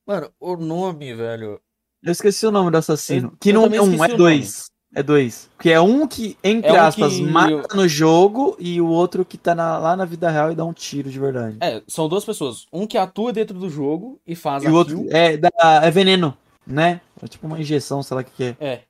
Mano, 0.06 0.32
o 0.40 0.56
nome, 0.58 1.14
velho. 1.16 1.62
Eu 2.04 2.12
esqueci 2.12 2.46
o 2.46 2.52
nome 2.52 2.72
do 2.72 2.78
assassino. 2.78 3.30
Eu- 3.30 3.38
que 3.40 3.50
eu 3.50 3.54
não 3.54 3.66
é 3.66 3.82
um, 3.82 4.04
é 4.04 4.08
dois. 4.10 4.70
É 4.94 5.04
dois. 5.04 5.50
Que 5.60 5.70
é 5.72 5.80
um 5.80 6.08
que, 6.08 6.36
entre 6.44 6.72
É 6.72 6.74
um 6.74 6.86
aspas, 6.86 7.14
que- 7.14 7.22
mata 7.22 7.76
no 7.76 7.88
jogo 7.88 8.56
e 8.60 8.82
o 8.82 8.88
outro 8.88 9.24
que 9.24 9.38
tá 9.38 9.54
na- 9.54 9.78
lá 9.78 9.96
na 9.96 10.04
vida 10.04 10.30
real 10.32 10.52
e 10.52 10.56
dá 10.56 10.66
um 10.66 10.74
tiro 10.74 11.12
de 11.12 11.20
verdade. 11.20 11.58
É, 11.62 11.84
são 11.88 12.10
duas 12.10 12.26
pessoas. 12.26 12.66
Um 12.74 12.88
que 12.88 12.98
atua 12.98 13.32
dentro 13.32 13.58
do 13.60 13.70
jogo 13.70 14.20
e 14.26 14.36
faz 14.36 14.64
e 14.64 14.68
o 14.68 14.74
outro 14.74 15.06
é, 15.12 15.38
dá, 15.38 15.50
é 15.84 15.92
veneno, 15.92 16.36
né? 16.66 17.02
É 17.22 17.28
tipo 17.28 17.46
uma 17.46 17.60
injeção, 17.60 18.02
sei 18.02 18.16
lá 18.16 18.22
o 18.22 18.26
que, 18.26 18.32
que 18.32 18.44
é. 18.44 18.56
É. 18.60 18.84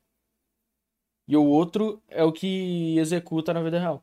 E 1.27 1.35
o 1.35 1.43
outro 1.45 2.01
é 2.07 2.23
o 2.23 2.31
que 2.31 2.97
executa 2.97 3.53
na 3.53 3.61
vida 3.61 3.77
real. 3.79 4.01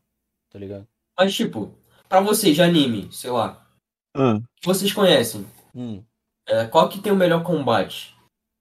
Tá 0.51 0.59
ligado? 0.59 0.87
Mas, 1.19 1.35
tipo, 1.35 1.73
pra 2.09 2.21
vocês 2.21 2.55
de 2.55 2.63
anime, 2.63 3.09
sei 3.11 3.31
lá, 3.31 3.67
Ah, 4.15 4.39
que 4.61 4.67
vocês 4.67 4.93
conhecem, 4.93 5.47
Hum. 5.75 6.03
é, 6.47 6.67
qual 6.67 6.89
que 6.89 7.01
tem 7.01 7.13
o 7.13 7.17
melhor 7.17 7.43
combate? 7.43 8.15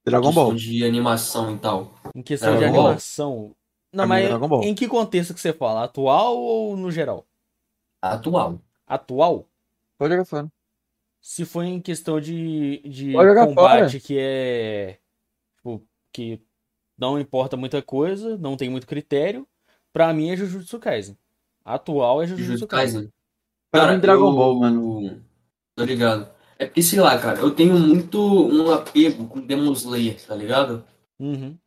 Dragon 0.05 0.31
Ball. 0.31 0.53
De 0.55 0.85
animação 0.85 1.53
e 1.53 1.57
tal. 1.57 1.93
Em 2.15 2.21
questão 2.23 2.53
de 2.53 2.59
Dragon 2.59 2.73
Ball. 2.75 2.85
animação. 2.87 3.55
Não, 3.93 4.05
mim, 4.05 4.09
mas 4.09 4.27
Dragon 4.27 4.47
Ball. 4.47 4.63
em 4.63 4.73
que 4.73 4.87
contexto 4.87 5.33
que 5.33 5.39
você 5.39 5.53
fala? 5.53 5.83
Atual 5.83 6.37
ou 6.37 6.75
no 6.77 6.89
geral? 6.89 7.25
Atual. 8.01 8.59
Atual? 8.87 9.47
Pode 9.97 10.13
jogar 10.13 10.25
fora. 10.25 10.51
Se 11.21 11.43
for 11.45 11.63
em 11.63 11.81
questão 11.81 12.19
de, 12.21 12.79
de 12.87 13.13
combate 13.13 13.99
que 13.99 14.17
é. 14.19 14.99
Tipo, 15.57 15.81
que 16.13 16.39
não 16.97 17.19
importa 17.19 17.57
muita 17.57 17.81
coisa, 17.81 18.37
não 18.37 18.55
tem 18.55 18.69
muito 18.69 18.85
critério, 18.87 19.47
pra 19.91 20.13
mim 20.13 20.29
é 20.29 20.35
Jujutsu 20.37 20.79
Kaisen. 20.79 21.17
Atual 21.63 22.21
é 22.21 22.27
Jujutsu 22.27 22.45
Jujutsu 22.45 22.67
Kaisen. 22.67 22.95
Kaisen. 23.01 23.13
Pra 23.71 23.91
mim, 23.91 23.99
Dragon 23.99 24.27
eu- 24.29 24.33
Ball, 24.35 24.55
mano. 24.59 25.21
Tô 25.75 25.83
ligado. 25.83 26.29
É 26.57 26.65
porque, 26.65 26.81
sei 26.83 27.01
lá, 27.01 27.17
cara, 27.19 27.39
eu 27.39 27.51
tenho 27.51 27.77
muito 27.77 28.17
um 28.21 28.71
apego 28.71 29.27
com 29.27 29.41
Demon 29.41 29.73
Slayer, 29.73 30.23
tá 30.25 30.33
ligado? 30.35 30.85
Uhum. 31.19 31.57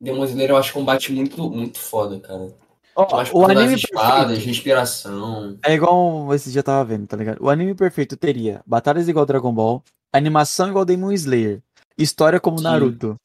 Demon 0.00 0.24
Slayer 0.24 0.50
eu 0.50 0.56
acho 0.56 0.72
combate 0.72 1.12
muito, 1.12 1.50
muito 1.50 1.78
foda, 1.78 2.18
cara. 2.20 2.48
Acho 2.96 3.36
o 3.36 3.44
anime 3.44 3.74
espadas, 3.74 4.26
perfeito 4.28 4.46
respiração. 4.46 5.56
é 5.64 5.74
igual 5.74 6.34
esse 6.34 6.50
dia 6.50 6.58
eu 6.60 6.64
tava 6.64 6.84
vendo, 6.84 7.06
tá 7.06 7.16
ligado? 7.16 7.38
O 7.42 7.48
anime 7.48 7.74
perfeito 7.74 8.16
teria 8.16 8.62
batalhas 8.66 9.08
igual 9.08 9.24
Dragon 9.24 9.52
Ball, 9.52 9.82
animação 10.12 10.68
igual 10.68 10.84
Demon 10.84 11.12
Slayer, 11.12 11.60
história 11.96 12.40
como 12.40 12.58
Sim. 12.58 12.64
Naruto. 12.64 13.16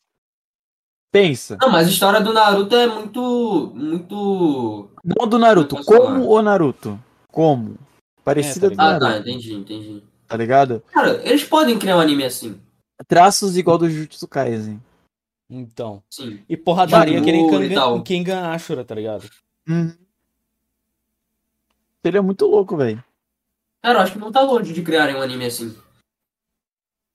Pensa, 1.12 1.58
Não, 1.62 1.70
mas 1.72 1.88
a 1.88 1.90
história 1.92 2.20
do 2.20 2.34
Naruto 2.34 2.76
é 2.76 2.88
muito. 2.88 3.72
Muito. 3.74 4.90
não 5.04 5.28
do 5.28 5.40
Naruto, 5.40 5.82
falar? 5.84 5.98
como 6.00 6.30
o 6.30 6.42
Naruto. 6.42 7.00
Como? 7.32 7.76
Parecida 8.24 8.68
É, 8.68 8.70
do 8.72 8.76
tá 8.76 8.84
Ah, 8.84 9.00
Naruto, 9.00 9.06
tá, 9.12 9.18
entendi, 9.20 9.54
entendi. 9.54 10.04
tá 10.28 10.36
ligado? 10.36 10.84
Cara, 10.92 11.22
eles 11.28 11.44
podem 11.46 11.80
criar 11.80 11.98
um 11.98 12.02
anime 12.02 12.26
assim. 12.26 12.60
Traços 13.08 13.58
igual 13.58 13.78
do 13.78 13.90
Jujutsu 13.90 14.28
Kaisen. 14.28 14.82
Então. 15.50 16.04
Sim. 16.10 16.44
E 16.50 16.58
porradaria 16.58 17.22
que 17.22 17.32
nem. 17.32 17.50
Kengan, 17.50 18.02
Kengan 18.04 18.50
Ashura, 18.52 18.84
tá 18.84 18.96
ligado? 18.96 19.30
Uhum. 19.68 19.96
Ele 22.04 22.18
é 22.18 22.22
muito 22.22 22.46
louco, 22.46 22.78
velho. 22.78 23.04
Cara, 23.82 24.00
eu 24.00 24.04
acho 24.04 24.14
que 24.14 24.20
não 24.20 24.32
tá 24.32 24.42
longe 24.42 24.74
de 24.74 24.82
criarem 24.82 25.16
um 25.16 25.22
anime 25.22 25.46
assim. 25.46 25.76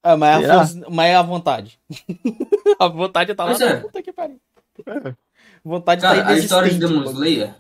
Ah, 0.03 0.17
mas, 0.17 0.45
é 0.45 0.51
a 0.51 0.59
força- 0.59 0.87
mas 0.91 1.11
é 1.11 1.15
a 1.17 1.23
vontade. 1.23 1.79
a 2.79 2.89
vontade 2.89 3.35
tá 3.35 3.45
lá 3.45 3.51
Pois 3.51 3.61
é. 3.61 3.77
puta 3.81 4.03
que 4.03 4.13
pariu. 4.13 4.41
Vontade 5.65 6.01
Cara, 6.01 6.23
tá 6.23 6.29
a 6.31 6.39
história 6.39 6.71
de 6.73 6.79
Demon. 6.79 7.05
Slayer. 7.11 7.55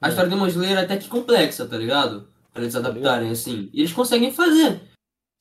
A 0.00 0.06
Hum. 0.06 0.08
história 0.10 0.30
de 0.30 0.34
Demon 0.36 0.46
Slayer 0.48 0.78
é 0.78 0.82
até 0.82 0.96
que 0.96 1.08
complexa, 1.08 1.66
tá 1.66 1.76
ligado? 1.76 2.28
Pra 2.52 2.62
eles 2.62 2.76
adaptarem, 2.76 3.30
assim. 3.30 3.68
E 3.72 3.80
eles 3.80 3.92
conseguem 3.92 4.30
fazer. 4.32 4.80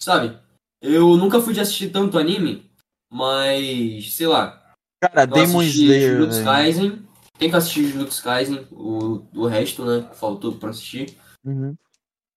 Sabe? 0.01 0.37
Eu 0.81 1.15
nunca 1.15 1.39
fui 1.39 1.53
de 1.53 1.61
assistir 1.61 1.89
tanto 1.91 2.17
anime, 2.17 2.69
mas, 3.13 4.15
sei 4.15 4.25
lá. 4.27 4.73
Cara, 4.99 5.25
Demon 5.25 5.61
Slayer. 5.61 6.17
Jujutsu. 6.17 6.43
Kaisen. 6.43 7.07
Tem 7.37 7.49
que 7.49 7.55
assistir 7.55 7.85
Jujutsu 7.87 8.23
Kaisen, 8.23 8.67
o, 8.71 9.25
o 9.35 9.45
resto, 9.45 9.85
né? 9.85 10.09
Faltou 10.13 10.53
pra 10.53 10.71
assistir. 10.71 11.15
Uhum. 11.45 11.75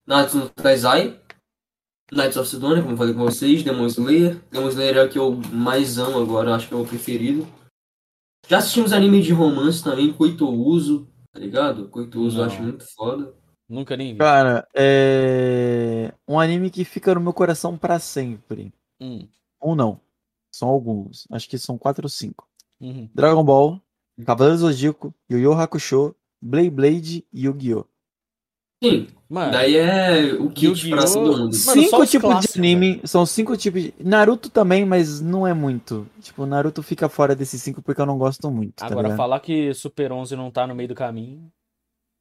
Natsu 0.07 0.39
no 0.39 0.49
Taizai. 0.51 1.19
Knights 2.13 2.37
of 2.37 2.49
Sidonia, 2.49 2.83
como 2.83 2.95
eu 2.95 2.99
falei 2.99 3.15
com 3.15 3.21
vocês. 3.21 3.63
Demon 3.63 3.87
Slayer. 3.87 4.41
Demon 4.51 4.69
Slayer 4.69 4.97
é 4.99 5.05
o 5.05 5.09
que 5.09 5.19
eu 5.19 5.35
mais 5.53 5.99
amo 5.99 6.21
agora, 6.21 6.55
acho 6.55 6.69
que 6.69 6.75
é 6.75 6.77
o 6.77 6.87
preferido. 6.87 7.47
Já 8.47 8.59
assistimos 8.59 8.93
anime 8.93 9.23
de 9.23 9.33
romance 9.33 9.83
também, 9.83 10.13
Koito 10.13 10.49
Uso, 10.49 11.09
tá 11.33 11.41
ligado? 11.41 11.89
Koito 11.89 12.21
Uso 12.21 12.41
eu 12.41 12.45
acho 12.45 12.63
muito 12.63 12.85
foda. 12.95 13.35
Nunca 13.69 13.97
nem 13.97 14.13
vi. 14.13 14.19
Cara, 14.19 14.69
é. 14.75 16.13
Um 16.29 16.39
anime 16.39 16.71
que 16.71 16.85
fica 16.85 17.15
no 17.15 17.21
meu 17.21 17.33
coração 17.33 17.77
pra 17.77 17.99
sempre. 17.99 18.73
Hum, 19.01 19.27
Ou 19.59 19.75
não. 19.75 20.01
São 20.57 20.69
alguns. 20.69 21.27
Acho 21.31 21.49
que 21.51 21.59
são 21.59 21.77
quatro 21.77 22.07
ou 22.07 22.09
cinco. 22.09 22.49
uhum. 22.81 23.11
Dragon 23.15 23.45
Ball, 23.45 23.79
Cavaleiro 24.25 24.59
Zodíaco, 24.59 25.15
Yu 25.31 25.39
Yu 25.39 25.53
Hakusho, 25.53 26.17
Blade 26.41 26.71
Blade 26.71 27.27
e 27.31 27.45
Yu-Gi-Oh! 27.45 27.85
Sim, 28.83 29.09
Mano, 29.29 29.53
daí 29.53 29.77
é 29.77 30.33
o 30.35 30.49
kit 30.49 30.67
Yu-Gi-Oh! 30.67 30.97
pra 30.97 31.05
todo 31.05 31.39
mundo. 31.39 31.55
Cinco 31.55 32.01
os 32.01 32.11
tipos 32.11 32.31
clássicos, 32.31 32.55
de 32.55 32.59
anime, 32.59 33.03
são 33.05 33.27
cinco 33.27 33.55
tipos 33.55 33.83
de... 33.83 33.95
Naruto 34.01 34.49
também, 34.49 34.87
mas 34.87 35.21
não 35.21 35.47
é 35.47 35.53
muito. 35.53 36.09
Tipo, 36.23 36.47
Naruto 36.47 36.83
fica 36.83 37.07
fora 37.07 37.37
desses 37.37 37.61
cinco 37.61 37.83
porque 37.83 38.01
eu 38.01 38.07
não 38.07 38.17
gosto 38.17 38.51
muito, 38.51 38.77
tá 38.77 38.87
agora 38.87 39.09
ligado? 39.09 39.17
falar 39.19 39.41
que 39.41 39.75
Super 39.75 40.11
11 40.11 40.37
não 40.37 40.51
tá 40.51 40.67
no 40.67 40.75
meio 40.75 40.89
do 40.89 40.95
caminho. 40.95 41.53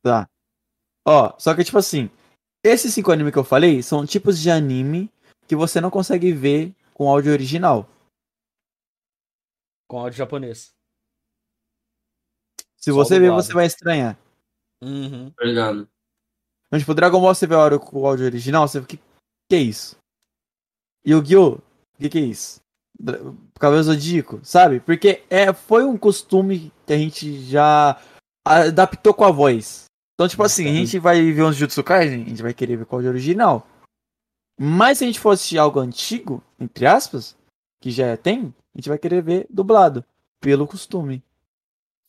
Tá. 0.03 0.27
Ó, 1.07 1.33
só 1.37 1.53
que 1.53 1.63
tipo 1.63 1.77
assim, 1.77 2.09
esses 2.63 2.93
cinco 2.93 3.13
animes 3.13 3.31
que 3.31 3.39
eu 3.39 3.45
falei 3.45 3.81
são 3.81 4.05
tipos 4.05 4.39
de 4.39 4.51
anime 4.51 5.09
que 5.47 5.55
você 5.55 5.79
não 5.79 5.89
consegue 5.89 6.33
ver 6.33 6.73
com 6.93 7.09
áudio 7.09 7.31
original. 7.31 7.87
Com 9.87 9.99
áudio 9.99 10.17
japonês. 10.17 10.73
Se 12.77 12.91
Só 12.91 12.95
você 12.95 13.19
ver, 13.19 13.31
você 13.31 13.53
vai 13.53 13.65
estranhar. 13.65 14.17
Uhum. 14.83 15.31
Tá 15.31 15.43
ligado? 15.43 15.89
Então, 16.67 16.79
tipo, 16.79 16.93
Dragon 16.93 17.19
Ball 17.21 17.33
você 17.33 17.47
vê 17.47 17.55
o 17.55 17.59
áudio, 17.59 17.79
com 17.79 18.01
o 18.01 18.07
áudio 18.07 18.25
original, 18.25 18.67
você 18.67 18.81
fica, 18.81 18.97
que 18.97 19.03
que 19.49 19.55
é 19.55 19.59
isso? 19.59 19.97
Yu-Gi-Oh! 21.05 21.55
O 21.55 21.61
que 21.99 22.09
que 22.09 22.17
é 22.17 22.21
isso? 22.21 22.59
Dra- 22.99 23.19
Cavaleiro 23.59 23.85
Zodíaco, 23.85 24.39
sabe? 24.43 24.79
Porque 24.79 25.23
é, 25.29 25.53
foi 25.53 25.83
um 25.85 25.97
costume 25.97 26.71
que 26.85 26.93
a 26.93 26.97
gente 26.97 27.41
já 27.43 27.99
adaptou 28.45 29.13
com 29.13 29.23
a 29.23 29.31
voz. 29.31 29.85
Então, 30.13 30.27
tipo 30.27 30.43
assim, 30.43 30.67
a 30.67 30.73
gente 30.73 30.99
vai 30.99 31.31
ver 31.31 31.43
uns 31.43 31.55
Jutsu 31.55 31.83
Kaisen, 31.83 32.23
a 32.23 32.29
gente 32.29 32.41
vai 32.41 32.53
querer 32.53 32.77
ver 32.77 32.85
com 32.85 32.95
o 32.95 32.99
áudio 32.99 33.11
original. 33.11 33.67
Mas 34.59 34.97
se 34.97 35.03
a 35.03 35.07
gente 35.07 35.19
for 35.19 35.31
assistir 35.31 35.57
algo 35.57 35.79
antigo, 35.79 36.43
entre 36.59 36.85
aspas, 36.85 37.35
que 37.81 37.91
já 37.91 38.15
tem, 38.15 38.53
a 38.75 38.77
gente 38.77 38.89
vai 38.89 38.99
querer 38.99 39.23
ver 39.23 39.47
dublado, 39.49 40.03
pelo 40.41 40.67
costume. 40.67 41.23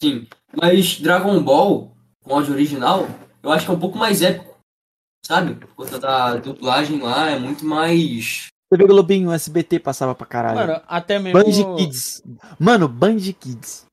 Sim. 0.02 0.26
Mas 0.52 1.00
Dragon 1.00 1.40
Ball, 1.40 1.96
com 2.22 2.34
áudio 2.34 2.54
original, 2.54 3.06
eu 3.40 3.52
acho 3.52 3.64
que 3.64 3.70
é 3.70 3.74
um 3.74 3.78
pouco 3.78 3.96
mais 3.96 4.20
épico. 4.20 4.56
Sabe? 5.24 5.54
Por 5.54 5.68
conta 5.74 5.98
da 5.98 6.36
dublagem 6.36 7.00
lá, 7.00 7.30
é 7.30 7.38
muito 7.38 7.64
mais. 7.64 8.48
TV 8.68 8.84
Globinho, 8.84 9.32
SBT 9.32 9.78
passava 9.78 10.14
pra 10.14 10.26
caralho. 10.26 10.56
Mano, 10.56 10.82
até 10.88 11.18
mesmo. 11.20 11.40
Band 11.40 11.76
Kids. 11.76 12.22
Mano, 12.58 12.88
Band 12.88 13.18
Kids. 13.38 13.86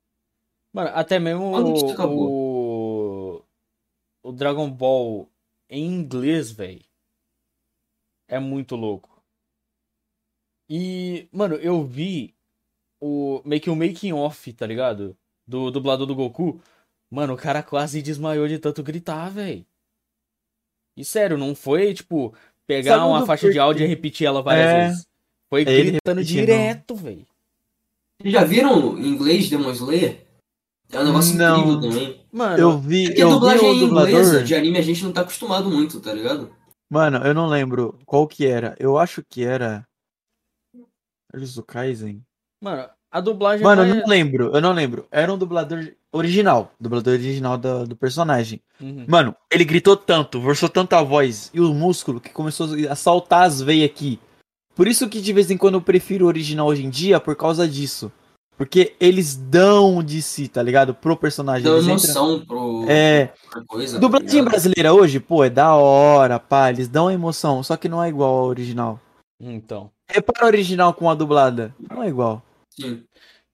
Mano, 0.73 0.89
até 0.93 1.19
mesmo 1.19 1.51
Quando 1.51 1.73
que 1.73 1.85
isso 1.85 2.07
o... 2.07 3.43
o 4.23 4.31
Dragon 4.31 4.69
Ball 4.69 5.29
em 5.69 5.85
inglês, 5.85 6.51
velho. 6.51 6.83
É 8.27 8.39
muito 8.39 8.75
louco. 8.75 9.23
E, 10.67 11.27
mano, 11.31 11.55
eu 11.55 11.83
vi 11.85 12.32
o 13.05 13.41
meio 13.43 13.61
que 13.61 13.69
o 13.69 13.75
making 13.75 14.13
off, 14.13 14.53
tá 14.53 14.65
ligado? 14.65 15.15
Do 15.45 15.69
dublador 15.69 16.05
do 16.07 16.15
Goku. 16.15 16.61
Mano, 17.11 17.33
o 17.33 17.37
cara 17.37 17.61
quase 17.61 18.01
desmaiou 18.01 18.47
de 18.47 18.57
tanto 18.59 18.81
gritar, 18.81 19.29
velho. 19.29 19.65
E 20.97 21.03
sério, 21.03 21.37
não 21.37 21.53
foi 21.53 21.93
tipo 21.93 22.33
pegar 22.65 22.97
Sabe 22.97 23.05
uma 23.09 23.25
faixa 23.25 23.41
de 23.47 23.53
porquê? 23.53 23.59
áudio 23.59 23.83
e 23.85 23.87
repetir 23.89 24.25
ela 24.25 24.41
várias 24.41 24.65
É. 24.69 24.87
vezes. 24.87 25.07
Foi 25.49 25.61
É 25.61 25.65
gritando 25.65 26.17
repetindo. 26.19 26.25
direto, 26.39 26.95
velho. 26.95 27.27
Vocês 28.21 28.33
já 28.33 28.43
viram 28.43 28.97
em 28.97 29.07
inglês 29.07 29.49
Demon 29.49 29.71
Slayer? 29.71 30.25
É 30.91 30.99
um 30.99 31.05
negócio 31.05 31.35
Não. 31.35 31.59
incrível 31.59 31.81
também. 31.81 32.25
Mano, 32.31 32.57
Eu 32.57 32.79
vi, 32.79 33.07
É 33.07 33.13
que 33.15 33.21
a 33.21 33.25
eu 33.25 33.27
vi 33.29 33.33
dublagem 33.33 33.65
o 33.69 33.73
em 33.73 33.83
inglesa 33.83 33.87
dublador. 34.21 34.43
de 34.43 34.55
anime 34.55 34.77
a 34.77 34.81
gente 34.81 35.03
não 35.03 35.11
tá 35.11 35.21
acostumado 35.21 35.69
muito, 35.69 35.99
tá 35.99 36.13
ligado? 36.13 36.55
Mano, 36.89 37.17
eu 37.25 37.33
não 37.33 37.47
lembro 37.47 37.99
qual 38.05 38.27
que 38.27 38.45
era. 38.45 38.75
Eu 38.79 38.97
acho 38.97 39.23
que 39.27 39.43
era. 39.43 39.85
Jujutsu 41.33 41.63
Kaisen. 41.63 42.23
Mano, 42.63 42.85
a 43.11 43.19
dublagem 43.21 43.63
Mano, 43.63 43.83
eu 43.83 43.95
não 43.95 44.01
é- 44.01 44.07
lembro, 44.07 44.51
eu 44.55 44.61
não 44.61 44.73
lembro. 44.73 45.05
Era 45.11 45.31
um 45.31 45.37
dublador 45.37 45.87
original. 46.11 46.71
Dublador 46.79 47.13
original 47.13 47.57
do, 47.57 47.85
do 47.87 47.95
personagem. 47.95 48.59
Uhum. 48.81 49.05
Mano, 49.07 49.35
ele 49.51 49.63
gritou 49.65 49.95
tanto, 49.95 50.41
forçou 50.41 50.69
tanto 50.69 50.93
a 50.93 51.03
voz 51.03 51.51
e 51.53 51.59
o 51.61 51.73
músculo 51.73 52.19
que 52.19 52.29
começou 52.29 52.67
a 52.89 52.95
saltar 52.95 53.43
as 53.43 53.61
veias 53.61 53.89
aqui. 53.89 54.19
Por 54.75 54.87
isso 54.87 55.07
que 55.07 55.21
de 55.21 55.31
vez 55.33 55.51
em 55.51 55.57
quando 55.57 55.75
eu 55.75 55.81
prefiro 55.81 56.25
o 56.25 56.27
original 56.27 56.65
hoje 56.67 56.83
em 56.83 56.89
dia, 56.89 57.19
por 57.19 57.35
causa 57.35 57.67
disso. 57.67 58.11
Porque 58.57 58.95
eles 58.99 59.35
dão 59.35 60.03
de 60.03 60.21
si, 60.21 60.47
tá 60.47 60.61
ligado? 60.61 60.93
Pro 60.93 61.17
personagem. 61.17 61.63
Dá 61.63 61.71
Eles 61.71 61.83
entram- 61.87 61.95
emoção 61.97 62.45
pro, 62.45 62.85
É, 62.87 63.31
coisa. 63.67 63.93
tá 63.95 63.99
dublagem 63.99 64.29
ligado? 64.29 64.45
brasileira 64.49 64.93
hoje, 64.93 65.19
pô, 65.19 65.43
é 65.43 65.49
da 65.49 65.73
hora, 65.75 66.39
pá. 66.39 66.69
Eles 66.69 66.87
dão 66.87 67.09
emoção, 67.09 67.63
só 67.63 67.75
que 67.77 67.89
não 67.89 68.01
é 68.03 68.09
igual 68.09 68.29
ao 68.37 68.45
original. 68.45 68.99
Então. 69.41 69.89
Repara 70.07 70.45
o 70.45 70.47
original 70.47 70.93
com 70.93 71.09
a 71.09 71.15
dublada. 71.15 71.73
Não 71.89 72.03
é 72.03 72.07
igual. 72.07 72.43
Sim. 72.79 73.03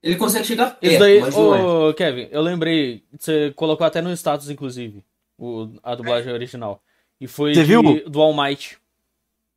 Ele 0.02 0.16
consegue 0.16 0.46
chegar 0.46 0.68
Isso 0.68 0.78
perto, 0.80 1.00
daí, 1.00 1.20
mas 1.20 1.34
não 1.36 1.54
é. 1.54 1.62
ô 1.62 1.94
Kevin, 1.94 2.28
eu 2.30 2.40
lembrei, 2.40 3.04
você 3.18 3.52
colocou 3.54 3.86
até 3.86 4.00
no 4.00 4.10
status, 4.12 4.48
inclusive, 4.48 5.04
o, 5.38 5.68
a 5.82 5.94
dublagem 5.94 6.32
original. 6.32 6.82
E 7.20 7.26
foi 7.26 7.52
de- 7.52 7.62
viu? 7.62 7.82
do 8.08 8.20
All 8.22 8.34
Might, 8.34 8.78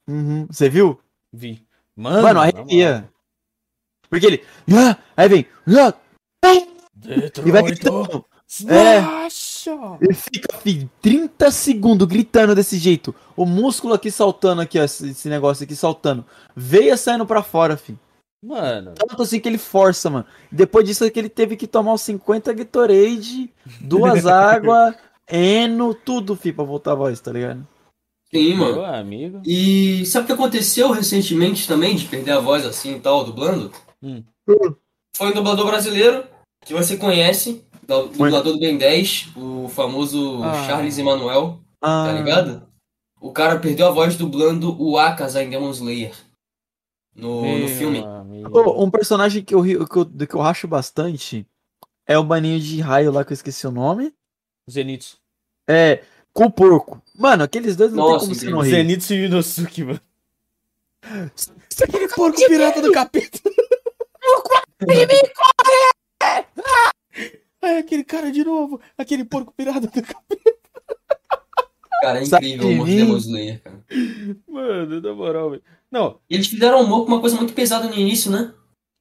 Uhum. 0.05 0.45
Você 0.51 0.67
viu? 0.69 0.99
vi. 1.31 1.65
Mano, 1.95 2.23
Mano, 2.23 2.41
arrepia. 2.41 3.09
Porque 4.09 4.25
ele. 4.25 4.43
"Ah", 4.75 4.97
Aí 5.15 5.29
vem. 5.29 5.47
"Ah", 5.65 5.71
moral. 5.71 6.01
E 7.45 7.51
vai 7.51 7.63
gritando. 7.63 8.25
É. 8.67 8.97
Ele 10.01 10.13
fica, 10.13 10.57
filho, 10.57 10.89
30 11.01 11.49
segundos 11.49 12.05
gritando 12.07 12.53
desse 12.53 12.77
jeito. 12.77 13.15
O 13.35 13.45
músculo 13.45 13.93
aqui 13.93 14.11
saltando 14.11 14.61
aqui, 14.61 14.77
ó. 14.77 14.83
Esse, 14.83 15.09
esse 15.11 15.29
negócio 15.29 15.63
aqui 15.63 15.75
saltando. 15.75 16.25
Veia 16.55 16.97
saindo 16.97 17.25
pra 17.25 17.41
fora, 17.41 17.77
filho. 17.77 17.97
Mano, 18.43 18.93
Tanto 18.95 19.21
assim 19.21 19.39
que 19.39 19.47
ele 19.47 19.57
força, 19.57 20.09
mano. 20.09 20.25
Depois 20.51 20.85
disso 20.85 21.05
é 21.05 21.09
que 21.09 21.17
ele 21.17 21.29
teve 21.29 21.55
que 21.55 21.65
tomar 21.65 21.93
os 21.93 22.01
50 22.01 22.51
Gatorade, 22.53 23.49
duas 23.79 24.25
águas, 24.27 24.95
Eno, 25.29 25.93
tudo, 25.95 26.35
filho, 26.35 26.55
pra 26.55 26.65
voltar 26.65 26.91
a 26.91 26.95
voz, 26.95 27.19
tá 27.21 27.31
ligado? 27.31 27.65
Sim, 28.33 28.55
meu 28.55 28.75
mano. 28.75 28.83
amigo. 28.85 29.41
E 29.45 30.05
sabe 30.05 30.23
o 30.23 30.27
que 30.27 30.33
aconteceu 30.33 30.91
recentemente 30.91 31.65
também, 31.67 31.95
de 31.95 32.05
perder 32.05 32.31
a 32.31 32.39
voz 32.39 32.65
assim 32.65 32.95
e 32.95 32.99
tal, 32.99 33.23
dublando? 33.23 33.71
Hum. 34.01 34.21
Foi 35.15 35.29
um 35.29 35.33
dublador 35.33 35.65
brasileiro, 35.67 36.25
que 36.65 36.73
você 36.73 36.97
conhece, 36.97 37.63
do- 37.87 38.07
dublador 38.07 38.53
do 38.53 38.59
Ben 38.59 38.77
10, 38.77 39.29
o 39.37 39.69
famoso 39.69 40.43
Ah. 40.43 40.65
Charles 40.65 40.97
Emanuel, 40.97 41.59
Ah, 41.81 42.05
tá 42.07 42.13
ligado? 42.13 42.63
O 43.21 43.31
cara 43.31 43.57
perdeu 43.59 43.87
a 43.87 43.91
voz 43.91 44.17
dublando 44.17 44.75
o 44.81 44.97
Akaza 44.97 45.41
em 45.41 45.49
Demon 45.49 45.69
Slayer. 45.71 46.13
No, 47.15 47.43
no 47.43 47.57
Meu 47.59 47.67
filme. 47.67 48.03
Um 48.49 48.89
personagem 48.89 49.43
que 49.43 49.53
eu, 49.53 49.63
que, 49.63 49.97
eu, 49.97 50.27
que 50.27 50.35
eu 50.35 50.41
racho 50.41 50.67
bastante 50.67 51.47
é 52.05 52.17
o 52.17 52.23
baninho 52.23 52.59
de 52.59 52.81
raio 52.81 53.11
lá 53.11 53.23
que 53.23 53.31
eu 53.31 53.35
esqueci 53.35 53.65
o 53.65 53.71
nome. 53.71 54.13
Zenitsu. 54.69 55.17
É, 55.67 56.03
com 56.33 56.45
o 56.45 56.51
porco. 56.51 57.01
Mano, 57.15 57.43
aqueles 57.43 57.75
dois 57.75 57.91
não 57.91 58.09
Nossa, 58.09 58.19
tem 58.19 58.27
como 58.27 58.35
você 58.35 58.49
não 58.49 58.61
rir. 58.61 58.71
Zenitsu 58.71 59.13
e 59.13 59.25
Inosuke, 59.25 59.83
mano. 59.83 60.01
Isso 61.35 61.51
é 61.81 61.85
aquele 61.85 62.07
porco 62.07 62.37
pirata 62.47 62.81
do 62.81 62.91
capeta. 62.91 63.39
É 67.61 67.77
aquele 67.77 68.03
cara 68.03 68.29
de 68.29 68.43
novo. 68.43 68.81
Aquele 68.97 69.23
porco 69.23 69.53
pirata 69.53 69.79
do 69.79 69.89
capeta. 69.89 70.53
Cara, 72.01 72.19
é 72.19 72.23
incrível 72.23 72.67
o 72.67 72.85
mim? 72.85 72.97
Demon 72.97 73.17
Slayer, 73.17 73.61
cara. 73.61 73.85
Mano, 74.45 75.01
na 75.01 75.13
moral, 75.13 75.51
velho. 75.51 75.63
Não, 75.93 76.19
E 76.27 76.33
eles 76.33 76.47
fizeram 76.47 76.81
humor 76.81 77.05
com 77.05 77.11
uma 77.11 77.19
coisa 77.21 77.35
muito 77.35 77.53
pesada 77.53 77.87
no 77.87 77.93
início, 77.93 78.31
né? 78.31 78.51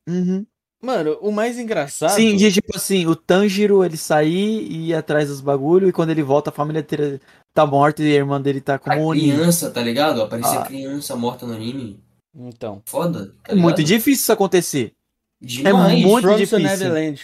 Uhum. 0.07 0.45
mano, 0.85 1.17
o 1.23 1.31
mais 1.33 1.59
engraçado. 1.59 2.11
Sim, 2.11 2.37
de 2.37 2.53
tipo 2.53 2.77
assim, 2.77 3.07
o 3.07 3.17
Tanjiro 3.17 3.83
ele 3.85 3.97
sair 3.97 4.61
e 4.71 4.89
ir 4.89 4.95
atrás 4.95 5.29
dos 5.29 5.41
bagulho 5.41 5.89
e 5.89 5.93
quando 5.93 6.11
ele 6.11 6.23
volta 6.23 6.51
a 6.51 6.53
família 6.53 6.81
inteira 6.81 7.19
tá 7.55 7.65
morta 7.65 8.03
e 8.03 8.13
a 8.13 8.17
irmã 8.17 8.39
dele 8.41 8.61
tá 8.61 8.75
A 8.75 8.79
como 8.79 9.07
Oni. 9.07 9.21
criança, 9.21 9.71
tá 9.71 9.81
ligado? 9.81 10.21
Aparecer 10.21 10.59
Ah. 10.59 10.63
criança 10.67 11.17
morta 11.17 11.47
no 11.47 11.55
anime. 11.55 11.99
Então. 12.35 12.83
Foda, 12.85 13.35
tá 13.45 13.53
É 13.53 13.55
muito 13.55 13.83
difícil 13.83 14.23
isso 14.23 14.33
acontecer. 14.33 14.93
Demais. 15.41 16.03
muito 16.05 16.23
From 16.27 16.37
difícil. 16.37 16.59
Neverland. 16.59 17.23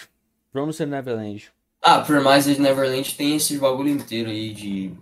Promised 0.52 0.88
Neverland. 0.88 1.50
Ah, 1.82 2.00
Promised 2.00 2.58
Neverland 2.60 3.14
tem 3.16 3.36
esse 3.36 3.58
bagulho 3.58 3.90
inteiro 3.90 4.30
aí 4.30 4.52
de. 4.54 4.92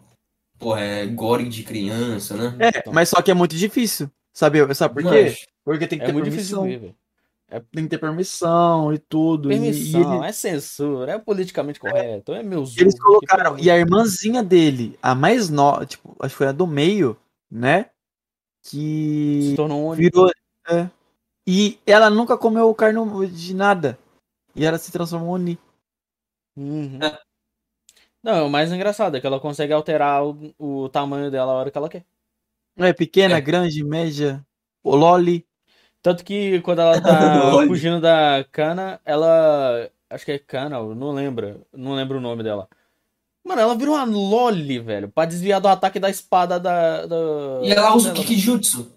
Porra, 0.58 0.80
é 0.80 1.06
gore 1.06 1.48
de 1.48 1.62
criança, 1.62 2.34
né? 2.36 2.56
É, 2.58 2.78
Então. 2.78 2.92
mas 2.92 3.08
só 3.10 3.20
que 3.22 3.30
é 3.30 3.34
muito 3.34 3.54
difícil. 3.54 4.10
Sabe, 4.36 4.74
sabe 4.74 4.92
por 5.02 5.10
quê? 5.10 5.22
Mas, 5.22 5.46
Porque 5.64 5.86
tem 5.86 5.98
que 5.98 6.04
É 6.04 6.08
ter 6.08 6.12
muito 6.12 6.28
difícil 6.28 6.58
permissão. 6.60 6.64
ver, 6.64 6.92
velho. 7.48 7.64
Tem 7.72 7.84
que 7.84 7.88
ter 7.88 7.98
permissão 7.98 8.92
e 8.92 8.98
tudo. 8.98 9.50
e- 9.50 9.54
e 9.54 9.58
Permissão, 9.58 10.18
ele- 10.18 10.26
é 10.28 10.32
censura, 10.32 11.12
é 11.12 11.18
politicamente 11.18 11.80
correto, 11.80 12.34
é 12.34 12.42
meu 12.42 12.58
eles 12.76 12.92
zoom, 12.92 13.02
colocaram. 13.02 13.58
E 13.58 13.70
a 13.70 13.78
irmãzinha 13.78 14.42
dele, 14.42 14.98
a 15.00 15.14
mais 15.14 15.48
nova, 15.48 15.86
tipo, 15.86 16.14
acho 16.20 16.34
que 16.34 16.36
foi 16.38 16.48
a 16.48 16.52
do 16.52 16.66
meio, 16.66 17.16
né? 17.50 17.88
se 18.62 18.76
Que 18.76 19.54
tornou 19.56 19.90
um 19.90 19.94
virou. 19.94 20.30
É. 20.68 20.90
E 21.46 21.78
ela 21.86 22.10
nunca 22.10 22.36
comeu 22.36 22.74
carne 22.74 23.26
de 23.28 23.54
nada. 23.54 23.98
E 24.54 24.66
ela 24.66 24.76
se 24.76 24.92
transformou 24.92 25.38
em 25.38 25.40
Oni. 25.40 25.58
Uhum. 26.56 26.98
Não, 28.22 28.48
o 28.48 28.50
mais 28.50 28.70
engraçado 28.70 29.16
é 29.16 29.20
que 29.20 29.26
ela 29.26 29.40
consegue 29.40 29.72
alterar 29.72 30.26
o, 30.26 30.52
o 30.58 30.88
tamanho 30.90 31.30
dela 31.30 31.52
a 31.52 31.54
hora 31.54 31.70
que 31.70 31.78
ela 31.78 31.88
quer. 31.88 32.04
É 32.78 32.92
pequena, 32.92 33.36
É. 33.36 33.40
grande, 33.40 33.82
média. 33.82 34.44
O 34.82 34.94
Loli. 34.94 35.46
Tanto 36.02 36.22
que 36.24 36.60
quando 36.60 36.80
ela 36.80 37.00
tá 37.00 37.50
fugindo 37.66 38.00
da 38.00 38.44
cana, 38.52 39.00
ela. 39.04 39.90
Acho 40.08 40.24
que 40.24 40.32
é 40.32 40.38
cana, 40.38 40.78
não 40.94 41.10
lembro. 41.12 41.66
Não 41.72 41.94
lembro 41.94 42.18
o 42.18 42.20
nome 42.20 42.42
dela. 42.42 42.68
Mano, 43.44 43.60
ela 43.60 43.74
virou 43.76 43.94
uma 43.94 44.04
Loli, 44.04 44.78
velho, 44.78 45.08
pra 45.08 45.24
desviar 45.24 45.60
do 45.60 45.68
ataque 45.68 45.98
da 45.98 46.10
espada 46.10 46.60
da. 46.60 47.06
da... 47.06 47.16
E 47.62 47.70
ela 47.72 47.94
usa 47.96 48.10
o. 48.10 48.14
Kikijutsu. 48.14 48.92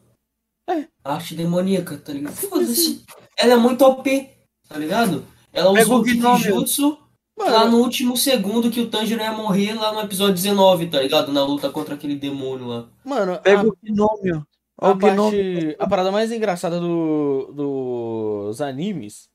É. 0.69 0.85
Arte 1.03 1.33
demoníaca, 1.35 1.97
tá 1.97 2.13
ligado? 2.13 2.33
Foda-se. 2.35 3.03
Ela 3.37 3.53
é 3.53 3.57
muito 3.57 3.83
OP, 3.83 4.29
tá 4.67 4.77
ligado? 4.77 5.25
Ela 5.51 5.73
Pega 5.73 5.85
usou 5.85 6.01
o. 6.01 6.03
Kikijutsu 6.03 6.97
Mano, 7.39 7.51
lá 7.51 7.65
no 7.65 7.77
último 7.77 8.17
segundo 8.17 8.69
que 8.69 8.81
o 8.81 8.89
Tanjiro 8.89 9.21
ia 9.21 9.31
morrer 9.31 9.73
lá 9.73 9.93
no 9.93 10.01
episódio 10.01 10.33
19, 10.33 10.87
tá 10.87 10.99
ligado? 10.99 11.31
Na 11.31 11.41
luta 11.41 11.69
contra 11.69 11.95
aquele 11.95 12.15
demônio 12.15 12.67
lá. 12.67 12.89
mano, 13.01 13.39
Pega 13.39 13.61
a, 13.61 13.63
o 13.63 13.77
Gnômio. 13.81 14.45
Ó, 14.77 14.87
a 14.87 14.91
o 14.91 14.99
parte. 14.99 15.75
A 15.79 15.87
parada 15.87 16.11
mais 16.11 16.33
engraçada 16.33 16.81
do, 16.81 17.53
dos 17.55 18.59
animes 18.59 19.29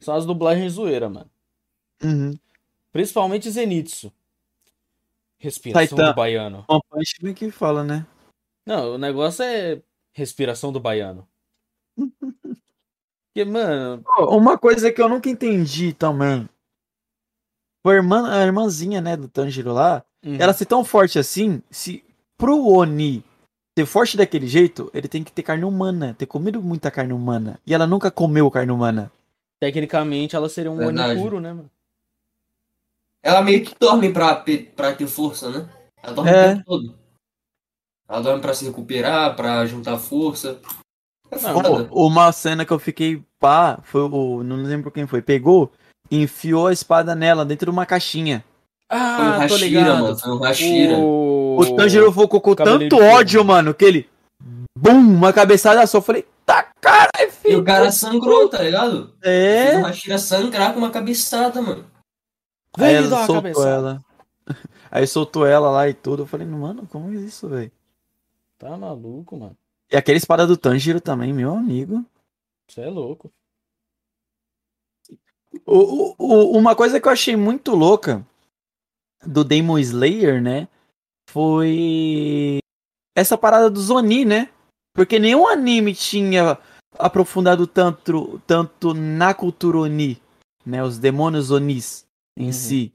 são 0.00 0.14
as 0.14 0.24
dublagens 0.24 0.72
zoeira, 0.72 1.10
mano. 1.10 1.30
Uhum. 2.02 2.32
Principalmente 2.90 3.50
Zenitsu. 3.50 4.10
Respiração 5.38 5.98
Saitama. 5.98 6.12
do 6.12 6.16
baiano. 6.16 6.64
One 6.66 6.82
Punch 6.90 7.14
Man 7.22 7.34
que 7.34 7.50
fala, 7.50 7.84
né? 7.84 8.06
Não, 8.64 8.94
o 8.94 8.98
negócio 8.98 9.42
é 9.42 9.82
respiração 10.14 10.72
do 10.72 10.80
baiano. 10.80 11.28
Porque, 13.32 13.44
mano, 13.44 14.02
Uma 14.30 14.58
coisa 14.58 14.90
que 14.90 15.00
eu 15.00 15.08
nunca 15.08 15.28
entendi 15.28 15.92
também. 15.92 16.48
Foi 17.82 17.94
a, 17.94 17.96
irmã, 17.96 18.30
a 18.30 18.42
irmãzinha, 18.44 19.00
né, 19.00 19.16
do 19.16 19.28
Tanjiro 19.28 19.72
lá. 19.72 20.04
uhum. 20.24 20.36
Ela 20.38 20.52
ser 20.52 20.66
tão 20.66 20.84
forte 20.84 21.18
assim, 21.18 21.62
se 21.70 22.04
pro 22.36 22.66
Oni 22.66 23.24
ser 23.78 23.86
forte 23.86 24.16
daquele 24.16 24.46
jeito, 24.46 24.90
ele 24.92 25.08
tem 25.08 25.24
que 25.24 25.32
ter 25.32 25.42
carne 25.42 25.64
humana, 25.64 26.14
ter 26.18 26.26
comido 26.26 26.60
muita 26.62 26.90
carne 26.90 27.12
humana. 27.12 27.58
E 27.66 27.72
ela 27.72 27.86
nunca 27.86 28.10
comeu 28.10 28.50
carne 28.50 28.72
humana. 28.72 29.10
tecnicamente 29.60 30.36
ela 30.36 30.48
seria 30.48 30.70
um 30.70 30.76
Verdade. 30.76 31.12
Oni 31.12 31.22
puro, 31.22 31.40
né, 31.40 31.52
mano? 31.52 31.70
Ela 33.22 33.42
meio 33.42 33.64
que 33.64 33.74
dorme 33.78 34.12
pra, 34.12 34.34
pra 34.74 34.94
ter 34.94 35.06
força, 35.06 35.50
né? 35.50 35.68
Ela 36.02 36.14
dorme 36.14 36.30
É. 36.30 36.44
o 36.52 36.54
tempo 36.56 36.64
todo. 36.64 36.98
Ela 38.08 38.20
dorme 38.22 38.40
pra 38.42 38.54
se 38.54 38.64
recuperar, 38.64 39.36
pra 39.36 39.64
juntar 39.66 39.98
força. 39.98 40.60
É 41.30 41.40
Não, 41.40 41.52
foda. 41.62 41.84
Pô, 41.84 42.06
uma 42.06 42.32
cena 42.32 42.64
que 42.64 42.72
eu 42.72 42.78
fiquei 42.78 43.22
pá, 43.38 43.78
foi 43.84 44.00
o. 44.02 44.42
Não 44.42 44.56
lembro 44.56 44.90
quem 44.90 45.06
foi. 45.06 45.22
Pegou 45.22 45.70
enfiou 46.10 46.66
a 46.68 46.72
espada 46.72 47.14
nela 47.14 47.44
dentro 47.44 47.66
de 47.66 47.70
uma 47.76 47.86
caixinha. 47.86 48.44
Foi 48.88 48.98
um 48.98 49.02
Ah, 49.02 49.46
tô 49.48 49.54
Hashira, 49.54 49.66
ligado. 49.80 50.02
mano. 50.02 50.18
Foi 50.18 50.32
um 50.32 50.38
Hashira. 50.38 50.96
O... 50.98 51.56
O 51.60 51.76
Tanjiro 51.76 52.10
ficou 52.12 52.40
com 52.40 52.54
tanto 52.54 52.96
ódio, 52.98 53.44
mano, 53.44 53.72
que 53.74 53.84
ele. 53.84 54.08
Bum! 54.76 54.92
Uma 54.98 55.32
cabeçada 55.32 55.86
só. 55.86 55.98
Eu 55.98 56.02
falei, 56.02 56.26
tá 56.46 56.62
caralho, 56.80 57.10
E 57.20 57.30
filho. 57.30 57.60
o 57.60 57.64
cara 57.64 57.92
sangrou, 57.92 58.48
tá 58.48 58.62
ligado? 58.62 59.14
É. 59.22 59.78
O 59.78 59.82
Hashira 59.84 60.18
sangrar 60.18 60.72
com 60.72 60.78
uma 60.78 60.90
cabeçada, 60.90 61.60
mano. 61.60 61.84
Aí 62.78 62.94
Vem 62.94 63.04
ela 63.04 63.16
soltou 63.18 63.34
cabeçada. 63.36 63.68
ela. 63.68 64.04
Aí 64.90 65.06
soltou 65.06 65.46
ela 65.46 65.70
lá 65.70 65.88
e 65.88 65.94
tudo. 65.94 66.22
Eu 66.22 66.26
falei, 66.26 66.46
mano, 66.46 66.86
como 66.90 67.12
é 67.12 67.16
isso, 67.16 67.48
velho? 67.48 67.70
Tá 68.58 68.76
maluco, 68.76 69.36
mano. 69.36 69.56
E 69.92 69.96
aquela 69.96 70.16
espada 70.18 70.46
do 70.46 70.56
Tanjiro 70.56 71.00
também, 71.00 71.32
meu 71.32 71.52
amigo. 71.54 72.04
Você 72.68 72.80
é 72.82 72.88
louco. 72.88 73.30
O, 75.66 75.78
o- 75.78 76.14
o- 76.18 76.56
uma 76.58 76.74
coisa 76.76 77.00
que 77.00 77.08
eu 77.08 77.12
achei 77.12 77.36
muito 77.36 77.74
louca 77.74 78.24
do 79.26 79.42
Demon 79.44 79.78
Slayer, 79.78 80.40
né? 80.42 80.68
Foi 81.30 82.58
essa 83.16 83.36
parada 83.36 83.68
do 83.70 83.80
Zoni, 83.80 84.24
né? 84.24 84.48
Porque 84.94 85.18
nenhum 85.18 85.46
anime 85.46 85.94
tinha 85.94 86.58
aprofundado 86.98 87.66
tanto, 87.66 88.40
tanto 88.46 88.94
na 88.94 89.32
cultura 89.34 89.78
Oni, 89.78 90.20
né? 90.64 90.82
Os 90.82 90.98
demônios 90.98 91.50
Onis 91.50 92.06
em 92.36 92.46
Uhum. 92.46 92.52
si. 92.52 92.92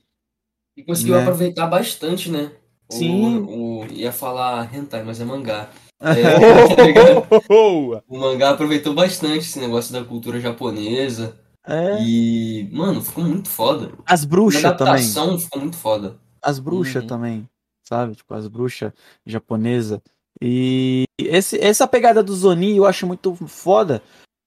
E 0.78 0.84
conseguiu 0.84 1.16
Né? 1.16 1.22
aproveitar 1.22 1.68
bastante, 1.68 2.30
né? 2.30 2.52
O- 2.90 2.94
Sim. 2.94 3.38
O, 3.48 3.86
ia 3.92 4.12
falar 4.12 4.74
hentai, 4.74 5.04
mas 5.04 5.20
é 5.22 5.26
mangá. 5.26 5.70
É, 6.06 8.02
o 8.08 8.20
mangá 8.20 8.50
aproveitou 8.52 8.94
bastante 8.94 9.40
esse 9.40 9.60
negócio 9.60 9.94
da 9.94 10.04
cultura 10.04 10.40
japonesa. 10.40 11.40
É. 11.68 12.02
E, 12.02 12.70
mano, 12.72 13.02
ficou 13.02 13.24
muito 13.24 13.50
foda. 13.50 13.92
As 14.06 14.24
A 14.24 14.28
bruxas 14.28 14.62
também. 14.62 14.74
adaptação 14.94 15.40
ficou 15.40 15.62
muito 15.62 15.78
foda. 15.78 16.18
As 16.42 16.60
bruxas 16.60 17.02
Uhum. 17.04 17.08
também, 17.08 17.50
sabe? 17.84 18.16
Tipo, 18.16 18.34
as 18.36 18.48
bruxas 18.48 18.92
japonesas. 19.26 20.00
E 20.42 21.06
esse, 21.18 21.60
essa 21.60 21.88
pegada 21.88 22.22
do 22.22 22.36
Zoni 22.36 22.78
eu 22.78 22.86
acho 22.86 23.08
muito 23.08 23.36
foda 23.48 24.02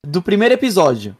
do 0.06 0.22
primeiro 0.22 0.54
episódio. 0.54 1.16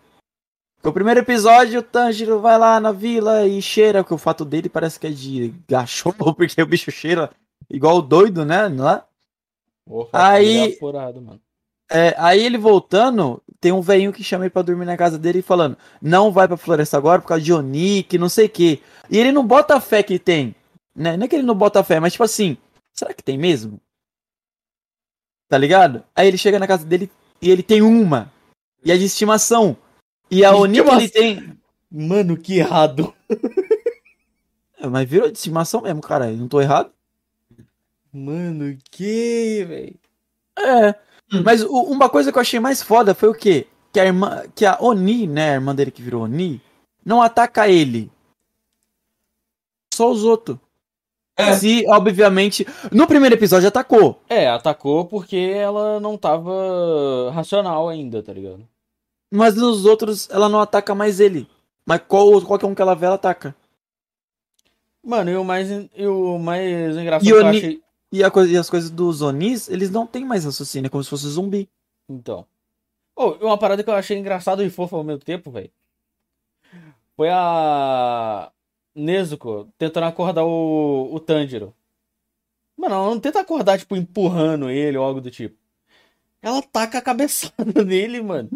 Porque 0.77 0.89
o 0.91 0.93
primeiro 0.93 1.18
episódio, 1.20 1.81
o 1.81 1.83
Tanjiro 1.83 2.39
vai 2.39 2.57
lá 2.57 2.78
na 2.78 2.93
vila 2.93 3.44
e 3.49 3.60
cheira, 3.60 4.05
que 4.05 4.15
o 4.15 4.18
fato 4.18 4.44
dele 4.44 4.68
parece 4.68 5.01
que 5.01 5.09
é 5.09 5.10
de 5.10 5.52
cachorro, 5.67 6.15
porque 6.35 6.62
o 6.62 6.67
bicho 6.67 6.91
cheira 6.93 7.31
igual 7.68 7.97
o 7.97 8.02
doido, 8.02 8.44
né? 8.44 8.68
Lá. 8.68 9.05
Porra, 9.85 10.10
Aí- 10.12 10.47
ele 10.47 10.73
é 10.73 10.77
apurado, 10.77 11.20
mano. 11.20 11.41
É, 11.91 12.15
aí 12.18 12.44
ele 12.44 12.58
voltando, 12.58 13.42
tem 13.60 13.73
um 13.73 13.81
velhinho 13.81 14.12
que 14.12 14.23
chama 14.23 14.44
ele 14.44 14.50
pra 14.50 14.62
dormir 14.62 14.84
na 14.84 14.97
casa 14.97 15.18
dele 15.18 15.39
e 15.39 15.42
falando: 15.42 15.76
Não 16.02 16.31
vai 16.31 16.47
pra 16.47 16.57
floresta 16.57 16.97
agora 16.97 17.20
por 17.20 17.28
causa 17.28 17.42
de 17.42 17.52
Oni, 17.52 18.02
que 18.02 18.18
não 18.18 18.28
sei 18.28 18.47
o 18.47 18.50
que. 18.50 18.83
E 19.10 19.18
ele 19.18 19.33
não 19.33 19.47
bota 19.47 19.76
a 19.76 19.81
fé 19.81 20.02
que 20.02 20.18
tem. 20.18 20.55
Né? 20.94 21.17
Não 21.17 21.25
é 21.25 21.28
que 21.28 21.36
ele 21.36 21.47
não 21.47 21.55
bota 21.55 21.81
a 21.81 21.84
fé, 21.84 21.99
mas 21.99 22.12
tipo 22.12 22.25
assim, 22.25 22.57
será 22.92 23.15
que 23.15 23.23
tem 23.23 23.39
mesmo? 23.39 23.81
Tá 25.49 25.57
ligado? 25.57 26.05
Aí 26.15 26.28
ele 26.28 26.36
chega 26.36 26.58
na 26.58 26.67
casa 26.67 26.84
dele 26.84 27.10
e 27.41 27.50
ele 27.50 27.62
tem 27.62 27.81
uma. 27.81 28.31
E 28.84 28.92
é 28.92 28.97
de 28.97 29.05
estimação. 29.05 29.76
E 30.31 30.44
a 30.44 30.50
De 30.50 30.57
Oni 30.57 30.83
que 30.83 30.91
ele 30.91 31.08
tem. 31.08 31.58
Mano, 31.91 32.36
que 32.36 32.58
errado. 32.58 33.15
É, 34.81 34.86
Mas 34.86 35.08
virou 35.08 35.28
de 35.28 35.36
estimação 35.36 35.81
mesmo, 35.81 36.00
cara. 36.00 36.31
Eu 36.31 36.36
não 36.36 36.47
tô 36.47 36.60
errado. 36.60 36.92
Mano, 38.12 38.76
que, 38.91 39.65
velho? 39.65 39.99
É. 40.58 40.94
Mas 41.45 41.63
o- 41.63 41.83
uma 41.83 42.09
coisa 42.09 42.33
que 42.33 42.39
eu 42.39 42.43
achei 42.43 42.59
mais 42.61 42.83
foda 42.83 43.15
foi 43.15 43.29
o 43.29 43.35
quê? 43.35 43.67
Que 43.93 44.01
a 44.01 44.05
irmã. 44.07 44.43
Que 44.55 44.65
a 44.65 44.77
Oni, 44.81 45.27
né? 45.27 45.51
A 45.51 45.55
irmã 45.55 45.75
dele 45.75 45.91
que 45.91 46.03
virou 46.03 46.23
Oni, 46.25 46.61
não 47.05 47.21
ataca 47.23 47.69
ele. 47.69 48.11
Só 49.93 50.11
os 50.11 50.25
outros. 50.25 50.57
É. 51.37 51.55
Se, 51.55 51.85
obviamente. 51.89 52.67
No 52.91 53.07
primeiro 53.07 53.35
episódio 53.35 53.69
atacou. 53.69 54.21
É, 54.29 54.49
atacou 54.49 55.05
porque 55.05 55.37
ela 55.37 56.01
não 56.01 56.17
tava 56.17 57.31
racional 57.33 57.89
ainda, 57.89 58.23
tá 58.23 58.33
ligado? 58.33 58.67
Mas 59.31 59.55
nos 59.55 59.85
outros 59.85 60.29
ela 60.31 60.49
não 60.49 60.61
ataca 60.61 60.95
mais 60.95 61.21
ele. 61.21 61.49
Mas 61.87 62.01
qual, 62.09 62.41
qualquer 62.43 62.67
um 62.67 62.75
que 62.75 62.83
ela 62.83 62.95
vê, 62.95 63.07
ela 63.07 63.15
ataca. 63.15 63.55
Mano, 65.05 65.31
e 65.31 65.37
o 65.37 65.45
mais, 65.45 65.69
e 65.97 66.07
o 66.07 66.39
mais 66.39 66.97
engraçado 66.97 67.27
E 67.27 67.31
que 67.31 67.37
eu 67.37 67.47
Oni- 67.47 67.59
achei. 67.59 67.83
E, 68.11 68.25
a 68.25 68.31
coisa- 68.31 68.51
e 68.53 68.57
as 68.57 68.70
coisas 68.70 68.91
dos 68.91 69.20
Onis, 69.23 69.69
eles 69.69 69.91
não 69.91 70.07
têm 70.07 70.25
mais 70.25 70.45
raciocínio, 70.45 70.87
é 70.87 70.91
como 70.91 71.05
se 71.05 71.11
fosse 71.11 71.27
zumbi. 71.28 71.69
Então. 72.09 72.47
Oh, 73.15 73.37
e 73.41 73.45
uma 73.45 73.59
parada 73.59 73.83
que 73.83 73.91
eu 73.91 73.95
achei 73.95 74.17
engraçado 74.17 74.62
e 74.62 74.70
fofa 74.70 74.97
ao 74.97 75.05
mesmo 75.05 75.23
tempo, 75.25 75.51
velho. 75.51 75.70
Foi 77.17 77.28
a 77.31 78.51
Nezuko 78.95 79.69
tentando 79.77 80.05
acordar 80.07 80.45
o, 80.45 81.12
o 81.12 81.20
Tanjiro. 81.20 81.75
Mano, 82.77 82.95
ela 82.95 83.07
não 83.11 83.19
tenta 83.20 83.41
acordar, 83.41 83.78
tipo, 83.78 83.97
empurrando 83.97 84.70
ele 84.70 84.97
ou 84.97 85.05
algo 85.05 85.20
do 85.20 85.31
tipo. 85.31 85.57
Ela 86.41 86.62
taca 86.62 86.99
a 86.99 87.03
cabeçada 87.03 87.83
nele, 87.85 88.23
mano. 88.23 88.49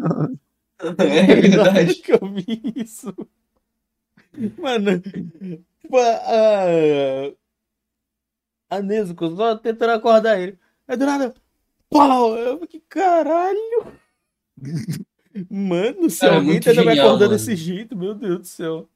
É 0.79 1.35
verdade. 1.35 1.95
que 2.01 2.13
eu 2.13 2.19
vi 2.31 2.61
isso. 2.75 3.13
Mano, 4.57 4.99
tipo, 4.99 5.97
a, 5.97 7.33
a 8.69 8.81
Nezuko 8.81 9.35
só 9.35 9.55
tentando 9.55 9.91
acordar 9.91 10.39
ele. 10.39 10.57
Aí 10.87 10.97
do 10.97 11.05
nada, 11.05 11.33
pau! 11.89 12.35
Eu 12.35 12.59
fiquei, 12.59 12.81
caralho! 12.89 13.87
Mano, 15.49 16.09
se 16.09 16.19
Cara, 16.19 16.33
é 16.33 16.35
alguém 16.35 16.51
muito 16.51 16.63
tenta 16.65 16.81
me 16.81 16.87
genial, 16.89 17.07
acordar 17.07 17.25
mano. 17.25 17.37
desse 17.37 17.55
jeito, 17.55 17.95
meu 17.95 18.13
Deus 18.13 18.39
do 18.39 18.45
céu. 18.45 18.87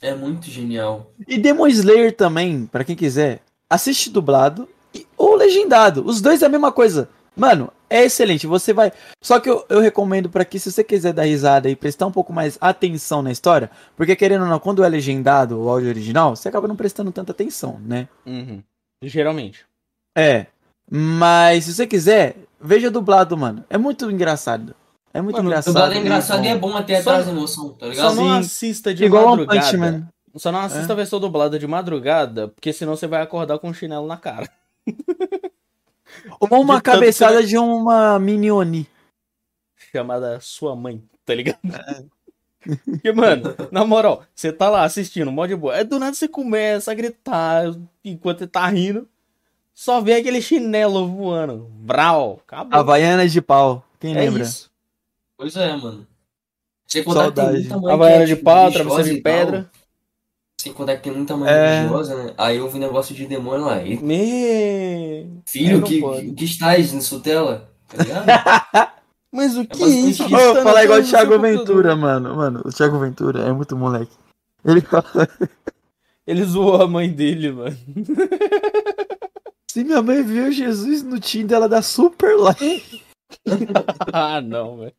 É 0.00 0.14
muito 0.14 0.46
genial. 0.48 1.10
E 1.26 1.36
Demon 1.38 1.66
Slayer 1.68 2.14
também, 2.14 2.66
pra 2.66 2.84
quem 2.84 2.94
quiser, 2.94 3.40
assiste 3.68 4.10
dublado 4.10 4.68
e- 4.94 5.04
ou 5.16 5.34
legendado. 5.34 6.04
Os 6.06 6.20
dois 6.20 6.42
é 6.42 6.46
a 6.46 6.48
mesma 6.48 6.70
coisa. 6.70 7.08
Mano, 7.34 7.72
é 7.90 8.04
excelente. 8.04 8.46
Você 8.46 8.72
vai. 8.72 8.92
Só 9.22 9.40
que 9.40 9.50
eu, 9.50 9.64
eu 9.68 9.80
recomendo 9.80 10.30
pra 10.30 10.44
que, 10.44 10.58
se 10.60 10.70
você 10.70 10.84
quiser 10.84 11.12
dar 11.12 11.24
risada 11.24 11.68
e 11.68 11.74
prestar 11.74 12.06
um 12.06 12.12
pouco 12.12 12.32
mais 12.32 12.56
atenção 12.60 13.20
na 13.22 13.32
história, 13.32 13.70
porque 13.96 14.14
querendo 14.14 14.42
ou 14.42 14.48
não, 14.48 14.60
quando 14.60 14.84
é 14.84 14.88
legendado 14.88 15.58
o 15.60 15.68
áudio 15.68 15.88
original, 15.88 16.36
você 16.36 16.48
acaba 16.48 16.68
não 16.68 16.76
prestando 16.76 17.10
tanta 17.10 17.32
atenção, 17.32 17.80
né? 17.84 18.08
Uhum. 18.24 18.62
Geralmente. 19.02 19.64
É. 20.16 20.46
Mas 20.90 21.64
se 21.64 21.74
você 21.74 21.86
quiser, 21.86 22.36
veja 22.60 22.90
dublado, 22.90 23.36
mano. 23.36 23.64
É 23.68 23.76
muito 23.76 24.10
engraçado. 24.10 24.74
É 25.12 25.20
muito 25.20 25.36
Mano, 25.36 25.48
engraçado. 25.48 25.72
Dublado 25.72 25.94
é 25.94 25.98
engraçado 25.98 26.44
e 26.44 26.48
é 26.48 26.58
bom 26.58 26.76
até 26.76 27.00
Só- 27.02 27.10
traz 27.14 27.28
emoção, 27.28 27.70
tá 27.72 27.86
Só 27.86 27.90
ligado? 27.90 28.14
não 28.16 28.24
Sim. 28.24 28.38
assista 28.38 28.94
de 28.94 29.04
Igual 29.04 29.30
madrugada. 29.30 29.60
Punch 29.60 29.76
Man. 29.78 30.08
Só 30.36 30.52
não 30.52 30.60
assista 30.60 30.92
a 30.92 30.96
versão 30.96 31.18
dublada 31.18 31.58
de 31.58 31.66
madrugada, 31.66 32.48
porque 32.48 32.70
senão 32.70 32.94
você 32.94 33.06
vai 33.06 33.22
acordar 33.22 33.58
com 33.58 33.70
um 33.70 33.74
chinelo 33.74 34.06
na 34.06 34.18
cara. 34.18 34.46
Ou 36.38 36.60
uma 36.60 36.76
De 36.76 36.82
cabeçada 36.82 37.40
que 37.40 37.46
de 37.46 37.56
uma 37.58 38.18
mini 38.18 38.50
Oni. 38.52 38.86
Chamada 39.90 40.38
sua 40.40 40.76
mãe, 40.76 41.02
tá 41.24 41.34
ligado? 41.34 41.58
Porque, 42.84 43.12
mano, 43.12 43.54
na 43.70 43.84
moral, 43.84 44.24
você 44.34 44.52
tá 44.52 44.68
lá 44.68 44.84
assistindo, 44.84 45.30
mó 45.30 45.46
de 45.46 45.54
boa. 45.54 45.74
Aí 45.74 45.84
do 45.84 45.98
nada 45.98 46.14
você 46.14 46.26
começa 46.26 46.90
a 46.90 46.94
gritar 46.94 47.64
enquanto 48.04 48.40
você 48.40 48.46
tá 48.46 48.66
rindo. 48.66 49.08
Só 49.74 50.00
vê 50.00 50.14
aquele 50.14 50.40
chinelo 50.40 51.06
voando. 51.06 51.68
Brau, 51.70 52.40
acabou. 52.46 52.78
Havaianas 52.78 53.30
de 53.30 53.40
pau. 53.42 53.84
Quem 54.00 54.12
é 54.16 54.20
lembra? 54.20 54.42
isso. 54.42 54.70
Pois 55.36 55.54
é, 55.54 55.76
mano. 55.76 56.06
Sem 56.86 57.04
contar 57.04 57.28
que 57.30 57.32
tem 57.32 57.44
Saudade. 57.44 57.58
muita 57.68 57.74
mãe 57.76 57.84
que 57.86 57.92
Havaiana 57.92 58.22
é, 58.22 58.26
de 58.26 58.32
tipo, 58.32 58.44
pau, 58.44 58.72
travesseiro 58.72 59.14
de 59.14 59.20
pedra. 59.20 59.70
Sem 60.60 60.72
contar 60.72 60.96
que 60.96 61.02
tem 61.02 61.12
muita 61.12 61.36
mãe 61.36 61.48
É. 61.50 61.76
religiosa, 61.80 62.16
né? 62.16 62.34
Aí 62.38 62.56
eu 62.56 62.68
vi 62.70 62.78
negócio 62.78 63.14
de 63.14 63.26
demônio 63.26 63.66
lá. 63.66 63.82
E, 63.82 63.96
Me... 63.98 65.40
filho, 65.44 65.82
que, 65.82 66.00
pode. 66.00 66.26
que, 66.28 66.32
que 66.32 66.44
estás 66.44 66.92
na 66.92 67.00
Sutela? 67.00 67.70
Tá 67.88 68.02
ligado? 68.02 68.26
Mas 69.36 69.54
o 69.54 69.66
que 69.66 69.84
é 69.84 69.86
isso? 69.86 70.24
está 70.24 70.54
na 70.54 70.62
falar 70.62 70.84
igual 70.84 71.00
o 71.00 71.04
Thiago 71.04 71.38
Ventura, 71.38 71.90
computador? 71.90 71.96
mano. 71.96 72.36
Mano, 72.36 72.62
o 72.64 72.70
Thiago 72.70 72.98
Ventura 72.98 73.42
é 73.42 73.52
muito 73.52 73.76
moleque. 73.76 74.16
Ele 74.64 74.80
fala. 74.80 75.04
Ele 76.26 76.42
zoou 76.42 76.80
a 76.80 76.88
mãe 76.88 77.10
dele, 77.10 77.52
mano. 77.52 77.76
Se 79.70 79.84
minha 79.84 80.00
mãe 80.00 80.22
viu 80.22 80.50
Jesus 80.50 81.02
no 81.02 81.20
Tinder, 81.20 81.58
ela 81.58 81.68
dá 81.68 81.82
super 81.82 82.34
like. 82.34 83.02
ah, 84.10 84.40
não, 84.40 84.78
velho. 84.78 84.94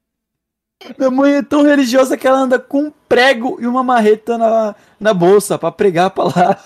Minha 0.96 1.10
mãe 1.10 1.34
é 1.34 1.42
tão 1.42 1.64
religiosa 1.64 2.16
que 2.16 2.28
ela 2.28 2.38
anda 2.38 2.60
com 2.60 2.84
um 2.84 2.94
prego 3.10 3.58
e 3.60 3.66
uma 3.66 3.84
marreta 3.84 4.38
na, 4.38 4.76
na 5.00 5.14
bolsa 5.16 5.58
pra 5.58 5.72
pregar 5.72 6.06
a 6.06 6.12
palavra. 6.12 6.60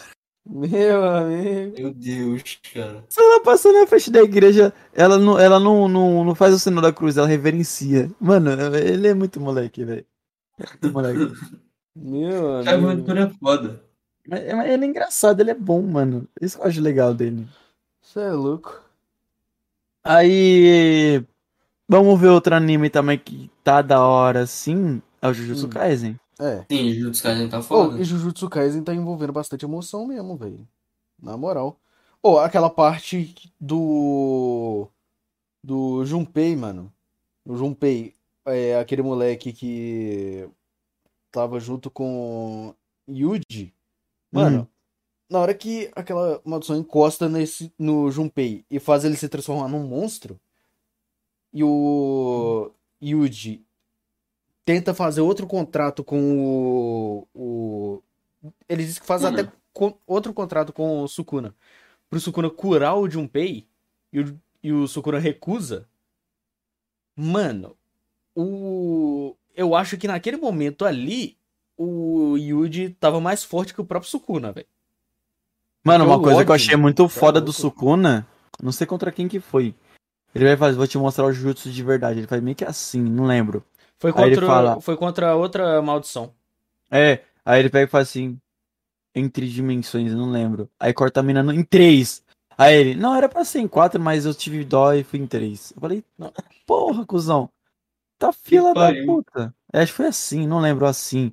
Meu 0.45 1.05
amigo. 1.07 1.75
Meu 1.79 1.93
Deus, 1.93 2.59
cara. 2.73 3.05
Se 3.07 3.21
ela 3.21 3.41
passa 3.43 3.71
na 3.71 3.85
frente 3.85 4.09
da 4.11 4.21
igreja, 4.21 4.73
ela 4.93 5.17
não, 5.17 5.39
ela 5.39 5.59
não, 5.59 5.87
não, 5.87 6.23
não 6.25 6.35
faz 6.35 6.53
o 6.53 6.59
sinal 6.59 6.81
da 6.81 6.91
cruz, 6.91 7.15
ela 7.17 7.27
reverencia. 7.27 8.09
Mano, 8.19 8.49
ele 8.75 9.07
é 9.07 9.13
muito 9.13 9.39
moleque, 9.39 9.85
velho. 9.85 10.05
É 10.59 10.65
muito 10.67 10.91
moleque. 10.93 11.33
Meu 11.95 12.57
amigo. 12.57 12.87
Ventura 12.87 13.21
é 13.23 13.29
foda. 13.29 13.83
Mas, 14.27 14.53
mas 14.55 14.71
ele 14.71 14.85
é 14.85 14.87
engraçado, 14.87 15.39
ele 15.41 15.51
é 15.51 15.55
bom, 15.55 15.81
mano. 15.81 16.27
Isso 16.41 16.57
que 16.57 16.63
eu 16.63 16.67
acho 16.67 16.81
legal 16.81 17.13
dele. 17.13 17.47
Você 18.01 18.19
é 18.19 18.31
louco. 18.31 18.81
Aí. 20.03 21.23
Vamos 21.87 22.19
ver 22.19 22.29
outro 22.29 22.55
anime 22.55 22.89
também 22.89 23.17
que 23.17 23.49
tá 23.63 23.81
da 23.81 24.01
hora, 24.01 24.47
sim. 24.47 25.01
É 25.21 25.27
o 25.27 25.33
Jujutsu 25.33 25.67
Hum. 25.67 25.69
Kaisen. 25.69 26.19
É. 26.41 26.65
Sim, 26.71 26.91
Jujutsu 26.93 27.21
Kaisen 27.23 27.49
tá 27.49 27.59
Oh, 27.59 27.63
foda. 27.63 27.99
e 28.01 28.03
Jujutsu 28.03 28.49
Kaisen 28.49 28.83
tá 28.83 28.93
envolvendo 28.95 29.31
bastante 29.31 29.63
emoção 29.63 30.07
mesmo, 30.07 30.35
velho. 30.35 30.67
Na 31.21 31.37
moral. 31.37 31.79
Ô, 32.21 32.39
aquela 32.39 32.69
parte 32.69 33.33
do. 33.59 34.87
Do 35.63 36.03
Junpei, 36.05 36.55
mano. 36.55 36.91
O 37.45 37.55
Junpei 37.55 38.15
é 38.45 38.75
aquele 38.79 39.03
moleque 39.03 39.53
que 39.53 40.49
tava 41.31 41.59
junto 41.59 41.91
com 41.91 42.73
Yuji. 43.07 43.71
Mano, 44.31 44.61
Hum. 44.61 44.67
na 45.29 45.39
hora 45.39 45.53
que 45.53 45.91
aquela 45.95 46.41
maldição 46.43 46.75
encosta 46.75 47.29
nesse, 47.29 47.71
no 47.77 48.09
Junpei 48.09 48.65
e 48.69 48.79
faz 48.79 49.05
ele 49.05 49.15
se 49.15 49.29
transformar 49.29 49.67
num 49.67 49.83
monstro, 49.87 50.39
e 51.53 51.63
o 51.63 52.71
Yuji 53.01 53.63
tenta 54.65 54.93
fazer 54.93 55.21
outro 55.21 55.47
contrato 55.47 56.03
com 56.03 56.37
o. 56.37 57.27
o... 57.33 58.03
Ele 58.67 58.83
diz 58.85 58.99
que 58.99 59.05
faz 59.05 59.21
Sukuna. 59.21 59.41
até 59.41 59.51
co- 59.73 59.97
outro 60.07 60.33
contrato 60.33 60.73
com 60.73 61.01
o 61.01 61.07
Sukuna. 61.07 61.55
Pro 62.09 62.19
Sukuna 62.19 62.49
curar 62.49 62.95
o 62.95 63.09
Junpei 63.09 63.65
e 64.11 64.19
o, 64.19 64.39
e 64.63 64.73
o 64.73 64.87
Sukuna 64.87 65.19
recusa. 65.19 65.87
Mano, 67.15 67.75
o. 68.35 69.35
Eu 69.55 69.75
acho 69.75 69.97
que 69.97 70.07
naquele 70.07 70.37
momento 70.37 70.85
ali, 70.85 71.37
o 71.77 72.37
Yuji 72.37 72.95
tava 72.99 73.19
mais 73.19 73.43
forte 73.43 73.73
que 73.73 73.81
o 73.81 73.85
próprio 73.85 74.09
Sukuna, 74.09 74.51
velho. 74.51 74.67
Mano, 75.83 76.05
uma 76.05 76.21
coisa 76.21 76.45
que 76.45 76.51
eu 76.51 76.55
achei 76.55 76.75
muito 76.75 77.03
Tá 77.03 77.09
foda 77.09 77.41
do. 77.41 77.51
Sukuna, 77.51 78.25
não 78.61 78.71
sei 78.71 78.87
contra 78.87 79.11
quem 79.11 79.27
que 79.27 79.39
foi. 79.39 79.75
Ele 80.33 80.45
vai 80.45 80.55
fazer, 80.55 80.77
vou 80.77 80.87
te 80.87 80.97
mostrar 80.97 81.25
o 81.25 81.33
jutsu 81.33 81.69
de 81.69 81.83
verdade. 81.83 82.19
Ele 82.19 82.27
faz 82.27 82.41
meio 82.41 82.55
que 82.55 82.63
assim, 82.63 83.01
não 83.01 83.25
lembro. 83.25 83.63
Foi 84.01 84.11
contra, 84.11 84.45
fala- 84.47 84.81
foi 84.81 84.97
contra 84.97 85.35
outra 85.35 85.79
maldição. 85.79 86.33
É, 86.89 87.23
aí 87.45 87.59
ele 87.59 87.69
pega 87.69 87.85
e 87.85 87.87
faz 87.87 88.09
assim, 88.09 88.39
entre 89.13 89.47
dimensões, 89.47 90.11
não 90.11 90.31
lembro. 90.31 90.67
Aí 90.79 90.91
corta 90.91 91.19
a 91.19 91.23
mina 91.23 91.43
no- 91.43 91.53
em 91.53 91.63
três. 91.63 92.23
Aí 92.57 92.75
ele, 92.75 92.95
não, 92.95 93.15
era 93.15 93.29
pra 93.29 93.45
ser 93.45 93.59
em 93.59 93.67
quatro, 93.67 94.01
mas 94.01 94.25
eu 94.25 94.33
tive 94.33 94.65
dó 94.65 94.91
e 94.93 95.03
fui 95.03 95.19
em 95.19 95.27
três. 95.27 95.71
Eu 95.75 95.81
falei, 95.81 96.03
porra, 96.65 97.05
cuzão. 97.05 97.47
Tá 98.17 98.33
fila 98.33 98.73
da 98.73 98.91
puta. 99.05 99.53
É, 99.71 99.81
acho 99.81 99.91
que 99.93 99.97
foi 99.97 100.07
assim, 100.07 100.47
não 100.47 100.59
lembro 100.59 100.85
assim. 100.87 101.31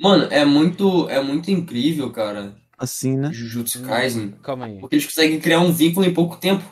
Mano, 0.00 0.24
é 0.30 0.44
muito, 0.44 1.08
é 1.08 1.20
muito 1.22 1.50
incrível, 1.50 2.12
cara. 2.12 2.56
Assim, 2.78 3.16
né? 3.16 3.32
Jujutsu 3.32 3.82
Kaisen. 3.82 4.32
Calma 4.42 4.66
aí. 4.66 4.78
Porque 4.78 4.96
eles 4.96 5.06
conseguem 5.06 5.40
criar 5.40 5.60
um 5.60 5.72
vínculo 5.72 6.06
em 6.06 6.14
pouco 6.14 6.36
tempo. 6.36 6.62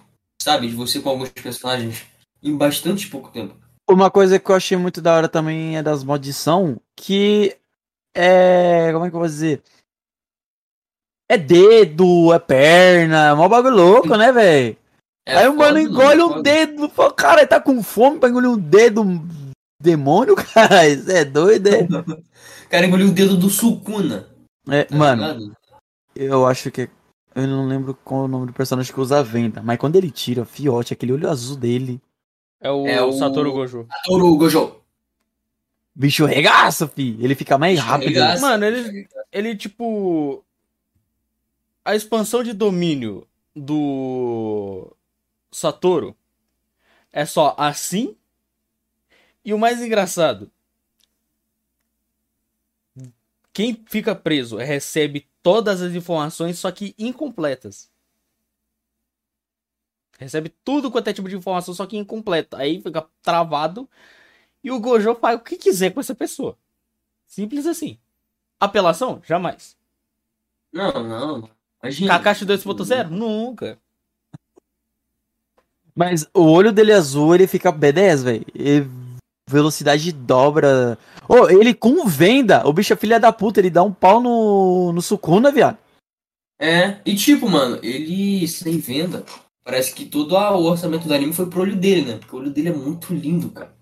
Sabe? 0.41 0.69
De 0.69 0.75
você 0.77 1.01
com 1.01 1.09
alguns 1.09 1.31
personagens. 1.31 2.05
Em 2.43 2.57
bastante 2.57 3.09
pouco 3.09 3.31
tempo. 3.31 3.57
Uma 3.89 4.11
coisa 4.11 4.39
que 4.39 4.51
eu 4.51 4.55
achei 4.57 4.77
muito 4.77 5.01
da 5.03 5.15
hora 5.15 5.29
também 5.29 5.77
é 5.77 5.83
das 5.83 6.03
maldição, 6.03 6.81
que 6.97 7.57
é. 8.15 8.91
Como 8.93 9.05
é 9.05 9.11
que 9.11 9.17
eu 9.17 9.21
vou 9.21 9.29
dizer? 9.29 9.63
É 11.29 11.37
dedo, 11.39 12.33
é 12.33 12.39
perna, 12.39 13.29
é 13.29 13.35
mó 13.35 13.49
bagulho 13.49 13.77
louco, 13.77 14.17
né, 14.17 14.31
velho? 14.31 14.77
É 15.27 15.39
Aí 15.39 15.49
o 15.49 15.57
mano 15.57 15.79
engole 15.79 16.21
é 16.21 16.25
um 16.25 16.29
foda. 16.29 16.43
dedo, 16.43 16.89
fala, 16.91 17.13
cara, 17.13 17.41
ele 17.41 17.47
tá 17.47 17.59
com 17.61 17.83
fome 17.83 18.19
pra 18.21 18.29
engolir 18.29 18.51
um 18.51 18.59
dedo 18.59 19.03
demônio, 19.81 20.37
cara? 20.53 20.87
Isso 20.87 21.11
é 21.11 21.25
doido, 21.25 21.69
é? 21.69 21.83
O 21.83 22.05
cara 22.69 22.87
engoliu 22.87 23.09
o 23.09 23.13
dedo 23.13 23.37
do 23.37 23.49
Sukuna. 23.49 24.29
É, 24.69 24.85
tá 24.85 24.97
mano, 24.97 25.23
ligado? 25.23 25.57
eu 26.15 26.47
acho 26.47 26.71
que. 26.71 26.89
Eu 27.35 27.49
não 27.49 27.67
lembro 27.67 27.95
qual 28.05 28.23
é 28.23 28.25
o 28.27 28.29
nome 28.29 28.47
do 28.47 28.53
personagem 28.53 28.93
que 28.95 29.01
usa 29.01 29.19
a 29.19 29.23
venda, 29.23 29.61
mas 29.61 29.77
quando 29.79 29.97
ele 29.97 30.11
tira, 30.11 30.45
fiote, 30.45 30.93
aquele 30.93 31.13
olho 31.13 31.29
azul 31.29 31.57
dele, 31.57 32.01
É 32.65 32.71
o, 32.71 32.87
É 32.87 33.03
o- 33.03 33.13
Satoru 33.13 33.53
Gojo. 33.53 33.87
Toru 34.05 34.37
Gojo. 34.39 34.81
bicho 35.95 36.25
regaça, 36.25 36.89
fi. 36.89 37.17
Ele 37.21 37.35
fica 37.35 37.59
mais 37.59 37.77
Bicho 37.79 37.87
rápido. 37.87 38.09
regaça. 38.09 38.41
Mano, 38.41 38.65
ele, 38.65 39.07
ele, 39.31 39.55
tipo. 39.57 40.43
A 41.85 41.95
expansão 41.95 42.43
de 42.43 42.55
domínio 42.55 43.29
do 43.55 44.91
Satoru 45.53 46.17
é 47.13 47.27
só 47.27 47.55
assim. 47.59 48.17
E 49.45 49.53
o 49.53 49.59
mais 49.59 49.83
engraçado: 49.83 50.51
quem 53.53 53.85
fica 53.87 54.15
preso 54.15 54.57
recebe 54.57 55.29
todas 55.43 55.83
as 55.83 55.93
informações, 55.93 56.59
só 56.59 56.71
que 56.73 56.95
incompletas. 56.99 57.93
Recebe 60.25 60.53
tudo 60.65 60.91
quanto 60.91 61.09
é 61.09 61.13
tipo 61.13 61.29
de 61.29 61.37
informação, 61.37 61.73
só 61.73 61.87
que 61.87 61.97
incompleta. 61.97 62.59
Aí 62.59 62.81
fica 62.81 63.07
travado. 63.23 63.89
E 64.63 64.71
o 64.71 64.81
Gojo 64.81 65.15
faz 65.15 65.37
o 65.37 65.43
que 65.43 65.57
quiser 65.57 65.91
com 65.91 66.01
essa 66.01 66.15
pessoa. 66.15 66.57
Simples 67.27 67.67
assim. 67.67 67.99
Apelação? 68.59 69.21
Jamais. 69.25 69.77
Não, 70.73 70.93
não. 71.03 71.51
Imagina. 71.83 72.19
Kakashi 72.19 72.47
2.0? 72.47 73.09
Nunca. 73.09 73.79
Mas 75.95 76.29
o 76.35 76.43
olho 76.43 76.73
dele 76.73 76.93
azul, 76.93 77.35
ele 77.35 77.47
fica 77.47 77.73
B10, 77.73 78.23
velho. 78.23 78.45
Velocidade 79.49 80.11
dobra. 80.11 80.99
Ô, 81.29 81.49
ele 81.49 81.75
com 81.75 82.07
venda, 82.07 82.67
o 82.67 82.73
bicho 82.73 82.93
é 82.93 82.97
filha 82.97 83.21
da 83.21 83.31
puta, 83.31 83.61
ele 83.61 83.71
dá 83.71 83.83
um 83.83 83.93
pau 83.93 84.21
no, 84.21 84.93
no 84.93 85.03
Sukuna, 85.03 85.53
viado. 85.53 85.79
É, 86.59 86.99
e 87.05 87.15
tipo, 87.15 87.49
mano, 87.49 87.79
ele 87.83 88.49
sem 88.49 88.79
venda. 88.79 89.25
Parece 89.65 89.95
que 89.95 90.05
todo 90.07 90.35
o 90.37 90.65
orçamento 90.65 91.09
do 91.09 91.15
anime 91.15 91.33
foi 91.33 91.49
pro 91.49 91.63
olho 91.63 91.75
dele, 91.75 92.05
né? 92.05 92.19
Porque 92.19 92.37
o 92.37 92.39
olho 92.39 92.51
dele 92.51 92.69
é 92.69 92.73
muito 92.73 93.15
lindo, 93.15 93.51
cara. 93.51 93.75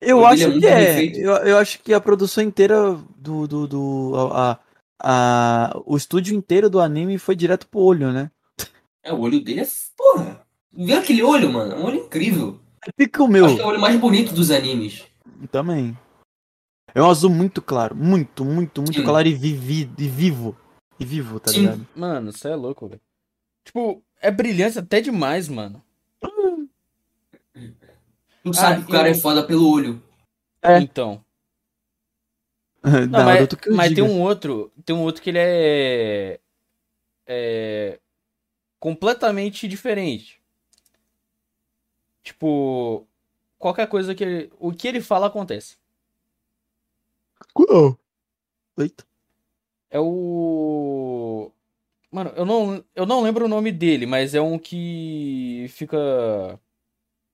Eu 0.00 0.26
acho 0.26 0.44
é 0.50 0.58
que 0.58 0.66
é. 0.66 1.16
Eu, 1.18 1.32
eu 1.46 1.58
acho 1.58 1.78
que 1.82 1.92
a 1.92 2.00
produção 2.00 2.42
inteira 2.42 2.94
do. 3.16 3.46
do, 3.46 3.66
do 3.66 4.12
a, 4.32 4.52
a- 4.52 4.60
a- 5.02 5.82
o 5.84 5.96
estúdio 5.96 6.34
inteiro 6.36 6.70
do 6.70 6.80
anime 6.80 7.18
foi 7.18 7.34
direto 7.36 7.66
pro 7.68 7.80
olho, 7.80 8.12
né? 8.12 8.30
É, 9.02 9.12
o 9.12 9.20
olho 9.20 9.42
dele 9.42 9.60
é. 9.60 9.68
Porra! 9.96 10.46
Vê 10.72 10.94
aquele 10.94 11.22
olho, 11.22 11.52
mano. 11.52 11.72
É 11.72 11.76
um 11.78 11.84
olho 11.84 12.00
incrível. 12.06 12.60
Fica 12.98 13.22
o 13.22 13.28
meu 13.28 13.46
Acho 13.46 13.56
que 13.56 13.62
é 13.62 13.64
o 13.64 13.68
olho 13.68 13.80
mais 13.80 13.98
bonito 13.98 14.34
dos 14.34 14.50
animes. 14.50 15.04
também. 15.50 15.96
É 16.94 17.02
um 17.02 17.10
azul 17.10 17.30
muito 17.30 17.60
claro. 17.62 17.94
Muito, 17.94 18.44
muito, 18.44 18.80
muito 18.82 18.98
Sim. 18.98 19.04
claro 19.04 19.26
e, 19.26 19.34
vivi, 19.34 19.90
e 19.98 20.08
vivo. 20.08 20.56
E 21.00 21.04
vivo, 21.04 21.40
tá 21.40 21.50
Sim. 21.50 21.60
ligado? 21.62 21.86
Mano, 21.96 22.30
você 22.32 22.48
é 22.48 22.54
louco, 22.54 22.86
velho. 22.88 23.00
Tipo, 23.64 24.03
é 24.24 24.30
brilhante 24.30 24.78
até 24.78 25.00
demais, 25.00 25.48
mano. 25.48 25.82
Tu 28.42 28.52
sabe 28.52 28.82
que 28.82 28.88
o 28.90 28.92
cara 28.92 29.08
eu- 29.08 29.12
é 29.12 29.14
foda 29.14 29.46
pelo 29.46 29.70
olho. 29.70 30.02
É. 30.62 30.78
Então. 30.78 31.24
Não, 32.82 33.24
mas, 33.24 33.48
mas 33.70 33.94
tem 33.94 34.04
um 34.04 34.20
outro. 34.20 34.70
Tem 34.84 34.94
um 34.94 35.02
outro 35.02 35.22
que 35.22 35.30
ele 35.30 35.38
é. 35.38 36.40
É. 37.26 37.98
Completamente 38.78 39.66
diferente. 39.66 40.40
Tipo. 42.22 43.06
Qualquer 43.58 43.86
coisa 43.88 44.14
que 44.14 44.24
ele. 44.24 44.52
O 44.58 44.72
que 44.72 44.86
ele 44.88 45.00
fala 45.00 45.26
acontece. 45.28 45.78
Qual? 47.54 47.98
Eita. 48.76 49.04
É 49.90 49.98
o. 50.00 51.50
Mano, 52.14 52.30
eu 52.36 52.46
não, 52.46 52.84
eu 52.94 53.04
não 53.04 53.20
lembro 53.20 53.44
o 53.44 53.48
nome 53.48 53.72
dele, 53.72 54.06
mas 54.06 54.36
é 54.36 54.40
um 54.40 54.56
que 54.56 55.66
fica. 55.70 55.96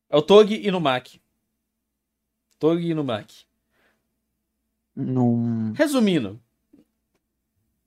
É 0.08 0.16
o 0.16 0.22
Togi 0.22 0.66
Inumaki. 0.66 1.20
Togi 2.58 2.88
Inumaki. 2.88 3.44
Não. 4.96 5.74
Resumindo, 5.74 6.40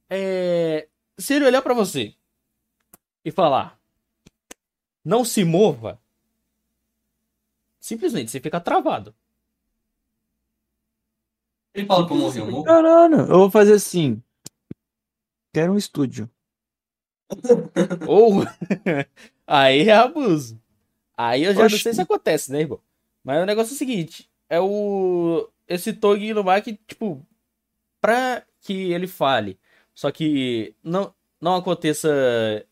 é... 0.08 0.88
se 1.18 1.34
ele 1.34 1.46
olhar 1.46 1.64
pra 1.64 1.74
você 1.74 2.14
e 3.26 3.32
falar, 3.32 3.80
não 5.04 5.26
se 5.26 5.44
mova, 5.44 6.00
simplesmente 7.80 8.30
você 8.30 8.40
fica 8.40 8.62
travado. 8.62 9.16
Ele 11.74 11.88
fala 11.88 12.06
pra 12.06 12.16
eu 12.16 12.20
morrer, 12.20 12.40
eu 12.40 12.52
morro. 12.52 12.64
Caralho, 12.66 13.16
eu 13.22 13.40
vou 13.40 13.50
fazer 13.50 13.74
assim. 13.74 14.22
Quero 15.52 15.74
um 15.74 15.78
estúdio. 15.78 16.30
Ou 18.08 18.43
aí 19.48 19.90
é 19.90 19.93
abuso. 19.93 20.60
Aí 21.18 21.43
eu 21.43 21.53
já 21.53 21.66
Oxi. 21.66 21.76
não 21.76 21.82
sei 21.82 21.93
se 21.93 22.02
acontece, 22.02 22.52
né, 22.52 22.61
irmão? 22.61 22.80
Mas 23.24 23.42
o 23.42 23.45
negócio 23.45 23.74
é 23.74 23.76
o 23.76 23.77
seguinte: 23.77 24.30
é 24.50 24.60
o. 24.60 25.50
Esse 25.68 25.93
Togi 25.93 26.27
Inumaki, 26.27 26.80
tipo, 26.88 27.26
pra 28.02 28.43
que 28.61 28.92
ele 28.92 29.08
fale, 29.08 29.58
só 29.95 30.11
que 30.11 30.76
não, 30.84 31.14
não 31.40 31.56
aconteça 31.56 32.10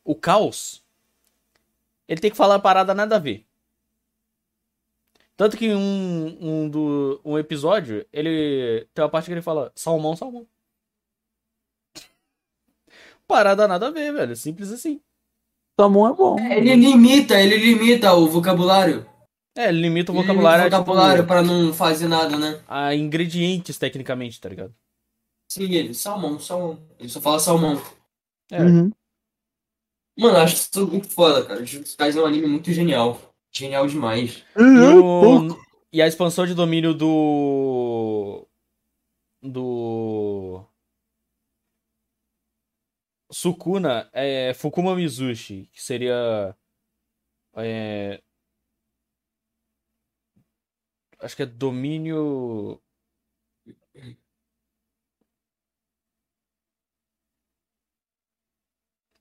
o 0.04 0.14
caos, 0.14 0.84
ele 2.08 2.20
tem 2.20 2.32
que 2.32 2.38
falar 2.38 2.60
parada 2.60 2.94
nada 2.94 3.16
a 3.16 3.20
ver. 3.20 3.46
Tanto 5.38 5.58
que 5.58 5.74
um, 5.74 6.38
um, 6.40 6.70
do, 6.70 7.20
um 7.26 7.38
episódio, 7.38 8.06
ele. 8.14 8.88
Tem 8.94 9.04
uma 9.04 9.10
parte 9.10 9.26
que 9.26 9.32
ele 9.32 9.42
fala 9.42 9.72
salmão, 9.74 10.16
salmão. 10.16 10.46
Parada 13.32 13.68
nada 13.68 13.88
a 13.88 13.92
ver, 13.92 14.12
velho. 14.14 14.36
Simples 14.36 14.72
assim. 14.72 15.00
Salmão 15.80 16.08
é 16.08 16.14
bom. 16.14 16.38
Ele 16.40 16.76
limita, 16.76 17.40
ele 17.42 17.56
limita 17.58 18.14
o 18.14 18.28
vocabulário. 18.28 19.06
É, 19.58 19.70
ele 19.70 19.80
limita 19.82 20.12
o 20.12 20.16
Ele 20.16 20.22
vocabulário, 20.22 20.64
limita 20.64 20.76
o 20.76 20.80
a, 20.80 20.82
tipo, 20.82 20.92
vocabulário 20.92 21.26
pra 21.28 21.42
não 21.42 21.74
fazer 21.74 22.08
nada, 22.08 22.38
né? 22.38 22.62
a 22.68 22.94
ingredientes, 22.94 23.78
tecnicamente, 23.78 24.40
tá 24.40 24.50
ligado? 24.50 24.74
Sim, 25.50 25.72
ele. 25.74 25.94
Salmão, 25.94 26.40
salmão. 26.40 26.80
Ele 27.00 27.10
só 27.10 27.20
fala 27.22 27.40
salmão. 27.40 27.82
É. 28.52 28.62
Uhum. 28.62 28.92
Mano, 30.20 30.38
acho 30.38 30.56
isso 30.56 30.72
tudo 30.72 30.92
muito 30.92 31.08
foda, 31.10 31.46
cara. 31.46 31.66
Jujutsu 31.66 31.98
Kaisen 31.98 32.22
é 32.22 32.24
um 32.24 32.28
anime 32.28 32.48
muito 32.48 32.72
genial. 32.72 33.20
Genial 33.52 33.88
demais. 33.88 34.44
E, 34.58 34.62
o- 34.62 35.58
e 35.92 36.02
a 36.02 36.08
expansão 36.08 36.46
de 36.46 36.54
domínio 36.54 36.94
do. 36.94 38.46
Do. 39.42 40.64
Sukuna 43.32 44.10
é 44.14 44.54
Fukuma 44.54 44.96
Mizushi, 44.96 45.70
que 45.72 45.82
seria. 45.82 46.56
É, 47.56 48.22
acho 51.20 51.36
que 51.36 51.44
é 51.44 51.46
domínio. 51.46 52.82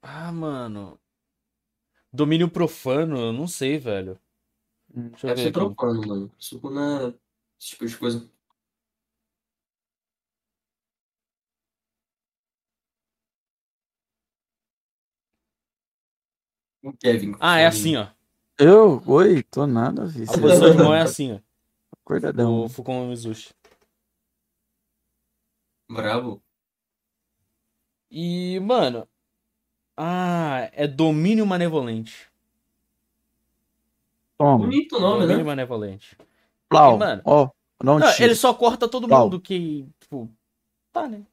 Ah, 0.03 0.31
mano. 0.33 1.01
Domínio 2.13 2.51
profano, 2.51 3.19
eu 3.19 3.33
não 3.33 3.47
sei, 3.47 3.79
velho. 3.79 4.19
Deixa 4.89 5.29
eu 5.29 5.35
Deve 5.35 5.35
ver 5.35 5.43
ser 5.43 5.49
aqui. 5.49 5.75
profano, 5.75 6.07
mano. 6.07 6.35
Sukuna. 6.39 7.15
Esse 7.61 7.69
tipo 7.71 7.87
de 7.87 7.97
coisa. 7.99 8.31
O 16.83 16.93
Kevin. 16.93 17.35
Ah, 17.39 17.59
é 17.59 17.67
assim, 17.67 17.97
ó. 17.97 18.09
Eu? 18.59 19.03
Oi, 19.07 19.43
tô 19.43 19.67
nada, 19.67 20.07
vi. 20.07 20.25
A 20.25 20.39
posição 20.39 20.71
de 20.71 20.77
mão 20.79 20.95
é 20.95 21.03
assim, 21.03 21.33
ó. 21.33 21.39
Acordadão. 22.03 22.63
Do 22.63 22.69
Fukuma 22.69 23.07
Mizushi. 23.07 23.55
Bravo. 25.89 26.43
E, 28.11 28.59
mano. 28.61 29.09
Ah, 29.97 30.71
é 30.73 30.87
domínio 30.87 31.47
manevolente. 31.47 32.31
Toma. 34.39 34.59
Bonito 34.59 34.97
o 34.97 35.01
nome, 35.01 35.21
domínio 35.23 35.39
né? 35.39 35.45
manevolente. 35.45 36.17
Plau. 36.69 36.97
mano. 36.97 37.23
Ó, 37.25 37.51
não, 37.83 37.99
Não, 37.99 38.09
ele 38.19 38.35
só 38.35 38.55
corta 38.55 38.89
todo 38.89 39.09
Pau. 39.09 39.25
mundo 39.25 39.41
que, 39.41 39.87
tipo, 40.01 40.31
tá, 40.93 41.09
né? 41.09 41.27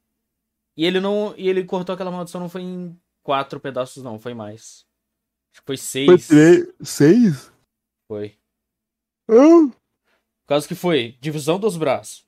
E 0.75 0.85
ele 0.85 0.99
não, 0.99 1.33
e 1.37 1.47
ele 1.47 1.63
cortou 1.63 1.93
aquela 1.93 2.11
maldição 2.11 2.39
não 2.39 2.49
foi 2.49 2.61
em 2.61 2.99
quatro 3.23 3.59
pedaços 3.59 4.03
não, 4.03 4.19
foi 4.19 4.33
mais. 4.33 4.86
Acho 5.57 5.61
que 5.61 5.65
foi 5.65 5.77
seis. 5.77 6.05
Foi 6.07 6.17
três. 6.37 6.73
Seis? 6.83 7.51
Foi. 8.07 8.37
Ah, 9.27 9.67
Por 9.67 10.47
causa 10.47 10.67
que 10.67 10.75
foi 10.75 11.17
divisão 11.19 11.59
dos 11.59 11.75
braços. 11.75 12.25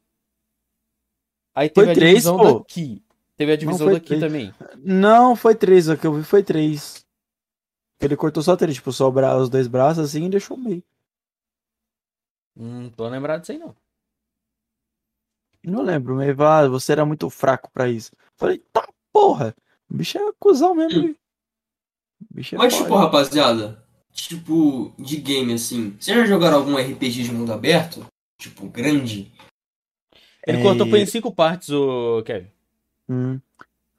Aí 1.56 1.68
Foi 1.74 1.84
teve 1.86 1.92
a 1.92 1.94
três, 1.94 2.14
divisão 2.14 2.38
pô. 2.38 2.60
daqui. 2.60 3.04
Teve 3.38 3.52
a 3.52 3.56
divisão 3.56 3.88
foi 3.88 3.94
daqui 3.94 4.08
três. 4.08 4.22
também. 4.22 4.54
Não, 4.78 5.36
foi 5.36 5.56
três. 5.56 5.88
O 5.88 5.98
que 5.98 6.08
eu 6.08 6.14
vi 6.14 6.24
foi 6.24 6.44
três. 6.44 7.06
Ele 8.02 8.16
cortou 8.16 8.42
só 8.42 8.56
três, 8.56 8.76
tipo, 8.76 8.92
só 8.92 9.10
bra- 9.12 9.38
os 9.38 9.50
dois 9.50 9.68
braços 9.68 10.04
assim 10.06 10.26
e 10.26 10.30
deixou 10.30 10.58
o 10.58 10.60
meio. 10.60 10.84
Hum, 12.58 12.90
tô 12.90 13.08
lembrado 13.08 13.42
disso 13.42 13.52
aí 13.52 13.58
não. 13.58 13.76
Não 15.64 15.82
lembro, 15.84 16.16
mas 16.16 16.70
você 16.70 16.94
era 16.94 17.06
muito 17.06 17.30
fraco 17.30 17.70
pra 17.72 17.88
isso. 17.90 18.12
Falei, 18.36 18.60
tá 18.74 18.88
porra. 19.12 19.54
O 19.90 19.94
bicho 19.96 20.18
é 20.18 20.32
cuzão 20.40 20.74
mesmo. 20.74 21.16
Bicho 22.32 22.56
é 22.56 22.58
Mas, 22.58 22.76
tipo, 22.76 22.96
rapaziada, 22.96 23.84
tipo, 24.12 24.94
de 24.98 25.18
game 25.18 25.54
assim, 25.54 25.96
vocês 26.00 26.18
já 26.18 26.26
jogaram 26.26 26.58
algum 26.58 26.76
RPG 26.76 27.24
de 27.24 27.32
mundo 27.32 27.54
aberto? 27.54 28.06
Tipo, 28.38 28.68
grande? 28.68 29.32
Ele 30.46 30.58
É, 30.58 30.62
cortou 30.62 30.88
em 30.96 31.06
cinco 31.06 31.34
partes, 31.34 31.70
o 31.70 32.24
Kevin. 32.24 32.48
hum. 33.08 33.40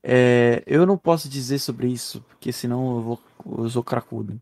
É, 0.03 0.63
eu 0.67 0.87
não 0.87 0.97
posso 0.97 1.29
dizer 1.29 1.59
sobre 1.59 1.87
isso, 1.89 2.23
porque 2.23 2.53
senão 2.53 2.97
eu 2.97 3.03
vou. 3.03 3.23
Eu 3.59 3.69
sou 3.69 3.85
cracudo. 3.85 4.41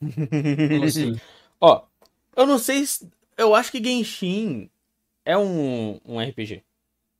Assim? 0.84 1.20
Ó, 1.60 1.84
eu 2.34 2.46
não 2.46 2.58
sei 2.58 2.86
se. 2.86 3.08
Eu 3.36 3.54
acho 3.54 3.70
que 3.70 3.82
Genshin 3.82 4.70
é 5.24 5.36
um, 5.36 6.00
um 6.04 6.18
RPG. 6.18 6.62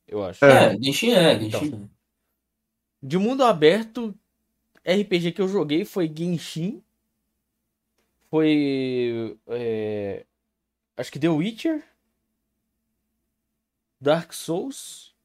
Eu 0.07 0.25
acho. 0.25 0.43
É, 0.43 0.75
Genshin 0.81 1.11
é, 1.11 1.39
Genshin. 1.39 1.65
Então. 1.65 1.89
De 3.01 3.17
mundo 3.19 3.43
aberto, 3.43 4.15
RPG 4.85 5.31
que 5.31 5.41
eu 5.41 5.47
joguei 5.47 5.83
foi 5.85 6.11
Genshin. 6.15 6.81
Foi. 8.29 9.37
é, 9.47 10.25
acho 10.97 11.11
que 11.11 11.19
The 11.19 11.29
Witcher. 11.29 11.83
Dark 13.99 14.33
Souls. 14.33 15.15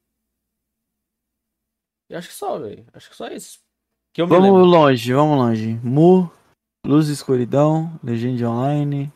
E 2.09 2.15
acho 2.15 2.27
que 2.29 2.33
só, 2.33 2.57
velho. 2.59 2.85
Acho 2.93 3.09
que 3.09 3.15
só 3.15 3.27
isso. 3.27 3.59
Que 4.13 4.21
eu 4.21 4.27
me 4.27 4.31
Vamos 4.35 4.45
lembro. 4.45 4.65
longe, 4.65 5.13
vamos 5.13 5.37
longe. 5.37 5.79
Mu, 5.83 6.29
Luz 6.85 7.07
e 7.09 7.13
Escuridão, 7.13 7.97
Legend 8.03 8.43
Online, 8.45 9.13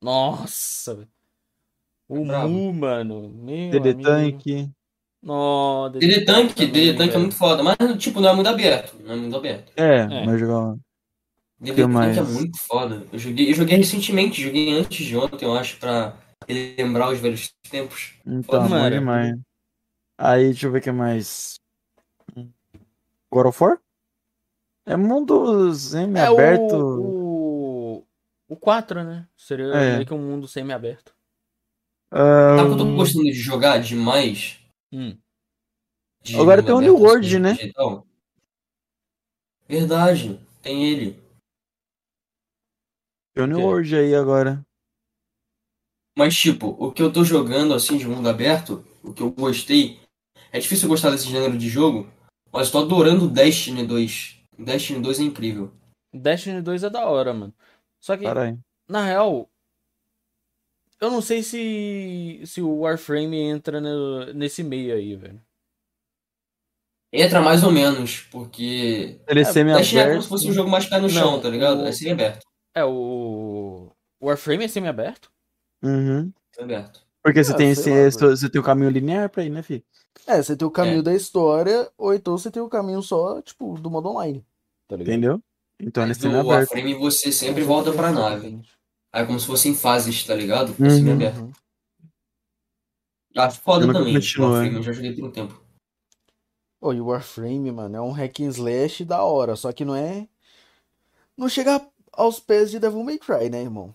Nossa, 0.00 0.94
velho. 0.94 1.08
O 2.08 2.24
Bravo. 2.24 2.48
Mu, 2.48 2.72
mano. 2.72 3.28
Meu 5.22 5.90
DD 5.92 6.06
DD 6.06 6.24
Tank, 6.24 6.54
também, 6.54 6.72
DD 6.72 6.96
Tank 6.96 7.14
é 7.14 7.18
muito 7.18 7.34
foda, 7.34 7.62
mas, 7.62 7.76
tipo, 7.98 8.20
não 8.20 8.28
é 8.30 8.34
mundo 8.34 8.46
aberto. 8.46 8.96
Não 9.02 9.14
é 9.14 9.16
mundo 9.16 9.36
aberto. 9.36 9.72
É, 9.76 9.96
É. 10.00 10.26
mas 10.26 10.38
jogar. 10.40 10.76
DD 11.60 11.82
Tank 11.82 11.92
mais? 11.92 12.16
é 12.16 12.22
muito 12.22 12.58
foda. 12.60 13.04
Eu 13.12 13.18
joguei, 13.18 13.50
eu 13.50 13.54
joguei 13.54 13.76
recentemente, 13.76 14.42
joguei 14.42 14.72
antes 14.78 15.04
de 15.04 15.16
ontem, 15.16 15.44
eu 15.44 15.56
acho, 15.56 15.76
pra 15.78 16.16
lembrar 16.48 17.10
os 17.10 17.18
velhos 17.18 17.52
tempos. 17.68 18.14
Então, 18.24 18.62
bom 18.62 18.68
Mano. 18.68 18.90
demais. 18.90 19.36
Aí, 20.16 20.44
deixa 20.46 20.66
eu 20.66 20.72
ver 20.72 20.78
o 20.78 20.82
que 20.82 20.92
mais. 20.92 21.58
God 23.30 23.46
of 23.46 23.62
War? 23.62 23.78
É 24.86 24.96
mundo 24.96 25.70
É 25.70 25.74
semi-aberto. 25.74 26.74
o, 26.76 27.98
o. 27.98 28.06
O 28.50 28.56
4, 28.56 29.04
né? 29.04 29.26
Seria 29.36 29.66
É. 29.66 29.94
meio 29.96 30.06
que 30.06 30.14
um 30.14 30.18
mundo 30.18 30.48
semi-aberto. 30.48 31.12
Sabe 32.10 32.68
que 32.68 32.72
eu 32.72 32.78
tô 32.78 32.94
gostando 32.96 33.24
de 33.26 33.32
jogar 33.34 33.78
demais? 33.78 34.58
Hum. 34.92 35.18
Agora 36.34 36.62
tem 36.62 36.74
o 36.74 36.80
New 36.80 36.96
World, 36.96 37.38
né? 37.38 37.54
digital? 37.54 38.06
Verdade, 39.68 40.40
tem 40.62 40.84
ele. 40.90 41.22
tem 43.34 43.44
o 43.44 43.46
New. 43.46 43.60
World 43.60 43.94
aí 43.94 44.14
agora. 44.14 44.64
Mas, 46.16 46.34
tipo, 46.34 46.68
o 46.78 46.90
que 46.90 47.02
eu 47.02 47.12
tô 47.12 47.22
jogando, 47.22 47.74
assim, 47.74 47.96
de 47.96 48.06
mundo 48.06 48.28
aberto, 48.28 48.84
o 49.04 49.12
que 49.12 49.22
eu 49.22 49.30
gostei. 49.30 50.00
É 50.50 50.58
difícil 50.58 50.86
eu 50.86 50.90
gostar 50.90 51.10
desse 51.10 51.28
gênero 51.28 51.56
de 51.56 51.68
jogo, 51.68 52.10
mas 52.50 52.66
eu 52.66 52.72
tô 52.72 52.78
adorando 52.78 53.28
Destiny 53.28 53.86
2. 53.86 54.40
Destiny 54.58 55.00
2 55.00 55.20
é 55.20 55.22
incrível. 55.22 55.70
Destiny 56.12 56.62
2 56.62 56.82
é 56.82 56.90
da 56.90 57.06
hora, 57.06 57.32
mano. 57.32 57.54
Só 58.00 58.16
que, 58.16 58.24
Caralho. 58.24 58.58
na 58.88 59.04
real, 59.04 59.48
eu 61.00 61.10
não 61.10 61.20
sei 61.22 61.42
se, 61.42 62.40
se 62.44 62.60
o 62.60 62.80
Warframe 62.80 63.36
entra 63.36 63.80
no- 63.80 64.32
nesse 64.34 64.62
meio 64.62 64.94
aí, 64.94 65.14
velho. 65.16 65.40
Entra 67.12 67.40
mais 67.40 67.62
ou 67.64 67.70
menos, 67.72 68.20
porque. 68.30 69.18
Ele 69.26 69.40
é 69.40 69.42
É, 69.42 69.44
Destiny 69.46 69.70
é 69.70 69.72
como 69.74 69.84
semi-aberto. 69.84 70.22
se 70.22 70.28
fosse 70.28 70.48
um 70.48 70.52
jogo 70.52 70.68
mais 70.70 70.84
pé 70.86 70.96
no 70.96 71.02
Não, 71.02 71.08
chão, 71.08 71.40
tá 71.40 71.48
ligado? 71.48 71.80
o- 71.82 71.86
É 71.86 71.92
semi-aberto. 71.92 72.46
É, 72.74 72.84
o. 72.84 73.90
O 74.20 74.26
Warframe 74.26 74.64
é 74.64 74.68
semi-aberto? 74.68 75.30
Uhum. 75.82 76.30
Semi-aberto. 76.54 77.00
Porque 77.22 77.42
você 77.42 77.52
Ah, 77.52 77.56
tem 77.56 77.70
esse, 77.70 77.88
lá, 77.90 78.30
você 78.30 78.48
tem 78.50 78.60
o 78.60 78.64
caminho 78.64 78.90
linear 78.90 79.30
pra 79.30 79.44
ir, 79.44 79.50
né, 79.50 79.62
filho? 79.62 79.82
É, 80.26 80.42
você 80.42 80.56
tem 80.56 80.66
o 80.68 80.70
caminho 80.70 80.98
É. 81.00 81.02
da 81.02 81.14
história, 81.14 81.90
ou 81.96 82.12
então 82.12 82.36
você 82.36 82.50
tem 82.50 82.60
o 82.62 82.68
caminho 82.68 83.00
só, 83.00 83.40
tipo, 83.40 83.78
do 83.80 83.90
modo 83.90 84.08
online. 84.10 84.44
Tá 84.86 84.96
ligado? 84.96 85.12
Entendeu? 85.14 85.42
Então 85.80 86.02
ele 86.02 86.12
é 86.12 86.14
Mas 86.14 86.18
o 86.18 86.20
semi-aberto. 86.20 86.48
Warframe 86.72 86.94
você 86.94 87.32
sempre 87.32 87.62
volta 87.62 87.92
pra 87.92 88.10
nave. 88.12 88.60
Aí 89.18 89.24
é 89.24 89.26
como 89.26 89.40
se 89.40 89.46
fosse 89.46 89.68
em 89.68 89.74
fases, 89.74 90.22
tá 90.24 90.32
ligado? 90.32 90.72
É 90.78 90.82
Uhum. 90.84 90.90
semi-aberto. 90.90 91.40
Uhum. 91.40 91.52
Acho 93.36 93.60
foda 93.60 93.84
Eu 93.84 93.92
também. 93.92 94.14
continuei. 94.14 94.48
Warframe, 94.48 94.76
eu 94.76 94.82
já 94.84 94.92
joguei 94.92 95.12
por 95.12 95.24
um 95.24 95.30
tempo. 95.32 95.60
Ô, 96.80 96.92
e 96.92 97.00
o 97.00 97.06
Warframe, 97.06 97.72
mano, 97.72 97.96
é 97.96 98.00
um 98.00 98.12
hack 98.12 98.38
and 98.40 98.48
slash 98.50 99.04
da 99.04 99.22
hora, 99.24 99.56
só 99.56 99.72
que 99.72 99.84
não 99.84 99.96
é. 99.96 100.28
Não 101.36 101.48
chega 101.48 101.84
aos 102.12 102.38
pés 102.38 102.70
de 102.70 102.78
Devil 102.78 103.02
May 103.02 103.18
Cry, 103.18 103.50
né, 103.50 103.62
irmão? 103.62 103.92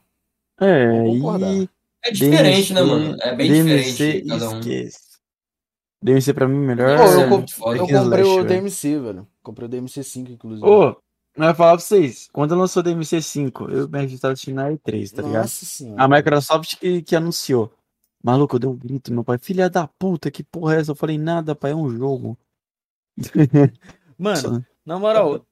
É, 0.59 1.07
e 1.07 1.69
É 2.03 2.11
diferente, 2.11 2.73
né, 2.73 2.81
DMC 2.81 2.93
mano? 2.93 3.17
É 3.21 3.35
bem 3.35 3.49
DMC, 3.51 3.91
diferente 3.91 4.27
cada 4.27 4.49
um. 4.49 4.59
esquece. 4.59 4.99
DMC 6.03 6.33
pra 6.33 6.47
mim 6.49 6.57
melhor. 6.57 6.97
Pô, 6.97 7.03
eu, 7.05 7.19
é 7.75 7.79
eu 7.79 7.85
and 7.85 8.01
comprei 8.01 8.21
slash, 8.23 8.39
o. 8.39 8.43
DMC, 8.43 8.99
velho. 8.99 9.27
Comprei 9.41 9.67
o 9.67 9.71
DMC5, 9.71 10.29
inclusive. 10.31 10.65
Ô, 10.67 10.97
não 11.35 11.47
vai 11.47 11.55
falar 11.55 11.71
pra 11.71 11.79
vocês. 11.79 12.29
Quando 12.31 12.55
lançou 12.55 12.81
o 12.81 12.85
DMC5, 12.85 13.71
eu 13.71 13.89
me 13.89 14.05
estava 14.05 14.33
assistindo 14.33 14.55
na 14.55 14.69
E3, 14.69 15.11
tá 15.11 15.21
ligado? 15.21 15.41
Nossa 15.43 15.65
senhora. 15.65 16.03
A 16.03 16.07
Microsoft 16.07 16.75
que, 16.77 17.01
que 17.01 17.15
anunciou. 17.15 17.73
Maluco, 18.23 18.55
eu 18.55 18.59
dei 18.59 18.69
um 18.69 18.75
grito, 18.75 19.11
meu 19.11 19.23
pai. 19.23 19.37
Filha 19.37 19.69
da 19.69 19.87
puta, 19.87 20.29
que 20.29 20.43
porra 20.43 20.75
é 20.75 20.79
essa? 20.79 20.91
Eu 20.91 20.95
falei, 20.95 21.17
nada, 21.17 21.55
pai, 21.55 21.71
é 21.71 21.75
um 21.75 21.89
jogo. 21.89 22.37
Mano, 24.17 24.65
na 24.85 24.97
moral, 24.99 25.45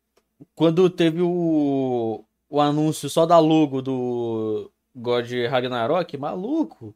quando 0.55 0.89
teve 0.89 1.21
o, 1.21 2.23
o 2.49 2.61
anúncio 2.61 3.09
só 3.09 3.25
da 3.25 3.39
logo 3.39 3.81
do 3.81 4.71
God 4.95 5.29
Ragnarok, 5.49 6.17
maluco. 6.17 6.95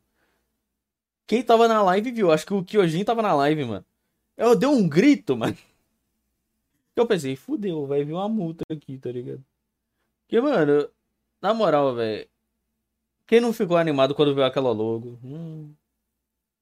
Quem 1.27 1.41
tava 1.41 1.67
na 1.67 1.81
live 1.81 2.11
viu, 2.11 2.31
acho 2.31 2.45
que 2.45 2.53
o 2.53 2.63
Kyojin 2.63 3.03
tava 3.03 3.21
na 3.21 3.33
live, 3.33 3.65
mano. 3.65 3.85
Eu 4.37 4.55
dei 4.55 4.69
um 4.69 4.87
grito, 4.87 5.35
mano. 5.35 5.57
Eu 6.95 7.05
pensei, 7.05 7.35
fudeu, 7.35 7.85
vai 7.85 8.03
vir 8.03 8.13
uma 8.13 8.29
multa 8.29 8.63
aqui, 8.71 8.97
tá 8.97 9.11
ligado? 9.11 9.43
Porque, 10.23 10.39
mano, 10.39 10.87
na 11.41 11.53
moral, 11.53 11.93
velho. 11.95 12.27
Quem 13.27 13.41
não 13.41 13.51
ficou 13.51 13.75
animado 13.77 14.13
quando 14.15 14.33
viu 14.35 14.43
aquela 14.43 14.71
logo? 14.71 15.17
Hum, 15.23 15.71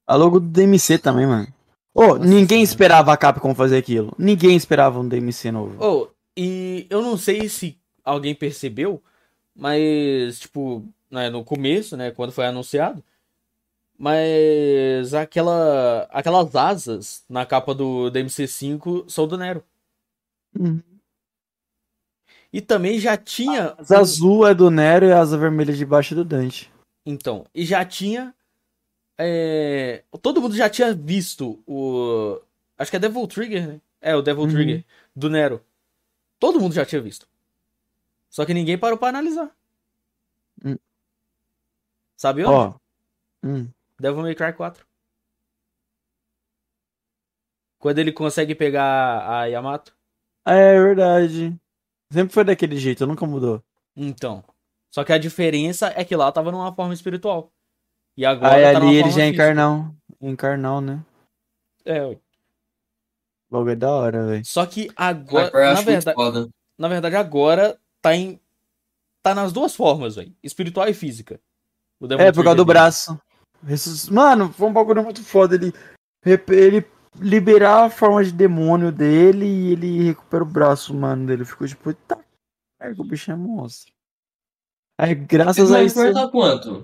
A 0.08 0.16
logo 0.16 0.40
do 0.40 0.48
DMC 0.48 0.98
também, 0.98 1.28
mano. 1.28 1.48
Ô, 1.94 2.08
Nossa 2.08 2.20
ninguém 2.20 2.48
senhora. 2.48 2.64
esperava 2.64 3.14
a 3.14 3.18
Capcom 3.18 3.54
fazer 3.54 3.78
aquilo. 3.78 4.14
Ninguém 4.18 4.56
esperava 4.56 5.00
um 5.00 5.08
DMC 5.08 5.52
novo. 5.52 5.78
Oh, 5.80 6.08
e 6.36 6.88
eu 6.90 7.02
não 7.02 7.18
sei 7.18 7.48
se 7.48 7.78
alguém 8.04 8.34
percebeu, 8.34 9.02
mas, 9.56 10.40
tipo, 10.40 10.84
né, 11.12 11.30
no 11.30 11.44
começo, 11.44 11.96
né, 11.96 12.10
quando 12.12 12.32
foi 12.32 12.46
anunciado, 12.48 13.04
mas 13.98 15.14
aquela, 15.14 16.08
aquelas 16.12 16.56
asas 16.56 17.24
na 17.30 17.46
capa 17.46 17.74
do 17.76 18.10
DMC5 18.12 19.10
são 19.10 19.28
do 19.28 19.38
Nero. 19.38 19.64
Uhum. 20.60 20.82
E 22.52 22.62
também 22.62 23.00
já 23.00 23.18
tinha. 23.18 23.74
Asa 23.80 24.00
azul 24.00 24.46
é 24.48 24.54
do 24.54 24.70
Nero 24.70 25.06
e 25.08 25.12
a 25.12 25.20
asa 25.20 25.38
vermelha 25.38 25.74
debaixo 25.74 26.14
é 26.14 26.18
do 26.18 26.24
Dante. 26.26 26.72
Então, 27.06 27.46
e 27.54 27.66
já 27.66 27.84
tinha. 27.84 28.34
é, 29.18 30.04
todo 30.22 30.42
mundo 30.42 30.56
já 30.56 30.70
tinha 30.70 30.94
visto 30.94 31.62
o. 31.68 32.40
Acho 32.78 32.92
que 32.92 32.98
é 32.98 33.00
Devil 33.00 33.28
Trigger, 33.28 33.68
né? 33.68 33.82
É, 34.02 34.16
o 34.16 34.22
Devil 34.22 34.44
Uhum. 34.44 34.50
Trigger 34.52 34.86
do 35.16 35.30
Nero. 35.30 35.64
Todo 36.40 36.60
mundo 36.60 36.74
já 36.74 36.86
tinha 36.86 37.02
visto. 37.02 37.28
Só 38.30 38.46
que 38.46 38.54
ninguém 38.54 38.78
parou 38.78 38.98
pra 38.98 39.10
analisar. 39.10 39.56
Hum. 40.64 40.76
Sabe 42.18 42.44
onde? 42.44 42.54
Ó. 42.54 42.74
Hum. 43.44 43.68
Devil 44.00 44.22
May 44.22 44.36
Cry 44.36 44.54
4. 44.54 44.86
Quando 47.80 48.00
ele 48.00 48.12
consegue 48.12 48.56
pegar 48.56 49.30
a 49.30 49.46
Yamato. 49.46 49.96
É 50.46 50.80
verdade. 50.80 51.56
Sempre 52.12 52.34
foi 52.34 52.44
daquele 52.44 52.78
jeito, 52.78 53.08
nunca 53.08 53.26
mudou. 53.26 53.64
Então. 53.96 54.44
Só 54.92 55.04
que 55.04 55.12
a 55.12 55.18
diferença 55.18 55.92
é 55.96 56.04
que 56.06 56.16
lá 56.16 56.32
tava 56.32 56.52
numa 56.52 56.74
forma 56.74 56.94
espiritual. 56.94 57.52
E 58.16 58.26
agora 58.26 58.54
Aí 58.54 58.74
tá 58.74 58.80
numa 58.80 58.90
ali 58.90 58.96
ele 58.96 59.04
forma 59.04 59.18
já 59.18 59.24
é 59.24 59.28
encarnão. 59.28 59.96
Encarnão, 60.22 60.82
né? 60.82 61.04
É, 61.86 62.06
ué. 62.06 62.18
Logo 63.52 63.70
é 63.70 63.76
da 63.76 63.92
hora, 63.92 64.26
velho. 64.28 64.46
Só 64.46 64.66
que 64.66 64.90
agora, 64.96 65.74
na 65.74 65.82
verdade, 65.82 66.50
na 66.78 66.88
verdade 66.88 67.16
agora 67.16 67.80
tá 68.02 68.16
em 68.16 68.40
tá 69.22 69.34
nas 69.34 69.54
duas 69.54 69.76
formas, 69.76 70.16
velho, 70.16 70.36
espiritual 70.44 70.88
e 70.88 70.94
física. 70.94 71.40
É, 72.20 72.32
por 72.32 72.44
causa 72.44 72.58
do 72.58 72.66
braço. 72.66 73.20
Mano, 74.12 74.52
foi 74.52 74.68
um 74.68 74.74
bagulho 74.74 75.04
muito 75.04 75.24
foda. 75.24 75.56
Ele, 75.56 75.74
ele 76.50 76.86
liberar 77.20 77.86
a 77.86 77.90
forma 77.90 78.24
de 78.24 78.32
demônio 78.32 78.92
dele 78.92 79.46
e 79.46 79.72
ele 79.72 80.04
recupera 80.04 80.44
o 80.44 80.48
braço, 80.48 80.94
mano, 80.94 81.28
dele. 81.28 81.46
Ficou 81.46 81.68
tipo, 81.68 81.94
tá, 81.94 82.20
merda, 82.80 83.02
o 83.02 83.06
bicho 83.06 83.32
é 83.32 83.36
monstro. 83.36 83.94
Aí, 84.98 85.16
graças 85.16 85.72
a 85.72 85.84
isso, 85.84 85.96
vai 85.96 86.14
tá 86.14 86.28
quanto? 86.30 86.84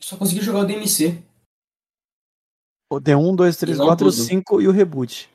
Só 0.00 0.16
consegui 0.16 0.40
jogar 0.40 0.60
o 0.60 0.64
DMC. 0.64 1.22
um, 3.16 3.34
dois, 3.34 3.56
três, 3.56 3.78
Não 3.78 3.86
quatro, 3.86 4.10
tudo. 4.10 4.22
cinco 4.22 4.60
e 4.60 4.68
o 4.68 4.72
reboot. 4.72 5.30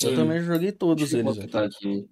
Eu 0.00 0.14
também 0.14 0.40
joguei 0.40 0.70
todos 0.70 1.10
Deixa 1.10 1.18
eles, 1.18 1.54
aqui. 1.54 2.08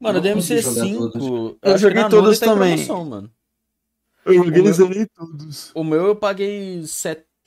Mano, 0.00 0.18
o 0.18 0.22
DMC5, 0.22 0.96
todos. 1.12 1.58
eu, 1.62 1.78
joguei 1.78 2.08
todos 2.08 2.38
tá 2.38 2.46
também. 2.46 2.76
promoção, 2.76 3.04
mano. 3.04 3.32
Eu 4.24 4.72
joguei 4.72 5.06
todos. 5.06 5.72
O 5.74 5.82
meu 5.84 6.06
eu 6.06 6.16
paguei 6.16 6.82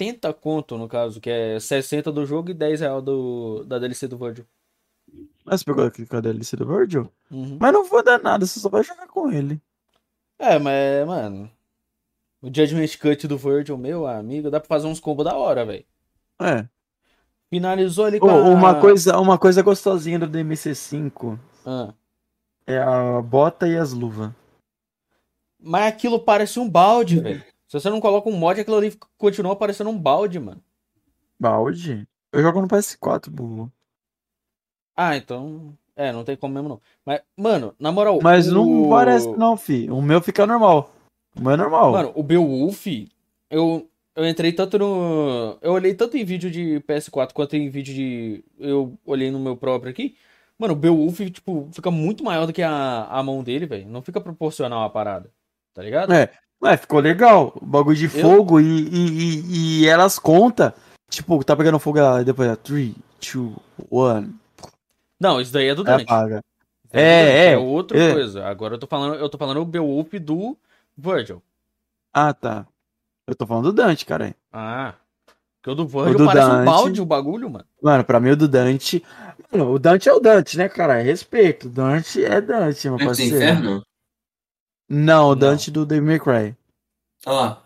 70 0.02 0.34
conto, 0.34 0.78
no 0.78 0.88
caso, 0.88 1.22
que 1.22 1.30
é 1.30 1.60
60 1.60 2.12
do 2.12 2.26
jogo 2.26 2.50
e 2.50 2.54
10 2.56 2.82
real 2.82 3.02
do, 3.02 3.64
da 3.66 3.78
DLC 3.78 4.08
do 4.08 4.18
Virgil. 4.18 4.46
Mas 5.46 5.60
você 5.62 5.66
pegou 5.66 5.86
aqui 5.86 6.06
com 6.06 6.18
a 6.18 6.22
DLC 6.22 6.58
do 6.58 6.66
Virgil? 6.66 7.12
Uhum. 7.30 7.58
Mas 7.60 7.74
não 7.74 7.86
vou 7.86 8.04
dar 8.04 8.20
nada, 8.20 8.46
você 8.46 8.60
só 8.60 8.68
vai 8.68 8.84
jogar 8.84 9.08
com 9.08 9.32
ele. 9.32 9.62
É, 10.40 10.58
mas, 10.58 11.06
mano, 11.06 11.52
o 12.42 12.48
Judgment 12.48 12.98
Cut 13.00 13.28
do 13.28 13.38
Virgil, 13.38 13.78
meu 13.78 14.08
amigo, 14.08 14.50
dá 14.50 14.60
pra 14.60 14.68
fazer 14.68 14.88
uns 14.88 15.00
combos 15.00 15.26
da 15.26 15.36
hora, 15.36 15.64
velho. 15.64 15.86
É. 16.42 16.68
Finalizou 17.50 18.06
ali 18.06 18.20
com 18.20 18.30
a... 18.30 18.36
uma, 18.36 18.80
coisa, 18.80 19.20
uma 19.20 19.38
coisa 19.38 19.62
gostosinha 19.62 20.18
do 20.18 20.28
DMC5 20.28 21.38
Ah. 21.66 21.94
é 22.66 22.80
a 22.80 23.22
bota 23.22 23.68
e 23.68 23.78
as 23.78 23.94
luvas. 23.94 24.32
Mas 25.60 25.86
aquilo 25.86 26.20
parece 26.20 26.60
um 26.60 26.68
balde, 26.68 27.20
velho. 27.20 27.44
Se 27.72 27.80
você 27.80 27.90
não 27.90 28.02
coloca 28.02 28.28
um 28.28 28.34
mod, 28.34 28.60
aquilo 28.60 28.76
ali 28.76 28.94
continua 29.18 29.56
parecendo 29.56 29.90
um 29.90 29.98
balde, 29.98 30.38
mano. 30.38 30.62
Balde? 31.40 32.06
Eu 32.30 32.42
jogo 32.42 32.60
no 32.60 32.68
PS4, 32.68 33.30
burro. 33.30 33.72
Ah, 34.94 35.16
então. 35.16 35.74
É, 35.96 36.12
não 36.12 36.26
tem 36.26 36.36
como 36.36 36.54
mesmo 36.54 36.68
não. 36.68 36.82
Mas, 37.06 37.22
mano, 37.38 37.74
na 37.80 37.90
moral. 37.90 38.20
Mas 38.22 38.48
não 38.52 38.88
o- 38.88 38.90
parece 38.90 39.26
não, 39.38 39.56
fi. 39.56 39.90
O 39.90 40.02
meu 40.02 40.20
fica 40.22 40.46
normal. 40.46 40.94
O 41.34 41.40
meu 41.42 41.52
é 41.52 41.56
normal. 41.56 41.94
Mano, 41.94 42.12
o 42.14 42.22
Beowulf, 42.22 42.88
eu, 43.50 43.90
eu 44.18 44.28
entrei 44.28 44.52
tanto 44.52 44.78
no. 44.78 45.58
Eu 45.62 45.72
olhei 45.72 45.94
tanto 45.94 46.18
em 46.18 46.26
vídeo 46.26 46.52
de 46.52 46.82
PS4 46.82 47.32
quanto 47.32 47.56
em 47.56 47.70
vídeo 47.70 47.94
de. 47.94 48.44
Eu 48.60 49.00
olhei 49.06 49.32
no 49.32 49.40
meu 49.40 49.56
próprio 49.56 49.90
aqui. 49.90 50.18
Mano, 50.60 50.74
o 50.74 50.78
Beowulf, 50.78 51.22
tipo, 51.32 51.70
fica 51.72 51.90
muito 51.90 52.22
maior 52.22 52.46
do 52.46 52.52
que 52.52 52.64
a, 52.64 53.06
a 53.06 53.24
mão 53.24 53.42
dele, 53.42 53.66
velho. 53.66 53.88
Não 53.88 54.02
fica 54.02 54.20
proporcional 54.20 54.84
à 54.84 54.90
parada. 54.90 55.32
Tá 55.74 55.82
ligado? 55.82 56.12
É. 56.12 56.30
Ué, 56.64 56.78
ficou 56.78 57.00
legal. 57.00 57.54
O 57.60 57.66
bagulho 57.66 57.98
de 57.98 58.08
fogo 58.08 58.60
e, 58.60 58.64
e, 58.88 59.10
e, 59.10 59.80
e 59.82 59.88
elas 59.88 60.20
contam. 60.20 60.72
Tipo, 61.10 61.44
tá 61.44 61.56
pegando 61.56 61.80
fogo 61.80 61.98
ela, 61.98 62.24
depois 62.24 62.50
é 62.50 62.56
3, 62.56 62.94
2, 63.34 63.56
1. 63.92 64.34
Não, 65.20 65.42
isso 65.42 65.52
daí 65.52 65.68
é 65.68 65.76
do 65.76 65.82
Aí 65.82 65.88
Dante. 65.88 66.04
apaga. 66.04 66.42
É, 66.94 67.24
do 67.24 67.26
Dante, 67.26 67.38
é, 67.38 67.58
outra 67.58 68.00
é. 68.00 68.14
coisa. 68.14 68.46
Agora 68.46 68.76
eu 68.76 68.80
tô 68.80 68.88
falando, 68.88 69.16
eu 69.16 69.30
tô 69.30 69.38
falando 69.38 69.62
o 69.62 69.66
Beowulf 69.66 70.14
do 70.14 70.58
Virgil. 70.98 71.42
Ah, 72.14 72.34
tá. 72.34 72.66
Eu 73.28 73.36
tô 73.36 73.46
falando 73.46 73.66
do 73.66 73.74
Dante, 73.74 74.06
cara. 74.06 74.36
Ah. 74.52 74.94
Porque 75.62 75.72
o 75.72 75.76
do 75.76 75.88
Virgil 75.88 76.18
do 76.18 76.26
parece 76.26 76.48
um 76.48 76.50
Dante- 76.52 76.66
balde 76.66 77.02
o 77.02 77.06
bagulho, 77.06 77.50
mano. 77.50 77.66
Mano, 77.82 78.04
pra 78.04 78.20
mim 78.20 78.32
o 78.32 78.36
do 78.38 78.48
Dante. 78.48 79.04
Mano, 79.52 79.72
o 79.72 79.80
Dante 79.80 80.10
é 80.10 80.14
o 80.14 80.20
Dante, 80.20 80.58
né, 80.58 80.68
cara? 80.70 81.02
Respeito. 81.02 81.68
O 81.68 81.70
Dante 81.70 82.24
é 82.24 82.40
Dante, 82.42 82.88
meu 82.88 82.98
Dante 82.98 83.08
parceiro. 83.08 83.36
Inferno? 83.36 83.84
Não, 84.94 85.28
o 85.28 85.30
Não. 85.30 85.36
Dante 85.36 85.72
do 85.72 85.86
Devil 85.86 86.06
May 86.06 86.20
Cry. 86.20 86.58
Ah, 87.26 87.62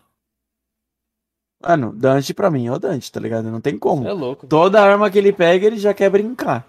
Mano, 1.62 1.92
Dante 1.92 2.32
pra 2.34 2.50
mim 2.50 2.66
é 2.66 2.72
o 2.72 2.78
Dante, 2.78 3.10
tá 3.10 3.18
ligado? 3.18 3.50
Não 3.50 3.60
tem 3.60 3.78
como. 3.78 4.06
É 4.06 4.12
louco. 4.12 4.46
Toda 4.46 4.80
arma 4.82 5.10
que 5.10 5.18
ele 5.18 5.32
pega, 5.32 5.66
ele 5.66 5.78
já 5.78 5.92
quer 5.92 6.10
brincar. 6.10 6.66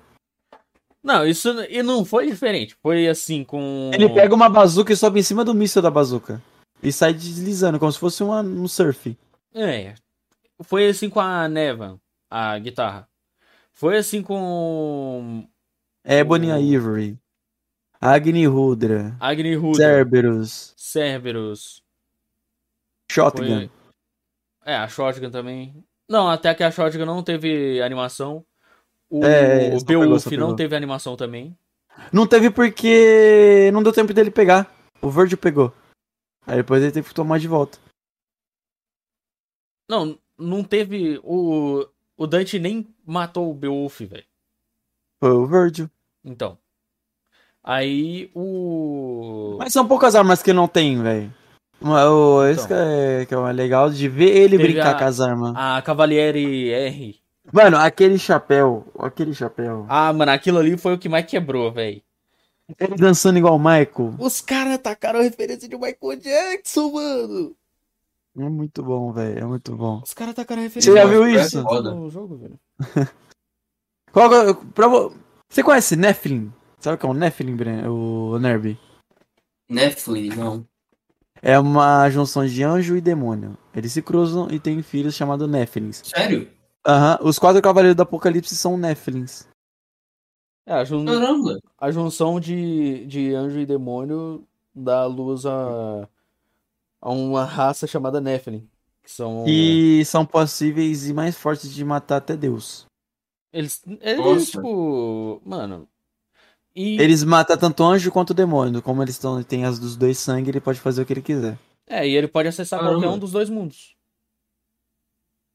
Não, 1.04 1.26
isso 1.26 1.50
e 1.70 1.84
não 1.84 2.04
foi 2.04 2.26
diferente. 2.28 2.76
Foi 2.82 3.08
assim 3.08 3.44
com. 3.44 3.92
Ele 3.94 4.10
pega 4.10 4.34
uma 4.34 4.50
bazuca 4.50 4.92
e 4.92 4.98
sobe 4.98 5.20
em 5.20 5.24
cima 5.24 5.44
do 5.46 5.54
míssil 5.54 5.82
da 5.82 5.92
bazuca. 5.92 6.42
E 6.82 6.92
sai 6.92 7.14
deslizando, 7.14 7.78
como 7.80 7.92
se 7.92 8.00
fosse 8.00 8.24
uma, 8.24 8.42
um 8.42 8.68
surf. 8.68 9.16
É. 9.54 9.94
Foi 10.64 10.88
assim 10.90 11.10
com 11.10 11.20
a 11.20 11.48
Neva, 11.48 12.00
a 12.32 12.58
guitarra. 12.58 13.08
Foi 13.74 13.98
assim 13.98 14.24
com 14.24 15.48
Ebony 16.04 16.52
O- 16.52 16.58
Ivory. 16.60 17.20
Agni 18.00 18.46
Rudra. 18.46 19.16
Agni 19.20 19.56
Rudra, 19.56 19.84
Cerberus. 19.84 20.74
Cerberus. 20.78 21.82
Shotgun. 23.12 23.68
Foi... 23.68 23.72
É, 24.66 24.76
a 24.76 24.88
Shotgun 24.88 25.32
também. 25.32 25.84
Não, 26.10 26.30
até 26.30 26.54
que 26.54 26.64
a 26.64 26.72
Shotgun 26.72 27.06
não 27.06 27.24
teve 27.24 27.82
animação. 27.82 28.46
O, 29.10 29.24
É, 29.26 29.76
o 29.76 29.84
Beowulf 29.84 30.26
não 30.26 30.30
pegou. 30.32 30.56
teve 30.56 30.76
animação 30.76 31.16
também. 31.16 31.58
Não 32.14 32.28
teve 32.28 32.52
porque 32.52 33.70
não 33.74 33.82
deu 33.82 33.92
tempo 33.94 34.14
dele 34.14 34.30
pegar. 34.30 34.72
O 35.02 35.10
Virgil 35.10 35.38
pegou. 35.38 35.74
Aí 36.46 36.58
depois 36.58 36.84
ele 36.84 36.92
teve 36.92 37.08
que 37.08 37.14
tomar 37.14 37.40
de 37.40 37.48
volta. 37.48 37.80
Não, 39.90 40.20
não 40.38 40.64
teve. 40.64 41.20
O, 41.24 41.88
o 42.16 42.28
Dante 42.28 42.60
nem 42.60 42.94
matou 43.06 43.50
o 43.50 43.54
Beowulf, 43.56 44.02
velho. 44.02 44.26
Foi 45.20 45.32
o 45.32 45.48
Virgil. 45.48 45.90
Então. 46.24 46.58
Aí 47.64 48.30
o. 48.34 49.58
Mas 49.60 49.74
são 49.74 49.88
poucas 49.88 50.16
armas 50.16 50.42
que 50.42 50.54
não 50.54 50.68
tem, 50.68 51.02
velho. 51.02 51.34
O- 51.82 52.44
Esse 52.46 52.66
Então. 52.66 52.68
que 52.68 52.74
é, 52.74 53.26
que 53.26 53.34
é 53.36 53.52
legal 53.52 53.90
de 53.90 54.08
ver 54.10 54.36
ele 54.36 54.58
brincar 54.58 54.96
a- 54.96 55.00
com 55.00 55.04
as 55.06 55.20
armas. 55.20 55.54
A 55.56 55.82
Cavaliere 55.82 56.72
R. 56.72 57.20
Mano, 57.52 57.78
aquele 57.78 58.18
chapéu. 58.18 58.86
Aquele 58.98 59.34
chapéu. 59.34 59.86
Ah, 59.88 60.12
mano, 60.12 60.32
aquilo 60.32 60.58
ali 60.60 60.78
foi 60.78 60.94
o 60.94 60.98
que 60.98 61.08
mais 61.10 61.26
quebrou, 61.26 61.72
velho. 61.72 62.02
Ele 62.80 62.96
dançando 62.96 63.38
igual 63.38 63.56
o 63.56 63.60
Michael. 63.60 64.16
Os 64.20 64.42
caras 64.42 64.78
tacaram 64.80 65.20
a 65.20 65.24
referência 65.24 65.70
de 65.70 65.76
Michael 65.78 66.20
Jackson, 66.20 66.92
mano. 66.92 67.56
É 68.38 68.50
muito 68.50 68.84
bom, 68.84 69.12
velho. 69.14 69.40
É 69.40 69.46
muito 69.46 69.76
bom. 69.76 70.02
Os 70.04 70.14
caras 70.14 70.36
tacaram 70.36 70.62
a 70.62 70.64
referência 70.66 70.92
Você 70.92 70.98
já 71.00 71.06
viu 71.06 71.28
isso? 71.28 71.64
No 71.64 72.10
jogo, 72.10 72.36
velho. 72.38 72.60
Qual, 74.12 74.34
é- 74.34 74.54
pra 74.74 74.88
vo- 74.88 75.14
você 75.50 75.64
conhece 75.64 75.96
Nephilim? 75.96 76.52
Sabe 76.80 76.96
o 76.96 76.98
que 77.00 77.06
é 77.06 77.10
um 77.10 77.14
Nephilim, 77.14 77.56
Bren- 77.56 77.88
o 77.88 78.38
Nerby? 78.40 78.78
Netflix, 79.70 80.36
não. 80.36 80.66
É 81.42 81.58
uma 81.60 82.10
junção 82.10 82.46
de 82.46 82.64
anjo 82.64 82.96
e 82.96 83.02
demônio. 83.02 83.58
Eles 83.76 83.92
se 83.92 84.02
cruzam 84.02 84.48
e 84.50 84.60
têm 84.60 84.82
filhos 84.82 85.16
chamados 85.16 85.48
Nephilims. 85.50 86.02
Sério? 86.06 86.50
Aham, 86.86 87.20
os 87.22 87.38
quatro 87.38 87.62
cavaleiros 87.62 87.96
do 87.96 88.02
apocalipse 88.04 88.56
são 88.56 88.78
Nephilims. 88.78 89.48
É, 90.66 90.74
a, 90.74 90.84
jun- 90.84 91.06
Caramba. 91.06 91.60
a 91.78 91.92
junção 91.92 92.40
de, 92.40 93.06
de 93.06 93.34
anjo 93.34 93.60
e 93.60 93.66
demônio 93.66 94.46
dá 94.74 95.06
luz 95.06 95.46
a, 95.46 96.08
a 97.02 97.10
uma 97.12 97.44
raça 97.46 97.88
chamada 97.88 98.20
Nephilim. 98.22 98.68
Que 99.04 99.12
são. 99.12 99.46
E 99.48 100.04
são 100.06 100.26
possíveis 100.26 101.08
e 101.08 101.14
mais 101.14 101.38
fortes 101.38 101.74
de 101.74 101.84
matar 101.86 102.18
até 102.18 102.36
Deus. 102.36 102.86
Eles, 103.54 103.82
eles 104.02 104.18
Nossa. 104.18 104.46
tipo. 104.52 105.42
Mano. 105.46 105.88
E, 106.80 107.02
Eles 107.02 107.24
matam 107.24 107.58
tanto 107.58 107.84
anjo 107.84 108.12
quanto 108.12 108.36
demônio. 108.36 108.84
Como 108.84 109.02
eles 109.02 109.18
tão, 109.18 109.42
têm 109.42 109.66
as 109.66 109.80
dos 109.80 109.96
dois 109.98 110.20
sangue, 110.20 110.52
ele 110.52 110.60
pode 110.62 110.80
fazer 110.80 111.02
o 111.02 111.06
que 111.08 111.12
ele 111.14 111.24
quiser. 111.24 111.58
É, 111.88 112.08
e 112.08 112.16
ele 112.16 112.28
pode 112.28 112.48
acessar 112.48 112.80
Caramba. 112.80 113.00
qualquer 113.00 113.16
um 113.16 113.18
dos 113.18 113.32
dois 113.32 113.50
mundos. 113.50 113.96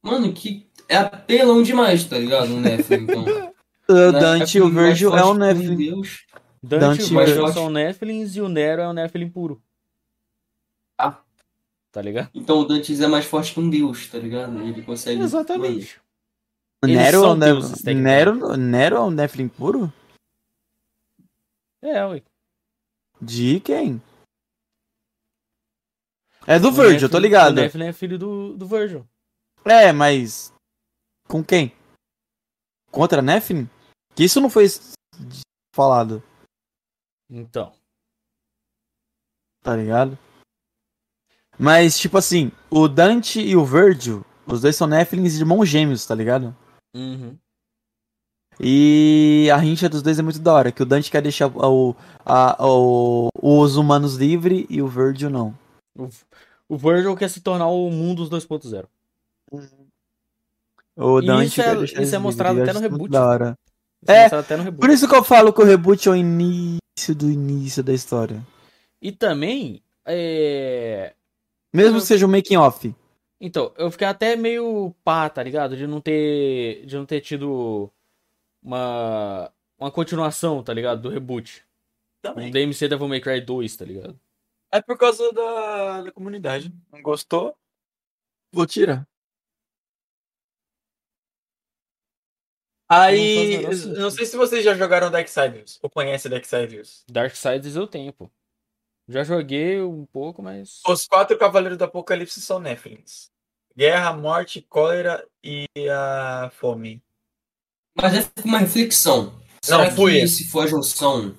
Mano, 0.02 0.32
que. 0.32 0.66
É 0.88 0.96
apelão 0.96 1.62
demais, 1.62 2.04
tá 2.04 2.18
ligado? 2.18 2.52
O 2.52 2.60
Nephilim, 2.60 3.04
então. 3.08 3.22
O 3.88 3.92
Né? 3.94 4.12
Dante 4.20 4.58
e 4.58 4.60
o 4.60 4.64
mais 4.68 4.88
Virgil 4.88 5.16
é 5.16 5.24
um 5.24 5.32
que 5.34 5.38
Nephilim. 5.38 5.76
Deus. 5.76 6.26
Dante, 6.60 6.80
Dante 6.80 7.00
e 7.02 7.04
o 7.04 7.18
Virgil 7.24 7.48
são 7.52 7.70
Nephilims 7.70 8.34
e 8.36 8.40
o 8.40 8.48
Nero 8.48 8.82
é 8.82 8.88
um 8.88 8.92
Nephilim 8.92 9.28
puro. 9.28 9.62
Ah. 10.98 11.18
Tá 11.92 12.02
ligado? 12.02 12.30
Então 12.34 12.58
o 12.58 12.64
Dantes 12.64 13.00
é 13.00 13.06
mais 13.06 13.24
forte 13.26 13.54
que 13.54 13.60
um 13.60 13.70
deus, 13.70 14.08
tá 14.08 14.18
ligado? 14.18 14.60
Ele 14.60 14.82
consegue. 14.82 15.22
Exatamente. 15.22 16.00
O 16.82 16.86
Eles 16.86 16.96
Nero, 16.96 17.24
é 17.24 17.30
um 17.30 17.38
deuses. 17.38 17.84
Nero, 17.84 18.56
Nero 18.56 18.96
é 18.96 19.00
um 19.00 19.10
Nephilim 19.10 19.46
puro? 19.46 19.92
É, 21.82 22.04
ué. 22.06 22.22
De 23.20 23.60
quem? 23.60 24.00
É 26.46 26.58
do 26.58 26.68
O 26.68 26.72
Virgil, 26.72 27.08
tô 27.08 27.18
Nephilim- 27.18 27.22
ligado. 27.22 27.52
O 27.52 27.54
Nephilim 27.60 27.86
é 27.86 27.92
filho 27.92 28.18
do, 28.18 28.56
do 28.56 28.66
Virgil. 28.66 29.06
É, 29.64 29.92
mas. 29.92 30.52
Com 31.28 31.42
quem? 31.44 31.72
Contra 32.90 33.22
Nephilim? 33.22 33.68
Que 34.14 34.24
isso 34.24 34.40
não 34.40 34.50
foi 34.50 34.66
falado, 35.74 36.22
Então. 37.30 37.72
tá 39.62 39.74
ligado? 39.74 40.18
Mas, 41.58 41.98
tipo 41.98 42.18
assim, 42.18 42.50
o 42.70 42.88
Dante 42.88 43.40
e 43.40 43.56
o 43.56 43.64
Virgil, 43.64 44.22
os 44.46 44.60
dois 44.62 44.76
são 44.76 44.86
Nephilims 44.86 45.36
irmãos 45.38 45.64
gêmeos, 45.66 46.04
tá 46.04 46.14
ligado? 46.14 46.54
Uhum. 46.94 47.38
E 48.64 49.48
a 49.52 49.56
rincha 49.56 49.88
dos 49.88 50.02
dois 50.02 50.18
é 50.18 50.22
muito 50.22 50.38
da 50.38 50.52
hora, 50.52 50.70
que 50.72 50.82
o 50.82 50.86
Dante 50.86 51.10
quer 51.10 51.20
deixar 51.20 51.48
o, 51.48 51.96
a- 52.24 52.56
o- 52.60 53.28
os 53.42 53.76
humanos 53.76 54.14
livres 54.14 54.64
e 54.70 54.80
o 54.80 54.86
Virgil 54.86 55.28
não. 55.30 55.52
O, 55.98 56.08
o 56.68 56.76
Virgil 56.78 57.16
quer 57.16 57.28
se 57.28 57.40
tornar 57.40 57.66
o 57.66 57.90
mundo 57.90 58.26
dos 58.26 58.44
2.0. 58.46 58.86
O 60.96 61.20
E 61.20 61.26
Dante 61.26 61.46
isso 61.46 61.60
é- 61.60 61.64
quer 61.64 61.76
deixar 61.78 61.92
isso 61.94 61.96
é 61.96 62.02
livres, 62.02 62.22
mostrado 62.22 62.62
até 62.62 62.72
no 62.72 62.78
isso 62.78 62.88
reboot. 62.88 63.10
Da 63.10 63.26
hora. 63.26 63.58
Isso 64.02 64.12
É. 64.12 64.70
Por 64.72 64.90
isso 64.90 65.08
que 65.08 65.14
eu 65.14 65.24
falo 65.24 65.52
que 65.52 65.60
o 65.60 65.64
reboot 65.64 66.08
é 66.08 66.12
o 66.12 66.16
início 66.16 67.14
do 67.16 67.30
início 67.30 67.82
da 67.82 67.92
história. 67.92 68.40
E 69.00 69.10
também, 69.10 69.82
é... 70.06 71.14
Mesmo 71.74 71.96
Eu- 71.96 72.00
que 72.00 72.06
seja 72.06 72.26
um 72.26 72.30
making 72.30 72.56
off. 72.56 72.94
Então, 73.40 73.72
eu 73.76 73.90
fiquei 73.90 74.06
até 74.06 74.36
meio 74.36 74.94
pá, 75.02 75.28
tá 75.28 75.42
ligado? 75.42 75.76
De 75.76 75.84
não 75.86 76.00
ter, 76.00 76.84
de 76.86 76.94
não 76.94 77.04
ter 77.04 77.20
tido 77.20 77.90
uma, 78.62 79.52
uma 79.78 79.90
continuação, 79.90 80.62
tá 80.62 80.72
ligado? 80.72 81.02
Do 81.02 81.08
reboot. 81.08 81.66
Um 82.36 82.50
DMC 82.50 82.88
Devil 82.88 83.08
May 83.08 83.20
Cry 83.20 83.40
2, 83.40 83.76
tá 83.76 83.84
ligado? 83.84 84.18
É 84.70 84.80
por 84.80 84.96
causa 84.96 85.30
da, 85.32 86.02
da 86.02 86.12
comunidade. 86.12 86.72
Não 86.90 87.02
gostou? 87.02 87.56
Vou 88.52 88.66
tirar. 88.66 89.06
Aí, 92.88 93.62
Não 93.98 94.10
sei 94.10 94.26
se 94.26 94.36
vocês 94.36 94.62
já 94.62 94.74
jogaram 94.74 95.10
Darksiders 95.10 95.78
ou 95.82 95.88
conhecem 95.88 96.30
Darksiders. 96.30 97.04
Darksiders 97.10 97.74
eu 97.74 97.86
tenho, 97.86 98.12
pô. 98.12 98.30
Já 99.08 99.24
joguei 99.24 99.80
um 99.80 100.06
pouco, 100.06 100.42
mas... 100.42 100.80
Os 100.86 101.06
quatro 101.06 101.36
cavaleiros 101.38 101.78
do 101.78 101.84
apocalipse 101.84 102.40
são 102.40 102.60
Nephilims. 102.60 103.30
Guerra, 103.76 104.12
morte, 104.12 104.60
cólera 104.62 105.26
e 105.42 105.66
a 105.90 106.50
fome. 106.52 107.02
Mas 107.94 108.14
é 108.14 108.30
uma 108.44 108.58
reflexão. 108.58 109.40
Será 109.62 109.84
Não, 109.84 109.90
fui 109.92 110.20
que 110.20 110.28
se 110.28 110.48
for 110.48 110.64
a 110.64 110.66
junção. 110.66 111.34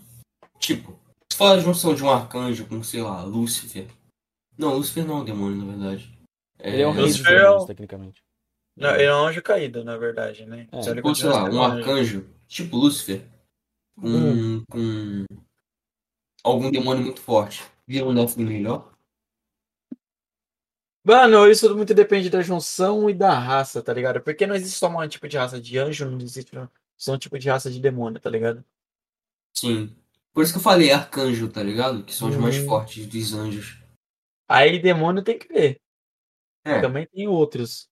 Tipo, 0.59 0.97
se 1.31 1.37
for 1.37 1.57
a 1.57 1.59
junção 1.59 1.93
de 1.93 2.03
um 2.03 2.09
arcanjo 2.09 2.65
com, 2.65 2.81
sei 2.83 3.01
lá, 3.01 3.23
Lúcifer. 3.23 3.87
Não, 4.57 4.75
Lúcifer 4.75 5.05
não 5.05 5.17
é 5.17 5.21
um 5.21 5.25
demônio, 5.25 5.57
na 5.57 5.71
verdade. 5.71 6.17
Ele 6.59 6.81
é 6.81 6.87
um 6.87 6.91
rei 6.91 7.05
dos 7.07 7.19
é 7.25 7.35
demônios, 7.35 7.65
tecnicamente. 7.65 8.23
Não, 8.77 8.91
ele 8.95 9.03
é 9.03 9.13
um 9.15 9.25
anjo 9.27 9.41
caído, 9.41 9.83
na 9.83 9.97
verdade, 9.97 10.45
né? 10.45 10.67
É, 10.71 10.81
Se 10.81 10.89
Ou 11.01 11.15
sei 11.15 11.29
lá, 11.29 11.43
um 11.43 11.61
anjo. 11.63 11.79
arcanjo, 11.79 12.29
tipo 12.47 12.77
Lúcifer, 12.77 13.21
com, 13.99 14.07
Hum. 14.07 14.63
com 14.71 15.25
algum 16.43 16.71
demônio 16.71 17.03
muito 17.03 17.21
forte. 17.21 17.63
Vira 17.87 18.05
um 18.05 18.13
Nephilim 18.13 18.45
melhor? 18.45 18.92
Mano, 21.03 21.49
isso 21.49 21.75
muito 21.75 21.93
depende 21.93 22.29
da 22.29 22.41
junção 22.41 23.09
e 23.09 23.13
da 23.13 23.37
raça, 23.37 23.83
tá 23.83 23.93
ligado? 23.93 24.21
Porque 24.21 24.47
não 24.47 24.55
existe 24.55 24.77
só 24.79 24.87
um 24.87 25.07
tipo 25.07 25.27
de 25.27 25.37
raça 25.37 25.59
de 25.59 25.77
anjo, 25.77 26.09
não 26.09 26.17
existe 26.19 26.51
só 26.97 27.13
um 27.13 27.17
tipo 27.17 27.37
de 27.37 27.49
raça 27.49 27.69
de 27.69 27.79
demônio, 27.79 28.21
tá 28.21 28.29
ligado? 28.29 28.63
Sim. 29.53 29.93
Por 30.33 30.43
isso 30.43 30.53
que 30.53 30.59
eu 30.59 30.63
falei 30.63 30.91
arcanjo, 30.91 31.49
tá 31.49 31.61
ligado? 31.61 32.03
Que 32.03 32.13
são 32.13 32.29
os 32.29 32.35
mais 32.37 32.57
Hum. 32.57 32.65
fortes 32.65 33.05
dos 33.05 33.33
anjos. 33.33 33.83
Aí 34.47 34.79
demônio 34.79 35.23
tem 35.23 35.37
que 35.37 35.47
ver. 35.47 35.79
É. 36.63 36.79
Também 36.79 37.05
tem 37.07 37.27
outros. 37.27 37.89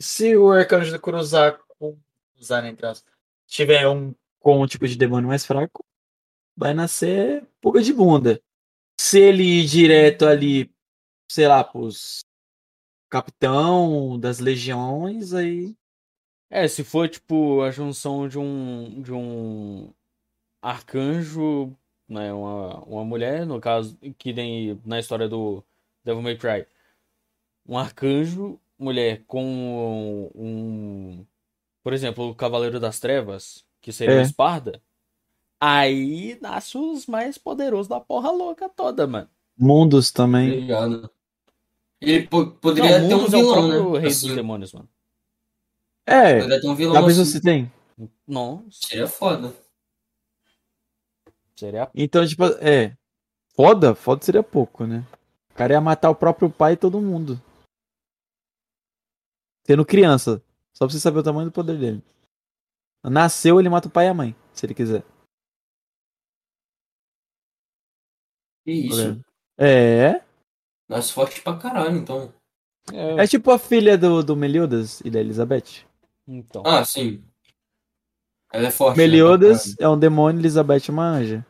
Se 0.00 0.36
o 0.36 0.50
arcanjo 0.52 0.98
cruzar 1.00 1.58
com. 1.68 1.98
Usar 2.36 2.64
entre 2.66 2.86
aspas, 2.86 3.12
tiver 3.46 3.88
um 3.88 4.14
com 4.40 4.60
um 4.60 4.66
tipo 4.66 4.86
de 4.86 4.96
demônio 4.96 5.28
mais 5.28 5.46
fraco, 5.46 5.84
vai 6.56 6.74
nascer 6.74 7.46
pulga 7.60 7.80
de 7.82 7.92
bunda. 7.92 8.40
Se 9.00 9.18
ele 9.18 9.42
ir 9.42 9.66
direto 9.66 10.26
ali, 10.26 10.70
sei 11.30 11.48
lá, 11.48 11.64
pros 11.64 12.24
capitão 13.14 14.18
das 14.18 14.40
legiões, 14.40 15.32
aí. 15.32 15.76
É, 16.50 16.66
se 16.66 16.82
for 16.82 17.08
tipo 17.08 17.62
a 17.62 17.70
junção 17.70 18.26
de 18.28 18.38
um 18.38 19.00
de 19.02 19.12
um 19.12 19.92
arcanjo, 20.60 21.72
né, 22.08 22.32
uma, 22.32 22.80
uma 22.84 23.04
mulher, 23.04 23.46
no 23.46 23.60
caso, 23.60 23.96
que 24.18 24.32
nem 24.32 24.80
na 24.84 24.98
história 24.98 25.28
do 25.28 25.62
Devil 26.02 26.22
May 26.22 26.36
Cry. 26.36 26.66
Um 27.66 27.78
arcanjo, 27.78 28.58
mulher 28.76 29.22
com 29.26 30.30
um, 30.34 31.24
por 31.82 31.92
exemplo, 31.92 32.28
o 32.28 32.34
Cavaleiro 32.34 32.80
das 32.80 32.98
Trevas, 32.98 33.64
que 33.80 33.92
seria 33.92 34.16
É. 34.16 34.18
o 34.18 34.22
Esparda. 34.22 34.82
Aí 35.60 36.36
nasce 36.42 36.76
os 36.76 37.06
mais 37.06 37.38
poderosos 37.38 37.88
da 37.88 38.00
porra 38.00 38.30
louca 38.30 38.68
toda, 38.68 39.06
mano. 39.06 39.30
Mundos 39.56 40.10
também. 40.10 40.50
Obrigado. 40.52 41.10
Ele 42.04 42.28
po- 42.28 42.50
poderia 42.52 42.98
Não, 43.00 43.08
ter 43.08 43.14
um 43.14 43.18
Mundus 43.18 43.34
é 43.34 43.36
o 43.36 43.40
vilão, 43.40 43.92
né? 43.92 43.98
rei 44.00 44.08
Assim, 44.10 44.26
dos 44.26 44.36
demônios, 44.36 44.72
mano. 44.72 44.88
É, 46.06 46.34
poderia 46.40 46.60
ter 46.60 46.68
um 46.68 46.74
vilão 46.74 46.94
talvez 46.94 47.18
assim. 47.18 47.30
você 47.32 47.40
tem. 47.40 47.72
Não, 48.26 48.66
Seria 48.70 49.06
foda. 49.06 49.54
seria 51.56 51.90
Então, 51.94 52.26
tipo, 52.26 52.44
é. 52.60 52.96
Foda? 53.56 53.94
Foda 53.94 54.24
seria 54.24 54.42
pouco, 54.42 54.84
né? 54.86 55.06
O 55.50 55.54
cara 55.54 55.72
ia 55.74 55.80
matar 55.80 56.10
o 56.10 56.14
próprio 56.14 56.50
pai 56.50 56.72
e 56.72 56.76
todo 56.76 57.00
mundo. 57.00 57.40
Sendo 59.66 59.86
criança. 59.86 60.42
Só 60.74 60.86
pra 60.86 60.92
você 60.92 60.98
saber 61.00 61.20
o 61.20 61.22
tamanho 61.22 61.48
do 61.48 61.52
poder 61.52 61.78
dele. 61.78 62.02
Nasceu, 63.04 63.60
ele 63.60 63.68
mata 63.68 63.86
o 63.86 63.90
pai 63.90 64.06
e 64.06 64.08
a 64.08 64.14
mãe, 64.14 64.34
se 64.52 64.66
ele 64.66 64.74
quiser. 64.74 65.04
Que 68.64 68.72
isso. 68.72 69.20
É. 69.58 70.23
Nasce 70.94 71.12
forte 71.12 71.40
pra 71.42 71.56
caralho, 71.56 71.96
então. 71.96 72.32
É, 72.92 73.24
É 73.24 73.26
tipo 73.26 73.50
a 73.50 73.58
filha 73.58 73.98
do, 73.98 74.22
do 74.22 74.36
Meliodas 74.36 75.00
e 75.00 75.10
da 75.10 75.18
Elizabeth. 75.18 75.84
então. 76.28 76.62
Ah, 76.64 76.84
sim. 76.84 77.22
Ela 78.52 78.68
é 78.68 78.70
forte. 78.70 78.96
né, 78.96 79.02
Meliodas 79.02 79.74
pra 79.74 79.86
é 79.86 79.88
um 79.88 79.98
demônio, 79.98 80.40
Elizabeth 80.40 80.82
é 80.88 80.92
uma 80.92 81.04
anja. 81.08 81.46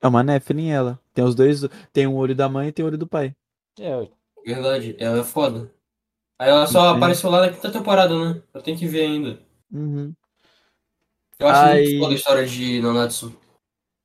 É 0.00 0.06
uma 0.06 0.22
Nephilim 0.22 0.68
ela. 0.70 1.00
Tem 1.12 1.24
os 1.24 1.34
dois. 1.34 1.62
Tem 1.92 2.06
o 2.06 2.14
olho 2.14 2.36
da 2.36 2.48
mãe 2.48 2.68
e 2.68 2.72
tem 2.72 2.84
o 2.84 2.88
olho 2.88 2.98
do 2.98 3.06
pai. 3.06 3.34
É. 3.80 4.08
Verdade, 4.46 4.94
ela 5.00 5.18
é 5.20 5.24
foda. 5.24 5.72
Aí 6.38 6.50
ela 6.50 6.66
só 6.68 6.90
Sim. 6.92 6.96
apareceu 6.98 7.30
lá 7.30 7.40
na 7.40 7.52
quinta 7.52 7.72
temporada, 7.72 8.14
né? 8.34 8.40
Eu 8.52 8.62
tenho 8.62 8.78
que 8.78 8.86
ver 8.86 9.06
ainda. 9.06 9.40
Uhum. 9.72 10.12
Eu 11.38 11.48
acho 11.48 11.60
Aí- 11.72 11.84
muito 11.88 11.98
foda 12.00 12.12
a 12.12 12.16
história 12.16 12.46
de 12.46 12.80
Nanatsu. 12.80 13.36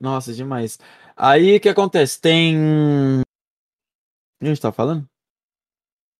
Nossa, 0.01 0.33
demais. 0.33 0.79
Aí 1.15 1.57
o 1.57 1.59
que 1.59 1.69
acontece? 1.69 2.19
Tem. 2.19 2.55
O 4.39 4.39
que 4.39 4.45
a 4.45 4.47
gente 4.47 4.61
tá 4.61 4.71
falando? 4.71 5.05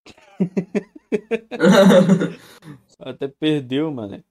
até 3.00 3.30
perdeu, 3.30 3.90
mano. 3.92 4.22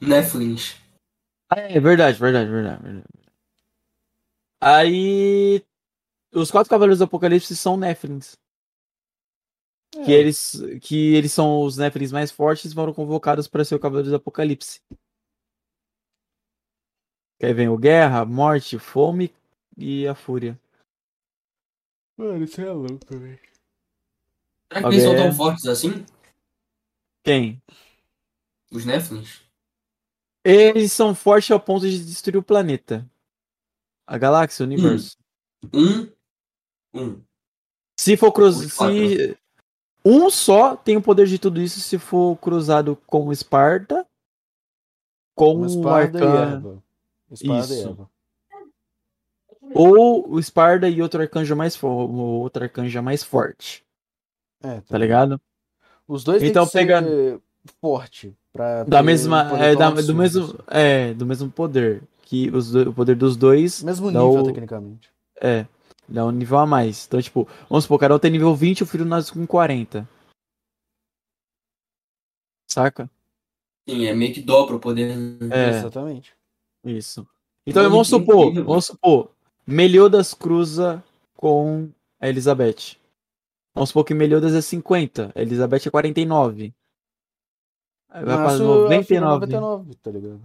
Netflix. 0.00 0.80
Ah, 1.50 1.60
é 1.60 1.78
verdade, 1.78 2.18
verdade, 2.18 2.50
verdade, 2.50 2.82
verdade. 2.82 3.06
Aí. 4.58 5.62
Os 6.32 6.50
quatro 6.50 6.70
cavaleiros 6.70 6.98
do 6.98 7.04
Apocalipse 7.04 7.54
são 7.54 7.76
Néfilins. 7.76 8.38
Que 9.92 10.12
eles, 10.12 10.62
que 10.80 11.14
eles 11.14 11.32
são 11.32 11.62
os 11.62 11.76
Néfilins 11.76 12.12
mais 12.12 12.30
fortes 12.30 12.70
e 12.70 12.74
foram 12.74 12.94
convocados 12.94 13.48
para 13.48 13.64
ser 13.64 13.74
o 13.74 13.80
Cavaleiro 13.80 14.08
do 14.08 14.16
Apocalipse. 14.16 14.80
Que 17.38 17.46
aí 17.46 17.52
vem 17.52 17.68
o 17.68 17.76
Guerra, 17.76 18.24
Morte, 18.24 18.78
Fome 18.78 19.34
e 19.76 20.06
a 20.06 20.14
Fúria. 20.14 20.58
Mano, 22.20 22.44
isso 22.44 22.60
é 22.60 22.70
louco, 22.70 23.18
velho. 23.18 23.40
Será 24.70 24.82
que 24.82 24.86
eles 24.88 25.02
são 25.02 25.16
tão 25.16 25.32
fortes 25.32 25.66
assim? 25.66 26.04
Quem? 27.24 27.62
Os 28.70 28.84
Netflix? 28.84 29.40
Eles 30.44 30.92
são 30.92 31.14
fortes 31.14 31.50
ao 31.50 31.58
ponto 31.58 31.88
de 31.88 32.04
destruir 32.04 32.36
o 32.36 32.42
planeta. 32.42 33.10
A 34.06 34.18
galáxia, 34.18 34.64
o 34.64 34.66
universo. 34.66 35.16
Um. 35.72 36.12
Um. 36.92 37.24
Se 37.98 38.18
for 38.18 38.32
cruz... 38.32 38.58
Os 38.58 38.74
quatro. 38.74 38.94
se 38.94 39.38
um 40.04 40.28
só 40.28 40.76
tem 40.76 40.98
o 40.98 41.02
poder 41.02 41.26
de 41.26 41.38
tudo 41.38 41.58
isso 41.58 41.80
se 41.80 41.98
for 41.98 42.36
cruzado 42.36 42.96
com 43.06 43.28
o 43.28 43.32
Esparta, 43.32 44.06
com 45.34 45.54
Uma 45.54 45.62
o 45.62 45.66
espada 45.66 46.18
e 46.18 46.22
Arcan... 46.22 46.52
erva. 46.52 46.84
Espada 47.30 47.74
e 47.74 47.78
Isso. 47.78 48.10
Ou 49.74 50.28
o 50.30 50.38
Esparda 50.38 50.88
e 50.88 51.00
outro 51.02 51.20
arcanjo 51.20 51.54
mais 51.56 51.76
forte, 51.76 52.12
outro 52.14 52.62
arcanjo 52.64 53.02
mais 53.02 53.22
forte, 53.22 53.84
É, 54.62 54.80
tá 54.82 54.98
ligado? 54.98 55.40
Os 56.08 56.24
dois 56.24 56.42
Então 56.42 56.66
têm 56.66 56.86
que 56.86 56.92
pega- 56.92 57.02
ser 57.06 57.40
forte 57.80 58.34
pra 58.52 58.84
Da 58.84 59.02
mesma, 59.02 59.44
um 59.44 59.50
poder 59.50 59.64
é, 59.64 59.76
da- 59.76 59.90
do 59.90 60.14
mesmo, 60.14 60.58
é, 60.66 61.14
do 61.14 61.24
mesmo 61.26 61.50
poder 61.50 62.02
que 62.22 62.50
os 62.50 62.74
o 62.74 62.92
poder 62.92 63.14
dos 63.16 63.36
dois 63.36 63.82
Mesmo 63.82 64.08
nível, 64.08 64.30
o- 64.32 64.44
tecnicamente. 64.44 65.10
é 65.40 65.66
dá 66.08 66.26
um 66.26 66.30
nível 66.32 66.58
a 66.58 66.66
mais. 66.66 67.06
Então 67.06 67.22
tipo, 67.22 67.46
vamos 67.68 67.84
supor, 67.84 67.96
o 67.96 67.98
Carol 68.00 68.18
tem 68.18 68.30
nível 68.32 68.54
20, 68.54 68.82
o 68.82 68.86
filho 68.86 69.04
nasce 69.04 69.32
com 69.32 69.46
40. 69.46 70.08
Saca? 72.68 73.10
Sim, 73.88 74.06
é 74.06 74.14
meio 74.14 74.32
que 74.32 74.40
dobra 74.40 74.76
o 74.76 74.80
poder. 74.80 75.16
É. 75.52 75.70
Exatamente. 75.70 76.34
Isso. 76.84 77.26
Então 77.66 77.82
Olha 77.82 77.90
vamos 77.90 78.08
supor, 78.08 78.52
vamos 78.52 78.86
supor, 78.86 79.30
Meliodas 79.70 80.34
cruza 80.34 81.02
com 81.36 81.90
a 82.18 82.28
Elizabeth. 82.28 82.96
Vamos 83.74 83.90
supor 83.90 84.04
que 84.04 84.14
Meliodas 84.14 84.54
é 84.54 84.60
50, 84.60 85.32
a 85.34 85.40
Elizabeth 85.40 85.86
é 85.86 85.90
49. 85.90 86.74
Aí 88.08 88.24
vai 88.24 88.36
para 88.36 88.44
Nasce 88.44 88.54
a 88.62 89.04
filha 89.04 89.20
99. 89.20 89.46
99, 89.46 89.94
tá 89.96 90.10
ligado? 90.10 90.40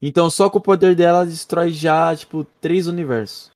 Então 0.00 0.30
só 0.30 0.48
com 0.48 0.58
o 0.58 0.62
poder 0.62 0.94
dela 0.94 1.24
destrói 1.26 1.70
já, 1.72 2.14
tipo, 2.14 2.44
três 2.60 2.86
universos. 2.86 3.50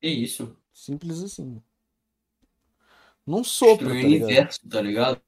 Que 0.00 0.08
isso? 0.08 0.54
Simples 0.72 1.22
assim. 1.22 1.62
Num 3.26 3.44
sopro, 3.44 3.86
tá 3.88 3.94
ligado? 3.94 4.24
universo, 4.24 4.68
tá 4.68 4.80
ligado? 4.80 5.20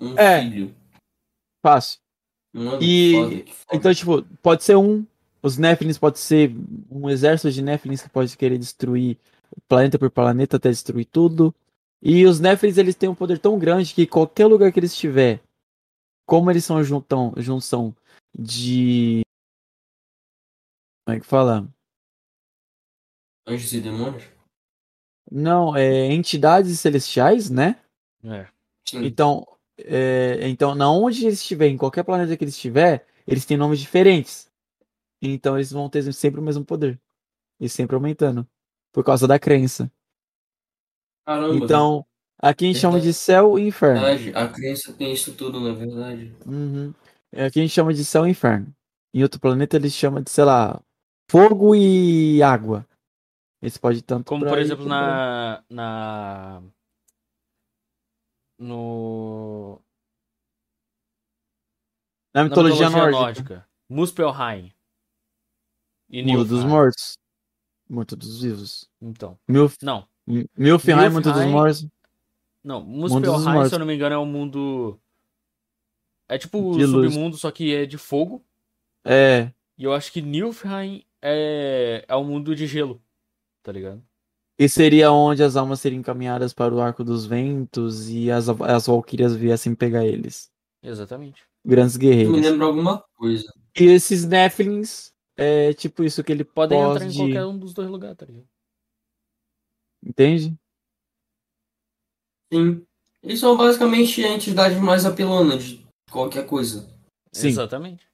Um 0.00 0.18
É. 0.18 0.42
filho. 0.42 0.74
Fácil. 1.62 2.00
Mano, 2.52 2.82
E- 2.82 3.12
foda, 3.12 3.36
foda. 3.52 3.76
Então, 3.76 3.94
tipo, 3.94 4.22
pode 4.42 4.64
ser 4.64 4.76
um. 4.76 5.06
Os 5.42 5.56
Nephilims 5.56 5.98
pode 5.98 6.18
ser 6.18 6.52
um 6.90 7.08
exército 7.08 7.50
de 7.50 7.62
Nephilims 7.62 8.02
que 8.02 8.08
pode 8.08 8.36
querer 8.36 8.58
destruir 8.58 9.18
planeta 9.68 9.98
por 9.98 10.10
planeta 10.10 10.56
até 10.56 10.68
destruir 10.68 11.06
tudo. 11.06 11.54
E 12.02 12.24
os 12.26 12.40
Nephilims, 12.40 12.78
eles 12.78 12.94
têm 12.94 13.08
um 13.08 13.14
poder 13.14 13.38
tão 13.38 13.58
grande 13.58 13.94
que 13.94 14.06
qualquer 14.06 14.46
lugar 14.46 14.72
que 14.72 14.78
eles 14.78 14.92
estiver, 14.92 15.40
como 16.26 16.50
eles 16.50 16.64
são 16.64 16.82
juntão, 16.82 17.32
junção 17.36 17.94
de. 18.36 19.22
Como 21.04 21.16
é 21.16 21.20
que 21.20 21.26
fala? 21.26 21.68
Anjos 23.46 23.72
e 23.72 23.80
demônios? 23.80 24.24
Não, 25.30 25.76
é 25.76 26.12
entidades 26.12 26.78
celestiais, 26.80 27.50
né? 27.50 27.80
É. 28.24 28.46
Sim. 28.86 29.04
Então, 29.04 29.46
é, 29.78 30.48
então, 30.48 30.74
na 30.74 30.90
onde 30.90 31.26
eles 31.26 31.40
estiverem, 31.40 31.74
em 31.74 31.78
qualquer 31.78 32.02
planeta 32.02 32.36
que 32.36 32.44
eles 32.44 32.54
estiver, 32.54 33.06
eles 33.26 33.44
têm 33.44 33.56
nomes 33.56 33.78
diferentes. 33.78 34.47
Então 35.20 35.56
eles 35.56 35.70
vão 35.72 35.88
ter 35.90 36.12
sempre 36.12 36.40
o 36.40 36.42
mesmo 36.42 36.64
poder. 36.64 37.00
E 37.60 37.68
sempre 37.68 37.96
aumentando. 37.96 38.46
Por 38.92 39.04
causa 39.04 39.26
da 39.26 39.38
crença. 39.38 39.90
Caramba. 41.26 41.64
Então, 41.64 42.06
aqui 42.38 42.64
a 42.64 42.68
gente 42.68 42.80
chama 42.80 43.00
de 43.00 43.12
céu 43.12 43.58
e 43.58 43.66
inferno. 43.68 44.00
verdade. 44.00 44.32
A 44.36 44.48
crença 44.48 44.92
tem 44.92 45.12
isso 45.12 45.34
tudo, 45.36 45.60
na 45.60 45.72
verdade. 45.74 46.34
Uhum. 46.46 46.94
Aqui 47.32 47.58
a 47.58 47.62
gente 47.62 47.70
chama 47.70 47.92
de 47.92 48.04
céu 48.04 48.26
e 48.26 48.30
inferno. 48.30 48.74
Em 49.12 49.22
outro 49.22 49.40
planeta 49.40 49.76
eles 49.76 49.92
chamam 49.92 50.22
de, 50.22 50.30
sei 50.30 50.44
lá, 50.44 50.80
fogo 51.30 51.74
e 51.74 52.42
água. 52.42 52.86
Esse 53.60 53.78
pode 53.78 54.02
tanto 54.02 54.28
Como, 54.28 54.46
por 54.46 54.58
exemplo, 54.58 54.84
quanto 54.84 54.88
pra- 54.88 55.64
na. 55.68 56.60
Na. 56.60 56.62
No. 58.58 59.80
Na 62.34 62.42
Na 62.42 62.48
mitologia, 62.48 62.86
mitologia 62.88 63.20
nórdica. 63.20 63.54
nórdica. 63.54 63.68
Muspelheim. 63.90 64.72
E 66.10 66.22
Mundo 66.22 66.44
dos 66.44 66.64
mortos. 66.64 67.18
Morto 67.88 68.16
dos 68.16 68.42
vivos. 68.42 68.88
Então. 69.00 69.38
Milf, 69.46 69.76
Não. 69.82 70.06
Milfheim, 70.56 71.08
Mundo 71.10 71.32
dos 71.32 71.44
mortos. 71.46 71.86
Não, 72.62 72.80
dos 72.84 73.12
Muspelheim, 73.12 73.68
se 73.68 73.74
eu 73.74 73.78
não 73.78 73.86
me 73.86 73.94
engano, 73.94 74.14
é 74.14 74.18
um 74.18 74.26
mundo. 74.26 74.98
É 76.28 76.36
tipo 76.36 76.58
o 76.58 76.72
luz. 76.76 76.90
submundo, 76.90 77.36
só 77.38 77.50
que 77.50 77.74
é 77.74 77.86
de 77.86 77.96
fogo. 77.96 78.44
É, 79.04 79.50
E 79.78 79.84
eu 79.84 79.94
acho 79.94 80.12
que 80.12 80.20
Nilfheim 80.20 81.02
é, 81.22 82.04
é 82.06 82.16
um 82.16 82.24
mundo 82.24 82.54
de 82.54 82.66
gelo. 82.66 83.00
Tá 83.62 83.72
ligado? 83.72 84.02
E 84.58 84.68
seria 84.68 85.10
onde 85.12 85.42
as 85.42 85.56
almas 85.56 85.80
seriam 85.80 86.00
encaminhadas 86.00 86.52
para 86.52 86.74
o 86.74 86.80
Arco 86.80 87.02
dos 87.04 87.24
Ventos 87.24 88.10
e 88.10 88.30
as, 88.30 88.48
as 88.48 88.86
Valkyrias 88.86 89.34
viessem 89.36 89.74
pegar 89.74 90.04
eles. 90.04 90.50
Exatamente. 90.82 91.42
Grandes 91.64 91.96
Me 91.96 92.06
guerreiros. 92.06 92.40
lembra 92.40 92.66
alguma 92.66 93.02
coisa. 93.16 93.50
E 93.78 93.84
esses 93.84 94.24
Nephilims, 94.26 95.14
é 95.38 95.72
tipo 95.72 96.02
isso 96.02 96.22
que 96.24 96.32
ele 96.32 96.44
Podem 96.44 96.76
pode... 96.78 97.04
entrar 97.04 97.06
em 97.10 97.16
qualquer 97.16 97.44
um 97.46 97.58
dos 97.58 97.72
dois 97.72 97.88
lugares, 97.88 98.16
tá 98.16 98.26
ligado? 98.26 98.46
Entende? 100.04 100.54
Sim. 102.52 102.84
Eles 103.22 103.40
são 103.40 103.56
basicamente 103.56 104.24
a 104.24 104.28
entidade 104.34 104.76
mais 104.76 105.04
apelona 105.06 105.56
de 105.58 105.84
qualquer 106.10 106.46
coisa. 106.46 106.88
Sim. 107.32 107.48
Exatamente. 107.48 108.06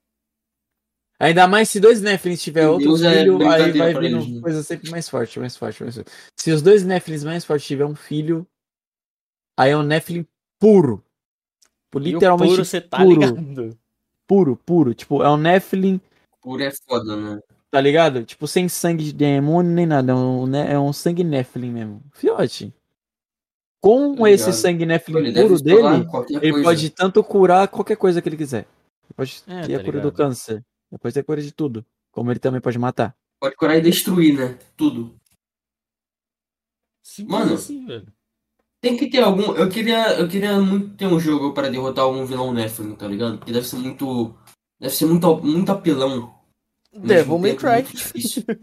Ainda 1.18 1.46
mais 1.46 1.68
se 1.68 1.78
dois 1.78 2.02
Nephilims 2.02 2.42
tiver 2.42 2.68
outro 2.68 2.88
Deus, 2.88 3.02
é 3.02 3.20
filho, 3.20 3.34
aí 3.34 3.38
brincadeira 3.70 3.78
vai 3.78 4.02
vindo 4.02 4.16
eles, 4.16 4.28
né? 4.34 4.40
coisa 4.40 4.62
sempre 4.62 4.90
mais 4.90 5.08
forte, 5.08 5.38
mais 5.38 5.56
forte, 5.56 5.82
mais 5.82 5.94
forte. 5.94 6.10
Se 6.36 6.50
os 6.50 6.60
dois 6.60 6.84
Nephilims 6.84 7.24
mais 7.24 7.44
fortes 7.44 7.66
tiver 7.66 7.84
um 7.84 7.94
filho, 7.94 8.46
aí 9.56 9.70
é 9.70 9.76
um 9.76 9.82
Nephilim 9.82 10.26
puro. 10.58 11.04
Tipo, 11.84 11.98
E 11.98 12.00
o 12.00 12.14
Literalmente 12.14 12.50
puro, 12.50 12.64
você 12.64 12.80
tá 12.80 12.98
puro. 12.98 13.20
ligado? 13.20 13.78
puro, 14.26 14.56
puro. 14.56 14.94
Tipo, 14.94 15.22
é 15.22 15.30
um 15.30 15.36
Nephilim, 15.36 16.00
Por 16.44 16.60
é 16.60 16.70
foda, 16.86 17.16
né? 17.16 17.40
tá 17.70 17.80
ligado? 17.80 18.24
Tipo, 18.24 18.46
sem 18.46 18.68
sangue 18.68 19.02
de 19.02 19.12
demônio 19.12 19.72
nem 19.72 19.86
nada. 19.86 20.12
É 20.12 20.14
um, 20.14 20.46
ne- 20.46 20.72
é 20.74 20.78
um 20.78 20.92
sangue 20.92 21.24
Nephilim 21.24 21.72
mesmo. 21.72 22.02
Fiote. 22.12 22.72
Com 23.80 24.14
Tô 24.14 24.26
esse 24.28 24.52
sangue 24.52 24.86
Nephilim 24.86 25.32
puro 25.34 25.60
dele, 25.60 25.78
ele 26.40 26.50
coisa. 26.52 26.62
pode 26.62 26.90
tanto 26.90 27.24
curar 27.24 27.66
qualquer 27.68 27.96
coisa 27.96 28.22
que 28.22 28.28
ele 28.28 28.36
quiser. 28.36 28.60
Ele 29.04 29.14
pode 29.16 29.42
É, 29.48 29.62
ter 29.66 29.74
tá 29.76 29.80
a 29.80 29.84
cura 29.84 30.00
do 30.00 30.12
câncer. 30.12 30.64
Ele 30.92 30.98
pode 31.00 31.14
ter 31.14 31.20
a 31.20 31.24
cura 31.24 31.42
de 31.42 31.50
tudo. 31.52 31.84
Como 32.12 32.30
ele 32.30 32.38
também 32.38 32.60
pode 32.60 32.78
matar. 32.78 33.16
Pode 33.40 33.56
curar 33.56 33.76
e 33.76 33.80
destruir, 33.80 34.34
né? 34.38 34.56
Tudo. 34.76 35.16
Simples 37.02 37.38
Mano. 37.38 37.54
assim, 37.54 37.84
velho. 37.86 38.06
Tem 38.80 38.96
que 38.96 39.08
ter 39.10 39.22
algum. 39.22 39.54
Eu 39.56 39.68
queria, 39.68 40.18
eu 40.18 40.28
queria 40.28 40.60
muito 40.60 40.96
ter 40.96 41.06
um 41.06 41.18
jogo 41.18 41.52
para 41.52 41.68
derrotar 41.70 42.04
algum 42.04 42.24
vilão 42.24 42.52
Nephilim, 42.52 42.94
tá 42.94 43.06
ligado? 43.08 43.38
Porque 43.38 43.52
deve 43.52 43.66
ser 43.66 43.76
muito. 43.76 44.34
Deve 44.78 44.94
ser 44.94 45.06
muito, 45.06 45.36
muito 45.42 45.72
apelão. 45.72 46.33
Devil 46.94 47.38
May 47.38 47.56
Cry. 47.56 47.82
difícil. 47.82 48.44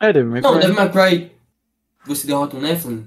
É, 0.00 0.12
Devil 0.12 0.30
May 0.30 0.40
Não, 0.40 0.52
Cry. 0.52 0.60
Devil 0.60 0.76
May 0.76 0.92
Cry. 0.92 1.32
Você 2.06 2.26
derrota 2.28 2.56
um 2.56 2.60
Nephilim? 2.60 3.04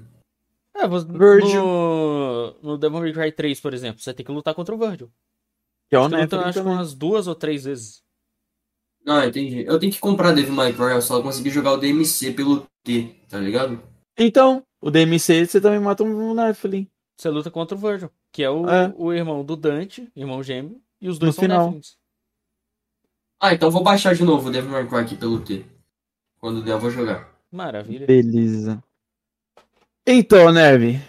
É, 0.74 0.86
você, 0.86 1.06
Virgil. 1.06 1.64
no, 1.64 2.54
no 2.62 2.76
Devil 2.78 3.00
May 3.00 3.12
Cry 3.14 3.32
3, 3.32 3.60
por 3.60 3.72
exemplo, 3.72 4.02
você 4.02 4.12
tem 4.12 4.24
que 4.26 4.30
lutar 4.30 4.54
contra 4.54 4.74
o 4.74 4.78
Virgil. 4.78 5.10
Que 5.88 5.96
é 5.96 5.98
o 5.98 6.02
luta, 6.02 6.16
Nephilim 6.18 6.42
acho 6.44 6.62
que 6.62 6.68
umas 6.68 6.92
duas 6.94 7.26
ou 7.26 7.34
três 7.34 7.64
vezes. 7.64 8.02
Não, 9.04 9.24
entendi. 9.24 9.64
Eu 9.66 9.78
tenho 9.78 9.90
que 9.90 9.98
comprar 9.98 10.32
Devil 10.32 10.52
May 10.52 10.72
Cry, 10.74 10.92
eu 10.92 11.00
só 11.02 11.22
consegui 11.22 11.48
jogar 11.48 11.72
o 11.72 11.76
DMC 11.78 12.32
pelo 12.32 12.66
T, 12.84 13.16
tá 13.28 13.38
ligado? 13.38 13.80
Então, 14.18 14.62
o 14.80 14.90
DMC 14.90 15.46
você 15.46 15.60
também 15.62 15.80
mata 15.80 16.04
um 16.04 16.34
Nephilim. 16.34 16.86
Você 17.16 17.30
luta 17.30 17.50
contra 17.50 17.74
o 17.74 17.80
Virgil, 17.80 18.10
que 18.30 18.42
é 18.42 18.50
o, 18.50 18.68
É. 18.68 18.92
o 18.98 19.12
irmão 19.14 19.42
do 19.42 19.56
Dante, 19.56 20.10
irmão 20.14 20.42
gêmeo, 20.42 20.78
e 21.00 21.08
os 21.08 21.18
dois 21.18 21.30
No 21.30 21.32
são 21.34 21.42
final. 21.44 21.60
Nephilims. 21.70 21.96
Ah, 23.42 23.52
então 23.52 23.72
vou 23.72 23.82
baixar 23.82 24.14
de 24.14 24.22
novo 24.22 24.48
o 24.48 24.52
Devil 24.52 24.70
May 24.70 24.86
Cry 24.86 24.98
aqui 24.98 25.16
pelo 25.16 25.40
T. 25.40 25.64
Quando 26.38 26.62
der, 26.62 26.74
eu 26.74 26.78
vou 26.78 26.92
jogar. 26.92 27.28
Maravilha. 27.50 28.06
Beleza. 28.06 28.80
Então, 30.06 30.52
Nerve. 30.52 31.00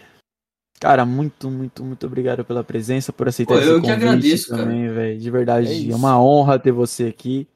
Cara, 0.80 1.06
muito, 1.06 1.52
muito, 1.52 1.84
muito 1.84 2.08
obrigado 2.08 2.44
pela 2.44 2.64
presença, 2.64 3.14
por 3.14 3.28
aceitar 3.28 3.54
Pô, 3.54 3.60
esse 3.60 3.70
eu 3.70 3.76
que 3.76 3.88
convite 3.88 4.04
agradeço, 4.06 4.50
cara. 4.50 4.64
também, 4.64 4.92
velho. 4.92 5.20
De 5.20 5.30
verdade, 5.30 5.90
É 5.90 5.92
é, 5.92 5.96
uma 5.96 6.20
honra 6.20 6.58
ter 6.58 6.72
você 6.72 7.06
aqui. 7.06 7.48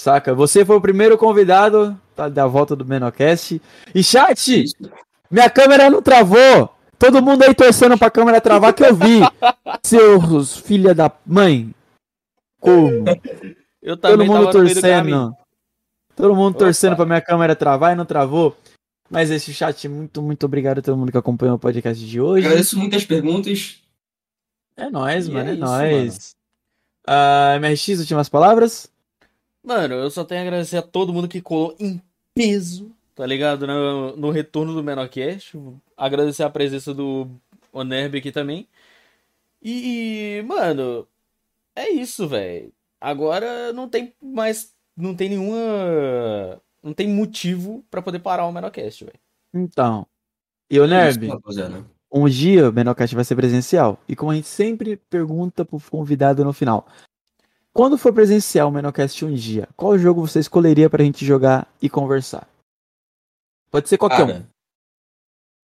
Saca? 0.00 0.34
Você 0.34 0.64
foi 0.64 0.74
o 0.76 0.80
primeiro 0.80 1.16
convidado 1.16 1.96
tá, 2.16 2.28
da 2.28 2.48
volta 2.48 2.74
do 2.74 2.84
Menocast. 2.84 3.62
E 3.94 4.02
chat, 4.02 4.64
Isso. 4.64 4.74
minha 5.30 5.48
câmera 5.48 5.88
não 5.88 6.02
travou. 6.02 6.74
Todo 6.98 7.22
mundo 7.22 7.44
aí 7.44 7.54
torcendo 7.54 7.96
pra 7.96 8.10
câmera 8.10 8.40
travar 8.40 8.74
que 8.74 8.84
eu 8.84 8.94
vi. 8.96 9.20
Seus 9.86 10.56
filha 10.56 10.92
da 10.92 11.12
mãe. 11.24 11.72
Como? 12.60 13.04
Eu 13.86 13.96
Todo 13.96 14.10
também 14.10 14.26
mundo 14.26 14.46
tava 14.46 14.58
no 14.58 14.64
meio 14.64 14.74
do 14.74 14.80
caminho. 14.82 15.16
torcendo. 15.18 15.36
Todo 16.16 16.34
mundo 16.34 16.50
Opa. 16.56 16.58
torcendo 16.64 16.96
pra 16.96 17.06
minha 17.06 17.20
câmera 17.20 17.54
travar 17.54 17.92
e 17.92 17.94
não 17.94 18.04
travou. 18.04 18.56
Mas 19.08 19.30
esse 19.30 19.54
chat, 19.54 19.88
muito, 19.88 20.20
muito 20.20 20.44
obrigado 20.44 20.78
a 20.78 20.82
todo 20.82 20.96
mundo 20.96 21.12
que 21.12 21.18
acompanhou 21.18 21.54
o 21.54 21.58
podcast 21.58 22.04
de 22.04 22.20
hoje. 22.20 22.44
Agradeço 22.46 22.76
muitas 22.76 23.04
perguntas. 23.04 23.80
É 24.76 24.90
nóis, 24.90 25.28
E 25.28 25.30
mano, 25.30 25.48
é 25.48 25.52
é, 25.52 25.54
isso, 25.54 25.60
nóis. 25.64 26.36
Ah, 27.06 27.54
MRX, 27.60 28.00
últimas 28.00 28.28
palavras? 28.28 28.90
Mano, 29.62 29.94
eu 29.94 30.10
só 30.10 30.24
tenho 30.24 30.40
a 30.40 30.42
agradecer 30.44 30.78
a 30.78 30.82
todo 30.82 31.12
mundo 31.12 31.28
que 31.28 31.40
colou 31.40 31.76
em 31.78 32.02
peso, 32.34 32.90
tá 33.14 33.24
ligado? 33.24 33.64
No, 33.66 34.16
no 34.16 34.30
retorno 34.30 34.74
do 34.74 34.82
Menorcast. 34.82 35.56
Agradecer 35.96 36.42
a 36.42 36.50
presença 36.50 36.92
do 36.92 37.28
Onerb 37.72 38.18
aqui 38.18 38.32
também. 38.32 38.66
E, 39.62 40.44
mano, 40.46 41.06
é 41.76 41.90
isso, 41.90 42.26
velho. 42.26 42.72
Agora 43.00 43.72
não 43.72 43.88
tem 43.88 44.14
mais. 44.22 44.72
Não 44.96 45.14
tem 45.14 45.28
nenhuma. 45.30 46.60
Não 46.82 46.92
tem 46.94 47.08
motivo 47.08 47.84
pra 47.90 48.00
poder 48.02 48.20
parar 48.20 48.46
o 48.46 48.52
Menorcast, 48.52 49.04
velho. 49.04 49.18
Então. 49.54 50.06
E 50.70 50.78
o 50.80 50.84
É 50.84 50.86
Nerb, 50.88 51.24
isso, 51.26 51.34
rapaziada. 51.34 51.84
um 52.12 52.28
dia 52.28 52.68
o 52.68 52.72
Menocast 52.72 53.14
vai 53.14 53.24
ser 53.24 53.36
presencial. 53.36 53.98
E 54.08 54.16
como 54.16 54.32
a 54.32 54.34
gente 54.34 54.48
sempre 54.48 54.96
pergunta 54.96 55.64
pro 55.64 55.80
convidado 55.90 56.44
no 56.44 56.52
final. 56.52 56.86
Quando 57.72 57.98
for 57.98 58.12
presencial 58.12 58.68
o 58.68 58.72
Menocast 58.72 59.22
um 59.24 59.34
dia, 59.34 59.68
qual 59.76 59.98
jogo 59.98 60.26
você 60.26 60.38
escolheria 60.40 60.88
pra 60.88 61.04
gente 61.04 61.24
jogar 61.26 61.68
e 61.80 61.90
conversar? 61.90 62.48
Pode 63.70 63.88
ser 63.88 63.98
qualquer 63.98 64.24
um. 64.24 64.26
Cara, 64.28 64.48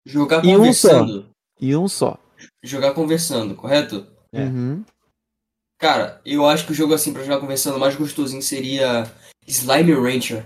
jogar 0.05 0.43
E 0.43 0.47
um 0.57 0.73
só. 0.73 0.89
conversando. 0.89 1.29
E 1.61 1.75
um 1.75 1.87
só. 1.87 2.17
Jogar 2.63 2.93
conversando, 2.93 3.55
correto? 3.55 4.07
É. 4.33 4.45
Cara, 5.79 6.19
eu 6.25 6.45
acho 6.45 6.65
que 6.65 6.73
o 6.73 6.75
jogo 6.75 6.93
assim 6.93 7.13
pra 7.13 7.23
jogar 7.23 7.39
conversando 7.39 7.79
mais 7.79 7.95
gostosinho 7.95 8.41
seria 8.41 9.09
Slime 9.47 9.93
Rancher. 9.93 10.45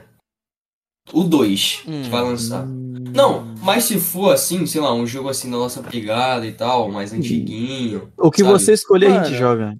O 1.12 1.24
2 1.24 1.82
que 1.84 1.90
Hum. 1.92 2.10
vai 2.10 2.22
lançar. 2.22 2.64
Hum. 2.66 2.94
Não, 3.14 3.44
mas 3.62 3.84
se 3.86 4.00
for 4.00 4.32
assim, 4.34 4.66
sei 4.66 4.80
lá, 4.80 4.94
um 4.94 5.06
jogo 5.06 5.28
assim 5.30 5.50
da 5.52 5.58
nossa 5.58 5.82
pegada 5.84 6.46
e 6.46 6.54
tal, 6.54 6.90
mais 6.90 7.12
antiguinho. 7.12 8.14
O 8.18 8.32
que 8.32 8.42
sabe? 8.42 8.54
você 8.54 8.74
escolher, 8.74 9.08
a 9.12 9.24
gente 9.24 9.36
joga. 9.38 9.76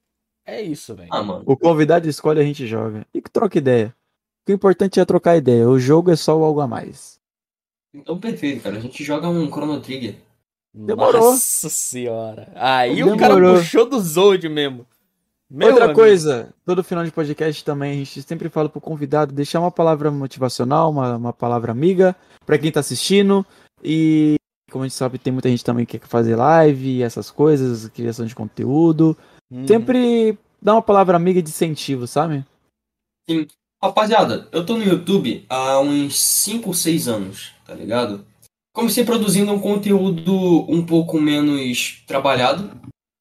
É 0.46 0.62
isso, 0.62 0.94
velho. 0.96 1.08
Ah, 1.12 1.24
mano. 1.24 1.44
O 1.46 1.56
convidado 1.56 2.10
escolhe, 2.10 2.42
a 2.42 2.44
gente 2.44 2.68
joga. 2.68 3.06
E 3.14 3.22
que 3.22 3.30
troca 3.32 3.58
ideia. 3.58 3.96
O 4.48 4.52
importante 4.52 5.00
é 5.00 5.06
trocar 5.06 5.38
ideia. 5.38 5.70
O 5.70 5.80
jogo 5.80 6.12
é 6.12 6.16
só 6.18 6.38
o 6.38 6.44
algo 6.44 6.60
a 6.60 6.68
mais. 6.68 7.18
Então 7.94 8.20
perfeito, 8.20 8.62
cara. 8.64 8.76
A 8.76 8.80
gente 8.82 9.02
joga 9.04 9.30
um 9.30 9.48
Chrono 9.50 9.80
Trigger. 9.80 10.16
Demorou. 10.74 11.22
Nossa 11.32 11.70
senhora. 11.70 12.52
Aí 12.56 13.02
o 13.04 13.16
cara 13.16 13.36
Demorou. 13.36 13.56
puxou 13.60 13.88
do 13.88 14.00
Zod 14.02 14.50
mesmo. 14.50 14.86
Meu 15.50 15.70
Outra 15.70 15.86
amigo. 15.86 16.00
coisa, 16.00 16.54
todo 16.66 16.84
final 16.84 17.04
de 17.04 17.12
podcast 17.12 17.64
também, 17.64 17.92
a 17.92 17.96
gente 17.96 18.22
sempre 18.24 18.50
fala 18.50 18.70
pro 18.70 18.82
convidado 18.82 19.34
deixar 19.34 19.60
uma 19.60 19.72
palavra 19.72 20.10
motivacional, 20.10 20.90
uma, 20.90 21.16
uma 21.16 21.34
palavra 21.34 21.72
amiga 21.72 22.16
pra 22.46 22.58
quem 22.58 22.72
tá 22.72 22.80
assistindo. 22.80 23.46
E 23.84 24.36
como 24.72 24.84
a 24.84 24.88
gente 24.88 24.98
sabe, 24.98 25.20
tem 25.20 25.32
muita 25.32 25.50
gente 25.50 25.64
também 25.64 25.86
que 25.86 26.00
quer 26.00 26.08
fazer 26.08 26.36
live, 26.36 27.04
essas 27.04 27.30
coisas, 27.30 27.88
criação 27.90 28.26
de 28.26 28.34
conteúdo. 28.34 29.16
Uhum. 29.52 29.68
Sempre 29.68 30.38
dá 30.60 30.74
uma 30.74 30.82
palavra 30.82 31.16
amiga 31.16 31.42
de 31.42 31.50
incentivo, 31.50 32.08
sabe? 32.08 32.44
Rapaziada, 33.82 34.48
eu 34.52 34.66
tô 34.66 34.76
no 34.76 34.84
YouTube 34.84 35.46
há 35.50 35.80
uns 35.80 36.20
5, 36.20 36.74
6 36.74 37.08
anos, 37.08 37.52
tá 37.66 37.74
ligado? 37.74 38.26
Comecei 38.74 39.06
produzindo 39.06 39.52
um 39.52 39.60
conteúdo 39.60 40.34
um 40.72 40.84
pouco 40.84 41.20
menos 41.20 42.02
trabalhado. 42.08 42.72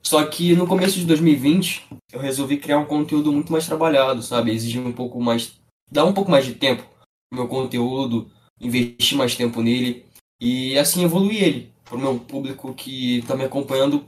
Só 0.02 0.24
que 0.26 0.54
no 0.54 0.66
começo 0.66 0.98
de 0.98 1.06
2020 1.06 1.86
eu 2.12 2.20
resolvi 2.20 2.56
criar 2.58 2.78
um 2.78 2.84
conteúdo 2.84 3.32
muito 3.32 3.52
mais 3.52 3.66
trabalhado, 3.66 4.22
sabe? 4.22 4.52
Exigir 4.52 4.84
um 4.84 4.92
pouco 4.92 5.20
mais. 5.20 5.54
dar 5.90 6.04
um 6.04 6.12
pouco 6.12 6.30
mais 6.30 6.44
de 6.44 6.54
tempo 6.54 6.82
pro 7.30 7.40
meu 7.40 7.48
conteúdo, 7.48 8.30
investir 8.60 9.16
mais 9.16 9.34
tempo 9.36 9.62
nele 9.62 10.04
e 10.40 10.76
assim 10.76 11.04
evoluir 11.04 11.42
ele 11.42 11.72
pro 11.84 11.98
meu 11.98 12.18
público 12.18 12.74
que 12.74 13.22
tá 13.26 13.36
me 13.36 13.44
acompanhando 13.44 14.06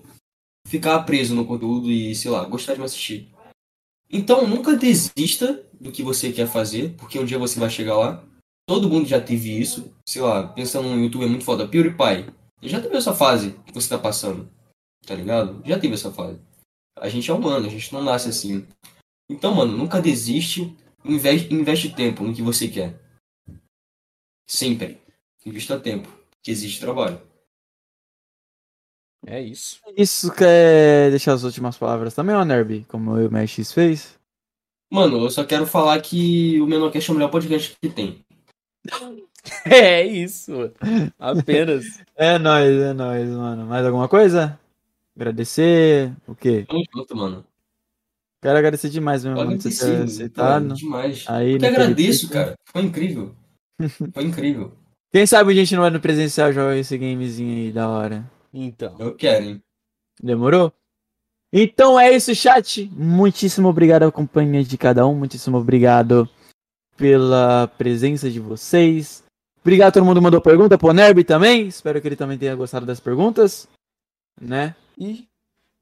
ficar 0.67 0.99
preso 1.05 1.35
no 1.35 1.45
conteúdo 1.45 1.91
e, 1.91 2.15
sei 2.15 2.31
lá, 2.31 2.45
gostar 2.45 2.75
de 2.75 2.81
me 2.81 2.87
assistir. 2.87 3.31
Então 4.11 4.47
nunca 4.47 4.77
desista 4.77 5.65
do 5.81 5.93
que 5.93 6.03
você 6.03 6.33
quer 6.33 6.47
fazer, 6.47 6.95
porque 6.97 7.19
um 7.19 7.25
dia 7.25 7.39
você 7.39 7.59
vai 7.59 7.71
chegar 7.71 7.97
lá. 7.97 8.25
Todo 8.67 8.89
mundo 8.89 9.07
já 9.07 9.21
teve 9.21 9.59
isso. 9.61 9.93
Sei 10.09 10.23
lá, 10.23 10.49
pensando 10.49 10.89
no 10.89 11.03
YouTube 11.03 11.25
é 11.25 11.29
muito 11.29 11.45
foda. 11.45 11.69
PewDiePie. 11.69 12.33
Ele 12.63 12.71
já 12.71 12.81
teve 12.81 12.97
essa 12.97 13.13
fase 13.13 13.55
que 13.67 13.75
você 13.75 13.89
tá 13.89 13.99
passando. 13.99 14.49
Tá 15.07 15.15
ligado? 15.15 15.63
Já 15.65 15.79
teve 15.79 15.95
essa 15.95 16.13
fase. 16.13 16.39
A 16.97 17.09
gente 17.09 17.31
é 17.31 17.35
humano, 17.35 17.67
a 17.67 17.71
gente 17.71 17.93
não 17.93 18.03
nasce 18.03 18.29
assim. 18.29 18.67
Então, 19.29 19.55
mano, 19.55 19.77
nunca 19.77 20.01
desiste. 20.01 20.77
Investe, 21.05 21.53
investe 21.53 21.95
tempo 21.95 22.25
no 22.25 22.35
que 22.35 22.43
você 22.43 22.69
quer. 22.69 22.99
Sempre. 24.49 25.01
Invista 25.45 25.79
tempo. 25.79 26.09
Que 26.43 26.51
existe 26.51 26.81
trabalho. 26.81 27.21
É 29.27 29.41
isso. 29.41 29.81
Isso 29.97 30.33
quer 30.33 31.11
deixar 31.11 31.33
as 31.33 31.45
últimas 31.45 31.77
palavras 31.77 32.15
também, 32.15 32.35
ó, 32.37 32.45
Nerby? 32.45 32.85
Como 32.89 33.13
o 33.13 33.31
MX 33.31 33.73
fez? 33.73 34.19
Mano, 34.91 35.25
eu 35.25 35.31
só 35.31 35.45
quero 35.45 35.67
falar 35.67 36.01
que 36.01 36.61
o 36.61 36.67
Menocast 36.67 37.11
é 37.11 37.13
o 37.13 37.17
melhor 37.17 37.31
podcast 37.31 37.75
que 37.83 37.91
tem. 37.91 38.25
É 39.67 40.03
isso. 40.03 40.73
Apenas. 41.19 41.85
É 42.17 42.39
nóis, 42.39 42.81
é 42.81 42.93
nóis, 42.95 43.29
mano. 43.29 43.67
Mais 43.67 43.85
alguma 43.85 44.09
coisa? 44.09 44.59
Agradecer? 45.17 46.15
O 46.27 46.35
quê? 46.35 46.65
Tamo 46.69 46.83
junto, 46.93 47.17
mano. 47.17 47.45
Quero 48.43 48.59
agradecer 48.59 48.91
demais 48.91 49.25
mesmo, 49.25 49.39
mano, 49.39 49.53
por 49.53 49.63
você 49.63 49.87
ter 49.87 50.03
aceitado. 50.03 50.69
pô, 50.69 50.75
demais. 50.75 51.25
Aí, 51.29 51.53
Eu 51.55 51.59
que 51.59 51.67
agradeço, 51.67 52.29
cara. 52.29 52.55
Foi 52.67 52.83
incrível. 52.83 53.35
Foi 54.13 54.25
incrível. 54.25 54.73
Quem 55.11 55.27
sabe 55.27 55.53
a 55.53 55.55
gente 55.55 55.75
não 55.75 55.83
vai 55.83 55.91
no 55.91 56.01
presencial 56.01 56.53
jogar 56.53 56.77
esse 56.77 56.99
gamezinho 56.99 57.57
aí 57.57 57.73
da 57.73 57.89
hora. 57.89 58.31
Então. 58.53 58.97
Eu 58.99 59.15
quero, 59.15 59.45
hein? 59.45 59.63
Demorou? 60.23 60.73
Então 61.53 61.99
é 61.99 62.15
isso, 62.15 62.35
chat. 62.35 62.91
Muitíssimo 62.93 63.69
obrigado 63.69 64.03
à 64.03 64.13
companhia 64.13 64.65
de 64.65 64.77
cada 64.77 65.07
um. 65.07 65.15
Muitíssimo 65.15 65.57
obrigado 65.57 66.29
pela 66.97 67.69
presença 67.79 68.29
de 68.29 68.41
vocês. 68.41 69.23
Obrigado 69.61 69.89
a 69.89 69.93
todo 69.93 70.05
mundo 70.05 70.17
que 70.19 70.25
mandou 70.25 70.41
pergunta. 70.41 70.77
Pro 70.77 70.93
Nerb 70.93 71.25
também. 71.25 71.69
Espero 71.69 72.01
que 72.01 72.09
ele 72.09 72.17
também 72.17 72.37
tenha 72.37 72.55
gostado 72.55 72.85
das 72.85 73.01
perguntas. 73.01 73.69
Né? 74.41 74.75
E, 74.99 75.27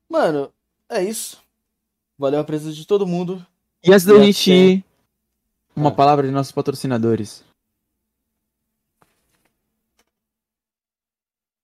mano, 0.09 0.51
é 0.89 1.03
isso. 1.03 1.41
Valeu 2.19 2.41
a 2.41 2.45
presença 2.45 2.75
de 2.75 2.87
todo 2.87 3.07
mundo. 3.07 3.45
E 3.85 3.93
antes 3.93 4.05
da 4.07 4.19
gente 4.19 4.51
ir, 4.51 4.85
uma 5.75 5.89
Ah. 5.91 5.93
palavra 5.93 6.27
de 6.27 6.33
nossos 6.33 6.53
patrocinadores. 6.53 7.43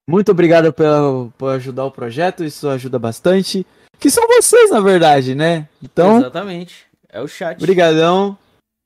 Muito 0.07 0.31
obrigado 0.33 0.73
pela, 0.73 1.29
por 1.37 1.51
ajudar 1.55 1.85
o 1.85 1.91
projeto, 1.91 2.43
isso 2.43 2.69
ajuda 2.69 2.99
bastante. 2.99 3.67
Que 3.99 4.11
são 4.11 4.27
vocês, 4.27 4.71
na 4.71 4.81
verdade, 4.81 5.35
né? 5.35 5.69
Então, 5.83 6.19
Exatamente. 6.19 6.87
É 7.09 7.21
o 7.21 7.29
chat. 7.29 7.59
brigadão. 7.61 8.37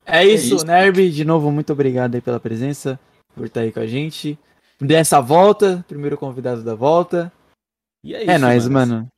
É 0.04 0.24
isso, 0.24 0.56
isso. 0.56 0.66
Nerb. 0.66 1.10
De 1.10 1.24
novo, 1.24 1.50
muito 1.52 1.72
obrigado 1.72 2.14
aí 2.16 2.20
pela 2.20 2.40
presença, 2.40 2.98
por 3.34 3.46
estar 3.46 3.60
aí 3.60 3.70
com 3.70 3.80
a 3.80 3.86
gente. 3.86 4.36
Dessa 4.80 5.20
volta, 5.20 5.84
primeiro 5.86 6.16
convidado 6.18 6.62
da 6.64 6.74
volta. 6.74 7.32
E 8.02 8.14
é 8.14 8.22
isso. 8.22 8.30
é 8.30 8.38
nóis, 8.38 8.68
mano. 8.68 9.08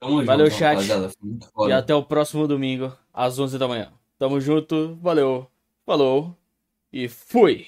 Tamo 0.00 0.24
Valeu, 0.24 0.46
junto, 0.46 0.58
chat. 0.58 0.88
E 1.68 1.72
até 1.72 1.94
o 1.94 2.02
próximo 2.02 2.48
domingo, 2.48 2.92
às 3.12 3.38
11 3.38 3.56
da 3.56 3.68
manhã. 3.68 3.92
Tamo 4.18 4.40
junto. 4.40 4.98
Valeu. 5.00 5.46
Falou. 5.86 6.36
E 6.92 7.08
fui. 7.08 7.66